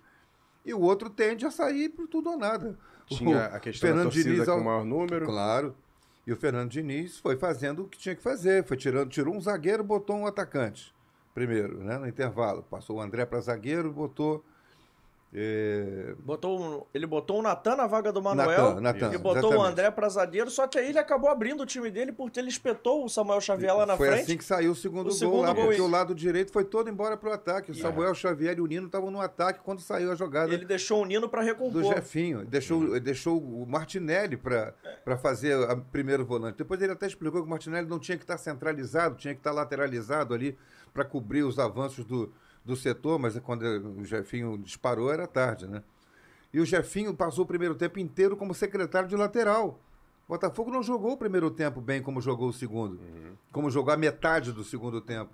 e 0.65 0.73
o 0.73 0.79
outro 0.79 1.09
tende 1.09 1.45
a 1.45 1.51
sair 1.51 1.89
por 1.89 2.07
tudo 2.07 2.31
ou 2.31 2.37
nada. 2.37 2.77
Tinha 3.07 3.37
O 3.37 3.55
a 3.55 3.59
questão 3.59 3.87
Fernando 3.87 4.05
da 4.05 4.11
torcida 4.11 4.29
Diniz 4.31 4.45
com 4.47 4.57
o 4.57 4.63
maior 4.63 4.85
número. 4.85 5.25
Claro. 5.25 5.75
E 6.25 6.31
o 6.31 6.35
Fernando 6.35 6.69
Diniz 6.69 7.17
foi 7.17 7.35
fazendo 7.35 7.83
o 7.83 7.87
que 7.87 7.97
tinha 7.97 8.15
que 8.15 8.21
fazer. 8.21 8.63
Foi 8.63 8.77
tirando, 8.77 9.09
tirou 9.09 9.35
um 9.35 9.41
zagueiro, 9.41 9.83
botou 9.83 10.15
um 10.15 10.27
atacante. 10.27 10.93
Primeiro, 11.33 11.83
né, 11.83 11.97
no 11.97 12.07
intervalo. 12.07 12.63
Passou 12.63 12.97
o 12.97 13.01
André 13.01 13.25
para 13.25 13.39
zagueiro, 13.41 13.91
botou 13.91 14.45
É, 15.33 16.13
Botou, 16.19 16.89
ele 16.93 17.07
botou 17.07 17.39
o 17.39 17.41
Natan 17.41 17.77
na 17.77 17.87
vaga 17.87 18.11
do 18.11 18.21
Manuel 18.21 18.75
Natan, 18.75 18.81
Natan, 18.81 19.13
e 19.13 19.17
botou 19.17 19.43
o 19.43 19.53
exatamente. 19.53 19.71
André 19.71 19.91
pra 19.91 20.09
zagueiro, 20.09 20.49
só 20.51 20.67
que 20.67 20.77
aí 20.77 20.89
ele 20.89 20.99
acabou 20.99 21.29
abrindo 21.29 21.61
o 21.63 21.65
time 21.65 21.89
dele 21.89 22.11
porque 22.11 22.37
ele 22.37 22.49
espetou 22.49 23.05
o 23.05 23.09
Samuel 23.09 23.39
Xavier 23.39 23.73
lá 23.73 23.85
na 23.85 23.95
foi 23.95 24.07
frente. 24.09 24.23
assim 24.23 24.37
que 24.37 24.43
saiu 24.43 24.71
o 24.73 24.75
segundo 24.75 25.01
O 25.07 25.09
gol 25.09 25.13
segundo 25.13 25.41
lá, 25.43 25.53
gol, 25.53 25.63
porque 25.65 25.79
e- 25.79 25.81
o 25.81 25.87
lado 25.87 26.13
direito 26.13 26.51
foi 26.51 26.65
todo 26.65 26.89
embora 26.89 27.15
pro 27.15 27.31
ataque. 27.31 27.71
O 27.71 27.73
E- 27.73 27.79
Samuel 27.79 28.13
Xavier 28.13 28.57
e 28.57 28.61
o 28.61 28.65
Nino 28.65 28.87
estavam 28.87 29.09
no 29.09 29.21
ataque 29.21 29.61
quando 29.63 29.79
saiu 29.79 30.11
a 30.11 30.15
jogada 30.15 30.53
Ele 30.53 30.65
deixou 30.65 31.01
o 31.01 31.05
Nino 31.05 31.29
pra 31.29 31.41
do 31.41 31.45
recompor. 31.45 31.81
Jefinho. 31.83 32.45
Deixou, 32.45 32.99
deixou 32.99 33.37
o 33.41 33.65
Martinelli 33.65 34.35
para 34.35 34.73
fazer 35.21 35.55
o 35.57 35.77
primeiro 35.77 36.25
volante. 36.25 36.57
Depois 36.57 36.81
ele 36.81 36.91
até 36.91 37.07
explicou 37.07 37.41
que 37.41 37.47
o 37.47 37.49
Martinelli 37.49 37.87
não 37.87 37.99
tinha 37.99 38.17
que 38.17 38.23
estar 38.25 38.37
centralizado, 38.37 39.15
tinha 39.15 39.33
que 39.33 39.39
estar 39.39 39.53
lateralizado 39.53 40.33
ali 40.33 40.57
para 40.93 41.05
cobrir 41.05 41.43
os 41.43 41.57
avanços 41.57 42.03
do, 42.03 42.33
do 42.63 42.75
setor, 42.75 43.19
mas 43.19 43.37
quando 43.39 43.63
o 43.63 44.05
Jefinho 44.05 44.57
disparou 44.57 45.11
era 45.11 45.27
tarde, 45.27 45.67
né? 45.67 45.83
E 46.53 46.59
o 46.59 46.65
Jefinho 46.65 47.13
passou 47.13 47.43
o 47.43 47.47
primeiro 47.47 47.75
tempo 47.75 47.99
inteiro 47.99 48.35
como 48.35 48.53
secretário 48.53 49.07
de 49.07 49.15
lateral. 49.15 49.79
O 50.27 50.33
Botafogo 50.33 50.69
não 50.69 50.83
jogou 50.83 51.13
o 51.13 51.17
primeiro 51.17 51.49
tempo 51.49 51.81
bem 51.81 52.01
como 52.01 52.21
jogou 52.21 52.49
o 52.49 52.53
segundo. 52.53 52.99
Como 53.51 53.69
jogou 53.69 53.93
a 53.93 53.97
metade 53.97 54.51
do 54.51 54.63
segundo 54.63 55.01
tempo. 55.01 55.31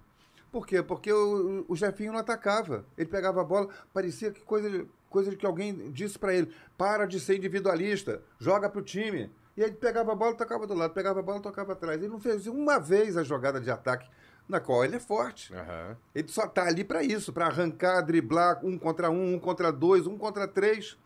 Por 0.51 0.65
quê? 0.65 0.81
Porque 0.81 1.11
o, 1.11 1.65
o 1.67 1.75
Jefinho 1.75 2.13
não 2.13 2.19
atacava. 2.19 2.85
Ele 2.97 3.09
pegava 3.09 3.41
a 3.41 3.43
bola, 3.43 3.67
parecia 3.93 4.31
que 4.31 4.41
coisa, 4.41 4.85
coisa 5.09 5.29
de 5.29 5.37
que 5.37 5.45
alguém 5.45 5.91
disse 5.91 6.17
para 6.17 6.33
ele: 6.33 6.51
para 6.77 7.05
de 7.05 7.19
ser 7.19 7.35
individualista, 7.35 8.21
joga 8.39 8.69
pro 8.69 8.81
time. 8.81 9.29
E 9.55 9.63
aí 9.63 9.69
ele 9.69 9.77
pegava 9.77 10.11
a 10.11 10.15
bola 10.15 10.33
e 10.33 10.37
tocava 10.37 10.67
do 10.67 10.75
lado, 10.75 10.93
pegava 10.93 11.19
a 11.19 11.23
bola 11.23 11.39
e 11.39 11.41
tocava 11.41 11.73
atrás. 11.73 11.99
Ele 11.99 12.11
não 12.11 12.19
fez 12.19 12.45
uma 12.45 12.79
vez 12.79 13.17
a 13.17 13.23
jogada 13.23 13.59
de 13.59 13.71
ataque 13.71 14.07
na 14.47 14.59
qual 14.59 14.83
ele 14.85 14.95
é 14.95 14.99
forte. 14.99 15.53
Aham. 15.53 15.97
Ele 16.15 16.27
só 16.29 16.47
tá 16.47 16.65
ali 16.67 16.83
para 16.83 17.03
isso, 17.03 17.33
para 17.33 17.47
arrancar, 17.47 18.01
driblar 18.01 18.59
um 18.65 18.77
contra 18.77 19.09
um, 19.09 19.33
um 19.35 19.39
contra 19.39 19.71
dois, 19.71 20.07
um 20.07 20.17
contra 20.17 20.47
três. 20.47 20.97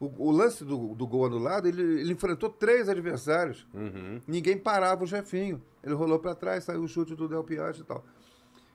O, 0.00 0.28
o 0.28 0.30
lance 0.30 0.64
do, 0.64 0.94
do 0.94 1.06
gol 1.06 1.26
anulado, 1.26 1.66
ele, 1.68 1.82
ele 2.00 2.12
enfrentou 2.12 2.50
três 2.50 2.88
adversários. 2.88 3.66
Uhum. 3.72 4.20
Ninguém 4.26 4.58
parava 4.58 5.04
o 5.04 5.06
Jefinho. 5.06 5.62
Ele 5.82 5.94
rolou 5.94 6.18
para 6.18 6.34
trás, 6.34 6.64
saiu 6.64 6.82
o 6.82 6.88
chute 6.88 7.14
do 7.14 7.28
Del 7.28 7.44
Piatti 7.44 7.80
e 7.80 7.84
tal. 7.84 8.04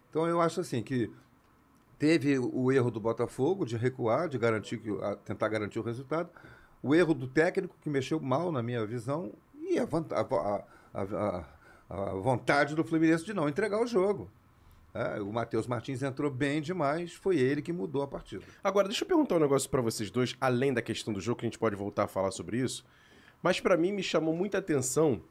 Então 0.09 0.25
eu 0.27 0.41
acho 0.41 0.61
assim 0.61 0.81
que 0.81 1.11
teve 1.97 2.39
o 2.39 2.71
erro 2.71 2.89
do 2.89 2.99
Botafogo 2.99 3.65
de 3.65 3.75
recuar, 3.77 4.27
de 4.29 4.37
garantir 4.37 4.77
que, 4.77 4.89
tentar 5.25 5.49
garantir 5.49 5.79
o 5.79 5.83
resultado. 5.83 6.29
O 6.81 6.95
erro 6.95 7.13
do 7.13 7.27
técnico, 7.27 7.75
que 7.81 7.89
mexeu 7.89 8.19
mal, 8.21 8.51
na 8.51 8.63
minha 8.63 8.85
visão, 8.85 9.33
e 9.61 9.77
a, 9.77 9.83
a- 9.83 10.63
a- 10.93 11.03
a- 11.03 11.45
a 11.89 12.13
vontade 12.15 12.75
do 12.75 12.83
Fluminense 12.83 13.25
de 13.25 13.33
não 13.33 13.49
entregar 13.49 13.81
o 13.81 13.87
jogo. 13.87 14.29
É, 14.93 15.21
o 15.21 15.31
Matheus 15.31 15.67
Martins 15.67 16.01
entrou 16.01 16.31
bem 16.31 16.61
demais, 16.61 17.13
foi 17.13 17.37
ele 17.37 17.61
que 17.61 17.71
mudou 17.71 18.01
a 18.01 18.07
partida. 18.07 18.43
Agora, 18.63 18.87
deixa 18.87 19.03
eu 19.03 19.07
perguntar 19.07 19.35
um 19.35 19.39
negócio 19.39 19.69
pra 19.69 19.81
vocês 19.81 20.09
dois, 20.09 20.35
além 20.41 20.73
da 20.73 20.81
questão 20.81 21.13
do 21.13 21.21
jogo, 21.21 21.39
que 21.39 21.45
a 21.45 21.49
gente 21.49 21.59
pode 21.59 21.75
voltar 21.75 22.05
a 22.05 22.07
falar 22.07 22.31
sobre 22.31 22.57
isso. 22.57 22.83
Mas 23.41 23.59
pra 23.59 23.77
mim 23.77 23.91
me 23.91 24.01
chamou 24.03 24.35
muita 24.35 24.57
atenção 24.57 25.21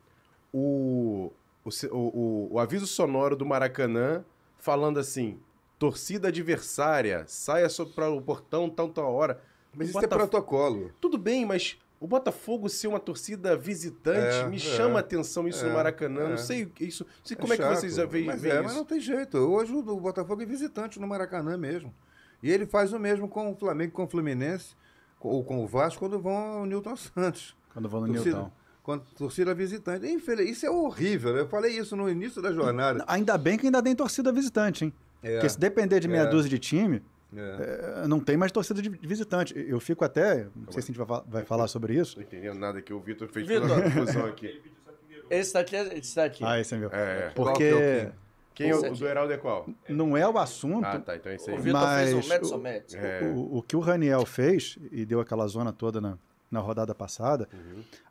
o, 0.53 1.33
o, 1.65 1.69
o, 1.91 2.49
o- 2.55 2.59
aviso 2.59 2.87
sonoro 2.87 3.37
do 3.37 3.45
Maracanã 3.45 4.25
falando 4.59 4.99
assim: 4.99 5.39
torcida 5.79 6.29
adversária, 6.29 7.25
saia 7.27 7.67
para 7.95 8.11
o 8.11 8.23
portão 8.23 8.71
tal, 8.71 8.89
tal 8.89 9.13
hora. 9.13 9.41
Mas 9.75 9.89
isso 9.91 9.99
é 9.99 10.03
Botaf- 10.03 10.19
protocolo. 10.21 10.93
Tudo 11.01 11.19
bem, 11.19 11.45
mas 11.45 11.79
o 12.01 12.07
Botafogo 12.07 12.69
ser 12.69 12.87
uma 12.87 13.01
torcida 13.01 13.57
visitante 13.57 14.37
É, 14.37 14.47
me 14.47 14.57
é, 14.57 14.59
chama 14.59 14.99
a 14.99 15.01
atenção 15.01 15.49
isso 15.49 15.65
no 15.65 15.71
é, 15.71 15.75
Maracanaã. 15.75 16.27
é. 16.27 16.29
Não 16.31 16.39
sei 16.39 16.71
isso. 16.81 17.05
Não 17.05 17.25
sei 17.25 17.37
É 17.37 17.41
como 17.41 17.53
é 17.53 17.57
que 17.57 17.65
vocês 17.65 17.95
já 17.97 18.05
veem, 18.07 18.25
mas 18.27 18.41
veem 18.41 18.53
é, 18.55 18.57
isso. 18.57 18.65
mas 18.65 18.75
não 18.77 18.85
tem 18.85 19.01
jeito. 19.01 19.37
Hoje 19.39 19.73
o 19.73 19.79
o 19.79 20.01
Botafogo 20.01 20.43
é 20.43 20.47
visitante 20.47 21.01
no 21.01 21.07
Maracanã 21.09 21.57
mesmo. 21.57 21.93
E 22.43 22.51
ele 22.51 22.67
faz 22.67 22.93
o 22.93 22.99
mesmo 23.01 23.29
com 23.29 23.51
o 23.51 23.57
Flamengo, 23.57 23.93
com 23.93 24.05
o 24.05 24.09
Fluminense, 24.09 24.77
com- 25.19 25.29
ou 25.29 25.43
com 25.43 25.63
o 25.65 25.67
Vasco, 25.67 25.99
quando 25.99 26.21
vão 26.21 26.37
ao 26.37 26.67
Newton 26.67 26.95
Santos. 26.97 27.57
Quando 27.73 27.89
vou 27.89 28.01
no 28.01 28.07
Torcida, 28.15 28.37
Newton. 28.37 28.53
quando, 28.85 29.03
torcida 29.17 29.53
visitante. 29.55 30.07
Infeliz, 30.07 30.51
isso 30.51 30.67
é 30.67 30.71
horrível. 30.71 31.37
Eu 31.37 31.49
falei 31.49 31.77
isso 31.77 31.97
no 31.97 32.09
início 32.09 32.41
da 32.41 32.53
jornada. 32.53 33.05
Ainda 33.09 33.37
bem 33.37 33.59
que 33.59 33.67
ainda 33.67 33.83
tem 33.83 33.95
torcida 33.97 34.31
visitante, 34.33 34.85
hein? 34.85 34.93
É, 35.21 35.33
Porque 35.33 35.49
se 35.49 35.59
depender 35.59 35.99
de 35.99 36.07
meia 36.07 36.23
É. 36.23 36.27
dúzia 36.27 36.49
de 36.49 36.61
time, 36.61 37.03
é. 37.37 38.03
é, 38.05 38.09
não 38.09 38.21
tem 38.21 38.37
mais 38.37 38.51
torcida 38.53 38.81
de 38.81 38.89
visitante. 38.89 39.55
Eu 39.57 39.79
fico 39.81 40.05
até. 40.05 40.47
Não 40.57 40.73
sei 40.73 40.83
se 40.83 40.91
a 40.91 40.95
gente 40.95 41.07
vai, 41.07 41.23
vai 41.27 41.45
falar 41.45 41.69
sobre 41.69 41.95
isso. 41.95 42.17
Não 42.17 42.25
entendendo 42.25 42.59
nada 42.59 42.81
que 42.81 42.93
o 42.93 43.01
Vitor 43.01 43.29
fez 43.29 43.47
Vitor. 43.47 43.69
toda 43.69 43.81
a 43.81 43.83
confusão 43.83 44.27
aqui. 44.27 44.63
Esse 45.31 45.53
daqui 45.53 45.77
é 45.77 45.99
esse 45.99 46.17
daqui. 46.17 46.43
Ah, 46.43 46.59
esse 46.59 46.75
é 46.75 46.79
meu. 46.79 46.89
É. 46.91 47.31
Qual 47.37 47.49
Porque 47.49 47.69
que 47.69 47.75
é 47.75 48.07
o 48.09 48.13
Quem 48.55 48.71
é 48.71 48.75
o, 48.75 48.93
o 48.93 48.97
do 48.97 49.07
Heraldo 49.07 49.31
é 49.31 49.37
qual? 49.37 49.69
não 49.87 50.17
é 50.17 50.27
o 50.27 50.39
assunto. 50.39 50.87
Ah, 50.87 50.99
tá. 50.99 51.17
Então 51.17 51.31
é 51.31 51.35
esse 51.35 51.51
o 51.51 51.55
aí. 51.55 51.61
Vitor 51.61 51.89
fez 51.89 52.13
o 52.15 52.29
Metso 52.31 52.55
o- 52.55 52.59
Metso. 52.59 52.97
É. 52.97 53.21
O, 53.35 53.59
o 53.59 53.63
que 53.63 53.77
o 53.77 53.81
Raniel 53.81 54.25
fez 54.25 54.79
e 54.91 55.05
deu 55.05 55.21
aquela 55.21 55.47
zona 55.47 55.71
toda 55.71 56.01
na, 56.01 56.17
na 56.51 56.61
rodada 56.61 56.95
passada, 56.95 57.47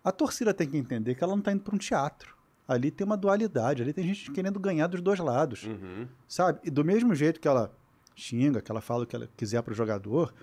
a 0.04 0.12
torcida 0.12 0.54
tem 0.54 0.70
que 0.70 0.78
entender 0.78 1.16
que 1.16 1.24
ela 1.24 1.34
não 1.34 1.40
está 1.40 1.52
indo 1.52 1.64
para 1.64 1.74
um 1.74 1.80
teatro. 1.80 2.38
Ali 2.68 2.92
tem 2.92 3.04
uma 3.04 3.18
dualidade, 3.18 3.82
ali 3.82 3.94
tem 3.94 4.06
gente 4.06 4.30
querendo 4.32 4.60
ganhar 4.60 4.86
dos 4.86 5.02
dois 5.02 5.18
lados, 5.20 5.64
Uhum. 5.64 6.08
sabe? 6.28 6.60
E 6.64 6.70
do 6.70 6.86
mesmo 6.86 7.16
jeito 7.16 7.40
que 7.40 7.48
ela 7.48 7.72
xinga, 8.18 8.62
que 8.62 8.72
ela 8.72 8.82
fala 8.82 9.04
o 9.04 9.08
que 9.08 9.16
ela 9.16 9.30
quiser 9.38 9.62
para 9.62 9.72
o 9.72 9.76
jogador, 9.76 10.34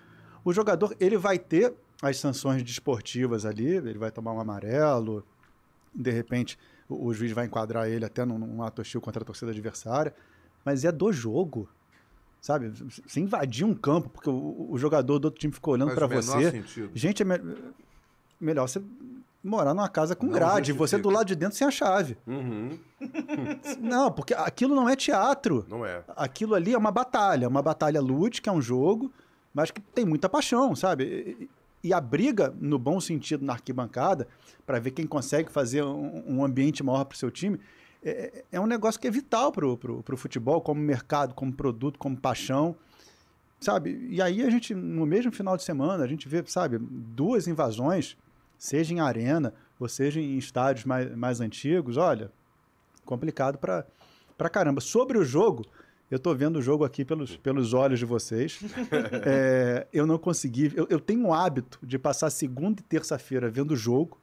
o 0.44 0.52
jogador 0.52 0.94
ele 1.00 1.18
vai 1.18 1.38
ter 1.38 1.74
as 2.00 2.16
sanções 2.18 2.62
desportivas 2.62 3.44
ali, 3.44 3.66
ele 3.66 3.98
vai 3.98 4.10
tomar 4.10 4.32
um 4.32 4.40
amarelo, 4.40 5.24
de 5.94 6.10
repente 6.10 6.56
o, 6.88 7.06
o 7.08 7.12
juiz 7.14 7.32
vai 7.32 7.46
enquadrar 7.46 7.88
ele 7.88 8.04
até 8.04 8.24
num, 8.24 8.38
num 8.38 8.62
ato 8.62 8.80
hostil 8.80 9.00
contra 9.00 9.22
a 9.22 9.26
torcida 9.26 9.50
adversária, 9.50 10.14
mas 10.64 10.84
é 10.84 10.92
do 10.92 11.12
jogo. 11.12 11.68
Sabe? 12.40 12.68
Você 13.06 13.20
invadir 13.20 13.64
um 13.64 13.74
campo 13.74 14.08
porque 14.10 14.28
o, 14.30 14.68
o 14.70 14.78
jogador 14.78 15.18
do 15.18 15.24
outro 15.26 15.40
time 15.40 15.52
ficou 15.52 15.74
olhando 15.74 15.94
para 15.94 16.06
você. 16.06 16.50
sentido. 16.50 16.90
Gente, 16.94 17.22
é 17.22 17.24
me- 17.24 17.40
melhor 18.38 18.68
você 18.68 18.82
morar 19.44 19.74
numa 19.74 19.88
casa 19.88 20.16
com 20.16 20.26
Não 20.26 20.32
grade, 20.32 20.70
e 20.70 20.74
você 20.74 20.96
do 20.96 21.10
lado 21.10 21.26
de 21.26 21.36
dentro 21.36 21.56
sem 21.56 21.66
a 21.66 21.70
chave. 21.70 22.16
Uhum. 22.26 22.78
Não, 23.78 24.10
porque 24.10 24.32
aquilo 24.32 24.74
não 24.74 24.88
é 24.88 24.96
teatro. 24.96 25.66
Não 25.68 25.84
é. 25.84 26.02
Aquilo 26.16 26.54
ali 26.54 26.72
é 26.72 26.78
uma 26.78 26.90
batalha, 26.90 27.46
uma 27.46 27.60
batalha 27.60 28.00
lúdica, 28.00 28.50
é 28.50 28.52
um 28.52 28.62
jogo, 28.62 29.12
mas 29.52 29.70
que 29.70 29.80
tem 29.80 30.06
muita 30.06 30.28
paixão, 30.28 30.74
sabe? 30.74 31.48
E, 31.82 31.88
e 31.88 31.92
a 31.92 32.00
briga, 32.00 32.54
no 32.58 32.78
bom 32.78 32.98
sentido, 32.98 33.44
na 33.44 33.52
arquibancada, 33.52 34.26
para 34.64 34.78
ver 34.78 34.92
quem 34.92 35.06
consegue 35.06 35.52
fazer 35.52 35.84
um, 35.84 36.24
um 36.26 36.44
ambiente 36.44 36.82
maior 36.82 37.04
para 37.04 37.14
o 37.14 37.18
seu 37.18 37.30
time, 37.30 37.60
é, 38.02 38.44
é 38.52 38.60
um 38.60 38.66
negócio 38.66 38.98
que 38.98 39.06
é 39.06 39.10
vital 39.10 39.52
para 39.52 39.66
o 39.66 40.16
futebol, 40.16 40.62
como 40.62 40.80
mercado, 40.80 41.34
como 41.34 41.52
produto, 41.52 41.98
como 41.98 42.16
paixão, 42.16 42.74
sabe? 43.60 44.06
E 44.10 44.22
aí 44.22 44.42
a 44.42 44.48
gente, 44.48 44.74
no 44.74 45.04
mesmo 45.04 45.30
final 45.32 45.56
de 45.56 45.62
semana, 45.62 46.02
a 46.02 46.06
gente 46.06 46.28
vê, 46.28 46.42
sabe, 46.46 46.78
duas 46.78 47.46
invasões, 47.46 48.16
seja 48.58 48.92
em 48.94 49.00
arena, 49.00 49.52
ou 49.78 49.88
seja 49.88 50.20
em 50.20 50.38
estádios 50.38 50.84
mais, 50.84 51.14
mais 51.14 51.40
antigos, 51.40 51.96
olha, 51.96 52.30
complicado 53.04 53.58
para 53.58 53.86
pra 54.36 54.48
caramba. 54.48 54.80
Sobre 54.80 55.16
o 55.16 55.24
jogo, 55.24 55.64
eu 56.10 56.18
tô 56.18 56.34
vendo 56.34 56.56
o 56.56 56.62
jogo 56.62 56.84
aqui 56.84 57.04
pelos, 57.04 57.36
pelos 57.36 57.72
olhos 57.72 57.98
de 57.98 58.04
vocês. 58.04 58.60
É, 59.26 59.86
eu 59.92 60.06
não 60.06 60.18
consegui. 60.18 60.72
Eu, 60.74 60.86
eu 60.90 61.00
tenho 61.00 61.26
o 61.26 61.34
hábito 61.34 61.78
de 61.82 61.98
passar 61.98 62.30
segunda 62.30 62.80
e 62.80 62.84
terça-feira 62.84 63.48
vendo 63.48 63.72
o 63.72 63.76
jogo. 63.76 64.18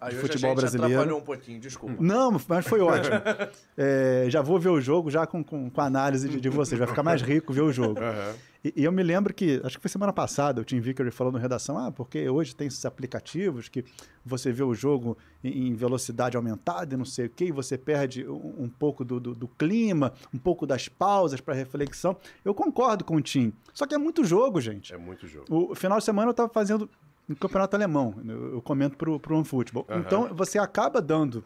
Aí 0.00 0.10
de 0.10 0.20
futebol 0.20 0.54
brasileiro. 0.54 0.92
atrapalhou 0.92 1.20
um 1.20 1.24
pouquinho, 1.24 1.60
desculpa. 1.60 1.96
Não, 2.02 2.38
mas 2.46 2.66
foi 2.66 2.80
ótimo. 2.80 3.16
É, 3.76 4.26
já 4.28 4.40
vou 4.42 4.58
ver 4.60 4.68
o 4.68 4.80
jogo 4.80 5.10
já 5.10 5.26
com, 5.26 5.42
com, 5.42 5.68
com 5.70 5.80
a 5.80 5.84
análise 5.84 6.28
de, 6.28 6.40
de 6.40 6.48
vocês. 6.48 6.78
Vai 6.78 6.86
ficar 6.86 7.02
mais 7.02 7.22
rico 7.22 7.52
ver 7.52 7.62
o 7.62 7.72
jogo. 7.72 8.00
Aham. 8.00 8.34
E, 8.64 8.72
e 8.76 8.84
eu 8.84 8.90
me 8.92 9.02
lembro 9.02 9.34
que, 9.34 9.60
acho 9.62 9.76
que 9.76 9.82
foi 9.82 9.90
semana 9.90 10.12
passada, 10.12 10.60
o 10.60 10.64
Tim 10.64 10.80
Vickery 10.80 11.10
falou 11.10 11.30
no 11.32 11.38
redação, 11.38 11.76
ah, 11.76 11.92
porque 11.92 12.26
hoje 12.28 12.56
tem 12.56 12.66
esses 12.66 12.84
aplicativos 12.86 13.68
que 13.68 13.84
você 14.24 14.50
vê 14.50 14.62
o 14.62 14.72
jogo 14.74 15.18
em, 15.42 15.68
em 15.68 15.74
velocidade 15.74 16.36
aumentada 16.36 16.94
e 16.94 16.96
não 16.96 17.04
sei 17.04 17.26
o 17.26 17.30
quê, 17.30 17.46
e 17.46 17.52
você 17.52 17.76
perde 17.76 18.26
um, 18.26 18.64
um 18.64 18.68
pouco 18.68 19.04
do, 19.04 19.20
do- 19.20 19.34
do 19.34 19.46
clima, 19.48 20.12
um 20.32 20.38
pouco 20.38 20.66
das 20.66 20.88
pausas 20.88 21.40
para 21.40 21.52
reflexão. 21.54 22.16
Eu 22.44 22.54
concordo 22.54 23.04
com 23.04 23.16
o 23.16 23.20
Tim. 23.20 23.52
Só 23.74 23.86
que 23.86 23.94
é 23.94 23.98
muito 23.98 24.24
jogo, 24.24 24.60
gente. 24.60 24.94
É 24.94 24.96
muito 24.96 25.26
jogo. 25.26 25.44
O 25.50 25.74
final 25.74 25.98
de 25.98 26.04
semana 26.04 26.28
eu 26.28 26.32
estava 26.32 26.48
fazendo 26.48 26.88
um 27.28 27.34
campeonato 27.34 27.76
alemão, 27.76 28.14
eu, 28.26 28.54
eu 28.54 28.62
comento 28.62 28.96
para 28.96 29.10
o 29.10 29.20
OneFootball. 29.36 29.84
Aham. 29.90 30.00
Então 30.00 30.34
você 30.34 30.58
acaba 30.58 31.02
dando 31.02 31.44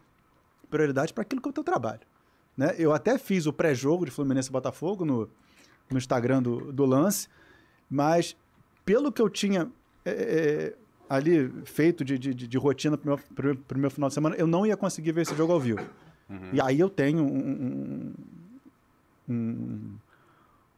prioridade 0.70 1.12
para 1.12 1.22
aquilo 1.22 1.40
que 1.42 1.48
é 1.48 1.50
o 1.50 1.54
teu 1.54 1.64
trabalho. 1.64 2.00
Né? 2.56 2.74
Eu 2.78 2.92
até 2.92 3.18
fiz 3.18 3.46
o 3.46 3.52
pré-jogo 3.52 4.04
de 4.04 4.10
Fluminense 4.10 4.48
e 4.48 4.52
Botafogo 4.52 5.04
no, 5.04 5.28
no 5.90 5.98
Instagram 5.98 6.42
do, 6.42 6.72
do 6.72 6.84
Lance, 6.84 7.28
mas 7.90 8.36
pelo 8.84 9.12
que 9.12 9.20
eu 9.20 9.28
tinha 9.28 9.70
é, 10.04 10.10
é, 10.10 10.74
ali 11.08 11.50
feito 11.64 12.04
de, 12.04 12.18
de, 12.18 12.34
de 12.34 12.58
rotina 12.58 12.96
para 12.96 13.14
o 13.14 13.18
meu, 13.42 13.56
pro 13.56 13.78
meu 13.78 13.90
final 13.90 14.08
de 14.08 14.14
semana, 14.14 14.36
eu 14.36 14.46
não 14.46 14.66
ia 14.66 14.76
conseguir 14.76 15.12
ver 15.12 15.22
esse 15.22 15.34
jogo 15.34 15.52
ao 15.52 15.60
vivo. 15.60 15.80
E 16.52 16.60
aí 16.60 16.78
eu 16.78 16.90
tenho 16.90 17.22
um, 17.22 18.14
um, 19.28 19.94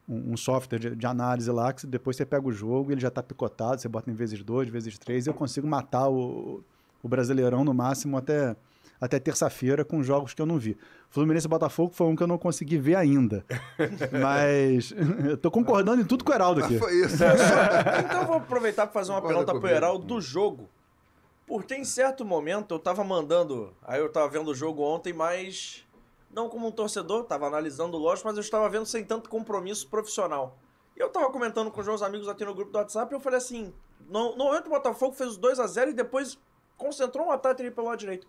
um, 0.09 0.33
um 0.33 0.37
software 0.37 0.79
de, 0.79 0.95
de 0.95 1.07
análise 1.07 1.51
lá, 1.51 1.73
que 1.73 1.87
depois 1.87 2.17
você 2.17 2.25
pega 2.25 2.47
o 2.47 2.53
jogo, 2.53 2.93
ele 2.93 3.01
já 3.01 3.09
está 3.09 3.23
picotado, 3.23 3.81
você 3.81 3.89
bota 3.89 4.11
em 4.11 4.15
vezes 4.15 4.43
dois, 4.45 4.69
vezes 4.69 4.97
três, 4.97 5.27
e 5.27 5.31
eu 5.31 5.35
consigo 5.35 5.67
matar 5.67 6.09
o, 6.09 6.63
o 7.03 7.09
Brasileirão 7.09 7.65
no 7.65 7.75
máximo 7.75 8.17
até, 8.17 8.55
até 9.01 9.19
terça-feira 9.19 9.85
com 9.85 10.03
jogos 10.03 10.35
que 10.35 10.43
eu 10.43 10.47
não 10.47 10.59
vi. 10.59 10.77
Fluminense 11.09 11.47
e 11.47 11.49
Botafogo 11.49 11.93
foi 11.95 12.07
um 12.07 12.15
que 12.15 12.23
eu 12.23 12.27
não 12.27 12.37
consegui 12.37 12.77
ver 12.77 12.97
ainda. 12.97 13.45
Mas 14.21 14.93
eu 15.27 15.37
tô 15.37 15.51
concordando 15.51 16.03
em 16.03 16.05
tudo 16.05 16.23
com 16.23 16.31
o 16.31 16.35
Heraldo 16.35 16.63
aqui. 16.63 16.79
Foi 16.79 16.95
isso. 16.95 17.17
Então 18.05 18.21
eu 18.23 18.27
vou 18.27 18.37
aproveitar 18.37 18.87
para 18.87 18.93
fazer 18.93 19.13
uma 19.13 19.21
Concorda 19.21 19.39
pergunta 19.39 19.53
pro 19.53 19.61
comigo. 19.63 19.77
Heraldo 19.77 20.05
do 20.05 20.21
jogo. 20.21 20.69
Porque 21.47 21.75
em 21.75 21.85
certo 21.85 22.25
momento 22.25 22.75
eu 22.75 22.79
tava 22.79 23.03
mandando. 23.03 23.75
Aí 23.83 24.01
eu 24.01 24.11
tava 24.11 24.29
vendo 24.29 24.51
o 24.51 24.55
jogo 24.55 24.83
ontem, 24.83 25.13
mas. 25.13 25.85
Não 26.33 26.49
como 26.49 26.69
um 26.69 26.71
torcedor, 26.71 27.25
tava 27.25 27.49
analisando 27.49 27.99
lógico, 27.99 28.29
mas 28.29 28.37
eu 28.37 28.41
estava 28.41 28.69
vendo 28.69 28.87
sem 28.87 29.03
tanto 29.05 29.29
compromisso 29.29 29.89
profissional. 29.89 30.57
E 30.97 31.01
eu 31.01 31.09
tava 31.09 31.29
comentando 31.31 31.73
com 31.73 31.81
os 31.81 31.87
meus 31.87 32.03
amigos 32.03 32.29
aqui 32.29 32.45
no 32.45 32.55
grupo 32.55 32.71
do 32.71 32.79
WhatsApp 32.79 33.13
e 33.13 33.17
eu 33.17 33.21
falei 33.21 33.39
assim: 33.39 33.73
no, 34.09 34.37
no 34.37 34.45
momento 34.45 34.67
o 34.67 34.71
Botafogo 34.71 35.13
fez 35.13 35.31
os 35.31 35.37
2 35.37 35.59
a 35.59 35.67
0 35.67 35.91
e 35.91 35.95
depois 35.95 36.39
concentrou 36.77 37.27
um 37.27 37.31
ataque 37.33 37.63
ali 37.63 37.71
pelo 37.73 37.89
lado 37.89 37.99
direito. 37.99 38.29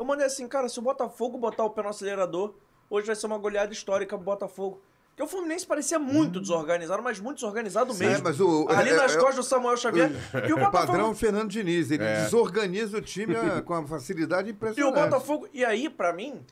Eu 0.00 0.04
mandei 0.06 0.24
assim, 0.24 0.48
cara, 0.48 0.66
se 0.66 0.78
o 0.78 0.82
Botafogo 0.82 1.36
botar 1.36 1.62
o 1.62 1.68
pé 1.70 1.82
no 1.82 1.90
acelerador, 1.90 2.54
hoje 2.88 3.06
vai 3.06 3.14
ser 3.14 3.26
uma 3.26 3.36
goleada 3.36 3.70
histórica 3.70 4.16
pro 4.16 4.24
Botafogo. 4.24 4.80
Porque 5.10 5.22
o 5.22 5.26
Fluminense 5.26 5.66
parecia 5.66 5.98
muito 5.98 6.40
desorganizado, 6.40 7.02
mas 7.02 7.20
muito 7.20 7.34
desorganizado 7.36 7.92
mesmo. 7.92 8.14
É, 8.16 8.18
mas 8.22 8.40
o- 8.40 8.66
Ali 8.70 8.88
é- 8.90 8.96
nas 8.96 9.14
é- 9.14 9.18
costas 9.18 9.36
do 9.36 9.42
Samuel 9.42 9.76
Xavier. 9.76 10.10
e 10.48 10.52
o 10.52 10.56
O 10.56 10.58
Botafogo. 10.58 10.70
padrão 10.92 11.14
Fernando 11.14 11.50
Diniz, 11.50 11.90
ele 11.90 12.02
desorganiza 12.04 12.96
o 12.96 13.02
time 13.02 13.34
com 13.66 13.74
uma 13.74 13.86
facilidade 13.86 14.48
E 14.48 14.52
o 14.52 14.54
impressionante. 14.54 14.94
Botafogo. 14.94 15.46
E 15.52 15.62
aí, 15.64 15.90
pra 15.90 16.14
mim, 16.14 16.42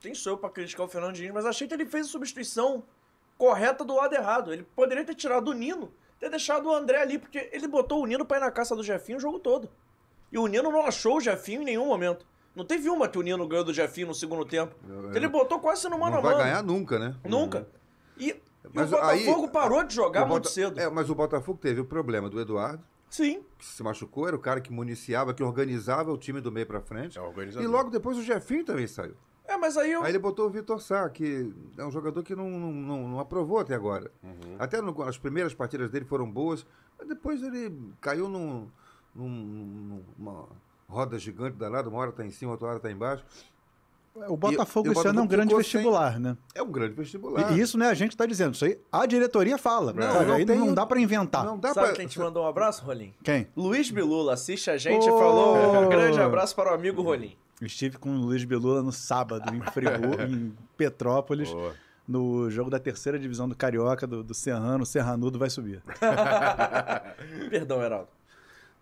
quem 0.00 0.12
sou 0.16 0.32
eu 0.32 0.36
pra 0.38 0.50
criticar 0.50 0.84
o 0.84 0.88
Fernando 0.88 1.14
Diniz, 1.14 1.32
mas 1.32 1.46
achei 1.46 1.68
que 1.68 1.74
ele 1.74 1.86
fez 1.86 2.06
a 2.06 2.10
substituição 2.10 2.82
correta 3.36 3.84
do 3.84 3.94
lado 3.94 4.12
errado. 4.16 4.52
Ele 4.52 4.64
poderia 4.74 5.04
ter 5.04 5.14
tirado 5.14 5.48
o 5.48 5.52
Nino, 5.52 5.92
ter 6.18 6.28
deixado 6.28 6.66
o 6.68 6.74
André 6.74 7.00
ali, 7.00 7.18
porque 7.18 7.48
ele 7.52 7.68
botou 7.68 8.02
o 8.02 8.06
Nino 8.06 8.24
pra 8.24 8.38
ir 8.38 8.40
na 8.40 8.50
caça 8.50 8.74
do 8.74 8.82
Jefinho 8.82 9.18
o 9.18 9.20
jogo 9.20 9.38
todo. 9.38 9.70
E 10.32 10.38
o 10.38 10.46
Nino 10.48 10.72
não 10.72 10.84
achou 10.84 11.18
o 11.18 11.20
Jefinho 11.20 11.62
em 11.62 11.66
nenhum 11.66 11.86
momento. 11.86 12.26
Não 12.58 12.64
teve 12.64 12.90
uma 12.90 13.06
que 13.08 13.16
o 13.16 13.22
Nino 13.22 13.46
ganhou 13.46 13.64
do 13.64 13.72
Jefinho 13.72 14.08
no 14.08 14.14
segundo 14.14 14.44
tempo. 14.44 14.74
Ele 15.14 15.28
botou 15.28 15.60
quase 15.60 15.88
no 15.88 15.96
mano 15.96 16.10
Não 16.10 16.18
a 16.18 16.20
vai 16.22 16.32
mano. 16.32 16.44
ganhar 16.44 16.60
nunca, 16.64 16.98
né? 16.98 17.14
Nunca. 17.24 17.68
E, 18.16 18.30
e 18.30 18.42
Mas 18.74 18.88
o 18.92 18.96
Botafogo 18.96 19.44
aí- 19.46 19.52
parou 19.52 19.84
de 19.84 19.94
jogar 19.94 20.22
muito 20.26 20.42
Bota- 20.42 20.48
cedo. 20.50 20.80
É, 20.80 20.90
mas 20.90 21.08
o 21.08 21.14
Botafogo 21.14 21.56
teve 21.62 21.80
o 21.80 21.84
problema 21.84 22.28
do 22.28 22.40
Eduardo, 22.40 22.82
Sim. 23.08 23.44
que 23.56 23.64
se 23.64 23.80
machucou, 23.80 24.26
era 24.26 24.34
o 24.34 24.40
cara 24.40 24.60
que 24.60 24.72
municiava, 24.72 25.32
que 25.32 25.40
organizava 25.40 26.10
o 26.12 26.18
time 26.18 26.40
do 26.40 26.50
meio 26.50 26.66
pra 26.66 26.80
frente. 26.80 27.16
É. 27.16 27.62
E 27.62 27.66
logo 27.68 27.90
depois 27.90 28.18
o 28.18 28.22
Jefinho 28.24 28.64
também 28.64 28.88
saiu. 28.88 29.14
É, 29.44 29.56
mas 29.56 29.76
aí 29.76 29.92
eu. 29.92 30.02
Aí 30.02 30.10
ele 30.10 30.18
botou 30.18 30.46
o 30.46 30.50
Vitor 30.50 30.80
Sá, 30.82 31.08
que 31.08 31.54
é 31.78 31.84
um 31.86 31.92
jogador 31.92 32.24
que 32.24 32.34
não, 32.34 32.50
não, 32.50 32.72
não, 32.72 33.08
não 33.08 33.20
aprovou 33.20 33.60
até 33.60 33.72
agora. 33.76 34.10
Uhum. 34.20 34.56
Até 34.58 34.82
no- 34.82 35.00
as 35.04 35.16
primeiras 35.16 35.54
partidas 35.54 35.90
dele 35.92 36.04
foram 36.04 36.28
boas, 36.28 36.66
mas 36.98 37.06
depois 37.06 37.40
ele 37.40 37.72
caiu 38.00 38.28
num, 38.28 38.68
num- 39.14 40.02
numa 40.18 40.48
roda 40.88 41.18
gigante 41.18 41.56
danada, 41.56 41.88
uma 41.88 41.98
hora 41.98 42.12
tá 42.12 42.24
em 42.24 42.30
cima, 42.30 42.52
outra 42.52 42.68
hora 42.68 42.80
tá 42.80 42.90
embaixo. 42.90 43.22
O 44.28 44.36
Botafogo 44.36 44.90
esse 44.90 45.06
ano 45.06 45.20
é 45.20 45.22
um 45.22 45.26
grande 45.28 45.48
ficou 45.50 45.62
sem- 45.62 45.72
vestibular, 45.74 46.18
né? 46.18 46.36
É 46.52 46.60
um 46.60 46.72
grande 46.72 46.94
vestibular. 46.94 47.52
E 47.52 47.60
isso, 47.60 47.78
né, 47.78 47.86
a 47.88 47.94
gente 47.94 48.16
tá 48.16 48.26
dizendo. 48.26 48.54
Isso 48.54 48.64
aí 48.64 48.76
a 48.90 49.06
diretoria 49.06 49.56
fala. 49.56 49.92
Não, 49.92 50.02
sabe? 50.12 50.24
não 50.26 50.34
aí 50.34 50.44
tem- 50.46 50.58
não 50.58 50.74
dá 50.74 50.84
pra 50.84 50.98
inventar. 50.98 51.44
Não 51.44 51.56
dá 51.56 51.72
Sabe 51.72 51.88
pra... 51.88 51.96
quem 51.96 52.08
te 52.08 52.18
mandou 52.18 52.42
um 52.42 52.48
abraço, 52.48 52.84
Rolim? 52.84 53.14
Quem? 53.22 53.46
Luiz 53.56 53.90
Bilula 53.92 54.32
assiste 54.34 54.70
a 54.70 54.76
gente 54.76 55.06
e 55.06 55.10
Ô! 55.10 55.18
falou 55.18 55.84
um 55.84 55.88
grande 55.88 56.20
abraço 56.20 56.56
para 56.56 56.72
o 56.72 56.74
amigo 56.74 57.00
Rolim. 57.00 57.36
Estive 57.62 57.96
com 57.98 58.10
o 58.10 58.18
Luiz 58.18 58.42
Belula 58.44 58.82
no 58.82 58.90
sábado, 58.92 59.54
em 59.54 59.60
Friburgo, 59.70 60.20
em 60.22 60.52
Petrópolis, 60.76 61.50
Boa. 61.50 61.74
no 62.08 62.50
jogo 62.50 62.70
da 62.70 62.80
terceira 62.80 63.18
divisão 63.20 63.48
do 63.48 63.54
Carioca, 63.54 64.04
do, 64.04 64.24
do 64.24 64.34
Serrano. 64.34 64.82
O 64.82 64.86
Serranudo 64.86 65.38
vai 65.38 65.50
subir. 65.50 65.80
Perdão, 67.50 67.80
Heraldo. 67.82 68.08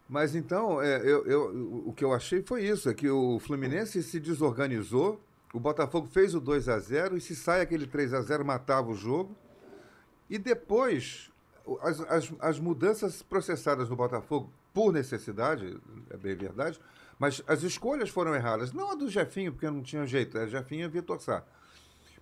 Mas 0.08 0.34
então, 0.34 0.80
é, 0.80 0.98
eu, 1.00 1.26
eu- 1.26 1.82
o 1.86 1.92
que 1.92 2.04
eu 2.04 2.12
achei 2.12 2.42
foi 2.42 2.64
isso: 2.64 2.88
é 2.88 2.94
que 2.94 3.08
o 3.10 3.38
Fluminense 3.40 4.02
se 4.02 4.20
desorganizou, 4.20 5.20
o 5.52 5.58
Botafogo 5.58 6.06
fez 6.06 6.34
o 6.34 6.40
2 6.40 6.68
a 6.68 6.78
0 6.78 7.16
e 7.16 7.20
se 7.20 7.34
sai 7.34 7.60
aquele 7.60 7.86
3 7.86 8.14
a 8.14 8.20
0 8.20 8.44
matava 8.44 8.90
o 8.90 8.94
jogo. 8.94 9.36
E 10.30 10.38
depois, 10.38 11.30
as, 11.82 12.00
as, 12.02 12.32
as 12.40 12.58
mudanças 12.60 13.22
processadas 13.22 13.88
no 13.88 13.96
Botafogo, 13.96 14.50
por 14.72 14.92
necessidade, 14.92 15.76
é 16.10 16.16
bem 16.16 16.34
verdade, 16.36 16.78
mas 17.18 17.42
as 17.46 17.62
escolhas 17.62 18.10
foram 18.10 18.34
erradas. 18.34 18.72
Não 18.72 18.92
a 18.92 18.94
do 18.94 19.08
Jefinho, 19.08 19.52
porque 19.52 19.68
não 19.70 19.82
tinha 19.82 20.04
jeito, 20.06 20.36
a 20.38 20.46
Jefinho 20.46 20.84
e 20.84 20.88
Vitor 20.88 21.20
Sá. 21.20 21.42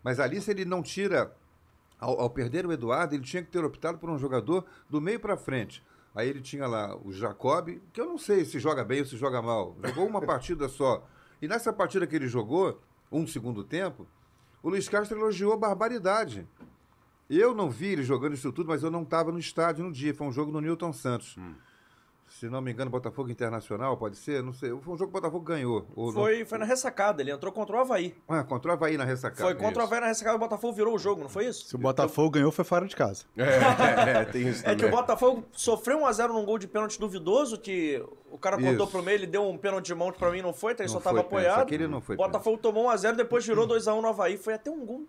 Mas 0.02 0.20
ali, 0.20 0.40
se 0.40 0.50
ele 0.50 0.64
não 0.64 0.82
tira 0.82 1.34
ao, 1.98 2.20
ao 2.20 2.30
perder 2.30 2.64
o 2.66 2.72
Eduardo, 2.72 3.14
ele 3.14 3.24
tinha 3.24 3.42
que 3.42 3.50
ter 3.50 3.64
optado 3.64 3.98
por 3.98 4.08
um 4.10 4.18
jogador 4.18 4.64
do 4.88 5.00
meio 5.00 5.18
para 5.18 5.36
frente. 5.36 5.82
Aí 6.14 6.28
ele 6.28 6.40
tinha 6.40 6.66
lá 6.66 6.96
o 6.96 7.12
Jacob, 7.12 7.80
que 7.92 8.00
eu 8.00 8.06
não 8.06 8.16
sei 8.16 8.44
se 8.44 8.58
joga 8.60 8.84
bem 8.84 9.00
ou 9.00 9.06
se 9.06 9.16
joga 9.16 9.42
mal. 9.42 9.76
Jogou 9.82 10.06
uma 10.06 10.22
partida 10.24 10.68
só. 10.68 11.06
E 11.42 11.48
nessa 11.48 11.72
partida 11.72 12.06
que 12.06 12.14
ele 12.14 12.28
jogou, 12.28 12.80
um 13.10 13.26
segundo 13.26 13.64
tempo, 13.64 14.06
o 14.62 14.68
Luiz 14.68 14.88
Castro 14.88 15.18
elogiou 15.18 15.52
a 15.52 15.56
barbaridade. 15.56 16.46
Eu 17.28 17.54
não 17.54 17.68
vi 17.70 17.86
ele 17.86 18.02
jogando 18.02 18.34
isso 18.34 18.52
tudo, 18.52 18.68
mas 18.68 18.82
eu 18.82 18.90
não 18.90 19.02
estava 19.02 19.32
no 19.32 19.38
estádio 19.38 19.84
no 19.84 19.92
dia. 19.92 20.14
Foi 20.14 20.26
um 20.26 20.32
jogo 20.32 20.52
no 20.52 20.60
Newton 20.60 20.92
Santos. 20.92 21.36
Se 22.40 22.48
não 22.48 22.60
me 22.60 22.72
engano, 22.72 22.90
Botafogo 22.90 23.30
Internacional, 23.30 23.96
pode 23.96 24.16
ser? 24.16 24.42
Não 24.42 24.52
sei. 24.52 24.70
Foi 24.70 24.94
um 24.94 24.98
jogo 24.98 25.12
que 25.12 25.18
o 25.18 25.20
Botafogo 25.20 25.44
ganhou. 25.44 25.86
Ou 25.94 26.06
não- 26.06 26.14
Foi, 26.14 26.44
foi 26.44 26.58
na 26.58 26.64
ressacada, 26.64 27.22
ele 27.22 27.30
entrou 27.30 27.52
contra 27.52 27.76
o 27.76 27.78
Havaí. 27.78 28.12
Ah, 28.28 28.42
contra 28.42 28.72
o 28.72 28.74
Havaí 28.74 28.96
na 28.96 29.04
ressacada. 29.04 29.40
Foi 29.42 29.54
contra 29.54 29.68
o 29.68 29.70
Isso. 29.70 29.80
Havaí 29.82 30.00
na 30.00 30.06
ressacada, 30.08 30.34
o 30.36 30.40
Botafogo 30.40 30.72
virou 30.72 30.94
o 30.96 30.98
jogo, 30.98 31.22
não 31.22 31.28
foi 31.28 31.46
isso? 31.46 31.64
Se 31.68 31.76
o 31.76 31.78
Botafogo 31.78 32.30
ganhou, 32.30 32.50
foi 32.50 32.64
fora 32.64 32.88
de 32.88 32.96
casa. 32.96 33.24
É, 33.36 34.10
é, 34.20 34.24
tem 34.24 34.48
isso 34.48 34.60
É 34.66 34.70
também. 34.74 34.78
que 34.78 34.84
o 34.86 34.90
Botafogo 34.90 35.44
sofreu 35.52 36.00
1x0 36.00 36.28
num 36.32 36.44
gol 36.44 36.58
de 36.58 36.66
pênalti 36.66 36.98
duvidoso, 36.98 37.56
que 37.56 38.04
o 38.32 38.36
cara 38.36 38.56
cortou 38.58 38.72
Isso. 38.84 38.86
pro 38.88 39.02
meio, 39.02 39.14
ele 39.16 39.26
deu 39.28 39.48
um 39.48 39.56
pênalti 39.56 39.86
de 39.86 39.94
mão 39.94 40.10
que 40.10 40.18
pra 40.18 40.32
mim 40.32 40.42
não 40.42 40.52
foi, 40.52 40.72
então 40.72 40.84
ele 40.84 40.92
Não 40.92 41.00
só 41.00 41.04
tava 41.04 41.18
foi 41.22 41.28
pênalti, 41.28 41.46
apoiado. 41.46 41.66
aquele 41.68 41.86
não 41.86 42.00
foi 42.00 42.16
O 42.16 42.18
Botafogo 42.18 42.58
tomou 42.58 42.86
1x0, 42.90 43.14
depois 43.14 43.46
virou 43.46 43.64
2x1 43.64 44.00
no 44.02 44.08
Havaí. 44.08 44.36
Foi 44.36 44.54
até 44.54 44.72
um 44.72 44.84
gol. 44.84 45.04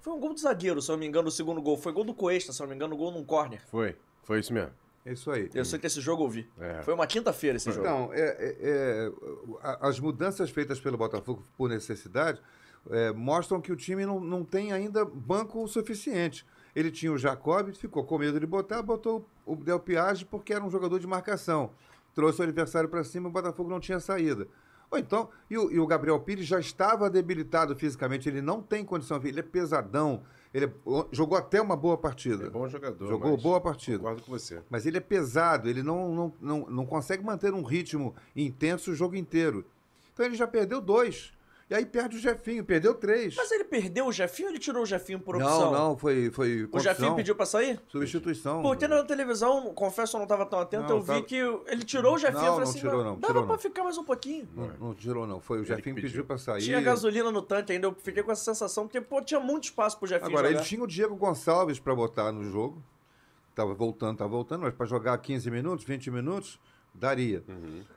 Foi 0.00 0.12
um 0.14 0.18
gol 0.18 0.32
de 0.32 0.40
zagueiro, 0.40 0.80
se 0.80 0.90
eu 0.90 0.94
não 0.94 1.00
me 1.00 1.06
engano, 1.06 1.28
o 1.28 1.30
segundo 1.30 1.60
gol. 1.60 1.76
Foi 1.76 1.92
gol 1.92 2.04
do 2.04 2.14
Coesta, 2.14 2.50
se 2.50 2.62
eu 2.62 2.64
não 2.64 2.70
me 2.70 2.76
engano, 2.76 2.96
gol 2.96 3.10
num 3.12 3.24
corner. 3.24 3.60
Foi, 3.70 3.94
foi 4.22 4.40
isso 4.40 4.54
mesmo. 4.54 4.70
É 5.08 5.12
isso 5.12 5.30
aí. 5.30 5.48
Eu 5.54 5.64
sei 5.64 5.78
que 5.78 5.86
esse 5.86 6.00
jogo 6.02 6.24
eu 6.24 6.28
vi. 6.28 6.48
É. 6.58 6.82
Foi 6.82 6.92
uma 6.92 7.06
quinta-feira 7.06 7.56
esse 7.56 7.70
jogo. 7.72 7.80
Então, 7.80 8.10
é- 8.12 8.20
é- 8.20 8.56
é, 8.60 9.12
as 9.80 9.98
mudanças 9.98 10.50
feitas 10.50 10.78
pelo 10.78 10.98
Botafogo 10.98 11.42
por 11.56 11.68
necessidade 11.70 12.42
é, 12.90 13.10
mostram 13.12 13.60
que 13.60 13.72
o 13.72 13.76
time 13.76 14.04
não, 14.04 14.20
não 14.20 14.44
tem 14.44 14.72
ainda 14.72 15.04
banco 15.04 15.62
o 15.62 15.66
suficiente. 15.68 16.46
Ele 16.76 16.90
tinha 16.90 17.10
o 17.10 17.16
Jacob, 17.18 17.72
ficou 17.74 18.04
com 18.04 18.18
medo 18.18 18.38
de 18.38 18.46
botar, 18.46 18.82
botou 18.82 19.26
o 19.46 19.56
Del 19.56 19.80
Piage 19.80 20.24
porque 20.26 20.52
era 20.52 20.62
um 20.62 20.70
jogador 20.70 20.98
de 21.00 21.06
marcação. 21.06 21.70
Trouxe 22.14 22.40
o 22.40 22.44
adversário 22.44 22.88
para 22.88 23.02
cima, 23.02 23.28
o 23.28 23.32
Botafogo 23.32 23.70
não 23.70 23.80
tinha 23.80 23.98
saída. 24.00 24.46
Ou 24.90 24.98
então, 24.98 25.28
e 25.50 25.56
o, 25.56 25.70
e 25.70 25.78
o 25.78 25.86
Gabriel 25.86 26.20
Pires 26.20 26.46
já 26.46 26.58
estava 26.60 27.08
debilitado 27.10 27.74
fisicamente, 27.76 28.28
ele 28.28 28.40
não 28.40 28.62
tem 28.62 28.84
condição, 28.84 29.20
ele 29.22 29.40
é 29.40 29.42
pesadão, 29.42 30.22
ele 30.52 30.66
é- 30.66 30.72
jogou 31.12 31.36
até 31.36 31.60
uma 31.60 31.76
boa 31.76 31.96
partida. 31.98 32.46
É 32.46 32.50
bom 32.50 32.68
jogador. 32.68 33.08
Jogou 33.08 33.32
mas 33.32 33.42
boa 33.42 33.60
partida. 33.60 33.98
Concordo 33.98 34.22
com 34.22 34.30
você. 34.32 34.62
Mas 34.70 34.86
ele 34.86 34.96
é 34.96 35.00
pesado, 35.00 35.68
ele 35.68 35.82
não, 35.82 36.14
não, 36.14 36.32
não, 36.40 36.70
não 36.70 36.86
consegue 36.86 37.22
manter 37.24 37.52
um 37.52 37.62
ritmo 37.62 38.14
intenso 38.34 38.90
o 38.90 38.94
jogo 38.94 39.16
inteiro. 39.16 39.64
Então 40.12 40.24
ele 40.26 40.34
já 40.36 40.46
perdeu 40.46 40.80
dois. 40.80 41.32
E 41.70 41.74
aí 41.74 41.84
perde 41.84 42.16
o 42.16 42.18
Jefinho, 42.18 42.64
perdeu 42.64 42.94
três. 42.94 43.36
Mas 43.36 43.50
ele 43.52 43.62
perdeu 43.64 44.06
o 44.06 44.12
Jefinho 44.12 44.48
ou 44.48 44.52
ele 44.52 44.58
tirou 44.58 44.82
o 44.82 44.86
Jefinho 44.86 45.20
por 45.20 45.38
não, 45.38 45.44
opção? 45.46 45.70
não, 45.72 45.96
foi, 45.98 46.30
foi 46.30 46.66
O 46.72 46.80
Jefinho 46.80 47.14
pediu 47.14 47.34
pra 47.36 47.44
sair? 47.44 47.78
substituição. 47.88 48.62
Porque 48.62 48.88
na 48.88 49.04
televisão, 49.04 49.74
confesso, 49.74 50.16
eu 50.16 50.20
não 50.20 50.26
tava 50.26 50.46
tão 50.46 50.60
atento, 50.60 50.84
Não, 50.88 50.96
eu 50.96 51.00
vi 51.02 51.06
tava- 51.08 51.22
que 51.22 51.34
ele 51.36 51.84
tirou 51.84 52.14
o 52.14 52.18
Jefinho. 52.18 52.38
Não, 52.40 52.46
eu 52.46 52.52
falei 52.52 52.64
não 52.64 52.70
assim, 52.70 52.78
tirou, 52.78 53.04
não, 53.04 53.18
dava 53.18 53.26
tirou 53.26 53.42
pra 53.44 53.52
não. 53.52 53.58
ficar 53.60 53.84
mais 53.84 53.98
um 53.98 54.04
pouquinho. 54.04 54.48
Não, 54.56 54.66
não 54.80 54.94
tirou, 54.94 55.26
não. 55.26 55.40
Foi 55.42 55.58
o 55.58 55.60
Ele 55.60 55.66
Jefinho 55.66 55.94
que 55.94 56.00
pediu 56.00 56.10
pediu. 56.10 56.24
para 56.24 56.38
sair. 56.38 56.62
Tinha 56.62 56.80
gasolina 56.80 57.30
no 57.30 57.42
tanque 57.42 57.72
ainda, 57.72 57.86
eu 57.88 57.94
fiquei 58.02 58.22
com 58.22 58.32
essa 58.32 58.44
sensação, 58.44 58.84
porque, 58.86 59.02
pô, 59.02 59.20
tinha 59.20 59.38
muito 59.38 59.64
espaço 59.64 59.98
pro 59.98 60.08
Jefinho 60.08 60.30
Agora, 60.30 60.48
jogar. 60.48 60.60
ele 60.60 60.66
tinha 60.66 60.82
o 60.82 60.86
Diego 60.86 61.16
Gonçalves 61.16 61.78
para 61.78 61.94
botar 61.94 62.32
no 62.32 62.44
jogo. 62.44 62.82
Tava 63.54 63.74
voltando, 63.74 64.16
tava 64.16 64.30
voltando, 64.30 64.62
mas 64.62 64.72
para 64.72 64.86
jogar 64.86 65.18
15 65.18 65.50
minutos, 65.50 65.84
20 65.84 66.10
minutos, 66.10 66.58
daria. 66.94 67.44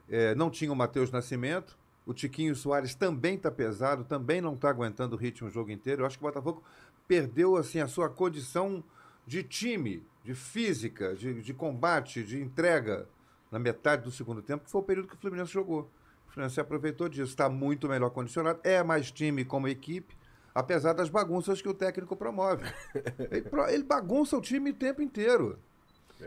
É, 0.10 0.35
não 0.35 0.49
tinha 0.49 0.73
o 0.73 0.76
Matheus 0.76 1.10
Nascimento. 1.10 1.80
O 2.06 2.14
Tiquinho 2.14 2.56
Soares 2.56 2.95
também 2.95 3.36
está 3.36 3.52
pesado, 3.52 4.03
também 4.03 4.41
não 4.41 4.56
está 4.56 4.69
aguentando 4.69 5.15
o 5.15 5.19
ritmo 5.19 5.48
o 5.48 5.52
jogo 5.52 5.72
inteiro. 5.72 6.02
Eu 6.02 6.06
acho 6.06 6.18
que 6.18 6.23
o 6.23 6.28
Botafogo 6.28 6.64
perdeu 7.07 7.56
assim 7.56 7.80
a 7.80 7.88
sua 7.88 8.10
condição 8.10 8.84
de 9.26 9.44
time, 9.44 10.03
de 10.23 10.34
física, 10.34 11.15
de, 11.15 11.41
de 11.41 11.53
combate, 11.53 12.23
de 12.23 12.41
entrega 12.41 13.07
na 13.52 13.60
metade 13.60 14.03
do 14.03 14.11
segundo 14.11 14.41
tempo, 14.41 14.65
que 14.65 14.72
foi 14.72 14.82
o 14.82 14.84
período 14.84 15.07
que 15.07 15.15
o 15.15 15.18
Fluminense 15.18 15.52
jogou. 15.52 15.90
O 16.28 16.32
Fluminense 16.32 16.56
se 16.56 16.61
aproveitou 16.61 17.07
disso, 17.07 17.32
está 17.32 17.49
muito 17.49 17.88
melhor 17.88 18.10
condicionado, 18.10 18.60
é 18.64 18.82
mais 18.82 19.11
time 19.11 19.45
como 19.45 19.68
equipe, 19.68 20.15
apesar 20.56 20.94
das 20.94 21.10
bagunças 21.10 21.61
que 21.61 21.69
o 21.69 21.73
técnico 21.73 22.15
promove. 22.15 22.64
ele, 23.30 23.45
ele 23.69 23.84
bagunça 23.84 24.38
o 24.38 24.41
time 24.41 24.72
o 24.72 24.73
tempo 24.73 25.02
inteiro. 25.02 25.60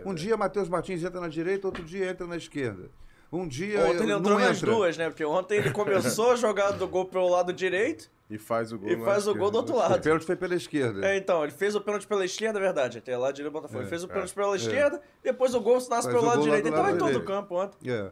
Um 0.05 0.15
dia 0.15 0.37
Matheus 0.37 0.69
Martins 0.69 1.03
entra 1.05 1.21
na 1.21 1.29
direita, 1.29 1.67
outro 1.67 1.85
dia 1.85 2.11
entra 2.11 2.27
na 2.27 2.37
esquerda. 2.37 2.91
Um 3.33 3.49
dia 3.49 3.81
Ontem 3.87 4.05
ele 4.05 4.13
entrou 4.13 4.39
nas 4.39 4.59
entra. 4.59 4.71
duas, 4.73 4.97
né? 4.97 5.09
Porque 5.11 5.25
ontem 5.25 5.59
ele 5.59 5.71
começou 5.71 6.33
a 6.33 6.37
jogar 6.37 6.71
do 6.73 6.87
gol 6.87 7.07
pelo 7.07 7.29
lado 7.29 7.53
direito 7.53 8.09
E 8.31 8.39
faz 8.39 8.73
o 8.73 8.79
gol. 8.79 8.89
e 8.89 8.97
faz 9.05 9.27
o 9.27 9.35
gol 9.35 9.51
do 9.51 9.57
outro 9.59 9.75
O 9.75 9.79
lado. 9.79 10.01
pênalti 10.01 10.25
foi 10.25 10.37
pela 10.37 10.55
esquerda. 10.55 11.05
É, 11.07 11.17
então, 11.17 11.43
ele 11.43 11.53
fez 11.53 11.75
o 11.75 11.81
pênalti 11.81 12.07
pela 12.07 12.25
esquerda, 12.25 12.59
é 12.59 12.63
verdade. 12.63 12.99
Até 12.99 13.17
lá 13.17 13.33
direito 13.33 13.53
Botafogo. 13.53 13.81
É, 13.81 13.83
ele 13.83 13.89
fez 13.91 14.03
o 14.05 14.07
é. 14.07 14.09
pênalti 14.11 14.35
pela 14.35 14.57
esquerda, 14.57 15.01
depois 15.23 15.55
o 15.55 15.61
gol 15.61 15.75
nasce 15.75 15.89
Faz 15.89 16.07
pelo 16.07 16.23
o 16.23 16.27
lado 16.27 16.43
direito. 16.43 16.71
lado 16.71 16.91
em 16.91 16.99
todo 16.99 17.17
o 17.19 17.25
campo 17.25 17.57
ontem. 17.61 17.91
É. 17.91 18.11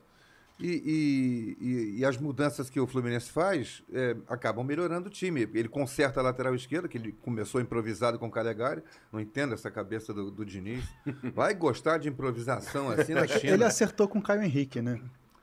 E, 0.63 1.57
e- 1.61 1.67
e- 1.67 1.99
e 2.01 2.05
as 2.05 2.17
mudanças 2.17 2.71
que 2.71 2.79
o 2.79 2.87
Fluminense 2.87 3.31
faz 3.31 3.83
é, 3.93 4.17
acabam 4.29 4.65
melhorando 4.65 5.09
o 5.09 5.11
time. 5.11 5.43
Ele 5.55 5.69
conserta 5.69 6.21
a 6.21 6.23
lateral 6.23 6.55
esquerda, 6.55 6.87
que 6.87 6.97
ele 6.97 7.13
começou 7.21 7.61
improvisado 7.61 8.19
com 8.19 8.29
o 8.29 8.31
Calegari. 8.31 8.81
Não 9.13 9.21
entendo 9.21 9.55
essa 9.55 9.71
cabeça 9.71 10.15
do, 10.15 10.31
do 10.31 10.45
Diniz. 10.45 10.85
Vai 11.35 11.55
gostar 11.55 11.99
de 11.99 12.09
improvisação 12.09 12.89
assim 12.91 13.13
na 13.15 13.27
China. 13.27 13.55
Ele 13.55 13.65
acertou 13.65 14.07
com 14.07 14.21
o 14.21 14.23
Caio 14.23 14.43
Henrique, 14.43 14.81
né? 14.81 15.01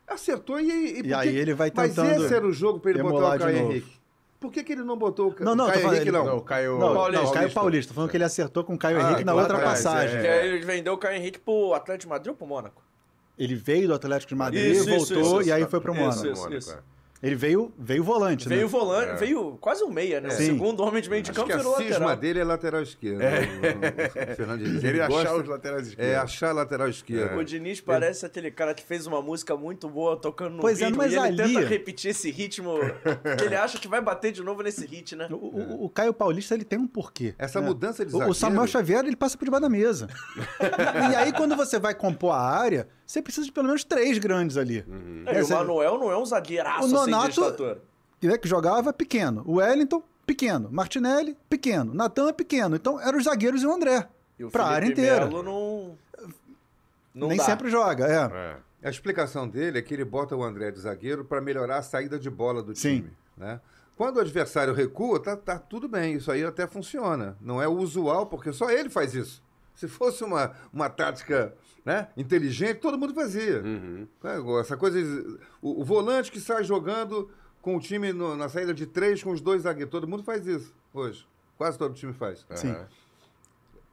Acertou 0.08 0.60
e, 0.60 0.64
e, 0.70 1.00
E 1.00 1.04
por 1.04 1.14
aí 1.16 1.36
ele 1.38 1.54
vai 1.54 1.72
Mas 1.76 1.94
tentando 1.94 2.24
esse 2.26 2.34
era 2.34 2.48
o 2.48 2.52
jogo 2.52 2.80
para 2.80 2.92
ele 2.92 3.04
botar 3.04 3.36
o 3.36 3.40
Caio. 3.40 3.58
Henrique. 3.58 4.00
Por 4.40 4.52
que, 4.54 4.64
que 4.64 4.72
ele 4.72 4.84
não 4.84 4.98
botou 4.98 5.28
o 5.28 5.34
Ca- 5.34 5.44
Não, 5.44 5.54
não, 5.54 5.68
Caio 5.68 5.82
falando- 5.82 5.96
Henrique, 5.98 6.12
não? 6.12 6.26
Não, 6.26 6.38
o 6.38 6.42
Caio 6.42 6.80
Não, 6.80 6.94
Paulista. 6.94 7.24
não, 7.26 7.34
Caio 7.34 7.52
Paulista. 7.54 7.90
Tô 7.90 7.96
falando 7.96 8.10
que 8.10 8.18
ele 8.18 8.24
acertou 8.24 8.64
com 8.64 8.74
o 8.74 8.78
Caio 8.78 8.98
Ah, 8.98 9.04
Henrique 9.04 9.24
na 9.26 9.34
outra 9.36 9.58
atrás, 9.58 9.84
passagem. 9.84 10.18
é. 10.18 10.22
Que 10.22 10.28
aí 10.28 10.48
ele 10.48 10.66
vendeu 10.66 10.94
o 10.94 10.98
Caio 10.98 11.18
Henrique 11.18 11.40
pro 11.40 11.74
Atlético 11.74 12.04
de 12.06 12.10
Madrid 12.10 12.30
ou 12.32 12.36
pro 12.36 12.48
Mônaco? 12.48 12.82
Ele 13.40 13.56
veio 13.56 13.88
do 13.88 13.94
Atlético 13.96 14.30
de 14.30 14.36
Madrid, 14.36 14.76
Isso, 14.76 14.90
isso, 14.90 15.16
voltou 15.16 15.40
isso, 15.40 15.50
e 15.50 15.52
aí 15.54 15.62
isso. 15.62 15.72
foi 15.72 15.80
pro 15.80 15.94
Isso, 15.94 16.02
Mônaco. 16.02 16.28
isso. 16.28 16.42
Mônaco, 16.70 16.72
é. 16.96 17.00
Ele 17.22 17.36
veio, 17.36 17.74
veio 17.78 18.02
volante, 18.02 18.48
Veio 18.48 18.62
né? 18.62 18.68
volante, 18.68 19.20
veio 19.20 19.58
quase 19.60 19.84
um 19.84 19.90
meia, 19.92 20.22
né? 20.22 20.30
O 20.30 20.32
Sim. 20.32 20.46
segundo 20.46 20.82
homem 20.82 21.02
de 21.02 21.10
meio 21.10 21.22
de 21.22 21.32
Acho 21.32 21.36
campo 21.42 21.48
que 21.50 21.54
a 21.54 21.58
virou 21.58 21.76
cisma 21.76 21.92
lateral. 21.98 22.16
dele 22.16 22.40
é 22.40 22.44
lateral 22.46 22.82
esquerdo. 22.82 23.20
O, 23.22 24.32
o 24.32 24.36
Fernando 24.38 24.60
Diniz. 24.64 24.84
Ele 24.86 25.02
achar 25.02 25.36
os 25.36 25.46
laterais 25.46 25.88
esquerdos. 25.90 26.14
É, 26.14 26.16
achar 26.16 26.50
a 26.52 26.54
lateral 26.54 26.88
esquerda. 26.88 27.36
O 27.36 27.44
Diniz 27.44 27.82
parece 27.82 28.26
aquele 28.26 28.50
cara 28.50 28.74
que 28.74 28.82
fez 28.84 29.06
uma 29.06 29.22
música 29.22 29.58
muito 29.58 29.90
boa 29.90 30.16
tocando 30.16 30.54
no 30.56 30.62
Pois 30.62 30.80
é, 30.82 30.86
ritmo 30.86 30.98
mas 30.98 31.12
e 31.12 31.16
ele 31.18 31.42
ali- 31.42 31.56
tenta 31.56 31.68
repetir 31.68 32.12
esse 32.12 32.32
ritmo 32.32 32.76
que 33.38 33.44
ele 33.44 33.56
acha 33.58 33.78
que 33.78 33.90
vai 33.90 34.00
bater 34.00 34.32
de 34.32 34.42
novo 34.42 34.64
nesse 34.64 34.86
hit, 34.86 35.14
né? 35.18 35.28
O, 35.30 35.36
o- 35.36 35.84
o 35.88 35.90
Caio 35.90 36.14
Paulista 36.14 36.54
ele 36.56 36.64
tem 36.64 36.80
um 36.80 36.88
porquê. 36.88 37.36
Essa 37.38 37.60
né? 37.60 37.68
mudança 37.68 38.06
de 38.06 38.12
O- 38.12 38.14
zagueiro... 38.14 38.32
O 38.32 38.34
Samuel 38.34 38.66
Xavier 38.68 39.04
ele 39.04 39.18
passa 39.18 39.38
por 39.38 39.44
debaixo 39.44 39.64
da 39.64 39.70
mesa. 39.70 40.08
e 41.12 41.16
aí, 41.18 41.34
quando 41.34 41.54
você 41.58 41.78
vai 41.78 41.94
compor 41.94 42.32
a 42.34 42.40
área, 42.40 42.88
você 43.10 43.24
precisa 43.24 43.44
de 43.48 43.52
pelo 43.52 43.66
menos 43.66 43.84
três 43.84 44.20
grandes 44.20 44.56
ali. 44.56 44.86
É, 45.26 45.34
e 45.34 45.38
É, 45.40 45.44
o 45.44 45.50
Manuel 45.50 45.98
não 45.98 46.12
é 46.12 46.18
um 46.18 46.24
zagueiraço 46.24 46.82
O 46.82 46.86
assim 46.86 47.10
Nonato- 47.10 47.80
né, 48.22 48.38
que 48.38 48.48
jogava 48.48 48.94
pequeno. 48.94 49.42
O 49.48 49.56
Wellington, 49.56 50.04
pequeno. 50.28 50.70
Martinelli, 50.72 51.36
pequeno. 51.50 51.92
Natan, 51.92 52.32
pequeno. 52.34 52.76
Então, 52.76 53.02
eram 53.02 53.18
os 53.18 53.24
zagueiros 53.24 53.64
e 53.64 53.66
o 53.66 53.74
André. 53.74 54.08
E 54.38 54.44
o 54.44 54.52
pra 54.52 54.64
Felipe 54.66 54.76
área 54.76 54.88
inteira. 54.92 55.26
Melo 55.26 55.42
não... 55.42 55.98
não 57.16 57.28
Nem 57.30 57.38
dá. 57.38 57.46
sempre 57.46 57.68
joga, 57.72 58.06
é. 58.06 58.58
É. 58.84 58.88
A 58.88 58.92
explicação 58.92 59.50
dele 59.50 59.80
é 59.80 59.82
que 59.82 59.92
ele 59.92 60.06
bota 60.06 60.36
o 60.36 60.44
André 60.44 60.70
de 60.70 60.80
zagueiro 60.80 61.26
para 61.26 61.42
melhorar 61.42 61.78
a 61.78 61.82
saída 61.82 62.20
de 62.20 62.30
bola 62.30 62.62
do 62.62 62.76
Sim. 62.76 62.98
time. 62.98 63.12
Né? 63.36 63.60
Quando 63.98 64.18
o 64.18 64.20
adversário 64.22 64.72
recua, 64.76 65.20
tá, 65.20 65.36
tá 65.36 65.58
tudo 65.58 65.88
bem. 65.90 66.14
Isso 66.14 66.32
aí 66.32 66.44
até 66.46 66.68
funciona. 66.68 67.36
Não 67.42 67.60
é 67.60 67.68
o 67.68 67.72
usual, 67.74 68.28
porque 68.28 68.54
só 68.54 68.70
ele 68.70 68.90
faz 68.90 69.16
isso. 69.16 69.42
Se 69.74 69.88
fosse 69.88 70.24
uma, 70.24 70.52
uma 70.72 70.90
tática 70.90 71.56
né, 71.90 72.08
inteligente, 72.16 72.78
todo 72.80 72.98
mundo 72.98 73.14
fazia. 73.14 73.62
Uhum. 73.64 74.08
É, 74.24 74.60
Essa 74.60 74.78
coisa. 74.78 75.00
O, 75.62 75.82
o 75.82 75.84
volante 75.84 76.32
que 76.32 76.40
sai 76.40 76.64
jogando 76.64 77.30
com 77.62 77.76
o 77.76 77.80
time 77.80 78.14
no- 78.14 78.36
na 78.38 78.48
saída 78.48 78.74
de 78.74 78.86
três 78.86 79.24
com 79.24 79.32
os 79.32 79.42
dois 79.42 79.64
zagueiros. 79.64 79.92
Todo 79.92 80.08
mundo 80.08 80.24
faz 80.24 80.46
isso 80.46 80.74
hoje. 80.94 81.26
Quase 81.58 81.78
todo 81.78 81.94
time 81.96 82.14
faz. 82.14 82.46
Sim. 82.56 82.70
Aham. 82.72 82.88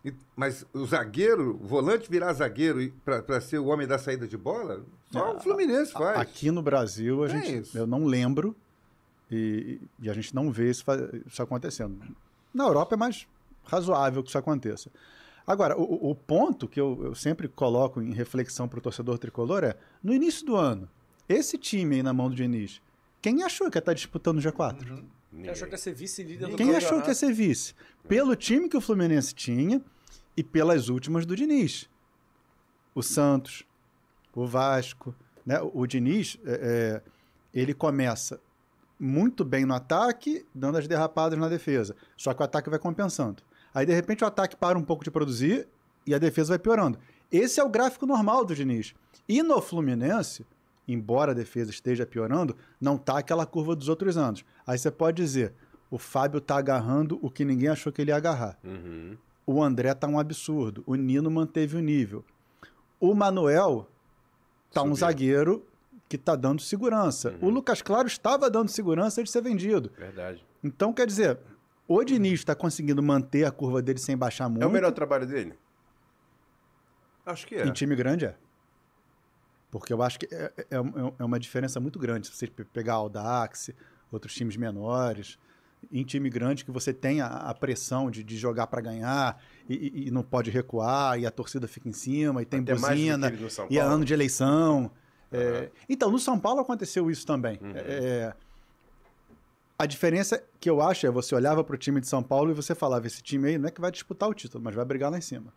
E- 0.05 0.15
mas 0.37 0.65
o 0.73 0.85
zagueiro, 0.87 1.59
o 1.61 1.67
volante 1.67 2.09
virar 2.11 2.33
zagueiro 2.35 2.93
para 3.05 3.41
ser 3.41 3.59
o 3.59 3.67
homem 3.67 3.87
da 3.87 3.99
saída 3.99 4.27
de 4.29 4.37
bola, 4.37 4.85
só 5.11 5.35
o 5.37 5.41
Fluminense 5.41 5.93
faz. 5.93 6.19
Aqui 6.21 6.51
no 6.51 6.63
Brasil, 6.63 7.25
a 7.25 7.27
É 7.27 7.31
gente, 7.31 7.59
isso. 7.63 7.77
eu 7.79 7.87
não 7.87 8.05
lembro 8.05 8.55
e, 9.31 9.81
e 10.01 10.09
a 10.09 10.13
gente 10.13 10.35
não 10.35 10.53
vê 10.53 10.71
isso, 10.71 10.85
isso 11.27 11.43
acontecendo. 11.43 11.99
Na 12.55 12.65
Europa 12.65 12.95
é 12.95 12.99
mais 12.99 13.27
razoável 13.65 14.23
que 14.23 14.29
isso 14.29 14.39
aconteça. 14.39 14.91
Agora, 15.47 15.79
o, 15.79 16.11
o 16.11 16.15
ponto 16.15 16.67
que 16.67 16.81
eu, 16.81 17.01
eu 17.05 17.15
sempre 17.15 17.47
coloco 17.47 18.03
em 18.03 18.13
reflexão 18.13 18.67
para 18.67 18.79
o 18.79 18.83
torcedor 18.83 19.19
tricolor 19.19 19.63
é: 19.63 19.77
no 20.03 20.13
início 20.13 20.45
do 20.45 20.57
ano, 20.57 20.89
esse 21.29 21.57
time 21.57 21.97
aí 21.97 22.03
na 22.03 22.13
mão 22.13 22.29
do 22.29 22.35
Diniz, 22.35 22.81
quem 23.23 23.43
achou 23.43 23.71
que 23.71 23.77
ia 23.77 23.81
estar 23.81 23.95
disputando 23.95 24.39
o 24.39 24.41
G4? 24.41 25.05
Quem 25.31 25.49
achou 25.49 25.69
que 25.69 25.75
ia 25.75 25.79
ser 25.79 25.95
vice-líder 25.95 26.49
do 26.49 26.57
Quem 26.57 26.71
achou 26.71 26.81
campeonato? 26.81 27.05
que 27.05 27.11
ia 27.11 27.15
ser 27.15 27.33
vice? 27.33 27.75
Pelo 28.09 28.35
time 28.35 28.69
que 28.69 28.77
o 28.77 28.81
Fluminense 28.81 29.35
tinha 29.35 29.83
e 30.37 30.43
pelas 30.43 30.89
últimas 30.89 31.27
do 31.27 31.37
Diniz. 31.37 31.89
O 32.95 33.03
Santos, 33.03 33.65
o 34.35 34.47
Vasco. 34.47 35.15
Né? 35.45 35.61
O, 35.61 35.81
o 35.81 35.87
Diniz, 35.87 36.39
é, 36.45 37.03
é, 37.05 37.11
ele 37.53 37.75
começa 37.75 38.41
muito 38.99 39.45
bem 39.45 39.65
no 39.67 39.75
ataque, 39.75 40.47
dando 40.55 40.79
as 40.79 40.89
derrapadas 40.89 41.39
na 41.39 41.49
defesa. 41.49 41.95
Só 42.17 42.33
que 42.33 42.41
o 42.41 42.45
ataque 42.45 42.71
vai 42.71 42.79
compensando. 42.79 43.43
Aí, 43.77 43.85
de 43.85 43.93
repente, 43.93 44.25
o 44.25 44.27
ataque 44.27 44.57
para 44.57 44.79
um 44.79 44.83
pouco 44.83 45.05
de 45.05 45.11
produzir 45.11 45.69
e 46.07 46.15
a 46.15 46.19
defesa 46.19 46.49
vai 46.49 46.59
piorando. 46.59 46.99
Esse 47.31 47.61
é 47.61 47.63
o 47.63 47.69
gráfico 47.69 48.07
normal 48.07 48.43
do 48.43 48.55
Diniz. 48.55 48.95
E 49.29 49.43
no 49.43 49.61
Fluminense, 49.61 50.47
embora 50.89 51.33
a 51.33 51.35
defesa 51.35 51.71
esteja 51.71 52.07
piorando, 52.07 52.57
não 52.81 52.97
tá 52.97 53.19
aquela 53.19 53.45
curva 53.45 53.77
dos 53.77 53.91
outros 53.91 54.17
anos. 54.17 54.47
Aí 54.67 54.79
você 54.79 54.91
pode 54.91 55.23
dizer, 55.23 55.53
o 55.91 55.99
Fábio 55.99 56.41
tá 56.41 56.57
agarrando 56.57 57.19
o 57.21 57.31
que 57.31 57.45
ninguém 57.45 57.69
achou 57.69 57.93
que 57.93 58.01
ele 58.01 58.11
ia 58.11 58.17
agarrar. 58.17 58.57
Uhum. 58.65 59.15
O 59.47 59.63
André 59.63 59.93
tá 59.93 60.07
um 60.07 60.19
absurdo. 60.19 60.83
O 60.87 60.95
Nino 60.95 61.31
manteve 61.31 61.77
o 61.77 61.81
nível. 61.81 62.25
O 62.99 63.15
Manuel 63.15 63.87
tá 64.73 64.83
um 64.83 64.95
zagueiro 64.95 65.63
que 66.09 66.17
tá 66.17 66.35
dando 66.35 66.63
segurança. 66.63 67.35
O 67.43 67.51
Lucas 67.51 67.83
Claro 67.83 68.09
estava 68.09 68.49
dando 68.49 68.71
segurança 68.71 69.23
de 69.23 69.31
ser 69.31 69.43
vendido. 69.43 69.93
Verdade. 69.99 70.43
Então, 70.65 70.95
quer 70.95 71.07
dizer, 71.07 71.39
o 71.89 72.03
Diniz 72.05 72.41
está 72.41 72.55
conseguindo 72.55 73.03
manter 73.03 73.45
a 73.45 73.51
curva 73.51 73.81
dele 73.83 73.99
sem 73.99 74.17
baixar 74.17 74.49
muito. 74.49 74.63
É 74.63 74.67
o 74.67 74.71
melhor 74.71 74.93
trabalho 74.93 75.27
dele? 75.27 75.55
Acho 77.25 77.47
que 77.47 77.55
é. 77.57 77.67
Em 77.67 77.73
time 77.73 77.95
grande 77.97 78.27
é. 78.27 78.35
Porque 79.71 79.93
eu 79.93 80.03
acho 80.03 80.19
que 80.19 80.27
é, 80.33 80.53
é- 80.57 80.67
é 80.71 80.81
um- 80.81 81.13
é 81.19 81.25
uma 81.25 81.39
diferença 81.41 81.81
muito 81.81 81.99
grande. 81.99 82.29
Se 82.29 82.33
você 82.35 82.47
pe- 82.47 82.65
pegar 82.65 82.95
Audax, 82.95 83.71
outros 84.13 84.33
times 84.35 84.57
menores, 84.57 85.39
em 85.93 86.05
time 86.05 86.31
grande 86.31 86.65
que 86.65 86.71
você 86.71 86.93
tem 86.93 87.21
a, 87.21 87.27
a 87.27 87.55
pressão 87.55 88.11
de, 88.11 88.23
de 88.23 88.37
jogar 88.37 88.69
para 88.69 88.81
ganhar 88.81 89.43
e, 89.69 90.07
e- 90.07 90.11
não 90.11 90.23
pode 90.23 90.51
recuar, 90.51 91.19
e 91.19 91.27
a 91.27 91.31
torcida 91.31 91.67
fica 91.69 91.89
em 91.89 91.93
cima, 91.93 92.43
e 92.43 92.45
tem 92.45 92.61
Até 92.61 92.75
buzina, 92.75 93.31
e 93.71 93.79
é 93.79 93.83
ano 93.83 94.05
de 94.05 94.15
eleição. 94.15 94.91
É, 95.33 95.71
então, 95.89 96.11
no 96.11 96.19
São 96.21 96.39
Paulo 96.39 96.61
aconteceu 96.61 97.11
isso 97.11 97.27
também. 97.27 97.59
Uhum. 97.61 97.73
É, 97.75 98.33
a 99.79 99.87
diferença 99.87 100.43
que 100.59 100.71
eu 100.71 100.81
acho 100.81 101.07
é 101.07 101.11
você 101.11 101.35
olhava 101.35 101.63
para 101.63 101.75
o 101.75 101.79
time 101.79 102.01
de 102.01 102.09
São 102.09 102.23
Paulo 102.23 102.51
e 102.51 102.55
você 102.55 102.75
falava: 102.75 103.07
esse 103.07 103.23
time 103.23 103.49
aí 103.49 103.59
não 103.59 103.69
é 103.69 103.71
que 103.71 103.81
vai 103.81 103.91
disputar 103.91 104.29
o 104.29 104.35
título, 104.35 104.63
mas 104.65 104.75
vai 104.75 104.85
brigar 104.85 105.11
lá 105.11 105.19
em 105.19 105.23
cima. 105.23 105.53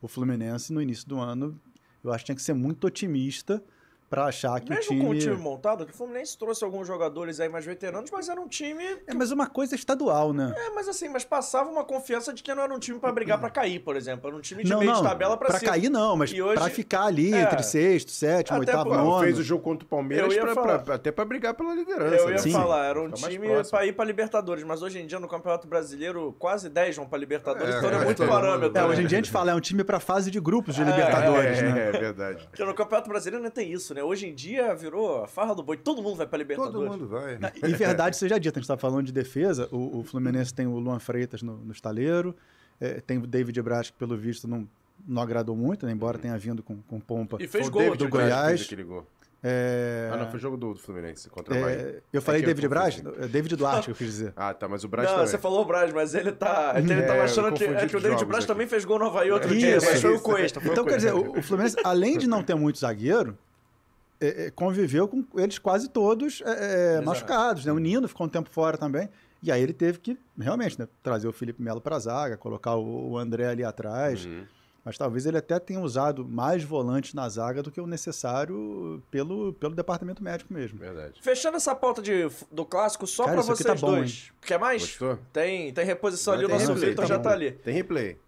O 0.00 0.08
Fluminense, 0.08 0.72
no 0.72 0.80
início 0.80 1.08
do 1.08 1.18
ano, 1.18 1.58
eu 2.04 2.12
acho 2.12 2.24
que 2.24 2.26
tinha 2.26 2.36
que 2.36 2.42
ser 2.42 2.54
muito 2.54 2.86
otimista 2.86 3.62
para 4.08 4.24
achar 4.24 4.58
que 4.60 4.70
Mesmo 4.70 4.82
o 4.84 4.88
time. 4.88 5.00
com 5.04 5.10
o 5.10 5.18
time 5.18 5.36
montado, 5.36 5.84
que 5.84 5.92
o 5.92 5.94
Fluminense 5.94 6.36
trouxe 6.38 6.64
alguns 6.64 6.86
jogadores 6.86 7.40
aí 7.40 7.48
mais 7.48 7.64
veteranos, 7.64 8.10
mas 8.10 8.28
era 8.28 8.40
um 8.40 8.48
time. 8.48 8.82
É, 9.06 9.14
mas 9.14 9.30
uma 9.30 9.46
coisa 9.46 9.74
é 9.74 9.76
estadual, 9.76 10.32
né? 10.32 10.54
É, 10.56 10.70
mas 10.70 10.88
assim, 10.88 11.08
mas 11.08 11.24
passava 11.24 11.68
uma 11.70 11.84
confiança 11.84 12.32
de 12.32 12.42
que 12.42 12.54
não 12.54 12.62
era 12.62 12.72
um 12.74 12.78
time 12.78 12.98
pra 12.98 13.12
brigar 13.12 13.38
pra 13.38 13.50
cair, 13.50 13.80
por 13.80 13.96
exemplo. 13.96 14.28
Era 14.28 14.36
um 14.36 14.40
time 14.40 14.64
de 14.64 14.70
não, 14.70 14.78
meio 14.80 14.92
não. 14.92 15.02
de 15.02 15.08
tabela 15.08 15.36
pra, 15.36 15.48
pra 15.48 15.58
cima. 15.58 15.72
cair, 15.72 15.90
não, 15.90 16.16
mas 16.16 16.32
hoje- 16.32 16.54
pra 16.54 16.70
ficar 16.70 17.02
ali 17.04 17.32
É. 17.34 17.42
entre 17.42 17.62
sexto, 17.62 18.10
sétimo, 18.10 18.62
Até 18.62 18.72
oitavo, 18.76 18.94
nono. 18.94 19.24
Fez 19.24 19.38
o 19.38 19.42
jogo 19.42 19.62
contra 19.62 19.84
o 19.84 19.88
Palmeiras 19.88 20.34
pra- 20.36 20.54
falar. 20.54 20.78
pra- 20.80 20.94
até 20.94 21.12
pra 21.12 21.24
brigar 21.24 21.54
pela 21.54 21.74
liderança. 21.74 22.14
Eu 22.16 22.24
ia 22.28 22.30
né? 22.32 22.38
Sim. 22.38 22.52
falar, 22.52 22.86
era 22.86 23.00
um 23.02 23.14
Fica 23.16 23.28
time 23.30 23.46
próximo. 23.48 23.70
pra 23.78 23.86
ir 23.86 23.92
pra 23.92 24.04
Libertadores, 24.04 24.64
mas 24.64 24.82
hoje 24.82 24.98
em 25.00 25.06
dia 25.06 25.20
no 25.20 25.28
Campeonato 25.28 25.66
Brasileiro 25.68 26.34
quase 26.38 26.68
10 26.68 26.96
vão 26.96 27.06
pra 27.06 27.18
Libertadores, 27.18 27.74
É, 27.74 27.78
então 27.78 27.90
é 27.90 27.94
é, 27.94 28.04
muito 28.04 28.22
é, 28.22 28.26
parâmetro. 28.26 28.78
É, 28.78 28.80
né? 28.82 28.86
hoje 28.88 29.02
em 29.02 29.06
dia 29.06 29.18
a 29.18 29.20
gente 29.20 29.30
fala, 29.30 29.50
é 29.50 29.54
um 29.54 29.60
time 29.60 29.84
pra 29.84 30.00
fase 30.00 30.30
de 30.30 30.40
grupos 30.40 30.74
de 30.74 30.82
Libertadores, 30.82 31.58
é, 31.58 31.62
né? 31.62 31.80
É, 31.84 31.88
é 31.88 31.92
verdade. 32.00 32.46
Porque 32.50 32.64
no 32.64 32.74
Campeonato 32.74 33.08
Brasileiro 33.08 33.42
não 33.44 33.50
tem 33.50 33.70
isso, 33.72 33.94
né? 33.94 33.97
Hoje 34.02 34.26
em 34.26 34.34
dia 34.34 34.74
virou 34.74 35.22
a 35.24 35.26
farra 35.28 35.54
do 35.54 35.62
boi, 35.62 35.76
todo 35.76 36.02
mundo 36.02 36.16
vai 36.16 36.26
pra 36.26 36.38
Libertadores. 36.38 36.74
Todo 36.90 36.90
mundo 36.90 37.08
vai. 37.08 37.38
E 37.62 37.72
verdade 37.74 38.16
seja 38.16 38.38
dita, 38.38 38.58
a 38.58 38.60
gente 38.60 38.64
estava 38.64 38.80
falando 38.80 39.06
de 39.06 39.12
defesa, 39.12 39.68
o, 39.72 39.98
o 40.00 40.02
Fluminense 40.04 40.52
tem 40.54 40.66
o 40.66 40.78
Luan 40.78 40.98
Freitas 40.98 41.42
no, 41.42 41.56
no 41.56 41.72
estaleiro, 41.72 42.34
é, 42.80 43.00
tem 43.00 43.18
o 43.18 43.26
David 43.26 43.60
Braz, 43.62 43.90
que 43.90 43.96
pelo 43.98 44.16
visto 44.16 44.46
não, 44.48 44.68
não 45.06 45.22
agradou 45.22 45.56
muito, 45.56 45.86
né, 45.86 45.92
embora 45.92 46.18
tenha 46.18 46.36
vindo 46.38 46.62
com, 46.62 46.76
com 46.82 47.00
pompa. 47.00 47.36
E 47.40 47.46
fez 47.48 47.64
Foi 47.66 47.68
o 47.68 47.72
gol, 47.72 47.82
David 47.82 47.98
do 47.98 48.04
que 48.06 48.10
Goiás. 48.10 48.46
fez 48.60 48.62
aquele 48.66 48.84
gol. 48.84 49.06
É, 49.40 50.10
Ah, 50.12 50.16
não, 50.16 50.30
foi 50.32 50.40
jogo 50.40 50.56
do, 50.56 50.74
do 50.74 50.80
Fluminense 50.80 51.30
contra 51.30 51.54
o 51.54 51.56
é, 51.56 51.60
Bahia. 51.62 52.02
eu 52.12 52.20
falei 52.20 52.40
É 52.40 52.42
que 52.44 52.50
eu 52.50 52.54
David 52.54 52.68
Braz? 52.68 53.00
É 53.20 53.28
David 53.28 53.54
Duarte 53.54 53.84
que 53.84 53.90
eu 53.92 53.94
quis 53.94 54.06
dizer. 54.08 54.32
Ah, 54.34 54.52
tá, 54.52 54.66
mas 54.68 54.82
o 54.82 54.88
Braz 54.88 55.06
Não, 55.08 55.14
também. 55.14 55.28
você 55.30 55.38
falou 55.38 55.62
o 55.62 55.64
Braz, 55.64 55.92
mas 55.92 56.12
ele 56.12 56.32
tá. 56.32 56.74
Ele 56.78 56.92
É, 56.92 57.02
tava 57.02 57.18
eu 57.20 57.22
achando 57.24 57.52
que, 57.52 57.62
é 57.62 57.86
que 57.86 57.96
o 57.96 58.00
David 58.00 58.24
Braz 58.24 58.42
aqui. 58.42 58.52
também 58.52 58.66
fez 58.66 58.84
gol 58.84 58.98
no 58.98 59.04
Havaí 59.06 59.30
outro 59.30 59.56
dia, 59.56 59.76
Isso, 59.76 59.86
mas 59.86 60.00
foi 60.02 60.16
o. 60.16 60.20
Cuesta. 60.20 60.60
Então, 60.64 60.82
o 60.82 60.86
quer 60.88 60.96
dizer, 60.96 61.14
o, 61.14 61.38
o 61.38 61.42
Fluminense, 61.42 61.76
além 61.84 62.18
de 62.18 62.26
não 62.28 62.42
ter 62.42 62.56
muito 62.56 62.80
zagueiro, 62.80 63.38
é, 64.20 64.46
é, 64.46 64.50
conviveu 64.50 65.06
com 65.06 65.24
eles 65.36 65.58
quase 65.58 65.88
todos 65.88 66.42
é, 66.44 66.96
é, 66.96 67.00
machucados. 67.00 67.64
Né? 67.64 67.72
O 67.72 67.78
Nino 67.78 68.08
ficou 68.08 68.26
um 68.26 68.30
tempo 68.30 68.50
fora 68.50 68.76
também. 68.76 69.08
E 69.42 69.52
aí 69.52 69.62
ele 69.62 69.72
teve 69.72 70.00
que, 70.00 70.18
realmente, 70.36 70.78
né, 70.78 70.88
trazer 71.02 71.28
o 71.28 71.32
Felipe 71.32 71.62
Melo 71.62 71.80
para 71.80 71.94
a 71.94 71.98
zaga, 72.00 72.36
colocar 72.36 72.74
o, 72.74 73.10
o 73.10 73.18
André 73.18 73.46
ali 73.46 73.64
atrás. 73.64 74.24
Uhum. 74.24 74.44
Mas 74.84 74.96
talvez 74.96 75.26
ele 75.26 75.36
até 75.36 75.58
tenha 75.58 75.80
usado 75.80 76.24
mais 76.24 76.64
volante 76.64 77.14
na 77.14 77.28
zaga 77.28 77.62
do 77.62 77.70
que 77.70 77.80
o 77.80 77.86
necessário 77.86 79.02
pelo, 79.10 79.52
pelo 79.52 79.74
departamento 79.74 80.22
médico 80.22 80.52
mesmo. 80.52 80.78
Verdade. 80.78 81.20
Fechando 81.20 81.56
essa 81.56 81.74
pauta 81.74 82.00
de, 82.00 82.28
do 82.50 82.64
clássico, 82.64 83.06
só 83.06 83.24
isso 83.24 83.32
aqui 83.52 83.62
vocês 83.62 83.66
tá 83.66 83.74
bom, 83.74 83.96
dois. 83.96 84.32
Quer 84.40 84.58
mais? 84.58 84.82
Gostou? 84.82 85.18
Tem, 85.32 85.72
tem 85.72 85.84
reposição 85.84 86.32
ali, 86.32 86.44
o 86.44 86.48
Tem 86.48 86.58
nosso 86.58 86.72
replay, 86.72 86.90
Vitor 86.90 87.04
tá 87.04 87.08
já 87.08 87.16
bom. 87.18 87.22
tá 87.22 87.32
ali. 87.32 87.52
Tem 87.52 87.74
replay. 87.74 88.18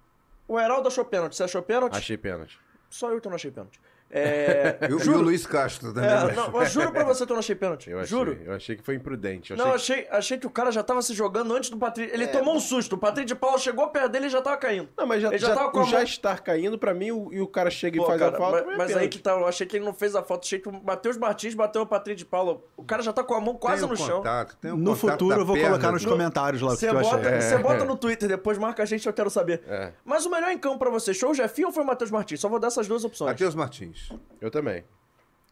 O 0.47 0.61
Heraldo 0.61 0.89
achou 0.89 1.05
pênalti. 1.05 1.35
Você 1.35 1.45
achou 1.45 1.63
pênalti? 1.63 1.97
Achei 1.97 2.19
pênalti. 2.19 2.61
Só 2.91 3.11
eu 3.11 3.21
que 3.21 3.29
não 3.29 3.37
achei 3.37 3.51
pênalti. 3.51 3.81
É, 4.13 4.77
E 4.83 4.87
o, 4.87 4.91
e 4.91 4.95
o 4.95 4.99
juro, 4.99 5.21
Luiz 5.23 5.47
Castro 5.47 5.93
também. 5.93 6.11
é, 6.11 6.33
não, 6.33 6.51
mas 6.51 6.73
juro 6.73 6.91
pra 6.91 7.05
você 7.05 7.25
que 7.25 7.31
eu 7.31 7.35
não 7.35 7.39
achei 7.41 7.55
pênalti. 7.55 7.91
Eu 7.91 8.01
achei, 8.01 8.09
Juro. 8.19 8.37
eu 8.45 8.53
achei 8.55 8.75
que 8.77 8.83
foi 8.83 8.97
imprudente. 8.97 9.53
Eu 9.53 9.57
Não, 9.57 9.73
achei... 9.73 10.01
achei, 10.01 10.09
achei 10.11 10.39
que 10.39 10.47
o 10.47 10.51
cara 10.51 10.73
já 10.73 10.83
tava 10.83 11.01
se 11.01 11.15
jogando 11.15 11.55
antes 11.55 11.71
do 11.71 11.77
Patrick. 11.79 12.13
Ele 12.13 12.27
tomou 12.27 12.57
um 12.57 12.61
susto. 12.61 12.95
O 12.97 12.99
Patrick 12.99 13.27
de 13.29 13.35
Paula 13.37 13.57
chegou 13.59 13.87
perto 13.89 14.09
dele 14.11 14.27
e 14.27 14.29
já 14.31 14.43
tava 14.43 14.57
caindo. 14.57 14.89
Não, 14.99 15.07
mas 15.07 15.23
já, 15.23 15.29
Ele 15.29 15.39
já 15.39 15.49
já- 15.49 15.55
tava 15.55 15.71
com 15.71 15.85
já 15.85 16.03
estar 16.03 16.41
caindo, 16.41 16.77
pra 16.79 16.93
mim, 16.93 17.13
o- 17.13 17.33
e 17.33 17.41
o 17.41 17.47
cara 17.47 17.71
chega 17.71 17.97
e 17.97 18.01
Pô, 18.01 18.07
faz 18.07 18.19
cara, 18.21 18.35
a 18.35 18.39
falta. 18.39 18.65
mas, 18.65 18.75
é 18.75 18.77
mas 18.77 18.97
aí 18.97 19.09
que 19.09 19.19
tá, 19.21 19.31
eu 19.31 19.47
achei 19.47 19.67
que 19.67 19.77
ele 19.77 19.85
não 19.85 19.95
fez 19.95 20.17
a 20.17 20.23
falta. 20.25 20.45
Achei 20.45 20.59
que 20.59 20.69
o 20.69 20.73
Matheus 20.85 21.17
Martins 21.17 21.55
bateu 21.55 21.83
o 21.83 21.87
Patrick 21.87 22.19
de 22.19 22.25
Paula. 22.25 22.59
O 22.77 22.83
cara 22.83 23.03
já 23.03 23.13
tá 23.13 23.23
com 23.23 23.35
a 23.35 23.41
mão 23.41 23.55
quase 23.55 23.83
Tem 23.83 23.91
no 23.91 23.97
chão. 23.97 24.19
contato, 24.19 24.57
tem 24.57 24.73
o 24.73 24.77
No 24.77 24.97
contato 24.97 24.99
futuro 25.13 25.41
eu 25.41 25.47
vou 25.47 25.55
perna 25.55 25.71
colocar 25.71 25.93
nos 25.93 26.03
do- 26.03 26.11
comentários 26.11 26.61
lá 26.63 26.69
o 26.73 26.75
que 26.75 26.81
Você 26.81 26.89
eu 26.91 26.99
achei. 26.99 27.11
bota, 27.13 27.29
É. 27.29 27.41
você 27.41 27.59
bota 27.59 27.85
no 27.85 27.97
Twitter, 27.97 28.29
depois 28.29 28.59
marca 28.59 28.83
a 28.83 28.87
gente, 28.87 29.07
eu 29.07 29.13
quero 29.13 29.31
saber. 29.31 29.63
É. 29.69 29.93
Mas 30.05 30.27
o 30.27 30.31
melhor 30.31 30.51
em 30.51 30.59
campo 30.59 30.79
pra 30.81 30.91
você, 30.91 31.15
show 31.15 31.31
o 31.31 31.35
Jefinho 31.35 31.69
ou 31.69 31.73
foi 31.73 31.85
o 31.85 31.87
Matheus 31.87 32.11
Martins? 32.11 32.41
Só 32.41 32.49
vou 32.49 32.59
dar 32.59 32.67
essas 32.69 32.89
duas 32.89 33.05
opções. 33.05 33.31
Matheus 33.31 33.55
Martins. 33.55 34.00
Eu 34.41 34.51
também. 34.51 34.85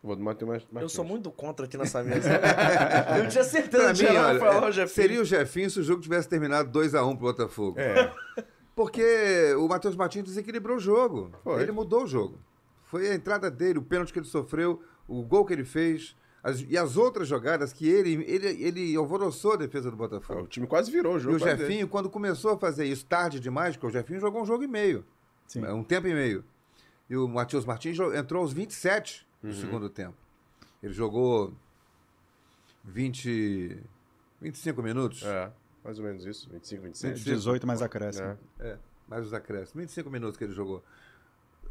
Vou 0.02 0.14
do 0.14 0.22
Matheus 0.22 0.64
Eu 0.80 0.88
sou 0.88 1.04
muito 1.04 1.30
contra 1.30 1.66
aqui 1.66 1.76
nessa 1.76 2.02
mesa. 2.04 2.30
eu 3.18 3.28
tinha 3.28 3.42
certeza 3.42 3.84
olha, 3.86 4.64
o 4.66 4.68
é, 4.68 4.72
Jefinho. 4.72 4.88
seria 4.94 5.20
o 5.20 5.24
Jefinho 5.24 5.68
se 5.70 5.80
o 5.80 5.82
jogo 5.82 6.00
tivesse 6.00 6.28
terminado 6.28 6.70
2x1 6.78 7.16
pro 7.16 7.26
Botafogo. 7.26 7.78
É. 7.80 8.12
Porque 8.76 9.54
o 9.58 9.66
Matheus 9.66 9.96
Martins 9.96 10.22
desequilibrou 10.24 10.76
o 10.76 10.80
jogo. 10.80 11.32
Foi. 11.42 11.60
Ele 11.62 11.72
mudou 11.72 12.04
o 12.04 12.06
jogo. 12.06 12.38
Foi 12.84 13.08
a 13.10 13.14
entrada 13.14 13.50
dele, 13.50 13.78
o 13.80 13.82
pênalti 13.82 14.12
que 14.12 14.18
ele 14.20 14.26
sofreu, 14.26 14.80
o 15.08 15.22
gol 15.22 15.44
que 15.44 15.52
ele 15.52 15.64
fez. 15.64 16.16
as- 16.44 16.60
e 16.68 16.78
as 16.78 16.96
outras 16.96 17.26
jogadas 17.26 17.72
que 17.72 17.88
ele, 17.88 18.24
ele, 18.26 18.46
ele 18.64 18.96
alvoroçou 18.96 19.54
a 19.54 19.56
defesa 19.56 19.90
do 19.90 19.94
O 19.94 19.98
Botafogo. 19.98 20.46
time 20.46 20.68
quase 20.68 20.88
virou 20.92 21.14
o 21.14 21.16
E 21.16 21.20
jogo. 21.20 21.36
o 21.36 21.38
quase 21.40 21.56
dele. 21.56 21.68
Jefinho, 21.68 21.88
quando 21.88 22.08
começou 22.08 22.52
a 22.52 22.56
fazer 22.56 22.84
isso 22.86 23.04
tarde 23.04 23.40
demais, 23.40 23.74
porque 23.76 23.88
o 23.88 23.90
Jefinho 23.90 24.20
jogou 24.20 24.42
um 24.42 24.46
jogo 24.46 24.62
e 24.62 24.68
meio. 24.68 25.04
Sim. 25.48 25.66
Um 25.66 25.82
tempo 25.82 26.06
e 26.06 26.14
meio. 26.14 26.44
E 27.09 27.16
o 27.16 27.26
Matheus 27.26 27.64
Martins 27.64 27.98
entrou 28.14 28.43
aos 28.43 28.52
27 28.52 29.26
Uhum. 29.43 29.51
do 29.51 29.56
segundo 29.56 29.89
tempo. 29.89 30.16
Ele 30.82 30.93
jogou 30.93 31.55
20, 32.85 33.80
25 34.40 34.82
minutos. 34.82 35.22
É, 35.24 35.51
mais 35.85 35.98
ou 35.98 36.05
menos 36.05 36.24
isso. 36.24 36.48
25, 36.51 36.82
26. 36.82 37.20
18 37.24 37.66
mais 37.66 37.82
acréscimo. 37.82 38.39
É. 38.59 38.68
É, 38.70 38.78
mais 39.06 39.26
os 39.26 39.32
acréscimos. 39.32 39.74
25 39.82 40.10
minutos 40.10 40.36
que 40.36 40.44
ele 40.44 40.52
jogou. 40.52 40.82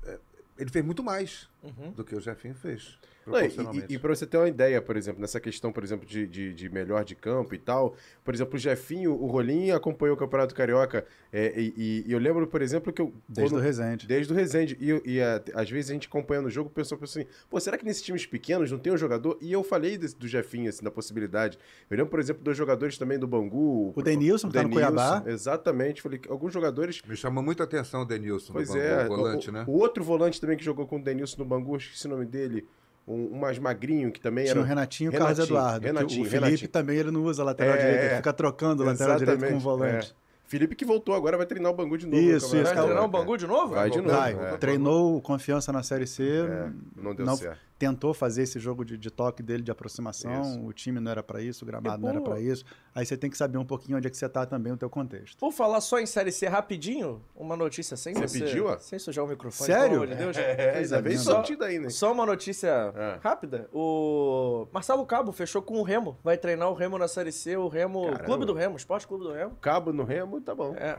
É, 0.03 0.19
ele 0.57 0.69
fez 0.69 0.83
muito 0.85 1.03
mais 1.03 1.49
do 1.95 2.03
que 2.03 2.15
o 2.15 2.19
Jefinho 2.21 2.55
fez. 2.55 2.97
Não, 3.27 3.37
e, 3.37 3.41
proporcionalmente. 3.41 3.85
e, 3.89 3.95
e 3.95 3.99
pra 3.99 4.15
você 4.15 4.25
ter 4.25 4.37
uma 4.37 4.47
ideia, 4.47 4.81
por 4.81 4.95
exemplo, 4.97 5.19
nessa 5.21 5.39
questão, 5.39 5.71
por 5.71 5.83
exemplo, 5.83 6.07
de, 6.07 6.25
de, 6.25 6.53
de 6.53 6.69
melhor 6.69 7.03
de 7.03 7.13
campo 7.15 7.53
e 7.53 7.57
tal, 7.57 7.95
por 8.23 8.33
exemplo, 8.33 8.55
o 8.55 8.57
Jefinho, 8.57 9.13
o 9.13 9.27
Rolim 9.27 9.71
acompanhou 9.71 10.15
o 10.15 10.19
Campeonato 10.19 10.55
Carioca, 10.55 11.05
é, 11.31 11.53
e, 11.59 12.03
e- 12.07 12.11
eu 12.11 12.17
lembro, 12.19 12.47
por 12.47 12.61
exemplo, 12.61 12.91
que 12.93 13.01
eu... 13.01 13.13
Desde 13.27 13.53
o 13.55 13.59
Resende. 13.59 14.07
Desde 14.07 14.31
o 14.31 14.35
Resende. 14.35 14.77
E, 14.79 15.13
e 15.15 15.21
a- 15.21 15.41
às 15.53 15.69
vezes 15.69 15.91
a 15.91 15.93
gente 15.93 16.07
acompanhando 16.07 16.45
o 16.45 16.49
jogo, 16.49 16.69
o 16.69 16.71
pessoal 16.73 16.99
pensa 16.99 17.19
assim, 17.19 17.29
pô, 17.49 17.59
será 17.59 17.77
que 17.77 17.85
nesses 17.85 18.01
times 18.01 18.25
pequenos 18.25 18.71
não 18.71 18.79
tem 18.79 18.93
um 18.93 18.97
jogador? 18.97 19.37
E 19.41 19.51
eu 19.51 19.63
falei 19.63 19.97
desse- 19.97 20.15
do 20.15 20.27
Jefinho, 20.27 20.69
assim, 20.69 20.83
da 20.83 20.89
possibilidade. 20.91 21.57
Eu 21.89 21.97
lembro, 21.97 22.09
por 22.11 22.19
exemplo, 22.19 22.43
dos 22.43 22.55
jogadores 22.57 22.97
também 22.97 23.19
do 23.19 23.27
Bangu. 23.27 23.91
O 23.95 24.01
Denilson, 24.01 24.47
que 24.47 24.53
tá 24.53 24.63
no 24.63 24.69
Cuiabá. 24.69 25.23
Exatamente. 25.25 26.01
Falei 26.01 26.19
que 26.19 26.29
alguns 26.31 26.53
jogadores... 26.53 27.01
Me 27.07 27.15
chamou 27.15 27.43
muito 27.43 27.61
a 27.61 27.65
atenção 27.65 28.01
o 28.01 28.05
Denilson, 28.05 28.53
Pois 28.53 28.69
Bangu, 28.69 28.79
é, 28.81 29.05
o 29.05 29.07
volante, 29.07 29.49
o, 29.49 29.51
né? 29.53 29.65
o 29.67 29.71
outro 29.77 30.03
volante 30.03 30.39
também 30.39 30.57
que 30.57 30.63
jogou 30.63 30.85
com 30.87 30.97
o 30.97 31.03
Denilson 31.03 31.37
no 31.39 31.45
Bangu, 31.45 31.75
esqueci 31.77 32.05
o 32.07 32.09
nome 32.09 32.25
dele, 32.25 32.65
um, 33.07 33.35
um 33.35 33.39
mais 33.39 33.57
magrinho 33.57 34.11
que 34.11 34.19
também 34.19 34.43
Tinha 34.45 34.53
era... 34.53 34.59
o 34.61 34.63
Renatinho 34.63 35.07
e 35.11 35.15
o 35.15 35.17
Carlos 35.17 35.37
Renatinho, 35.37 35.57
Eduardo. 35.57 35.79
que 35.79 35.85
Renatinho, 35.87 36.21
o 36.21 36.25
Felipe 36.29 36.45
Renatinho. 36.45 36.69
também 36.69 36.97
ele 36.97 37.11
não 37.11 37.23
usa 37.23 37.43
lateral 37.43 37.75
É, 37.75 37.77
direito, 37.77 37.99
ele 38.03 38.13
é. 38.13 38.15
fica 38.17 38.33
trocando 38.33 38.83
lateral 38.83 39.17
direito 39.17 39.45
com 39.47 39.55
o 39.55 39.59
volante. 39.59 40.13
é. 40.23 40.27
Felipe 40.49 40.75
que 40.75 40.85
voltou 40.85 41.13
agora 41.13 41.35
vai 41.35 41.45
treinar 41.45 41.71
o 41.71 41.75
Bangu 41.75 41.97
de 41.97 42.05
novo. 42.07 42.17
no 42.21 42.21
Isso, 42.21 42.45
isso, 42.55 42.63
Vai 42.63 42.73
treinar 42.73 43.03
o. 43.03 43.07
Bangu 43.09 43.37
de 43.37 43.45
novo? 43.45 43.75
Vai 43.75 43.89
de 43.89 43.97
novo. 44.01 44.15
Vai, 44.15 44.33
é. 44.33 44.57
treinou 44.57 45.21
confiança 45.21 45.73
na 45.73 45.83
Série 45.83 46.07
C, 46.07 46.23
É, 46.23 46.69
não 46.95 47.13
deu 47.13 47.25
certo. 47.35 47.59
Tentou 47.77 48.13
fazer 48.13 48.43
esse 48.43 48.59
jogo 48.59 48.83
de, 48.83 48.97
de 48.97 49.11
toque 49.11 49.43
dele 49.43 49.61
de 49.63 49.69
aproximação, 49.71 50.41
Isso. 50.41 50.65
o 50.65 50.73
time 50.73 50.99
não 50.99 51.11
era 51.11 51.21
pra 51.21 51.41
isso, 51.41 51.63
o 51.63 51.67
gramado 51.67 52.01
não 52.01 52.09
era 52.09 52.19
pra 52.21 52.39
isso. 52.39 52.65
Aí 52.95 53.05
você 53.05 53.15
tem 53.15 53.29
que 53.29 53.37
saber 53.37 53.57
um 53.59 53.65
pouquinho 53.65 53.97
onde 53.97 54.07
é 54.07 54.09
que 54.09 54.17
você 54.17 54.27
tá 54.27 54.45
também 54.45 54.71
no 54.71 54.77
teu 54.77 54.89
contexto. 54.89 55.37
Por 55.37 55.51
falar 55.51 55.79
só 55.81 55.99
em 55.99 56.05
Série 56.07 56.31
C 56.31 56.47
rapidinho, 56.47 57.21
uma 57.35 57.55
notícia 57.55 57.95
sem 57.95 58.13
Você 58.15 58.27
você... 58.27 58.39
pediu, 58.45 58.65
ó? 58.67 58.77
Sem 58.79 58.97
sujar 58.97 59.23
o 59.23 59.27
microfone, 59.27 59.67
Sério? 59.71 59.89
pelo 59.99 60.03
amor 60.03 60.07
de 60.07 60.15
Deus. 60.15 60.37
É, 60.37 60.77
ainda 60.79 61.01
bem 61.01 61.17
aí, 61.67 61.79
né? 61.79 61.89
Só 61.89 62.11
uma 62.11 62.25
notícia 62.25 62.67
É. 62.95 63.19
rápida. 63.21 63.69
O 63.71 64.67
Marcelo 64.71 65.05
Cabo 65.05 65.31
fechou 65.31 65.61
com 65.61 65.75
o 65.79 65.83
Remo. 65.83 66.17
Vai 66.23 66.37
treinar 66.37 66.69
o 66.69 66.73
Remo 66.73 66.97
na 66.97 67.07
Série 67.07 67.31
C, 67.31 67.55
o 67.57 67.67
Remo... 67.67 68.03
Caramba. 68.05 68.23
Clube 68.23 68.45
do 68.45 68.53
Remo, 68.53 68.75
Esporte 68.77 69.07
Clube 69.07 69.23
do 69.25 69.31
Remo. 69.33 69.55
Cabo 69.61 69.93
no 69.93 70.03
Remo, 70.03 70.41
tá 70.41 70.55
bom. 70.55 70.73
É. 70.75 70.97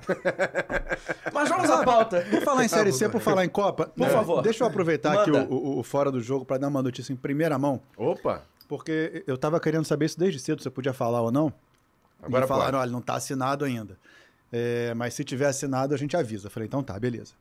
Mas 1.32 1.48
vamos 1.48 1.68
à 1.70 1.84
pauta. 1.84 2.24
Por 2.30 2.42
falar 2.42 2.64
em 2.64 2.68
Série 2.68 2.92
C, 2.92 3.09
por 3.09 3.20
falar 3.20 3.44
em 3.44 3.48
Copa, 3.48 3.86
Por 3.86 4.06
né, 4.06 4.10
favor. 4.10 4.42
deixa 4.42 4.62
eu 4.64 4.68
aproveitar 4.68 5.20
aqui 5.20 5.30
Manda. 5.30 5.52
o, 5.52 5.56
o- 5.56 5.78
o 5.80 5.82
Fora 5.82 6.10
do 6.10 6.20
Jogo 6.20 6.44
para 6.44 6.59
dar 6.59 6.68
uma 6.69 6.82
notícia 6.82 7.12
em 7.12 7.16
primeira 7.16 7.59
mão, 7.59 7.81
Opa! 7.97 8.43
porque 8.69 9.24
eu 9.27 9.36
tava 9.36 9.59
querendo 9.59 9.85
saber 9.85 10.07
isso 10.07 10.19
desde 10.19 10.39
cedo, 10.39 10.59
se 10.59 10.65
você 10.65 10.70
podia 10.70 10.93
falar 10.93 11.23
ou 11.23 11.32
não. 11.32 11.53
Agora 12.23 12.45
e 12.45 12.49
falaram, 12.49 12.78
olha, 12.78 12.90
não 12.90 13.01
tá 13.01 13.15
assinado 13.15 13.65
ainda. 13.65 13.97
É, 14.53 14.93
mas 14.95 15.15
se 15.15 15.24
tiver 15.24 15.47
assinado, 15.47 15.95
a 15.95 15.97
gente 15.97 16.16
avisa. 16.16 16.47
Eu 16.47 16.51
falei, 16.51 16.66
então 16.66 16.82
tá, 16.82 16.99
beleza. 16.99 17.35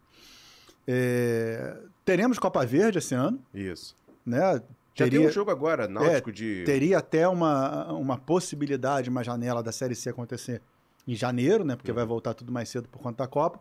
É, 0.87 1.77
teremos 2.05 2.39
Copa 2.39 2.65
Verde 2.65 2.99
esse 2.99 3.13
ano, 3.13 3.41
Isso. 3.53 3.95
né? 4.25 4.61
Já 4.95 5.05
Teria, 5.05 5.19
tem 5.19 5.27
um 5.27 5.31
jogo 5.31 5.51
agora, 5.51 5.87
Náutico 5.87 6.31
de... 6.31 6.63
teria 6.65 6.97
até 6.97 7.27
uma, 7.27 7.91
uma 7.93 8.17
possibilidade, 8.17 9.11
uma 9.11 9.23
janela 9.23 9.61
da 9.61 9.71
Série 9.71 9.93
C 9.93 10.09
acontecer 10.09 10.59
em 11.07 11.13
janeiro, 11.13 11.63
né? 11.63 11.75
Porque 11.75 11.91
vai 11.91 12.03
voltar 12.03 12.33
tudo 12.33 12.51
mais 12.51 12.67
cedo 12.67 12.89
por 12.89 12.99
conta 12.99 13.23
da 13.23 13.27
Copa. 13.27 13.59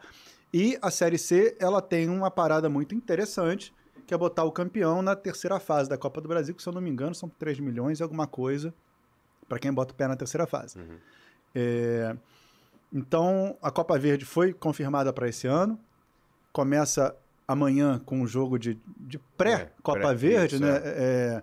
E 0.52 0.78
a 0.80 0.90
Série 0.90 1.18
C, 1.18 1.54
ela 1.60 1.82
tem 1.82 2.08
uma 2.08 2.30
parada 2.30 2.70
muito 2.70 2.94
interessante, 2.94 3.74
que 4.06 4.14
é 4.14 4.16
botar 4.18 4.44
o 4.44 4.52
campeão 4.52 5.02
na 5.02 5.16
terceira 5.16 5.58
fase 5.58 5.88
da 5.90 5.98
Copa 5.98 6.20
do 6.20 6.28
Brasil, 6.28 6.54
que 6.54 6.62
se 6.62 6.68
eu 6.68 6.72
não 6.72 6.80
me 6.80 6.88
engano 6.90 7.14
são 7.14 7.28
3 7.28 7.58
milhões 7.60 7.98
e 8.00 8.02
alguma 8.02 8.26
coisa 8.26 8.72
para 9.48 9.58
quem 9.58 9.72
bota 9.72 9.92
o 9.92 9.96
pé 9.96 10.06
na 10.08 10.16
terceira 10.16 10.46
fase. 10.46 10.78
É, 11.54 12.16
então, 12.92 13.56
a 13.60 13.70
Copa 13.70 13.98
Verde 13.98 14.24
foi 14.24 14.52
confirmada 14.52 15.12
para 15.12 15.28
esse 15.28 15.46
ano. 15.46 15.78
Começa 16.52 17.14
amanhã 17.46 18.00
com 18.04 18.20
um 18.20 18.26
jogo 18.26 18.58
de, 18.58 18.78
de 18.96 19.18
pré-Copa 19.36 19.98
É, 19.98 20.02
pré, 20.02 20.14
Verde, 20.14 20.60
né? 20.60 20.80
É, 20.84 21.42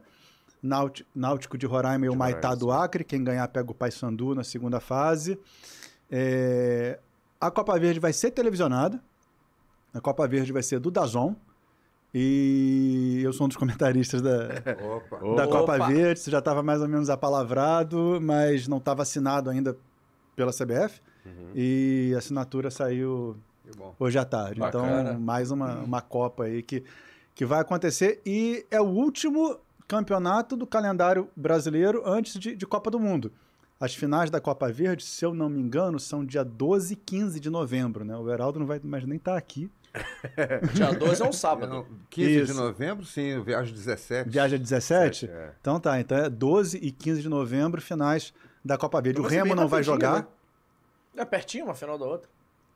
Náuti- 0.62 1.06
Náutico 1.14 1.58
de 1.58 1.66
Roraima 1.66 2.06
e 2.06 2.10
o 2.10 2.16
Maitá 2.16 2.56
do 2.56 2.72
Acre. 2.72 3.04
Quem 3.04 3.24
ganhar 3.24 3.48
pega 3.50 3.72
o 3.72 3.76
Paysandu 3.76 4.34
na 4.34 4.44
segunda 4.44 4.80
fase. 4.80 5.38
É, 6.10 7.00
a 7.40 7.52
Copa 7.52 7.78
Verde 7.78 8.00
vai 8.00 8.14
ser 8.14 8.32
televisionada. 8.32 9.02
A 9.94 10.00
Copa 10.02 10.28
Verde 10.28 10.52
vai 10.54 10.64
ser 10.64 10.80
do 10.80 10.90
Dazon. 10.90 11.36
E 12.14 13.22
eu 13.24 13.34
sou 13.34 13.46
um 13.46 13.48
dos 13.48 13.58
comentaristas 13.58 14.22
da, 14.22 14.50
Opa. 14.96 15.18
da 15.36 15.46
Opa. 15.46 15.48
Copa 15.48 15.88
Verde, 15.88 16.20
isso 16.20 16.30
já 16.30 16.40
estava 16.40 16.62
mais 16.62 16.82
ou 16.82 16.88
menos 16.88 17.10
apalavrado, 17.10 18.20
mas 18.22 18.68
não 18.68 18.78
estava 18.78 19.02
assinado 19.02 19.50
ainda 19.50 19.76
pela 20.36 20.52
CBF. 20.52 21.02
E 21.56 22.12
a 22.16 22.18
assinatura 22.18 22.70
saiu 22.70 23.38
hoje 24.00 24.18
à 24.18 24.26
tarde. 24.26 24.60
Bacana. 24.60 25.02
Então, 25.02 25.20
mais 25.20 25.52
uma, 25.52 25.76
uma 25.76 26.02
Copa 26.02 26.44
aí 26.44 26.62
que, 26.62 26.84
que 27.34 27.46
vai 27.46 27.62
acontecer. 27.62 28.22
E 28.26 28.66
é 28.70 28.82
o 28.82 28.86
último 28.86 29.58
campeonato 29.88 30.56
do 30.56 30.68
calendário 30.68 31.30
brasileiro 31.36 32.04
antes 32.06 32.40
de, 32.40 32.56
de 32.56 32.66
Copa 32.66 32.92
do 32.92 33.00
Mundo. 33.00 33.32
As 33.80 33.94
finais 33.94 34.30
da 34.30 34.40
Copa 34.40 34.72
Verde, 34.72 35.04
se 35.04 35.26
eu 35.26 35.34
não 35.34 35.50
me 35.50 35.60
engano, 35.60 36.00
são 36.00 36.26
dia 36.26 36.44
12 36.44 36.94
e 36.94 36.96
15 36.96 37.40
de 37.40 37.50
novembro. 37.50 38.04
Né? 38.04 38.16
O 38.16 38.30
Heraldo 38.30 38.60
não 38.60 38.66
vai 38.66 38.80
mais 38.84 39.06
nem 39.06 39.18
estar 39.18 39.38
aqui. 39.38 39.70
Dia 40.74 40.92
12 40.92 41.22
é 41.22 41.26
um 41.26 41.32
sábado. 41.34 41.70
Não, 41.72 41.86
15 42.10 42.30
de 42.30 42.52
Isso. 42.52 42.54
novembro, 42.62 43.06
sim, 43.06 43.22
eu 43.28 43.44
viajo 43.44 43.72
17. 43.74 44.30
Viaja 44.30 44.58
17? 44.58 45.30
É. 45.30 45.54
Então 45.62 45.80
tá, 45.80 46.00
então 46.00 46.18
é 46.18 46.30
12 46.30 46.78
e 46.78 46.92
15 46.92 47.22
de 47.22 47.30
novembro, 47.30 47.82
finais 47.82 48.34
da 48.66 48.78
Copa 48.78 49.02
Verde. 49.02 49.20
O 49.20 49.24
Vai 49.24 49.32
ser 49.32 49.38
Remo 49.38 49.56
não 49.56 49.68
vai 49.68 49.84
jogar. 49.84 50.22
né? 50.22 50.28
É 51.18 51.26
pertinho 51.26 51.66
uma 51.66 51.76
final 51.76 51.98
da 51.98 52.06
outra. 52.06 52.30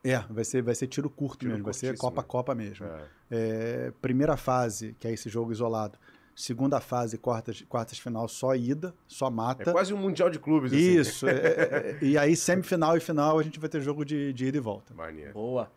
É, 0.03 0.19
vai 0.29 0.43
ser, 0.45 0.61
vai 0.61 0.75
ser 0.75 0.87
tiro 0.87 1.09
curto 1.09 1.39
Tiro 1.39 1.51
mesmo, 1.51 1.65
vai 1.65 1.73
ser. 1.73 1.97
Copa-Copa 1.97 2.53
mesmo. 2.53 2.85
É. 2.85 3.01
É, 3.31 3.93
primeira 4.01 4.37
fase, 4.37 4.95
que 4.99 5.07
é 5.07 5.11
esse 5.11 5.27
jogo 5.27 5.51
isolado. 5.51 5.97
Segunda 6.35 6.79
fase, 6.79 7.17
quartas, 7.17 7.63
quartas 7.67 7.97
final, 7.97 8.27
só 8.27 8.55
ida, 8.55 8.93
só 9.07 9.25
É 9.27 9.31
mata. 9.31 9.71
quase 9.71 9.91
um 9.91 9.97
mundial 9.97 10.29
de 10.29 10.37
clubes, 10.37 10.71
assim. 10.71 10.81
Isso. 10.99 11.27
é, 11.27 11.31
é, 11.33 11.97
é, 12.01 12.05
e 12.05 12.15
aí, 12.15 12.35
semifinal 12.35 12.95
e 12.95 12.99
final, 12.99 13.39
a 13.39 13.43
gente 13.43 13.59
vai 13.59 13.67
ter 13.67 13.81
jogo 13.81 14.05
de, 14.05 14.31
de 14.33 14.45
ida 14.45 14.57
e 14.57 14.59
volta. 14.61 14.93
Maneiro. 14.93 15.33
Boa. 15.33 15.69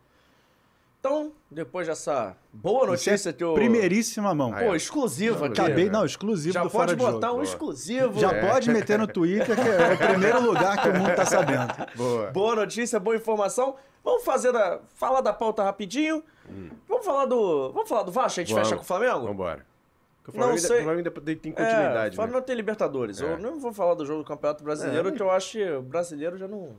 Então, 1.01 1.31
depois 1.49 1.87
dessa 1.87 2.37
boa 2.53 2.83
é 2.83 2.91
notícia 2.91 3.33
que 3.33 3.43
eu... 3.43 3.55
Primeiríssima 3.55 4.35
mão. 4.35 4.55
É. 4.55 4.67
Pô, 4.67 4.75
exclusiva 4.75 5.47
aqui. 5.47 5.59
Acabei, 5.59 5.85
né? 5.85 5.91
não, 5.93 6.05
exclusivo 6.05 6.53
Já 6.53 6.61
do 6.63 6.69
pode 6.69 6.93
Fora 6.95 7.11
de 7.11 7.13
botar 7.17 7.33
um 7.33 7.41
exclusivo. 7.41 8.19
Já 8.19 8.31
É. 8.31 8.47
pode 8.51 8.69
meter 8.69 8.99
no 8.99 9.07
Twitter, 9.07 9.55
que 9.55 9.67
é 9.67 9.93
o 9.93 9.97
primeiro 9.97 10.39
lugar 10.45 10.79
que 10.79 10.89
o 10.89 10.93
mundo 10.93 11.15
tá 11.15 11.25
sabendo. 11.25 11.73
Boa. 11.97 12.29
Boa 12.29 12.55
notícia, 12.55 12.99
boa 12.99 13.15
informação. 13.15 13.75
Vamos 14.03 14.23
fazer 14.23 14.51
da, 14.51 14.79
falar 14.93 15.21
da 15.21 15.33
pauta 15.33 15.63
rapidinho. 15.63 16.23
Vamos 16.87 17.03
falar 17.03 17.25
do, 17.25 17.71
vamos 17.71 17.89
falar 17.89 18.03
do 18.03 18.11
Vasco, 18.11 18.39
a 18.39 18.43
gente 18.43 18.51
Hum. 18.53 18.55
Vamos. 18.57 18.69
fecha 18.69 18.77
com 18.77 18.83
o 18.83 18.85
Flamengo? 18.85 19.25
Vambora. 19.25 19.65
Porque 20.23 20.37
o 20.37 20.39
Não 20.39 20.47
Flamengo, 20.49 20.57
ainda- 20.57 20.67
sei. 20.67 20.77
o 20.81 20.83
Flamengo 20.83 21.09
ainda 21.09 21.35
tem 21.41 21.51
É, 21.51 21.55
continuidade, 21.55 22.13
o 22.13 22.15
Flamengo 22.15 22.33
né? 22.35 22.39
não 22.41 22.45
tem 22.45 22.55
Libertadores. 22.55 23.19
É. 23.21 23.25
Eu 23.25 23.39
não 23.39 23.59
vou 23.59 23.73
falar 23.73 23.95
do 23.95 24.05
jogo 24.05 24.21
do 24.21 24.27
Campeonato 24.27 24.63
Brasileiro, 24.63 25.09
É, 25.09 25.11
que 25.13 25.21
eu 25.21 25.31
acho 25.31 25.53
que 25.53 25.67
o 25.71 25.81
brasileiro 25.81 26.37
já 26.37 26.47
não. 26.47 26.75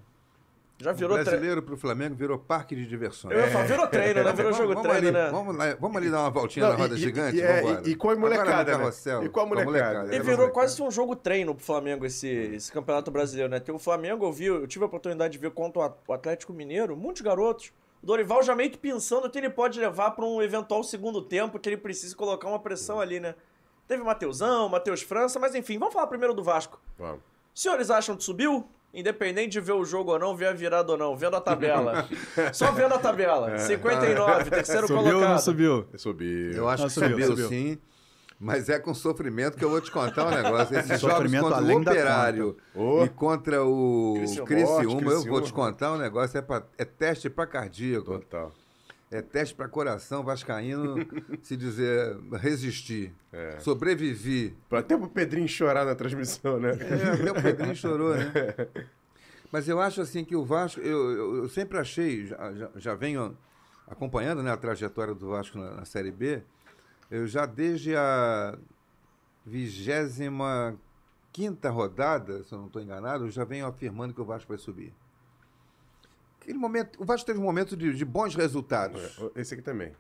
Já 0.83 0.91
O 0.91 0.95
virou 0.95 1.11
treino. 1.13 1.31
brasileiro 1.31 1.63
pro 1.63 1.77
Flamengo 1.77 2.15
virou 2.17 2.39
parque 2.39 2.75
de 2.75 2.87
diversões. 2.87 3.33
Eu 3.35 3.41
ia 3.41 3.49
falar, 3.51 3.65
virou 3.65 3.87
treino, 3.87 4.25
né? 4.25 4.33
Virou 4.33 4.53
Vamos- 4.53 4.57
jogo 4.57 4.69
vamos 4.75 4.83
treino, 4.89 5.09
ali, 5.09 5.17
né? 5.17 5.31
Vamos, 5.31 5.57
lá, 5.57 5.77
vamos 5.79 5.97
ali 5.97 6.11
dar 6.11 6.21
uma 6.21 6.31
voltinha 6.31 6.67
Não, 6.67 6.73
na 6.73 6.79
roda 6.79 6.95
e- 6.95 6.99
gigante? 6.99 7.37
e- 7.37 7.41
é, 7.41 7.83
e- 7.85 7.95
com 7.95 8.11
a 8.11 8.17
molecada, 8.17 8.73
né? 8.73 8.79
carrossel, 8.79 9.23
E 9.25 9.29
com 9.29 9.41
a 9.41 9.47
molecada. 9.47 10.13
E 10.13 10.17
É, 10.19 10.21
virou 10.21 10.51
quase 10.51 10.83
um 10.83 10.91
jogo 10.91 11.15
treino 11.15 11.55
pro 11.55 11.65
Flamengo 11.65 12.05
esse, 12.05 12.27
esse 12.29 12.73
campeonato 12.73 13.11
brasileiro, 13.11 13.49
né? 13.51 13.61
Tem 13.61 13.73
o 13.75 13.79
Flamengo, 13.79 14.27
eu 14.27 14.33
vi, 14.33 14.47
eu 14.47 14.67
tive 14.67 14.83
a 14.85 14.87
oportunidade 14.89 15.33
de 15.33 15.39
ver 15.39 15.53
contra 15.53 15.79
o 15.81 15.85
At- 15.85 15.97
o 16.09 16.13
Atlético 16.13 16.53
Mineiro, 16.53 16.97
muitos 16.97 17.23
garotos. 17.23 17.73
O 18.03 18.07
Dorival 18.07 18.43
já 18.43 18.55
meio 18.57 18.69
que 18.71 18.79
pensando 18.79 19.31
que 19.31 19.39
ele 19.39 19.49
pode 19.49 19.79
levar 19.79 20.11
pra 20.11 20.25
um 20.25 20.43
eventual 20.43 20.83
segundo 20.83 21.23
tempo, 21.23 21.59
que 21.61 21.69
ele 21.69 21.77
precisa 21.77 22.17
colocar 22.17 22.49
uma 22.49 22.59
pressão 22.59 23.01
ali, 23.01 23.21
né? 23.21 23.37
Teve 23.87 24.03
Mateusão, 24.03 24.69
Matheus 24.69 25.03
França, 25.03 25.39
mas 25.39 25.55
enfim, 25.55 25.79
vamos 25.79 25.95
falar 25.95 26.09
primeiro 26.09 26.35
do 26.35 26.43
Vasco. 26.43 26.81
Vamos. 26.99 27.21
Senhores 27.55 27.91
acham 27.91 28.17
que 28.17 28.25
subiu? 28.25 28.67
Independente 28.95 29.53
de 29.53 29.61
ver 29.61 29.73
o 29.73 29.85
jogo 29.85 30.13
ou 30.13 30.19
não, 30.19 30.37
ver 30.37 30.49
a 30.49 30.53
virada 30.53 30.93
ou 30.93 30.99
não, 30.99 31.17
vendo 31.17 31.37
a 31.37 31.41
tabela. 31.41 32.07
Só 32.53 32.71
vendo 32.73 32.95
a 32.95 32.99
tabela. 32.99 33.59
59, 33.59 34.51
terceiro 34.51 34.87
Subiu 34.87 34.99
ou 34.99 35.05
não 35.05 35.13
colocado. 35.13 35.39
subiu? 35.41 35.87
Subiu. 35.97 36.53
Eu 36.53 36.69
acho 36.69 36.83
Ah, 36.85 36.87
que 36.89 36.93
subiu, 36.93 37.11
subiu, 37.11 37.27
subiu. 37.29 37.49
sim. 37.49 37.79
Mas 38.39 38.69
é 38.69 38.79
com 38.79 38.93
sofrimento 38.93 39.57
que 39.57 39.65
eu 39.65 39.71
vou 39.71 39.81
te 39.81 39.91
contar 39.91 40.27
um 40.27 40.31
negócio. 40.31 40.77
Esses 40.77 41.01
jogos 41.01 41.17
Sofrimento 41.17 41.43
contra 41.45 41.57
o 41.59 41.65
além 41.65 41.81
da 41.81 41.93
Operário 41.93 42.57
conta. 42.75 43.05
e 43.05 43.09
contra 43.11 43.65
o 43.65 44.15
Criciúma. 44.19 44.47
Criciúma, 44.49 45.13
eu 45.13 45.23
vou 45.25 45.41
te 45.41 45.53
contar 45.53 45.93
um 45.93 45.97
negócio. 45.97 46.37
É, 46.37 46.43
pra- 46.43 46.65
é 46.77 46.85
teste 46.85 47.31
para 47.31 47.47
cardíaco, 47.47 48.19
Total. 48.19 48.53
É 49.13 49.21
teste 49.21 49.55
para 49.55 49.69
coração 49.69 50.25
vascaíno 50.25 50.97
se 51.43 51.55
dizer 51.55 52.19
resistir. 52.33 53.13
É. 53.31 53.61
Sobrevivi. 53.61 54.57
Até 54.71 54.97
pro 54.97 55.09
Pedrinho 55.09 55.47
chorar 55.47 55.85
na 55.85 55.95
transmissão, 55.95 56.59
né? 56.59 56.71
É, 56.71 57.21
até 57.21 57.31
o 57.31 57.43
Pedrinho 57.43 57.77
chorou, 57.77 58.17
né? 58.17 58.33
Mas 59.53 59.69
eu 59.69 59.79
acho 59.79 60.01
assim 60.01 60.25
que 60.25 60.35
o 60.35 60.43
Vasco, 60.43 60.81
eu, 60.81 61.11
eu, 61.11 61.37
eu 61.37 61.49
sempre 61.51 61.77
achei, 61.77 62.25
já, 62.27 62.71
já, 62.75 62.95
venho 62.95 63.37
acompanhando 63.87 64.43
né, 64.43 64.51
a 64.51 64.57
trajetória 64.57 65.15
do 65.15 65.29
Vasco 65.29 65.59
na, 65.59 65.75
na 65.75 65.85
Série 65.85 66.11
B, 66.11 66.43
eu 67.11 67.27
já 67.27 67.45
desde 67.45 67.95
a 67.95 68.57
vigésima 69.45 70.75
quinta 71.31 71.69
rodada, 71.69 72.43
se 72.45 72.55
eu 72.55 72.59
não 72.59 72.67
estou 72.69 72.81
enganado, 72.81 73.27
eu 73.27 73.31
já 73.31 73.45
venho 73.45 73.67
afirmando 73.67 74.15
que 74.15 74.21
o 74.23 74.25
Vasco 74.25 74.49
vai 74.49 74.57
subir. 74.57 74.95
Aquele 76.43 76.59
momento, 76.59 77.01
o 77.01 77.05
Vasco 77.05 77.25
teve 77.25 77.39
um 77.39 77.43
momento 77.45 77.77
de, 77.77 77.95
de 77.95 78.05
bons 78.05 78.35
resultados. 78.35 79.01
Esse 79.37 79.55
aqui 79.55 79.63
também. 79.63 79.93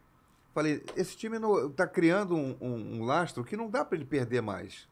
Falei, 0.52 0.82
esse 0.97 1.16
time 1.16 1.39
está 1.70 1.86
criando 1.86 2.35
um, 2.36 2.56
um- 2.60 2.97
um 3.01 3.05
lastro 3.05 3.44
que 3.44 3.56
não 3.56 3.70
dá 3.70 3.85
para 3.85 3.97
ele 3.97 4.05
perder 4.05 4.43
mais. 4.43 4.89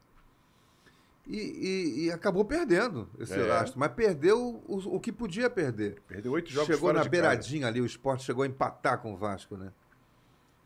E, 1.26 1.36
e- 1.36 2.04
e 2.06 2.12
acabou 2.12 2.44
perdendo 2.44 3.08
esse 3.18 3.34
É. 3.34 3.42
lastro, 3.44 3.78
mas 3.78 3.92
perdeu 3.92 4.62
o, 4.66 4.96
o 4.96 5.00
que 5.00 5.12
podia 5.12 5.50
perder. 5.50 6.00
Perdeu 6.06 6.32
oito 6.32 6.50
jogos 6.50 6.66
chegou 6.74 6.92
na 6.92 7.04
beiradinha 7.04 7.66
ali, 7.66 7.80
o 7.80 7.86
esporte 7.86 8.22
chegou 8.24 8.42
a 8.44 8.46
empatar 8.46 8.98
com 9.00 9.12
o 9.12 9.16
Vasco, 9.16 9.56
né? 9.56 9.72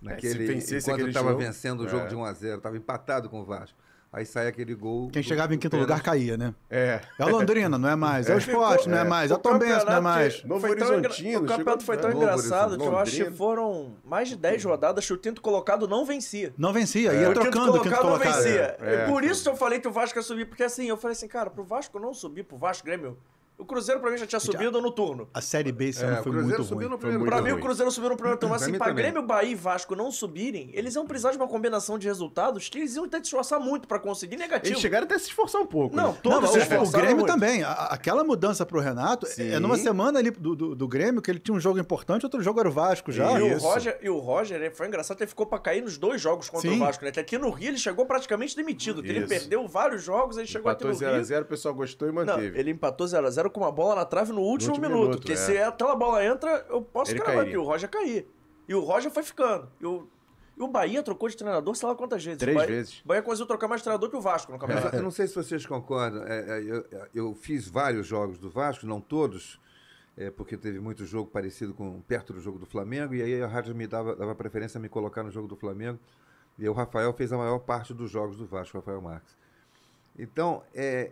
Naquele, 0.02 0.28
É, 0.44 0.46
se 0.46 0.54
vencesse 0.54 0.90
enquanto 0.90 1.08
estava 1.08 1.34
vencendo 1.34 1.80
o 1.80 1.88
jogo 1.88 2.04
é. 2.04 2.08
de 2.08 2.14
1x0, 2.14 2.56
estava 2.58 2.76
empatado 2.76 3.28
com 3.30 3.40
o 3.40 3.44
Vasco. 3.44 3.76
Aí 4.14 4.24
sai 4.24 4.46
aquele 4.46 4.76
gol. 4.76 5.08
Quem 5.10 5.22
do- 5.22 5.26
chegava 5.26 5.52
em 5.52 5.58
quinto 5.58 5.76
lugar 5.76 6.00
caía, 6.00 6.36
né? 6.36 6.54
É. 6.70 7.00
É 7.18 7.24
o 7.24 7.30
Londrina, 7.30 7.76
não 7.76 7.88
é 7.88 7.96
mais. 7.96 8.30
É 8.30 8.34
o 8.36 8.38
Esporte, 8.38 8.88
não 8.88 8.96
é 8.96 9.02
mais. 9.02 9.28
É 9.28 9.34
o 9.34 9.38
Tombense, 9.38 9.84
não 9.84 9.92
é 9.96 10.00
mais. 10.00 10.44
Novo 10.44 10.68
Horizontino, 10.68 11.40
O 11.42 11.46
campeonato 11.46 11.84
foi 11.84 11.96
tão 11.96 12.10
é, 12.10 12.14
engraçado 12.14 12.78
que 12.78 12.84
eu 12.86 12.96
acho 12.96 13.24
que 13.24 13.30
foram 13.32 13.96
mais 14.04 14.28
de 14.28 14.36
10 14.36 14.62
rodadas 14.62 15.04
que 15.04 15.12
o 15.12 15.18
quinto 15.18 15.42
colocado 15.42 15.88
não 15.88 16.04
vencia. 16.06 16.54
Não 16.56 16.72
vencia, 16.72 17.12
ia 17.12 17.28
o 17.28 17.34
trocando 17.34 17.72
o 17.72 17.82
quinto 17.82 17.90
não 17.90 18.02
colocado. 18.02 18.34
vencia. 18.36 18.76
É, 18.80 18.94
é. 18.94 19.04
E 19.04 19.10
por 19.10 19.24
isso 19.24 19.42
que 19.42 19.48
eu 19.48 19.56
falei 19.56 19.80
que 19.80 19.88
o 19.88 19.90
Vasco 19.92 20.16
ia 20.16 20.22
subir, 20.22 20.44
porque 20.46 20.62
assim, 20.62 20.86
eu 20.86 20.96
falei 20.96 21.16
assim, 21.16 21.26
cara, 21.26 21.50
pro 21.50 21.64
Vasco 21.64 21.98
não 21.98 22.14
subir, 22.14 22.44
pro 22.44 22.56
Vasco 22.56 22.86
Grêmio. 22.86 23.18
O 23.56 23.64
Cruzeiro 23.64 24.00
pra 24.00 24.10
mim 24.10 24.18
já 24.18 24.26
tinha 24.26 24.40
subido 24.40 24.80
no 24.80 24.90
turno. 24.90 25.28
A 25.32 25.40
Série 25.40 25.70
B 25.70 25.86
esse 25.88 26.02
É, 26.02 26.06
ano 26.06 26.20
o 26.20 26.22
foi 26.24 26.32
Cruzeiro 26.32 26.48
muito 26.58 26.64
subiu 26.68 26.88
ruim. 26.88 26.90
no 26.90 26.98
primeiro 26.98 27.24
Pra 27.24 27.40
mim, 27.40 27.52
o 27.52 27.60
Cruzeiro 27.60 27.90
subiu 27.92 28.10
no 28.10 28.16
primeiro 28.16 28.36
turno. 28.40 28.54
Pra 28.56 28.64
Assim, 28.64 28.76
pra 28.76 28.88
também. 28.88 29.04
Grêmio, 29.04 29.22
Bahia 29.22 29.52
e 29.52 29.54
Vasco 29.54 29.94
não 29.94 30.10
subirem, 30.10 30.70
eles 30.74 30.96
iam 30.96 31.06
precisar 31.06 31.30
de 31.30 31.36
uma 31.36 31.46
combinação 31.46 31.96
de 31.96 32.08
resultados 32.08 32.68
que 32.68 32.78
eles 32.78 32.96
iam 32.96 33.08
ter 33.08 33.18
que 33.20 33.26
se 33.26 33.28
esforçar 33.28 33.60
muito 33.60 33.86
pra 33.86 34.00
conseguir 34.00 34.36
negativo. 34.36 34.72
Eles 34.72 34.80
chegaram 34.80 35.04
até 35.04 35.14
a 35.14 35.18
se 35.20 35.26
esforçar 35.28 35.60
um 35.62 35.66
pouco. 35.66 35.94
Não, 35.94 36.12
né? 36.12 36.18
todos 36.20 36.40
Não, 36.40 36.48
se 36.48 36.58
mas 36.68 36.72
o- 36.72 36.82
o 36.82 36.90
Grêmio 36.92 37.16
muito. 37.18 37.26
também. 37.28 37.62
A- 37.62 37.72
aquela 37.92 38.24
mudança 38.24 38.66
pro 38.66 38.80
Renato 38.80 39.24
Sim. 39.26 39.48
é 39.50 39.60
numa 39.60 39.78
semana 39.78 40.18
ali 40.18 40.30
do, 40.32 40.56
do, 40.56 40.74
do 40.74 40.88
Grêmio, 40.88 41.22
que 41.22 41.30
ele 41.30 41.38
tinha 41.38 41.54
um 41.54 41.60
jogo 41.60 41.78
importante, 41.78 42.24
outro 42.26 42.42
jogo 42.42 42.58
era 42.58 42.68
o 42.68 42.72
Vasco 42.72 43.12
já. 43.12 43.38
E 43.38 43.42
o, 43.42 43.56
Isso. 43.56 43.64
Roger, 43.66 43.98
e 44.02 44.10
o 44.10 44.18
Roger, 44.18 44.58
né, 44.58 44.70
foi 44.70 44.88
engraçado, 44.88 45.20
ele 45.20 45.28
ficou 45.28 45.46
pra 45.46 45.60
cair 45.60 45.80
nos 45.80 45.96
dois 45.96 46.20
jogos 46.20 46.50
contra 46.50 46.68
Sim. 46.68 46.76
o 46.76 46.80
Vasco, 46.80 47.04
né? 47.04 47.12
Que 47.12 47.20
aqui 47.20 47.38
no 47.38 47.50
Rio 47.50 47.68
ele 47.68 47.78
chegou 47.78 48.04
praticamente 48.04 48.56
demitido, 48.56 49.00
ele 49.06 49.26
perdeu 49.28 49.66
vários 49.68 50.02
jogos, 50.02 50.36
ele 50.38 50.46
chegou 50.48 50.72
Empatou 50.72 50.90
aqui 50.90 51.04
no 51.04 51.10
Rio. 51.12 51.20
0x0, 51.22 51.42
o 51.42 51.44
pessoal 51.46 51.72
gostou 51.74 52.08
e 52.08 52.12
Não, 52.12 52.24
manteve. 52.26 52.58
ele 52.58 52.70
empatou 52.72 53.06
0x0 53.06 53.43
com 53.50 53.60
uma 53.60 53.72
bola 53.72 53.94
na 53.96 54.04
trave 54.04 54.32
no 54.32 54.40
último, 54.40 54.72
último 54.72 54.88
minuto. 54.88 55.02
minuto, 55.02 55.18
Porque 55.18 55.32
é. 55.32 55.36
se 55.36 55.58
aquela 55.58 55.96
bola 55.96 56.24
entra, 56.24 56.66
eu 56.68 56.82
posso 56.82 57.10
Ele 57.10 57.20
que 57.20 57.56
o 57.56 57.62
Roger 57.62 57.88
cair. 57.88 58.26
E 58.68 58.74
o 58.74 58.80
Roger 58.80 59.10
foi 59.10 59.22
ficando. 59.22 59.68
E 59.80 59.86
o, 59.86 60.08
e 60.56 60.62
o 60.62 60.68
Bahia 60.68 61.02
trocou 61.02 61.28
de 61.28 61.36
treinador, 61.36 61.74
sei 61.74 61.88
lá 61.88 61.94
quantas 61.94 62.24
vezes. 62.24 62.38
Três 62.38 62.56
o 62.56 62.60
Bahia, 62.60 62.74
vezes. 62.74 63.00
O 63.00 63.08
Bahia 63.08 63.22
conseguiu 63.22 63.46
trocar 63.46 63.68
mais 63.68 63.82
treinador 63.82 64.08
que 64.08 64.16
o 64.16 64.20
Vasco 64.20 64.52
no 64.52 64.58
campeonato. 64.58 64.96
eu 64.96 65.02
não 65.02 65.10
sei 65.10 65.26
se 65.26 65.34
vocês 65.34 65.66
concordam. 65.66 66.22
é, 66.26 66.58
é, 66.58 66.62
eu, 66.62 66.84
eu 67.14 67.34
fiz 67.34 67.68
vários 67.68 68.06
jogos 68.06 68.38
do 68.38 68.48
Vasco, 68.48 68.86
não 68.86 69.00
todos, 69.00 69.60
é, 70.16 70.30
porque 70.30 70.56
teve 70.56 70.78
muito 70.78 71.04
jogo 71.04 71.28
parecido 71.30 71.74
com 71.74 72.00
perto 72.02 72.32
do 72.32 72.40
jogo 72.40 72.58
do 72.58 72.66
Flamengo, 72.66 73.14
e 73.14 73.22
aí 73.22 73.42
a 73.42 73.46
rádio 73.46 73.74
me 73.74 73.86
dava, 73.86 74.14
dava 74.14 74.34
preferência 74.34 74.78
a 74.78 74.80
me 74.80 74.88
colocar 74.88 75.22
no 75.22 75.30
jogo 75.30 75.48
do 75.48 75.56
Flamengo. 75.56 75.98
E 76.58 76.62
aí 76.62 76.68
o 76.68 76.72
Rafael 76.72 77.12
fez 77.12 77.32
a 77.32 77.36
maior 77.36 77.58
parte 77.58 77.92
dos 77.92 78.10
jogos 78.10 78.36
do 78.36 78.46
Vasco, 78.46 78.76
o 78.76 78.80
Rafael 78.80 79.00
Marques. 79.00 79.36
Então, 80.16 80.62
é, 80.72 81.10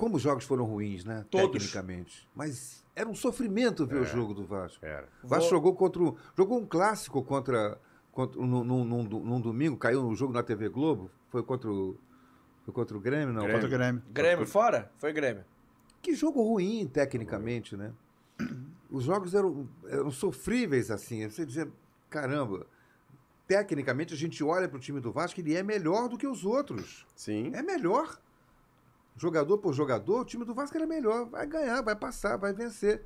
como 0.00 0.16
os 0.16 0.22
jogos 0.22 0.44
foram 0.46 0.64
ruins, 0.64 1.04
né? 1.04 1.26
Todos. 1.30 1.62
Tecnicamente. 1.62 2.26
Mas 2.34 2.82
era 2.96 3.06
um 3.06 3.14
sofrimento 3.14 3.86
ver 3.86 4.00
o 4.00 4.04
jogo 4.06 4.32
do 4.32 4.46
Vasco. 4.46 4.82
Era. 4.82 5.06
O 5.22 5.28
Vasco 5.28 5.42
Vou- 5.44 5.50
jogou 5.50 5.74
contra 5.76 6.02
um, 6.02 6.16
jogou 6.34 6.58
um 6.58 6.64
clássico 6.64 7.22
contra, 7.22 7.78
contra 8.10 8.40
num, 8.40 8.64
num, 8.64 8.82
num, 8.82 9.02
num 9.04 9.40
domingo, 9.42 9.76
caiu 9.76 10.02
um 10.02 10.14
jogo 10.16 10.32
na 10.32 10.42
TV 10.42 10.70
Globo, 10.70 11.10
foi 11.28 11.42
contra 11.42 11.70
o, 11.70 11.98
foi 12.64 12.72
contra 12.72 12.96
o 12.96 13.00
Grêmio, 13.00 13.34
não? 13.34 13.42
Contra 13.46 13.66
o 13.66 13.68
Grêmio. 13.70 14.02
Grêmio 14.10 14.46
fora? 14.46 14.90
Foi 14.96 15.12
Grêmio. 15.12 15.44
Que 16.00 16.14
jogo 16.14 16.42
ruim, 16.42 16.86
tecnicamente, 16.90 17.76
né? 17.76 17.92
Os 18.90 19.04
jogos 19.04 19.34
eram, 19.34 19.68
eram 19.86 20.10
sofríveis, 20.10 20.90
assim. 20.90 21.28
Você 21.28 21.44
dizia, 21.44 21.70
caramba, 22.08 22.66
tecnicamente 23.46 24.14
a 24.14 24.16
gente 24.16 24.42
olha 24.42 24.66
para 24.66 24.78
o 24.78 24.80
time 24.80 24.98
do 24.98 25.12
Vasco, 25.12 25.38
ele 25.40 25.54
é 25.54 25.62
melhor 25.62 26.08
do 26.08 26.16
que 26.16 26.26
os 26.26 26.42
outros. 26.46 27.06
Sim. 27.14 27.50
É 27.54 27.62
melhor. 27.62 28.18
Jogador 29.20 29.58
por 29.58 29.74
jogador, 29.74 30.20
o 30.20 30.24
time 30.24 30.46
do 30.46 30.54
Vasco 30.54 30.74
era 30.78 30.86
melhor. 30.86 31.26
Vai 31.26 31.46
ganhar, 31.46 31.82
vai 31.82 31.94
passar, 31.94 32.38
vai 32.38 32.54
vencer. 32.54 33.02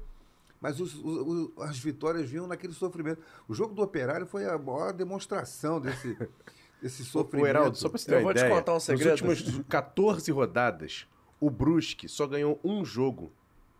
Mas 0.61 0.79
os- 0.79 0.95
os- 0.95 1.27
os- 1.27 1.51
as 1.65 1.77
vitórias 1.77 2.31
vinham 2.31 2.47
naquele 2.47 2.73
sofrimento. 2.73 3.21
O 3.49 3.53
jogo 3.53 3.75
do 3.75 3.83
Operário 3.83 4.25
foi 4.25 4.45
a 4.47 4.57
maior 4.57 4.93
demonstração 4.93 5.81
desse, 5.81 6.17
desse 6.81 7.03
O 7.03 7.05
sofrimento. 7.05 7.49
Heraldo, 7.49 7.77
só 7.77 7.89
pra 7.89 7.99
você 7.99 8.07
ter 8.07 8.19
Eu 8.19 8.23
vou 8.23 8.33
te 8.33 8.49
contar 8.49 8.75
um 8.77 8.81
segredo. 8.81 9.11
Nos 9.27 9.41
últimos 9.41 9.67
14 9.69 10.31
rodadas, 10.31 11.05
o 11.41 11.51
Brusque 11.51 12.09
só 12.09 12.29
ganhou 12.29 12.61
um 12.63 12.85
jogo. 12.85 13.33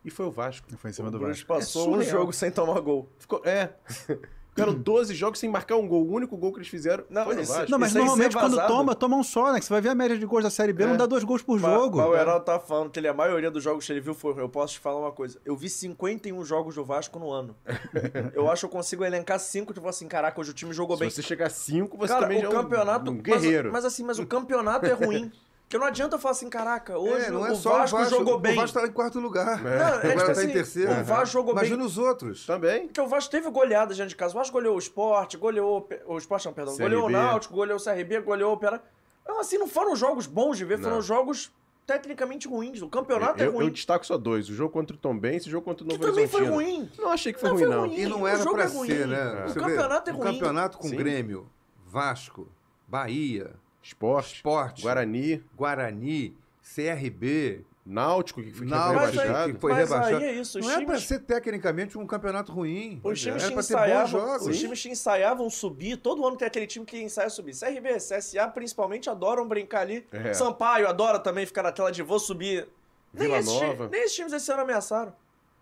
E 0.03 0.09
foi 0.11 0.25
o 0.25 0.31
Vasco. 0.31 0.67
Foi 0.77 0.89
em 0.89 0.93
cima 0.93 1.07
O 1.07 1.11
do 1.11 1.19
Vasco. 1.19 1.47
passou 1.47 1.95
É 1.95 1.99
um 1.99 2.03
jogo 2.03 2.33
sem 2.33 2.51
tomar 2.51 2.81
gol. 2.81 3.07
Ficou, 3.17 3.41
é. 3.45 3.73
Ficaram 4.55 4.73
12 4.73 5.13
jogos 5.13 5.37
sem 5.37 5.49
marcar 5.49 5.75
um 5.75 5.85
gol. 5.85 6.05
O 6.05 6.13
único 6.13 6.37
gol 6.37 6.53
que 6.53 6.59
eles 6.59 6.69
fizeram 6.69 7.03
Não, 7.09 7.25
foi 7.25 7.35
no 7.35 7.41
isso- 7.41 7.51
Vasco. 7.53 7.69
Não, 7.71 7.77
mas 7.77 7.89
Isso 7.89 7.97
aí 7.97 8.03
normalmente 8.05 8.31
ser 8.31 8.39
quando 8.39 8.55
vazado. 8.55 8.73
toma, 8.73 8.95
toma 8.95 9.17
um 9.17 9.23
só, 9.23 9.51
né? 9.51 9.59
Que 9.59 9.65
você 9.65 9.73
vai 9.73 9.81
ver 9.81 9.89
a 9.89 9.95
média 9.95 10.17
de 10.17 10.25
gols 10.25 10.43
da 10.45 10.49
Série 10.49 10.71
B, 10.71 10.83
É. 10.83 10.87
não 10.87 10.95
dá 10.95 11.05
dois 11.05 11.25
gols 11.25 11.41
por 11.41 11.59
jogo. 11.59 11.97
Mas 11.97 12.07
o 12.07 12.15
Heraldo 12.15 12.45
tá 12.45 12.57
falando 12.57 12.89
que 12.89 12.97
ele, 12.97 13.09
a 13.09 13.13
maioria 13.13 13.51
dos 13.51 13.61
jogos 13.61 13.85
que 13.85 13.91
ele 13.91 13.99
viu 13.99 14.13
foi. 14.13 14.33
Eu 14.41 14.47
posso 14.47 14.73
te 14.75 14.79
falar 14.79 14.99
uma 15.01 15.11
coisa. 15.11 15.37
Eu 15.43 15.57
vi 15.57 15.69
51 15.69 16.45
jogos 16.45 16.75
do 16.75 16.85
Vasco 16.85 17.19
no 17.19 17.29
ano. 17.31 17.53
eu 18.33 18.49
acho 18.49 18.61
que 18.61 18.65
eu 18.65 18.69
consigo 18.69 19.03
elencar 19.03 19.39
5 19.39 19.73
e 19.73 19.75
falar 19.75 19.89
assim: 19.89 20.07
caraca, 20.07 20.39
hoje 20.39 20.51
o 20.51 20.53
time 20.53 20.71
jogou 20.71 20.95
Se 20.95 21.01
bem. 21.01 21.09
você 21.09 21.21
chegar 21.21 21.47
a 21.47 21.49
5, 21.49 21.97
você 21.97 22.13
Cara, 22.13 22.21
também 22.25 22.41
já 22.41 22.47
o 22.49 22.53
é 22.53 22.57
um- 22.57 22.61
campeonato. 22.63 23.11
um 23.11 23.15
mas- 23.15 23.23
guerreiro. 23.41 23.71
Mas, 23.73 23.83
assim, 23.83 24.03
mas 24.03 24.19
o 24.19 24.25
campeonato 24.25 24.85
é 24.85 24.93
ruim. 24.93 25.29
Porque 25.67 25.79
não 25.79 25.87
adianta 25.87 26.15
eu 26.15 26.19
falar 26.19 26.33
assim, 26.33 26.47
caraca, 26.49 26.95
hoje 26.97 27.25
É, 27.25 27.31
não 27.31 27.45
é 27.45 27.51
o, 27.51 27.55
só 27.55 27.79
Vasco 27.79 28.05
jogou 28.05 28.39
bem. 28.39 28.53
O 28.53 28.55
Vasco 28.55 28.77
está 28.77 28.87
em 28.87 28.91
quarto 28.93 29.19
lugar. 29.19 29.61
Não, 29.63 29.69
é 29.71 29.75
Agora 29.83 30.01
tipo 30.01 30.19
está 30.19 30.31
assim, 30.33 30.49
em 30.49 30.53
terceiro. 30.53 30.91
o 30.91 31.03
Vasco 31.03 31.25
jogou 31.33 31.53
Imagina 31.53 31.77
bem. 31.77 31.85
os 31.87 31.97
outros. 31.97 32.45
Também. 32.45 32.85
Porque 32.87 33.01
o 33.01 33.07
Vasco 33.07 33.31
teve 33.31 33.49
goleadas 33.49 33.97
dentro 33.97 34.09
de 34.09 34.15
casa. 34.15 34.33
O 34.33 34.37
Vasco 34.37 34.53
goleou 34.53 34.75
o 34.75 34.79
Sport, 34.79 35.35
goleou 35.37 35.87
o 36.07 36.13
o 36.13 36.17
Sport, 36.19 36.45
não, 36.45 36.53
perdão, 36.53 36.73
CRB. 36.75 36.83
goleou 36.89 37.07
o 37.07 37.09
Náutico, 37.09 37.53
goleou 37.55 37.79
o 37.79 37.83
CRB, 37.83 38.21
goleou 38.21 38.51
o 38.51 38.53
Opera. 38.53 38.81
Não, 39.27 39.39
assim, 39.39 39.57
não 39.57 39.67
foram 39.67 39.95
jogos 39.95 40.27
bons 40.27 40.55
de 40.55 40.65
ver, 40.65 40.77
foram 40.77 40.95
Não. 40.97 41.01
jogos 41.01 41.51
tecnicamente 41.87 42.47
ruins. 42.47 42.81
O 42.83 42.87
campeonato 42.89 43.41
é 43.41 43.47
eu, 43.47 43.51
eu 43.53 43.57
ruim. 43.59 43.71
destaco 43.71 44.05
só 44.05 44.17
dois. 44.19 44.47
O 44.49 44.53
jogo 44.53 44.71
contra 44.71 44.95
o 44.95 44.99
Tom 44.99 45.17
Benz 45.17 45.45
e 45.45 45.47
o 45.47 45.51
jogo 45.51 45.65
contra 45.65 45.83
o 45.83 45.87
Que 45.87 45.93
Novo 45.97 46.05
também 46.11 46.27
foi 46.27 46.41
Horizontino. 46.43 46.75
ruim. 46.79 46.91
Não 46.97 47.09
achei 47.11 47.33
que 47.33 47.39
foi 47.39 47.49
Não, 47.49 47.55
ruim, 47.55 47.65
foi 47.65 47.75
não. 47.75 47.81
ruim. 47.87 47.99
E 47.99 48.05
não 48.05 48.21
o 48.21 48.27
era 48.27 48.43
para 48.43 48.63
é 48.63 48.67
ser, 48.67 49.07
né? 49.07 49.45
O 49.49 49.53
campeonato 49.55 50.05
vê, 50.05 50.11
é 50.11 50.13
ruim. 50.21 50.33
campeonato 50.33 50.77
com 50.77 50.87
Sim. 50.89 50.95
Grêmio, 50.95 51.47
Vasco, 51.87 52.47
Bahia, 52.87 53.51
Esporte, 53.89 54.35
Sport, 54.37 54.81
Guarani, 54.81 55.43
Guarani, 55.55 56.35
CRB, 56.61 57.63
Náutico, 57.85 58.41
que 58.41 58.51
foi, 58.51 58.65
Náutico, 58.65 58.99
aí- 58.99 59.11
rebaixado. 59.11 59.53
que 59.53 59.59
foi 59.59 59.71
mas 59.73 59.89
rebaixado. 59.89 60.17
aí 60.17 60.23
é 60.23 60.33
isso, 60.33 60.59
não 60.59 60.67
para 60.67 60.79
times- 60.79 61.03
ser 61.03 61.19
tecnicamente 61.19 61.95
um 61.99 62.07
campeonato 62.07 62.51
ruim. 62.51 62.99
Os 63.03 63.21
times 63.21 63.43
era 63.43 63.49
que 63.51 63.53
para 63.55 63.63
ter 63.63 63.73
bons 63.75 63.81
ensaiavam, 63.83 64.07
jogos. 64.07 64.47
os 64.47 64.59
times 64.59 64.81
que 64.81 64.89
ensaiavam 64.89 65.49
subir, 65.51 65.97
todo 65.97 66.25
ano 66.25 66.35
tem 66.35 66.47
aquele 66.47 66.65
time 66.65 66.83
que 66.83 66.99
ensaia 66.99 67.29
subir. 67.29 67.53
CRB, 67.53 67.93
CSA 67.99 68.47
principalmente 68.47 69.07
adoram 69.07 69.47
brincar 69.47 69.81
ali. 69.81 70.03
É. 70.11 70.33
Sampaio 70.33 70.87
adora 70.87 71.19
também 71.19 71.45
ficar 71.45 71.61
na 71.61 71.71
tela 71.71 71.91
de 71.91 72.01
vou 72.01 72.17
subir. 72.17 72.67
Nem 73.13 73.27
Vila 73.27 73.37
esses, 73.37 73.53
ti- 73.53 73.63
Nova. 73.63 73.87
nem 73.89 74.01
esses 74.03 74.15
times 74.15 74.33
esse 74.33 74.51
ano 74.51 74.63
ameaçaram. 74.63 75.13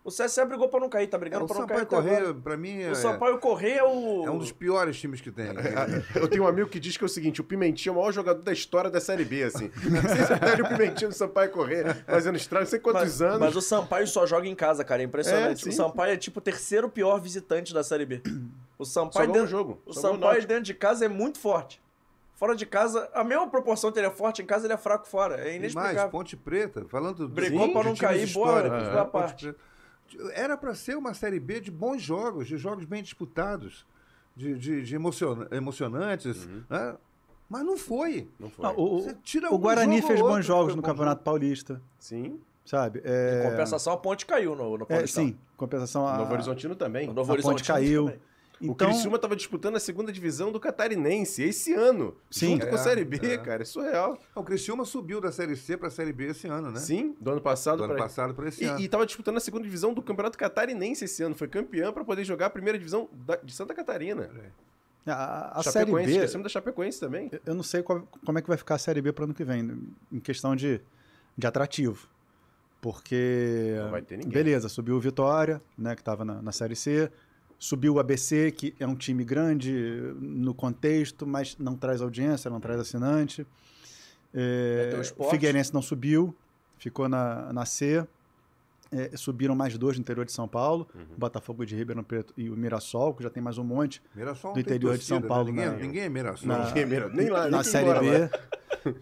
O 0.04 0.10
CSA 0.10 0.44
brigou 0.46 0.68
pra 0.68 0.82
não 0.82 0.90
cair, 0.90 1.08
tá 1.08 1.16
É, 1.16 1.20
brigando 1.20 1.46
o 1.46 1.48
pra 1.48 1.60
não 1.60 1.66
cair 1.66 1.80
Sampaio 1.80 2.02
agora. 2.02 2.16
Correia, 2.18 2.34
pra 2.44 2.58
mim, 2.58 2.82
é, 2.82 2.92
O 2.92 2.96
Sampaio 2.96 3.38
Correia 3.38 3.80
é 3.80 3.84
o... 3.84 4.26
é 4.28 4.32
um 4.32 4.38
dos 4.38 4.52
piores 4.52 5.00
times 5.00 5.22
que 5.22 5.32
tem. 5.32 5.46
Eu 6.14 6.28
tenho 6.28 6.44
um 6.44 6.48
amigo 6.48 6.68
que 6.68 6.78
diz 6.78 6.98
que 6.98 7.04
é 7.04 7.08
o 7.08 7.10
seguinte: 7.10 7.40
o 7.40 7.44
Pimentinha 7.44 7.92
é 7.92 7.94
o 7.94 7.98
maior 7.98 8.12
jogador 8.12 8.42
da 8.42 8.52
história 8.52 8.90
da 8.92 9.00
Série 9.00 9.24
B, 9.24 9.44
assim. 9.44 9.72
Não 9.90 10.02
sei 10.02 10.26
se 10.26 10.38
pega 10.38 10.64
o 10.64 10.68
Pimentinha 10.68 11.08
do 11.10 11.14
Sampaio 11.16 11.50
correr, 11.52 12.04
fazendo 12.06 12.36
estrago, 12.36 12.66
não 12.66 12.70
sei 12.70 12.80
quantos 12.80 13.02
Mas, 13.02 13.22
anos. 13.22 13.40
mas 13.40 13.56
o 13.56 13.62
Sampaio 13.62 14.06
só 14.06 14.26
joga 14.26 14.46
em 14.46 14.56
casa, 14.56 14.84
cara. 14.84 15.02
É 15.02 15.06
impressionante. 15.06 15.66
É, 15.66 15.70
o. 15.70 15.72
Sampaio 15.72 16.14
é 16.14 16.18
tipo 16.18 16.40
o 16.40 16.42
terceiro 16.42 16.90
pior 16.90 17.18
visitante 17.22 17.74
da 17.74 17.82
Série 17.82 18.06
B. 18.06 18.22
O 18.78 18.84
Sampaio, 18.84 19.30
um 19.30 19.32
dentro, 19.34 19.48
jogo. 19.48 19.82
o 19.86 19.94
Sampaio 19.94 20.46
dentro 20.46 20.64
de 20.64 20.74
casa 20.74 21.06
é 21.06 21.08
muito 21.08 21.40
forte. 21.40 21.82
Fora 22.36 22.56
de 22.58 22.66
casa, 22.66 23.10
a 23.14 23.24
mesma 23.24 23.48
proporção 23.48 23.90
que 23.90 24.00
ele 24.00 24.08
é 24.08 24.12
forte 24.12 24.42
em 24.42 24.46
casa, 24.46 24.66
ele 24.66 24.74
é 24.74 24.78
fraco 24.78 25.08
fora. 25.08 25.40
É 25.48 25.56
inexplicável. 25.56 26.10
Ponte 26.10 26.36
Preta, 26.36 26.84
falando 26.90 27.26
Brigou 27.30 27.68
Sim, 27.68 27.72
pra 27.74 27.84
não 27.86 27.96
cair, 27.96 28.28
boa, 28.34 28.64
boa 28.64 28.70
né? 28.70 29.04
parte. 29.06 29.46
Ponte 29.46 29.54
Preta. 29.54 29.73
Era 30.34 30.56
pra 30.56 30.76
ser 30.76 30.96
uma 30.96 31.14
Série 31.14 31.40
B 31.40 31.60
de 31.60 31.72
bons 31.72 32.02
jogos, 32.02 32.48
de 32.48 32.58
jogos 32.58 32.86
bem 32.86 33.02
disputados, 33.02 33.86
de, 34.36 34.58
de, 34.58 34.82
de 34.84 34.96
emociona- 34.96 35.48
emocionantes, 35.52 36.48
né? 36.70 36.96
mas 37.50 37.64
não 37.66 37.78
foi. 37.78 38.28
Não 38.40 38.50
foi. 38.50 38.64
Não, 38.66 38.78
o, 38.80 39.02
Você 39.02 39.16
tira 39.24 39.52
o 39.52 39.56
um 39.56 39.58
Guarani 39.60 39.98
jogo 39.98 40.08
fez 40.08 40.20
ou 40.20 40.26
bons 40.28 40.34
outro, 40.36 40.48
jogos 40.48 40.76
no 40.76 40.82
bom 40.82 40.88
Campeonato 40.88 41.24
Paulista, 41.24 41.82
Sim. 42.00 42.40
sabe? 42.66 43.00
Em 43.00 43.04
É, 43.06 43.50
compensação, 43.50 43.94
a 43.94 43.98
ponte 43.98 44.26
caiu 44.26 44.56
no, 44.56 44.78
no 44.78 44.86
é, 44.90 45.06
sim, 45.08 45.36
compensação. 45.58 46.08
A, 46.08 46.18
Novo 46.18 46.34
Horizontino 46.34 46.76
também. 46.76 47.10
O 47.10 47.14
Novo 47.14 47.32
a 47.32 47.34
Horizonte 47.34 47.58
ponte 47.58 47.68
caiu. 47.68 48.06
também. 48.06 48.20
O 48.64 48.72
Então, 48.72 48.88
Criciúma 48.90 49.20
tava 49.20 49.36
disputando 49.36 49.76
a 49.76 49.80
segunda 49.80 50.12
divisão 50.12 50.52
do 50.52 50.60
Catarinense 50.60 51.44
esse 51.44 51.74
ano. 51.74 52.16
Sim. 52.32 52.52
Junto 52.54 52.68
com 52.68 52.76
a 52.76 52.80
É, 52.80 52.82
Série 52.82 53.04
B, 53.04 53.18
é. 53.22 53.38
cara. 53.38 53.62
É 53.64 53.66
surreal. 53.66 54.18
O 54.34 54.44
Criciúma 54.44 54.86
subiu 54.86 55.20
da 55.20 55.32
Série 55.32 55.56
C 55.56 55.76
pra 55.76 55.90
Série 55.90 56.14
B 56.14 56.28
esse 56.28 56.48
ano, 56.48 56.72
né? 56.72 56.80
Sim, 56.80 57.16
do 57.20 57.32
ano 57.32 57.42
passado 57.42 57.78
Do 57.80 57.84
ano 57.84 57.94
pra- 57.96 58.04
passado 58.04 58.34
para 58.34 58.48
esse 58.48 58.64
ano. 58.64 58.80
E, 58.80 58.84
e 58.86 58.88
tava 58.88 59.06
disputando 59.06 59.38
a 59.38 59.40
segunda 59.42 59.64
divisão 59.66 59.94
do 59.94 60.02
Campeonato 60.02 60.38
Catarinense 60.38 61.04
esse 61.06 61.22
ano. 61.24 61.36
Foi 61.36 61.48
campeão 61.48 61.92
pra 61.92 62.04
poder 62.06 62.24
jogar 62.24 62.46
a 62.46 62.50
primeira 62.50 62.78
divisão 62.78 63.10
da- 63.12 63.36
de 63.36 63.54
Santa 63.54 63.74
Catarina. 63.74 64.30
a, 65.06 65.60
a 65.60 65.64
Série 65.64 65.80
Chapecoense, 65.88 66.08
B, 66.08 66.14
esquecemos 66.16 66.44
da 66.44 66.50
Chapecoense 66.50 67.00
também. 67.00 67.30
eu 67.46 67.54
não 67.54 67.64
sei 67.64 67.84
qual- 67.84 68.08
como 68.26 68.38
é 68.38 68.42
que 68.42 68.48
vai 68.48 68.58
ficar 68.58 68.76
a 68.76 68.78
Série 68.80 69.02
B 69.02 69.12
para 69.12 69.26
ano 69.26 69.34
que 69.34 69.44
vem, 69.44 69.78
em 70.12 70.20
questão 70.22 70.56
de, 70.56 70.80
de 71.38 71.46
atrativo. 71.46 72.08
Porque. 72.82 73.76
Não 73.78 73.92
vai 73.92 74.02
ter 74.02 74.18
ninguém. 74.18 74.32
Beleza, 74.32 74.68
subiu 74.68 74.96
o 74.96 75.00
Vitória, 75.00 75.62
né, 75.78 75.96
que 75.96 76.02
estava 76.02 76.26
na, 76.26 76.42
na 76.42 76.52
Série 76.52 76.76
C. 76.76 77.10
Subiu 77.66 77.94
o 77.94 78.00
ABC, 78.00 78.52
que 78.52 78.76
é 78.78 78.86
um 78.86 78.94
time 78.94 79.24
grande 79.24 79.72
no 80.20 80.54
contexto, 80.54 81.26
mas 81.26 81.56
não 81.58 81.78
traz 81.78 82.02
audiência, 82.02 82.52
não 82.52 82.60
traz 82.60 82.78
assinante. 82.78 83.48
É, 84.34 84.90
ter 85.06 85.14
o. 85.18 85.30
Figueirense 85.30 85.74
não 85.74 85.82
subiu, 85.82 86.36
ficou 86.78 87.08
na, 87.08 87.54
na 87.54 87.66
C. 87.66 88.06
É, 88.92 89.16
subiram 89.16 89.56
mais 89.56 89.78
dois 89.78 89.96
no 89.98 90.02
interior 90.02 90.26
de 90.26 90.34
São 90.34 90.46
Paulo, 90.46 90.88
Uhum. 90.94 91.02
o 91.16 91.20
Botafogo 91.20 91.66
de 91.66 91.74
Ribeirão 91.74 92.04
Preto 92.04 92.34
e 92.36 92.50
o 92.50 92.56
Mirassol, 92.58 93.14
que 93.14 93.24
já 93.24 93.30
tem 93.30 93.42
mais 93.42 93.58
um 93.58 93.64
monte 93.64 94.02
Mirassol 94.14 94.54
do 94.54 94.60
interior 94.60 94.98
de 94.98 95.04
São 95.06 95.22
torcida, 95.22 95.22
né? 95.22 95.28
Paulo, 95.30 95.46
Ninguém, 95.50 95.66
na- 95.66 95.76
ninguém 95.78 96.02
é 96.04 96.10
Mirassol. 96.10 96.48
na- 96.50 96.66
Ninguém 96.68 96.86
mira- 96.86 97.08
nem 97.10 97.30
lá, 97.30 97.42
nem 97.44 97.52
na 97.52 97.64
Série 97.64 98.00
B. 98.00 98.18
lá. 98.20 98.30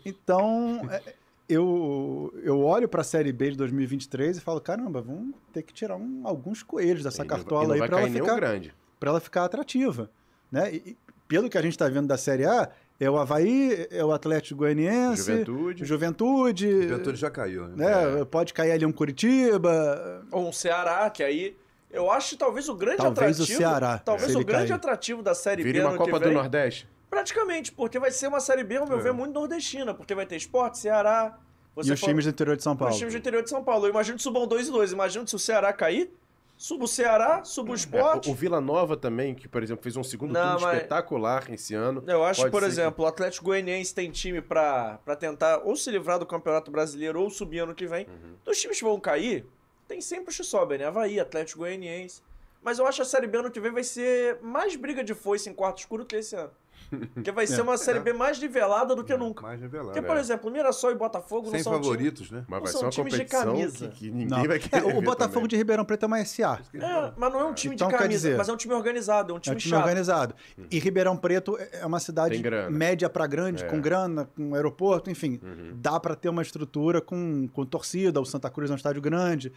Então, 0.06 0.82
é, 0.90 1.16
eu, 1.50 2.34
eu 2.44 2.60
olho 2.62 2.88
para 2.88 3.02
a 3.02 3.04
Série 3.04 3.32
B 3.32 3.52
de 3.52 3.58
2023 3.58 4.38
e 4.38 4.42
falo, 4.42 4.62
caramba, 4.62 5.02
vamos 5.02 5.36
ter 5.52 5.62
que 5.64 5.74
tirar 5.74 5.96
um- 5.98 6.22
alguns 6.24 6.64
coelhos 6.64 7.04
dessa 7.04 7.26
cartola 7.26 7.68
não 7.76 7.84
aí 7.84 7.90
para 7.90 8.00
ela, 8.02 8.10
ficar- 8.10 8.36
grande. 8.36 8.74
pra 9.00 9.10
ela 9.10 9.20
ficar 9.20 9.46
atrativa. 9.46 10.10
Né? 10.52 10.74
E, 10.74 10.76
e 10.92 10.98
pelo 11.28 11.50
que 11.50 11.58
a 11.58 11.62
gente 11.62 11.74
está 11.74 11.88
vendo 11.90 12.08
da 12.08 12.18
Série 12.18 12.46
A, 12.46 12.70
é 13.00 13.10
o 13.10 13.18
Havaí, 13.18 13.88
é 13.90 14.04
o 14.06 14.12
Atlético 14.12 14.60
Goianiense, 14.60 15.24
Juventude. 15.24 15.86
Juventude, 15.86 16.68
O 16.68 16.82
Juventude 16.84 17.18
já 17.18 17.30
caiu. 17.32 17.68
Né? 17.68 17.76
né? 18.16 18.26
pode 18.26 18.54
cair 18.54 18.72
ali 18.72 18.86
um 18.86 18.92
Curitiba, 18.92 20.24
Ou 20.32 20.48
um 20.50 20.54
Ceará, 20.54 21.10
que 21.10 21.24
aí. 21.24 21.58
Eu 21.90 22.10
acho 22.10 22.30
que 22.30 22.38
talvez 22.38 22.70
o 22.70 22.76
grande 22.76 22.98
Talvez 22.98 23.38
o 23.40 23.44
atrativo. 23.44 23.58
Ceará, 23.60 23.98
Talvez 23.98 24.34
o 24.34 24.46
grande 24.46 24.68
cair. 24.70 24.76
atrativo 24.78 25.22
da 25.22 25.36
Série 25.36 25.62
Vire 25.62 25.80
B 25.80 25.84
uma 25.84 25.90
ano 25.90 25.98
Copa 25.98 26.20
que 26.20 26.26
do. 26.26 26.32
Nordeste. 26.32 26.88
Praticamente, 27.12 27.74
porque 27.74 28.00
vai 28.00 28.10
ser 28.10 28.28
uma 28.28 28.40
Série 28.40 28.64
B, 28.64 28.78
ao 28.78 28.88
meu 28.88 28.98
É. 28.98 29.02
ver, 29.02 29.12
muito 29.12 29.34
nordestina, 29.34 29.94
porque 29.94 30.16
vai 30.16 30.26
ter 30.26 30.38
esporte, 30.38 30.80
Ceará. 30.80 31.38
Você 31.76 31.90
e 31.90 31.94
os 31.94 32.00
falou- 32.00 32.12
times 32.14 32.26
do 32.26 32.32
interior 32.32 32.56
de 32.56 32.64
São 32.64 32.76
Paulo. 32.76 32.94
Os 32.94 32.98
times 32.98 33.14
do 33.14 33.18
interior 33.20 33.44
de 33.44 33.50
São 33.50 33.62
Paulo. 33.64 33.86
Eu 33.86 33.90
imagino 33.90 34.16
que 34.18 34.24
subam 34.24 34.48
dois 34.48 34.70
e 34.70 34.72
dois. 34.72 34.94
Imagino 34.94 35.26
que 35.26 35.30
se 35.30 35.36
o 35.36 35.40
Ceará 35.40 35.74
cair, 35.74 36.10
suba 36.58 36.86
o 36.86 36.88
Ceará, 36.88 37.44
suba 37.44 37.72
o 37.72 37.74
É, 37.74 37.76
esporte. 37.76 38.30
o, 38.30 38.32
o 38.32 38.36
Vila 38.36 38.62
Nova 38.62 38.96
também, 38.96 39.36
que, 39.36 39.46
por 39.48 39.62
exemplo, 39.62 39.84
fez 39.84 39.98
um 39.98 40.04
segundo 40.04 40.32
Não, 40.32 40.52
turno 40.54 40.62
mas- 40.68 40.76
espetacular 40.78 41.52
esse 41.52 41.76
ano. 41.76 42.02
Eu 42.08 42.24
acho, 42.24 42.42
Pode 42.42 42.52
por 42.52 42.62
ser 42.62 42.66
que- 42.68 42.72
exemplo, 42.72 43.04
o 43.04 43.08
Atlético 43.08 43.44
Goianiense 43.46 43.94
tem 43.94 44.10
time 44.10 44.42
pra, 44.42 45.00
pra 45.04 45.16
tentar 45.16 45.60
ou 45.66 45.76
se 45.76 45.92
livrar 45.92 46.18
do 46.18 46.26
Campeonato 46.26 46.72
Brasileiro 46.72 47.22
ou 47.22 47.30
subir 47.30 47.60
ano 47.60 47.76
que 47.76 47.86
vem. 47.88 48.06
Uhum. 48.08 48.36
Dos 48.46 48.58
times 48.60 48.78
que 48.78 48.84
vão 48.86 48.98
cair, 49.02 49.46
tem 49.86 50.00
sempre 50.00 50.30
os 50.30 50.38
que 50.38 50.44
sobem, 50.46 50.78
né? 50.78 50.86
Havaí, 50.86 51.20
Atlético 51.20 51.60
Goianiense. 51.60 52.22
Mas 52.64 52.80
eu 52.80 52.86
acho 52.88 52.98
que 52.98 53.02
a 53.02 53.06
Série 53.06 53.28
B 53.28 53.38
ano 53.40 53.50
que 53.52 53.60
vem 53.60 53.72
vai 53.72 53.84
ser 53.84 54.38
mais 54.42 54.76
briga 54.78 55.04
de 55.04 55.14
foice 55.14 55.50
em 55.50 55.54
quarto 55.54 55.80
escuro 55.80 56.06
que 56.06 56.16
esse 56.16 56.36
ano. 56.36 56.52
Porque 57.14 57.32
vai 57.32 57.48
ser 57.48 57.62
uma 57.62 57.78
Série 57.78 58.00
B 58.00 58.12
mais 58.14 58.38
nivelada 58.40 58.96
do 58.96 59.04
que 59.04 59.16
nunca. 59.16 59.42
Mais 59.44 59.60
revelado. 59.62 59.92
Porque, 59.94 60.02
por 60.06 60.18
é. 60.18 60.20
exemplo, 60.20 60.52
Mirassol 60.52 60.92
e 60.92 60.96
Botafogo 60.96 61.46
Sem 61.50 61.60
não 61.60 61.64
são 61.64 61.74
favoritos, 61.74 62.30
né? 62.32 62.44
Mas 62.48 62.60
Não 62.60 62.64
vai 62.64 62.72
são 62.72 62.80
ser 62.80 62.86
uma 62.86 62.92
times 62.92 63.14
de 63.14 63.20
competição 63.20 63.46
camisa. 63.46 63.88
que, 63.88 63.98
que 63.98 64.12
ninguém 64.12 64.28
Não. 64.28 64.46
vai 64.46 64.60
querer 64.60 64.84
É, 64.84 64.98
o 64.98 65.02
Botafogo 65.02 65.34
também. 65.36 65.48
de 65.48 65.56
Ribeirão 65.58 65.86
Preto 65.86 66.04
é 66.04 66.08
uma 66.08 66.26
SA. 66.26 66.60
É, 66.74 67.14
mas 67.16 67.32
não 67.34 67.40
é 67.40 67.44
um 67.46 67.54
time 67.54 67.76
Então, 67.76 67.88
de 67.88 67.94
camisa, 67.94 68.10
dizer- 68.28 68.38
mas 68.38 68.50
é 68.50 68.54
um 68.54 68.58
time 68.58 68.74
organizado, 68.74 69.32
é 69.32 69.34
um 69.34 69.36
É 69.36 69.38
um 69.38 69.42
time, 69.42 69.56
time 69.56 69.70
chato. 69.72 69.80
organizado. 69.82 70.36
E 70.70 70.80
Ribeirão 70.80 71.16
Preto 71.16 71.58
é 71.72 71.86
uma 71.86 72.00
cidade 72.00 72.42
média 72.70 73.10
para 73.10 73.26
grande, 73.28 73.64
É. 73.64 73.68
com 73.68 73.80
grana, 73.80 74.26
com 74.36 74.54
aeroporto, 74.56 75.10
enfim. 75.10 75.40
Uhum. 75.42 75.72
Dá 75.76 76.00
para 76.00 76.16
ter 76.16 76.30
uma 76.30 76.42
estrutura 76.42 77.00
com, 77.02 77.48
com 77.54 77.66
torcida. 77.66 78.20
O 78.20 78.26
Santa 78.26 78.50
Cruz 78.50 78.70
é 78.70 78.74
um 78.74 78.78
estádio 78.78 79.02
grande, 79.02 79.52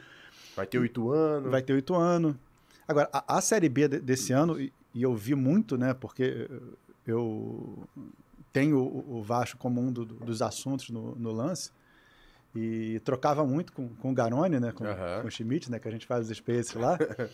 Vai 0.56 0.66
ter 0.66 0.78
o 0.78 0.84
Ituano. 0.84 1.50
vai 1.50 1.62
ter 1.62 1.72
oito 1.72 1.94
anos. 1.94 2.36
Agora, 2.86 3.08
a, 3.12 3.38
a 3.38 3.40
Série 3.40 3.68
B 3.68 3.88
de- 3.88 3.98
desse 3.98 4.32
ano, 4.32 4.60
e, 4.60 4.72
e 4.94 5.02
eu 5.02 5.14
vi 5.14 5.34
muito, 5.34 5.76
né? 5.78 5.94
Porque 5.94 6.48
eu 7.06 7.86
tenho 8.52 8.78
o, 8.78 9.18
o 9.18 9.22
Vasco 9.22 9.58
como 9.58 9.80
um 9.80 9.90
do- 9.92 10.04
dos 10.04 10.40
assuntos 10.42 10.90
no, 10.90 11.14
no 11.16 11.32
lance. 11.32 11.70
E 12.54 13.00
trocava 13.00 13.44
muito 13.44 13.72
com, 13.72 13.88
com 13.96 14.12
o 14.12 14.14
Garone, 14.14 14.60
né? 14.60 14.70
Com, 14.70 14.84
Aham. 14.84 15.22
com 15.22 15.26
o 15.28 15.30
Schmidt, 15.30 15.70
né? 15.70 15.78
Que 15.80 15.88
a 15.88 15.90
gente 15.90 16.06
faz 16.06 16.30
os 16.30 16.36
spaces 16.36 16.74
lá. 16.74 16.96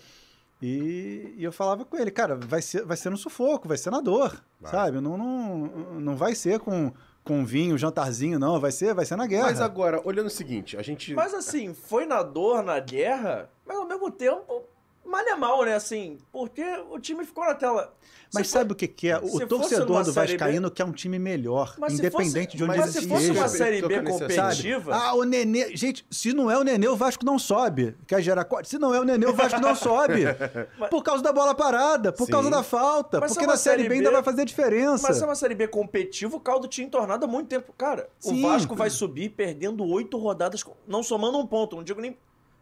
E, 0.62 1.36
e 1.38 1.42
eu 1.44 1.51
falava 1.52 1.86
com 1.86 1.97
ele, 1.97 2.10
cara, 2.10 2.36
vai 2.36 2.60
ser, 2.60 2.84
vai 2.84 2.94
ser 2.94 3.09
no 3.09 3.16
sufoco, 3.16 3.66
vai 3.66 3.78
ser 3.78 3.90
na 3.90 3.98
dor, 4.02 4.44
Vai. 4.60 4.70
sabe? 4.70 5.01
Não, 5.01 5.16
não, 5.16 5.56
não 5.98 6.14
vai 6.14 6.34
ser 6.34 6.60
com, 6.60 6.92
com 7.24 7.47
vinho, 7.47 7.78
jantarzinho, 7.78 8.38
não. 8.38 8.60
Vai 8.60 8.70
ser, 8.70 8.92
vai 8.92 9.06
ser 9.06 9.16
na 9.16 9.26
guerra. 9.26 9.44
Mas 9.44 9.59
agora, 9.62 10.02
olhando 10.05 10.26
o 10.26 10.30
seguinte, 10.30 10.76
a 10.76 10.82
gente. 10.82 11.14
Mas 11.14 11.32
assim, 11.32 11.72
foi 11.72 12.05
na 12.05 12.22
dor, 12.22 12.62
na 12.62 12.78
guerra, 12.78 13.48
mas 13.66 13.74
ao 13.74 13.86
mesmo 13.88 14.10
tempo, 14.10 14.62
mal 15.05 15.20
é 15.27 15.35
mal, 15.36 15.64
né? 15.64 15.74
Assim, 15.74 16.18
porque 16.32 16.62
o 16.90 16.98
time 16.98 17.24
ficou 17.24 17.44
na 17.44 17.55
tela. 17.55 17.94
Mas 18.32 18.47
Se 18.47 18.52
sabe 18.52 18.72
o 18.72 18.77
que, 18.77 18.86
que 18.86 19.09
é? 19.10 19.18
se 19.27 19.43
O 19.43 19.47
torcedor 19.47 20.05
do 20.05 20.12
Série 20.12 20.32
B- 20.35 20.39
Vascaíno 20.39 20.70
quer 20.70 20.85
um 20.85 20.93
time 20.93 21.18
melhor, 21.18 21.74
Mas 21.78 21.94
se 21.94 21.98
independente 21.98 22.44
fosse- 22.52 22.56
de 22.59 22.62
onde 22.64 22.77
mas 22.78 22.94
ele 22.97 23.02
se 23.05 23.09
fosse 23.09 23.22
esteja. 23.24 23.40
uma 23.40 23.48
Série 23.48 23.82
B 23.82 24.02
competitiva, 24.02 24.94
Ah, 24.94 25.14
o 25.14 25.24
Nenê. 25.24 25.77
Gente, 25.77 26.06
se 26.09 26.32
não 26.32 26.48
é 26.48 26.56
o 26.56 26.62
Nenê, 26.62 26.86
o 26.86 26.94
Vasco 26.94 27.24
não 27.24 27.40
sobe. 27.40 27.97
Quer 28.06 28.22
gerar 28.22 28.44
corte? 28.44 28.68
Se 28.68 28.78
não 28.78 28.94
é 28.94 29.01
o 29.01 29.05
Nenê, 29.05 29.27
o 29.27 29.32
Vasco 29.35 29.60
não 29.60 29.74
sobe. 29.74 30.22
Por 30.90 31.02
causa 31.02 31.24
da 31.24 31.32
bola 31.32 31.56
parada, 31.56 32.12
por 32.12 32.27
Sim. 32.27 32.32
causa 32.32 32.51
da 32.51 32.62
falta. 32.62 33.18
Mas 33.18 33.32
porque 33.32 33.44
é 33.44 33.48
na 33.48 33.56
Série 33.56 33.89
B 33.89 33.97
ainda 33.97 34.12
vai 34.12 34.22
fazer 34.22 34.44
diferença. 34.44 35.09
mas 35.09 35.20
é 35.20 35.24
uma 35.24 35.35
Série 35.35 35.56
B 35.56 35.66
competitiva, 35.66 36.36
o 36.36 36.40
caldo 36.40 36.68
tinha 36.68 36.86
entornado 36.86 37.24
há 37.24 37.28
muito 37.28 37.48
tempo. 37.48 37.72
Cara, 37.77 38.09
Sim. 38.20 38.39
o 38.39 38.48
Vasco 38.48 38.77
vai 38.77 38.90
subir 38.90 39.31
perdendo 39.31 39.85
oito 39.85 40.16
rodadas, 40.16 40.62
não 40.86 41.02
somando 41.02 41.36
um 41.36 41.47
ponto, 41.47 41.74
não 41.74 41.82
digo 41.82 42.01
nem... 42.01 42.16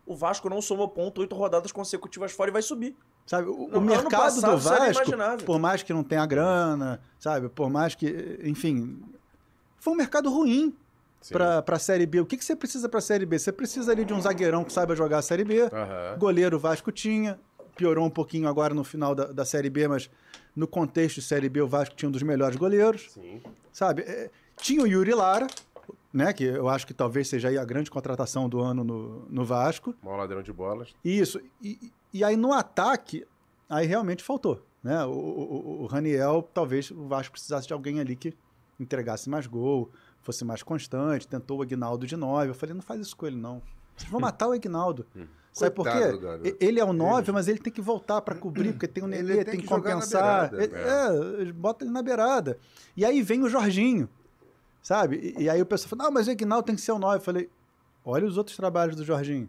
O 0.08 0.16
Vasco 0.16 0.48
não 0.48 0.62
somou 0.62 0.88
ponto 0.88 1.20
oito 1.20 1.36
rodadas 1.36 1.70
consecutivas 1.70 2.32
fora 2.32 2.48
e 2.48 2.52
vai 2.52 2.62
subir. 2.62 2.96
Sabe, 3.26 3.46
o, 3.46 3.52
o 3.52 3.68
No 3.68 3.76
ano 3.76 3.86
mercado 3.86 4.10
passado, 4.10 4.52
do 4.52 4.58
Vasco, 4.58 5.44
por 5.44 5.58
mais 5.58 5.82
que 5.82 5.92
não 5.92 6.02
tenha 6.02 6.24
grana, 6.24 6.98
sabe, 7.20 7.50
por 7.50 7.68
mais 7.68 7.94
que, 7.94 8.40
enfim, 8.42 8.98
foi 9.78 9.92
um 9.92 9.96
mercado 9.96 10.30
ruim 10.30 10.74
para 11.30 11.62
a 11.68 11.78
Série 11.78 12.06
B. 12.06 12.20
O 12.20 12.26
que, 12.26 12.38
que 12.38 12.44
você 12.44 12.56
precisa 12.56 12.88
para 12.88 13.00
a 13.00 13.02
Série 13.02 13.26
B? 13.26 13.38
Você 13.38 13.52
precisa 13.52 13.92
ali 13.92 14.02
de 14.02 14.14
um 14.14 14.20
zagueirão 14.22 14.64
que 14.64 14.72
saiba 14.72 14.96
jogar 14.96 15.18
a 15.18 15.22
Série 15.22 15.44
B. 15.44 15.60
Aham. 15.60 16.16
Goleiro 16.18 16.56
o 16.56 16.58
Vasco 16.58 16.90
tinha, 16.90 17.38
piorou 17.76 18.06
um 18.06 18.10
pouquinho 18.10 18.48
agora 18.48 18.72
no 18.72 18.82
final 18.82 19.14
da, 19.14 19.26
da 19.26 19.44
Série 19.44 19.68
B, 19.68 19.88
mas 19.88 20.10
no 20.56 20.66
contexto 20.66 21.16
de 21.16 21.22
Série 21.22 21.50
B 21.50 21.60
o 21.60 21.68
Vasco 21.68 21.94
tinha 21.94 22.08
um 22.08 22.12
dos 22.12 22.22
melhores 22.22 22.56
goleiros, 22.56 23.10
Sim. 23.12 23.42
sabe? 23.70 24.02
É, 24.02 24.30
tinha 24.56 24.82
o 24.82 24.86
Yuri 24.86 25.12
Lara, 25.12 25.46
né, 26.12 26.32
que 26.32 26.44
eu 26.44 26.68
acho 26.68 26.86
que 26.86 26.94
talvez 26.94 27.28
seja 27.28 27.48
aí 27.48 27.58
a 27.58 27.64
grande 27.64 27.90
contratação 27.90 28.48
do 28.48 28.60
ano 28.60 28.82
no, 28.84 29.26
no 29.28 29.44
Vasco. 29.44 29.94
Maior 30.02 30.18
ladrão 30.18 30.42
de 30.42 30.52
bolas. 30.52 30.94
Isso. 31.04 31.40
E, 31.62 31.92
e 32.12 32.24
aí 32.24 32.36
no 32.36 32.52
ataque, 32.52 33.26
aí 33.68 33.86
realmente 33.86 34.22
faltou. 34.22 34.62
Né? 34.82 35.04
O, 35.04 35.10
o, 35.10 35.82
o 35.82 35.86
Raniel, 35.86 36.48
talvez 36.54 36.90
o 36.90 37.06
Vasco 37.06 37.32
precisasse 37.32 37.66
de 37.66 37.72
alguém 37.72 38.00
ali 38.00 38.16
que 38.16 38.34
entregasse 38.78 39.28
mais 39.28 39.46
gol, 39.46 39.90
fosse 40.22 40.44
mais 40.44 40.62
constante, 40.62 41.26
tentou 41.26 41.58
o 41.58 41.62
Aguinaldo 41.62 42.06
de 42.06 42.16
9. 42.16 42.50
Eu 42.50 42.54
falei, 42.54 42.74
não 42.74 42.82
faz 42.82 43.00
isso 43.00 43.16
com 43.16 43.26
ele, 43.26 43.36
não. 43.36 43.60
Vocês 43.96 44.10
vão 44.10 44.20
matar 44.20 44.48
o 44.48 44.52
Aguinaldo. 44.52 45.06
Sabe 45.52 45.74
por 45.74 45.86
quê? 45.90 46.54
Ele 46.60 46.78
é 46.78 46.84
o 46.84 46.92
9, 46.92 47.32
mas 47.32 47.48
ele 47.48 47.58
tem 47.58 47.72
que 47.72 47.80
voltar 47.80 48.20
para 48.20 48.36
cobrir, 48.36 48.72
porque 48.72 48.86
tem 48.86 49.02
o 49.02 49.08
Nenê, 49.08 49.36
tem 49.36 49.44
tem, 49.44 49.60
que 49.60 49.66
compensar. 49.66 50.50
beirada. 50.50 51.42
Ele- 51.42 51.48
é, 51.48 51.52
bota 51.52 51.84
ele 51.84 51.90
na 51.90 52.00
beirada. 52.00 52.58
E 52.96 53.04
aí 53.04 53.20
vem 53.22 53.42
o 53.42 53.48
Jorginho, 53.48 54.08
sabe? 54.82 55.34
E, 55.38 55.44
e 55.44 55.50
aí 55.50 55.60
o 55.60 55.66
pessoal 55.66 55.90
fala, 55.90 56.04
não, 56.04 56.10
mas 56.12 56.28
o 56.28 56.30
Aguinaldo 56.30 56.66
tem 56.66 56.74
que 56.74 56.80
ser 56.80 56.92
o 56.92 56.98
9. 56.98 57.16
Eu 57.16 57.20
falei, 57.20 57.50
olha 58.04 58.26
os 58.26 58.36
outros 58.36 58.56
trabalhos 58.56 58.96
do 58.96 59.04
Jorginho. 59.04 59.48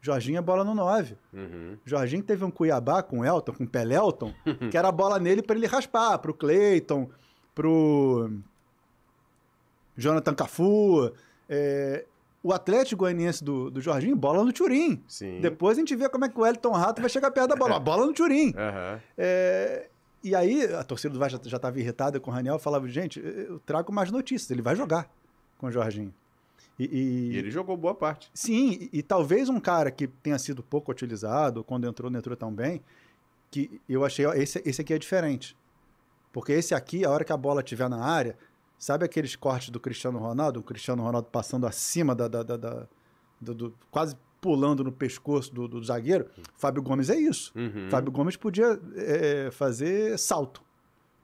Jorginho 0.00 0.38
é 0.38 0.42
bola 0.42 0.62
no 0.62 0.74
9. 0.74 1.16
Uhum. 1.32 1.76
Jorginho 1.84 2.22
teve 2.22 2.44
um 2.44 2.50
Cuiabá 2.50 3.02
com 3.02 3.20
o 3.20 3.24
Elton, 3.24 3.52
com 3.52 3.64
o 3.64 3.68
Pelelton, 3.68 4.32
que 4.70 4.76
era 4.76 4.88
a 4.88 4.92
bola 4.92 5.18
nele 5.18 5.42
para 5.42 5.56
ele 5.56 5.66
raspar, 5.66 6.18
pro 6.18 6.32
Cleiton, 6.34 7.10
pro 7.54 8.30
Jonathan 9.96 10.34
Cafu. 10.34 11.12
é, 11.48 12.04
o 12.42 12.52
Atlético 12.52 13.00
Goianiense 13.00 13.42
do, 13.42 13.68
do 13.68 13.80
Jorginho, 13.80 14.14
bola 14.14 14.44
no 14.44 14.52
Turim. 14.52 15.02
Sim. 15.08 15.40
Depois 15.40 15.76
a 15.76 15.80
gente 15.80 15.96
vê 15.96 16.08
como 16.08 16.24
é 16.24 16.28
que 16.28 16.38
o 16.38 16.46
Elton 16.46 16.70
Rato 16.70 17.00
vai 17.00 17.10
chegar 17.10 17.32
perto 17.32 17.48
da 17.48 17.56
bola. 17.56 17.80
Bola 17.80 18.06
no 18.06 18.12
Turim. 18.12 18.54
Aham. 18.56 19.00
É, 19.18 19.88
e 20.28 20.34
aí 20.34 20.64
a 20.74 20.82
torcida 20.84 21.12
do 21.12 21.18
Vasco 21.18 21.40
já 21.48 21.56
estava 21.56 21.78
irritada 21.78 22.18
com 22.20 22.30
o 22.30 22.34
Raniel, 22.34 22.58
falava, 22.58 22.86
gente, 22.88 23.20
eu 23.20 23.58
trago 23.60 23.92
mais 23.92 24.10
notícias, 24.10 24.50
ele 24.50 24.62
vai 24.62 24.74
jogar 24.76 25.08
com 25.58 25.66
o 25.66 25.70
Jorginho. 25.72 26.12
E, 26.78 26.84
e- 26.84 27.32
E 27.32 27.36
ele 27.38 27.50
jogou 27.50 27.76
boa 27.76 27.94
parte. 27.94 28.30
Sim, 28.34 28.72
e, 28.92 28.98
e 28.98 29.02
talvez 29.02 29.48
um 29.48 29.58
cara 29.58 29.90
que 29.90 30.06
tenha 30.06 30.38
sido 30.38 30.62
pouco 30.62 30.90
utilizado, 30.92 31.64
quando 31.64 31.86
entrou, 31.86 32.10
não 32.10 32.18
entrou 32.18 32.36
tão 32.36 32.52
bem, 32.52 32.82
que 33.50 33.80
eu 33.88 34.04
achei, 34.04 34.26
ó, 34.26 34.34
esse, 34.34 34.60
esse 34.64 34.80
aqui 34.82 34.92
é 34.92 34.98
diferente. 34.98 35.56
Porque 36.32 36.52
esse 36.52 36.74
aqui, 36.74 37.04
a 37.04 37.10
hora 37.10 37.24
que 37.24 37.32
a 37.32 37.36
bola 37.36 37.60
estiver 37.62 37.88
na 37.88 38.04
área, 38.04 38.36
sabe 38.78 39.04
aqueles 39.06 39.34
cortes 39.34 39.70
do 39.70 39.80
Cristiano 39.80 40.18
Ronaldo? 40.18 40.60
O 40.60 40.62
Cristiano 40.62 41.02
Ronaldo 41.02 41.28
passando 41.30 41.66
acima 41.66 42.14
da. 42.14 42.28
da- 42.28 42.42
da- 42.42 42.56
da- 42.58 42.86
do- 43.40 43.54
do- 43.54 43.74
quase 43.90 44.14
pulando 44.40 44.84
no 44.84 44.92
pescoço 44.92 45.52
do, 45.54 45.66
do 45.66 45.82
zagueiro. 45.82 46.26
Fábio 46.56 46.82
Gomes 46.82 47.10
é 47.10 47.16
isso. 47.16 47.52
Uhum. 47.56 47.88
Fábio 47.90 48.12
Gomes 48.12 48.36
podia 48.36 48.78
é, 48.94 49.50
fazer 49.50 50.18
salto. 50.18 50.62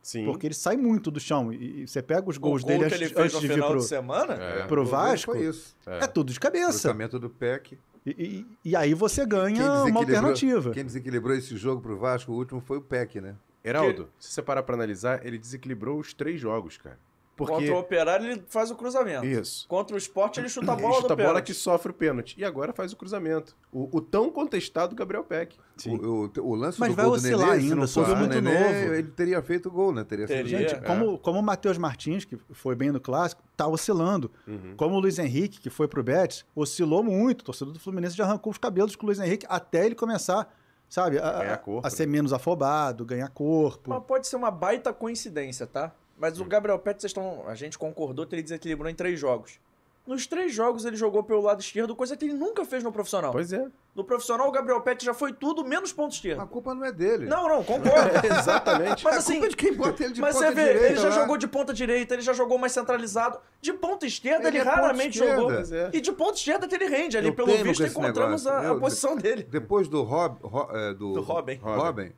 Sim. 0.03 0.25
Porque 0.25 0.49
ele 0.49 0.55
sai 0.55 0.77
muito 0.77 1.11
do 1.11 1.21
chão. 1.21 1.53
E, 1.53 1.83
e 1.83 1.87
você 1.87 2.03
pega 2.03 2.29
os 2.29 2.37
O 2.37 2.41
gols 2.41 2.63
gol 2.63 2.69
dele 2.69 2.81
que 2.81 2.87
antes, 2.87 3.01
ele 3.01 3.09
fez 3.15 3.21
antes 3.21 3.35
no 3.35 3.41
de 3.41 3.47
vir 3.49 3.55
final 3.55 3.71
pro, 3.71 3.79
de 3.79 3.85
semana, 3.85 4.35
É. 4.35 4.67
pro 4.67 4.83
O 4.83 4.85
Vasco. 4.85 5.33
Foi 5.33 5.47
isso. 5.47 5.77
É. 5.87 6.05
É 6.05 6.07
tudo 6.09 6.33
de 6.33 6.41
cabeça. 6.41 6.71
Cruzamento 6.89 7.19
do 7.21 7.31
PEC. 7.31 7.79
E, 8.05 8.11
e- 8.11 8.47
e 8.71 8.75
aí 8.77 8.95
você 8.95 9.25
ganha 9.25 9.59
Quem 9.59 9.65
uma 9.65 9.77
desequilibrou- 9.85 10.01
alternativa. 10.17 10.71
Quem 10.73 10.85
desequilibrou 10.85 11.37
esse 11.37 11.57
jogo 11.57 11.81
pro 11.81 11.97
Vasco, 11.97 12.33
o 12.33 12.35
último 12.35 12.61
foi 12.61 12.79
o 12.79 12.83
PEC, 12.83 13.21
né? 13.21 13.37
Heraldo, 13.65 14.09
se 14.19 14.33
você 14.33 14.43
parar 14.43 14.65
pra 14.65 14.75
analisar, 14.75 15.25
ele 15.25 15.39
desequilibrou 15.39 16.01
os 16.01 16.13
três 16.13 16.41
jogos, 16.41 16.77
cara. 16.79 16.99
Porque... 17.35 17.55
contra 17.55 17.75
o 17.75 17.79
Operário 17.79 18.27
ele 18.31 18.45
faz 18.47 18.71
o 18.71 18.77
cruzamento. 18.77 19.25
Isso. 19.25 19.67
Contra 19.67 19.95
o 19.97 19.99
Sport 19.99 20.37
ele 20.37 20.49
chuta 20.51 20.71
a 20.71 20.75
Ele 20.75 20.83
bola 20.83 20.95
chuta 20.97 21.09
do 21.09 21.13
a 21.15 21.17
bola 21.17 21.29
pênalti. 21.31 21.47
que 21.47 21.55
sofre 21.55 21.91
o 21.91 21.95
pênalti. 21.95 22.35
E 22.39 22.45
agora 22.45 22.73
faz 22.75 22.93
o 22.93 22.97
cruzamento. 22.97 23.57
O, 23.73 23.89
o 23.97 24.01
tão 24.03 24.31
contestado 24.31 24.95
Gabriel 24.95 25.25
Peck. 25.25 25.57
Sim. 25.79 25.97
O, 25.97 26.27
o- 26.27 26.41
o 26.51 26.55
lance 26.55 26.79
Mas 26.79 26.91
do 26.91 26.97
vai 26.97 27.05
gol 27.07 27.15
do 27.15 27.19
oscilar 27.19 27.47
Nenê, 27.49 27.59
se 27.61 27.63
ainda, 27.65 27.75
não 27.77 27.87
subiu 27.87 28.09
fosse 28.15 28.19
muito 28.21 28.41
Nenê, 28.41 28.59
novo. 28.85 28.95
ele 28.95 29.09
teria 29.09 29.43
feito 29.43 29.69
o 29.69 29.73
gol, 29.73 29.93
né? 29.93 30.05
Teria 30.05 30.27
sido 30.27 30.37
Teria. 30.37 30.59
Gente, 30.59 30.75
É. 30.75 30.81
como, 30.81 31.19
como 31.19 31.39
o 31.39 31.43
Matheus 31.43 31.79
Martins, 31.79 32.25
que 32.27 32.37
foi 32.53 32.75
bem 32.77 32.93
no 32.93 33.01
clássico, 33.01 33.43
tá 33.57 33.67
oscilando. 33.67 34.31
Uhum. 34.47 34.75
Como 34.77 34.95
o 34.97 35.01
Luiz 35.01 35.19
Henrique, 35.19 35.59
que 35.59 35.71
foi 35.71 35.89
pro 35.89 36.03
Betis, 36.03 36.45
oscilou 36.55 37.03
muito. 37.03 37.41
O 37.41 37.45
torcedor 37.45 37.73
do 37.73 37.81
Fluminense 37.81 38.15
já 38.15 38.25
arrancou 38.25 38.51
os 38.53 38.59
cabelos 38.59 38.95
com 38.95 39.05
o 39.05 39.07
Luiz 39.07 39.19
Henrique 39.19 39.47
até 39.49 39.87
ele 39.87 39.95
começar, 39.95 40.55
sabe, 40.87 41.19
a, 41.19 41.57
corpo, 41.57 41.87
a 41.87 41.91
ser 41.91 42.07
menos 42.07 42.33
afobado, 42.35 43.07
ganhar 43.07 43.29
corpo. 43.31 43.89
Mas 43.89 44.03
pode 44.05 44.27
ser 44.27 44.37
uma 44.37 44.51
baita 44.51 44.93
coincidência, 44.93 45.67
tá? 45.67 45.93
Mas 46.23 46.39
Hum. 46.39 46.45
o 46.45 46.47
Gabriel 46.47 46.79
Pet, 46.79 47.01
vocês 47.03 47.11
estão. 47.11 47.43
A 47.49 47.55
gente 47.57 47.77
concordou 47.77 48.25
que 48.25 48.33
ele 48.33 48.43
desequilibrou 48.45 48.89
em 48.89 48.95
três 48.95 49.19
jogos. 49.19 49.59
Nos 50.07 50.27
três 50.27 50.53
jogos 50.53 50.85
ele 50.85 50.97
jogou 50.97 51.23
pelo 51.23 51.41
lado 51.43 51.61
esquerdo, 51.61 51.95
coisa 51.95 52.17
que 52.17 52.25
ele 52.25 52.33
nunca 52.35 52.65
fez 52.65 52.83
no 52.83 52.91
profissional. 52.93 53.31
Pois 53.33 53.53
é. 53.53 53.67
No 53.95 54.03
profissional, 54.05 54.49
o 54.49 54.51
Gabriel 54.53 54.81
Pet 54.81 55.05
já 55.05 55.15
foi 55.15 55.33
tudo 55.33 55.65
menos 55.65 55.93
ponto 55.93 56.13
esquerdo. 56.13 56.41
A 56.41 56.47
culpa 56.47 56.75
não 56.75 56.85
é 56.85 56.91
dele. 56.93 57.27
Não, 57.27 57.49
não, 57.49 57.63
concordo. 57.63 57.93
Exatamente. 58.27 59.05
Mas 59.05 59.15
a 59.15 59.19
assim, 59.19 59.33
culpa 59.35 59.47
é 59.47 59.49
de 59.51 59.57
quem 59.57 59.75
bota 59.75 60.03
ele 60.05 60.13
de 60.13 60.21
mas 60.21 60.35
ponta 60.35 60.47
você 60.49 60.55
vê, 60.55 60.65
direita 60.65 60.87
ele 60.89 60.97
já 60.97 61.09
lá. 61.09 61.15
jogou 61.15 61.37
de 61.37 61.47
ponta 61.49 61.73
direita, 61.75 62.15
ele 62.15 62.23
já 62.23 62.33
jogou 62.33 62.59
mais 62.59 62.73
centralizado. 62.73 63.39
De 63.61 63.73
ponta 63.73 64.05
esquerda, 64.07 64.49
ele, 64.49 64.59
Ele 64.59 64.69
é 64.69 64.73
raramente 64.73 65.19
esquerda. 65.19 65.37
jogou. 65.41 65.77
É. 65.77 65.91
E 65.93 66.01
de 66.01 66.13
ponta 66.13 66.35
esquerda 66.37 66.67
que 66.67 66.75
ele 66.75 66.87
rende. 66.87 67.17
Ali, 67.17 67.29
Eu 67.29 67.35
pelo 67.35 67.53
visto, 67.63 67.85
encontramos 67.85 68.45
a, 68.47 68.59
a 68.61 68.65
Eu- 68.65 68.81
posição 68.81 69.17
dele. 69.17 69.45
Depois 69.45 69.87
do, 69.89 70.03
Rob, 70.03 70.37
Ro- 70.43 70.69
é, 70.77 70.95
do, 70.95 71.13
Do 71.15 71.21
Robin. 71.21 71.61
Robin, 71.63 72.13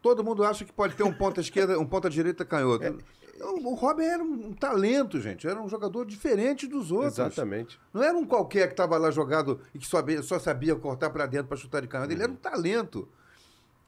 todo 0.00 0.24
mundo 0.24 0.42
acha 0.42 0.64
que 0.64 0.72
pode 0.72 0.94
ter 0.94 1.02
um 1.02 1.12
ponta 1.12 1.42
esquerda, 1.42 1.78
um 1.78 1.84
ponta 1.86 2.08
direita 2.08 2.46
canhoto. 2.46 2.96
O 3.40 3.74
Robin 3.74 4.04
era 4.04 4.22
um 4.22 4.52
talento, 4.52 5.20
gente. 5.20 5.46
Era 5.46 5.60
um 5.60 5.68
jogador 5.68 6.04
diferente 6.06 6.66
dos 6.66 6.90
outros. 6.90 7.18
Exatamente. 7.18 7.78
Não 7.92 8.02
era 8.02 8.16
um 8.16 8.24
qualquer 8.24 8.68
que 8.68 8.72
estava 8.72 8.96
lá 8.96 9.10
jogado 9.10 9.60
e 9.74 9.78
que 9.78 9.86
só 9.86 9.98
sabia, 9.98 10.22
só 10.22 10.38
sabia 10.38 10.74
cortar 10.76 11.10
para 11.10 11.26
dentro 11.26 11.48
para 11.48 11.56
chutar 11.56 11.82
de 11.82 11.88
canhota. 11.88 12.12
Ele 12.12 12.22
era 12.22 12.32
um 12.32 12.36
talento. 12.36 13.08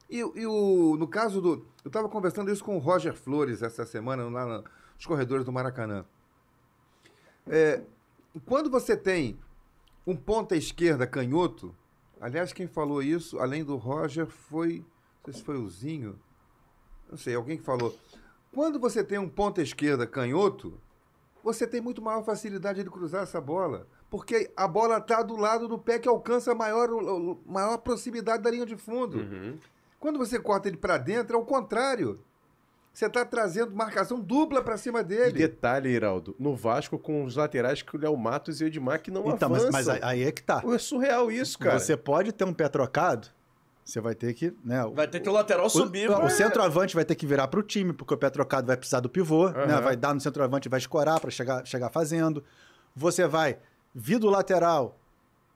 E, 0.08 0.18
e 0.18 0.46
o, 0.46 0.96
no 0.96 1.06
caso 1.06 1.40
do. 1.40 1.66
Eu 1.84 1.88
estava 1.88 2.08
conversando 2.08 2.50
isso 2.50 2.64
com 2.64 2.76
o 2.76 2.78
Roger 2.78 3.14
Flores 3.14 3.62
essa 3.62 3.84
semana, 3.84 4.28
lá 4.28 4.64
nos 4.96 5.06
corredores 5.06 5.44
do 5.44 5.52
Maracanã. 5.52 6.04
É, 7.46 7.82
quando 8.46 8.70
você 8.70 8.96
tem 8.96 9.38
um 10.06 10.16
ponta 10.16 10.56
esquerda 10.56 11.06
canhoto, 11.06 11.74
aliás, 12.20 12.52
quem 12.52 12.66
falou 12.66 13.02
isso, 13.02 13.38
além 13.38 13.64
do 13.64 13.76
Roger, 13.76 14.26
foi. 14.26 14.84
Não 15.26 15.32
sei 15.32 15.34
se 15.34 15.42
foi 15.42 15.58
o 15.58 15.68
Zinho. 15.68 16.18
Não 17.10 17.18
sei, 17.18 17.34
alguém 17.34 17.58
que 17.58 17.64
falou. 17.64 17.94
Quando 18.52 18.78
você 18.78 19.04
tem 19.04 19.18
um 19.18 19.28
ponta 19.28 19.62
esquerda 19.62 20.06
canhoto, 20.06 20.74
você 21.42 21.66
tem 21.66 21.80
muito 21.80 22.02
maior 22.02 22.22
facilidade 22.24 22.82
de 22.82 22.90
cruzar 22.90 23.22
essa 23.22 23.40
bola. 23.40 23.86
Porque 24.10 24.50
a 24.56 24.66
bola 24.66 24.98
está 24.98 25.22
do 25.22 25.36
lado 25.36 25.68
do 25.68 25.78
pé 25.78 25.98
que 25.98 26.08
alcança 26.08 26.52
a 26.52 26.54
maior, 26.54 26.88
maior 27.46 27.76
proximidade 27.78 28.42
da 28.42 28.50
linha 28.50 28.64
de 28.66 28.76
fundo. 28.76 29.18
Uhum. 29.18 29.58
Quando 30.00 30.18
você 30.18 30.38
corta 30.40 30.68
ele 30.68 30.76
para 30.78 30.96
dentro, 30.96 31.36
é 31.36 31.38
o 31.40 31.44
contrário. 31.44 32.18
Você 32.92 33.06
está 33.06 33.24
trazendo 33.24 33.76
marcação 33.76 34.18
dupla 34.18 34.62
para 34.62 34.76
cima 34.76 35.00
E 35.00 35.04
dele. 35.04 35.32
detalhe, 35.38 35.90
Heraldo, 35.92 36.34
no 36.38 36.56
Vasco 36.56 36.98
com 36.98 37.22
os 37.22 37.36
laterais 37.36 37.82
que 37.82 37.94
o 37.96 38.00
Léo 38.00 38.16
Matos 38.16 38.60
e 38.60 38.64
o 38.64 38.66
Edmar 38.66 39.00
que 39.00 39.10
não 39.10 39.28
Então, 39.28 39.48
mas, 39.50 39.62
avançam. 39.62 39.70
mas 39.72 39.88
aí- 39.88 40.00
aí 40.02 40.22
é 40.24 40.32
que 40.32 40.42
tá. 40.42 40.62
É 40.66 40.78
surreal 40.78 41.30
isso, 41.30 41.58
cara. 41.58 41.78
Você 41.78 41.96
pode 41.96 42.32
ter 42.32 42.44
um 42.44 42.52
pé 42.54 42.68
trocado, 42.68 43.28
você 43.90 44.00
vai 44.00 44.14
ter 44.14 44.34
que. 44.34 44.52
Né, 44.64 44.84
o- 44.84 44.92
Vai 44.92 45.08
ter 45.08 45.20
que 45.20 45.28
o 45.28 45.32
lateral 45.32 45.68
subir. 45.70 46.10
O, 46.10 46.14
pra- 46.14 46.26
o 46.26 46.30
centroavante 46.30 46.94
vai 46.94 47.04
ter 47.04 47.14
que 47.14 47.26
virar 47.26 47.48
para 47.48 47.58
o 47.58 47.62
time, 47.62 47.92
porque 47.92 48.12
o 48.12 48.18
pé 48.18 48.28
trocado 48.28 48.66
vai 48.66 48.76
precisar 48.76 49.00
do 49.00 49.08
pivô, 49.08 49.48
né? 49.48 49.64
Aham. 49.74 49.80
vai 49.80 49.96
dar 49.96 50.12
no 50.14 50.20
centroavante 50.20 50.68
e 50.68 50.70
vai 50.70 50.78
escorar 50.78 51.18
para 51.20 51.30
chegar, 51.30 51.66
chegar 51.66 51.88
fazendo. 51.88 52.44
Você 52.94 53.26
vai 53.26 53.58
vir 53.94 54.18
do 54.18 54.28
lateral, 54.28 54.98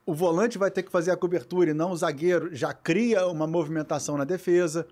o 0.07 0.15
volante 0.15 0.57
vai 0.57 0.71
ter 0.71 0.83
que 0.83 0.91
fazer 0.91 1.11
a 1.11 1.17
cobertura 1.17 1.71
e 1.71 1.75
não 1.75 1.91
o 1.93 1.97
zagueiro, 1.97 2.55
já 2.55 2.73
cria 2.73 3.27
uma 3.27 3.47
movimentação 3.47 4.17
na 4.17 4.25
defesa. 4.25 4.87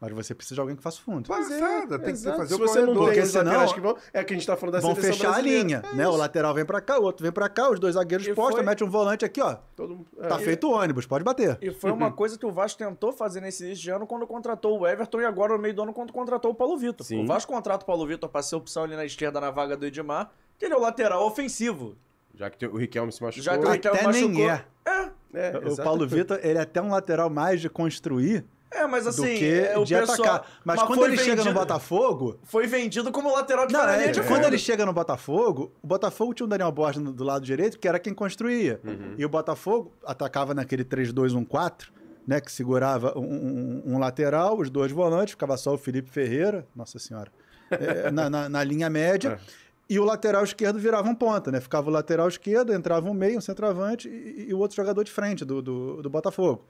Mas 0.00 0.12
você 0.12 0.34
precisa 0.34 0.54
de 0.54 0.60
alguém 0.62 0.74
que 0.76 0.82
faça 0.82 0.98
o 0.98 1.02
fundo. 1.02 1.28
Passada, 1.28 1.98
tem 1.98 2.06
que 2.06 2.10
Exato. 2.12 2.38
fazer 2.38 2.54
Se 2.54 2.62
o 2.62 2.66
você 2.66 2.78
não 2.80 2.86
corredor. 2.94 3.04
tem 3.12 3.14
Porque 3.16 3.20
os 3.28 3.34
laterais 3.34 3.72
que 3.74 3.80
vão... 3.80 3.96
É 4.14 4.24
que 4.24 4.32
a 4.32 4.36
gente 4.36 4.46
tá 4.46 4.56
falando 4.56 4.72
da 4.72 4.80
Vão 4.80 4.94
seleção 4.94 5.12
fechar 5.14 5.34
a 5.34 5.40
linha, 5.42 5.82
É 5.92 5.94
né? 5.94 6.08
O 6.08 6.16
lateral 6.16 6.54
vem 6.54 6.64
para 6.64 6.80
cá, 6.80 6.98
o 6.98 7.02
outro 7.02 7.22
vem 7.22 7.30
para 7.30 7.48
cá, 7.50 7.68
os 7.70 7.78
dois 7.78 7.94
zagueiros 7.96 8.26
E 8.26 8.32
postos, 8.34 8.54
foi- 8.56 8.64
mete 8.64 8.82
um 8.82 8.88
volante 8.88 9.26
aqui, 9.26 9.42
ó. 9.42 9.56
Todo 9.76 9.96
mundo- 9.96 10.06
é. 10.18 10.26
Tá 10.26 10.38
feito 10.38 10.66
o 10.68 10.72
ônibus, 10.72 11.04
pode 11.04 11.22
bater. 11.22 11.58
E 11.60 11.70
foi 11.70 11.90
uma 11.92 12.10
coisa 12.10 12.38
que 12.38 12.46
o 12.46 12.50
Vasco 12.50 12.78
tentou 12.78 13.12
fazer 13.12 13.42
nesse 13.42 13.62
início 13.62 13.82
de 13.84 13.90
ano 13.90 14.06
quando 14.06 14.26
contratou 14.26 14.80
o 14.80 14.86
Everton 14.86 15.20
e 15.20 15.24
agora 15.26 15.52
no 15.52 15.58
meio 15.58 15.74
do 15.74 15.82
ano 15.82 15.92
quando 15.92 16.12
contratou 16.14 16.50
o 16.50 16.54
Paulo 16.54 16.78
Vitor. 16.78 17.04
Sim. 17.06 17.22
O 17.22 17.26
Vasco 17.26 17.52
contrata 17.52 17.82
o 17.84 17.86
Paulo 17.86 18.06
Vitor 18.06 18.28
para 18.30 18.42
ser 18.42 18.56
opção 18.56 18.84
ali 18.84 18.96
na 18.96 19.04
esquerda 19.04 19.38
na 19.38 19.50
vaga 19.50 19.76
do 19.76 19.84
Edmar, 19.84 20.30
que 20.58 20.64
ele 20.64 20.72
é 20.72 20.76
o 20.78 20.80
lateral 20.80 21.26
ofensivo. 21.26 21.94
Já 22.34 22.48
que 22.48 22.64
o 22.66 22.76
Riquelme 22.76 23.12
se 23.12 23.22
machucou. 23.22 23.42
Já 23.44 23.58
que 23.58 23.66
o 23.66 23.70
Riquelme 23.70 23.98
Até 23.98 24.06
machucou. 24.06 24.30
nem 24.30 24.48
é. 24.48 24.64
É, 24.86 25.10
É, 25.32 25.58
O. 25.58 25.76
Paulo 25.76 26.08
Vitor, 26.08 26.40
ele 26.42 26.58
é 26.58 26.62
até 26.62 26.80
um 26.80 26.90
lateral 26.90 27.28
mais 27.28 27.60
de 27.60 27.68
construir 27.68 28.44
é, 28.72 28.86
mas 28.86 29.06
assim, 29.06 29.22
do 29.34 29.38
que 29.38 29.44
é, 29.52 29.76
o 29.78 29.84
de 29.84 29.94
pessoal- 29.94 30.18
atacar. 30.20 30.50
Mas, 30.64 30.82
quando 30.82 30.98
foi 31.00 31.08
ele 31.08 31.16
chega 31.18 31.30
no 31.36 31.42
vendido- 31.42 31.54
Botafogo, 31.58 32.38
Foi 32.44 32.66
vendido 32.66 33.10
como 33.12 33.32
lateral 33.32 33.66
de 33.66 33.72
Não, 33.72 33.88
é, 33.88 34.08
de 34.08 34.22
quando 34.22 34.44
ele 34.44 34.58
chega 34.58 34.86
no 34.86 34.92
Botafogo, 34.92 35.72
o 35.82 35.86
Botafogo 35.86 36.32
tinha 36.34 36.46
o 36.46 36.48
Daniel 36.48 36.70
Borges 36.72 37.02
do 37.02 37.24
lado 37.24 37.44
direito, 37.44 37.78
que 37.78 37.88
era 37.88 37.98
quem 37.98 38.14
construía. 38.14 38.80
E 39.18 39.24
o 39.24 39.28
Botafogo 39.28 39.92
atacava 40.04 40.54
naquele 40.54 40.84
3-2-1-4, 40.84 41.90
né? 42.26 42.40
Que 42.40 42.50
segurava 42.52 43.12
um, 43.18 43.22
um- 43.22 43.94
um 43.94 43.98
lateral, 43.98 44.58
os 44.58 44.70
dois 44.70 44.92
volantes, 44.92 45.32
ficava 45.32 45.56
só 45.56 45.74
o 45.74 45.78
Felipe 45.78 46.08
Ferreira, 46.10 46.66
nossa 46.74 46.98
senhora, 46.98 47.30
é, 47.70 48.10
na, 48.10 48.28
na- 48.30 48.48
na 48.48 48.64
linha 48.64 48.88
média. 48.90 49.38
E 49.92 49.98
o 49.98 50.04
lateral 50.04 50.44
esquerdo 50.44 50.78
virava 50.78 51.08
um 51.08 51.14
ponta, 51.16 51.50
né? 51.50 51.60
Ficava 51.60 51.90
o 51.90 51.92
lateral 51.92 52.28
esquerdo, 52.28 52.72
entrava 52.72 53.10
um 53.10 53.12
meio, 53.12 53.36
um 53.38 53.40
centroavante 53.40 54.08
e, 54.08 54.46
e 54.48 54.54
o 54.54 54.58
outro 54.60 54.76
jogador 54.76 55.02
de 55.02 55.10
frente 55.10 55.44
do, 55.44 55.60
do, 55.60 56.00
do 56.00 56.08
Botafogo. 56.08 56.64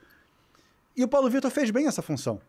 E 0.97 1.05
o 1.05 1.09
Paulo 1.09 1.29
Vitor 1.31 1.51
fez 1.51 1.71
bem 1.71 1.87
essa 1.87 2.03
função. 2.03 2.41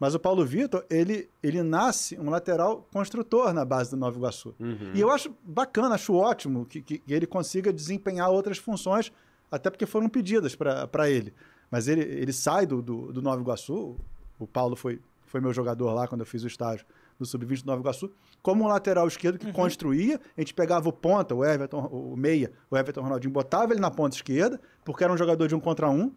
Mas 0.00 0.14
o 0.14 0.18
Paulo 0.20 0.44
Vitor, 0.46 0.84
ele, 0.88 1.28
ele 1.42 1.60
nasce 1.62 2.16
um 2.20 2.30
lateral 2.30 2.86
construtor 2.92 3.52
na 3.52 3.64
base 3.64 3.90
do 3.90 3.96
Nova 3.96 4.16
Iguaçu. 4.16 4.54
Uhum. 4.60 4.92
E 4.94 5.00
eu 5.00 5.10
acho 5.10 5.34
bacana, 5.44 5.94
acho 5.96 6.14
ótimo 6.14 6.64
que, 6.66 6.80
que- 6.80 6.98
que 6.98 7.12
ele 7.12 7.26
consiga 7.26 7.72
desempenhar 7.72 8.30
outras 8.30 8.58
funções, 8.58 9.10
até 9.50 9.68
porque 9.70 9.86
foram 9.86 10.08
pedidas 10.08 10.54
para 10.54 11.10
ele. 11.10 11.34
Mas 11.70 11.88
ele, 11.88 12.00
ele 12.02 12.32
sai 12.32 12.64
do, 12.64 12.80
do, 12.80 13.12
do 13.12 13.20
Nova 13.20 13.40
Iguaçu, 13.40 13.96
o 14.38 14.46
Paulo 14.46 14.76
foi, 14.76 15.00
foi 15.26 15.40
meu 15.40 15.52
jogador 15.52 15.92
lá 15.92 16.06
quando 16.06 16.20
eu 16.20 16.26
fiz 16.26 16.44
o 16.44 16.46
estágio 16.46 16.86
do 17.18 17.26
Sub-20 17.26 17.62
do 17.62 17.66
Nova 17.66 17.80
Iguaçu, 17.82 18.08
como 18.40 18.64
um 18.64 18.68
lateral 18.68 19.08
esquerdo 19.08 19.36
que 19.36 19.52
construía, 19.52 20.20
a 20.36 20.40
gente 20.40 20.54
pegava 20.54 20.88
o 20.88 20.92
ponta, 20.92 21.34
o 21.34 21.44
Everton, 21.44 21.80
o 21.86 22.16
meia, 22.16 22.52
o 22.70 22.78
Everton 22.78 23.00
Ronaldinho, 23.02 23.32
botava 23.32 23.72
ele 23.72 23.80
na 23.80 23.90
ponta 23.90 24.14
esquerda, 24.14 24.60
porque 24.84 25.02
era 25.02 25.12
um 25.12 25.16
jogador 25.18 25.48
de 25.48 25.56
um 25.56 25.60
contra 25.60 25.90
um, 25.90 26.12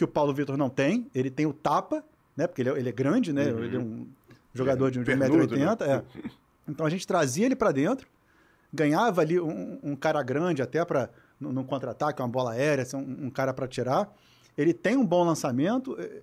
que 0.00 0.04
o 0.04 0.08
Paulo 0.08 0.32
Vitor 0.32 0.56
não 0.56 0.70
tem, 0.70 1.10
ele 1.14 1.30
tem 1.30 1.44
o 1.44 1.52
tapa, 1.52 2.02
né? 2.34 2.46
Porque 2.46 2.62
ele 2.62 2.70
é, 2.70 2.78
ele 2.78 2.88
é 2.88 2.92
grande, 2.92 3.34
né? 3.34 3.50
Ele 3.50 3.76
é 3.76 3.78
um 3.78 4.06
jogador 4.54 4.90
de, 4.90 4.98
de 4.98 5.04
Pernudo, 5.04 5.54
1,80m. 5.54 5.82
É. 5.82 6.30
Então 6.68 6.86
a 6.86 6.90
gente 6.90 7.04
trazia 7.04 7.46
ele 7.46 7.56
para 7.56 7.72
dentro, 7.72 8.06
ganhava 8.72 9.22
ali 9.22 9.40
um, 9.40 9.80
um 9.82 9.96
cara 9.96 10.22
grande 10.22 10.62
até 10.62 10.84
para 10.84 11.10
no, 11.40 11.52
no 11.52 11.64
contra-ataque, 11.64 12.22
uma 12.22 12.28
bola 12.28 12.52
aérea, 12.52 12.84
ser 12.84 12.94
um, 12.94 13.24
um 13.24 13.30
cara 13.30 13.52
para 13.52 13.66
tirar. 13.66 14.14
Ele 14.56 14.72
tem 14.72 14.96
um 14.96 15.04
bom 15.04 15.24
lançamento, 15.24 15.96
eh, 15.98 16.22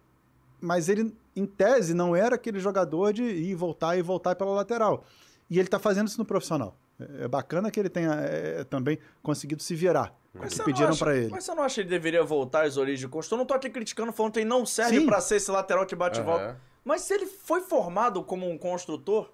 mas 0.62 0.88
ele, 0.88 1.14
em 1.36 1.46
tese, 1.46 1.94
não 1.94 2.16
era 2.16 2.36
aquele 2.36 2.62
jogador 2.62 3.12
de 3.12 3.24
ir 3.24 3.50
e 3.50 3.56
voltar 3.56 3.98
e 3.98 4.02
voltar 4.02 4.36
pela 4.36 4.52
lateral. 4.52 5.04
E 5.50 5.60
ele 5.60 5.68
está 5.68 5.80
fazendo 5.80 6.08
isso 6.08 6.18
no 6.18 6.24
profissional. 6.26 6.78
É 7.00 7.26
é 7.26 7.28
bacana 7.28 7.70
que 7.70 7.80
ele 7.80 7.90
tenha 7.90 8.12
é, 8.14 8.64
também 8.64 8.98
conseguido 9.22 9.62
se 9.62 9.76
virar. 9.76 10.16
Mas 10.34 10.50
que 10.50 10.56
você 10.58 10.64
pediram 10.64 10.88
não 10.88 10.94
acha- 10.94 11.06
para 11.06 11.16
ele. 11.18 11.30
Mas 11.30 11.44
você 11.44 11.54
não 11.56 11.64
acha 11.64 11.76
que 11.76 11.82
ele 11.82 11.90
deveria 11.90 12.24
voltar 12.24 12.66
às 12.66 12.78
origens 12.78 13.00
de 13.02 13.08
construção? 13.08 13.38
Eu 13.38 13.40
não 13.40 13.46
tô 13.46 13.54
aqui 13.54 13.70
criticando, 13.70 14.12
falando 14.12 14.34
que 14.34 14.40
ele 14.40 14.50
não 14.50 14.66
serve 14.66 15.06
pra 15.06 15.20
ser 15.22 15.36
esse 15.38 15.50
lateral 15.52 15.86
que 15.86 15.96
bate 15.96 16.20
e 16.20 16.22
Aham. 16.22 16.30
volta. 16.32 16.62
Mas 16.84 17.02
se 17.02 17.14
ele 17.14 17.26
foi 17.26 17.62
formado 17.62 18.24
como 18.24 18.50
um 18.50 18.58
construtor, 18.58 19.30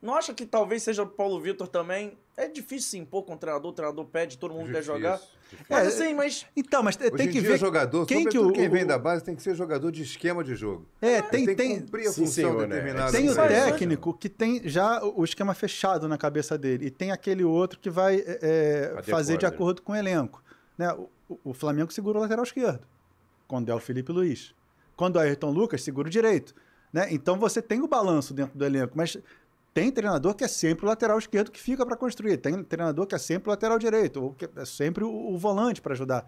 não 0.00 0.14
acha 0.14 0.32
que 0.34 0.44
talvez 0.46 0.82
seja 0.82 1.02
o 1.02 1.06
Paulo 1.06 1.40
Vitor 1.40 1.68
também? 1.68 2.16
É 2.36 2.48
difícil 2.48 2.90
se 2.90 2.98
impor 2.98 3.22
com 3.24 3.34
o 3.34 3.36
treinador, 3.38 3.70
o 3.70 3.74
treinador 3.74 4.04
pede, 4.06 4.38
todo 4.38 4.52
mundo 4.52 4.66
quer 4.66 4.80
Difícil, 4.80 4.94
jogar. 4.94 5.20
Difícil. 5.50 5.66
Mas 5.68 5.84
É, 5.84 5.88
assim, 5.88 6.14
mas. 6.14 6.46
Então, 6.56 6.82
mas 6.82 6.96
tem 6.96 7.12
Hoje 7.12 7.28
que 7.28 7.40
dia, 7.40 7.42
ver 7.42 7.58
jogador, 7.58 8.06
quem 8.06 8.24
que 8.26 8.38
o, 8.38 8.52
quem 8.52 8.68
vem 8.68 8.84
o- 8.84 8.86
da 8.86 8.98
base, 8.98 9.24
tem 9.24 9.34
que 9.34 9.42
ser 9.42 9.54
jogador 9.54 9.90
de 9.90 10.02
esquema 10.02 10.42
de 10.44 10.54
jogo. 10.54 10.86
É, 11.00 11.22
tem, 11.22 11.46
tem, 11.46 11.56
tem, 11.56 11.74
que 11.76 11.80
cumprir 11.82 12.08
a 12.08 12.12
Sim, 12.12 12.20
função 12.26 12.32
senhor, 12.32 12.66
né? 12.68 13.10
Tem 13.10 13.28
o 13.30 13.34
técnico 13.34 14.14
que 14.14 14.28
tem 14.28 14.60
já 14.68 15.02
o 15.04 15.24
esquema 15.24 15.54
fechado 15.54 16.08
na 16.08 16.18
cabeça 16.18 16.56
dele 16.58 16.86
e 16.86 16.90
tem 16.90 17.10
aquele 17.12 17.44
outro 17.44 17.78
que 17.78 17.90
vai 17.90 18.16
é, 18.26 18.92
é, 18.98 19.02
fazer 19.04 19.36
de 19.36 19.44
né? 19.44 19.48
acordo 19.52 19.82
com 19.82 19.92
o 19.92 19.96
elenco. 19.96 20.42
Né? 20.76 20.92
O, 20.92 21.08
o- 21.28 21.40
o 21.44 21.54
Flamengo 21.54 21.92
segura 21.92 22.18
o 22.18 22.20
lateral 22.20 22.44
esquerdo, 22.44 22.86
quando 23.46 23.70
é 23.70 23.74
o 23.74 23.80
Felipe 23.80 24.12
Luiz. 24.12 24.54
Quando 24.96 25.18
é 25.18 25.22
o 25.22 25.24
Ayrton 25.24 25.50
Lucas, 25.50 25.82
segura 25.82 26.08
o 26.08 26.10
direito. 26.10 26.54
Né? 26.92 27.08
Então 27.10 27.36
você 27.36 27.60
tem 27.60 27.80
o 27.82 27.88
balanço 27.88 28.32
dentro 28.32 28.56
do 28.56 28.64
elenco, 28.64 28.92
mas 28.96 29.18
tem 29.74 29.90
treinador 29.90 30.34
que 30.34 30.44
é 30.44 30.48
sempre 30.48 30.86
o 30.86 30.88
lateral 30.88 31.18
esquerdo 31.18 31.50
que 31.50 31.60
fica 31.60 31.84
para 31.84 31.96
construir. 31.96 32.36
Tem 32.36 32.62
treinador 32.62 33.06
que 33.06 33.14
é 33.14 33.18
sempre 33.18 33.48
o 33.48 33.50
lateral 33.50 33.76
direito, 33.76 34.22
ou 34.22 34.32
que 34.32 34.48
é 34.56 34.64
sempre 34.64 35.02
o, 35.02 35.10
o 35.10 35.36
volante 35.36 35.82
para 35.82 35.92
ajudar 35.92 36.24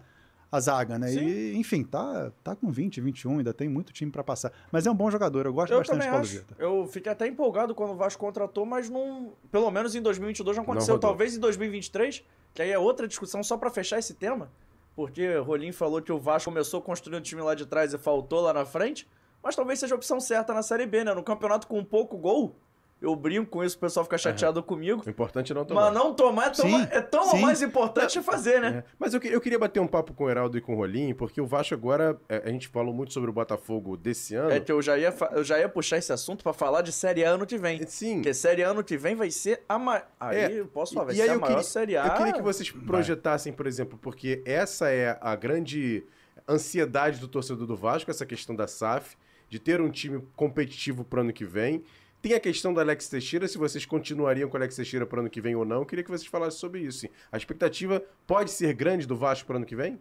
a 0.51 0.59
zaga, 0.59 0.99
né? 0.99 1.13
E, 1.13 1.55
enfim, 1.55 1.83
tá, 1.83 2.31
tá 2.43 2.55
com 2.55 2.69
20, 2.69 2.99
21, 3.01 3.37
ainda 3.37 3.53
tem 3.53 3.69
muito 3.69 3.93
time 3.93 4.11
para 4.11 4.23
passar. 4.23 4.51
Mas 4.71 4.85
é 4.85 4.91
um 4.91 4.95
bom 4.95 5.09
jogador, 5.09 5.45
eu 5.45 5.53
gosto 5.53 5.71
Eu 5.71 5.79
bastante 5.79 6.01
de 6.01 6.07
Paulo 6.07 6.21
acho. 6.23 6.33
Vitor. 6.33 6.57
Eu 6.59 6.87
fiquei 6.87 7.11
até 7.11 7.25
empolgado 7.25 7.73
quando 7.73 7.91
o 7.91 7.95
Vasco 7.95 8.19
contratou, 8.19 8.65
mas 8.65 8.89
não. 8.89 9.33
Pelo 9.49 9.71
menos 9.71 9.95
em 9.95 10.01
2022 10.01 10.57
não 10.57 10.63
aconteceu. 10.63 10.95
rodou. 10.95 11.09
Talvez 11.09 11.35
em 11.35 11.39
2023, 11.39 12.23
que 12.53 12.61
aí 12.61 12.71
é 12.71 12.77
outra 12.77 13.07
discussão 13.07 13.41
só 13.43 13.57
pra 13.57 13.69
fechar 13.69 13.97
esse 13.97 14.13
tema. 14.13 14.51
Porque 14.95 15.37
Rolim 15.37 15.71
falou 15.71 16.01
que 16.01 16.11
o 16.11 16.19
Vasco 16.19 16.49
começou 16.49 16.81
construindo 16.81 17.19
o 17.19 17.23
time 17.23 17.41
lá 17.41 17.53
de 17.53 17.65
trás 17.65 17.93
e 17.93 17.97
faltou 17.97 18.41
lá 18.41 18.51
na 18.51 18.65
frente. 18.65 19.07
Mas 19.43 19.55
talvez 19.55 19.79
seja 19.79 19.93
a 19.93 19.97
opção 19.97 20.19
certa 20.19 20.53
na 20.53 20.63
Série 20.63 20.85
B, 20.85 21.03
né? 21.03 21.13
No 21.13 21.23
campeonato 21.23 21.67
com 21.67 21.83
pouco 21.85 22.17
gol. 22.17 22.55
Eu 22.99 23.15
brinco 23.15 23.51
com 23.51 23.63
isso, 23.63 23.77
o 23.77 23.79
pessoal 23.79 24.03
fica 24.03 24.17
chateado 24.17 24.63
comigo. 24.63 25.03
O 25.05 25.09
importante 25.09 25.51
é 25.51 25.55
não 25.55 25.63
tomar. 25.63 25.91
Mas 25.91 25.93
não 25.93 26.13
tomar 26.15 26.47
é 26.47 26.49
tão, 26.49 26.65
Sim, 26.65 26.87
é 26.89 26.99
tão 27.01 27.25
sim. 27.25 27.39
mais 27.41 27.61
importante 27.61 28.19
fazer, 28.23 28.59
né? 28.59 28.83
É. 28.87 28.91
Mas 28.97 29.13
eu, 29.13 29.19
que- 29.19 29.27
eu 29.27 29.39
queria 29.39 29.59
bater 29.59 29.79
um 29.79 29.85
papo 29.85 30.13
com 30.15 30.23
o 30.23 30.29
Heraldo 30.29 30.57
e 30.57 30.61
com 30.61 30.73
o 30.73 30.77
Rolim, 30.77 31.13
porque 31.13 31.39
o 31.39 31.45
Vasco 31.45 31.75
agora, 31.75 32.19
é, 32.27 32.41
a 32.43 32.49
gente 32.49 32.67
falou 32.67 32.91
muito 32.93 33.13
sobre 33.13 33.29
o 33.29 33.33
Botafogo 33.33 33.95
desse 33.95 34.33
ano. 34.33 34.49
É 34.49 34.59
que 34.59 34.71
eu 34.71 34.81
já 34.81 34.97
ia, 34.97 35.13
eu 35.33 35.43
já 35.43 35.59
ia 35.59 35.69
puxar 35.69 35.97
esse 35.97 36.11
assunto 36.11 36.41
pra 36.43 36.53
falar 36.53 36.81
de 36.81 36.91
Série 36.91 37.23
A 37.23 37.29
ano 37.29 37.45
que 37.45 37.57
vem. 37.57 37.85
Sim. 37.85 38.15
Porque 38.15 38.33
Série 38.33 38.63
A 38.63 38.69
ano 38.71 38.83
que 38.83 38.97
vem 38.97 39.13
vai 39.15 39.29
ser 39.29 39.61
a 39.69 39.77
maior. 39.77 40.07
Aí 40.19 40.37
É, 40.39 40.51
eu 40.59 40.65
posso 40.65 40.95
falar, 40.95 41.05
vai 41.05 41.13
E 41.13 41.17
ser 41.17 41.23
aí 41.23 41.29
a 41.29 41.33
eu 41.33 41.39
maior 41.39 41.53
queria, 41.55 41.63
Série 41.69 41.97
A. 41.97 42.07
eu 42.07 42.13
queria 42.15 42.33
que 42.33 42.41
vocês 42.41 42.71
projetassem, 42.71 43.53
por 43.53 43.67
exemplo, 43.67 43.99
porque 44.01 44.41
essa 44.43 44.89
é 44.89 45.15
a 45.21 45.35
grande 45.35 46.03
ansiedade 46.49 47.19
do 47.19 47.27
torcedor 47.27 47.67
do 47.67 47.75
Vasco, 47.75 48.09
essa 48.09 48.25
questão 48.25 48.55
da 48.55 48.67
SAF, 48.67 49.15
de 49.49 49.59
ter 49.59 49.81
um 49.81 49.89
time 49.89 50.21
competitivo 50.35 51.03
pro 51.03 51.21
ano 51.21 51.31
que 51.33 51.45
vem. 51.45 51.83
Tem 52.21 52.33
a 52.33 52.39
questão 52.39 52.73
do 52.73 52.79
Alex 52.79 53.07
Teixeira, 53.07 53.47
se 53.47 53.57
vocês 53.57 53.85
continuariam 53.85 54.49
com 54.49 54.55
o 54.55 54.59
Alex 54.59 54.75
Teixeira 54.75 55.05
pro 55.05 55.19
ano 55.19 55.29
que 55.29 55.39
vem 55.39 55.55
ou 55.55 55.63
não. 55.63 55.77
Eu 55.81 55.85
queria 55.85 56.03
que 56.03 56.09
vocês 56.09 56.27
falassem 56.27 56.59
sobre 56.59 56.81
isso. 56.81 56.99
sim. 57.01 57.09
A 57.31 57.37
expectativa 57.37 58.03
pode 58.25 58.51
ser 58.51 58.73
grande 58.73 59.05
do 59.07 59.15
Vasco 59.15 59.45
pro 59.45 59.55
ano 59.57 59.65
que 59.65 59.75
vem? 59.75 59.99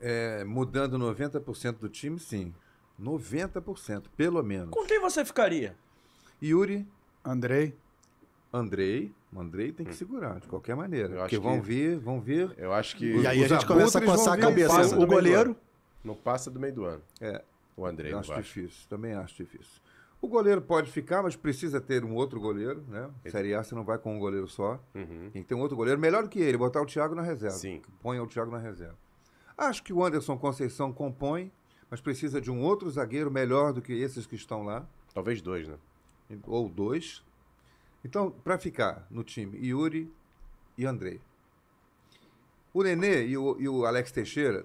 É, 0.00 0.44
mudando 0.44 0.98
90% 0.98 1.78
do 1.78 1.88
time, 1.88 2.18
sim. 2.18 2.52
90%, 3.00 4.04
pelo 4.16 4.42
menos. 4.42 4.70
Com 4.70 4.84
quem 4.86 5.00
você 5.00 5.24
ficaria? 5.24 5.76
Yuri, 6.42 6.86
Andrei, 7.24 7.74
Andrei. 8.52 9.12
Andrei 9.36 9.72
tem 9.72 9.84
que 9.84 9.94
segurar, 9.96 10.38
de 10.38 10.46
qualquer 10.46 10.76
maneira. 10.76 11.12
Eu 11.12 11.18
Porque 11.20 11.34
acho 11.36 11.42
vão 11.42 11.60
que- 11.60 11.66
vir, 11.66 11.98
vão 11.98 12.20
vir. 12.20 12.54
Eu 12.56 12.72
acho 12.72 12.96
que 12.96 13.16
E 13.16 13.26
aí 13.26 13.42
a 13.44 13.48
gente 13.48 13.66
começa 13.66 13.98
a 13.98 14.02
coçar 14.02 14.34
a 14.34 14.38
cabeça. 14.38 14.96
O 14.96 15.04
goleiro, 15.06 15.56
não 16.04 16.14
passa 16.14 16.50
do 16.50 16.60
meio 16.60 16.72
do 16.72 16.84
ano. 16.84 17.02
É, 17.20 17.42
O 17.76 17.84
André 17.84 18.12
eu 18.12 18.18
acho 18.20 18.32
difícil, 18.36 18.86
também 18.88 19.12
acho 19.14 19.34
difícil. 19.34 19.82
O 20.24 20.26
goleiro 20.26 20.62
pode 20.62 20.90
ficar, 20.90 21.22
mas 21.22 21.36
precisa 21.36 21.82
ter 21.82 22.02
um 22.02 22.14
outro 22.14 22.40
goleiro, 22.40 22.82
né? 22.88 23.10
Série 23.28 23.54
A 23.54 23.62
você 23.62 23.74
não 23.74 23.84
vai 23.84 23.98
com 23.98 24.16
um 24.16 24.18
goleiro 24.18 24.48
só. 24.48 24.82
Uhum. 24.94 25.28
Tem 25.30 25.42
que 25.42 25.48
ter 25.48 25.54
um 25.54 25.60
outro 25.60 25.76
goleiro 25.76 26.00
melhor 26.00 26.22
do 26.22 26.30
que 26.30 26.38
ele, 26.40 26.56
botar 26.56 26.80
o 26.80 26.86
Thiago 26.86 27.14
na 27.14 27.20
reserva. 27.20 27.58
Sim. 27.58 27.82
Põe 28.00 28.18
o 28.18 28.26
Thiago 28.26 28.50
na 28.50 28.56
reserva. 28.56 28.96
Acho 29.54 29.82
que 29.82 29.92
o 29.92 30.02
Anderson 30.02 30.38
Conceição 30.38 30.94
compõe, 30.94 31.52
mas 31.90 32.00
precisa 32.00 32.40
de 32.40 32.50
um 32.50 32.62
outro 32.62 32.90
zagueiro 32.90 33.30
melhor 33.30 33.74
do 33.74 33.82
que 33.82 33.92
esses 33.92 34.26
que 34.26 34.34
estão 34.34 34.62
lá, 34.62 34.88
Talvez 35.12 35.42
dois, 35.42 35.68
né? 35.68 35.76
ou 36.46 36.70
dois. 36.70 37.22
Então, 38.02 38.30
para 38.30 38.56
ficar 38.56 39.06
no 39.10 39.22
time, 39.22 39.58
Yuri 39.58 40.10
e 40.78 40.86
Andrei. 40.86 41.20
O 42.72 42.82
Nenê 42.82 43.26
e 43.26 43.36
o, 43.36 43.60
e 43.60 43.68
o 43.68 43.84
Alex 43.84 44.10
Teixeira 44.10 44.64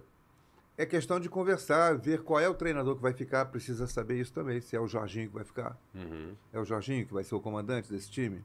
é 0.82 0.86
questão 0.86 1.20
de 1.20 1.28
conversar, 1.30 1.98
ver 1.98 2.22
qual 2.24 2.40
é 2.40 2.48
o 2.48 2.54
treinador 2.54 2.96
que 2.96 3.02
vai 3.02 3.12
ficar, 3.12 3.46
precisa 3.48 3.86
saber 3.86 4.16
isso 4.20 4.32
também, 4.32 4.62
se 4.62 4.76
é 4.76 4.80
o 4.80 4.88
Jorginho 4.88 5.28
que 5.28 5.36
vai 5.36 5.44
ficar. 5.44 5.78
Uhum. 5.94 6.34
É 6.54 6.60
o 6.60 6.64
Jorginho 6.64 7.06
que 7.06 7.14
vai 7.14 7.24
ser 7.24 7.36
o 7.36 7.40
comandante 7.42 7.92
desse 7.92 8.10
time? 8.10 8.42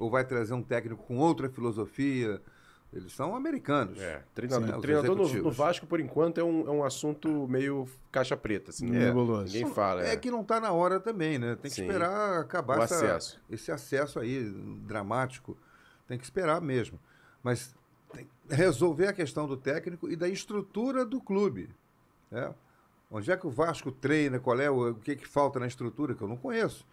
Ou 0.00 0.10
vai 0.10 0.24
trazer 0.24 0.54
um 0.54 0.62
técnico 0.62 1.02
com 1.04 1.18
outra 1.18 1.48
filosofia? 1.50 2.40
Eles 2.92 3.12
são 3.12 3.36
americanos. 3.36 4.00
É, 4.00 4.22
treinador, 4.34 4.74
Sim, 4.76 4.80
treinador 4.80 5.16
no, 5.16 5.28
no 5.42 5.50
Vasco, 5.50 5.86
por 5.86 6.00
enquanto, 6.00 6.38
é 6.38 6.44
um, 6.44 6.66
é 6.66 6.70
um 6.70 6.82
assunto 6.82 7.46
meio 7.46 7.86
caixa 8.10 8.36
preta. 8.38 8.70
Assim, 8.70 8.86
É. 8.96 9.12
Ninguém 9.12 9.66
fala. 9.74 10.02
É 10.06 10.16
que 10.16 10.30
não 10.30 10.40
está 10.40 10.58
na 10.58 10.72
hora 10.72 10.98
também, 10.98 11.38
né? 11.38 11.56
Tem 11.56 11.70
que 11.70 11.76
Sim. 11.76 11.82
esperar 11.82 12.40
acabar 12.40 12.78
O 12.78 12.82
essa- 12.82 12.94
acesso. 12.94 13.40
esse 13.50 13.70
acesso 13.70 14.18
aí 14.18 14.44
dramático. 14.86 15.58
Tem 16.08 16.16
que 16.16 16.24
esperar 16.24 16.60
mesmo. 16.62 16.98
Mas 17.42 17.74
resolver 18.48 19.08
a 19.08 19.12
questão 19.12 19.46
do 19.46 19.56
técnico 19.56 20.08
e 20.10 20.16
da 20.16 20.28
estrutura 20.28 21.04
do 21.04 21.20
clube. 21.20 21.68
né? 22.30 22.54
Onde 23.10 23.30
é 23.30 23.36
que 23.36 23.46
o 23.46 23.50
Vasco 23.50 23.92
treina? 23.92 24.38
Qual 24.40 24.58
é 24.60 24.68
o, 24.70 24.90
o 24.90 24.94
que, 24.96 25.14
que 25.16 25.26
falta 25.28 25.60
na 25.60 25.66
estrutura 25.66 26.14
que 26.14 26.22
eu 26.22 26.28
não 26.28 26.36
conheço? 26.36 26.84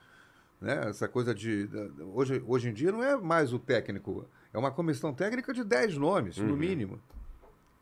Né? 0.61 0.89
Essa 0.89 1.07
coisa 1.07 1.33
de. 1.33 1.67
Hoje, 2.13 2.43
hoje 2.47 2.69
em 2.69 2.73
dia 2.73 2.91
não 2.91 3.03
é 3.03 3.15
mais 3.17 3.51
o 3.51 3.59
técnico, 3.59 4.25
é 4.53 4.57
uma 4.57 4.71
comissão 4.71 5.13
técnica 5.13 5.51
de 5.53 5.63
10 5.63 5.97
nomes, 5.97 6.37
Uhum. 6.37 6.47
no 6.47 6.57
mínimo. 6.57 6.99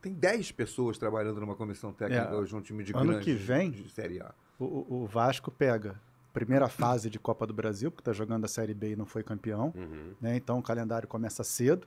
Tem 0.02 0.14
10 0.14 0.52
pessoas 0.54 0.98
trabalhando 0.98 1.40
numa 1.40 1.56
comissão 1.56 1.92
técnica 1.94 2.24
É, 2.30 2.34
hoje, 2.34 2.56
um 2.56 2.62
time 2.62 2.84
de 2.84 2.92
ano 2.96 3.06
grande 3.12 3.24
que 3.26 3.34
vem- 3.34 3.70
de 3.70 3.88
Série 3.90 4.20
A. 4.20 4.34
o, 4.58 4.66
o- 4.66 5.04
o 5.04 5.06
Vasco 5.06 5.52
pega 5.52 6.00
primeira 6.34 6.68
fase 6.70 7.10
de 7.10 7.20
Copa 7.20 7.46
do 7.46 7.54
Brasil, 7.54 7.92
porque 7.92 8.02
está 8.02 8.14
jogando 8.14 8.46
a 8.46 8.48
Série 8.48 8.74
B 8.74 8.92
e 8.92 8.96
não 8.96 9.06
foi 9.06 9.22
campeão. 9.22 9.74
Uhum. 9.76 10.14
né? 10.22 10.36
Então 10.38 10.58
o 10.58 10.64
calendário 10.64 11.08
começa 11.08 11.44
cedo. 11.44 11.86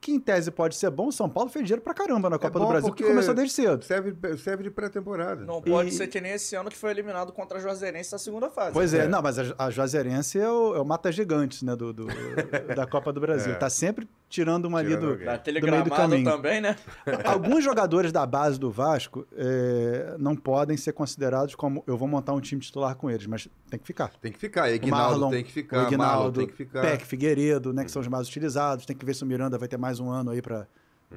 Que 0.00 0.12
em 0.12 0.20
tese 0.20 0.50
pode 0.52 0.76
ser 0.76 0.90
bom, 0.90 1.08
o 1.08 1.12
São 1.12 1.28
Paulo 1.28 1.50
fez 1.50 1.64
dinheiro 1.64 1.82
pra 1.82 1.92
caramba 1.94 2.30
na 2.30 2.38
Copa 2.38 2.58
bom 2.58 2.66
do 2.66 2.68
Brasil, 2.68 2.88
porque 2.90 3.02
porque- 3.02 3.12
começou 3.14 3.34
desde 3.34 3.54
cedo. 3.54 3.82
Serve, 3.84 4.14
serve 4.36 4.62
de 4.64 4.70
pré-temporada. 4.70 5.44
Não 5.44 5.60
pode 5.60 5.88
E- 5.88 5.92
ser 5.92 6.06
que 6.06 6.20
nem 6.20 6.32
esse 6.32 6.54
ano 6.54 6.70
que 6.70 6.76
foi 6.76 6.90
eliminado 6.90 7.32
contra 7.32 7.58
a 7.58 7.60
Juazeirense 7.60 8.12
na 8.12 8.18
segunda 8.18 8.48
fase. 8.48 8.72
Pois 8.72 8.94
é, 8.94 9.04
É. 9.04 9.08
não, 9.08 9.20
mas 9.20 9.38
a, 9.38 9.42
a 9.58 9.70
Juazeirense 9.70 10.38
é 10.38 10.48
o, 10.48 10.76
é 10.76 10.80
o 10.80 10.84
Mata 10.84 11.10
Gigantes, 11.10 11.62
né, 11.62 11.74
do, 11.74 11.92
do- 11.92 12.06
da 12.76 12.86
Copa 12.86 13.12
do 13.12 13.20
Brasil. 13.20 13.52
É. 13.52 13.56
Tá 13.56 13.68
sempre 13.70 14.06
tirando 14.28 14.64
uma 14.66 14.78
ali 14.78 14.88
Tirando 14.88 15.02
do, 15.02 15.10
alguém. 15.12 15.26
Da 15.26 15.36
do 15.36 15.70
meio 15.70 15.84
do 15.84 15.90
caminho. 15.90 16.24
também, 16.24 16.60
né? 16.60 16.76
Alguns 17.24 17.62
jogadores 17.62 18.12
da 18.12 18.26
base 18.26 18.58
do 18.58 18.70
Vasco 18.70 19.26
é, 19.36 20.16
não 20.18 20.34
podem 20.34 20.76
ser 20.76 20.92
considerados 20.92 21.54
como 21.54 21.82
eu 21.86 21.96
vou 21.96 22.08
montar 22.08 22.32
um 22.32 22.40
time 22.40 22.60
titular 22.60 22.96
com 22.96 23.10
eles, 23.10 23.26
mas 23.26 23.48
tem 23.70 23.78
que 23.78 23.86
ficar. 23.86 24.10
Tem 24.20 24.32
que 24.32 24.38
ficar. 24.38 24.64
O 24.64 24.74
Ignaldo 24.74 25.20
Marlon, 25.20 25.30
tem 25.30 25.44
que 25.44 25.52
ficar. 25.52 25.86
o 25.86 26.32
tem 26.32 26.46
que 26.46 26.54
ficar. 26.54 26.82
Peck, 26.82 27.06
Figueiredo, 27.06 27.72
né, 27.72 27.84
que 27.84 27.90
são 27.90 28.02
os 28.02 28.08
mais 28.08 28.28
utilizados. 28.28 28.84
Tem 28.84 28.96
que 28.96 29.04
ver 29.04 29.14
se 29.14 29.22
o 29.22 29.26
Miranda 29.26 29.56
vai 29.56 29.68
ter 29.68 29.76
mais 29.76 30.00
um 30.00 30.10
ano 30.10 30.30
aí 30.30 30.42
para 30.42 30.66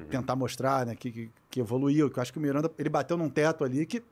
tentar 0.08 0.36
mostrar, 0.36 0.86
né, 0.86 0.94
que, 0.94 1.10
que, 1.10 1.30
que 1.50 1.60
evoluiu. 1.60 2.10
Que 2.10 2.18
eu 2.18 2.22
acho 2.22 2.32
que 2.32 2.38
o 2.38 2.42
Miranda 2.42 2.70
ele 2.78 2.88
bateu 2.88 3.16
num 3.16 3.28
teto 3.28 3.64
ali 3.64 3.84
que 3.86 4.02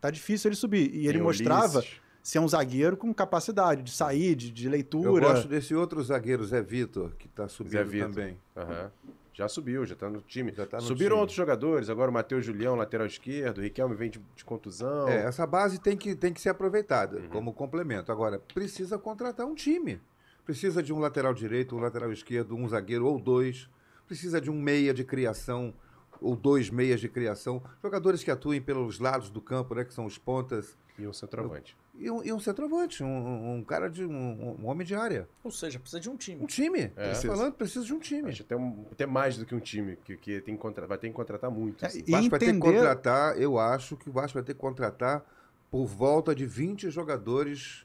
tá 0.00 0.10
difícil 0.10 0.48
ele 0.48 0.56
subir. 0.56 0.90
E 0.94 1.06
ele 1.06 1.14
Tem 1.14 1.22
mostrava 1.22 1.78
Ulisses. 1.78 2.00
Ser 2.22 2.38
um 2.38 2.46
zagueiro 2.48 2.96
com 2.96 3.12
capacidade 3.12 3.82
de 3.82 3.90
sair, 3.90 4.34
de, 4.34 4.50
de 4.50 4.66
Eu 4.66 4.70
leitura. 4.72 5.26
gosto 5.28 5.48
desse 5.48 5.74
outro 5.74 6.02
zagueiro, 6.02 6.44
Zé 6.44 6.62
Vitor, 6.62 7.12
que 7.18 7.26
está 7.26 7.44
Zé 7.44 7.48
subindo 7.48 7.84
Vitor. 7.86 8.08
também. 8.10 8.38
Aham. 8.56 8.90
Já 9.34 9.48
subiu, 9.48 9.86
já 9.86 9.94
tá 9.96 10.10
no 10.10 10.20
time. 10.20 10.52
Já 10.54 10.66
tá 10.66 10.76
no 10.76 10.82
Subiram 10.82 11.12
time. 11.16 11.20
outros 11.20 11.36
jogadores, 11.36 11.88
agora 11.88 12.10
o 12.10 12.14
Matheus 12.14 12.44
Julião, 12.44 12.74
lateral 12.76 13.06
esquerdo, 13.06 13.58
o 13.58 13.60
Riquelme 13.62 13.94
vem 13.94 14.10
de, 14.10 14.20
de 14.36 14.44
contusão. 14.44 15.08
É, 15.08 15.24
essa 15.24 15.46
base 15.46 15.80
tem 15.80 15.96
que, 15.96 16.14
tem 16.14 16.34
que 16.34 16.40
ser 16.40 16.50
aproveitada 16.50 17.18
como 17.30 17.52
complemento. 17.54 18.12
Agora, 18.12 18.38
precisa 18.38 18.98
contratar 18.98 19.46
um 19.46 19.54
time. 19.54 19.98
Precisa 20.44 20.82
de 20.82 20.92
um 20.92 20.98
lateral 20.98 21.32
direito, 21.32 21.74
um 21.74 21.80
lateral 21.80 22.12
esquerdo, 22.12 22.54
um 22.54 22.68
zagueiro 22.68 23.06
ou 23.06 23.18
dois. 23.18 23.70
Precisa 24.06 24.38
de 24.38 24.50
um 24.50 24.60
meia 24.60 24.92
de 24.92 25.02
criação 25.02 25.72
ou 26.20 26.36
dois 26.36 26.68
meias 26.68 27.00
de 27.00 27.08
criação. 27.08 27.62
Jogadores 27.82 28.22
que 28.22 28.30
atuem 28.30 28.60
pelos 28.60 28.98
lados 28.98 29.30
do 29.30 29.40
campo, 29.40 29.74
né, 29.74 29.82
que 29.84 29.94
são 29.94 30.04
os 30.04 30.18
pontas. 30.18 30.76
E 30.98 31.06
um 31.06 31.12
centroavante. 31.12 31.74
E 31.94 32.10
um, 32.10 32.24
e 32.24 32.32
um 32.32 32.40
centroavante, 32.40 33.02
um, 33.04 33.56
um 33.56 33.64
cara 33.64 33.88
de. 33.88 34.04
Um, 34.04 34.56
um 34.60 34.66
homem 34.66 34.86
de 34.86 34.94
área. 34.94 35.28
Ou 35.44 35.50
seja, 35.50 35.78
precisa 35.78 36.00
de 36.00 36.08
um 36.08 36.16
time. 36.16 36.42
Um 36.42 36.46
time. 36.46 36.90
É. 36.96 37.12
Tô 37.12 37.28
falando, 37.28 37.52
precisa 37.52 37.84
de 37.84 37.92
um 37.92 37.98
time. 37.98 38.30
Acho 38.30 38.42
até, 38.42 38.56
um- 38.56 38.86
até 38.90 39.04
mais 39.06 39.36
do 39.36 39.44
que 39.44 39.54
um 39.54 39.60
time, 39.60 39.96
que, 40.04 40.16
que 40.16 40.40
tem 40.40 40.56
que 40.56 40.80
vai 40.86 40.96
ter 40.98 41.08
que 41.08 41.12
contratar 41.14 41.50
muito. 41.50 41.84
É, 41.84 41.88
assim. 41.88 42.02
O 42.08 42.10
Vasco 42.10 42.30
vai 42.30 42.38
ter 42.40 42.46
que 42.46 42.50
entender- 42.52 42.76
contratar, 42.78 43.40
eu 43.40 43.58
acho 43.58 43.96
que 43.96 44.08
o 44.08 44.12
Vasco 44.12 44.34
vai 44.34 44.42
ter 44.42 44.54
que 44.54 44.60
contratar 44.60 45.24
por 45.70 45.84
volta 45.86 46.34
de 46.34 46.46
20 46.46 46.90
jogadores 46.90 47.84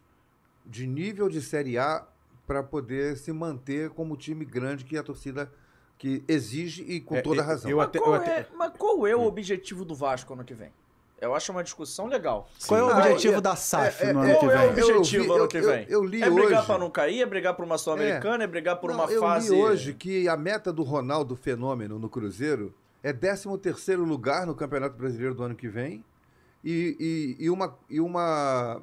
de 0.66 0.88
nível 0.88 1.28
de 1.30 1.42
Série 1.42 1.78
A 1.78 2.06
para 2.46 2.64
poder 2.64 3.18
se 3.18 3.32
manter 3.34 3.90
como 3.90 4.16
time 4.16 4.46
grande 4.46 4.86
que 4.86 4.98
a 4.98 5.04
torcida 5.04 5.52
que 5.98 6.24
exige 6.28 6.84
e 6.84 7.02
com 7.02 7.16
É, 7.16 7.22
toda 7.22 7.42
eu- 7.42 7.46
razão. 7.46 7.72
eu 7.72 7.78
Mas, 7.78 7.88
até- 7.88 8.00
qual 8.00 8.14
até- 8.14 8.40
é, 8.42 8.48
mas 8.56 8.72
qual 8.78 9.06
é 9.08 9.16
o 9.16 9.24
objetivo 9.24 9.84
do 9.84 9.96
Vasco 9.96 10.32
ano 10.34 10.44
que 10.46 10.54
vem? 10.54 10.72
Eu 11.20 11.34
acho 11.34 11.52
uma 11.52 11.64
discussão 11.64 12.06
legal. 12.06 12.48
Qual 12.68 12.80
é 12.80 12.84
o 12.84 12.90
Ah, 12.90 12.98
objetivo 13.00 13.38
é- 13.38 13.42
da 13.42 13.56
SAF 13.56 14.04
é- 14.04 14.14
no 14.14 14.24
é- 14.24 14.30
ano 14.32 14.40
que 14.40 14.46
Qual 14.46 14.52
é 14.52 14.56
o 14.56 14.74
vem? 14.74 14.84
eu- 14.84 14.98
objetivo 14.98 15.26
eu- 15.26 15.34
ano 15.34 15.44
eu- 15.44 15.48
que 15.48 15.58
eu- 15.58 15.64
vem? 15.72 15.86
eu 15.90 16.04
li 16.04 16.22
é 16.22 16.30
brigar 16.30 16.60
hoje- 16.60 16.66
pra 16.68 16.78
não 16.78 16.90
cair, 16.92 17.22
é 17.22 17.26
brigar 17.26 17.56
pra 17.56 17.66
uma 17.66 17.78
Sul-Americana, 17.78 18.44
é. 18.44 18.48
brigar 18.48 18.76
por 18.80 18.92
Não, 18.92 18.98
uma 18.98 19.12
eu 19.12 19.20
fase. 19.20 19.50
li 19.54 19.60
hoje 19.62 19.94
que 19.96 20.28
a 20.30 20.38
meta 20.38 20.72
do 20.72 20.84
Ronaldo 20.84 21.36
Fenômeno 21.36 21.98
no 21.98 22.08
Cruzeiro 22.08 22.72
é 23.02 23.12
13º 23.12 24.04
lugar 24.04 24.46
no 24.46 24.54
Campeonato 24.54 24.96
Brasileiro 24.96 25.34
do 25.34 25.42
ano 25.42 25.56
que 25.56 25.68
vem 25.68 26.06
e, 26.64 27.36
e, 27.40 27.46
e 27.46 27.50
uma 27.50 27.76
e 27.90 28.00
uma 28.00 28.80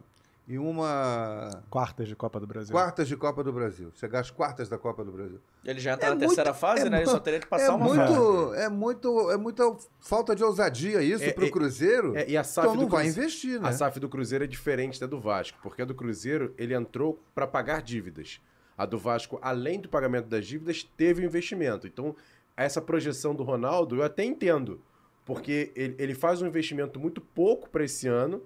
e 0.46 0.58
uma 0.58 1.62
Quartas 1.70 2.06
de 2.06 2.14
Copa 2.14 2.38
do 2.38 2.46
Brasil. 2.46 2.70
quartas 2.72 3.08
de 3.08 3.16
Copa 3.16 3.42
do 3.42 3.52
Brasil. 3.52 3.90
Chegar 3.94 4.20
às 4.20 4.30
quartas 4.30 4.68
da 4.68 4.76
Copa 4.76 5.02
do 5.04 5.10
Brasil. 5.10 5.40
Ele 5.64 5.80
já 5.80 5.94
entra 5.94 6.06
É 6.06 6.08
na 6.10 6.14
muito- 6.16 6.26
terceira 6.28 6.52
fase, 6.52 6.86
é 6.86 6.90
né? 6.90 6.98
Ele 6.98 7.06
só 7.06 7.18
teria 7.18 7.40
que 7.40 7.46
passar 7.46 7.64
é 7.66 7.70
uma 7.70 7.88
fase. 7.94 8.12
muito, 8.12 8.54
é 8.54 8.68
muito, 8.68 9.30
é 9.30 9.36
muita 9.38 9.76
falta 10.00 10.34
de 10.36 10.44
ousadia 10.44 11.02
isso 11.02 11.24
É, 11.24 11.32
pro 11.32 11.46
é- 11.46 11.50
Cruzeiro. 11.50 12.16
É, 12.16 12.28
e 12.28 12.36
a 12.36 12.44
SAF 12.44 12.66
então 12.68 12.76
não 12.76 12.84
do 12.84 12.90
vai 12.90 13.06
investir, 13.06 13.58
né? 13.60 13.68
A 13.68 13.72
SAF 13.72 13.98
do 13.98 14.08
Cruzeiro 14.08 14.44
é 14.44 14.46
diferente 14.46 15.00
da 15.00 15.06
do 15.06 15.18
Vasco, 15.18 15.58
porque 15.62 15.80
a 15.80 15.84
do 15.86 15.94
Cruzeiro 15.94 16.52
ele 16.58 16.74
entrou 16.74 17.18
para 17.34 17.46
pagar 17.46 17.80
dívidas. 17.80 18.38
A 18.76 18.84
do 18.84 18.98
Vasco, 18.98 19.38
além 19.40 19.80
do 19.80 19.88
pagamento 19.88 20.26
das 20.28 20.44
dívidas, 20.46 20.82
teve 20.96 21.22
o 21.22 21.24
investimento. 21.24 21.86
Então, 21.86 22.14
essa 22.56 22.82
projeção 22.82 23.34
do 23.34 23.42
Ronaldo 23.42 23.96
eu 23.96 24.02
até 24.02 24.24
entendo, 24.24 24.80
porque 25.24 25.72
ele, 25.74 25.94
ele 25.98 26.14
faz 26.14 26.42
um 26.42 26.46
investimento 26.46 27.00
muito 27.00 27.20
pouco 27.20 27.70
para 27.70 27.84
esse 27.84 28.06
ano 28.08 28.42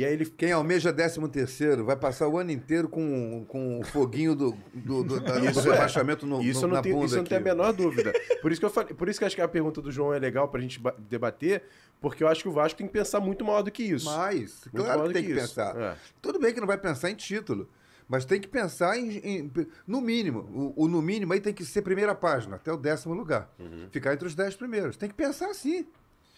e 0.00 0.04
aí 0.04 0.12
ele 0.12 0.26
Quem 0.26 0.52
almeja 0.52 0.92
13 0.92 1.28
terceiro 1.28 1.84
vai 1.84 1.96
passar 1.96 2.28
o 2.28 2.38
ano 2.38 2.50
inteiro 2.50 2.88
com, 2.88 3.44
com 3.48 3.80
o 3.80 3.84
foguinho 3.84 4.34
do, 4.34 4.56
do, 4.72 5.02
do, 5.04 5.20
da- 5.20 5.38
do 5.38 5.48
Isso 5.50 5.60
é. 5.60 5.72
rebaixamento 5.72 6.26
no, 6.26 6.40
Isso 6.42 6.66
no, 6.66 6.74
na 6.74 6.82
tenho, 6.82 6.94
bunda 6.96 7.06
isso 7.06 7.14
eu 7.14 7.18
não 7.18 7.22
aqui. 7.22 7.28
tenho 7.30 7.40
a 7.40 7.44
menor 7.44 7.72
dúvida. 7.72 8.12
Por 8.40 8.52
isso 8.52 8.60
que 8.60 8.64
eu 8.66 8.70
falei, 8.70 8.94
por 8.94 9.08
isso 9.08 9.18
que 9.18 9.24
acho 9.24 9.34
que 9.34 9.42
a 9.42 9.48
pergunta 9.48 9.82
do 9.82 9.90
João 9.90 10.14
é 10.14 10.18
legal 10.18 10.46
pra 10.48 10.60
gente 10.60 10.78
ba- 10.78 10.94
debater, 10.96 11.64
porque 12.00 12.22
eu 12.22 12.28
acho 12.28 12.42
que 12.42 12.48
o 12.48 12.52
Vasco 12.52 12.78
tem 12.78 12.86
que 12.86 12.92
pensar 12.92 13.18
muito 13.18 13.44
maior 13.44 13.62
do 13.62 13.70
que 13.72 13.82
isso. 13.82 14.06
Mas, 14.06 14.60
Muito 14.72 14.84
claro 14.86 15.02
que 15.02 15.08
do 15.08 15.12
tem 15.14 15.24
que, 15.24 15.32
isso. 15.32 15.40
pensar. 15.40 15.76
É. 15.76 15.96
Tudo 16.22 16.38
bem 16.38 16.54
que 16.54 16.60
não 16.60 16.66
vai 16.68 16.78
pensar 16.78 17.10
em 17.10 17.16
título, 17.16 17.68
mas 18.08 18.24
tem 18.24 18.40
que 18.40 18.46
pensar 18.46 18.96
em, 18.96 19.16
em- 19.18 19.50
no 19.86 20.00
mínimo. 20.00 20.72
O, 20.76 20.84
o 20.84 20.88
no 20.88 21.02
mínimo 21.02 21.32
aí 21.32 21.40
tem 21.40 21.52
que 21.52 21.64
ser 21.64 21.82
primeira 21.82 22.14
página, 22.14 22.54
até 22.56 22.72
o 22.72 22.76
décimo 22.76 23.12
lugar. 23.12 23.52
Uhum. 23.58 23.88
Ficar 23.90 24.12
entre 24.14 24.28
os 24.28 24.34
dez 24.36 24.54
primeiros. 24.54 24.96
Tem 24.96 25.08
que 25.08 25.14
pensar 25.16 25.50
assim. 25.50 25.84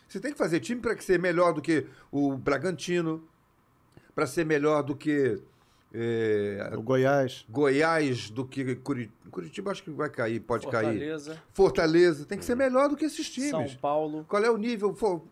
Você 0.09 0.19
tem 0.19 0.33
que 0.33 0.39
fazer 0.39 0.59
time 0.61 0.81
para 0.81 0.99
ser 1.01 1.19
melhor 1.21 1.53
do 1.53 1.61
que 1.61 1.87
o 2.11 2.35
Bragantino, 2.37 3.23
para 4.15 4.27
ser 4.27 4.45
melhor 4.45 4.83
do 4.83 4.95
que 4.95 5.41
é, 5.93 6.71
O 6.77 6.83
Goiás. 6.83 7.45
Goiás, 7.49 8.31
do 8.31 8.45
que 8.45 8.77
Curitiba. 8.77 9.15
Curitiba 9.31 9.71
acho 9.71 9.83
que 9.85 9.91
vai 9.91 10.11
cair, 10.11 10.41
pode 10.41 10.67
cair. 10.67 10.87
Fortaleza, 10.87 11.43
Fortaleza. 11.53 12.25
Tem 12.25 12.37
que 12.39 12.45
ser 12.45 12.55
melhor 12.57 12.89
do 12.89 12.97
que 12.97 13.05
esses 13.05 13.27
São 13.33 13.61
times. 13.61 13.75
Paulo. 13.77 14.25
Qual 14.29 14.43
é 14.43 14.51
o 14.51 14.57
nível? 14.57 14.93
For- 14.95 15.23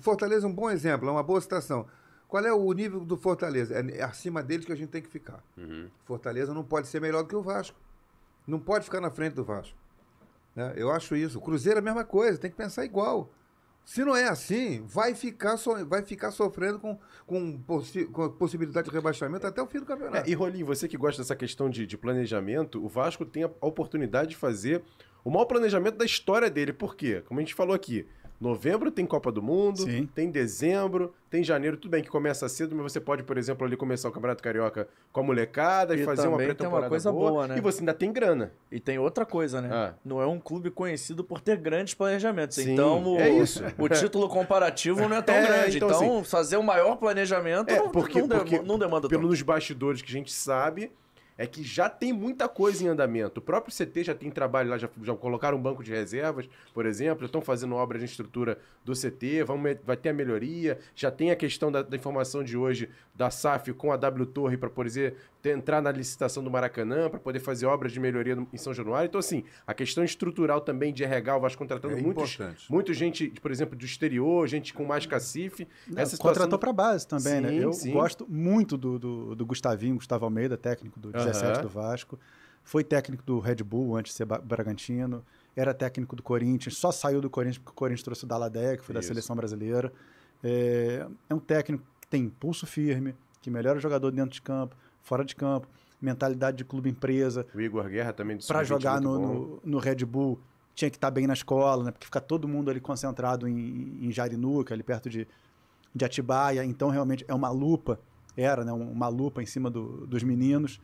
Fortaleza 0.00 0.46
é 0.46 0.48
um 0.50 0.52
bom 0.52 0.68
exemplo, 0.70 1.08
é 1.08 1.12
uma 1.12 1.22
boa 1.22 1.40
citação. 1.40 1.86
Qual 2.28 2.44
é 2.44 2.52
o 2.52 2.72
nível 2.72 3.00
do 3.04 3.16
Fortaleza? 3.16 3.74
É 3.74 4.02
acima 4.02 4.42
deles 4.42 4.64
que 4.64 4.72
a 4.72 4.76
gente 4.76 4.90
tem 4.90 5.02
que 5.02 5.08
ficar. 5.08 5.42
Fortaleza 6.04 6.52
não 6.54 6.62
pode 6.64 6.86
ser 6.88 7.00
melhor 7.00 7.22
do 7.22 7.28
que 7.28 7.34
o 7.36 7.42
Vasco. 7.42 7.76
Não 8.46 8.58
pode 8.58 8.84
ficar 8.84 9.00
na 9.00 9.10
frente 9.10 9.34
do 9.34 9.44
Vasco. 9.44 9.76
né? 10.54 10.72
Eu 10.76 10.90
acho 10.92 11.14
isso. 11.16 11.38
O 11.38 11.40
Cruzeiro 11.40 11.78
é 11.78 11.82
a 11.82 11.84
mesma 11.84 12.04
coisa, 12.04 12.38
tem 12.38 12.50
que 12.50 12.56
pensar 12.56 12.84
igual. 12.84 13.28
Se 13.84 14.04
não 14.04 14.14
é 14.14 14.28
assim, 14.28 14.82
vai 14.86 15.14
ficar, 15.14 15.56
so- 15.56 15.84
vai 15.86 16.02
ficar 16.02 16.30
sofrendo 16.30 16.78
com, 16.78 16.98
com, 17.26 17.58
possi- 17.58 18.04
com 18.06 18.28
possibilidade 18.30 18.88
de 18.88 18.94
rebaixamento 18.94 19.46
até 19.46 19.60
o 19.60 19.66
fim 19.66 19.80
do 19.80 19.86
campeonato. 19.86 20.28
É, 20.28 20.30
e 20.30 20.34
Rolim, 20.34 20.62
você 20.62 20.86
que 20.86 20.96
gosta 20.96 21.20
dessa 21.22 21.34
questão 21.34 21.68
de, 21.68 21.86
de 21.86 21.98
planejamento, 21.98 22.84
o 22.84 22.88
Vasco 22.88 23.24
tem 23.24 23.42
a 23.42 23.50
oportunidade 23.60 24.30
de 24.30 24.36
fazer 24.36 24.82
o 25.24 25.30
maior 25.30 25.44
planejamento 25.46 25.96
da 25.96 26.04
história 26.04 26.48
dele. 26.48 26.72
Por 26.72 26.94
quê? 26.94 27.22
Como 27.26 27.40
a 27.40 27.42
gente 27.42 27.54
falou 27.54 27.74
aqui, 27.74 28.06
novembro 28.40 28.90
tem 28.90 29.04
Copa 29.04 29.30
do 29.30 29.42
Mundo, 29.42 29.82
Sim. 29.82 30.08
tem 30.14 30.30
dezembro, 30.30 31.12
tem 31.28 31.44
janeiro, 31.44 31.76
tudo 31.76 31.90
bem 31.90 32.02
que 32.02 32.08
começa 32.08 32.48
cedo, 32.48 32.74
mas 32.74 32.92
você 32.92 32.98
pode, 33.00 33.22
por 33.22 33.36
exemplo, 33.36 33.66
ali 33.66 33.76
começar 33.76 34.08
o 34.08 34.12
Campeonato 34.12 34.42
Carioca 34.42 34.88
com 35.12 35.20
a 35.20 35.22
molecada 35.22 35.94
e, 35.94 36.00
E 36.00 36.04
fazer 36.04 36.26
uma 36.28 36.38
pré-temporada 36.38 36.88
coisa 36.88 37.12
boa, 37.12 37.46
né? 37.46 37.58
E 37.58 37.60
você 37.60 37.80
ainda 37.80 37.92
tem 37.92 38.10
grana. 38.12 38.52
E 38.72 38.80
tem 38.80 38.98
outra 38.98 39.26
coisa, 39.26 39.60
né? 39.60 39.68
Ah. 39.70 39.94
Não 40.04 40.22
é 40.22 40.26
um 40.26 40.40
clube 40.40 40.70
conhecido 40.70 41.22
por 41.22 41.40
ter 41.40 41.58
grandes 41.58 41.92
planejamentos. 41.94 42.56
Sim, 42.56 42.72
então, 42.72 43.04
o, 43.04 43.18
é 43.20 43.28
o 43.78 43.88
título 43.88 44.28
comparativo 44.28 45.06
não 45.08 45.16
é 45.16 45.22
tão 45.22 45.34
É, 45.40 45.46
grande. 45.46 45.76
então, 45.76 45.90
Então, 45.90 46.24
fazer 46.24 46.56
o 46.56 46.62
maior 46.62 46.96
planejamento 46.96 47.70
É, 47.70 47.76
não, 47.78 47.90
porque, 47.90 48.20
não, 48.20 48.28
porque 48.28 48.58
não 48.60 48.78
demanda 48.78 49.08
pelo 49.08 49.22
tanto. 49.22 49.30
nos 49.30 49.42
bastidores 49.42 50.00
que 50.02 50.08
a 50.08 50.12
gente 50.12 50.32
sabe, 50.32 50.90
é 51.40 51.46
que 51.46 51.64
já 51.64 51.88
tem 51.88 52.12
muita 52.12 52.46
coisa 52.50 52.84
em 52.84 52.88
andamento. 52.88 53.40
O 53.40 53.42
próprio 53.42 53.74
CT 53.74 54.04
já 54.04 54.14
tem 54.14 54.30
trabalho 54.30 54.68
lá, 54.68 54.76
já, 54.76 54.90
já 55.02 55.16
colocaram 55.16 55.56
um 55.56 55.62
banco 55.62 55.82
de 55.82 55.90
reservas, 55.90 56.46
por 56.74 56.84
exemplo, 56.84 57.24
estão 57.24 57.40
fazendo 57.40 57.74
obras 57.76 58.02
de 58.02 58.04
estrutura 58.04 58.58
do 58.84 58.92
CT, 58.92 59.42
vai 59.82 59.96
ter 59.96 60.10
a 60.10 60.12
melhoria, 60.12 60.78
já 60.94 61.10
tem 61.10 61.30
a 61.30 61.36
questão 61.36 61.72
da, 61.72 61.80
da 61.80 61.96
informação 61.96 62.44
de 62.44 62.58
hoje 62.58 62.90
da 63.14 63.30
SAF 63.30 63.72
com 63.72 63.90
a 63.90 63.96
W 63.96 64.26
Torre 64.26 64.58
para 64.58 64.68
poder 64.68 65.16
entrar 65.44 65.80
na 65.80 65.90
licitação 65.90 66.42
do 66.44 66.50
Maracanã, 66.50 67.08
para 67.08 67.18
poder 67.18 67.40
fazer 67.40 67.64
obras 67.66 67.92
de 67.92 67.98
melhoria 68.00 68.36
no- 68.36 68.46
em 68.52 68.56
São 68.58 68.74
Januário. 68.74 69.06
Então, 69.08 69.18
assim, 69.18 69.44
a 69.66 69.72
questão 69.72 70.04
estrutural 70.04 70.60
também 70.60 70.92
de 70.92 71.02
RH, 71.04 71.36
o 71.36 71.40
Vasco 71.40 71.58
contratando 71.58 71.96
É 71.96 72.02
muitos, 72.02 72.38
muita 72.68 72.92
gente, 72.92 73.28
por 73.40 73.50
exemplo, 73.50 73.76
do 73.76 73.84
exterior, 73.84 74.46
gente 74.46 74.74
com 74.74 74.84
mais 74.84 75.06
cacife. 75.06 75.66
Essa 75.96 76.16
situação 76.16 76.18
Contratou 76.34 76.58
para 76.58 76.72
base 76.72 77.06
também, 77.06 77.40
né? 77.40 77.48
Sim, 77.50 77.56
Eu 77.60 77.72
sim. 77.72 77.92
gosto 77.92 78.26
muito 78.28 78.76
do, 78.76 78.98
do, 78.98 79.34
do 79.34 79.46
Gustavinho, 79.46 79.94
Gustavo 79.94 80.24
Almeida, 80.24 80.56
técnico 80.56 81.00
do 81.00 81.10
17 81.12 81.52
Aham. 81.54 81.62
do 81.62 81.68
Vasco. 81.68 82.18
Foi 82.62 82.84
técnico 82.84 83.22
do 83.24 83.38
Red 83.38 83.56
Bull 83.64 83.96
antes 83.96 84.12
de 84.12 84.16
ser 84.18 84.26
Bragantino. 84.26 85.24
Era 85.56 85.72
técnico 85.72 86.14
do 86.14 86.22
Corinthians, 86.22 86.76
só 86.76 86.92
saiu 86.92 87.20
do 87.20 87.30
Corinthians 87.30 87.58
porque 87.58 87.70
o 87.72 87.74
Corinthians 87.74 88.02
trouxe 88.04 88.24
o 88.24 88.26
Daladé, 88.26 88.76
que 88.76 88.84
foi 88.84 88.92
da 88.92 89.00
Isso. 89.00 89.08
seleção 89.08 89.34
brasileira. 89.34 89.90
É, 90.44 91.06
é 91.28 91.34
um 91.34 91.38
técnico 91.38 91.84
que 92.00 92.06
tem 92.06 92.28
pulso 92.28 92.66
firme, 92.66 93.14
que 93.40 93.50
melhora 93.50 93.78
o 93.78 93.80
jogador 93.80 94.10
dentro 94.10 94.30
de 94.32 94.42
campo, 94.42 94.76
fora 95.02 95.24
de 95.24 95.34
campo, 95.34 95.68
mentalidade 96.00 96.56
de 96.58 96.64
clube 96.64 96.88
empresa. 96.90 97.46
O 97.54 97.60
Igor 97.60 97.88
Guerra 97.88 98.12
também 98.12 98.36
do 98.36 98.46
Para 98.46 98.64
Sub-20 98.64 98.68
jogar 98.68 99.00
no, 99.00 99.18
no, 99.18 99.60
no 99.64 99.78
Red 99.78 100.04
Bull, 100.04 100.38
tinha 100.74 100.90
que 100.90 100.96
estar 100.96 101.10
bem 101.10 101.26
na 101.26 101.34
escola, 101.34 101.84
né? 101.84 101.90
Porque 101.90 102.06
fica 102.06 102.20
todo 102.20 102.46
mundo 102.48 102.70
ali 102.70 102.80
concentrado 102.80 103.46
em, 103.46 103.98
em 104.06 104.10
Jarinuca, 104.10 104.72
ali 104.74 104.82
perto 104.82 105.10
de, 105.10 105.26
de 105.94 106.04
Atibaia. 106.04 106.64
Então, 106.64 106.88
realmente, 106.90 107.24
é 107.28 107.34
uma 107.34 107.50
lupa, 107.50 108.00
era, 108.36 108.64
né? 108.64 108.72
Uma 108.72 109.08
lupa 109.08 109.42
em 109.42 109.46
cima 109.46 109.68
do- 109.70 110.06
dos 110.06 110.22
meninos. 110.22 110.80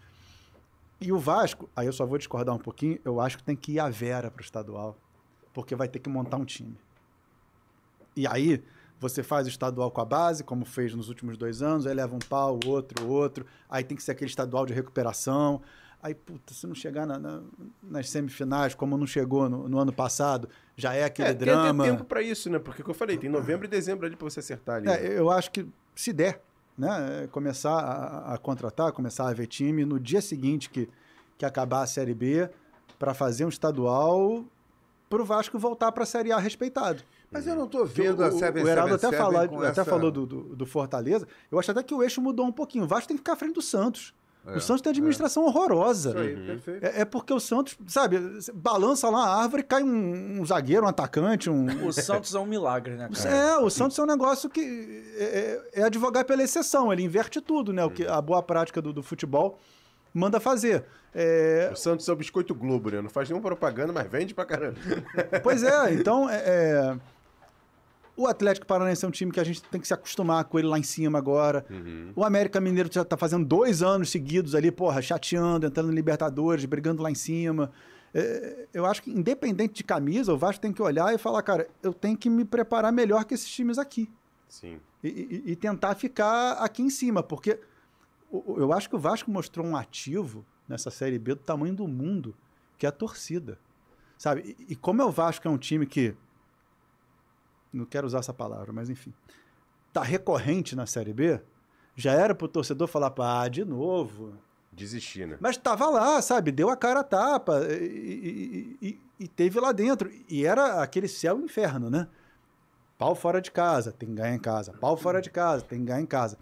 E 1.01 1.13
o 1.13 1.19
Vasco, 1.19 1.69
aí 1.77 1.87
eu 1.87 1.93
só 1.93 2.05
vou 2.07 2.19
discordar 2.19 2.55
um 2.55 2.59
pouquinho, 2.59 2.99
eu 3.05 3.21
acho 3.21 3.37
que 3.39 3.45
tem 3.45 3.55
que 3.57 3.73
ir 3.73 3.81
a 3.81 3.89
Vera 3.89 4.31
para 4.31 4.41
o 4.41 4.45
estadual, 4.45 4.97
porque 5.53 5.75
vai 5.77 5.89
ter 5.89 5.99
que 5.99 6.09
montar 6.09 6.37
um 6.39 6.45
time. 6.45 6.77
E 8.15 8.27
aí, 8.27 8.63
você 8.99 9.23
faz 9.23 9.47
o 9.47 9.51
estadual 9.51 9.91
com 9.91 10.01
a 10.01 10.05
base, 10.05 10.43
como 10.43 10.65
fez 10.65 10.95
nos 10.95 11.09
últimos 11.09 11.37
dois 11.37 11.61
anos, 11.63 11.87
aí 11.87 11.95
leva 11.95 12.15
um 12.15 12.19
pau, 12.19 12.59
outro, 12.67 13.07
outro, 13.07 13.45
aí 13.69 13.85
tem 13.85 13.97
que 13.97 14.03
ser 14.03 14.13
aquele 14.13 14.31
estadual 14.31 14.65
de 14.65 14.73
recuperação. 14.73 15.61
Aí, 16.03 16.15
puta, 16.15 16.55
se 16.55 16.67
não 16.67 16.75
chegar 16.75 17.07
na- 17.07 17.19
na- 17.19 17.43
nas 17.83 18.09
semifinais, 18.11 18.75
como 18.75 18.97
não 18.97 19.07
chegou 19.07 19.49
no, 19.49 19.69
no 19.69 19.79
ano 19.79 19.93
passado, 19.93 20.49
já 20.77 20.95
é 20.95 21.05
aquele 21.05 21.31
É, 21.31 21.35
tem 21.35 21.47
drama. 21.47 21.85
tempo 21.85 22.05
pra 22.05 22.23
isso, 22.23 22.49
né? 22.49 22.59
Porque, 22.59 22.83
como 22.83 22.95
eu 22.95 22.99
falei, 22.99 23.17
tem 23.19 23.29
novembro 23.31 23.67
e 23.67 23.69
dezembro 23.69 24.07
ali 24.07 24.15
pra 24.15 24.29
você 24.29 24.41
acertar 24.41 24.77
ali. 24.77 24.89
É, 24.89 25.19
eu 25.19 25.31
acho 25.31 25.51
que 25.51 25.67
se 25.95 26.13
der, 26.13 26.43
né, 26.79 27.25
é, 27.25 27.27
começar 27.27 27.73
a, 27.79 28.35
a 28.35 28.39
contratar, 28.39 28.93
começar 28.93 29.29
a 29.29 29.33
ver 29.33 29.47
time 29.47 29.85
no 29.85 29.99
dia 29.99 30.21
seguinte 30.21 30.71
que, 30.71 30.89
que 31.37 31.45
acabar 31.45 31.83
a 31.83 31.87
Série 31.87 32.15
B, 32.15 32.49
para 32.99 33.13
fazer 33.13 33.45
um 33.45 33.49
estadual 33.49 34.45
para 35.09 35.23
o 35.23 35.25
Vasco 35.25 35.59
voltar 35.59 35.91
para 35.93 36.03
a 36.05 36.07
Série 36.07 36.31
A 36.31 36.39
respeitado. 36.39 37.03
Mas 37.31 37.47
eu 37.47 37.55
não 37.57 37.65
estou 37.65 37.85
vendo 37.85 38.23
a 38.25 38.29
o, 38.29 38.39
7 38.39 38.63
o 38.63 38.69
Heraldo 38.69 38.95
até, 38.95 39.11
fala, 39.13 39.45
até 39.45 39.67
essa- 39.69 39.85
falou 39.85 40.11
do, 40.11 40.25
do, 40.27 40.43
do 40.57 40.67
Fortaleza. 40.67 41.27
Eu 41.51 41.59
acho 41.59 41.71
até 41.71 41.83
que 41.83 41.93
o 41.95 42.03
eixo 42.03 42.21
mudou 42.21 42.47
um 42.47 42.53
pouquinho. 42.53 42.85
O 42.85 42.87
Vasco 42.87 43.09
tem 43.09 43.17
que 43.17 43.21
ficar 43.21 43.33
à 43.33 43.37
frente 43.37 43.55
do 43.55 43.63
Santos. 43.63 44.15
É, 44.47 44.57
o 44.57 44.61
Santos 44.61 44.81
tem 44.81 44.91
administração 44.91 45.45
horrorosa. 45.45 46.11
Isso 46.11 46.19
aí, 46.19 46.37
perfeito. 46.47 46.85
É, 46.87 47.01
é 47.01 47.05
porque 47.05 47.33
o 47.35 47.41
Santos, 47.41 47.77
sabe, 47.89 48.17
balança 48.55 49.11
lá 49.11 49.25
a 49.27 49.43
árvore, 49.43 49.65
cai 49.65 49.83
um, 49.83 50.41
um 50.41 50.47
zagueiro, 50.47 50.85
um 50.85 50.89
atacante, 50.89 51.51
um. 51.51 51.67
O 51.85 51.93
Santos 51.93 52.33
é 52.33 52.39
um 52.39 52.47
milagre, 52.47 52.95
né, 52.95 53.09
cara? 53.13 53.29
É, 53.35 53.57
o 53.59 53.69
Santos 53.69 53.99
é 53.99 54.03
um 54.05 54.07
negócio 54.07 54.49
que 54.49 54.61
é, 55.19 55.61
é- 55.75 55.81
é 55.81 55.83
advogar 55.83 56.25
pela 56.25 56.45
exceção, 56.45 56.93
ele 56.93 57.03
inverte 57.03 57.41
tudo, 57.41 57.73
né? 57.73 57.85
O 57.85 57.91
que 57.91 58.07
a 58.07 58.21
boa 58.23 58.41
prática 58.41 58.81
do, 58.81 58.93
do 58.93 59.03
futebol 59.03 59.59
manda 60.15 60.39
fazer. 60.39 60.85
É, 61.13 61.71
O 61.73 61.77
Santos 61.77 62.09
é 62.09 62.13
o 62.13 62.17
biscoito 62.17 62.55
Globo, 62.55 62.91
né? 62.91 63.03
Não 63.03 63.11
faz 63.11 63.29
nenhuma 63.29 63.43
propaganda, 63.49 63.93
mas 63.93 64.07
vende 64.09 64.33
pra 64.33 64.45
caramba. 64.45 64.77
pois 65.43 65.63
é, 65.65 65.93
então 65.95 66.31
é, 66.31 66.37
é, 66.47 66.97
O 68.17 68.27
Atlético 68.27 68.67
Paranaense 68.67 69.05
é 69.05 69.09
um 69.09 69.11
time 69.11 69.31
que 69.31 69.39
a 69.41 69.45
gente 69.45 69.63
tem 69.65 69.81
que 69.81 69.87
se 69.87 69.93
acostumar 69.93 70.45
com 70.45 70.59
ele 70.59 70.69
lá 70.69 70.79
em 70.79 70.83
cima 70.83 71.19
agora. 71.19 71.67
Uhum. 71.69 72.13
O 72.17 72.25
América 72.25 72.61
Mineiro 72.61 72.89
já 72.91 73.05
tá 73.05 73.17
fazendo 73.17 73.45
dois 73.45 73.83
anos 73.83 74.11
seguidos 74.11 74.55
ali, 74.55 74.71
porra, 74.71 75.03
chateando, 75.03 75.67
entrando 75.67 75.93
em 75.93 75.95
Libertadores, 75.95 76.65
brigando 76.65 77.03
lá 77.03 77.11
em 77.11 77.15
cima. 77.15 77.71
É, 78.15 78.67
eu 78.73 78.87
acho 78.87 79.03
que, 79.03 79.11
independente 79.11 79.75
de 79.75 79.85
camisa, 79.85 80.33
o 80.33 80.39
Vasco 80.39 80.63
tem 80.63 80.73
que 80.73 80.81
olhar 80.81 81.15
e 81.15 81.19
falar, 81.19 81.43
cara, 81.43 81.69
eu 81.83 81.93
tenho 81.93 82.17
que 82.17 82.31
me 82.31 82.45
preparar 82.45 82.91
melhor 82.91 83.25
que 83.27 83.35
esses 83.35 83.49
times 83.51 83.77
aqui. 83.77 84.11
Sim. 84.49 84.81
E, 85.05 85.09
e- 85.09 85.53
e 85.53 85.57
tentar 85.57 85.95
ficar 85.95 86.53
aqui 86.53 86.81
em 86.83 86.89
cima, 86.89 87.23
porque 87.23 87.61
eu 88.33 88.73
acho 88.73 88.89
que 88.89 88.97
o 88.97 88.99
Vasco 88.99 89.31
mostrou 89.31 89.67
um 89.67 89.77
ativo 89.77 90.43
nessa 90.67 90.91
Série 90.91 91.19
B 91.19 91.35
do 91.35 91.43
tamanho 91.43 91.75
do 91.75 91.87
mundo, 91.87 92.35
que 92.79 92.87
é 92.87 92.89
a 92.89 92.93
torcida. 92.93 93.59
Sabe? 94.17 94.57
E, 94.67 94.73
e 94.73 94.77
como 94.77 95.03
é 95.03 95.05
o 95.05 95.11
Vasco 95.11 95.47
é 95.47 95.51
um 95.51 95.59
time 95.59 95.85
que. 95.85 96.15
Não 97.77 97.85
quero 97.85 98.07
usar 98.07 98.19
essa 98.21 98.33
palavra, 98.35 98.73
mas 98.73 98.89
enfim. 98.91 99.13
Tá 99.93 100.03
recorrente 100.03 100.75
na 100.77 100.87
Série 100.87 101.13
B, 101.13 101.41
já 101.95 102.13
era 102.13 102.35
pro 102.35 102.49
torcedor 102.49 102.87
falar, 102.89 103.11
pá, 103.11 103.49
de 103.49 103.65
novo. 103.65 104.35
Desistir, 104.73 105.27
né? 105.27 105.39
Mas 105.41 105.57
tava 105.57 105.87
lá, 105.89 106.21
sabe? 106.21 106.53
Deu 106.53 106.69
a 106.69 106.77
cara 106.77 107.01
a 107.01 107.05
tapa 107.05 107.61
e, 107.71 108.77
e- 108.83 108.89
e- 108.89 109.01
e 109.21 109.29
teve 109.29 109.59
lá 109.59 109.73
dentro. 109.73 110.11
E 110.29 110.45
era 110.45 110.83
aquele 110.83 111.09
céu 111.09 111.41
e 111.41 111.45
inferno, 111.45 111.89
né? 111.89 112.07
Pau 112.99 113.15
fora 113.15 113.41
de 113.41 113.51
casa, 113.51 113.93
tem 113.93 114.09
que 114.11 114.15
ganhar 114.15 114.35
em 114.35 114.39
casa. 114.39 114.73
Pau 114.75 114.97
fora 114.97 115.21
de 115.23 115.31
casa, 115.31 115.65
tem 115.65 115.79
que 115.81 115.87
ganhar 115.87 116.01
em 116.01 116.07
casa. 116.07 116.37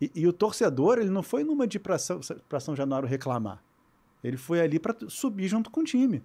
E, 0.00 0.10
e 0.14 0.26
o 0.26 0.32
torcedor, 0.32 0.98
ele 0.98 1.10
não 1.10 1.22
foi 1.22 1.44
numa 1.44 1.66
de 1.66 1.78
pra 1.78 1.96
São, 1.98 2.18
pra 2.48 2.58
São 2.60 2.74
Januário 2.74 3.08
reclamar. 3.08 3.62
Ele 4.24 4.36
foi 4.36 4.60
ali 4.60 4.78
para 4.80 4.94
subir 5.08 5.46
junto 5.46 5.70
com 5.70 5.80
o 5.80 5.84
time. 5.84 6.22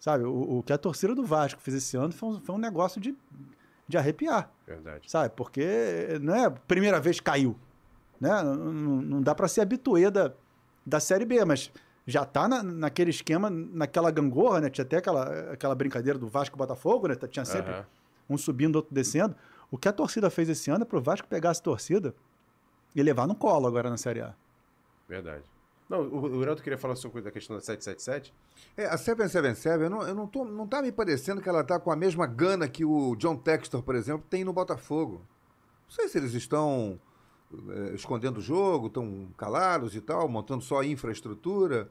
Sabe? 0.00 0.24
O, 0.24 0.58
o 0.58 0.62
que 0.62 0.72
a 0.72 0.78
torcida 0.78 1.14
do 1.14 1.24
Vasco 1.24 1.60
fez 1.60 1.76
esse 1.76 1.96
ano 1.98 2.12
foi 2.14 2.28
um, 2.30 2.40
foi 2.40 2.54
um 2.54 2.58
negócio 2.58 2.98
de, 3.00 3.14
de 3.88 3.96
arrepiar 3.96 4.52
Verdade. 4.66 5.10
sabe? 5.10 5.32
Porque 5.34 6.18
não 6.20 6.34
é 6.34 6.44
a 6.44 6.50
primeira 6.50 7.00
vez 7.00 7.18
que 7.18 7.24
caiu, 7.24 7.56
né? 8.20 8.42
Não, 8.42 8.54
não- 8.54 9.22
dá 9.22 9.34
para 9.34 9.48
ser 9.48 9.62
habituê 9.62 10.10
da, 10.10 10.32
da 10.86 11.00
Série 11.00 11.24
B, 11.24 11.42
mas 11.44 11.72
já 12.06 12.24
tá 12.24 12.46
na, 12.46 12.62
naquele 12.62 13.10
esquema, 13.10 13.48
naquela 13.50 14.10
gangorra, 14.10 14.60
né? 14.60 14.70
Tinha 14.70 14.84
até 14.84 14.98
aquela, 14.98 15.52
aquela 15.52 15.74
brincadeira 15.74 16.18
do 16.18 16.28
Vasco 16.28 16.56
Botafogo, 16.56 17.08
né? 17.08 17.14
Tinha 17.16 17.44
sempre 17.44 17.72
Aham. 17.72 17.86
um 18.28 18.36
subindo, 18.38 18.76
outro 18.76 18.94
descendo. 18.94 19.34
O 19.70 19.76
que 19.78 19.88
a 19.88 19.92
torcida 19.92 20.30
fez 20.30 20.48
esse 20.48 20.70
ano 20.70 20.82
é 20.82 20.84
pro 20.86 21.00
Vasco 21.00 21.26
pegar 21.28 21.50
essa 21.50 21.62
torcida 21.62 22.14
e 22.94 23.02
levar 23.02 23.26
no 23.26 23.34
colo 23.34 23.66
agora 23.66 23.90
na 23.90 23.96
Série 23.96 24.20
A. 24.20 24.34
Verdade. 25.08 25.44
Não, 25.88 26.02
o, 26.02 26.36
o 26.36 26.42
Heraldo 26.42 26.62
queria 26.62 26.78
falar 26.78 26.96
sobre 26.96 27.26
a 27.26 27.30
questão 27.30 27.56
da 27.56 27.62
777. 27.62 28.34
É, 28.76 28.84
a 28.86 28.98
777, 28.98 29.82
eu 29.82 29.90
não, 29.90 30.02
eu 30.02 30.14
não, 30.14 30.26
tô, 30.26 30.44
não 30.44 30.66
tá 30.66 30.82
me 30.82 30.92
parecendo 30.92 31.40
que 31.40 31.48
ela 31.48 31.64
tá 31.64 31.80
com 31.80 31.90
a 31.90 31.96
mesma 31.96 32.26
gana 32.26 32.68
que 32.68 32.84
o 32.84 33.16
John 33.16 33.36
Textor, 33.36 33.82
por 33.82 33.94
exemplo, 33.94 34.26
tem 34.28 34.44
no 34.44 34.52
Botafogo. 34.52 35.22
Não 35.88 35.94
sei 35.94 36.08
se 36.08 36.18
eles 36.18 36.34
estão 36.34 37.00
é, 37.70 37.94
escondendo 37.94 38.38
o 38.38 38.42
jogo, 38.42 38.88
estão 38.88 39.28
calados 39.36 39.96
e 39.96 40.00
tal, 40.02 40.28
montando 40.28 40.62
só 40.62 40.82
infraestrutura. 40.82 41.88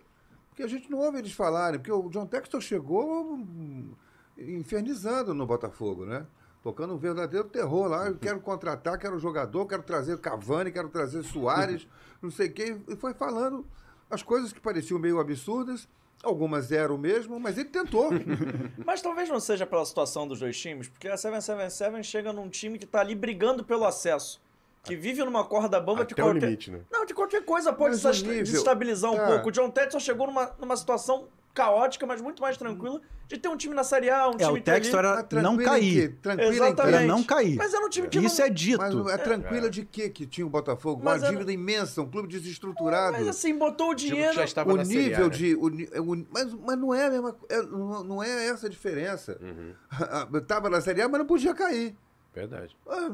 Porque 0.50 0.62
a 0.62 0.68
gente 0.68 0.90
não 0.92 1.00
ouve 1.00 1.18
eles 1.18 1.34
falarem, 1.34 1.80
porque 1.80 1.92
o 1.92 2.10
John 2.10 2.28
Textor 2.28 2.62
chegou 2.62 3.34
hum, 3.34 3.94
infernizando 4.38 5.34
no 5.34 5.48
Botafogo, 5.48 6.06
né? 6.06 6.26
Tocando 6.62 6.94
um 6.94 6.98
verdadeiro 6.98 7.48
terror 7.48 7.88
lá. 7.88 8.08
Eu 8.08 8.18
quero 8.18 8.40
contratar, 8.42 9.00
quero 9.00 9.18
jogador, 9.18 9.66
quero 9.66 9.82
trazer 9.82 10.20
Cavani, 10.20 10.72
quero 10.72 10.90
trazer 10.90 11.24
Soares, 11.24 11.88
não 12.22 12.30
sei 12.30 12.50
quem. 12.50 12.84
E 12.88 12.96
foi 12.96 13.14
falando 13.16 13.66
as 14.10 14.24
coisas 14.24 14.52
que 14.54 14.60
pareciam 14.60 15.00
meio 15.00 15.20
absurdas. 15.20 15.88
Algumas 16.24 16.72
eram 16.72 16.98
mesmo, 16.98 17.40
mas 17.40 17.60
ele 17.60 17.70
tentou. 17.70 18.10
Mas 18.84 19.04
talvez 19.04 19.30
não 19.30 19.40
seja 19.40 19.68
pela 19.68 19.86
situação 19.86 20.28
dos 20.28 20.40
dois 20.40 20.60
times, 20.60 20.88
porque 20.90 21.08
a 21.08 21.16
777 21.16 22.04
chega 22.04 22.34
num 22.34 22.50
time 22.50 22.80
que 22.80 22.88
tá 22.88 23.02
ali 23.02 23.14
brigando 23.14 23.64
pelo 23.64 23.86
acesso. 23.86 24.42
Que 24.84 24.96
vive 24.96 25.24
numa 25.24 25.44
corda 25.44 25.80
bamba 25.80 26.04
de 26.04 26.14
Até 26.14 26.24
o 26.24 26.26
qualquer. 26.28 26.46
limite, 26.46 26.72
né? 26.72 26.80
Não, 26.92 27.06
de 27.06 27.14
qualquer 27.14 27.46
coisa 27.46 27.72
pode 27.72 27.96
nível- 28.24 28.44
desestabilizar 28.44 29.12
um 29.12 29.16
tá. 29.16 29.28
pouco. 29.28 29.50
O 29.50 29.52
John 29.52 29.70
Ted 29.70 29.92
só 29.92 30.00
chegou 30.00 30.26
numa, 30.26 30.52
numa 30.60 30.76
situação 30.76 31.28
caótica, 31.58 32.06
mas 32.06 32.22
muito 32.22 32.40
mais 32.42 32.56
tranquila, 32.56 33.02
de 33.28 33.38
ter 33.38 33.50
um 33.50 33.58
time 33.58 33.74
na 33.74 33.84
Série 33.84 34.10
A, 34.10 34.28
um 34.28 34.34
É, 34.34 34.38
time 34.38 34.44
o 34.46 34.50
ali- 34.54 34.62
Textor 34.62 35.00
era 35.00 35.26
Mas 35.32 35.44
não 35.44 35.58
cair. 35.58 36.10
quê? 36.10 36.16
Tranquila? 36.22 36.52
Exatamente. 36.54 36.96
Era 36.96 37.06
não 37.08 37.24
cair. 37.24 37.56
Mas 37.58 37.74
era 37.74 37.86
um 37.86 37.90
time 37.90 38.08
que 38.08 38.20
Isso 38.20 38.40
não... 38.40 38.46
é 38.46 38.50
dito. 38.50 38.78
Mas 38.78 39.14
é 39.14 39.18
tranquila 39.18 39.70
de 39.70 39.84
quê 39.86 40.10
que 40.10 40.26
tinha 40.28 40.46
o 40.46 40.50
Botafogo? 40.50 41.02
Uma 41.02 41.12
Mas 41.12 41.24
era- 41.24 41.32
dívida 41.32 41.52
imensa, 41.52 42.02
um 42.02 42.10
clube 42.10 42.28
desestruturado. 42.28 43.18
Mas 43.18 43.28
assim, 43.28 43.58
botou 43.58 43.90
o 43.90 43.96
dinheiro... 43.96 44.34
já 44.34 44.44
estava 44.44 44.72
o 44.72 44.78
na 44.78 44.86
Série 44.86 45.00
A, 45.00 45.02
nível 45.10 45.28
né? 45.30 45.36
de. 45.36 45.56
o 45.56 45.68
é 45.94 46.00
o- 46.00 46.26
mas, 46.32 46.54
mas 46.54 46.78
não 46.78 46.94
é 46.94 47.06
a 47.08 47.10
mesma. 47.10 47.36
é- 47.50 47.62
não, 47.64 48.04
não 48.04 48.24
é 48.24 48.48
essa 48.48 48.68
a 48.68 48.70
diferença. 48.70 49.38
Uhum. 49.42 49.74
Tava 50.48 50.70
na 50.70 50.80
Série 50.80 51.02
A, 51.02 51.10
mas 51.10 51.20
não 51.20 51.26
podia 51.26 51.54
cair. 51.54 51.96
Verdade. 52.38 52.78
Ah, 52.88 53.10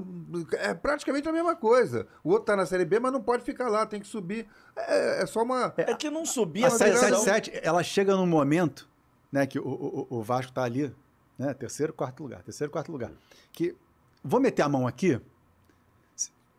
É 0.53 0.73
praticamente 0.73 1.27
a 1.29 1.31
mesma 1.31 1.55
coisa. 1.55 2.07
O 2.23 2.29
outro 2.29 2.45
tá 2.45 2.55
na 2.55 2.65
Série 2.65 2.83
B, 2.85 2.99
mas 2.99 3.11
não 3.13 3.21
pode 3.21 3.43
ficar 3.43 3.69
lá, 3.69 3.85
tem 3.85 3.99
que 4.01 4.07
subir. 4.07 4.47
É, 4.75 5.23
é 5.23 5.25
só 5.25 5.43
uma. 5.43 5.73
É 5.77 5.93
que 5.93 6.09
não 6.09 6.25
subia 6.25 6.65
A 6.65 6.69
a 6.69 6.77
divisão. 6.77 7.23
777, 7.23 7.59
ela 7.63 7.81
chega 7.83 8.15
num 8.15 8.27
momento, 8.27 8.89
né, 9.31 9.45
que 9.47 9.57
o, 9.59 9.65
o, 9.67 10.07
o 10.17 10.21
Vasco 10.21 10.51
tá 10.51 10.63
ali, 10.63 10.93
né, 11.39 11.53
terceiro, 11.53 11.93
quarto 11.93 12.21
lugar, 12.23 12.41
terceiro, 12.43 12.71
quarto 12.71 12.91
lugar, 12.91 13.11
que 13.51 13.75
vou 14.23 14.39
meter 14.39 14.61
a 14.63 14.69
mão 14.69 14.85
aqui, 14.87 15.19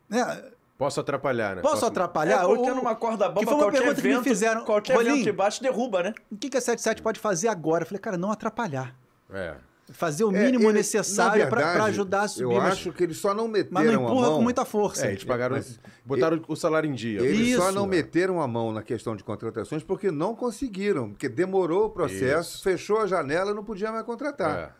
né, 0.09 0.43
Posso 0.77 0.99
atrapalhar, 0.99 1.55
né? 1.55 1.61
posso 1.61 1.85
atrapalhar? 1.85 2.43
É 2.43 2.45
porque 2.47 2.69
O- 2.69 2.75
numa 2.75 2.95
corda 2.95 3.29
bamba, 3.29 3.39
que 3.39 3.45
foi 3.45 3.53
uma 3.53 3.63
qualquer 3.63 3.77
pergunta 3.79 4.01
que 4.01 4.07
me 4.09 4.13
vento, 4.15 4.23
fizeram, 4.23 4.65
qualquer 4.65 4.93
Rolim, 4.95 5.09
vento 5.13 5.23
de 5.23 5.31
baixo 5.31 5.61
derruba, 5.61 6.03
né? 6.03 6.13
O 6.29 6.35
que, 6.37 6.49
que 6.49 6.57
a 6.57 6.61
77 6.61 7.01
pode 7.01 7.17
fazer 7.19 7.47
agora? 7.47 7.83
Eu 7.83 7.87
falei, 7.87 7.99
cara, 8.01 8.17
não 8.17 8.29
atrapalhar. 8.29 8.93
É. 9.29 9.55
Fazer 9.91 10.23
o 10.23 10.35
É, 10.35 10.45
mínimo 10.45 10.63
ele- 10.65 10.79
necessário 10.79 11.47
para 11.47 11.83
ajudar 11.85 12.21
a 12.23 12.27
subir. 12.27 12.43
Eu 12.55 12.59
mas, 12.59 12.73
acho 12.73 12.91
que 12.91 13.03
eles 13.03 13.17
só 13.17 13.35
não 13.35 13.47
meteram 13.47 13.69
mas 13.71 13.85
não 13.85 13.91
a 13.91 14.03
empurra 14.09 14.27
mão. 14.29 14.37
com 14.37 14.41
muita 14.41 14.65
força. 14.65 15.05
É, 15.05 15.11
eles 15.11 15.23
pagaram. 15.23 15.57
Mas- 15.57 15.79
botaram 16.03 16.41
o 16.47 16.55
salário 16.55 16.89
em 16.89 16.93
dia. 16.93 17.21
Eles 17.21 17.55
só 17.55 17.65
Isso. 17.69 17.75
não 17.75 17.85
meteram 17.85 18.41
a 18.41 18.47
mão 18.47 18.71
na 18.71 18.81
questão 18.81 19.15
de 19.15 19.23
contratações 19.23 19.83
porque 19.83 20.09
não 20.09 20.33
conseguiram, 20.35 21.11
porque 21.11 21.29
demorou 21.29 21.85
o 21.85 21.89
processo, 21.91 22.55
Isso. 22.55 22.63
fechou 22.63 22.99
a 22.99 23.05
janela 23.05 23.51
e 23.51 23.53
não 23.53 23.63
podia 23.63 23.91
mais 23.91 24.03
contratar. 24.05 24.75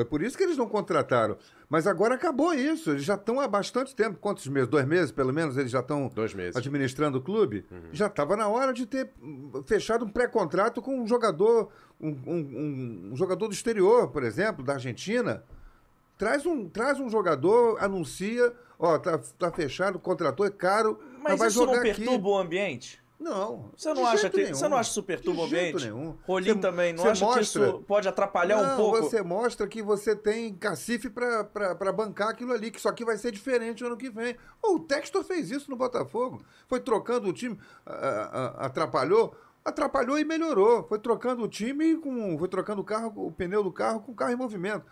É. 0.00 0.04
Foi 0.04 0.04
por 0.04 0.22
isso 0.22 0.36
que 0.36 0.42
eles 0.44 0.56
não 0.56 0.66
contrataram. 0.68 1.36
Mas 1.68 1.86
agora 1.86 2.14
acabou 2.14 2.52
isso. 2.54 2.90
Eles 2.90 3.04
já 3.04 3.14
estão 3.14 3.38
há 3.40 3.46
bastante 3.46 3.94
tempo. 3.94 4.18
Quantos 4.18 4.46
meses? 4.48 4.68
Dois 4.68 4.86
meses, 4.86 5.12
pelo 5.12 5.32
menos, 5.32 5.56
eles 5.56 5.70
já 5.70 5.80
estão 5.80 6.08
Dois 6.08 6.34
meses. 6.34 6.56
administrando 6.56 7.18
o 7.18 7.20
clube. 7.20 7.64
Já 7.92 8.06
estava 8.06 8.36
na 8.36 8.48
hora 8.48 8.72
de 8.72 8.86
ter 8.86 9.10
fechado 9.66 10.04
um 10.04 10.08
pré-contrato 10.08 10.80
com 10.82 10.98
um 11.00 11.06
jogador, 11.06 11.68
um, 12.00 12.08
um- 12.08 12.34
um- 12.34 13.10
um 13.12 13.16
jogador 13.16 13.46
do 13.48 13.52
exterior, 13.54 14.08
por 14.08 14.22
exemplo, 14.22 14.64
da 14.64 14.72
Argentina. 14.74 15.44
Traz 16.18 16.44
um, 16.44 16.68
traz 16.68 17.00
um 17.00 17.08
jogador, 17.08 17.82
anuncia, 17.82 18.52
ó, 18.78 18.98
tá, 18.98 19.18
tá 19.38 19.50
fechado, 19.50 19.98
contratou, 19.98 20.44
é 20.44 20.50
caro, 20.50 20.98
mas, 21.14 21.22
Mas 21.32 21.38
vai 21.38 21.48
isso 21.48 21.58
jogar 21.60 21.72
não 21.72 21.80
aqui. 21.80 21.94
perturba 21.94 22.28
o 22.28 22.36
ambiente? 22.38 23.00
Não. 23.20 23.70
Você 23.76 23.92
não 23.92 24.06
acha 24.06 24.30
que 24.30 24.36
nenhum. 24.38 24.54
você 24.54 24.66
não 24.68 24.76
acha 24.78 24.88
que 24.88 24.92
isso 24.92 25.02
perturba 25.02 25.42
o 25.42 25.44
De 25.44 25.50
jeito 25.50 25.76
ambiente? 25.76 25.92
nenhum. 25.92 26.16
Rolim 26.26 26.58
também 26.58 26.92
não 26.94 27.04
acha 27.06 27.26
que 27.34 27.40
isso 27.40 27.58
mostra- 27.60 27.84
pode 27.86 28.08
atrapalhar 28.08 28.62
não, 28.62 28.72
um 28.72 28.76
pouco? 28.78 29.02
você 29.02 29.20
mostra 29.22 29.68
que 29.68 29.82
você 29.82 30.16
tem 30.16 30.54
cacife 30.54 31.10
pra 31.10 31.92
bancar 31.92 32.30
aquilo 32.30 32.52
ali, 32.52 32.70
que 32.70 32.78
isso 32.78 32.88
aqui 32.88 33.04
vai 33.04 33.18
ser 33.18 33.30
diferente 33.30 33.84
ano 33.84 33.96
que 33.96 34.08
vem. 34.08 34.34
O 34.64 34.78
Textor 34.80 35.22
fez 35.22 35.50
isso 35.50 35.70
no 35.70 35.76
Botafogo. 35.76 36.42
Foi 36.66 36.80
trocando 36.80 37.28
o 37.28 37.32
time, 37.32 37.58
atrapalhou, 38.56 39.34
atrapalhou 39.64 40.18
e 40.18 40.24
melhorou. 40.24 40.84
Foi 40.88 40.98
trocando 40.98 41.42
o 41.44 41.48
time 41.48 41.96
com. 41.96 42.38
Foi 42.38 42.48
trocando 42.48 42.80
o 42.80 42.84
carro, 42.84 43.12
o 43.16 43.30
pneu 43.30 43.62
do 43.62 43.72
carro 43.72 44.00
com 44.00 44.12
o 44.12 44.14
carro 44.14 44.32
em 44.32 44.36
movimento. 44.36 44.84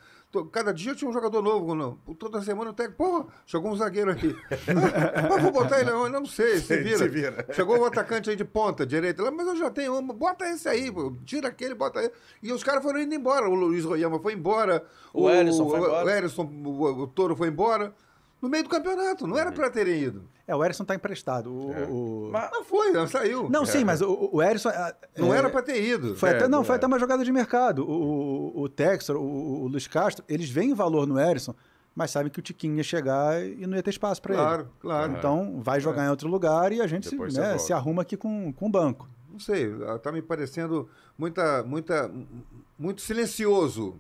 Cada 0.53 0.75
dia 0.75 0.95
tinha 0.95 1.09
um 1.09 1.13
jogador 1.13 1.41
novo. 1.43 1.75
Não. 1.75 1.97
Toda 2.19 2.43
semana 2.43 2.71
o 2.71 2.75
técnico, 2.75 2.99
porra, 3.03 3.27
chegou 3.47 3.71
um 3.71 3.77
zagueiro 3.77 4.11
aqui. 4.11 4.37
Mas 5.29 5.43
vou 5.43 5.51
botar 5.51 5.81
ele 5.81 5.91
onde? 5.91 6.13
Não 6.13 6.27
sei, 6.27 6.59
se 6.59 6.77
vira. 6.77 6.99
Se 6.99 7.09
vira. 7.09 7.47
Chegou 7.53 7.79
o 7.79 7.85
atacante 7.87 8.29
aí 8.29 8.37
de 8.37 8.45
ponta, 8.45 8.85
direita, 8.85 9.23
lá, 9.23 9.31
mas 9.31 9.47
eu 9.47 9.57
já 9.57 9.71
tenho 9.71 9.97
um, 9.99 10.07
bota 10.07 10.47
esse 10.47 10.69
aí, 10.69 10.93
pô, 10.93 11.15
tira 11.25 11.49
aquele, 11.49 11.75
bota 11.75 12.01
aí. 12.01 12.11
E 12.43 12.53
os 12.53 12.63
caras 12.63 12.83
foram 12.83 13.01
indo 13.01 13.15
embora. 13.15 13.49
O 13.49 13.55
Luiz 13.55 13.85
Royama 13.85 14.19
foi 14.21 14.35
embora. 14.35 14.85
O 15.15 15.31
Erisson 15.31 15.69
foi 15.71 15.81
o- 15.81 15.85
embora. 15.87 16.05
O 16.05 16.11
Erisson, 16.11 16.43
o, 16.45 16.85
o 17.03 17.07
Toro 17.07 17.35
foi 17.35 17.49
embora. 17.49 17.95
No 18.41 18.49
meio 18.49 18.63
do 18.65 18.71
campeonato, 18.71 19.27
não 19.27 19.37
era 19.37 19.51
pra 19.51 19.69
terem 19.69 20.01
ido. 20.01 20.25
É, 20.47 20.55
o 20.55 20.65
Erisson 20.65 20.85
tá 20.85 20.95
emprestado. 20.95 21.53
O, 21.53 21.73
É. 21.75 21.85
o- 21.87 22.31
Mas- 22.33 22.51
Mas 22.53 22.67
foi, 22.67 22.91
não 22.93 23.07
saiu. 23.09 23.51
Não, 23.51 23.67
sim, 23.67 23.85
mas 23.85 24.01
o, 24.01 24.31
o 24.33 24.41
Erisson... 24.43 24.71
é, 24.71 24.95
Não 25.17 25.35
é, 25.35 25.39
era 25.39 25.51
pra 25.51 25.61
ter 25.61 25.83
ido. 25.83 26.15
Foi 26.15 26.29
É, 26.31 26.33
até, 26.37 26.43
não, 26.49 26.59
não 26.59 26.65
foi 26.65 26.75
é. 26.75 26.77
até 26.77 26.87
uma 26.87 26.99
jogada 26.99 27.25
de 27.25 27.33
mercado. 27.33 27.85
O, 27.85 28.55
o, 28.57 28.63
o 28.63 28.69
Textor, 28.69 29.17
o, 29.17 29.63
o 29.65 29.67
Luiz 29.67 29.87
Castro, 29.87 30.25
eles 30.29 30.49
veem 30.49 30.73
valor 30.73 31.07
no 31.07 31.19
Erisson, 31.21 31.55
mas 31.95 32.13
sabem 32.13 32.31
que 32.31 32.39
o 32.39 32.43
Tiquinho 32.43 32.77
ia 32.77 32.83
chegar 32.85 33.45
e 33.45 33.67
não 33.67 33.77
ia 33.77 33.83
ter 33.83 33.91
espaço 33.91 34.23
para 34.23 34.35
ele. 34.35 34.43
Claro, 34.43 34.69
claro. 34.81 35.13
Então, 35.19 35.61
vai 35.61 35.81
jogar 35.81 36.07
em 36.07 36.11
outro 36.11 36.29
lugar 36.29 36.73
e 36.73 36.81
a 36.81 36.87
gente 36.87 37.05
se, 37.07 37.11
Depois 37.11 37.35
né, 37.35 37.59
se 37.59 37.73
arruma 37.73 38.03
aqui 38.03 38.17
com, 38.17 38.53
com 38.53 38.67
o 38.67 38.71
banco. 38.71 39.09
Não 39.31 39.41
sei, 39.41 39.69
tá 40.03 40.11
me 40.13 40.23
parecendo 40.23 40.89
muita, 41.19 41.63
muita, 41.65 42.11
muito 42.79 43.01
silencioso 43.03 43.97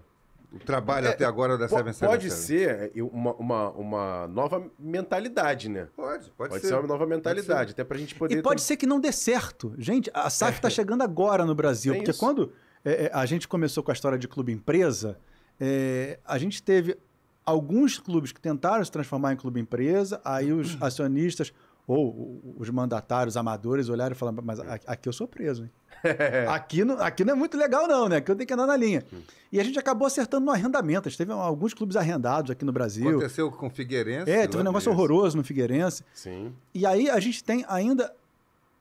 o 0.52 0.58
trabalho 0.58 1.08
até 1.10 1.24
agora 1.24 1.58
da 1.58 1.68
Seven 1.68 1.92
Seven 1.92 2.08
Pode 2.08 2.30
ser 2.30 2.90
uma, 3.12 3.34
uma, 3.34 3.70
uma 3.70 4.28
nova 4.28 4.64
mentalidade, 4.78 5.68
né? 5.68 5.88
Pode, 5.94 6.30
pode, 6.30 6.50
Pode 6.50 6.60
ser. 6.62 6.68
ser 6.68 6.74
uma 6.74 6.86
nova 6.86 7.06
mentalidade, 7.06 7.72
até 7.72 7.84
pra 7.84 7.98
gente 7.98 8.14
poder. 8.14 8.38
E 8.38 8.42
pode 8.42 8.62
ser 8.62 8.76
que 8.76 8.86
não 8.86 8.98
dê 8.98 9.12
certo. 9.12 9.74
Gente, 9.78 10.10
a 10.14 10.30
SAF 10.30 10.58
está 10.58 10.70
chegando 10.70 11.02
agora 11.02 11.44
no 11.44 11.54
Brasil, 11.54 11.92
Tem 11.92 12.00
porque 12.00 12.12
isso. 12.12 12.20
quando 12.20 12.52
é, 12.84 13.04
é, 13.06 13.10
a 13.12 13.26
gente 13.26 13.46
começou 13.46 13.82
com 13.82 13.90
a 13.90 13.94
história 13.94 14.18
de 14.18 14.26
clube 14.26 14.50
empresa, 14.52 15.18
é, 15.60 16.18
a 16.24 16.38
gente 16.38 16.62
teve 16.62 16.96
alguns 17.44 17.98
clubes 17.98 18.32
que 18.32 18.40
tentaram 18.40 18.84
se 18.84 18.90
transformar 18.90 19.32
em 19.32 19.36
clube 19.36 19.60
empresa, 19.60 20.20
aí 20.24 20.52
os 20.52 20.76
acionistas 20.82 21.52
ou 21.86 22.54
os 22.58 22.68
mandatários 22.70 23.36
amadores 23.36 23.88
olharam 23.88 24.12
e 24.12 24.14
falaram, 24.18 24.42
mas 24.42 24.60
a- 24.60 24.78
aqui 24.86 25.08
eu 25.08 25.12
sou 25.12 25.26
preso, 25.28 25.64
hein? 25.64 25.70
aqui, 26.48 26.84
não, 26.84 26.98
aqui 27.00 27.24
não 27.24 27.32
é 27.34 27.36
muito 27.36 27.56
legal 27.56 27.86
não, 27.88 28.08
né? 28.08 28.16
Aqui 28.16 28.30
eu 28.30 28.36
tenho 28.36 28.46
que 28.46 28.52
andar 28.54 28.66
na 28.66 28.76
linha. 28.76 29.04
E 29.50 29.58
a 29.58 29.64
gente 29.64 29.78
acabou 29.78 30.06
acertando 30.06 30.44
no 30.46 30.52
arrendamento. 30.52 31.08
A 31.08 31.10
gente 31.10 31.18
teve 31.18 31.32
alguns 31.32 31.72
clubes 31.74 31.96
arrendados 31.96 32.50
aqui 32.50 32.64
no 32.64 32.72
Brasil. 32.72 33.08
Aconteceu 33.08 33.50
com 33.50 33.66
o 33.66 33.70
Figueirense. 33.70 34.30
É, 34.30 34.46
teve 34.46 34.58
um 34.58 34.64
negócio 34.64 34.90
horroroso 34.92 35.36
no 35.36 35.44
Figueirense. 35.44 36.04
Sim. 36.12 36.52
E 36.74 36.84
aí 36.86 37.08
a 37.08 37.18
gente 37.20 37.42
tem 37.42 37.64
ainda. 37.68 38.12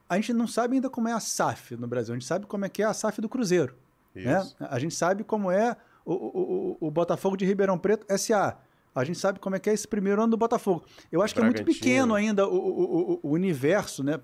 A 0.09 0.15
gente 0.15 0.33
não 0.33 0.47
sabe 0.47 0.75
ainda 0.75 0.89
como 0.89 1.07
é 1.07 1.13
a 1.13 1.19
SAF 1.19 1.75
no 1.75 1.87
Brasil. 1.87 2.13
A 2.13 2.17
gente 2.17 2.27
sabe 2.27 2.45
como 2.45 2.65
é 2.65 2.69
que 2.69 2.81
é 2.81 2.85
a 2.85 2.93
SAF 2.93 3.19
do 3.21 3.27
Cruzeiro. 3.29 3.75
Né? 4.15 4.47
A 4.59 4.79
gente 4.79 4.95
sabe 4.95 5.23
como 5.23 5.51
é 5.51 5.75
o, 6.05 6.13
o, 6.13 6.77
o, 6.81 6.87
o 6.87 6.91
Botafogo 6.91 7.35
de 7.37 7.45
Ribeirão 7.45 7.77
Preto 7.77 8.05
SA. 8.17 8.57
A 8.95 9.03
gente 9.03 9.19
sabe 9.19 9.37
como 9.39 9.55
é 9.55 9.59
que 9.59 9.69
é 9.69 9.73
esse 9.73 9.87
primeiro 9.87 10.21
ano 10.21 10.31
do 10.31 10.37
Botafogo. 10.37 10.83
Eu 11.11 11.21
acho 11.21 11.33
que 11.33 11.39
é 11.39 11.43
muito 11.43 11.57
pequeno 11.79 12.15
ainda 12.15 12.47
o, 12.47 12.55
o, 12.55 13.11
o- 13.13 13.19
o 13.21 13.29
universo 13.31 14.03
né, 14.03 14.19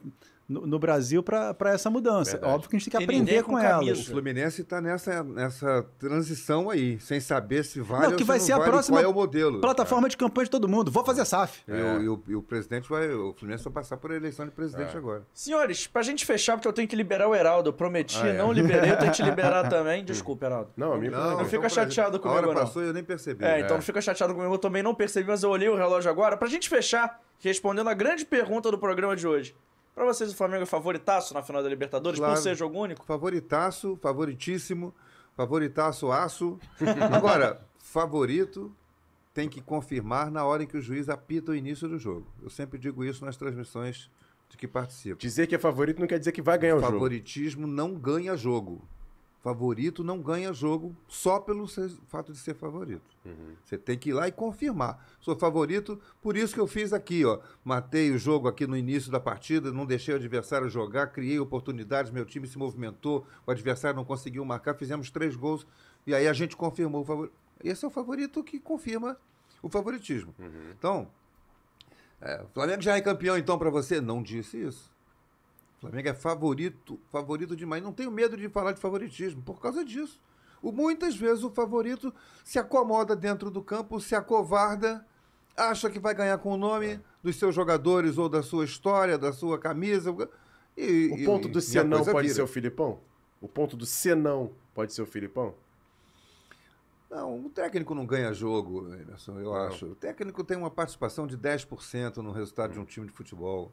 no, 0.53 0.67
no 0.67 0.79
Brasil 0.79 1.23
para 1.23 1.55
essa 1.73 1.89
mudança. 1.89 2.31
Verdade. 2.33 2.53
Óbvio 2.53 2.69
que 2.69 2.75
a 2.75 2.79
gente 2.79 2.89
tem 2.89 2.99
que 3.01 3.07
Tem 3.07 3.17
aprender 3.21 3.43
com 3.43 3.51
com, 3.53 3.59
ela. 3.59 3.83
O 3.91 3.95
Fluminense 4.05 4.61
está 4.61 4.79
nessa, 4.79 5.23
nessa 5.23 5.85
transição 5.99 6.69
aí, 6.69 6.99
sem 6.99 7.19
saber 7.19 7.63
se 7.65 7.81
vale 7.81 8.03
Não, 8.03 8.09
ou 8.11 8.15
que 8.15 8.23
se 8.23 8.27
vai 8.27 8.37
não 8.37 8.45
ser 8.45 8.53
a 8.53 8.57
vale, 8.59 8.69
próxima 8.71 8.97
qual 8.97 9.03
é 9.03 9.07
o 9.07 9.13
modelo. 9.13 9.59
Plataforma 9.61 10.07
de 10.07 10.15
campanha 10.15 10.45
de 10.45 10.51
todo 10.51 10.67
mundo. 10.67 10.91
Vou 10.91 11.03
fazer 11.03 11.25
SAF. 11.25 11.61
E, 11.67 11.71
o, 11.71 12.01
e 12.01 12.09
o- 12.09 12.23
e 12.29 12.35
o 12.35 12.41
presidente 12.41 12.87
vai. 12.89 13.09
O 13.13 13.33
Fluminense 13.33 13.63
vai 13.63 13.73
passar 13.73 13.97
por 13.97 14.11
eleição 14.11 14.45
de 14.45 14.51
presidente 14.51 14.93
É. 14.95 14.97
agora. 14.97 15.23
Senhores, 15.33 15.87
pra 15.87 16.01
gente 16.03 16.25
fechar, 16.25 16.53
porque 16.55 16.67
eu 16.67 16.73
tenho 16.73 16.87
que 16.87 16.95
liberar 16.95 17.27
o 17.27 17.33
Heraldo. 17.35 17.69
Eu 17.69 17.73
prometi, 17.73 18.17
Ah, 18.21 18.27
é. 18.27 18.37
não 18.37 18.51
liberei, 18.51 18.91
eu 18.91 18.97
tenho 18.97 19.11
que 19.11 19.17
te 19.17 19.23
liberar 19.23 19.67
também. 19.69 20.03
Desculpa, 20.05 20.45
Heraldo. 20.45 20.69
Não, 20.77 20.93
a 20.93 20.97
minha 20.97 21.11
Não 21.11 21.33
então 21.33 21.45
fica 21.45 21.67
chateado 21.69 22.17
A 22.17 22.19
comigo, 22.19 22.37
hora 22.37 22.47
não. 22.47 22.53
passou 22.53 22.83
e 22.83 22.87
eu 22.87 22.93
nem 22.93 23.03
percebi. 23.03 23.43
É, 23.43 23.59
então 23.59 23.71
É. 23.75 23.77
não 23.77 23.81
fica 23.81 24.01
chateado 24.01 24.33
comigo, 24.35 24.53
eu 24.53 24.57
também 24.59 24.83
não 24.83 24.93
percebi, 24.93 25.27
mas 25.27 25.41
eu 25.43 25.49
olhei 25.49 25.69
o 25.69 25.75
relógio 25.75 26.09
agora. 26.11 26.37
Pra 26.37 26.47
gente 26.47 26.69
fechar, 26.69 27.19
respondendo 27.39 27.89
a 27.89 27.93
grande 27.93 28.25
pergunta 28.25 28.69
do 28.69 28.77
programa 28.77 29.15
de 29.15 29.27
hoje. 29.27 29.55
Pra 29.93 30.05
vocês, 30.05 30.31
o 30.31 30.35
Flamengo 30.35 30.63
é 30.63 30.65
favoritaço 30.65 31.33
na 31.33 31.43
final 31.43 31.61
da 31.61 31.69
Libertadores, 31.69 32.19
Claro. 32.19 32.33
por 32.33 32.41
ser 32.41 32.55
jogo 32.55 32.79
único? 32.79 33.05
Favoritaço, 33.05 33.97
favoritíssimo, 34.01 34.93
favoritaço 35.35 36.11
aço. 36.11 36.59
Agora, 37.13 37.61
favorito 37.77 38.75
tem 39.33 39.47
que 39.47 39.61
confirmar 39.61 40.29
na 40.31 40.43
hora 40.45 40.63
em 40.63 40.67
que 40.67 40.77
o 40.77 40.81
juiz 40.81 41.09
apita 41.09 41.51
o 41.51 41.55
início 41.55 41.87
do 41.87 41.97
jogo. 41.99 42.25
Eu 42.41 42.49
sempre 42.49 42.77
digo 42.79 43.03
isso 43.03 43.23
nas 43.25 43.37
transmissões 43.37 44.09
de 44.49 44.57
que 44.57 44.67
participo. 44.67 45.19
Dizer 45.19 45.47
que 45.47 45.55
é 45.55 45.59
favorito 45.59 45.99
não 45.99 46.07
quer 46.07 46.19
dizer 46.19 46.31
que 46.31 46.41
vai 46.41 46.57
ganhar 46.57 46.75
o 46.75 46.79
jogo. 46.79 46.91
Favoritismo 46.93 47.65
não 47.67 47.93
ganha 47.95 48.35
jogo. 48.35 48.81
Favorito 49.43 50.05
não 50.05 50.21
ganha 50.21 50.53
jogo 50.53 50.95
só 51.05 51.37
pelo 51.37 51.67
ser- 51.67 51.91
fato 52.07 52.31
de 52.31 52.37
ser 52.37 52.53
favorito. 52.55 53.03
Uhum. 53.25 53.55
Você 53.65 53.77
tem 53.77 53.97
que 53.97 54.09
ir 54.11 54.13
lá 54.13 54.25
e 54.25 54.31
confirmar. 54.31 55.05
Sou 55.19 55.35
favorito, 55.35 55.99
por 56.21 56.37
isso 56.37 56.53
que 56.53 56.61
eu 56.61 56.65
fiz 56.65 56.93
aqui, 56.93 57.25
ó. 57.25 57.39
Matei 57.61 58.09
o 58.11 58.17
jogo 58.17 58.47
aqui 58.47 58.65
no 58.65 58.77
início 58.77 59.11
da 59.11 59.19
partida, 59.19 59.69
não 59.69 59.85
deixei 59.85 60.13
o 60.13 60.17
adversário 60.17 60.69
jogar, 60.69 61.07
criei 61.07 61.37
oportunidades, 61.39 62.09
meu 62.09 62.25
time 62.25 62.47
se 62.47 62.57
movimentou, 62.57 63.27
o 63.45 63.51
adversário 63.51 63.97
não 63.97 64.05
conseguiu 64.05 64.45
marcar, 64.45 64.75
fizemos 64.75 65.11
três 65.11 65.35
gols 65.35 65.67
e 66.07 66.15
aí 66.15 66.25
a 66.25 66.33
gente 66.33 66.55
confirmou 66.55 67.01
o 67.01 67.05
favorito. 67.05 67.33
Esse 67.61 67.83
é 67.83 67.87
o 67.89 67.91
favorito 67.91 68.41
que 68.45 68.57
confirma 68.61 69.17
o 69.61 69.67
favoritismo. 69.67 70.33
Então, 70.71 71.09
é, 72.21 72.41
o 72.43 72.47
Flamengo 72.53 72.81
já 72.81 72.95
é 72.95 73.01
campeão 73.01 73.37
então 73.37 73.57
para 73.59 73.69
você? 73.69 73.99
Não 73.99 74.23
disse 74.23 74.55
isso. 74.57 74.89
Flamengo 75.83 76.07
é 76.07 76.13
favorito, 76.13 76.97
favorito 77.11 77.57
demais. 77.57 77.83
Não 77.83 77.91
tenho 77.91 78.09
medo 78.09 78.37
de 78.37 78.47
falar 78.47 78.71
de 78.71 78.79
favoritismo 78.79 79.41
por 79.41 79.59
causa 79.59 79.83
disso. 79.83 80.17
O, 80.61 80.71
muitas 80.71 81.13
vezes 81.13 81.43
o 81.43 81.49
favorito 81.51 82.13
se 82.41 82.57
acomoda 82.57 83.17
dentro 83.17 83.51
do 83.51 83.61
campo, 83.61 83.99
se 83.99 84.15
acovarda, 84.15 85.05
acha 85.57 85.89
que 85.89 85.99
vai 85.99 86.15
ganhar 86.15 86.37
com 86.37 86.53
o 86.53 86.57
nome 86.57 87.01
dos 87.21 87.35
seus 87.35 87.53
jogadores 87.53 88.17
ou 88.17 88.29
da 88.29 88.41
sua 88.41 88.63
história, 88.63 89.17
da 89.17 89.33
sua 89.33 89.59
camisa. 89.59 90.15
E, 90.77 91.09
O 91.21 91.25
ponto 91.25 91.49
do 91.49 91.59
senão 91.59 92.01
pode 92.05 92.27
vira. 92.29 92.33
ser 92.35 92.41
o 92.43 92.47
Filipão? 92.47 93.01
O 93.41 93.49
ponto 93.49 93.75
do 93.75 93.85
senão 93.85 94.53
pode 94.73 94.93
ser 94.93 95.01
o 95.01 95.05
Filipão? 95.05 95.53
Não, 97.09 97.45
o 97.45 97.49
técnico 97.49 97.93
não 97.93 98.05
ganha 98.05 98.33
jogo, 98.33 98.87
Emerson, 98.95 99.33
eu 99.39 99.51
Não. 99.51 99.55
acho. 99.55 99.85
O 99.87 99.95
técnico 99.95 100.45
tem 100.45 100.55
uma 100.57 100.71
participação 100.71 101.27
de 101.27 101.37
10% 101.37 102.17
no 102.23 102.31
resultado 102.31 102.71
de 102.71 102.79
um 102.79 102.85
time 102.85 103.05
de 103.05 103.11
futebol. 103.11 103.69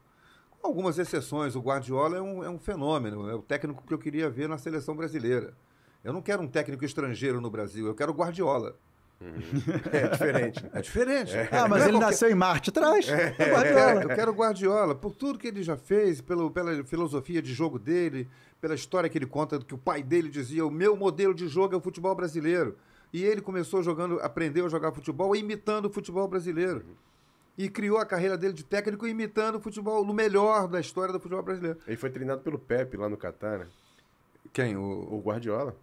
Algumas 0.63 0.99
exceções, 0.99 1.57
o 1.57 1.61
Guardiola 1.61 2.17
é 2.17 2.21
um, 2.21 2.45
é 2.45 2.51
um 2.51 2.59
fenômeno, 2.59 3.29
é 3.29 3.35
o 3.35 3.43
técnico 3.43 3.83
que 3.87 3.93
eu 3.95 3.99
queria 3.99 4.29
ver 4.29 4.49
na 4.49 4.59
seleção 4.59 4.95
brasileira. 4.95 5.55
Eu 6.05 6.13
não 6.13 6.21
quero 6.23 6.43
um 6.43 6.47
técnico 6.49 6.85
estrangeiro 6.85 7.41
no 7.41 7.51
Brasil, 7.51 7.87
eu 7.87 7.95
quero 7.95 8.13
o 8.13 8.15
Guardiola. 8.15 8.77
É 9.93 10.09
diferente. 10.09 10.71
É 10.73 10.81
diferente. 10.81 11.33
Ah, 11.53 11.69
mas 11.69 11.71
Não 11.71 11.77
é 11.77 11.83
ele 11.83 11.91
qualquer- 11.93 12.07
nasceu 12.07 12.31
em 12.31 12.35
Marte 12.35 12.71
atrás. 12.71 13.07
É, 13.09 13.29
Eu 13.39 13.63
quero, 13.63 14.01
eu 14.03 14.09
quero 14.09 14.31
o 14.31 14.35
Guardiola, 14.35 14.95
por 14.95 15.15
tudo 15.15 15.39
que 15.39 15.47
ele 15.49 15.63
já 15.63 15.77
fez, 15.77 16.21
pelo, 16.23 16.51
pela 16.51 16.83
filosofia 16.85 17.43
de 17.43 17.53
jogo 17.53 17.79
dele, 17.79 18.27
pela 18.61 18.75
história 18.75 19.11
que 19.11 19.19
ele 19.19 19.27
conta, 19.27 19.59
que 19.59 19.75
o 19.75 19.79
pai 19.79 20.03
dele 20.03 20.29
dizia, 20.31 20.65
o 20.65 20.71
meu 20.71 20.97
modelo 20.97 21.35
de 21.35 21.49
jogo 21.49 21.75
é 21.75 21.77
o 21.77 21.81
futebol 21.83 22.15
brasileiro. 22.15 22.77
E 23.13 23.23
ele 23.25 23.41
começou 23.43 23.83
jogando, 23.83 24.19
aprendeu 24.21 24.65
a 24.65 24.69
jogar 24.71 24.93
futebol 24.93 25.35
imitando 25.37 25.87
o 25.87 25.91
futebol 25.91 26.27
brasileiro. 26.29 26.85
E 27.59 27.69
criou 27.69 27.99
a 27.99 28.07
carreira 28.07 28.39
dele 28.39 28.55
de 28.55 28.65
técnico 28.65 29.07
imitando 29.07 29.57
o 29.57 29.61
futebol, 29.61 30.05
no 30.05 30.15
melhor 30.15 30.67
da 30.67 30.81
história 30.81 31.13
do 31.13 31.21
futebol 31.21 31.43
brasileiro. 31.43 31.79
Ele 31.87 31.97
foi 31.97 32.11
treinado 32.11 32.41
pelo 32.41 32.59
Pepe 32.59 32.97
lá 32.97 33.09
no 33.09 33.17
Catar, 33.17 33.59
né? 33.59 33.67
Quem? 34.53 34.77
O... 34.77 34.83
O 34.83 35.21
Guardiola. 35.21 35.77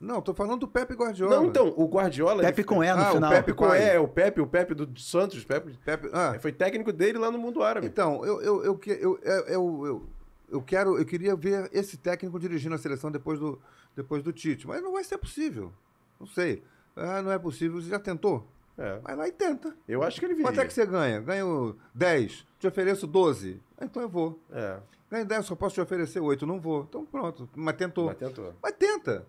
Não, 0.00 0.22
tô 0.22 0.32
falando 0.32 0.60
do 0.60 0.68
Pepe 0.68 0.94
Guardiola. 0.94 1.36
Não, 1.36 1.46
então, 1.46 1.74
o 1.76 1.86
Guardiola. 1.86 2.42
Pepe 2.42 2.60
ele... 2.60 2.68
com 2.68 2.84
E 2.84 2.92
no 2.92 3.00
Ah, 3.00 3.10
o 3.10 3.14
final. 3.14 3.30
Pepe 3.30 3.52
com. 3.52 3.74
E, 3.74 3.78
é 3.78 3.98
o 3.98 4.06
Pepe, 4.06 4.40
o 4.40 4.46
Pepe 4.46 4.74
do 4.74 4.98
Santos. 5.00 5.44
Pepe... 5.44 5.76
Pepe... 5.84 6.08
Ah, 6.12 6.38
Foi 6.40 6.52
técnico 6.52 6.92
dele 6.92 7.18
lá 7.18 7.30
no 7.30 7.38
mundo 7.38 7.62
árabe. 7.62 7.86
Então, 7.86 8.24
eu, 8.24 8.40
eu, 8.40 8.64
eu, 8.64 8.80
eu, 8.86 8.94
eu, 8.94 9.18
eu, 9.22 9.86
eu, 9.86 10.06
eu 10.50 10.62
quero, 10.62 10.96
eu 10.96 11.04
queria 11.04 11.34
ver 11.34 11.68
esse 11.72 11.96
técnico 11.96 12.38
dirigindo 12.38 12.76
a 12.76 12.78
seleção 12.78 13.10
depois 13.10 13.40
do, 13.40 13.60
depois 13.96 14.22
do 14.22 14.32
Tite, 14.32 14.68
mas 14.68 14.80
não 14.80 14.92
vai 14.92 15.02
ser 15.02 15.18
possível. 15.18 15.72
Não 16.20 16.28
sei. 16.28 16.62
Ah, 16.94 17.20
não 17.20 17.32
é 17.32 17.38
possível. 17.38 17.80
Você 17.80 17.88
já 17.88 17.98
tentou? 17.98 18.46
É. 18.78 18.98
Vai 19.00 19.16
lá 19.16 19.26
e 19.28 19.32
tenta. 19.32 19.76
Eu 19.88 20.02
acho 20.04 20.20
que 20.20 20.24
ele 20.26 20.34
viria. 20.34 20.48
Quanto 20.50 20.60
é 20.60 20.66
que 20.66 20.72
você 20.72 20.86
ganha? 20.86 21.20
Ganho 21.20 21.76
10, 21.94 22.46
te 22.60 22.66
ofereço 22.68 23.06
12. 23.08 23.60
Ah, 23.76 23.84
Então 23.84 24.00
eu 24.02 24.08
vou. 24.08 24.40
É, 24.52 24.78
Ganho 25.10 25.24
10, 25.26 25.46
só 25.46 25.56
posso 25.56 25.74
te 25.74 25.80
oferecer 25.80 26.20
8, 26.20 26.46
não 26.46 26.60
vou. 26.60 26.84
Então 26.88 27.04
pronto, 27.04 27.48
mas 27.56 27.76
tentou. 27.76 28.06
mas 28.06 28.16
tentou. 28.16 28.54
Mas 28.62 28.72
tenta. 28.72 29.26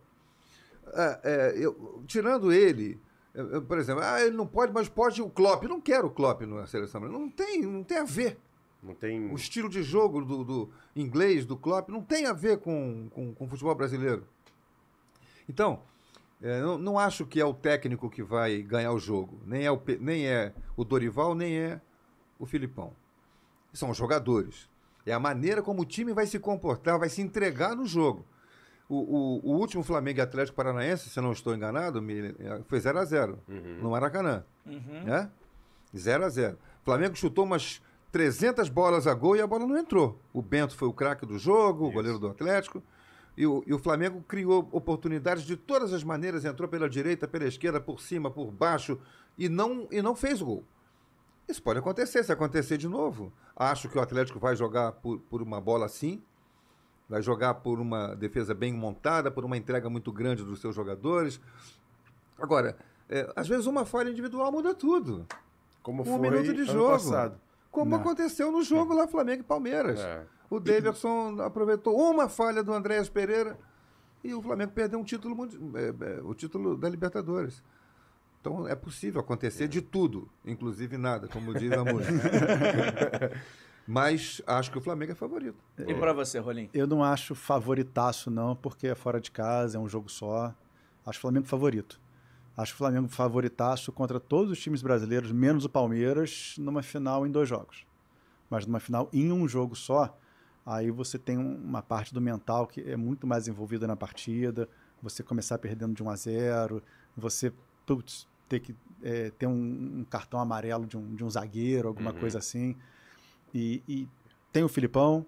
Ah, 0.94 1.20
é, 1.24 1.54
eu- 1.58 2.04
tirando 2.06 2.52
ele, 2.54 3.00
eu- 3.34 3.50
eu, 3.54 3.62
por 3.64 3.78
exemplo, 3.80 4.04
ah, 4.04 4.22
ele 4.22 4.36
não 4.36 4.46
pode, 4.46 4.72
mas 4.74 4.88
pode 4.90 5.22
o 5.22 5.30
Klopp. 5.30 5.64
Eu 5.64 5.70
não 5.70 5.82
quero 5.82 6.08
o 6.08 6.12
Klopp 6.12 6.42
na 6.44 6.68
seleção. 6.68 7.02
Não 7.02 7.30
tem, 7.30 7.62
não 7.64 7.84
tem 7.84 7.98
a 7.98 8.04
ver. 8.04 8.38
Não 8.84 8.94
tem. 8.94 9.32
O 9.32 9.36
estilo 9.36 9.68
de 9.68 9.82
jogo 9.84 10.24
do, 10.24 10.44
do 10.44 10.70
inglês, 10.96 11.46
do 11.46 11.58
Klopp, 11.58 11.90
não 11.90 12.02
tem 12.04 12.26
a 12.28 12.34
ver 12.34 12.60
com, 12.60 13.10
com, 13.12 13.34
com 13.34 13.46
o 13.46 13.48
futebol 13.48 13.74
brasileiro. 13.76 14.26
Então, 15.48 15.82
é, 16.41 16.61
não, 16.61 16.78
não 16.78 16.99
acho 16.99 17.26
que 17.26 17.40
é 17.40 17.45
o 17.45 17.53
técnico 17.53 18.10
que 18.10 18.24
vai 18.24 18.61
ganhar 18.61 18.91
o 18.91 18.99
jogo. 18.99 19.40
Nem 19.45 19.66
é 19.66 19.72
o, 19.72 19.82
nem 19.99 20.26
é 20.28 20.53
o 20.78 20.84
Dorival, 20.84 21.36
nem 21.36 21.57
é 21.57 21.82
o 22.40 22.45
Filipão. 22.45 22.94
São 23.74 23.90
os 23.90 23.98
jogadores. 23.98 24.70
É 25.06 25.11
a 25.14 25.20
maneira 25.20 25.61
como 25.61 25.82
o 25.82 25.86
time 25.86 26.14
vai 26.14 26.26
se 26.26 26.40
comportar, 26.40 26.98
vai 26.99 27.10
se 27.10 27.22
entregar 27.22 27.76
no 27.76 27.86
jogo. 27.86 28.26
O, 28.88 28.95
o- 28.95 29.52
o 29.52 29.57
último 29.60 29.84
Flamengo 29.84 30.20
e 30.20 30.22
Atlético 30.22 30.56
Paranaense, 30.56 31.10
se 31.10 31.20
eu 31.20 31.24
não 31.24 31.32
estou 31.32 31.53
enganado, 31.53 32.02
me- 32.02 32.34
foi 32.66 32.80
0 32.80 32.98
a 32.99 33.06
0 33.06 33.40
Uhum. 33.48 33.80
no 33.82 33.91
Maracanã 33.91 34.44
Uhum. 34.66 35.03
né? 35.03 35.30
0 35.95 36.26
a 36.26 36.30
0 36.30 36.57
O 36.82 36.86
Flamengo 36.86 37.16
chutou 37.16 37.45
umas 37.45 37.82
300 38.11 38.68
bolas 38.70 39.06
a 39.06 39.14
gol 39.14 39.36
e 39.36 39.41
a 39.41 39.45
bola 39.48 39.68
não 39.68 39.78
entrou. 39.78 40.20
O 40.34 40.41
Bento 40.41 40.76
foi 40.76 40.88
o 40.88 40.94
craque 40.94 41.26
do 41.26 41.38
jogo, 41.38 41.84
o 41.84 41.88
Isso. 41.88 41.94
goleiro 41.94 42.18
do 42.20 42.28
Atlético. 42.30 42.82
E 43.38 43.48
o, 43.48 43.64
e 43.66 43.74
o 43.74 43.80
Flamengo 43.80 44.24
criou 44.28 44.68
oportunidades 44.72 45.44
de 45.44 45.56
todas 45.56 45.94
as 45.94 46.04
maneiras, 46.04 46.44
entrou 46.44 46.68
pela 46.68 46.90
direita, 46.90 47.28
pela 47.28 47.46
esquerda, 47.46 47.80
por 47.80 48.02
cima, 48.02 48.30
por 48.30 48.52
baixo, 48.52 49.00
e 49.38 49.48
não, 49.48 49.88
e 49.92 50.02
não 50.02 50.16
fez 50.16 50.42
gol. 50.42 50.64
Isso 51.48 51.64
pode 51.64 51.80
acontecer, 51.80 52.24
se 52.24 52.32
acontecer 52.32 52.78
de 52.78 52.88
novo. 52.88 53.32
Acho 53.56 53.90
que 53.90 53.98
o 53.98 54.02
Atlético 54.02 54.40
vai 54.40 54.56
jogar 54.56 54.92
por, 54.94 55.20
por 55.22 55.42
uma 55.42 55.60
bola 55.60 55.86
assim, 55.86 56.22
vai 57.10 57.22
jogar 57.22 57.56
por 57.56 57.80
uma 57.80 58.14
defesa 58.16 58.54
bem 58.54 58.72
montada, 58.74 59.32
por 59.32 59.44
uma 59.44 59.58
entrega 59.58 59.90
muito 59.90 60.12
grande 60.12 60.44
dos 60.44 60.62
seus 60.62 60.76
jogadores. 60.76 61.40
Agora, 62.38 62.78
é, 63.10 63.32
às 63.36 63.48
vezes 63.48 63.66
uma 63.66 63.84
falha 63.86 64.10
individual 64.12 64.52
muda 64.52 64.76
tudo. 64.76 65.26
Como 65.82 66.04
Um 66.04 66.06
foi 66.06 66.20
minuto 66.20 66.54
de 66.54 66.66
jogo. 66.66 66.92
passado. 66.92 67.40
Como 67.72 67.91
Não. 67.91 68.00
aconteceu 68.00 68.52
no 68.52 68.64
jogo 68.64 68.94
lá 68.94 69.08
Flamengo 69.08 69.41
e 69.41 69.44
Palmeiras. 69.44 70.00
É. 70.00 70.26
O 70.50 70.60
Davidson 70.60 71.38
aproveitou 71.41 71.96
uma 71.96 72.28
falha 72.28 72.64
do 72.64 72.74
Andréas 72.74 73.08
Pereira 73.08 73.58
e 74.24 74.34
o 74.34 74.41
Flamengo 74.41 74.72
perdeu 74.72 75.00
um 75.00 75.04
título, 75.04 75.48
é, 75.76 76.18
é, 76.18 76.22
o 76.24 76.34
título 76.34 76.76
da 76.76 76.90
Libertadores. 76.90 77.64
Então 78.41 78.68
é 78.68 78.76
possível 78.76 79.22
acontecer 79.22 79.68
de 79.68 79.82
tudo, 79.82 80.30
inclusive 80.46 80.98
nada, 80.98 81.28
como 81.28 81.54
diz 81.54 81.72
a 81.72 81.84
música. 81.84 83.32
Mas 83.86 84.41
acho 84.46 84.72
que 84.72 84.78
o 84.78 84.82
Flamengo 84.82 85.12
é 85.12 85.16
favorito. 85.16 85.58
E 85.80 85.94
pra 85.96 86.14
você, 86.14 86.38
Rolim? 86.38 86.70
Eu 86.74 86.86
não 86.86 87.04
acho 87.04 87.34
favoritaço, 87.34 88.30
não, 88.30 88.56
porque 88.56 88.88
é 88.88 88.96
fora 88.96 89.20
de 89.20 89.32
casa, 89.32 89.78
é 89.78 89.82
um 89.82 89.90
jogo 89.90 90.10
só. 90.10 90.54
Acho 91.06 91.18
o 91.18 91.22
Flamengo 91.22 91.48
favorito. 91.48 92.00
Acho 92.61 92.73
que 92.73 92.76
o 92.76 92.77
Flamengo 92.80 93.07
favoritaço 93.07 93.91
contra 93.91 94.19
todos 94.19 94.52
os 94.52 94.60
times 94.60 94.81
brasileiros, 94.81 95.31
menos 95.31 95.64
o 95.64 95.69
Palmeiras, 95.69 96.56
numa 96.57 96.81
final 96.84 97.26
em 97.26 97.31
dois 97.31 97.48
jogos. 97.48 97.86
Mas 98.49 98.65
numa 98.65 98.80
final 98.81 99.10
em 99.14 99.31
um 99.31 99.48
jogo 99.48 99.76
só, 99.76 100.18
aí 100.65 100.91
você 100.91 101.18
tem 101.18 101.38
um- 101.38 101.56
uma 101.56 101.81
parte 101.81 102.14
do 102.14 102.19
mental 102.19 102.68
que 102.68 102.81
é 102.81 102.98
muito 102.98 103.26
mais 103.26 103.48
envolvida 103.48 103.88
na 103.88 103.95
partida, 103.95 104.68
você 105.02 105.23
começar 105.23 105.57
perdendo 105.57 105.94
de 105.94 106.03
1 106.03 106.10
a 106.10 106.15
0, 106.18 106.84
você 107.15 107.53
putz, 107.86 108.27
ter 108.49 108.60
que 108.60 108.76
é, 109.02 109.30
ter 109.31 109.48
um, 109.48 109.99
um 109.99 110.03
cartão 110.10 110.38
amarelo 110.41 110.86
de 110.86 110.98
um, 110.98 111.15
de 111.15 111.23
um 111.23 111.30
zagueiro, 111.30 111.88
alguma 111.88 112.11
Uhum. 112.11 112.19
coisa 112.19 112.40
assim. 112.40 112.76
E, 113.53 113.81
e 113.88 114.07
tem 114.52 114.64
o 114.64 114.68
Filipão, 114.68 115.26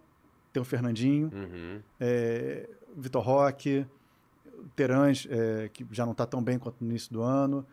tem 0.51 0.61
o 0.61 0.65
Fernandinho, 0.65 1.31
Uhum. 1.33 1.81
é, 1.97 2.69
Vitor 2.97 3.23
Roque, 3.23 3.85
Terãs, 4.75 5.27
é, 5.29 5.69
que 5.69 5.85
já 5.91 6.05
não 6.05 6.11
está 6.11 6.25
tão 6.25 6.41
bem 6.43 6.57
quanto 6.59 6.77
no 6.81 6.89
início 6.89 7.11
do 7.11 7.21
ano, 7.21 7.65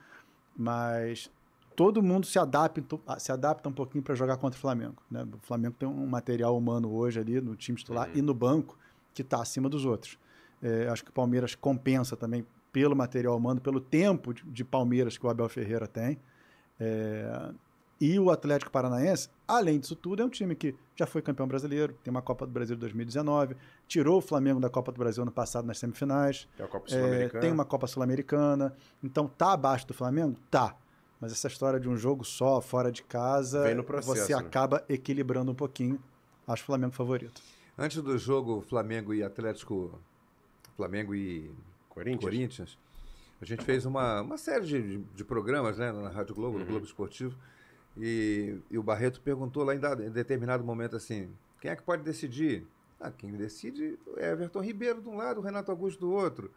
mas 0.56 1.30
todo 1.76 2.02
mundo 2.02 2.26
se 2.26 2.38
adapta, 2.38 2.82
se 3.18 3.30
adapta 3.30 3.68
um 3.68 3.72
pouquinho 3.72 4.02
para 4.02 4.14
jogar 4.14 4.36
contra 4.36 4.58
o 4.58 4.60
Flamengo. 4.60 4.96
Né? 5.10 5.22
O 5.32 5.38
Flamengo 5.46 5.76
tem 5.78 5.88
um 5.88 6.06
material 6.06 6.56
humano 6.56 6.92
hoje 6.92 7.20
ali 7.20 7.40
no 7.40 7.54
time 7.54 7.78
titular 7.78 8.08
Uhum. 8.08 8.16
e 8.16 8.22
no 8.22 8.34
banco 8.34 8.76
que 9.14 9.22
está 9.22 9.40
acima 9.40 9.68
dos 9.68 9.84
outros. 9.84 10.18
É, 10.62 10.88
acho 10.88 11.04
que 11.04 11.10
o 11.10 11.12
Palmeiras 11.12 11.54
compensa 11.54 12.16
também 12.16 12.44
pelo 12.72 12.94
material 12.96 13.36
humano, 13.36 13.60
pelo 13.60 13.80
tempo 13.80 14.34
de, 14.34 14.42
de 14.42 14.64
Palmeiras 14.64 15.16
que 15.16 15.24
o 15.24 15.28
Abel 15.30 15.48
Ferreira 15.48 15.86
tem. 15.86 16.18
É, 16.80 17.50
e 18.00 18.18
o 18.18 18.30
Atlético 18.30 18.70
Paranaense, 18.70 19.28
além 19.46 19.78
disso 19.80 19.96
tudo, 19.96 20.22
é 20.22 20.24
um 20.24 20.28
time 20.28 20.54
que 20.54 20.74
já 20.94 21.06
foi 21.06 21.20
campeão 21.20 21.48
brasileiro, 21.48 21.94
tem 22.04 22.10
uma 22.10 22.22
Copa 22.22 22.46
do 22.46 22.52
Brasil 22.52 22.76
de 22.76 22.80
2019, 22.80 23.56
tirou 23.88 24.18
o 24.18 24.20
Flamengo 24.20 24.60
da 24.60 24.70
Copa 24.70 24.92
do 24.92 24.98
Brasil 24.98 25.22
ano 25.22 25.32
passado 25.32 25.66
nas 25.66 25.78
semifinais, 25.78 26.48
Tem 26.56 26.64
a 26.64 26.68
Copa 26.68 26.86
é, 26.86 26.90
Sul-Americana. 26.90 27.40
tem 27.40 27.52
uma 27.52 27.64
Copa 27.64 27.86
Sul-Americana. 27.86 28.76
Então 29.02 29.26
tá 29.26 29.52
abaixo 29.52 29.86
do 29.86 29.94
Flamengo? 29.94 30.36
Tá. 30.50 30.76
Mas 31.20 31.32
essa 31.32 31.48
história 31.48 31.80
de 31.80 31.88
um 31.88 31.96
jogo 31.96 32.24
só, 32.24 32.60
fora 32.60 32.92
de 32.92 33.02
casa, 33.02 33.64
Vem 33.64 33.74
no 33.74 33.82
processo, 33.82 34.14
você 34.26 34.32
né? 34.34 34.38
acaba 34.40 34.84
equilibrando 34.88 35.50
um 35.50 35.54
pouquinho. 35.54 36.00
Acho 36.46 36.62
o 36.62 36.66
Flamengo 36.66 36.92
favorito. 36.94 37.42
Antes 37.76 38.00
do 38.02 38.16
jogo 38.16 38.60
Flamengo 38.60 39.12
e 39.12 39.22
Atlético, 39.24 39.98
Flamengo 40.76 41.14
e 41.14 41.50
Corinthians? 41.88 42.22
Corinthians, 42.22 42.78
a 43.40 43.44
gente 43.44 43.64
fez 43.64 43.84
uma, 43.84 44.20
uma 44.22 44.38
série 44.38 44.64
de, 44.64 44.98
de 44.98 45.24
programas 45.24 45.78
né, 45.78 45.90
na 45.92 46.08
Rádio 46.08 46.34
Globo, 46.34 46.54
Uhum. 46.54 46.60
no 46.64 46.66
Globo 46.70 46.86
Esportivo, 46.86 47.36
e, 48.00 48.58
e 48.70 48.78
o 48.78 48.82
Barreto 48.82 49.20
perguntou 49.20 49.64
lá 49.64 49.74
em, 49.74 49.78
dado- 49.78 50.02
em 50.02 50.10
determinado 50.10 50.62
momento 50.64 50.96
assim, 50.96 51.28
quem 51.60 51.70
é 51.70 51.76
que 51.76 51.82
pode 51.82 52.02
decidir? 52.02 52.66
Ah, 53.00 53.10
quem 53.10 53.30
decide 53.32 53.98
é 54.16 54.32
Everton 54.32 54.60
Ribeiro 54.60 55.00
de 55.00 55.08
um 55.08 55.16
lado, 55.16 55.38
o 55.40 55.42
Renato 55.42 55.70
Augusto 55.70 56.00
do 56.00 56.10
outro. 56.12 56.50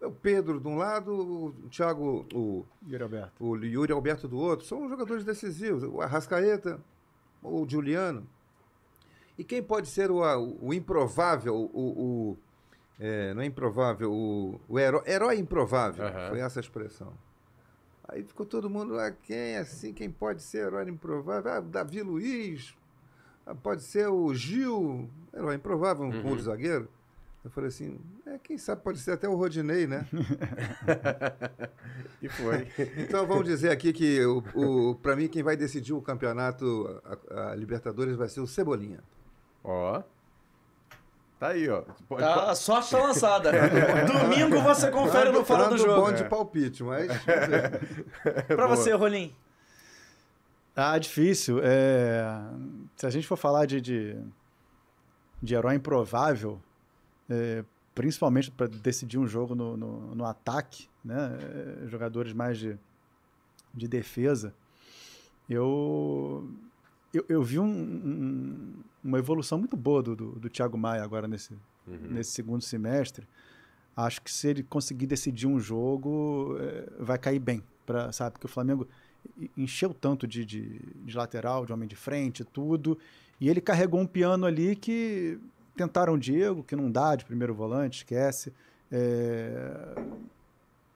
É 0.00 0.06
o 0.06 0.12
Pedro 0.12 0.60
de 0.60 0.68
um 0.68 0.76
lado, 0.76 1.10
o 1.14 1.52
Thiago, 1.70 2.26
o, 2.34 2.66
Yuri 2.86 3.02
Alberto. 3.02 3.32
o 3.42 3.56
Yuri 3.56 3.92
Alberto 3.92 4.28
do 4.28 4.36
outro. 4.36 4.66
São 4.66 4.86
jogadores 4.90 5.24
decisivos. 5.24 5.82
O 5.84 6.02
Arrascaeta, 6.02 6.78
o 7.42 7.66
Juliano. 7.66 8.26
E 9.38 9.44
quem 9.44 9.62
pode 9.62 9.88
ser 9.88 10.10
o, 10.10 10.18
o 10.60 10.74
improvável, 10.74 11.54
o, 11.54 11.70
o- 12.32 12.36
é, 13.00 13.32
não 13.34 13.40
é 13.42 13.46
improvável, 13.46 14.10
o, 14.12 14.60
o 14.68 14.78
herói, 14.78 15.02
herói 15.06 15.38
improvável, 15.38 16.06
Aham. 16.06 16.28
foi 16.30 16.40
essa 16.40 16.60
a 16.60 16.62
expressão. 16.62 17.12
Aí 18.08 18.22
ficou 18.22 18.46
todo 18.46 18.70
mundo, 18.70 18.98
ah, 18.98 19.10
quem 19.10 19.56
assim, 19.56 19.92
quem 19.92 20.10
pode 20.10 20.42
ser 20.42 20.66
herói 20.66 20.88
improvável? 20.88 21.52
Ah, 21.52 21.60
Davi 21.60 22.02
Luiz, 22.02 22.74
ah, 23.44 23.54
pode 23.54 23.82
ser 23.82 24.08
o 24.08 24.32
Gil, 24.34 25.08
herói 25.34 25.56
improvável, 25.56 26.04
um 26.04 26.10
Uhum. 26.10 26.36
de 26.36 26.42
zagueiro. 26.42 26.88
Eu 27.44 27.50
falei 27.50 27.68
assim, 27.68 28.00
é, 28.26 28.38
quem 28.38 28.58
sabe 28.58 28.82
pode 28.82 28.98
ser 28.98 29.12
até 29.12 29.28
o 29.28 29.36
Rodinei, 29.36 29.86
né? 29.86 30.04
E 32.22 32.28
foi. 32.28 32.66
Então 32.98 33.26
vamos 33.26 33.44
dizer 33.44 33.70
aqui 33.70 33.92
que 33.92 34.24
o, 34.24 34.42
o, 34.54 34.94
para 34.96 35.14
mim 35.14 35.28
quem 35.28 35.42
vai 35.42 35.56
decidir 35.56 35.92
o 35.92 36.00
campeonato, 36.02 37.00
a, 37.30 37.50
a 37.50 37.54
Libertadores, 37.54 38.16
vai 38.16 38.28
ser 38.28 38.40
o 38.40 38.46
Cebolinha. 38.46 39.00
ó. 39.62 40.02
Tá 41.38 41.48
aí, 41.48 41.68
ó. 41.68 41.82
Pode- 42.08 42.22
Tá, 42.22 42.50
a 42.50 42.54
sorte 42.54 42.90
tá 42.90 42.98
lançada. 42.98 43.50
Domingo 44.06 44.60
você 44.62 44.90
confere 44.90 45.30
no 45.30 45.44
Fora 45.44 45.68
do 45.68 45.76
Jogo. 45.76 46.00
bom 46.00 46.12
de 46.12 46.24
palpite, 46.24 46.82
mas 46.82 47.08
Pra 48.48 48.66
você, 48.66 48.92
Rolim. 48.92 49.34
Ah, 50.74 50.98
difícil. 50.98 51.60
É, 51.62 52.24
Se 52.96 53.06
a 53.06 53.10
gente 53.10 53.26
for 53.26 53.36
falar 53.36 53.66
de, 53.66 53.80
de, 53.80 54.16
de 55.42 55.54
herói 55.54 55.74
improvável, 55.74 56.60
é, 57.28 57.64
principalmente 57.94 58.50
para 58.50 58.66
decidir 58.66 59.18
um 59.18 59.26
jogo 59.26 59.54
no, 59.54 59.76
no, 59.76 60.14
no 60.14 60.24
ataque, 60.24 60.88
né? 61.04 61.38
é, 61.84 61.86
jogadores 61.88 62.32
mais 62.32 62.58
de, 62.58 62.78
de 63.74 63.88
defesa, 63.88 64.54
eu, 65.48 66.46
eu, 67.16 67.24
eu 67.28 67.42
vi 67.42 67.58
um- 67.58 67.66
um- 67.66 68.74
uma 69.04 69.18
evolução 69.18 69.58
muito 69.58 69.76
boa 69.76 70.02
do, 70.02 70.16
do, 70.16 70.32
do 70.32 70.48
Thiago 70.50 70.76
Maia 70.76 71.02
agora 71.02 71.26
nesse, 71.28 71.52
Uhum. 71.86 71.98
nesse 72.10 72.32
segundo 72.32 72.62
semestre. 72.62 73.26
Acho 73.96 74.20
que 74.20 74.30
se 74.30 74.48
ele 74.48 74.62
conseguir 74.62 75.06
decidir 75.06 75.46
um 75.46 75.58
jogo, 75.60 76.56
é, 76.60 76.86
vai 77.02 77.18
cair 77.18 77.38
bem. 77.38 77.62
Pra, 77.86 78.10
sabe? 78.12 78.32
Porque 78.32 78.46
o 78.46 78.50
Flamengo 78.50 78.86
encheu 79.56 79.94
tanto 79.94 80.26
de, 80.26 80.44
de, 80.44 80.80
de 81.04 81.16
lateral, 81.16 81.64
de 81.64 81.72
homem 81.72 81.88
de 81.88 81.94
frente, 81.96 82.44
tudo. 82.44 82.98
E 83.40 83.48
ele 83.48 83.60
carregou 83.60 84.00
um 84.00 84.06
piano 84.06 84.44
ali 84.44 84.74
que 84.74 85.38
tentaram 85.76 86.14
o 86.14 86.18
Diego, 86.18 86.64
que 86.64 86.74
não 86.74 86.90
dá 86.90 87.14
de 87.14 87.24
primeiro 87.24 87.54
volante, 87.54 87.98
esquece. 87.98 88.52
É, 88.90 89.94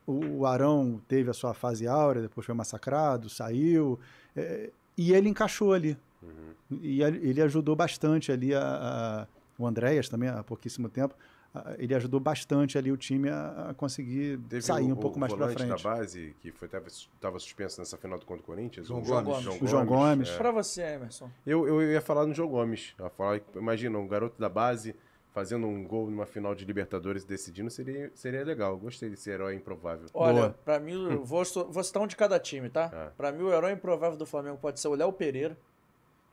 o 0.06 0.40
o 0.40 0.46
Arão 0.46 1.00
teve 1.06 1.30
a 1.30 1.32
sua 1.32 1.54
fase 1.54 1.86
áurea, 1.86 2.22
depois 2.22 2.44
foi 2.44 2.54
massacrado, 2.54 3.28
saiu. 3.28 3.98
é, 4.34 4.70
e 4.98 5.12
ele 5.12 5.28
encaixou 5.28 5.72
ali. 5.72 5.96
Uhum. 6.22 6.78
E 6.82 7.02
ele 7.02 7.40
ajudou 7.42 7.74
bastante 7.74 8.30
ali 8.30 8.54
a, 8.54 8.60
a- 8.62 9.26
o 9.58 9.66
Andréas 9.66 10.08
também 10.08 10.28
há 10.28 10.42
pouquíssimo 10.42 10.88
tempo. 10.88 11.14
a- 11.54 11.74
Ele 11.78 11.94
ajudou 11.94 12.20
bastante 12.20 12.78
ali 12.78 12.92
o 12.92 12.96
time 12.96 13.28
a, 13.28 13.74
conseguir 13.76 14.38
Teve 14.48 14.62
sair 14.62 14.84
o, 14.90 14.92
um 14.92 14.96
pouco 14.96 15.16
o 15.16 15.20
mais 15.20 15.32
para 15.32 15.48
frente. 15.48 15.68
da 15.68 15.76
base, 15.76 16.34
que 16.40 16.52
foi, 16.52 16.68
tava, 16.68 16.86
tava 17.20 17.38
suspenso 17.38 17.80
nessa 17.80 17.96
final 17.96 18.18
do 18.18 18.24
contra 18.26 18.42
o 18.42 18.46
Corinthians. 18.46 18.86
João 18.86 19.00
o 19.00 19.04
Gomes. 19.04 19.46
O 19.62 19.66
João 19.66 19.84
Gomes. 19.86 20.28
é. 20.30 20.36
Pra 20.36 20.50
você, 20.52 20.82
Emerson. 20.82 21.30
Eu, 21.46 21.66
eu 21.66 21.82
ia 21.82 22.00
falar 22.00 22.26
no 22.26 22.34
João 22.34 22.48
Gomes. 22.48 22.94
Falar, 23.16 23.40
imagina, 23.56 23.98
um 23.98 24.06
garoto 24.06 24.38
da 24.40 24.48
base 24.48 24.94
fazendo 25.32 25.64
um 25.66 25.84
gol 25.84 26.10
numa 26.10 26.26
final 26.26 26.54
de 26.56 26.64
Libertadores 26.64 27.24
decidindo 27.24 27.70
seria, 27.70 28.10
seria 28.14 28.44
legal. 28.44 28.72
Eu 28.72 28.78
Gostei 28.78 29.08
desse 29.10 29.30
herói 29.30 29.54
improvável. 29.54 30.06
Olha, 30.14 30.34
Boa. 30.34 30.50
pra 30.64 30.78
mim, 30.80 31.10
eu 31.12 31.24
vou, 31.24 31.42
vou 31.68 31.84
citar 31.84 32.02
um 32.02 32.06
de 32.06 32.16
cada 32.16 32.38
time, 32.38 32.68
tá? 32.68 32.90
Ah. 32.92 33.12
Pra 33.16 33.30
mim, 33.32 33.42
o 33.44 33.52
herói 33.52 33.72
improvável 33.72 34.18
do 34.18 34.26
Flamengo 34.26 34.58
pode 34.58 34.80
ser 34.80 34.88
o 34.88 34.94
Léo 34.94 35.12
Pereira, 35.12 35.56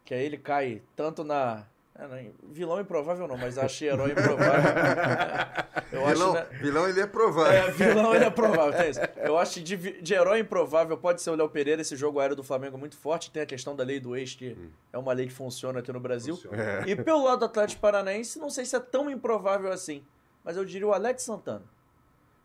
que 0.08 0.14
aí 0.14 0.24
ele 0.24 0.38
cai 0.38 0.82
tanto 0.96 1.22
na. 1.22 1.66
é, 2.00 2.32
vilão 2.50 2.80
improvável 2.80 3.28
não, 3.28 3.38
mas 3.38 3.58
achei 3.60 3.90
herói 3.90 4.12
improvável. 4.12 4.72
eu 5.92 6.06
acho. 6.06 6.14
vilão, 6.14 6.34
né, 6.34 6.48
vilão 6.62 6.88
ele 6.88 7.02
é 7.02 7.06
provável. 7.06 7.52
É, 7.52 7.72
vilão 7.72 8.16
ele 8.16 8.24
é 8.24 8.30
provável, 8.30 8.72
tem 8.72 8.90
isso. 8.90 9.02
Eu 9.18 9.38
acho 9.38 9.56
que 9.56 9.60
de, 9.60 10.02
de 10.02 10.14
herói 10.14 10.40
improvável 10.40 10.98
pode 10.98 11.22
ser 11.22 11.30
o 11.30 11.36
Léo 11.36 11.50
Pereira, 11.50 11.82
esse 11.82 11.98
jogo 11.98 12.22
aéreo 12.22 12.38
do 12.38 12.44
Flamengo 12.44 12.78
é 12.78 12.80
muito 12.80 12.96
forte. 12.96 13.30
Tem 13.30 13.44
a 13.44 13.46
questão 13.46 13.76
da 13.76 13.84
lei 13.84 14.00
do 14.00 14.16
ex, 14.16 14.34
que 14.34 14.58
é 14.94 14.98
uma 14.98 15.12
lei 15.12 15.28
que 15.28 15.34
funciona 15.34 15.80
aqui 15.80 15.92
no 15.92 16.00
Brasil. 16.00 16.38
Funciona. 16.38 16.88
E 16.88 16.96
pelo 16.96 17.26
lado 17.26 17.40
do 17.40 17.46
Atlético 17.46 17.82
Paranaense, 17.82 18.40
não 18.40 18.50
sei 18.50 18.64
se 18.64 18.78
é 18.78 18.80
tão 18.80 19.12
improvável 19.12 19.70
assim, 19.74 20.06
mas 20.42 20.56
eu 20.56 20.64
diria 20.64 20.88
o 20.88 20.94
Alex 20.94 21.24
Santana. 21.24 21.66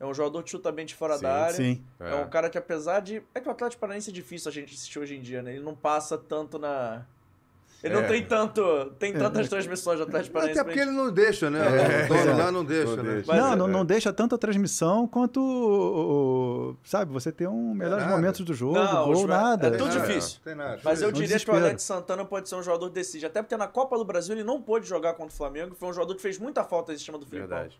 É 0.01 0.05
um 0.05 0.12
jogador 0.12 0.43
que 0.43 0.51
chuta 0.51 0.72
bem 0.72 0.84
de 0.84 0.97
fora 0.97 1.14
Sim, 1.16 1.22
da 1.22 1.32
área. 1.32 1.55
Sim. 1.55 1.84
É. 2.01 2.16
um 2.16 2.28
cara 2.28 2.51
que, 2.51 2.59
apesar 2.59 2.98
de. 2.98 3.22
É 3.32 3.39
que 3.39 3.47
o 3.47 3.52
Atlético 3.52 3.78
Paranaense 3.78 4.10
é 4.10 4.12
difícil 4.12 4.48
a 4.48 4.52
gente 4.52 4.74
assistir 4.74 4.98
hoje 4.98 5.14
em 5.14 5.20
dia, 5.20 5.43
né? 5.43 5.55
Ele 5.55 5.62
não 5.62 5.76
passa 5.76 6.18
tanto 6.18 6.59
na. 6.59 7.06
Ele 7.82 7.94
É. 7.96 8.00
não 8.00 8.09
tem 8.09 8.24
tanto. 8.24 8.92
Tem 8.98 9.12
tantas 9.12 9.48
transmissões 9.48 9.98
do 9.98 10.04
Atlético 10.04 10.32
Paranaense. 10.34 10.60
Até 10.60 10.68
porque 10.68 10.80
ele 10.80 10.92
não 10.92 11.10
deixa, 11.10 11.50
né? 11.50 11.59
É, 11.60 12.04
o 12.04 12.09
dono 12.09 12.30
é. 12.30 12.34
lá 12.34 12.52
não 12.52 12.64
deixa, 12.64 12.96
Não 12.96 13.02
né? 13.02 13.12
deixa. 13.14 13.32
Mas 13.32 13.42
não, 13.42 13.52
é- 13.52 13.56
não, 13.56 13.66
não 13.68 13.84
deixa 13.84 14.12
tanto 14.12 14.34
a 14.36 14.38
transmissão 14.38 15.06
quanto, 15.09 15.40
o- 15.40 16.70
o- 16.70 16.76
sabe, 16.84 17.12
você 17.12 17.32
ter 17.32 17.48
um 17.48 17.74
melhores 17.74 18.06
momentos 18.06 18.40
do 18.42 18.54
jogo, 18.54 18.74
Não, 18.74 19.04
gol, 19.06 19.14
os- 19.14 19.24
nada. 19.24 19.66
é 19.66 19.70
Tem 19.70 19.78
tudo 19.78 19.90
difícil. 19.90 20.38
Tem 20.44 20.54
nada. 20.54 20.80
Mas 20.84 21.02
eu 21.02 21.10
diria 21.10 21.26
que 21.28 21.32
o 21.34 21.38
desespero. 21.38 21.59
Alex 21.59 21.82
Santana 21.82 22.24
pode 22.24 22.48
ser 22.48 22.54
um 22.54 22.62
jogador 22.62 22.88
que 22.88 22.94
decide. 22.94 23.26
Até 23.26 23.42
porque 23.42 23.56
na 23.56 23.66
Copa 23.66 23.98
do 23.98 24.04
Brasil 24.04 24.34
ele 24.34 24.44
não 24.44 24.62
pôde 24.62 24.86
jogar 24.86 25.14
contra 25.14 25.32
o 25.32 25.36
Flamengo. 25.36 25.74
Foi 25.74 25.88
um 25.88 25.92
jogador 25.92 26.14
que 26.14 26.22
fez 26.22 26.38
muita 26.38 26.62
falta 26.64 26.92
nesse 26.92 27.00
sistema 27.00 27.18
do 27.18 27.26
Filipão. 27.26 27.48
Verdade. 27.48 27.78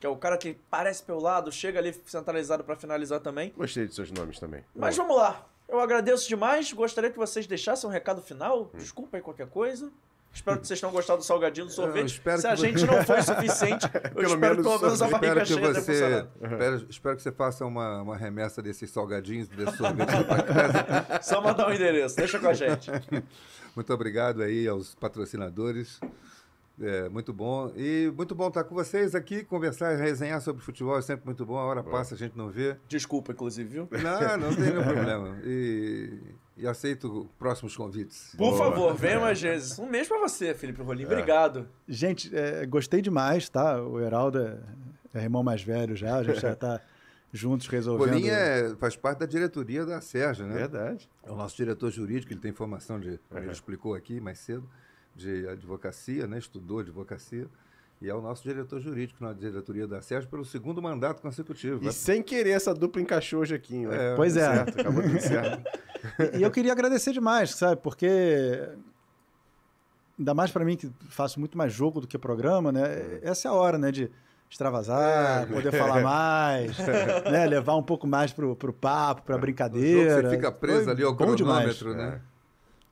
Que 0.00 0.06
é 0.06 0.10
o 0.10 0.16
cara 0.16 0.36
que 0.36 0.56
parece 0.70 1.02
pelo 1.02 1.20
lado, 1.20 1.50
chega 1.52 1.78
ali 1.78 1.94
centralizado 2.04 2.62
pra 2.64 2.76
finalizar 2.76 3.20
também. 3.20 3.52
Gostei 3.56 3.86
de 3.86 3.94
seus 3.94 4.10
nomes 4.10 4.38
também. 4.38 4.62
Mas 4.74 4.96
Vamos. 4.96 5.14
vamos 5.14 5.16
lá. 5.30 5.46
Eu 5.68 5.80
agradeço 5.80 6.28
demais. 6.28 6.72
Gostaria 6.72 7.10
que 7.10 7.18
vocês 7.18 7.46
deixassem 7.46 7.88
um 7.88 7.92
recado 7.92 8.20
final. 8.22 8.70
Hum. 8.74 8.78
Desculpa 8.78 9.16
aí 9.16 9.22
qualquer 9.22 9.46
coisa. 9.48 9.90
Espero 10.32 10.58
que 10.58 10.66
vocês 10.66 10.80
tenham 10.80 10.92
gostado 10.92 11.18
do 11.20 11.24
salgadinho 11.24 11.66
do 11.66 11.72
sorvete. 11.72 12.20
Se 12.20 12.28
a 12.28 12.56
você- 12.56 12.56
gente 12.56 12.84
não 12.84 13.04
foi 13.04 13.22
suficiente, 13.22 13.86
eu 13.94 14.00
Pelo 14.10 14.22
espero 14.24 14.40
menos 14.40 14.66
pelo 14.66 14.78
menos 14.80 15.02
a 15.02 15.06
barriga 15.08 15.42
Espero 15.42 15.46
que 15.46 15.54
cheia 15.54 15.74
você, 15.74 15.92
espero, 16.42 16.86
espero 16.90 17.16
que 17.16 17.22
você 17.22 17.30
faça 17.32 17.64
uma, 17.64 18.02
uma 18.02 18.16
remessa 18.16 18.60
desses 18.60 18.90
salgadinhos, 18.90 19.46
desse 19.46 19.76
sorvete 19.76 20.08
para 20.24 20.42
casa. 20.42 21.22
Só 21.22 21.40
mandar 21.40 21.68
um 21.68 21.72
endereço. 21.72 22.16
Deixa 22.16 22.40
com 22.40 22.48
a 22.48 22.52
gente. 22.52 22.90
Muito 23.76 23.92
obrigado 23.94 24.42
aí 24.42 24.66
aos 24.66 24.96
patrocinadores. 24.96 26.00
É, 26.80 27.08
muito 27.08 27.32
bom. 27.32 27.72
E 27.76 28.12
muito 28.16 28.34
bom 28.34 28.48
estar 28.48 28.64
com 28.64 28.74
vocês 28.74 29.14
aqui, 29.14 29.44
conversar, 29.44 29.94
resenhar 29.96 30.40
sobre 30.40 30.62
futebol 30.62 30.98
é 30.98 31.02
sempre 31.02 31.24
muito 31.26 31.46
bom. 31.46 31.56
A 31.56 31.64
hora 31.64 31.82
passa, 31.82 32.14
a 32.14 32.18
gente 32.18 32.36
não 32.36 32.50
vê. 32.50 32.76
Desculpa, 32.88 33.32
inclusive, 33.32 33.68
viu? 33.68 33.88
Não, 33.90 34.48
não 34.48 34.54
tem 34.54 34.64
nenhum 34.64 34.82
problema. 34.84 35.38
E, 35.44 36.18
e 36.56 36.66
aceito 36.66 37.28
próximos 37.38 37.76
convites. 37.76 38.34
Por 38.36 38.50
Boa. 38.50 38.58
favor, 38.58 38.94
venha 38.94 39.20
mais 39.20 39.40
vezes. 39.40 39.78
Um 39.78 39.86
mês 39.86 40.08
pra 40.08 40.18
você, 40.18 40.52
Felipe 40.54 40.82
Rolim. 40.82 41.04
Obrigado. 41.04 41.68
Gente, 41.88 42.34
é, 42.34 42.66
gostei 42.66 43.00
demais, 43.00 43.48
tá? 43.48 43.80
O 43.80 44.00
Heraldo 44.00 44.40
é, 44.40 44.58
é 45.14 45.22
irmão 45.22 45.44
mais 45.44 45.62
velho 45.62 45.94
já, 45.94 46.16
a 46.16 46.24
gente 46.24 46.40
já 46.40 46.56
tá 46.56 46.80
juntos 47.32 47.68
resolvendo. 47.68 48.10
Bolinha 48.10 48.32
é, 48.32 48.74
faz 48.76 48.96
parte 48.96 49.20
da 49.20 49.26
diretoria 49.26 49.86
da 49.86 50.00
Sérgio, 50.00 50.44
né? 50.46 50.54
Verdade. 50.54 51.08
É 51.22 51.30
o 51.30 51.36
nosso 51.36 51.56
diretor 51.56 51.90
jurídico, 51.90 52.32
ele 52.32 52.40
tem 52.40 52.52
formação 52.52 52.98
de, 52.98 53.20
como 53.28 53.40
ele 53.40 53.52
explicou 53.52 53.94
aqui 53.94 54.20
mais 54.20 54.40
cedo, 54.40 54.68
de 55.14 55.48
advocacia, 55.48 56.26
né? 56.26 56.38
Estudou 56.38 56.80
advocacia. 56.80 57.46
E 58.02 58.10
é 58.10 58.14
o 58.14 58.20
nosso 58.20 58.42
diretor 58.42 58.80
jurídico 58.80 59.24
na 59.24 59.32
diretoria 59.32 59.86
da 59.86 60.02
Sérgio 60.02 60.28
pelo 60.28 60.44
segundo 60.44 60.82
mandato 60.82 61.22
consecutivo. 61.22 61.88
E 61.88 61.92
sem 61.92 62.22
querer, 62.22 62.50
essa 62.50 62.74
dupla 62.74 63.00
encaixou 63.00 63.40
hoje 63.40 63.54
aqui, 63.54 63.86
né? 63.86 64.12
É, 64.12 64.14
Pois 64.16 64.36
é. 64.36 64.44
Certo, 64.54 64.80
acabou 64.80 65.02
tudo 65.02 65.20
certo. 65.20 65.62
E 66.36 66.42
eu 66.42 66.50
queria 66.50 66.72
agradecer 66.72 67.12
demais, 67.12 67.54
sabe? 67.54 67.80
Porque 67.80 68.68
ainda 70.18 70.34
mais 70.34 70.50
pra 70.50 70.64
mim 70.64 70.76
que 70.76 70.90
faço 71.08 71.38
muito 71.40 71.56
mais 71.56 71.72
jogo 71.72 72.00
do 72.00 72.06
que 72.06 72.18
programa, 72.18 72.70
né? 72.72 73.20
Essa 73.22 73.48
é 73.48 73.50
a 73.50 73.54
hora, 73.54 73.78
né, 73.78 73.90
de 73.90 74.10
extravasar, 74.50 75.48
poder 75.48 75.72
falar 75.72 76.02
mais, 76.04 76.76
né, 77.30 77.46
levar 77.46 77.76
um 77.76 77.82
pouco 77.82 78.06
mais 78.06 78.32
pro, 78.32 78.54
pro 78.54 78.72
papo, 78.72 79.22
pra 79.22 79.36
No 79.36 79.40
brincadeira. 79.40 80.16
jogo 80.16 80.28
você 80.28 80.36
fica 80.36 80.52
preso 80.52 80.84
Foi 80.84 80.92
ali 80.92 81.02
ao 81.02 81.14
bom 81.14 81.34
demais. 81.34 81.78
cronômetro, 81.78 81.94
né? 81.94 82.20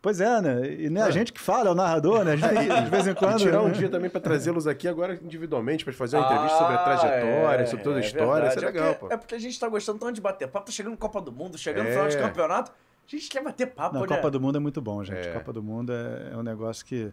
Pois 0.02 0.20
é, 0.20 0.40
né? 0.42 0.68
E 0.80 0.90
não 0.90 1.02
é 1.02 1.04
a 1.04 1.10
gente 1.12 1.32
que 1.32 1.40
fala, 1.40 1.68
é 1.68 1.72
o 1.72 1.74
narrador, 1.76 2.24
né? 2.24 2.32
A 2.32 2.36
gente 2.36 2.50
de 2.84 2.90
vez 2.90 3.06
em 3.06 3.10
E 3.12 3.14
quando. 3.14 3.38
tirar 3.38 3.62
um 3.62 3.68
né? 3.68 3.74
dia 3.74 3.88
também 3.88 4.10
pra 4.10 4.20
trazê-los 4.20 4.66
aqui 4.66 4.88
agora 4.88 5.14
individualmente, 5.14 5.84
pra 5.84 5.94
fazer 5.94 6.16
uma 6.16 6.26
entrevista 6.26 6.58
sobre 6.58 6.74
a 6.74 6.78
trajetória, 6.78 7.62
é, 7.62 7.66
sobre 7.66 7.84
toda 7.84 7.96
a 7.96 8.02
é 8.02 8.04
história. 8.04 8.48
Isso 8.48 8.58
é 8.58 8.60
verdade. 8.62 8.76
legal, 8.78 8.94
porque, 8.96 9.06
pô. 9.08 9.14
É 9.14 9.16
porque 9.16 9.34
a 9.36 9.38
gente 9.38 9.58
tá 9.60 9.68
gostando 9.68 10.00
tanto 10.00 10.12
de 10.12 10.20
bater 10.20 10.48
papo, 10.48 10.66
tá 10.66 10.72
chegando 10.72 10.96
Copa 10.96 11.20
do 11.20 11.30
Mundo, 11.30 11.56
chegando 11.56 11.86
É. 11.86 11.92
final 11.92 12.08
de 12.08 12.18
campeonato. 12.18 12.72
A 12.72 13.16
gente 13.16 13.28
quer 13.28 13.42
bater 13.44 13.66
papo, 13.68 13.94
Não, 13.94 14.00
né? 14.02 14.08
Copa 14.08 14.28
do 14.28 14.40
Mundo 14.40 14.56
é 14.56 14.60
muito 14.60 14.80
bom, 14.82 15.04
gente. 15.04 15.28
É. 15.28 15.32
Copa 15.32 15.52
do 15.52 15.62
Mundo 15.62 15.92
é, 15.92 16.30
é 16.32 16.36
um 16.36 16.42
negócio 16.42 16.84
que. 16.84 17.12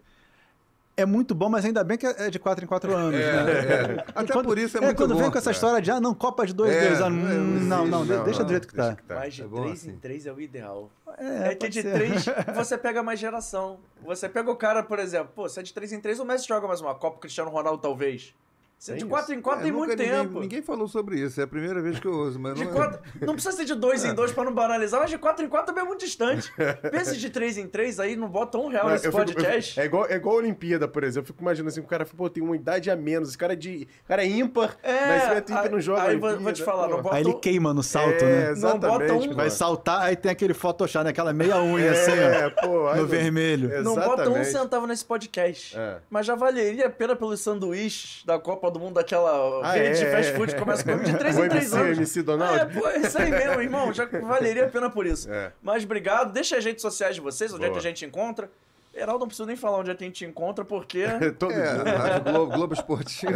É 1.01 1.05
muito 1.05 1.33
bom, 1.33 1.49
mas 1.49 1.63
ainda 1.65 1.83
bem 1.83 1.97
que 1.97 2.05
é 2.05 2.29
de 2.29 2.37
4 2.39 2.63
em 2.65 2.67
4 2.67 2.93
anos, 2.95 3.19
É, 3.19 3.43
né? 3.43 3.51
é. 3.51 4.05
Até 4.13 4.33
quando- 4.33 4.45
por 4.47 4.57
isso 4.57 4.77
é 4.77 4.81
muito 4.81 4.97
quando 4.97 5.15
vem 5.15 5.23
bom. 5.25 5.31
com 5.31 5.37
essa 5.37 5.49
É. 5.49 5.53
história 5.53 5.81
de, 5.81 5.89
ah, 5.91 5.99
não, 5.99 6.13
Copa 6.13 6.45
de 6.45 6.53
2, 6.53 6.71
É, 6.75 6.87
2 6.89 7.01
anos. 7.01 7.23
não, 7.23 7.29
não 7.29 7.43
Não, 7.43 7.87
não, 7.87 7.97
existe, 8.01 8.07
de- 8.11 8.17
não, 8.17 8.23
deixa 8.25 8.43
do 8.43 8.49
jeito 8.49 8.67
que 8.67 8.75
deixa 8.75 8.89
tá. 8.91 8.95
que 8.95 9.03
tá. 9.03 9.15
Mais 9.15 9.33
de 9.33 9.41
É 9.41 9.45
bom 9.45 9.61
3 9.61 9.79
assim. 9.79 9.89
em 9.91 9.95
3 9.97 10.25
é 10.25 10.33
o 10.33 10.41
ideal. 10.41 10.89
É, 11.17 11.25
É, 11.25 11.49
que 11.49 11.55
pode 11.57 11.71
de 11.73 11.81
ser. 11.81 11.93
3 11.93 12.25
você 12.55 12.77
pega 12.77 13.01
mais 13.01 13.19
geração. 13.19 13.79
Você 14.03 14.27
pega 14.27 14.51
o 14.51 14.55
cara, 14.55 14.83
por 14.83 14.99
exemplo, 14.99 15.31
pô, 15.35 15.47
se 15.47 15.59
é 15.59 15.63
de 15.63 15.73
3 15.73 15.91
em 15.93 15.99
3, 16.01 16.19
o 16.19 16.25
Messi 16.25 16.47
joga 16.47 16.67
mais 16.67 16.81
uma 16.81 16.93
Copa, 16.95 17.17
o 17.17 17.19
Cristiano 17.19 17.49
Ronaldo 17.49 17.81
talvez. 17.81 18.33
Se 18.79 18.91
é 18.91 18.95
de 18.95 19.01
Tem 19.01 19.09
4 19.09 19.33
em 19.35 19.41
4 19.41 19.59
É, 19.59 19.63
tem 19.63 19.71
muito 19.73 19.89
ninguém, 19.89 20.09
tempo. 20.09 20.39
Ninguém 20.39 20.61
falou 20.61 20.87
sobre 20.87 21.19
isso, 21.19 21.37
é 21.41 21.43
a 21.43 21.47
primeira 21.47 21.81
vez 21.81 21.99
que 21.99 22.07
eu 22.07 22.13
uso, 22.13 22.39
mas 22.39 22.55
De 22.55 22.63
não, 22.63 22.71
é- 22.71 22.75
quatro, 22.75 23.01
não 23.19 23.33
precisa 23.33 23.53
ser 23.57 23.65
de 23.65 23.75
2 23.75 24.05
É. 24.05 24.07
em 24.07 24.13
2 24.13 24.31
pra 24.31 24.45
não 24.45 24.53
banalizar, 24.53 25.01
mas 25.01 25.09
de 25.09 25.17
4 25.17 25.43
em 25.45 25.49
4 25.49 25.67
também 25.67 25.83
é 25.83 25.85
muito 25.87 25.99
distante. 25.99 26.49
Pensa 26.89 27.13
de 27.17 27.29
3 27.29 27.57
em 27.57 27.67
3 27.67 27.99
aí, 27.99 28.15
não 28.15 28.29
bota 28.29 28.57
um 28.57 28.69
real 28.69 28.85
Não, 28.85 28.91
nesse 28.93 29.05
eu 29.05 29.11
fico- 29.11 29.21
eu 29.21 29.25
podcast. 29.35 29.77
é, 29.77 29.83
igual, 29.83 30.05
é 30.07 30.15
igual 30.15 30.35
a 30.35 30.37
Olimpíada, 30.39 30.87
por 30.87 31.03
exemplo. 31.03 31.23
Eu 31.23 31.27
fico 31.33 31.41
imaginando 31.41 31.67
assim, 31.69 31.81
o 31.81 31.83
cara 31.83 32.05
pô, 32.05 32.29
tem 32.29 32.41
uma 32.41 32.55
idade 32.55 32.89
a 32.89 32.95
menos, 32.95 33.27
esse 33.29 33.37
cara 33.37 33.51
é 33.51 33.55
de. 33.57 33.85
o 34.05 34.07
cara 34.07 34.23
é 34.23 34.27
ímpar, 34.29 34.77
mas 34.81 35.23
se 35.23 35.29
é 35.29 35.37
ímpar 35.39 35.63
aí- 35.65 35.69
não 35.69 35.81
joga. 35.81 36.01
Aí 36.03 36.15
a 36.15 36.19
vou, 36.19 36.29
te 36.29 36.35
Olimpíada, 36.35 36.63
falar, 36.63 36.87
pô. 36.87 36.95
não 36.95 37.03
bota 37.03 37.15
Aí 37.17 37.21
ele 37.23 37.33
queima 37.33 37.73
no 37.73 37.83
salto, 37.83 38.23
é, 38.23 38.53
né? 38.53 38.53
Não 38.61 38.79
bota 38.79 39.03
Exatamente. 39.03 39.29
um-. 39.29 39.35
Vai 39.35 39.49
saltar, 39.49 40.01
aí 40.03 40.15
tem 40.15 40.31
aquele 40.31 40.53
Photoshop, 40.53 41.03
né? 41.03 41.09
Aquela 41.09 41.33
meia 41.33 41.61
unha 41.61 41.91
assim, 41.91 42.11
ó, 42.11 42.15
É, 42.15 42.49
pô. 42.49 42.95
no 42.95 43.05
vermelho. 43.05 43.83
Não 43.83 43.95
bota 43.95 44.21
um 44.21 44.37
Exatamente. 44.37 44.45
centavo 44.51 44.87
nesse 44.87 45.03
podcast. 45.03 45.77
É. 45.77 45.97
Mas 46.09 46.25
já 46.25 46.33
valeria 46.35 46.87
a 46.87 46.89
pena 46.89 47.13
pelos 47.13 47.41
sanduíches 47.41 48.23
da 48.25 48.39
Copa 48.39 48.68
do 48.69 48.79
Mundo, 48.79 48.95
daquela 48.95 49.61
Ah, 49.63 49.73
rede 49.73 50.01
é, 50.01 50.05
de 50.05 50.11
fast 50.11 50.33
food 50.33 50.53
que 50.53 50.59
começa 50.59 50.83
com 50.83 50.97
de 51.03 51.17
3 51.17 51.37
O 51.37 51.45
em 51.45 51.49
3 51.49 51.63
MC, 51.73 51.77
anos. 51.77 51.97
MC 51.97 52.21
Donald? 52.23 52.59
É, 52.59 52.65
pô, 52.65 52.87
é 52.87 52.97
isso 52.99 53.17
aí 53.17 53.29
mesmo, 53.31 53.61
irmão. 53.61 53.93
Já 53.93 54.05
valeria 54.05 54.65
a 54.65 54.69
pena 54.69 54.89
por 54.89 55.05
isso. 55.05 55.31
É. 55.31 55.51
Mas 55.61 55.83
obrigado. 55.83 56.31
Deixa 56.33 56.57
as 56.57 56.63
redes 56.65 56.81
sociais 56.81 57.15
de 57.15 57.21
vocês, 57.21 57.53
onde 57.53 57.63
é 57.63 57.67
que 57.67 57.71
Boa. 57.71 57.79
a 57.79 57.83
gente 57.83 58.05
encontra. 58.05 58.49
Heraldo, 58.93 59.19
não 59.21 59.27
preciso 59.27 59.45
nem 59.47 59.55
falar 59.55 59.77
onde 59.77 59.91
é 59.91 59.95
que 59.95 60.03
a 60.03 60.07
gente 60.07 60.25
encontra, 60.25 60.65
porque... 60.65 61.05
Todo 61.37 61.53
É, 61.53 61.55
dia. 61.83 61.93
Rádio 61.97 62.33
Globo, 62.33 62.51
Globo 62.53 62.73
Esportivo, 62.73 63.33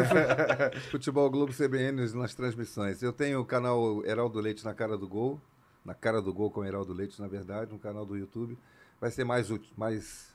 Futebol 0.91 1.29
Globo 1.29 1.53
CBN 1.53 2.11
nas 2.15 2.33
transmissões. 2.33 3.01
Eu 3.01 3.13
tenho 3.13 3.39
o 3.39 3.45
canal 3.45 4.03
Heraldo 4.05 4.39
Leite 4.39 4.65
na 4.65 4.73
cara 4.73 4.97
do 4.97 5.07
gol, 5.07 5.39
na 5.85 5.93
cara 5.93 6.21
do 6.21 6.33
gol 6.33 6.49
com 6.49 6.65
Heraldo 6.65 6.91
Leite, 6.91 7.21
na 7.21 7.27
verdade, 7.27 7.73
um 7.73 7.77
canal 7.77 8.05
do 8.05 8.17
YouTube. 8.17 8.57
Vai 8.99 9.11
ser 9.11 9.23
mais, 9.23 9.47
mais 9.77 10.27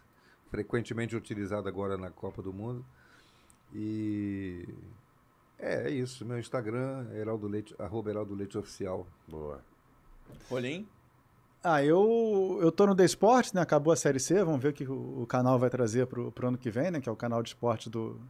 frequentemente 0.51 1.17
utilizado 1.17 1.69
agora 1.69 1.97
na 1.99 2.11
Copa 2.11 2.41
do 2.41 2.53
Mundo. 2.53 2.85
E 3.75 4.67
é, 5.59 5.89
é 5.89 5.91
isso. 5.91 6.25
Meu 6.25 6.39
Instagram 6.39 7.07
é 7.13 7.19
Heraldo 7.19 7.47
Leite, 7.47 7.75
arroba 7.79 8.11
Heraldo 8.11 8.35
Leite 8.35 8.57
Oficial. 8.57 9.07
Boa. 9.27 9.61
Rolim. 10.49 10.87
Ah, 11.63 11.83
eu, 11.83 12.59
eu 12.63 12.71
tô 12.71 12.87
no 12.87 12.95
The 12.95 13.05
Esporte, 13.05 13.55
né? 13.55 13.61
Acabou 13.61 13.93
a 13.93 13.97
Série 13.97 14.21
C, 14.21 14.45
vamos 14.45 14.63
ver 14.63 14.69
o 14.69 14.73
que 14.73 14.87
o, 14.87 15.23
o 15.23 15.27
canal 15.27 15.59
vai 15.59 15.69
trazer 15.69 16.07
pro, 16.07 16.31
pro 16.31 16.49
ano 16.49 16.59
que 16.59 16.71
vem, 16.71 16.91
né? 16.91 17.01
Que 17.01 17.09
é 17.09 17.13
o 17.13 17.17
canal 17.17 17.43
de 17.43 17.49
esporte 17.49 17.91
do, 17.91 18.21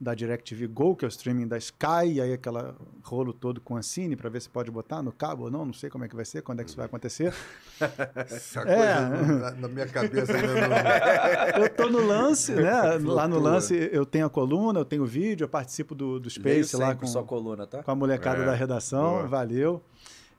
da 0.00 0.14
DirecTV 0.14 0.68
Go, 0.68 0.94
que 0.94 1.04
é 1.04 1.08
o 1.08 1.10
streaming 1.10 1.48
da 1.48 1.58
Sky, 1.58 2.06
e 2.12 2.20
aí 2.20 2.32
aquela 2.32 2.76
rolo 3.02 3.32
todo 3.32 3.60
com 3.60 3.76
a 3.76 3.82
Cine 3.82 4.14
para 4.14 4.30
ver 4.30 4.40
se 4.40 4.48
pode 4.48 4.70
botar 4.70 5.02
no 5.02 5.10
cabo 5.10 5.44
ou 5.44 5.50
não, 5.50 5.64
não 5.64 5.72
sei 5.72 5.90
como 5.90 6.04
é 6.04 6.08
que 6.08 6.14
vai 6.14 6.24
ser, 6.24 6.40
quando 6.42 6.60
é 6.60 6.62
que 6.62 6.68
isso 6.70 6.76
vai 6.76 6.86
acontecer. 6.86 7.34
Essa 8.14 8.60
É. 8.60 8.64
coisa 8.64 9.10
na, 9.38 9.50
na 9.52 9.68
minha 9.68 9.86
cabeça 9.88 10.32
ainda 10.36 10.54
não. 10.68 10.76
Eu 11.64 11.68
tô 11.70 11.88
no 11.90 12.06
lance, 12.06 12.52
né? 12.52 12.70
Lá 13.02 13.26
no 13.26 13.38
lance 13.40 13.88
eu 13.92 14.06
tenho 14.06 14.26
a 14.26 14.30
coluna, 14.30 14.78
eu 14.80 14.84
tenho 14.84 15.02
o 15.02 15.06
vídeo, 15.06 15.44
eu 15.44 15.48
participo 15.48 15.94
do, 15.94 16.20
do 16.20 16.30
Space 16.30 16.76
lá 16.76 16.94
com, 16.94 17.06
sua 17.06 17.24
coluna, 17.24 17.66
tá? 17.66 17.82
com 17.82 17.90
a 17.90 17.94
molecada 17.94 18.42
É, 18.42 18.46
da 18.46 18.54
redação, 18.54 19.10
boa. 19.14 19.26
valeu. 19.26 19.82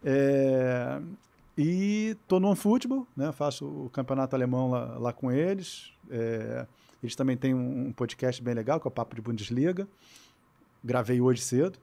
É, 0.03 1.01
e 1.57 2.15
tô 2.27 2.39
no 2.39 2.47
OneFootball, 2.47 3.05
né? 3.15 3.31
Faço 3.33 3.65
o 3.65 3.89
campeonato 3.89 4.35
alemão 4.35 4.69
lá, 4.71 4.97
lá 4.97 5.13
com 5.13 5.29
eles. 5.31 5.91
É, 6.09 6.65
eles 7.01 7.15
também 7.15 7.37
têm 7.37 7.53
um, 7.53 7.87
um 7.87 7.91
podcast 7.93 8.41
bem 8.41 8.53
legal, 8.53 8.79
que 8.79 8.87
é 8.87 8.89
o 8.89 8.91
Papo 8.91 9.15
de 9.15 9.21
Bundesliga. 9.21 9.87
Gravei 10.83 11.19
hoje 11.21 11.41
cedo. 11.41 11.79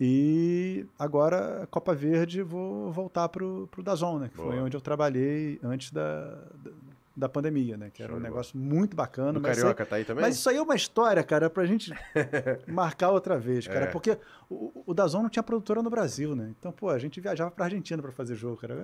E 0.00 0.86
agora, 0.98 1.68
Copa 1.70 1.94
Verde, 1.94 2.42
vou 2.42 2.90
voltar 2.90 3.28
pro, 3.28 3.68
pro 3.70 3.82
Dazon, 3.82 4.18
né? 4.18 4.28
Que 4.30 4.36
foi 4.36 4.54
Boa. 4.54 4.64
onde 4.64 4.74
eu 4.74 4.80
trabalhei 4.80 5.60
antes 5.62 5.90
da, 5.90 6.24
da, 6.54 6.70
da 7.16 7.28
pandemia, 7.28 7.76
né? 7.76 7.90
Que 7.92 8.02
era 8.02 8.12
Show 8.12 8.18
um 8.18 8.22
negócio 8.22 8.56
muito 8.58 8.96
bacana. 8.96 9.32
No 9.32 9.40
mas 9.40 9.56
isso 9.56 9.66
aí- 9.66 9.74
Carioca 9.74 9.86
tá 9.86 9.96
aí 9.96 10.04
também? 10.04 10.22
mas 10.24 10.36
isso 10.36 10.48
aí 10.48 10.56
é 10.56 10.62
uma 10.62 10.74
história, 10.76 11.22
cara, 11.22 11.50
pra 11.50 11.64
gente 11.66 11.92
marcar 12.66 13.10
outra 13.10 13.38
vez, 13.38 13.66
cara. 13.66 13.84
É. 13.84 13.86
Porque 13.86 14.16
o, 14.48 14.84
o 14.86 14.94
Dazon 14.94 15.22
não 15.22 15.28
tinha 15.28 15.42
produtora 15.42 15.82
no 15.82 15.90
Brasil, 15.90 16.34
né? 16.36 16.52
Então, 16.58 16.70
pô, 16.72 16.88
a 16.88 16.98
gente 16.98 17.20
viajava 17.20 17.50
pra 17.50 17.64
Argentina 17.66 18.00
pra 18.02 18.12
fazer 18.12 18.34
jogo, 18.36 18.56
cara. 18.56 18.74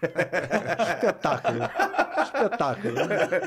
É 0.00 0.92
Espetáculo. 0.94 1.58
Espetáculo. 2.22 2.94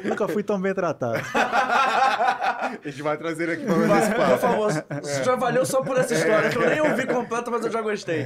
Nunca 0.07 0.27
fui 0.27 0.43
tão 0.43 0.60
bem 0.61 0.73
tratado. 0.73 1.19
A 2.83 2.89
gente 2.89 3.01
vai 3.01 3.17
trazer 3.17 3.49
aqui 3.49 3.65
pra 3.65 3.75
mais 3.75 4.03
esse 4.03 4.15
Por 4.15 4.37
favor, 4.37 4.71
isso 5.03 5.23
já 5.23 5.35
valeu 5.35 5.65
só 5.65 5.81
por 5.81 5.97
essa 5.97 6.13
história, 6.13 6.49
que 6.49 6.57
eu 6.57 6.69
nem 6.69 6.81
ouvi 6.81 7.05
completa, 7.07 7.49
mas 7.49 7.65
eu 7.65 7.71
já 7.71 7.81
gostei. 7.81 8.23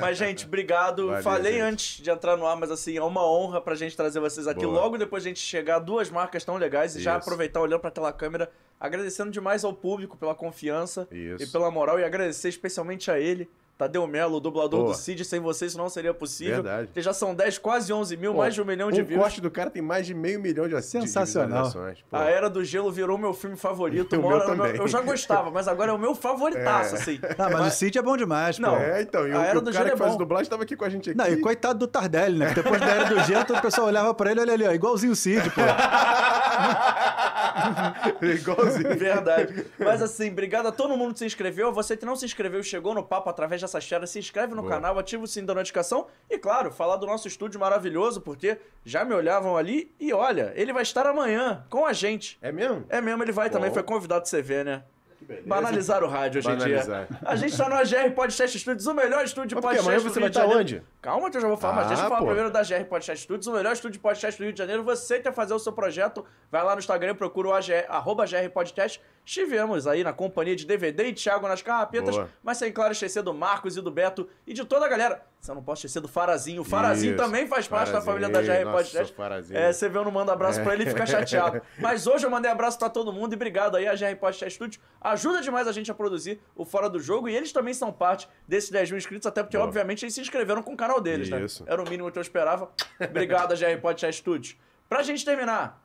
Mas, 0.00 0.16
gente, 0.18 0.46
obrigado. 0.46 1.06
Valeu, 1.08 1.22
Falei 1.22 1.52
gente. 1.54 1.62
antes 1.62 2.02
de 2.02 2.10
entrar 2.10 2.36
no 2.36 2.46
ar, 2.46 2.56
mas 2.56 2.70
assim, 2.70 2.96
é 2.96 3.02
uma 3.02 3.24
honra 3.24 3.60
pra 3.60 3.74
gente 3.74 3.96
trazer 3.96 4.20
vocês 4.20 4.46
aqui. 4.46 4.64
Boa. 4.64 4.80
Logo 4.80 4.96
depois 4.98 5.22
de 5.22 5.28
a 5.28 5.30
gente 5.30 5.40
chegar 5.40 5.76
a 5.76 5.78
duas 5.78 6.10
marcas 6.10 6.44
tão 6.44 6.56
legais 6.56 6.96
e 6.96 7.00
já 7.00 7.12
Isso. 7.12 7.20
aproveitar 7.20 7.60
olhando 7.60 7.80
pra 7.80 7.88
aquela 7.88 8.12
câmera, 8.12 8.50
agradecendo 8.80 9.30
demais 9.30 9.64
ao 9.64 9.72
público 9.72 10.16
pela 10.16 10.34
confiança 10.34 11.06
Isso. 11.10 11.42
e 11.42 11.46
pela 11.46 11.70
moral 11.70 11.98
e 11.98 12.04
agradecer 12.04 12.48
especialmente 12.48 13.10
a 13.10 13.18
ele. 13.18 13.48
Tadeu 13.78 14.06
Melo, 14.06 14.36
o 14.36 14.40
dublador 14.40 14.80
Boa. 14.82 14.92
do 14.92 14.96
Cid, 14.98 15.24
sem 15.24 15.40
vocês 15.40 15.72
isso 15.72 15.78
não 15.78 15.88
seria 15.88 16.14
possível. 16.14 16.56
Verdade. 16.62 16.86
Porque 16.86 17.02
já 17.02 17.12
são 17.12 17.34
10, 17.34 17.58
quase 17.58 17.92
11 17.92 18.16
mil, 18.16 18.32
Pô, 18.32 18.38
mais 18.38 18.54
de 18.54 18.62
um 18.62 18.64
milhão 18.64 18.92
de 18.92 19.02
um 19.02 19.04
views. 19.04 19.20
corte 19.20 19.40
do 19.40 19.50
cara 19.50 19.70
tem 19.70 19.82
mais 19.82 20.06
de 20.06 20.14
meio 20.14 20.38
milhão 20.40 20.68
de, 20.68 20.74
de 20.76 20.82
Sensacional. 20.82 21.72
Pô. 21.72 22.16
A 22.16 22.24
Era 22.24 22.48
do 22.48 22.62
Gelo 22.64 22.92
virou 22.92 23.18
meu 23.18 23.34
filme 23.34 23.56
favorito. 23.56 24.14
O 24.14 24.20
uma 24.20 24.28
meu 24.28 24.36
hora- 24.38 24.46
também. 24.46 24.76
eu 24.76 24.86
já 24.86 25.00
gostava, 25.00 25.50
mas 25.50 25.66
agora 25.66 25.90
é 25.90 25.94
o 25.94 25.98
meu 25.98 26.14
favoritaço, 26.14 26.94
assim. 26.94 27.18
Ah, 27.38 27.50
mas, 27.50 27.66
o 27.74 27.76
Cid 27.76 27.98
é 27.98 28.02
bom 28.02 28.16
demais, 28.16 28.56
pô. 28.56 28.62
Não. 28.62 28.76
É, 28.76 29.02
então, 29.02 29.26
e 29.26 29.32
o, 29.32 29.38
A 29.38 29.44
Era 29.46 29.54
e 29.54 29.58
o 29.58 29.60
do 29.62 29.72
cara 29.72 29.84
Gelo 29.86 29.88
que 29.88 29.94
é 29.94 29.96
faz 29.96 30.12
bom. 30.12 30.18
dublagem 30.18 30.48
tava 30.50 30.62
aqui 30.62 30.76
com 30.76 30.84
a 30.84 30.88
gente 30.88 31.10
aqui. 31.10 31.18
Não, 31.18 31.26
e 31.26 31.36
coitado 31.38 31.78
do 31.80 31.86
Tardelli, 31.88 32.38
né? 32.38 32.48
Que 32.50 32.54
depois 32.62 32.78
da 32.80 32.86
Era 32.86 33.04
do 33.06 33.18
Gelo, 33.24 33.44
todo 33.44 33.58
o 33.58 33.62
pessoal 33.62 33.88
olhava 33.88 34.14
pra 34.14 34.30
ele, 34.30 34.40
olha 34.40 34.52
ali, 34.52 34.64
ó, 34.66 34.72
igualzinho 34.72 35.12
o 35.12 35.16
Cid, 35.16 35.50
pô. 35.50 35.60
Igualzinho. 38.22 38.96
Verdade. 38.96 39.66
Mas 39.78 40.02
assim, 40.02 40.30
obrigado 40.30 40.66
a 40.66 40.72
todo 40.72 40.96
mundo 40.96 41.12
que 41.12 41.18
se 41.20 41.26
inscreveu. 41.26 41.72
Você 41.72 41.96
que 41.96 42.04
não 42.04 42.16
se 42.16 42.24
inscreveu 42.24 42.62
chegou 42.62 42.94
no 42.94 43.02
papo 43.02 43.28
através 43.30 43.60
dessa 43.60 43.80
chara, 43.80 44.06
se 44.06 44.18
inscreve 44.18 44.54
no 44.54 44.62
Boa. 44.62 44.74
canal, 44.74 44.98
ativa 44.98 45.22
o 45.22 45.26
sininho 45.26 45.48
da 45.48 45.54
notificação. 45.54 46.06
E 46.28 46.38
claro, 46.38 46.70
falar 46.70 46.96
do 46.96 47.06
nosso 47.06 47.28
estúdio 47.28 47.60
maravilhoso, 47.60 48.20
porque 48.20 48.58
já 48.84 49.04
me 49.04 49.14
olhavam 49.14 49.56
ali 49.56 49.94
e 49.98 50.12
olha, 50.12 50.52
ele 50.54 50.72
vai 50.72 50.82
estar 50.82 51.06
amanhã 51.06 51.64
com 51.68 51.86
a 51.86 51.92
gente. 51.92 52.38
É 52.40 52.52
mesmo? 52.52 52.84
É 52.88 53.00
mesmo, 53.00 53.22
ele 53.22 53.32
vai 53.32 53.50
também, 53.50 53.72
foi 53.72 53.82
convidado 53.82 54.24
do 54.24 54.30
CV, 54.30 54.64
né? 54.64 54.82
Que 55.22 55.26
beleza. 55.28 55.48
Banalizar 55.48 56.02
o 56.04 56.08
rádio 56.08 56.38
hoje 56.40 56.50
em 56.50 56.56
dia. 56.58 57.08
A 57.24 57.36
gente 57.36 57.56
tá 57.56 57.68
no 57.68 57.74
AGR 57.76 58.10
Podcast 58.14 58.58
Studios, 58.58 58.86
o 58.86 58.94
melhor 58.94 59.24
estúdio 59.24 59.48
de 59.50 59.54
Mas 59.54 59.62
podcast 59.62 59.88
Amanhã 59.88 59.98
do 60.02 60.08
você 60.10 60.14
Rio 60.18 60.20
vai 60.22 60.30
de 60.30 60.36
estar 60.36 60.40
Janeiro. 60.48 60.60
onde? 60.60 60.82
Calma 61.00 61.30
que 61.30 61.36
eu 61.36 61.40
já 61.40 61.48
vou 61.48 61.56
falar, 61.56 61.74
mas 61.74 61.84
Ah, 61.84 61.88
deixa 61.88 62.02
eu 62.02 62.08
falar 62.08 62.20
pô. 62.20 62.26
primeiro 62.26 62.50
da 62.50 62.62
GR 62.62 62.84
Podcast 62.88 63.22
Studios, 63.24 63.46
o 63.46 63.52
melhor 63.52 63.72
estúdio 63.72 63.92
de 63.92 63.98
podcast 64.00 64.40
do 64.40 64.44
Rio 64.44 64.52
de 64.52 64.58
Janeiro. 64.58 64.82
Você 64.84 65.20
quer 65.20 65.32
fazer 65.32 65.54
o 65.54 65.58
seu 65.58 65.72
projeto, 65.72 66.24
vai 66.50 66.62
lá 66.64 66.72
no 66.74 66.78
Instagram, 66.80 67.14
procura 67.14 67.48
o 67.48 67.52
AGR, 67.54 67.86
arroba 67.88 68.24
GR 68.26 68.48
Podcast 68.52 69.00
estivemos 69.24 69.86
aí 69.86 70.02
na 70.02 70.12
companhia 70.12 70.56
de 70.56 70.66
DVD 70.66 71.04
e 71.08 71.12
Thiago 71.12 71.46
nas 71.46 71.62
carrapetas, 71.62 72.16
Boa. 72.16 72.28
mas 72.42 72.58
sem 72.58 72.72
claro 72.72 72.92
esquecer 72.92 73.22
do 73.22 73.32
Marcos 73.32 73.76
e 73.76 73.80
do 73.80 73.90
Beto 73.90 74.28
e 74.46 74.52
de 74.52 74.64
toda 74.64 74.84
a 74.86 74.88
galera. 74.88 75.22
Você 75.42 75.52
não 75.52 75.60
pode 75.60 75.80
esquecer 75.80 75.98
do 75.98 76.06
Farazinho. 76.06 76.62
O 76.62 76.64
Farazinho 76.64 77.16
Isso. 77.16 77.24
também 77.24 77.48
faz 77.48 77.66
parte 77.66 77.90
da 77.90 78.00
família 78.00 78.28
da 78.28 78.40
GR 78.40 78.70
Podcast. 78.70 79.12
É, 79.50 79.72
você 79.72 79.88
vê, 79.88 79.98
eu 79.98 80.04
não 80.04 80.12
mando 80.12 80.30
abraço 80.30 80.62
pra 80.62 80.72
ele 80.72 80.84
e 80.84 80.86
fica 80.86 81.04
chateado. 81.04 81.60
Mas 81.80 82.06
hoje 82.06 82.24
eu 82.24 82.30
mandei 82.30 82.48
abraço 82.48 82.78
pra 82.78 82.88
todo 82.88 83.12
mundo 83.12 83.32
e 83.32 83.34
obrigado 83.34 83.76
aí 83.76 83.88
a 83.88 83.94
GR 83.96 84.16
Podcast 84.20 84.54
Studio. 84.54 84.80
Ajuda 85.00 85.40
demais 85.40 85.66
a 85.66 85.72
gente 85.72 85.90
a 85.90 85.94
produzir 85.94 86.40
o 86.54 86.64
Fora 86.64 86.88
do 86.88 87.00
Jogo 87.00 87.28
e 87.28 87.34
eles 87.34 87.50
também 87.50 87.74
são 87.74 87.92
parte 87.92 88.28
desses 88.46 88.70
10 88.70 88.92
mil 88.92 88.98
inscritos, 88.98 89.26
até 89.26 89.42
porque, 89.42 89.56
obviamente, 89.56 90.04
eles 90.04 90.14
se 90.14 90.20
inscreveram 90.20 90.62
com 90.62 90.74
o 90.74 90.76
canal 90.76 91.00
deles, 91.00 91.26
Isso. 91.28 91.64
né? 91.64 91.72
Era 91.72 91.82
o 91.82 91.90
mínimo 91.90 92.12
que 92.12 92.18
eu 92.18 92.22
esperava. 92.22 92.70
Obrigado 93.00 93.50
a 93.50 93.56
GR 93.56 93.80
Podcast 93.80 94.20
Studio. 94.20 94.56
Pra 94.88 95.02
gente 95.02 95.24
terminar, 95.24 95.81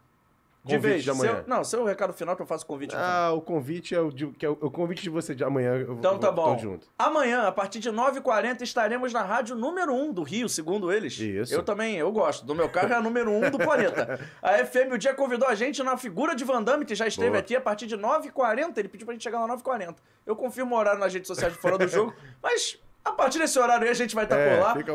de 0.68 0.78
vez. 0.78 1.04
de 1.04 1.10
amanhã. 1.10 1.36
seu- 1.36 1.44
não, 1.48 1.64
seu 1.64 1.84
recado 1.86 2.14
final 2.14 2.36
que 2.36 2.42
eu 2.42 2.46
faço 2.46 2.66
convite. 2.66 2.96
Ah, 2.96 3.32
o 3.34 3.42
convite 3.42 3.96
é 3.96 4.00
o, 4.00 4.12
de- 4.12 4.28
que 4.28 4.46
é 4.46 4.50
o, 4.50 4.54
o 4.62 4.70
convite 4.72 5.02
de 5.04 5.10
você 5.10 5.34
de 5.36 5.44
amanhã. 5.44 5.76
Eu, 5.76 5.94
Então 5.94 6.12
vou- 6.12 6.20
tá 6.20 6.32
bom. 6.32 6.58
Junto. 6.58 6.88
Amanhã, 6.98 7.44
a 7.48 7.52
partir 7.52 7.80
de 7.80 7.90
9h40, 7.92 8.62
estaremos 8.62 9.12
na 9.14 9.24
rádio 9.24 9.56
número 9.56 9.94
1 9.94 10.12
do 10.14 10.24
Rio, 10.24 10.48
segundo 10.50 10.92
eles. 10.92 11.18
Isso. 11.20 11.54
Eu 11.54 11.64
também, 11.64 11.96
eu 11.98 12.12
gosto. 12.12 12.46
Do 12.46 12.54
meu 12.56 12.70
carro 12.70 12.92
é 12.94 12.96
a 12.96 13.02
número 13.02 13.32
1 13.32 13.50
do 13.52 13.58
planeta. 13.58 14.20
A 14.42 14.54
FM 14.66 14.94
o 14.94 14.98
dia 14.98 15.14
convidou 15.14 15.48
a 15.48 15.56
gente 15.56 15.82
na 15.84 15.98
figura 15.98 16.36
de 16.36 16.44
Van 16.44 16.62
Damme, 16.64 16.86
que 16.86 16.96
já 16.96 17.08
esteve 17.08 17.30
Boa. 17.30 17.40
aqui 17.40 17.56
a 17.56 17.62
partir 17.62 17.88
de 17.88 17.96
9h40. 17.98 18.78
Ele 18.78 18.88
pediu 18.88 19.06
pra 19.06 19.14
gente 19.14 19.24
chegar 19.24 19.40
lá 19.46 19.56
9h40. 19.58 19.96
Eu 20.26 20.36
confirmo 20.36 20.76
o 20.76 20.78
horário 20.78 21.00
nas 21.00 21.14
redes 21.14 21.28
sociais 21.28 21.54
de 21.54 21.60
fora 21.60 21.78
do 21.78 21.88
jogo, 21.88 22.14
mas 22.44 22.78
a 23.06 23.12
partir 23.14 23.40
desse 23.40 23.58
horário 23.58 23.86
aí 23.86 23.90
a 23.90 23.94
gente 23.94 24.14
vai 24.14 24.26
estar 24.26 24.38
É, 24.38 24.56
por 24.58 24.64
lá. 24.64 24.74
fica 24.76 24.94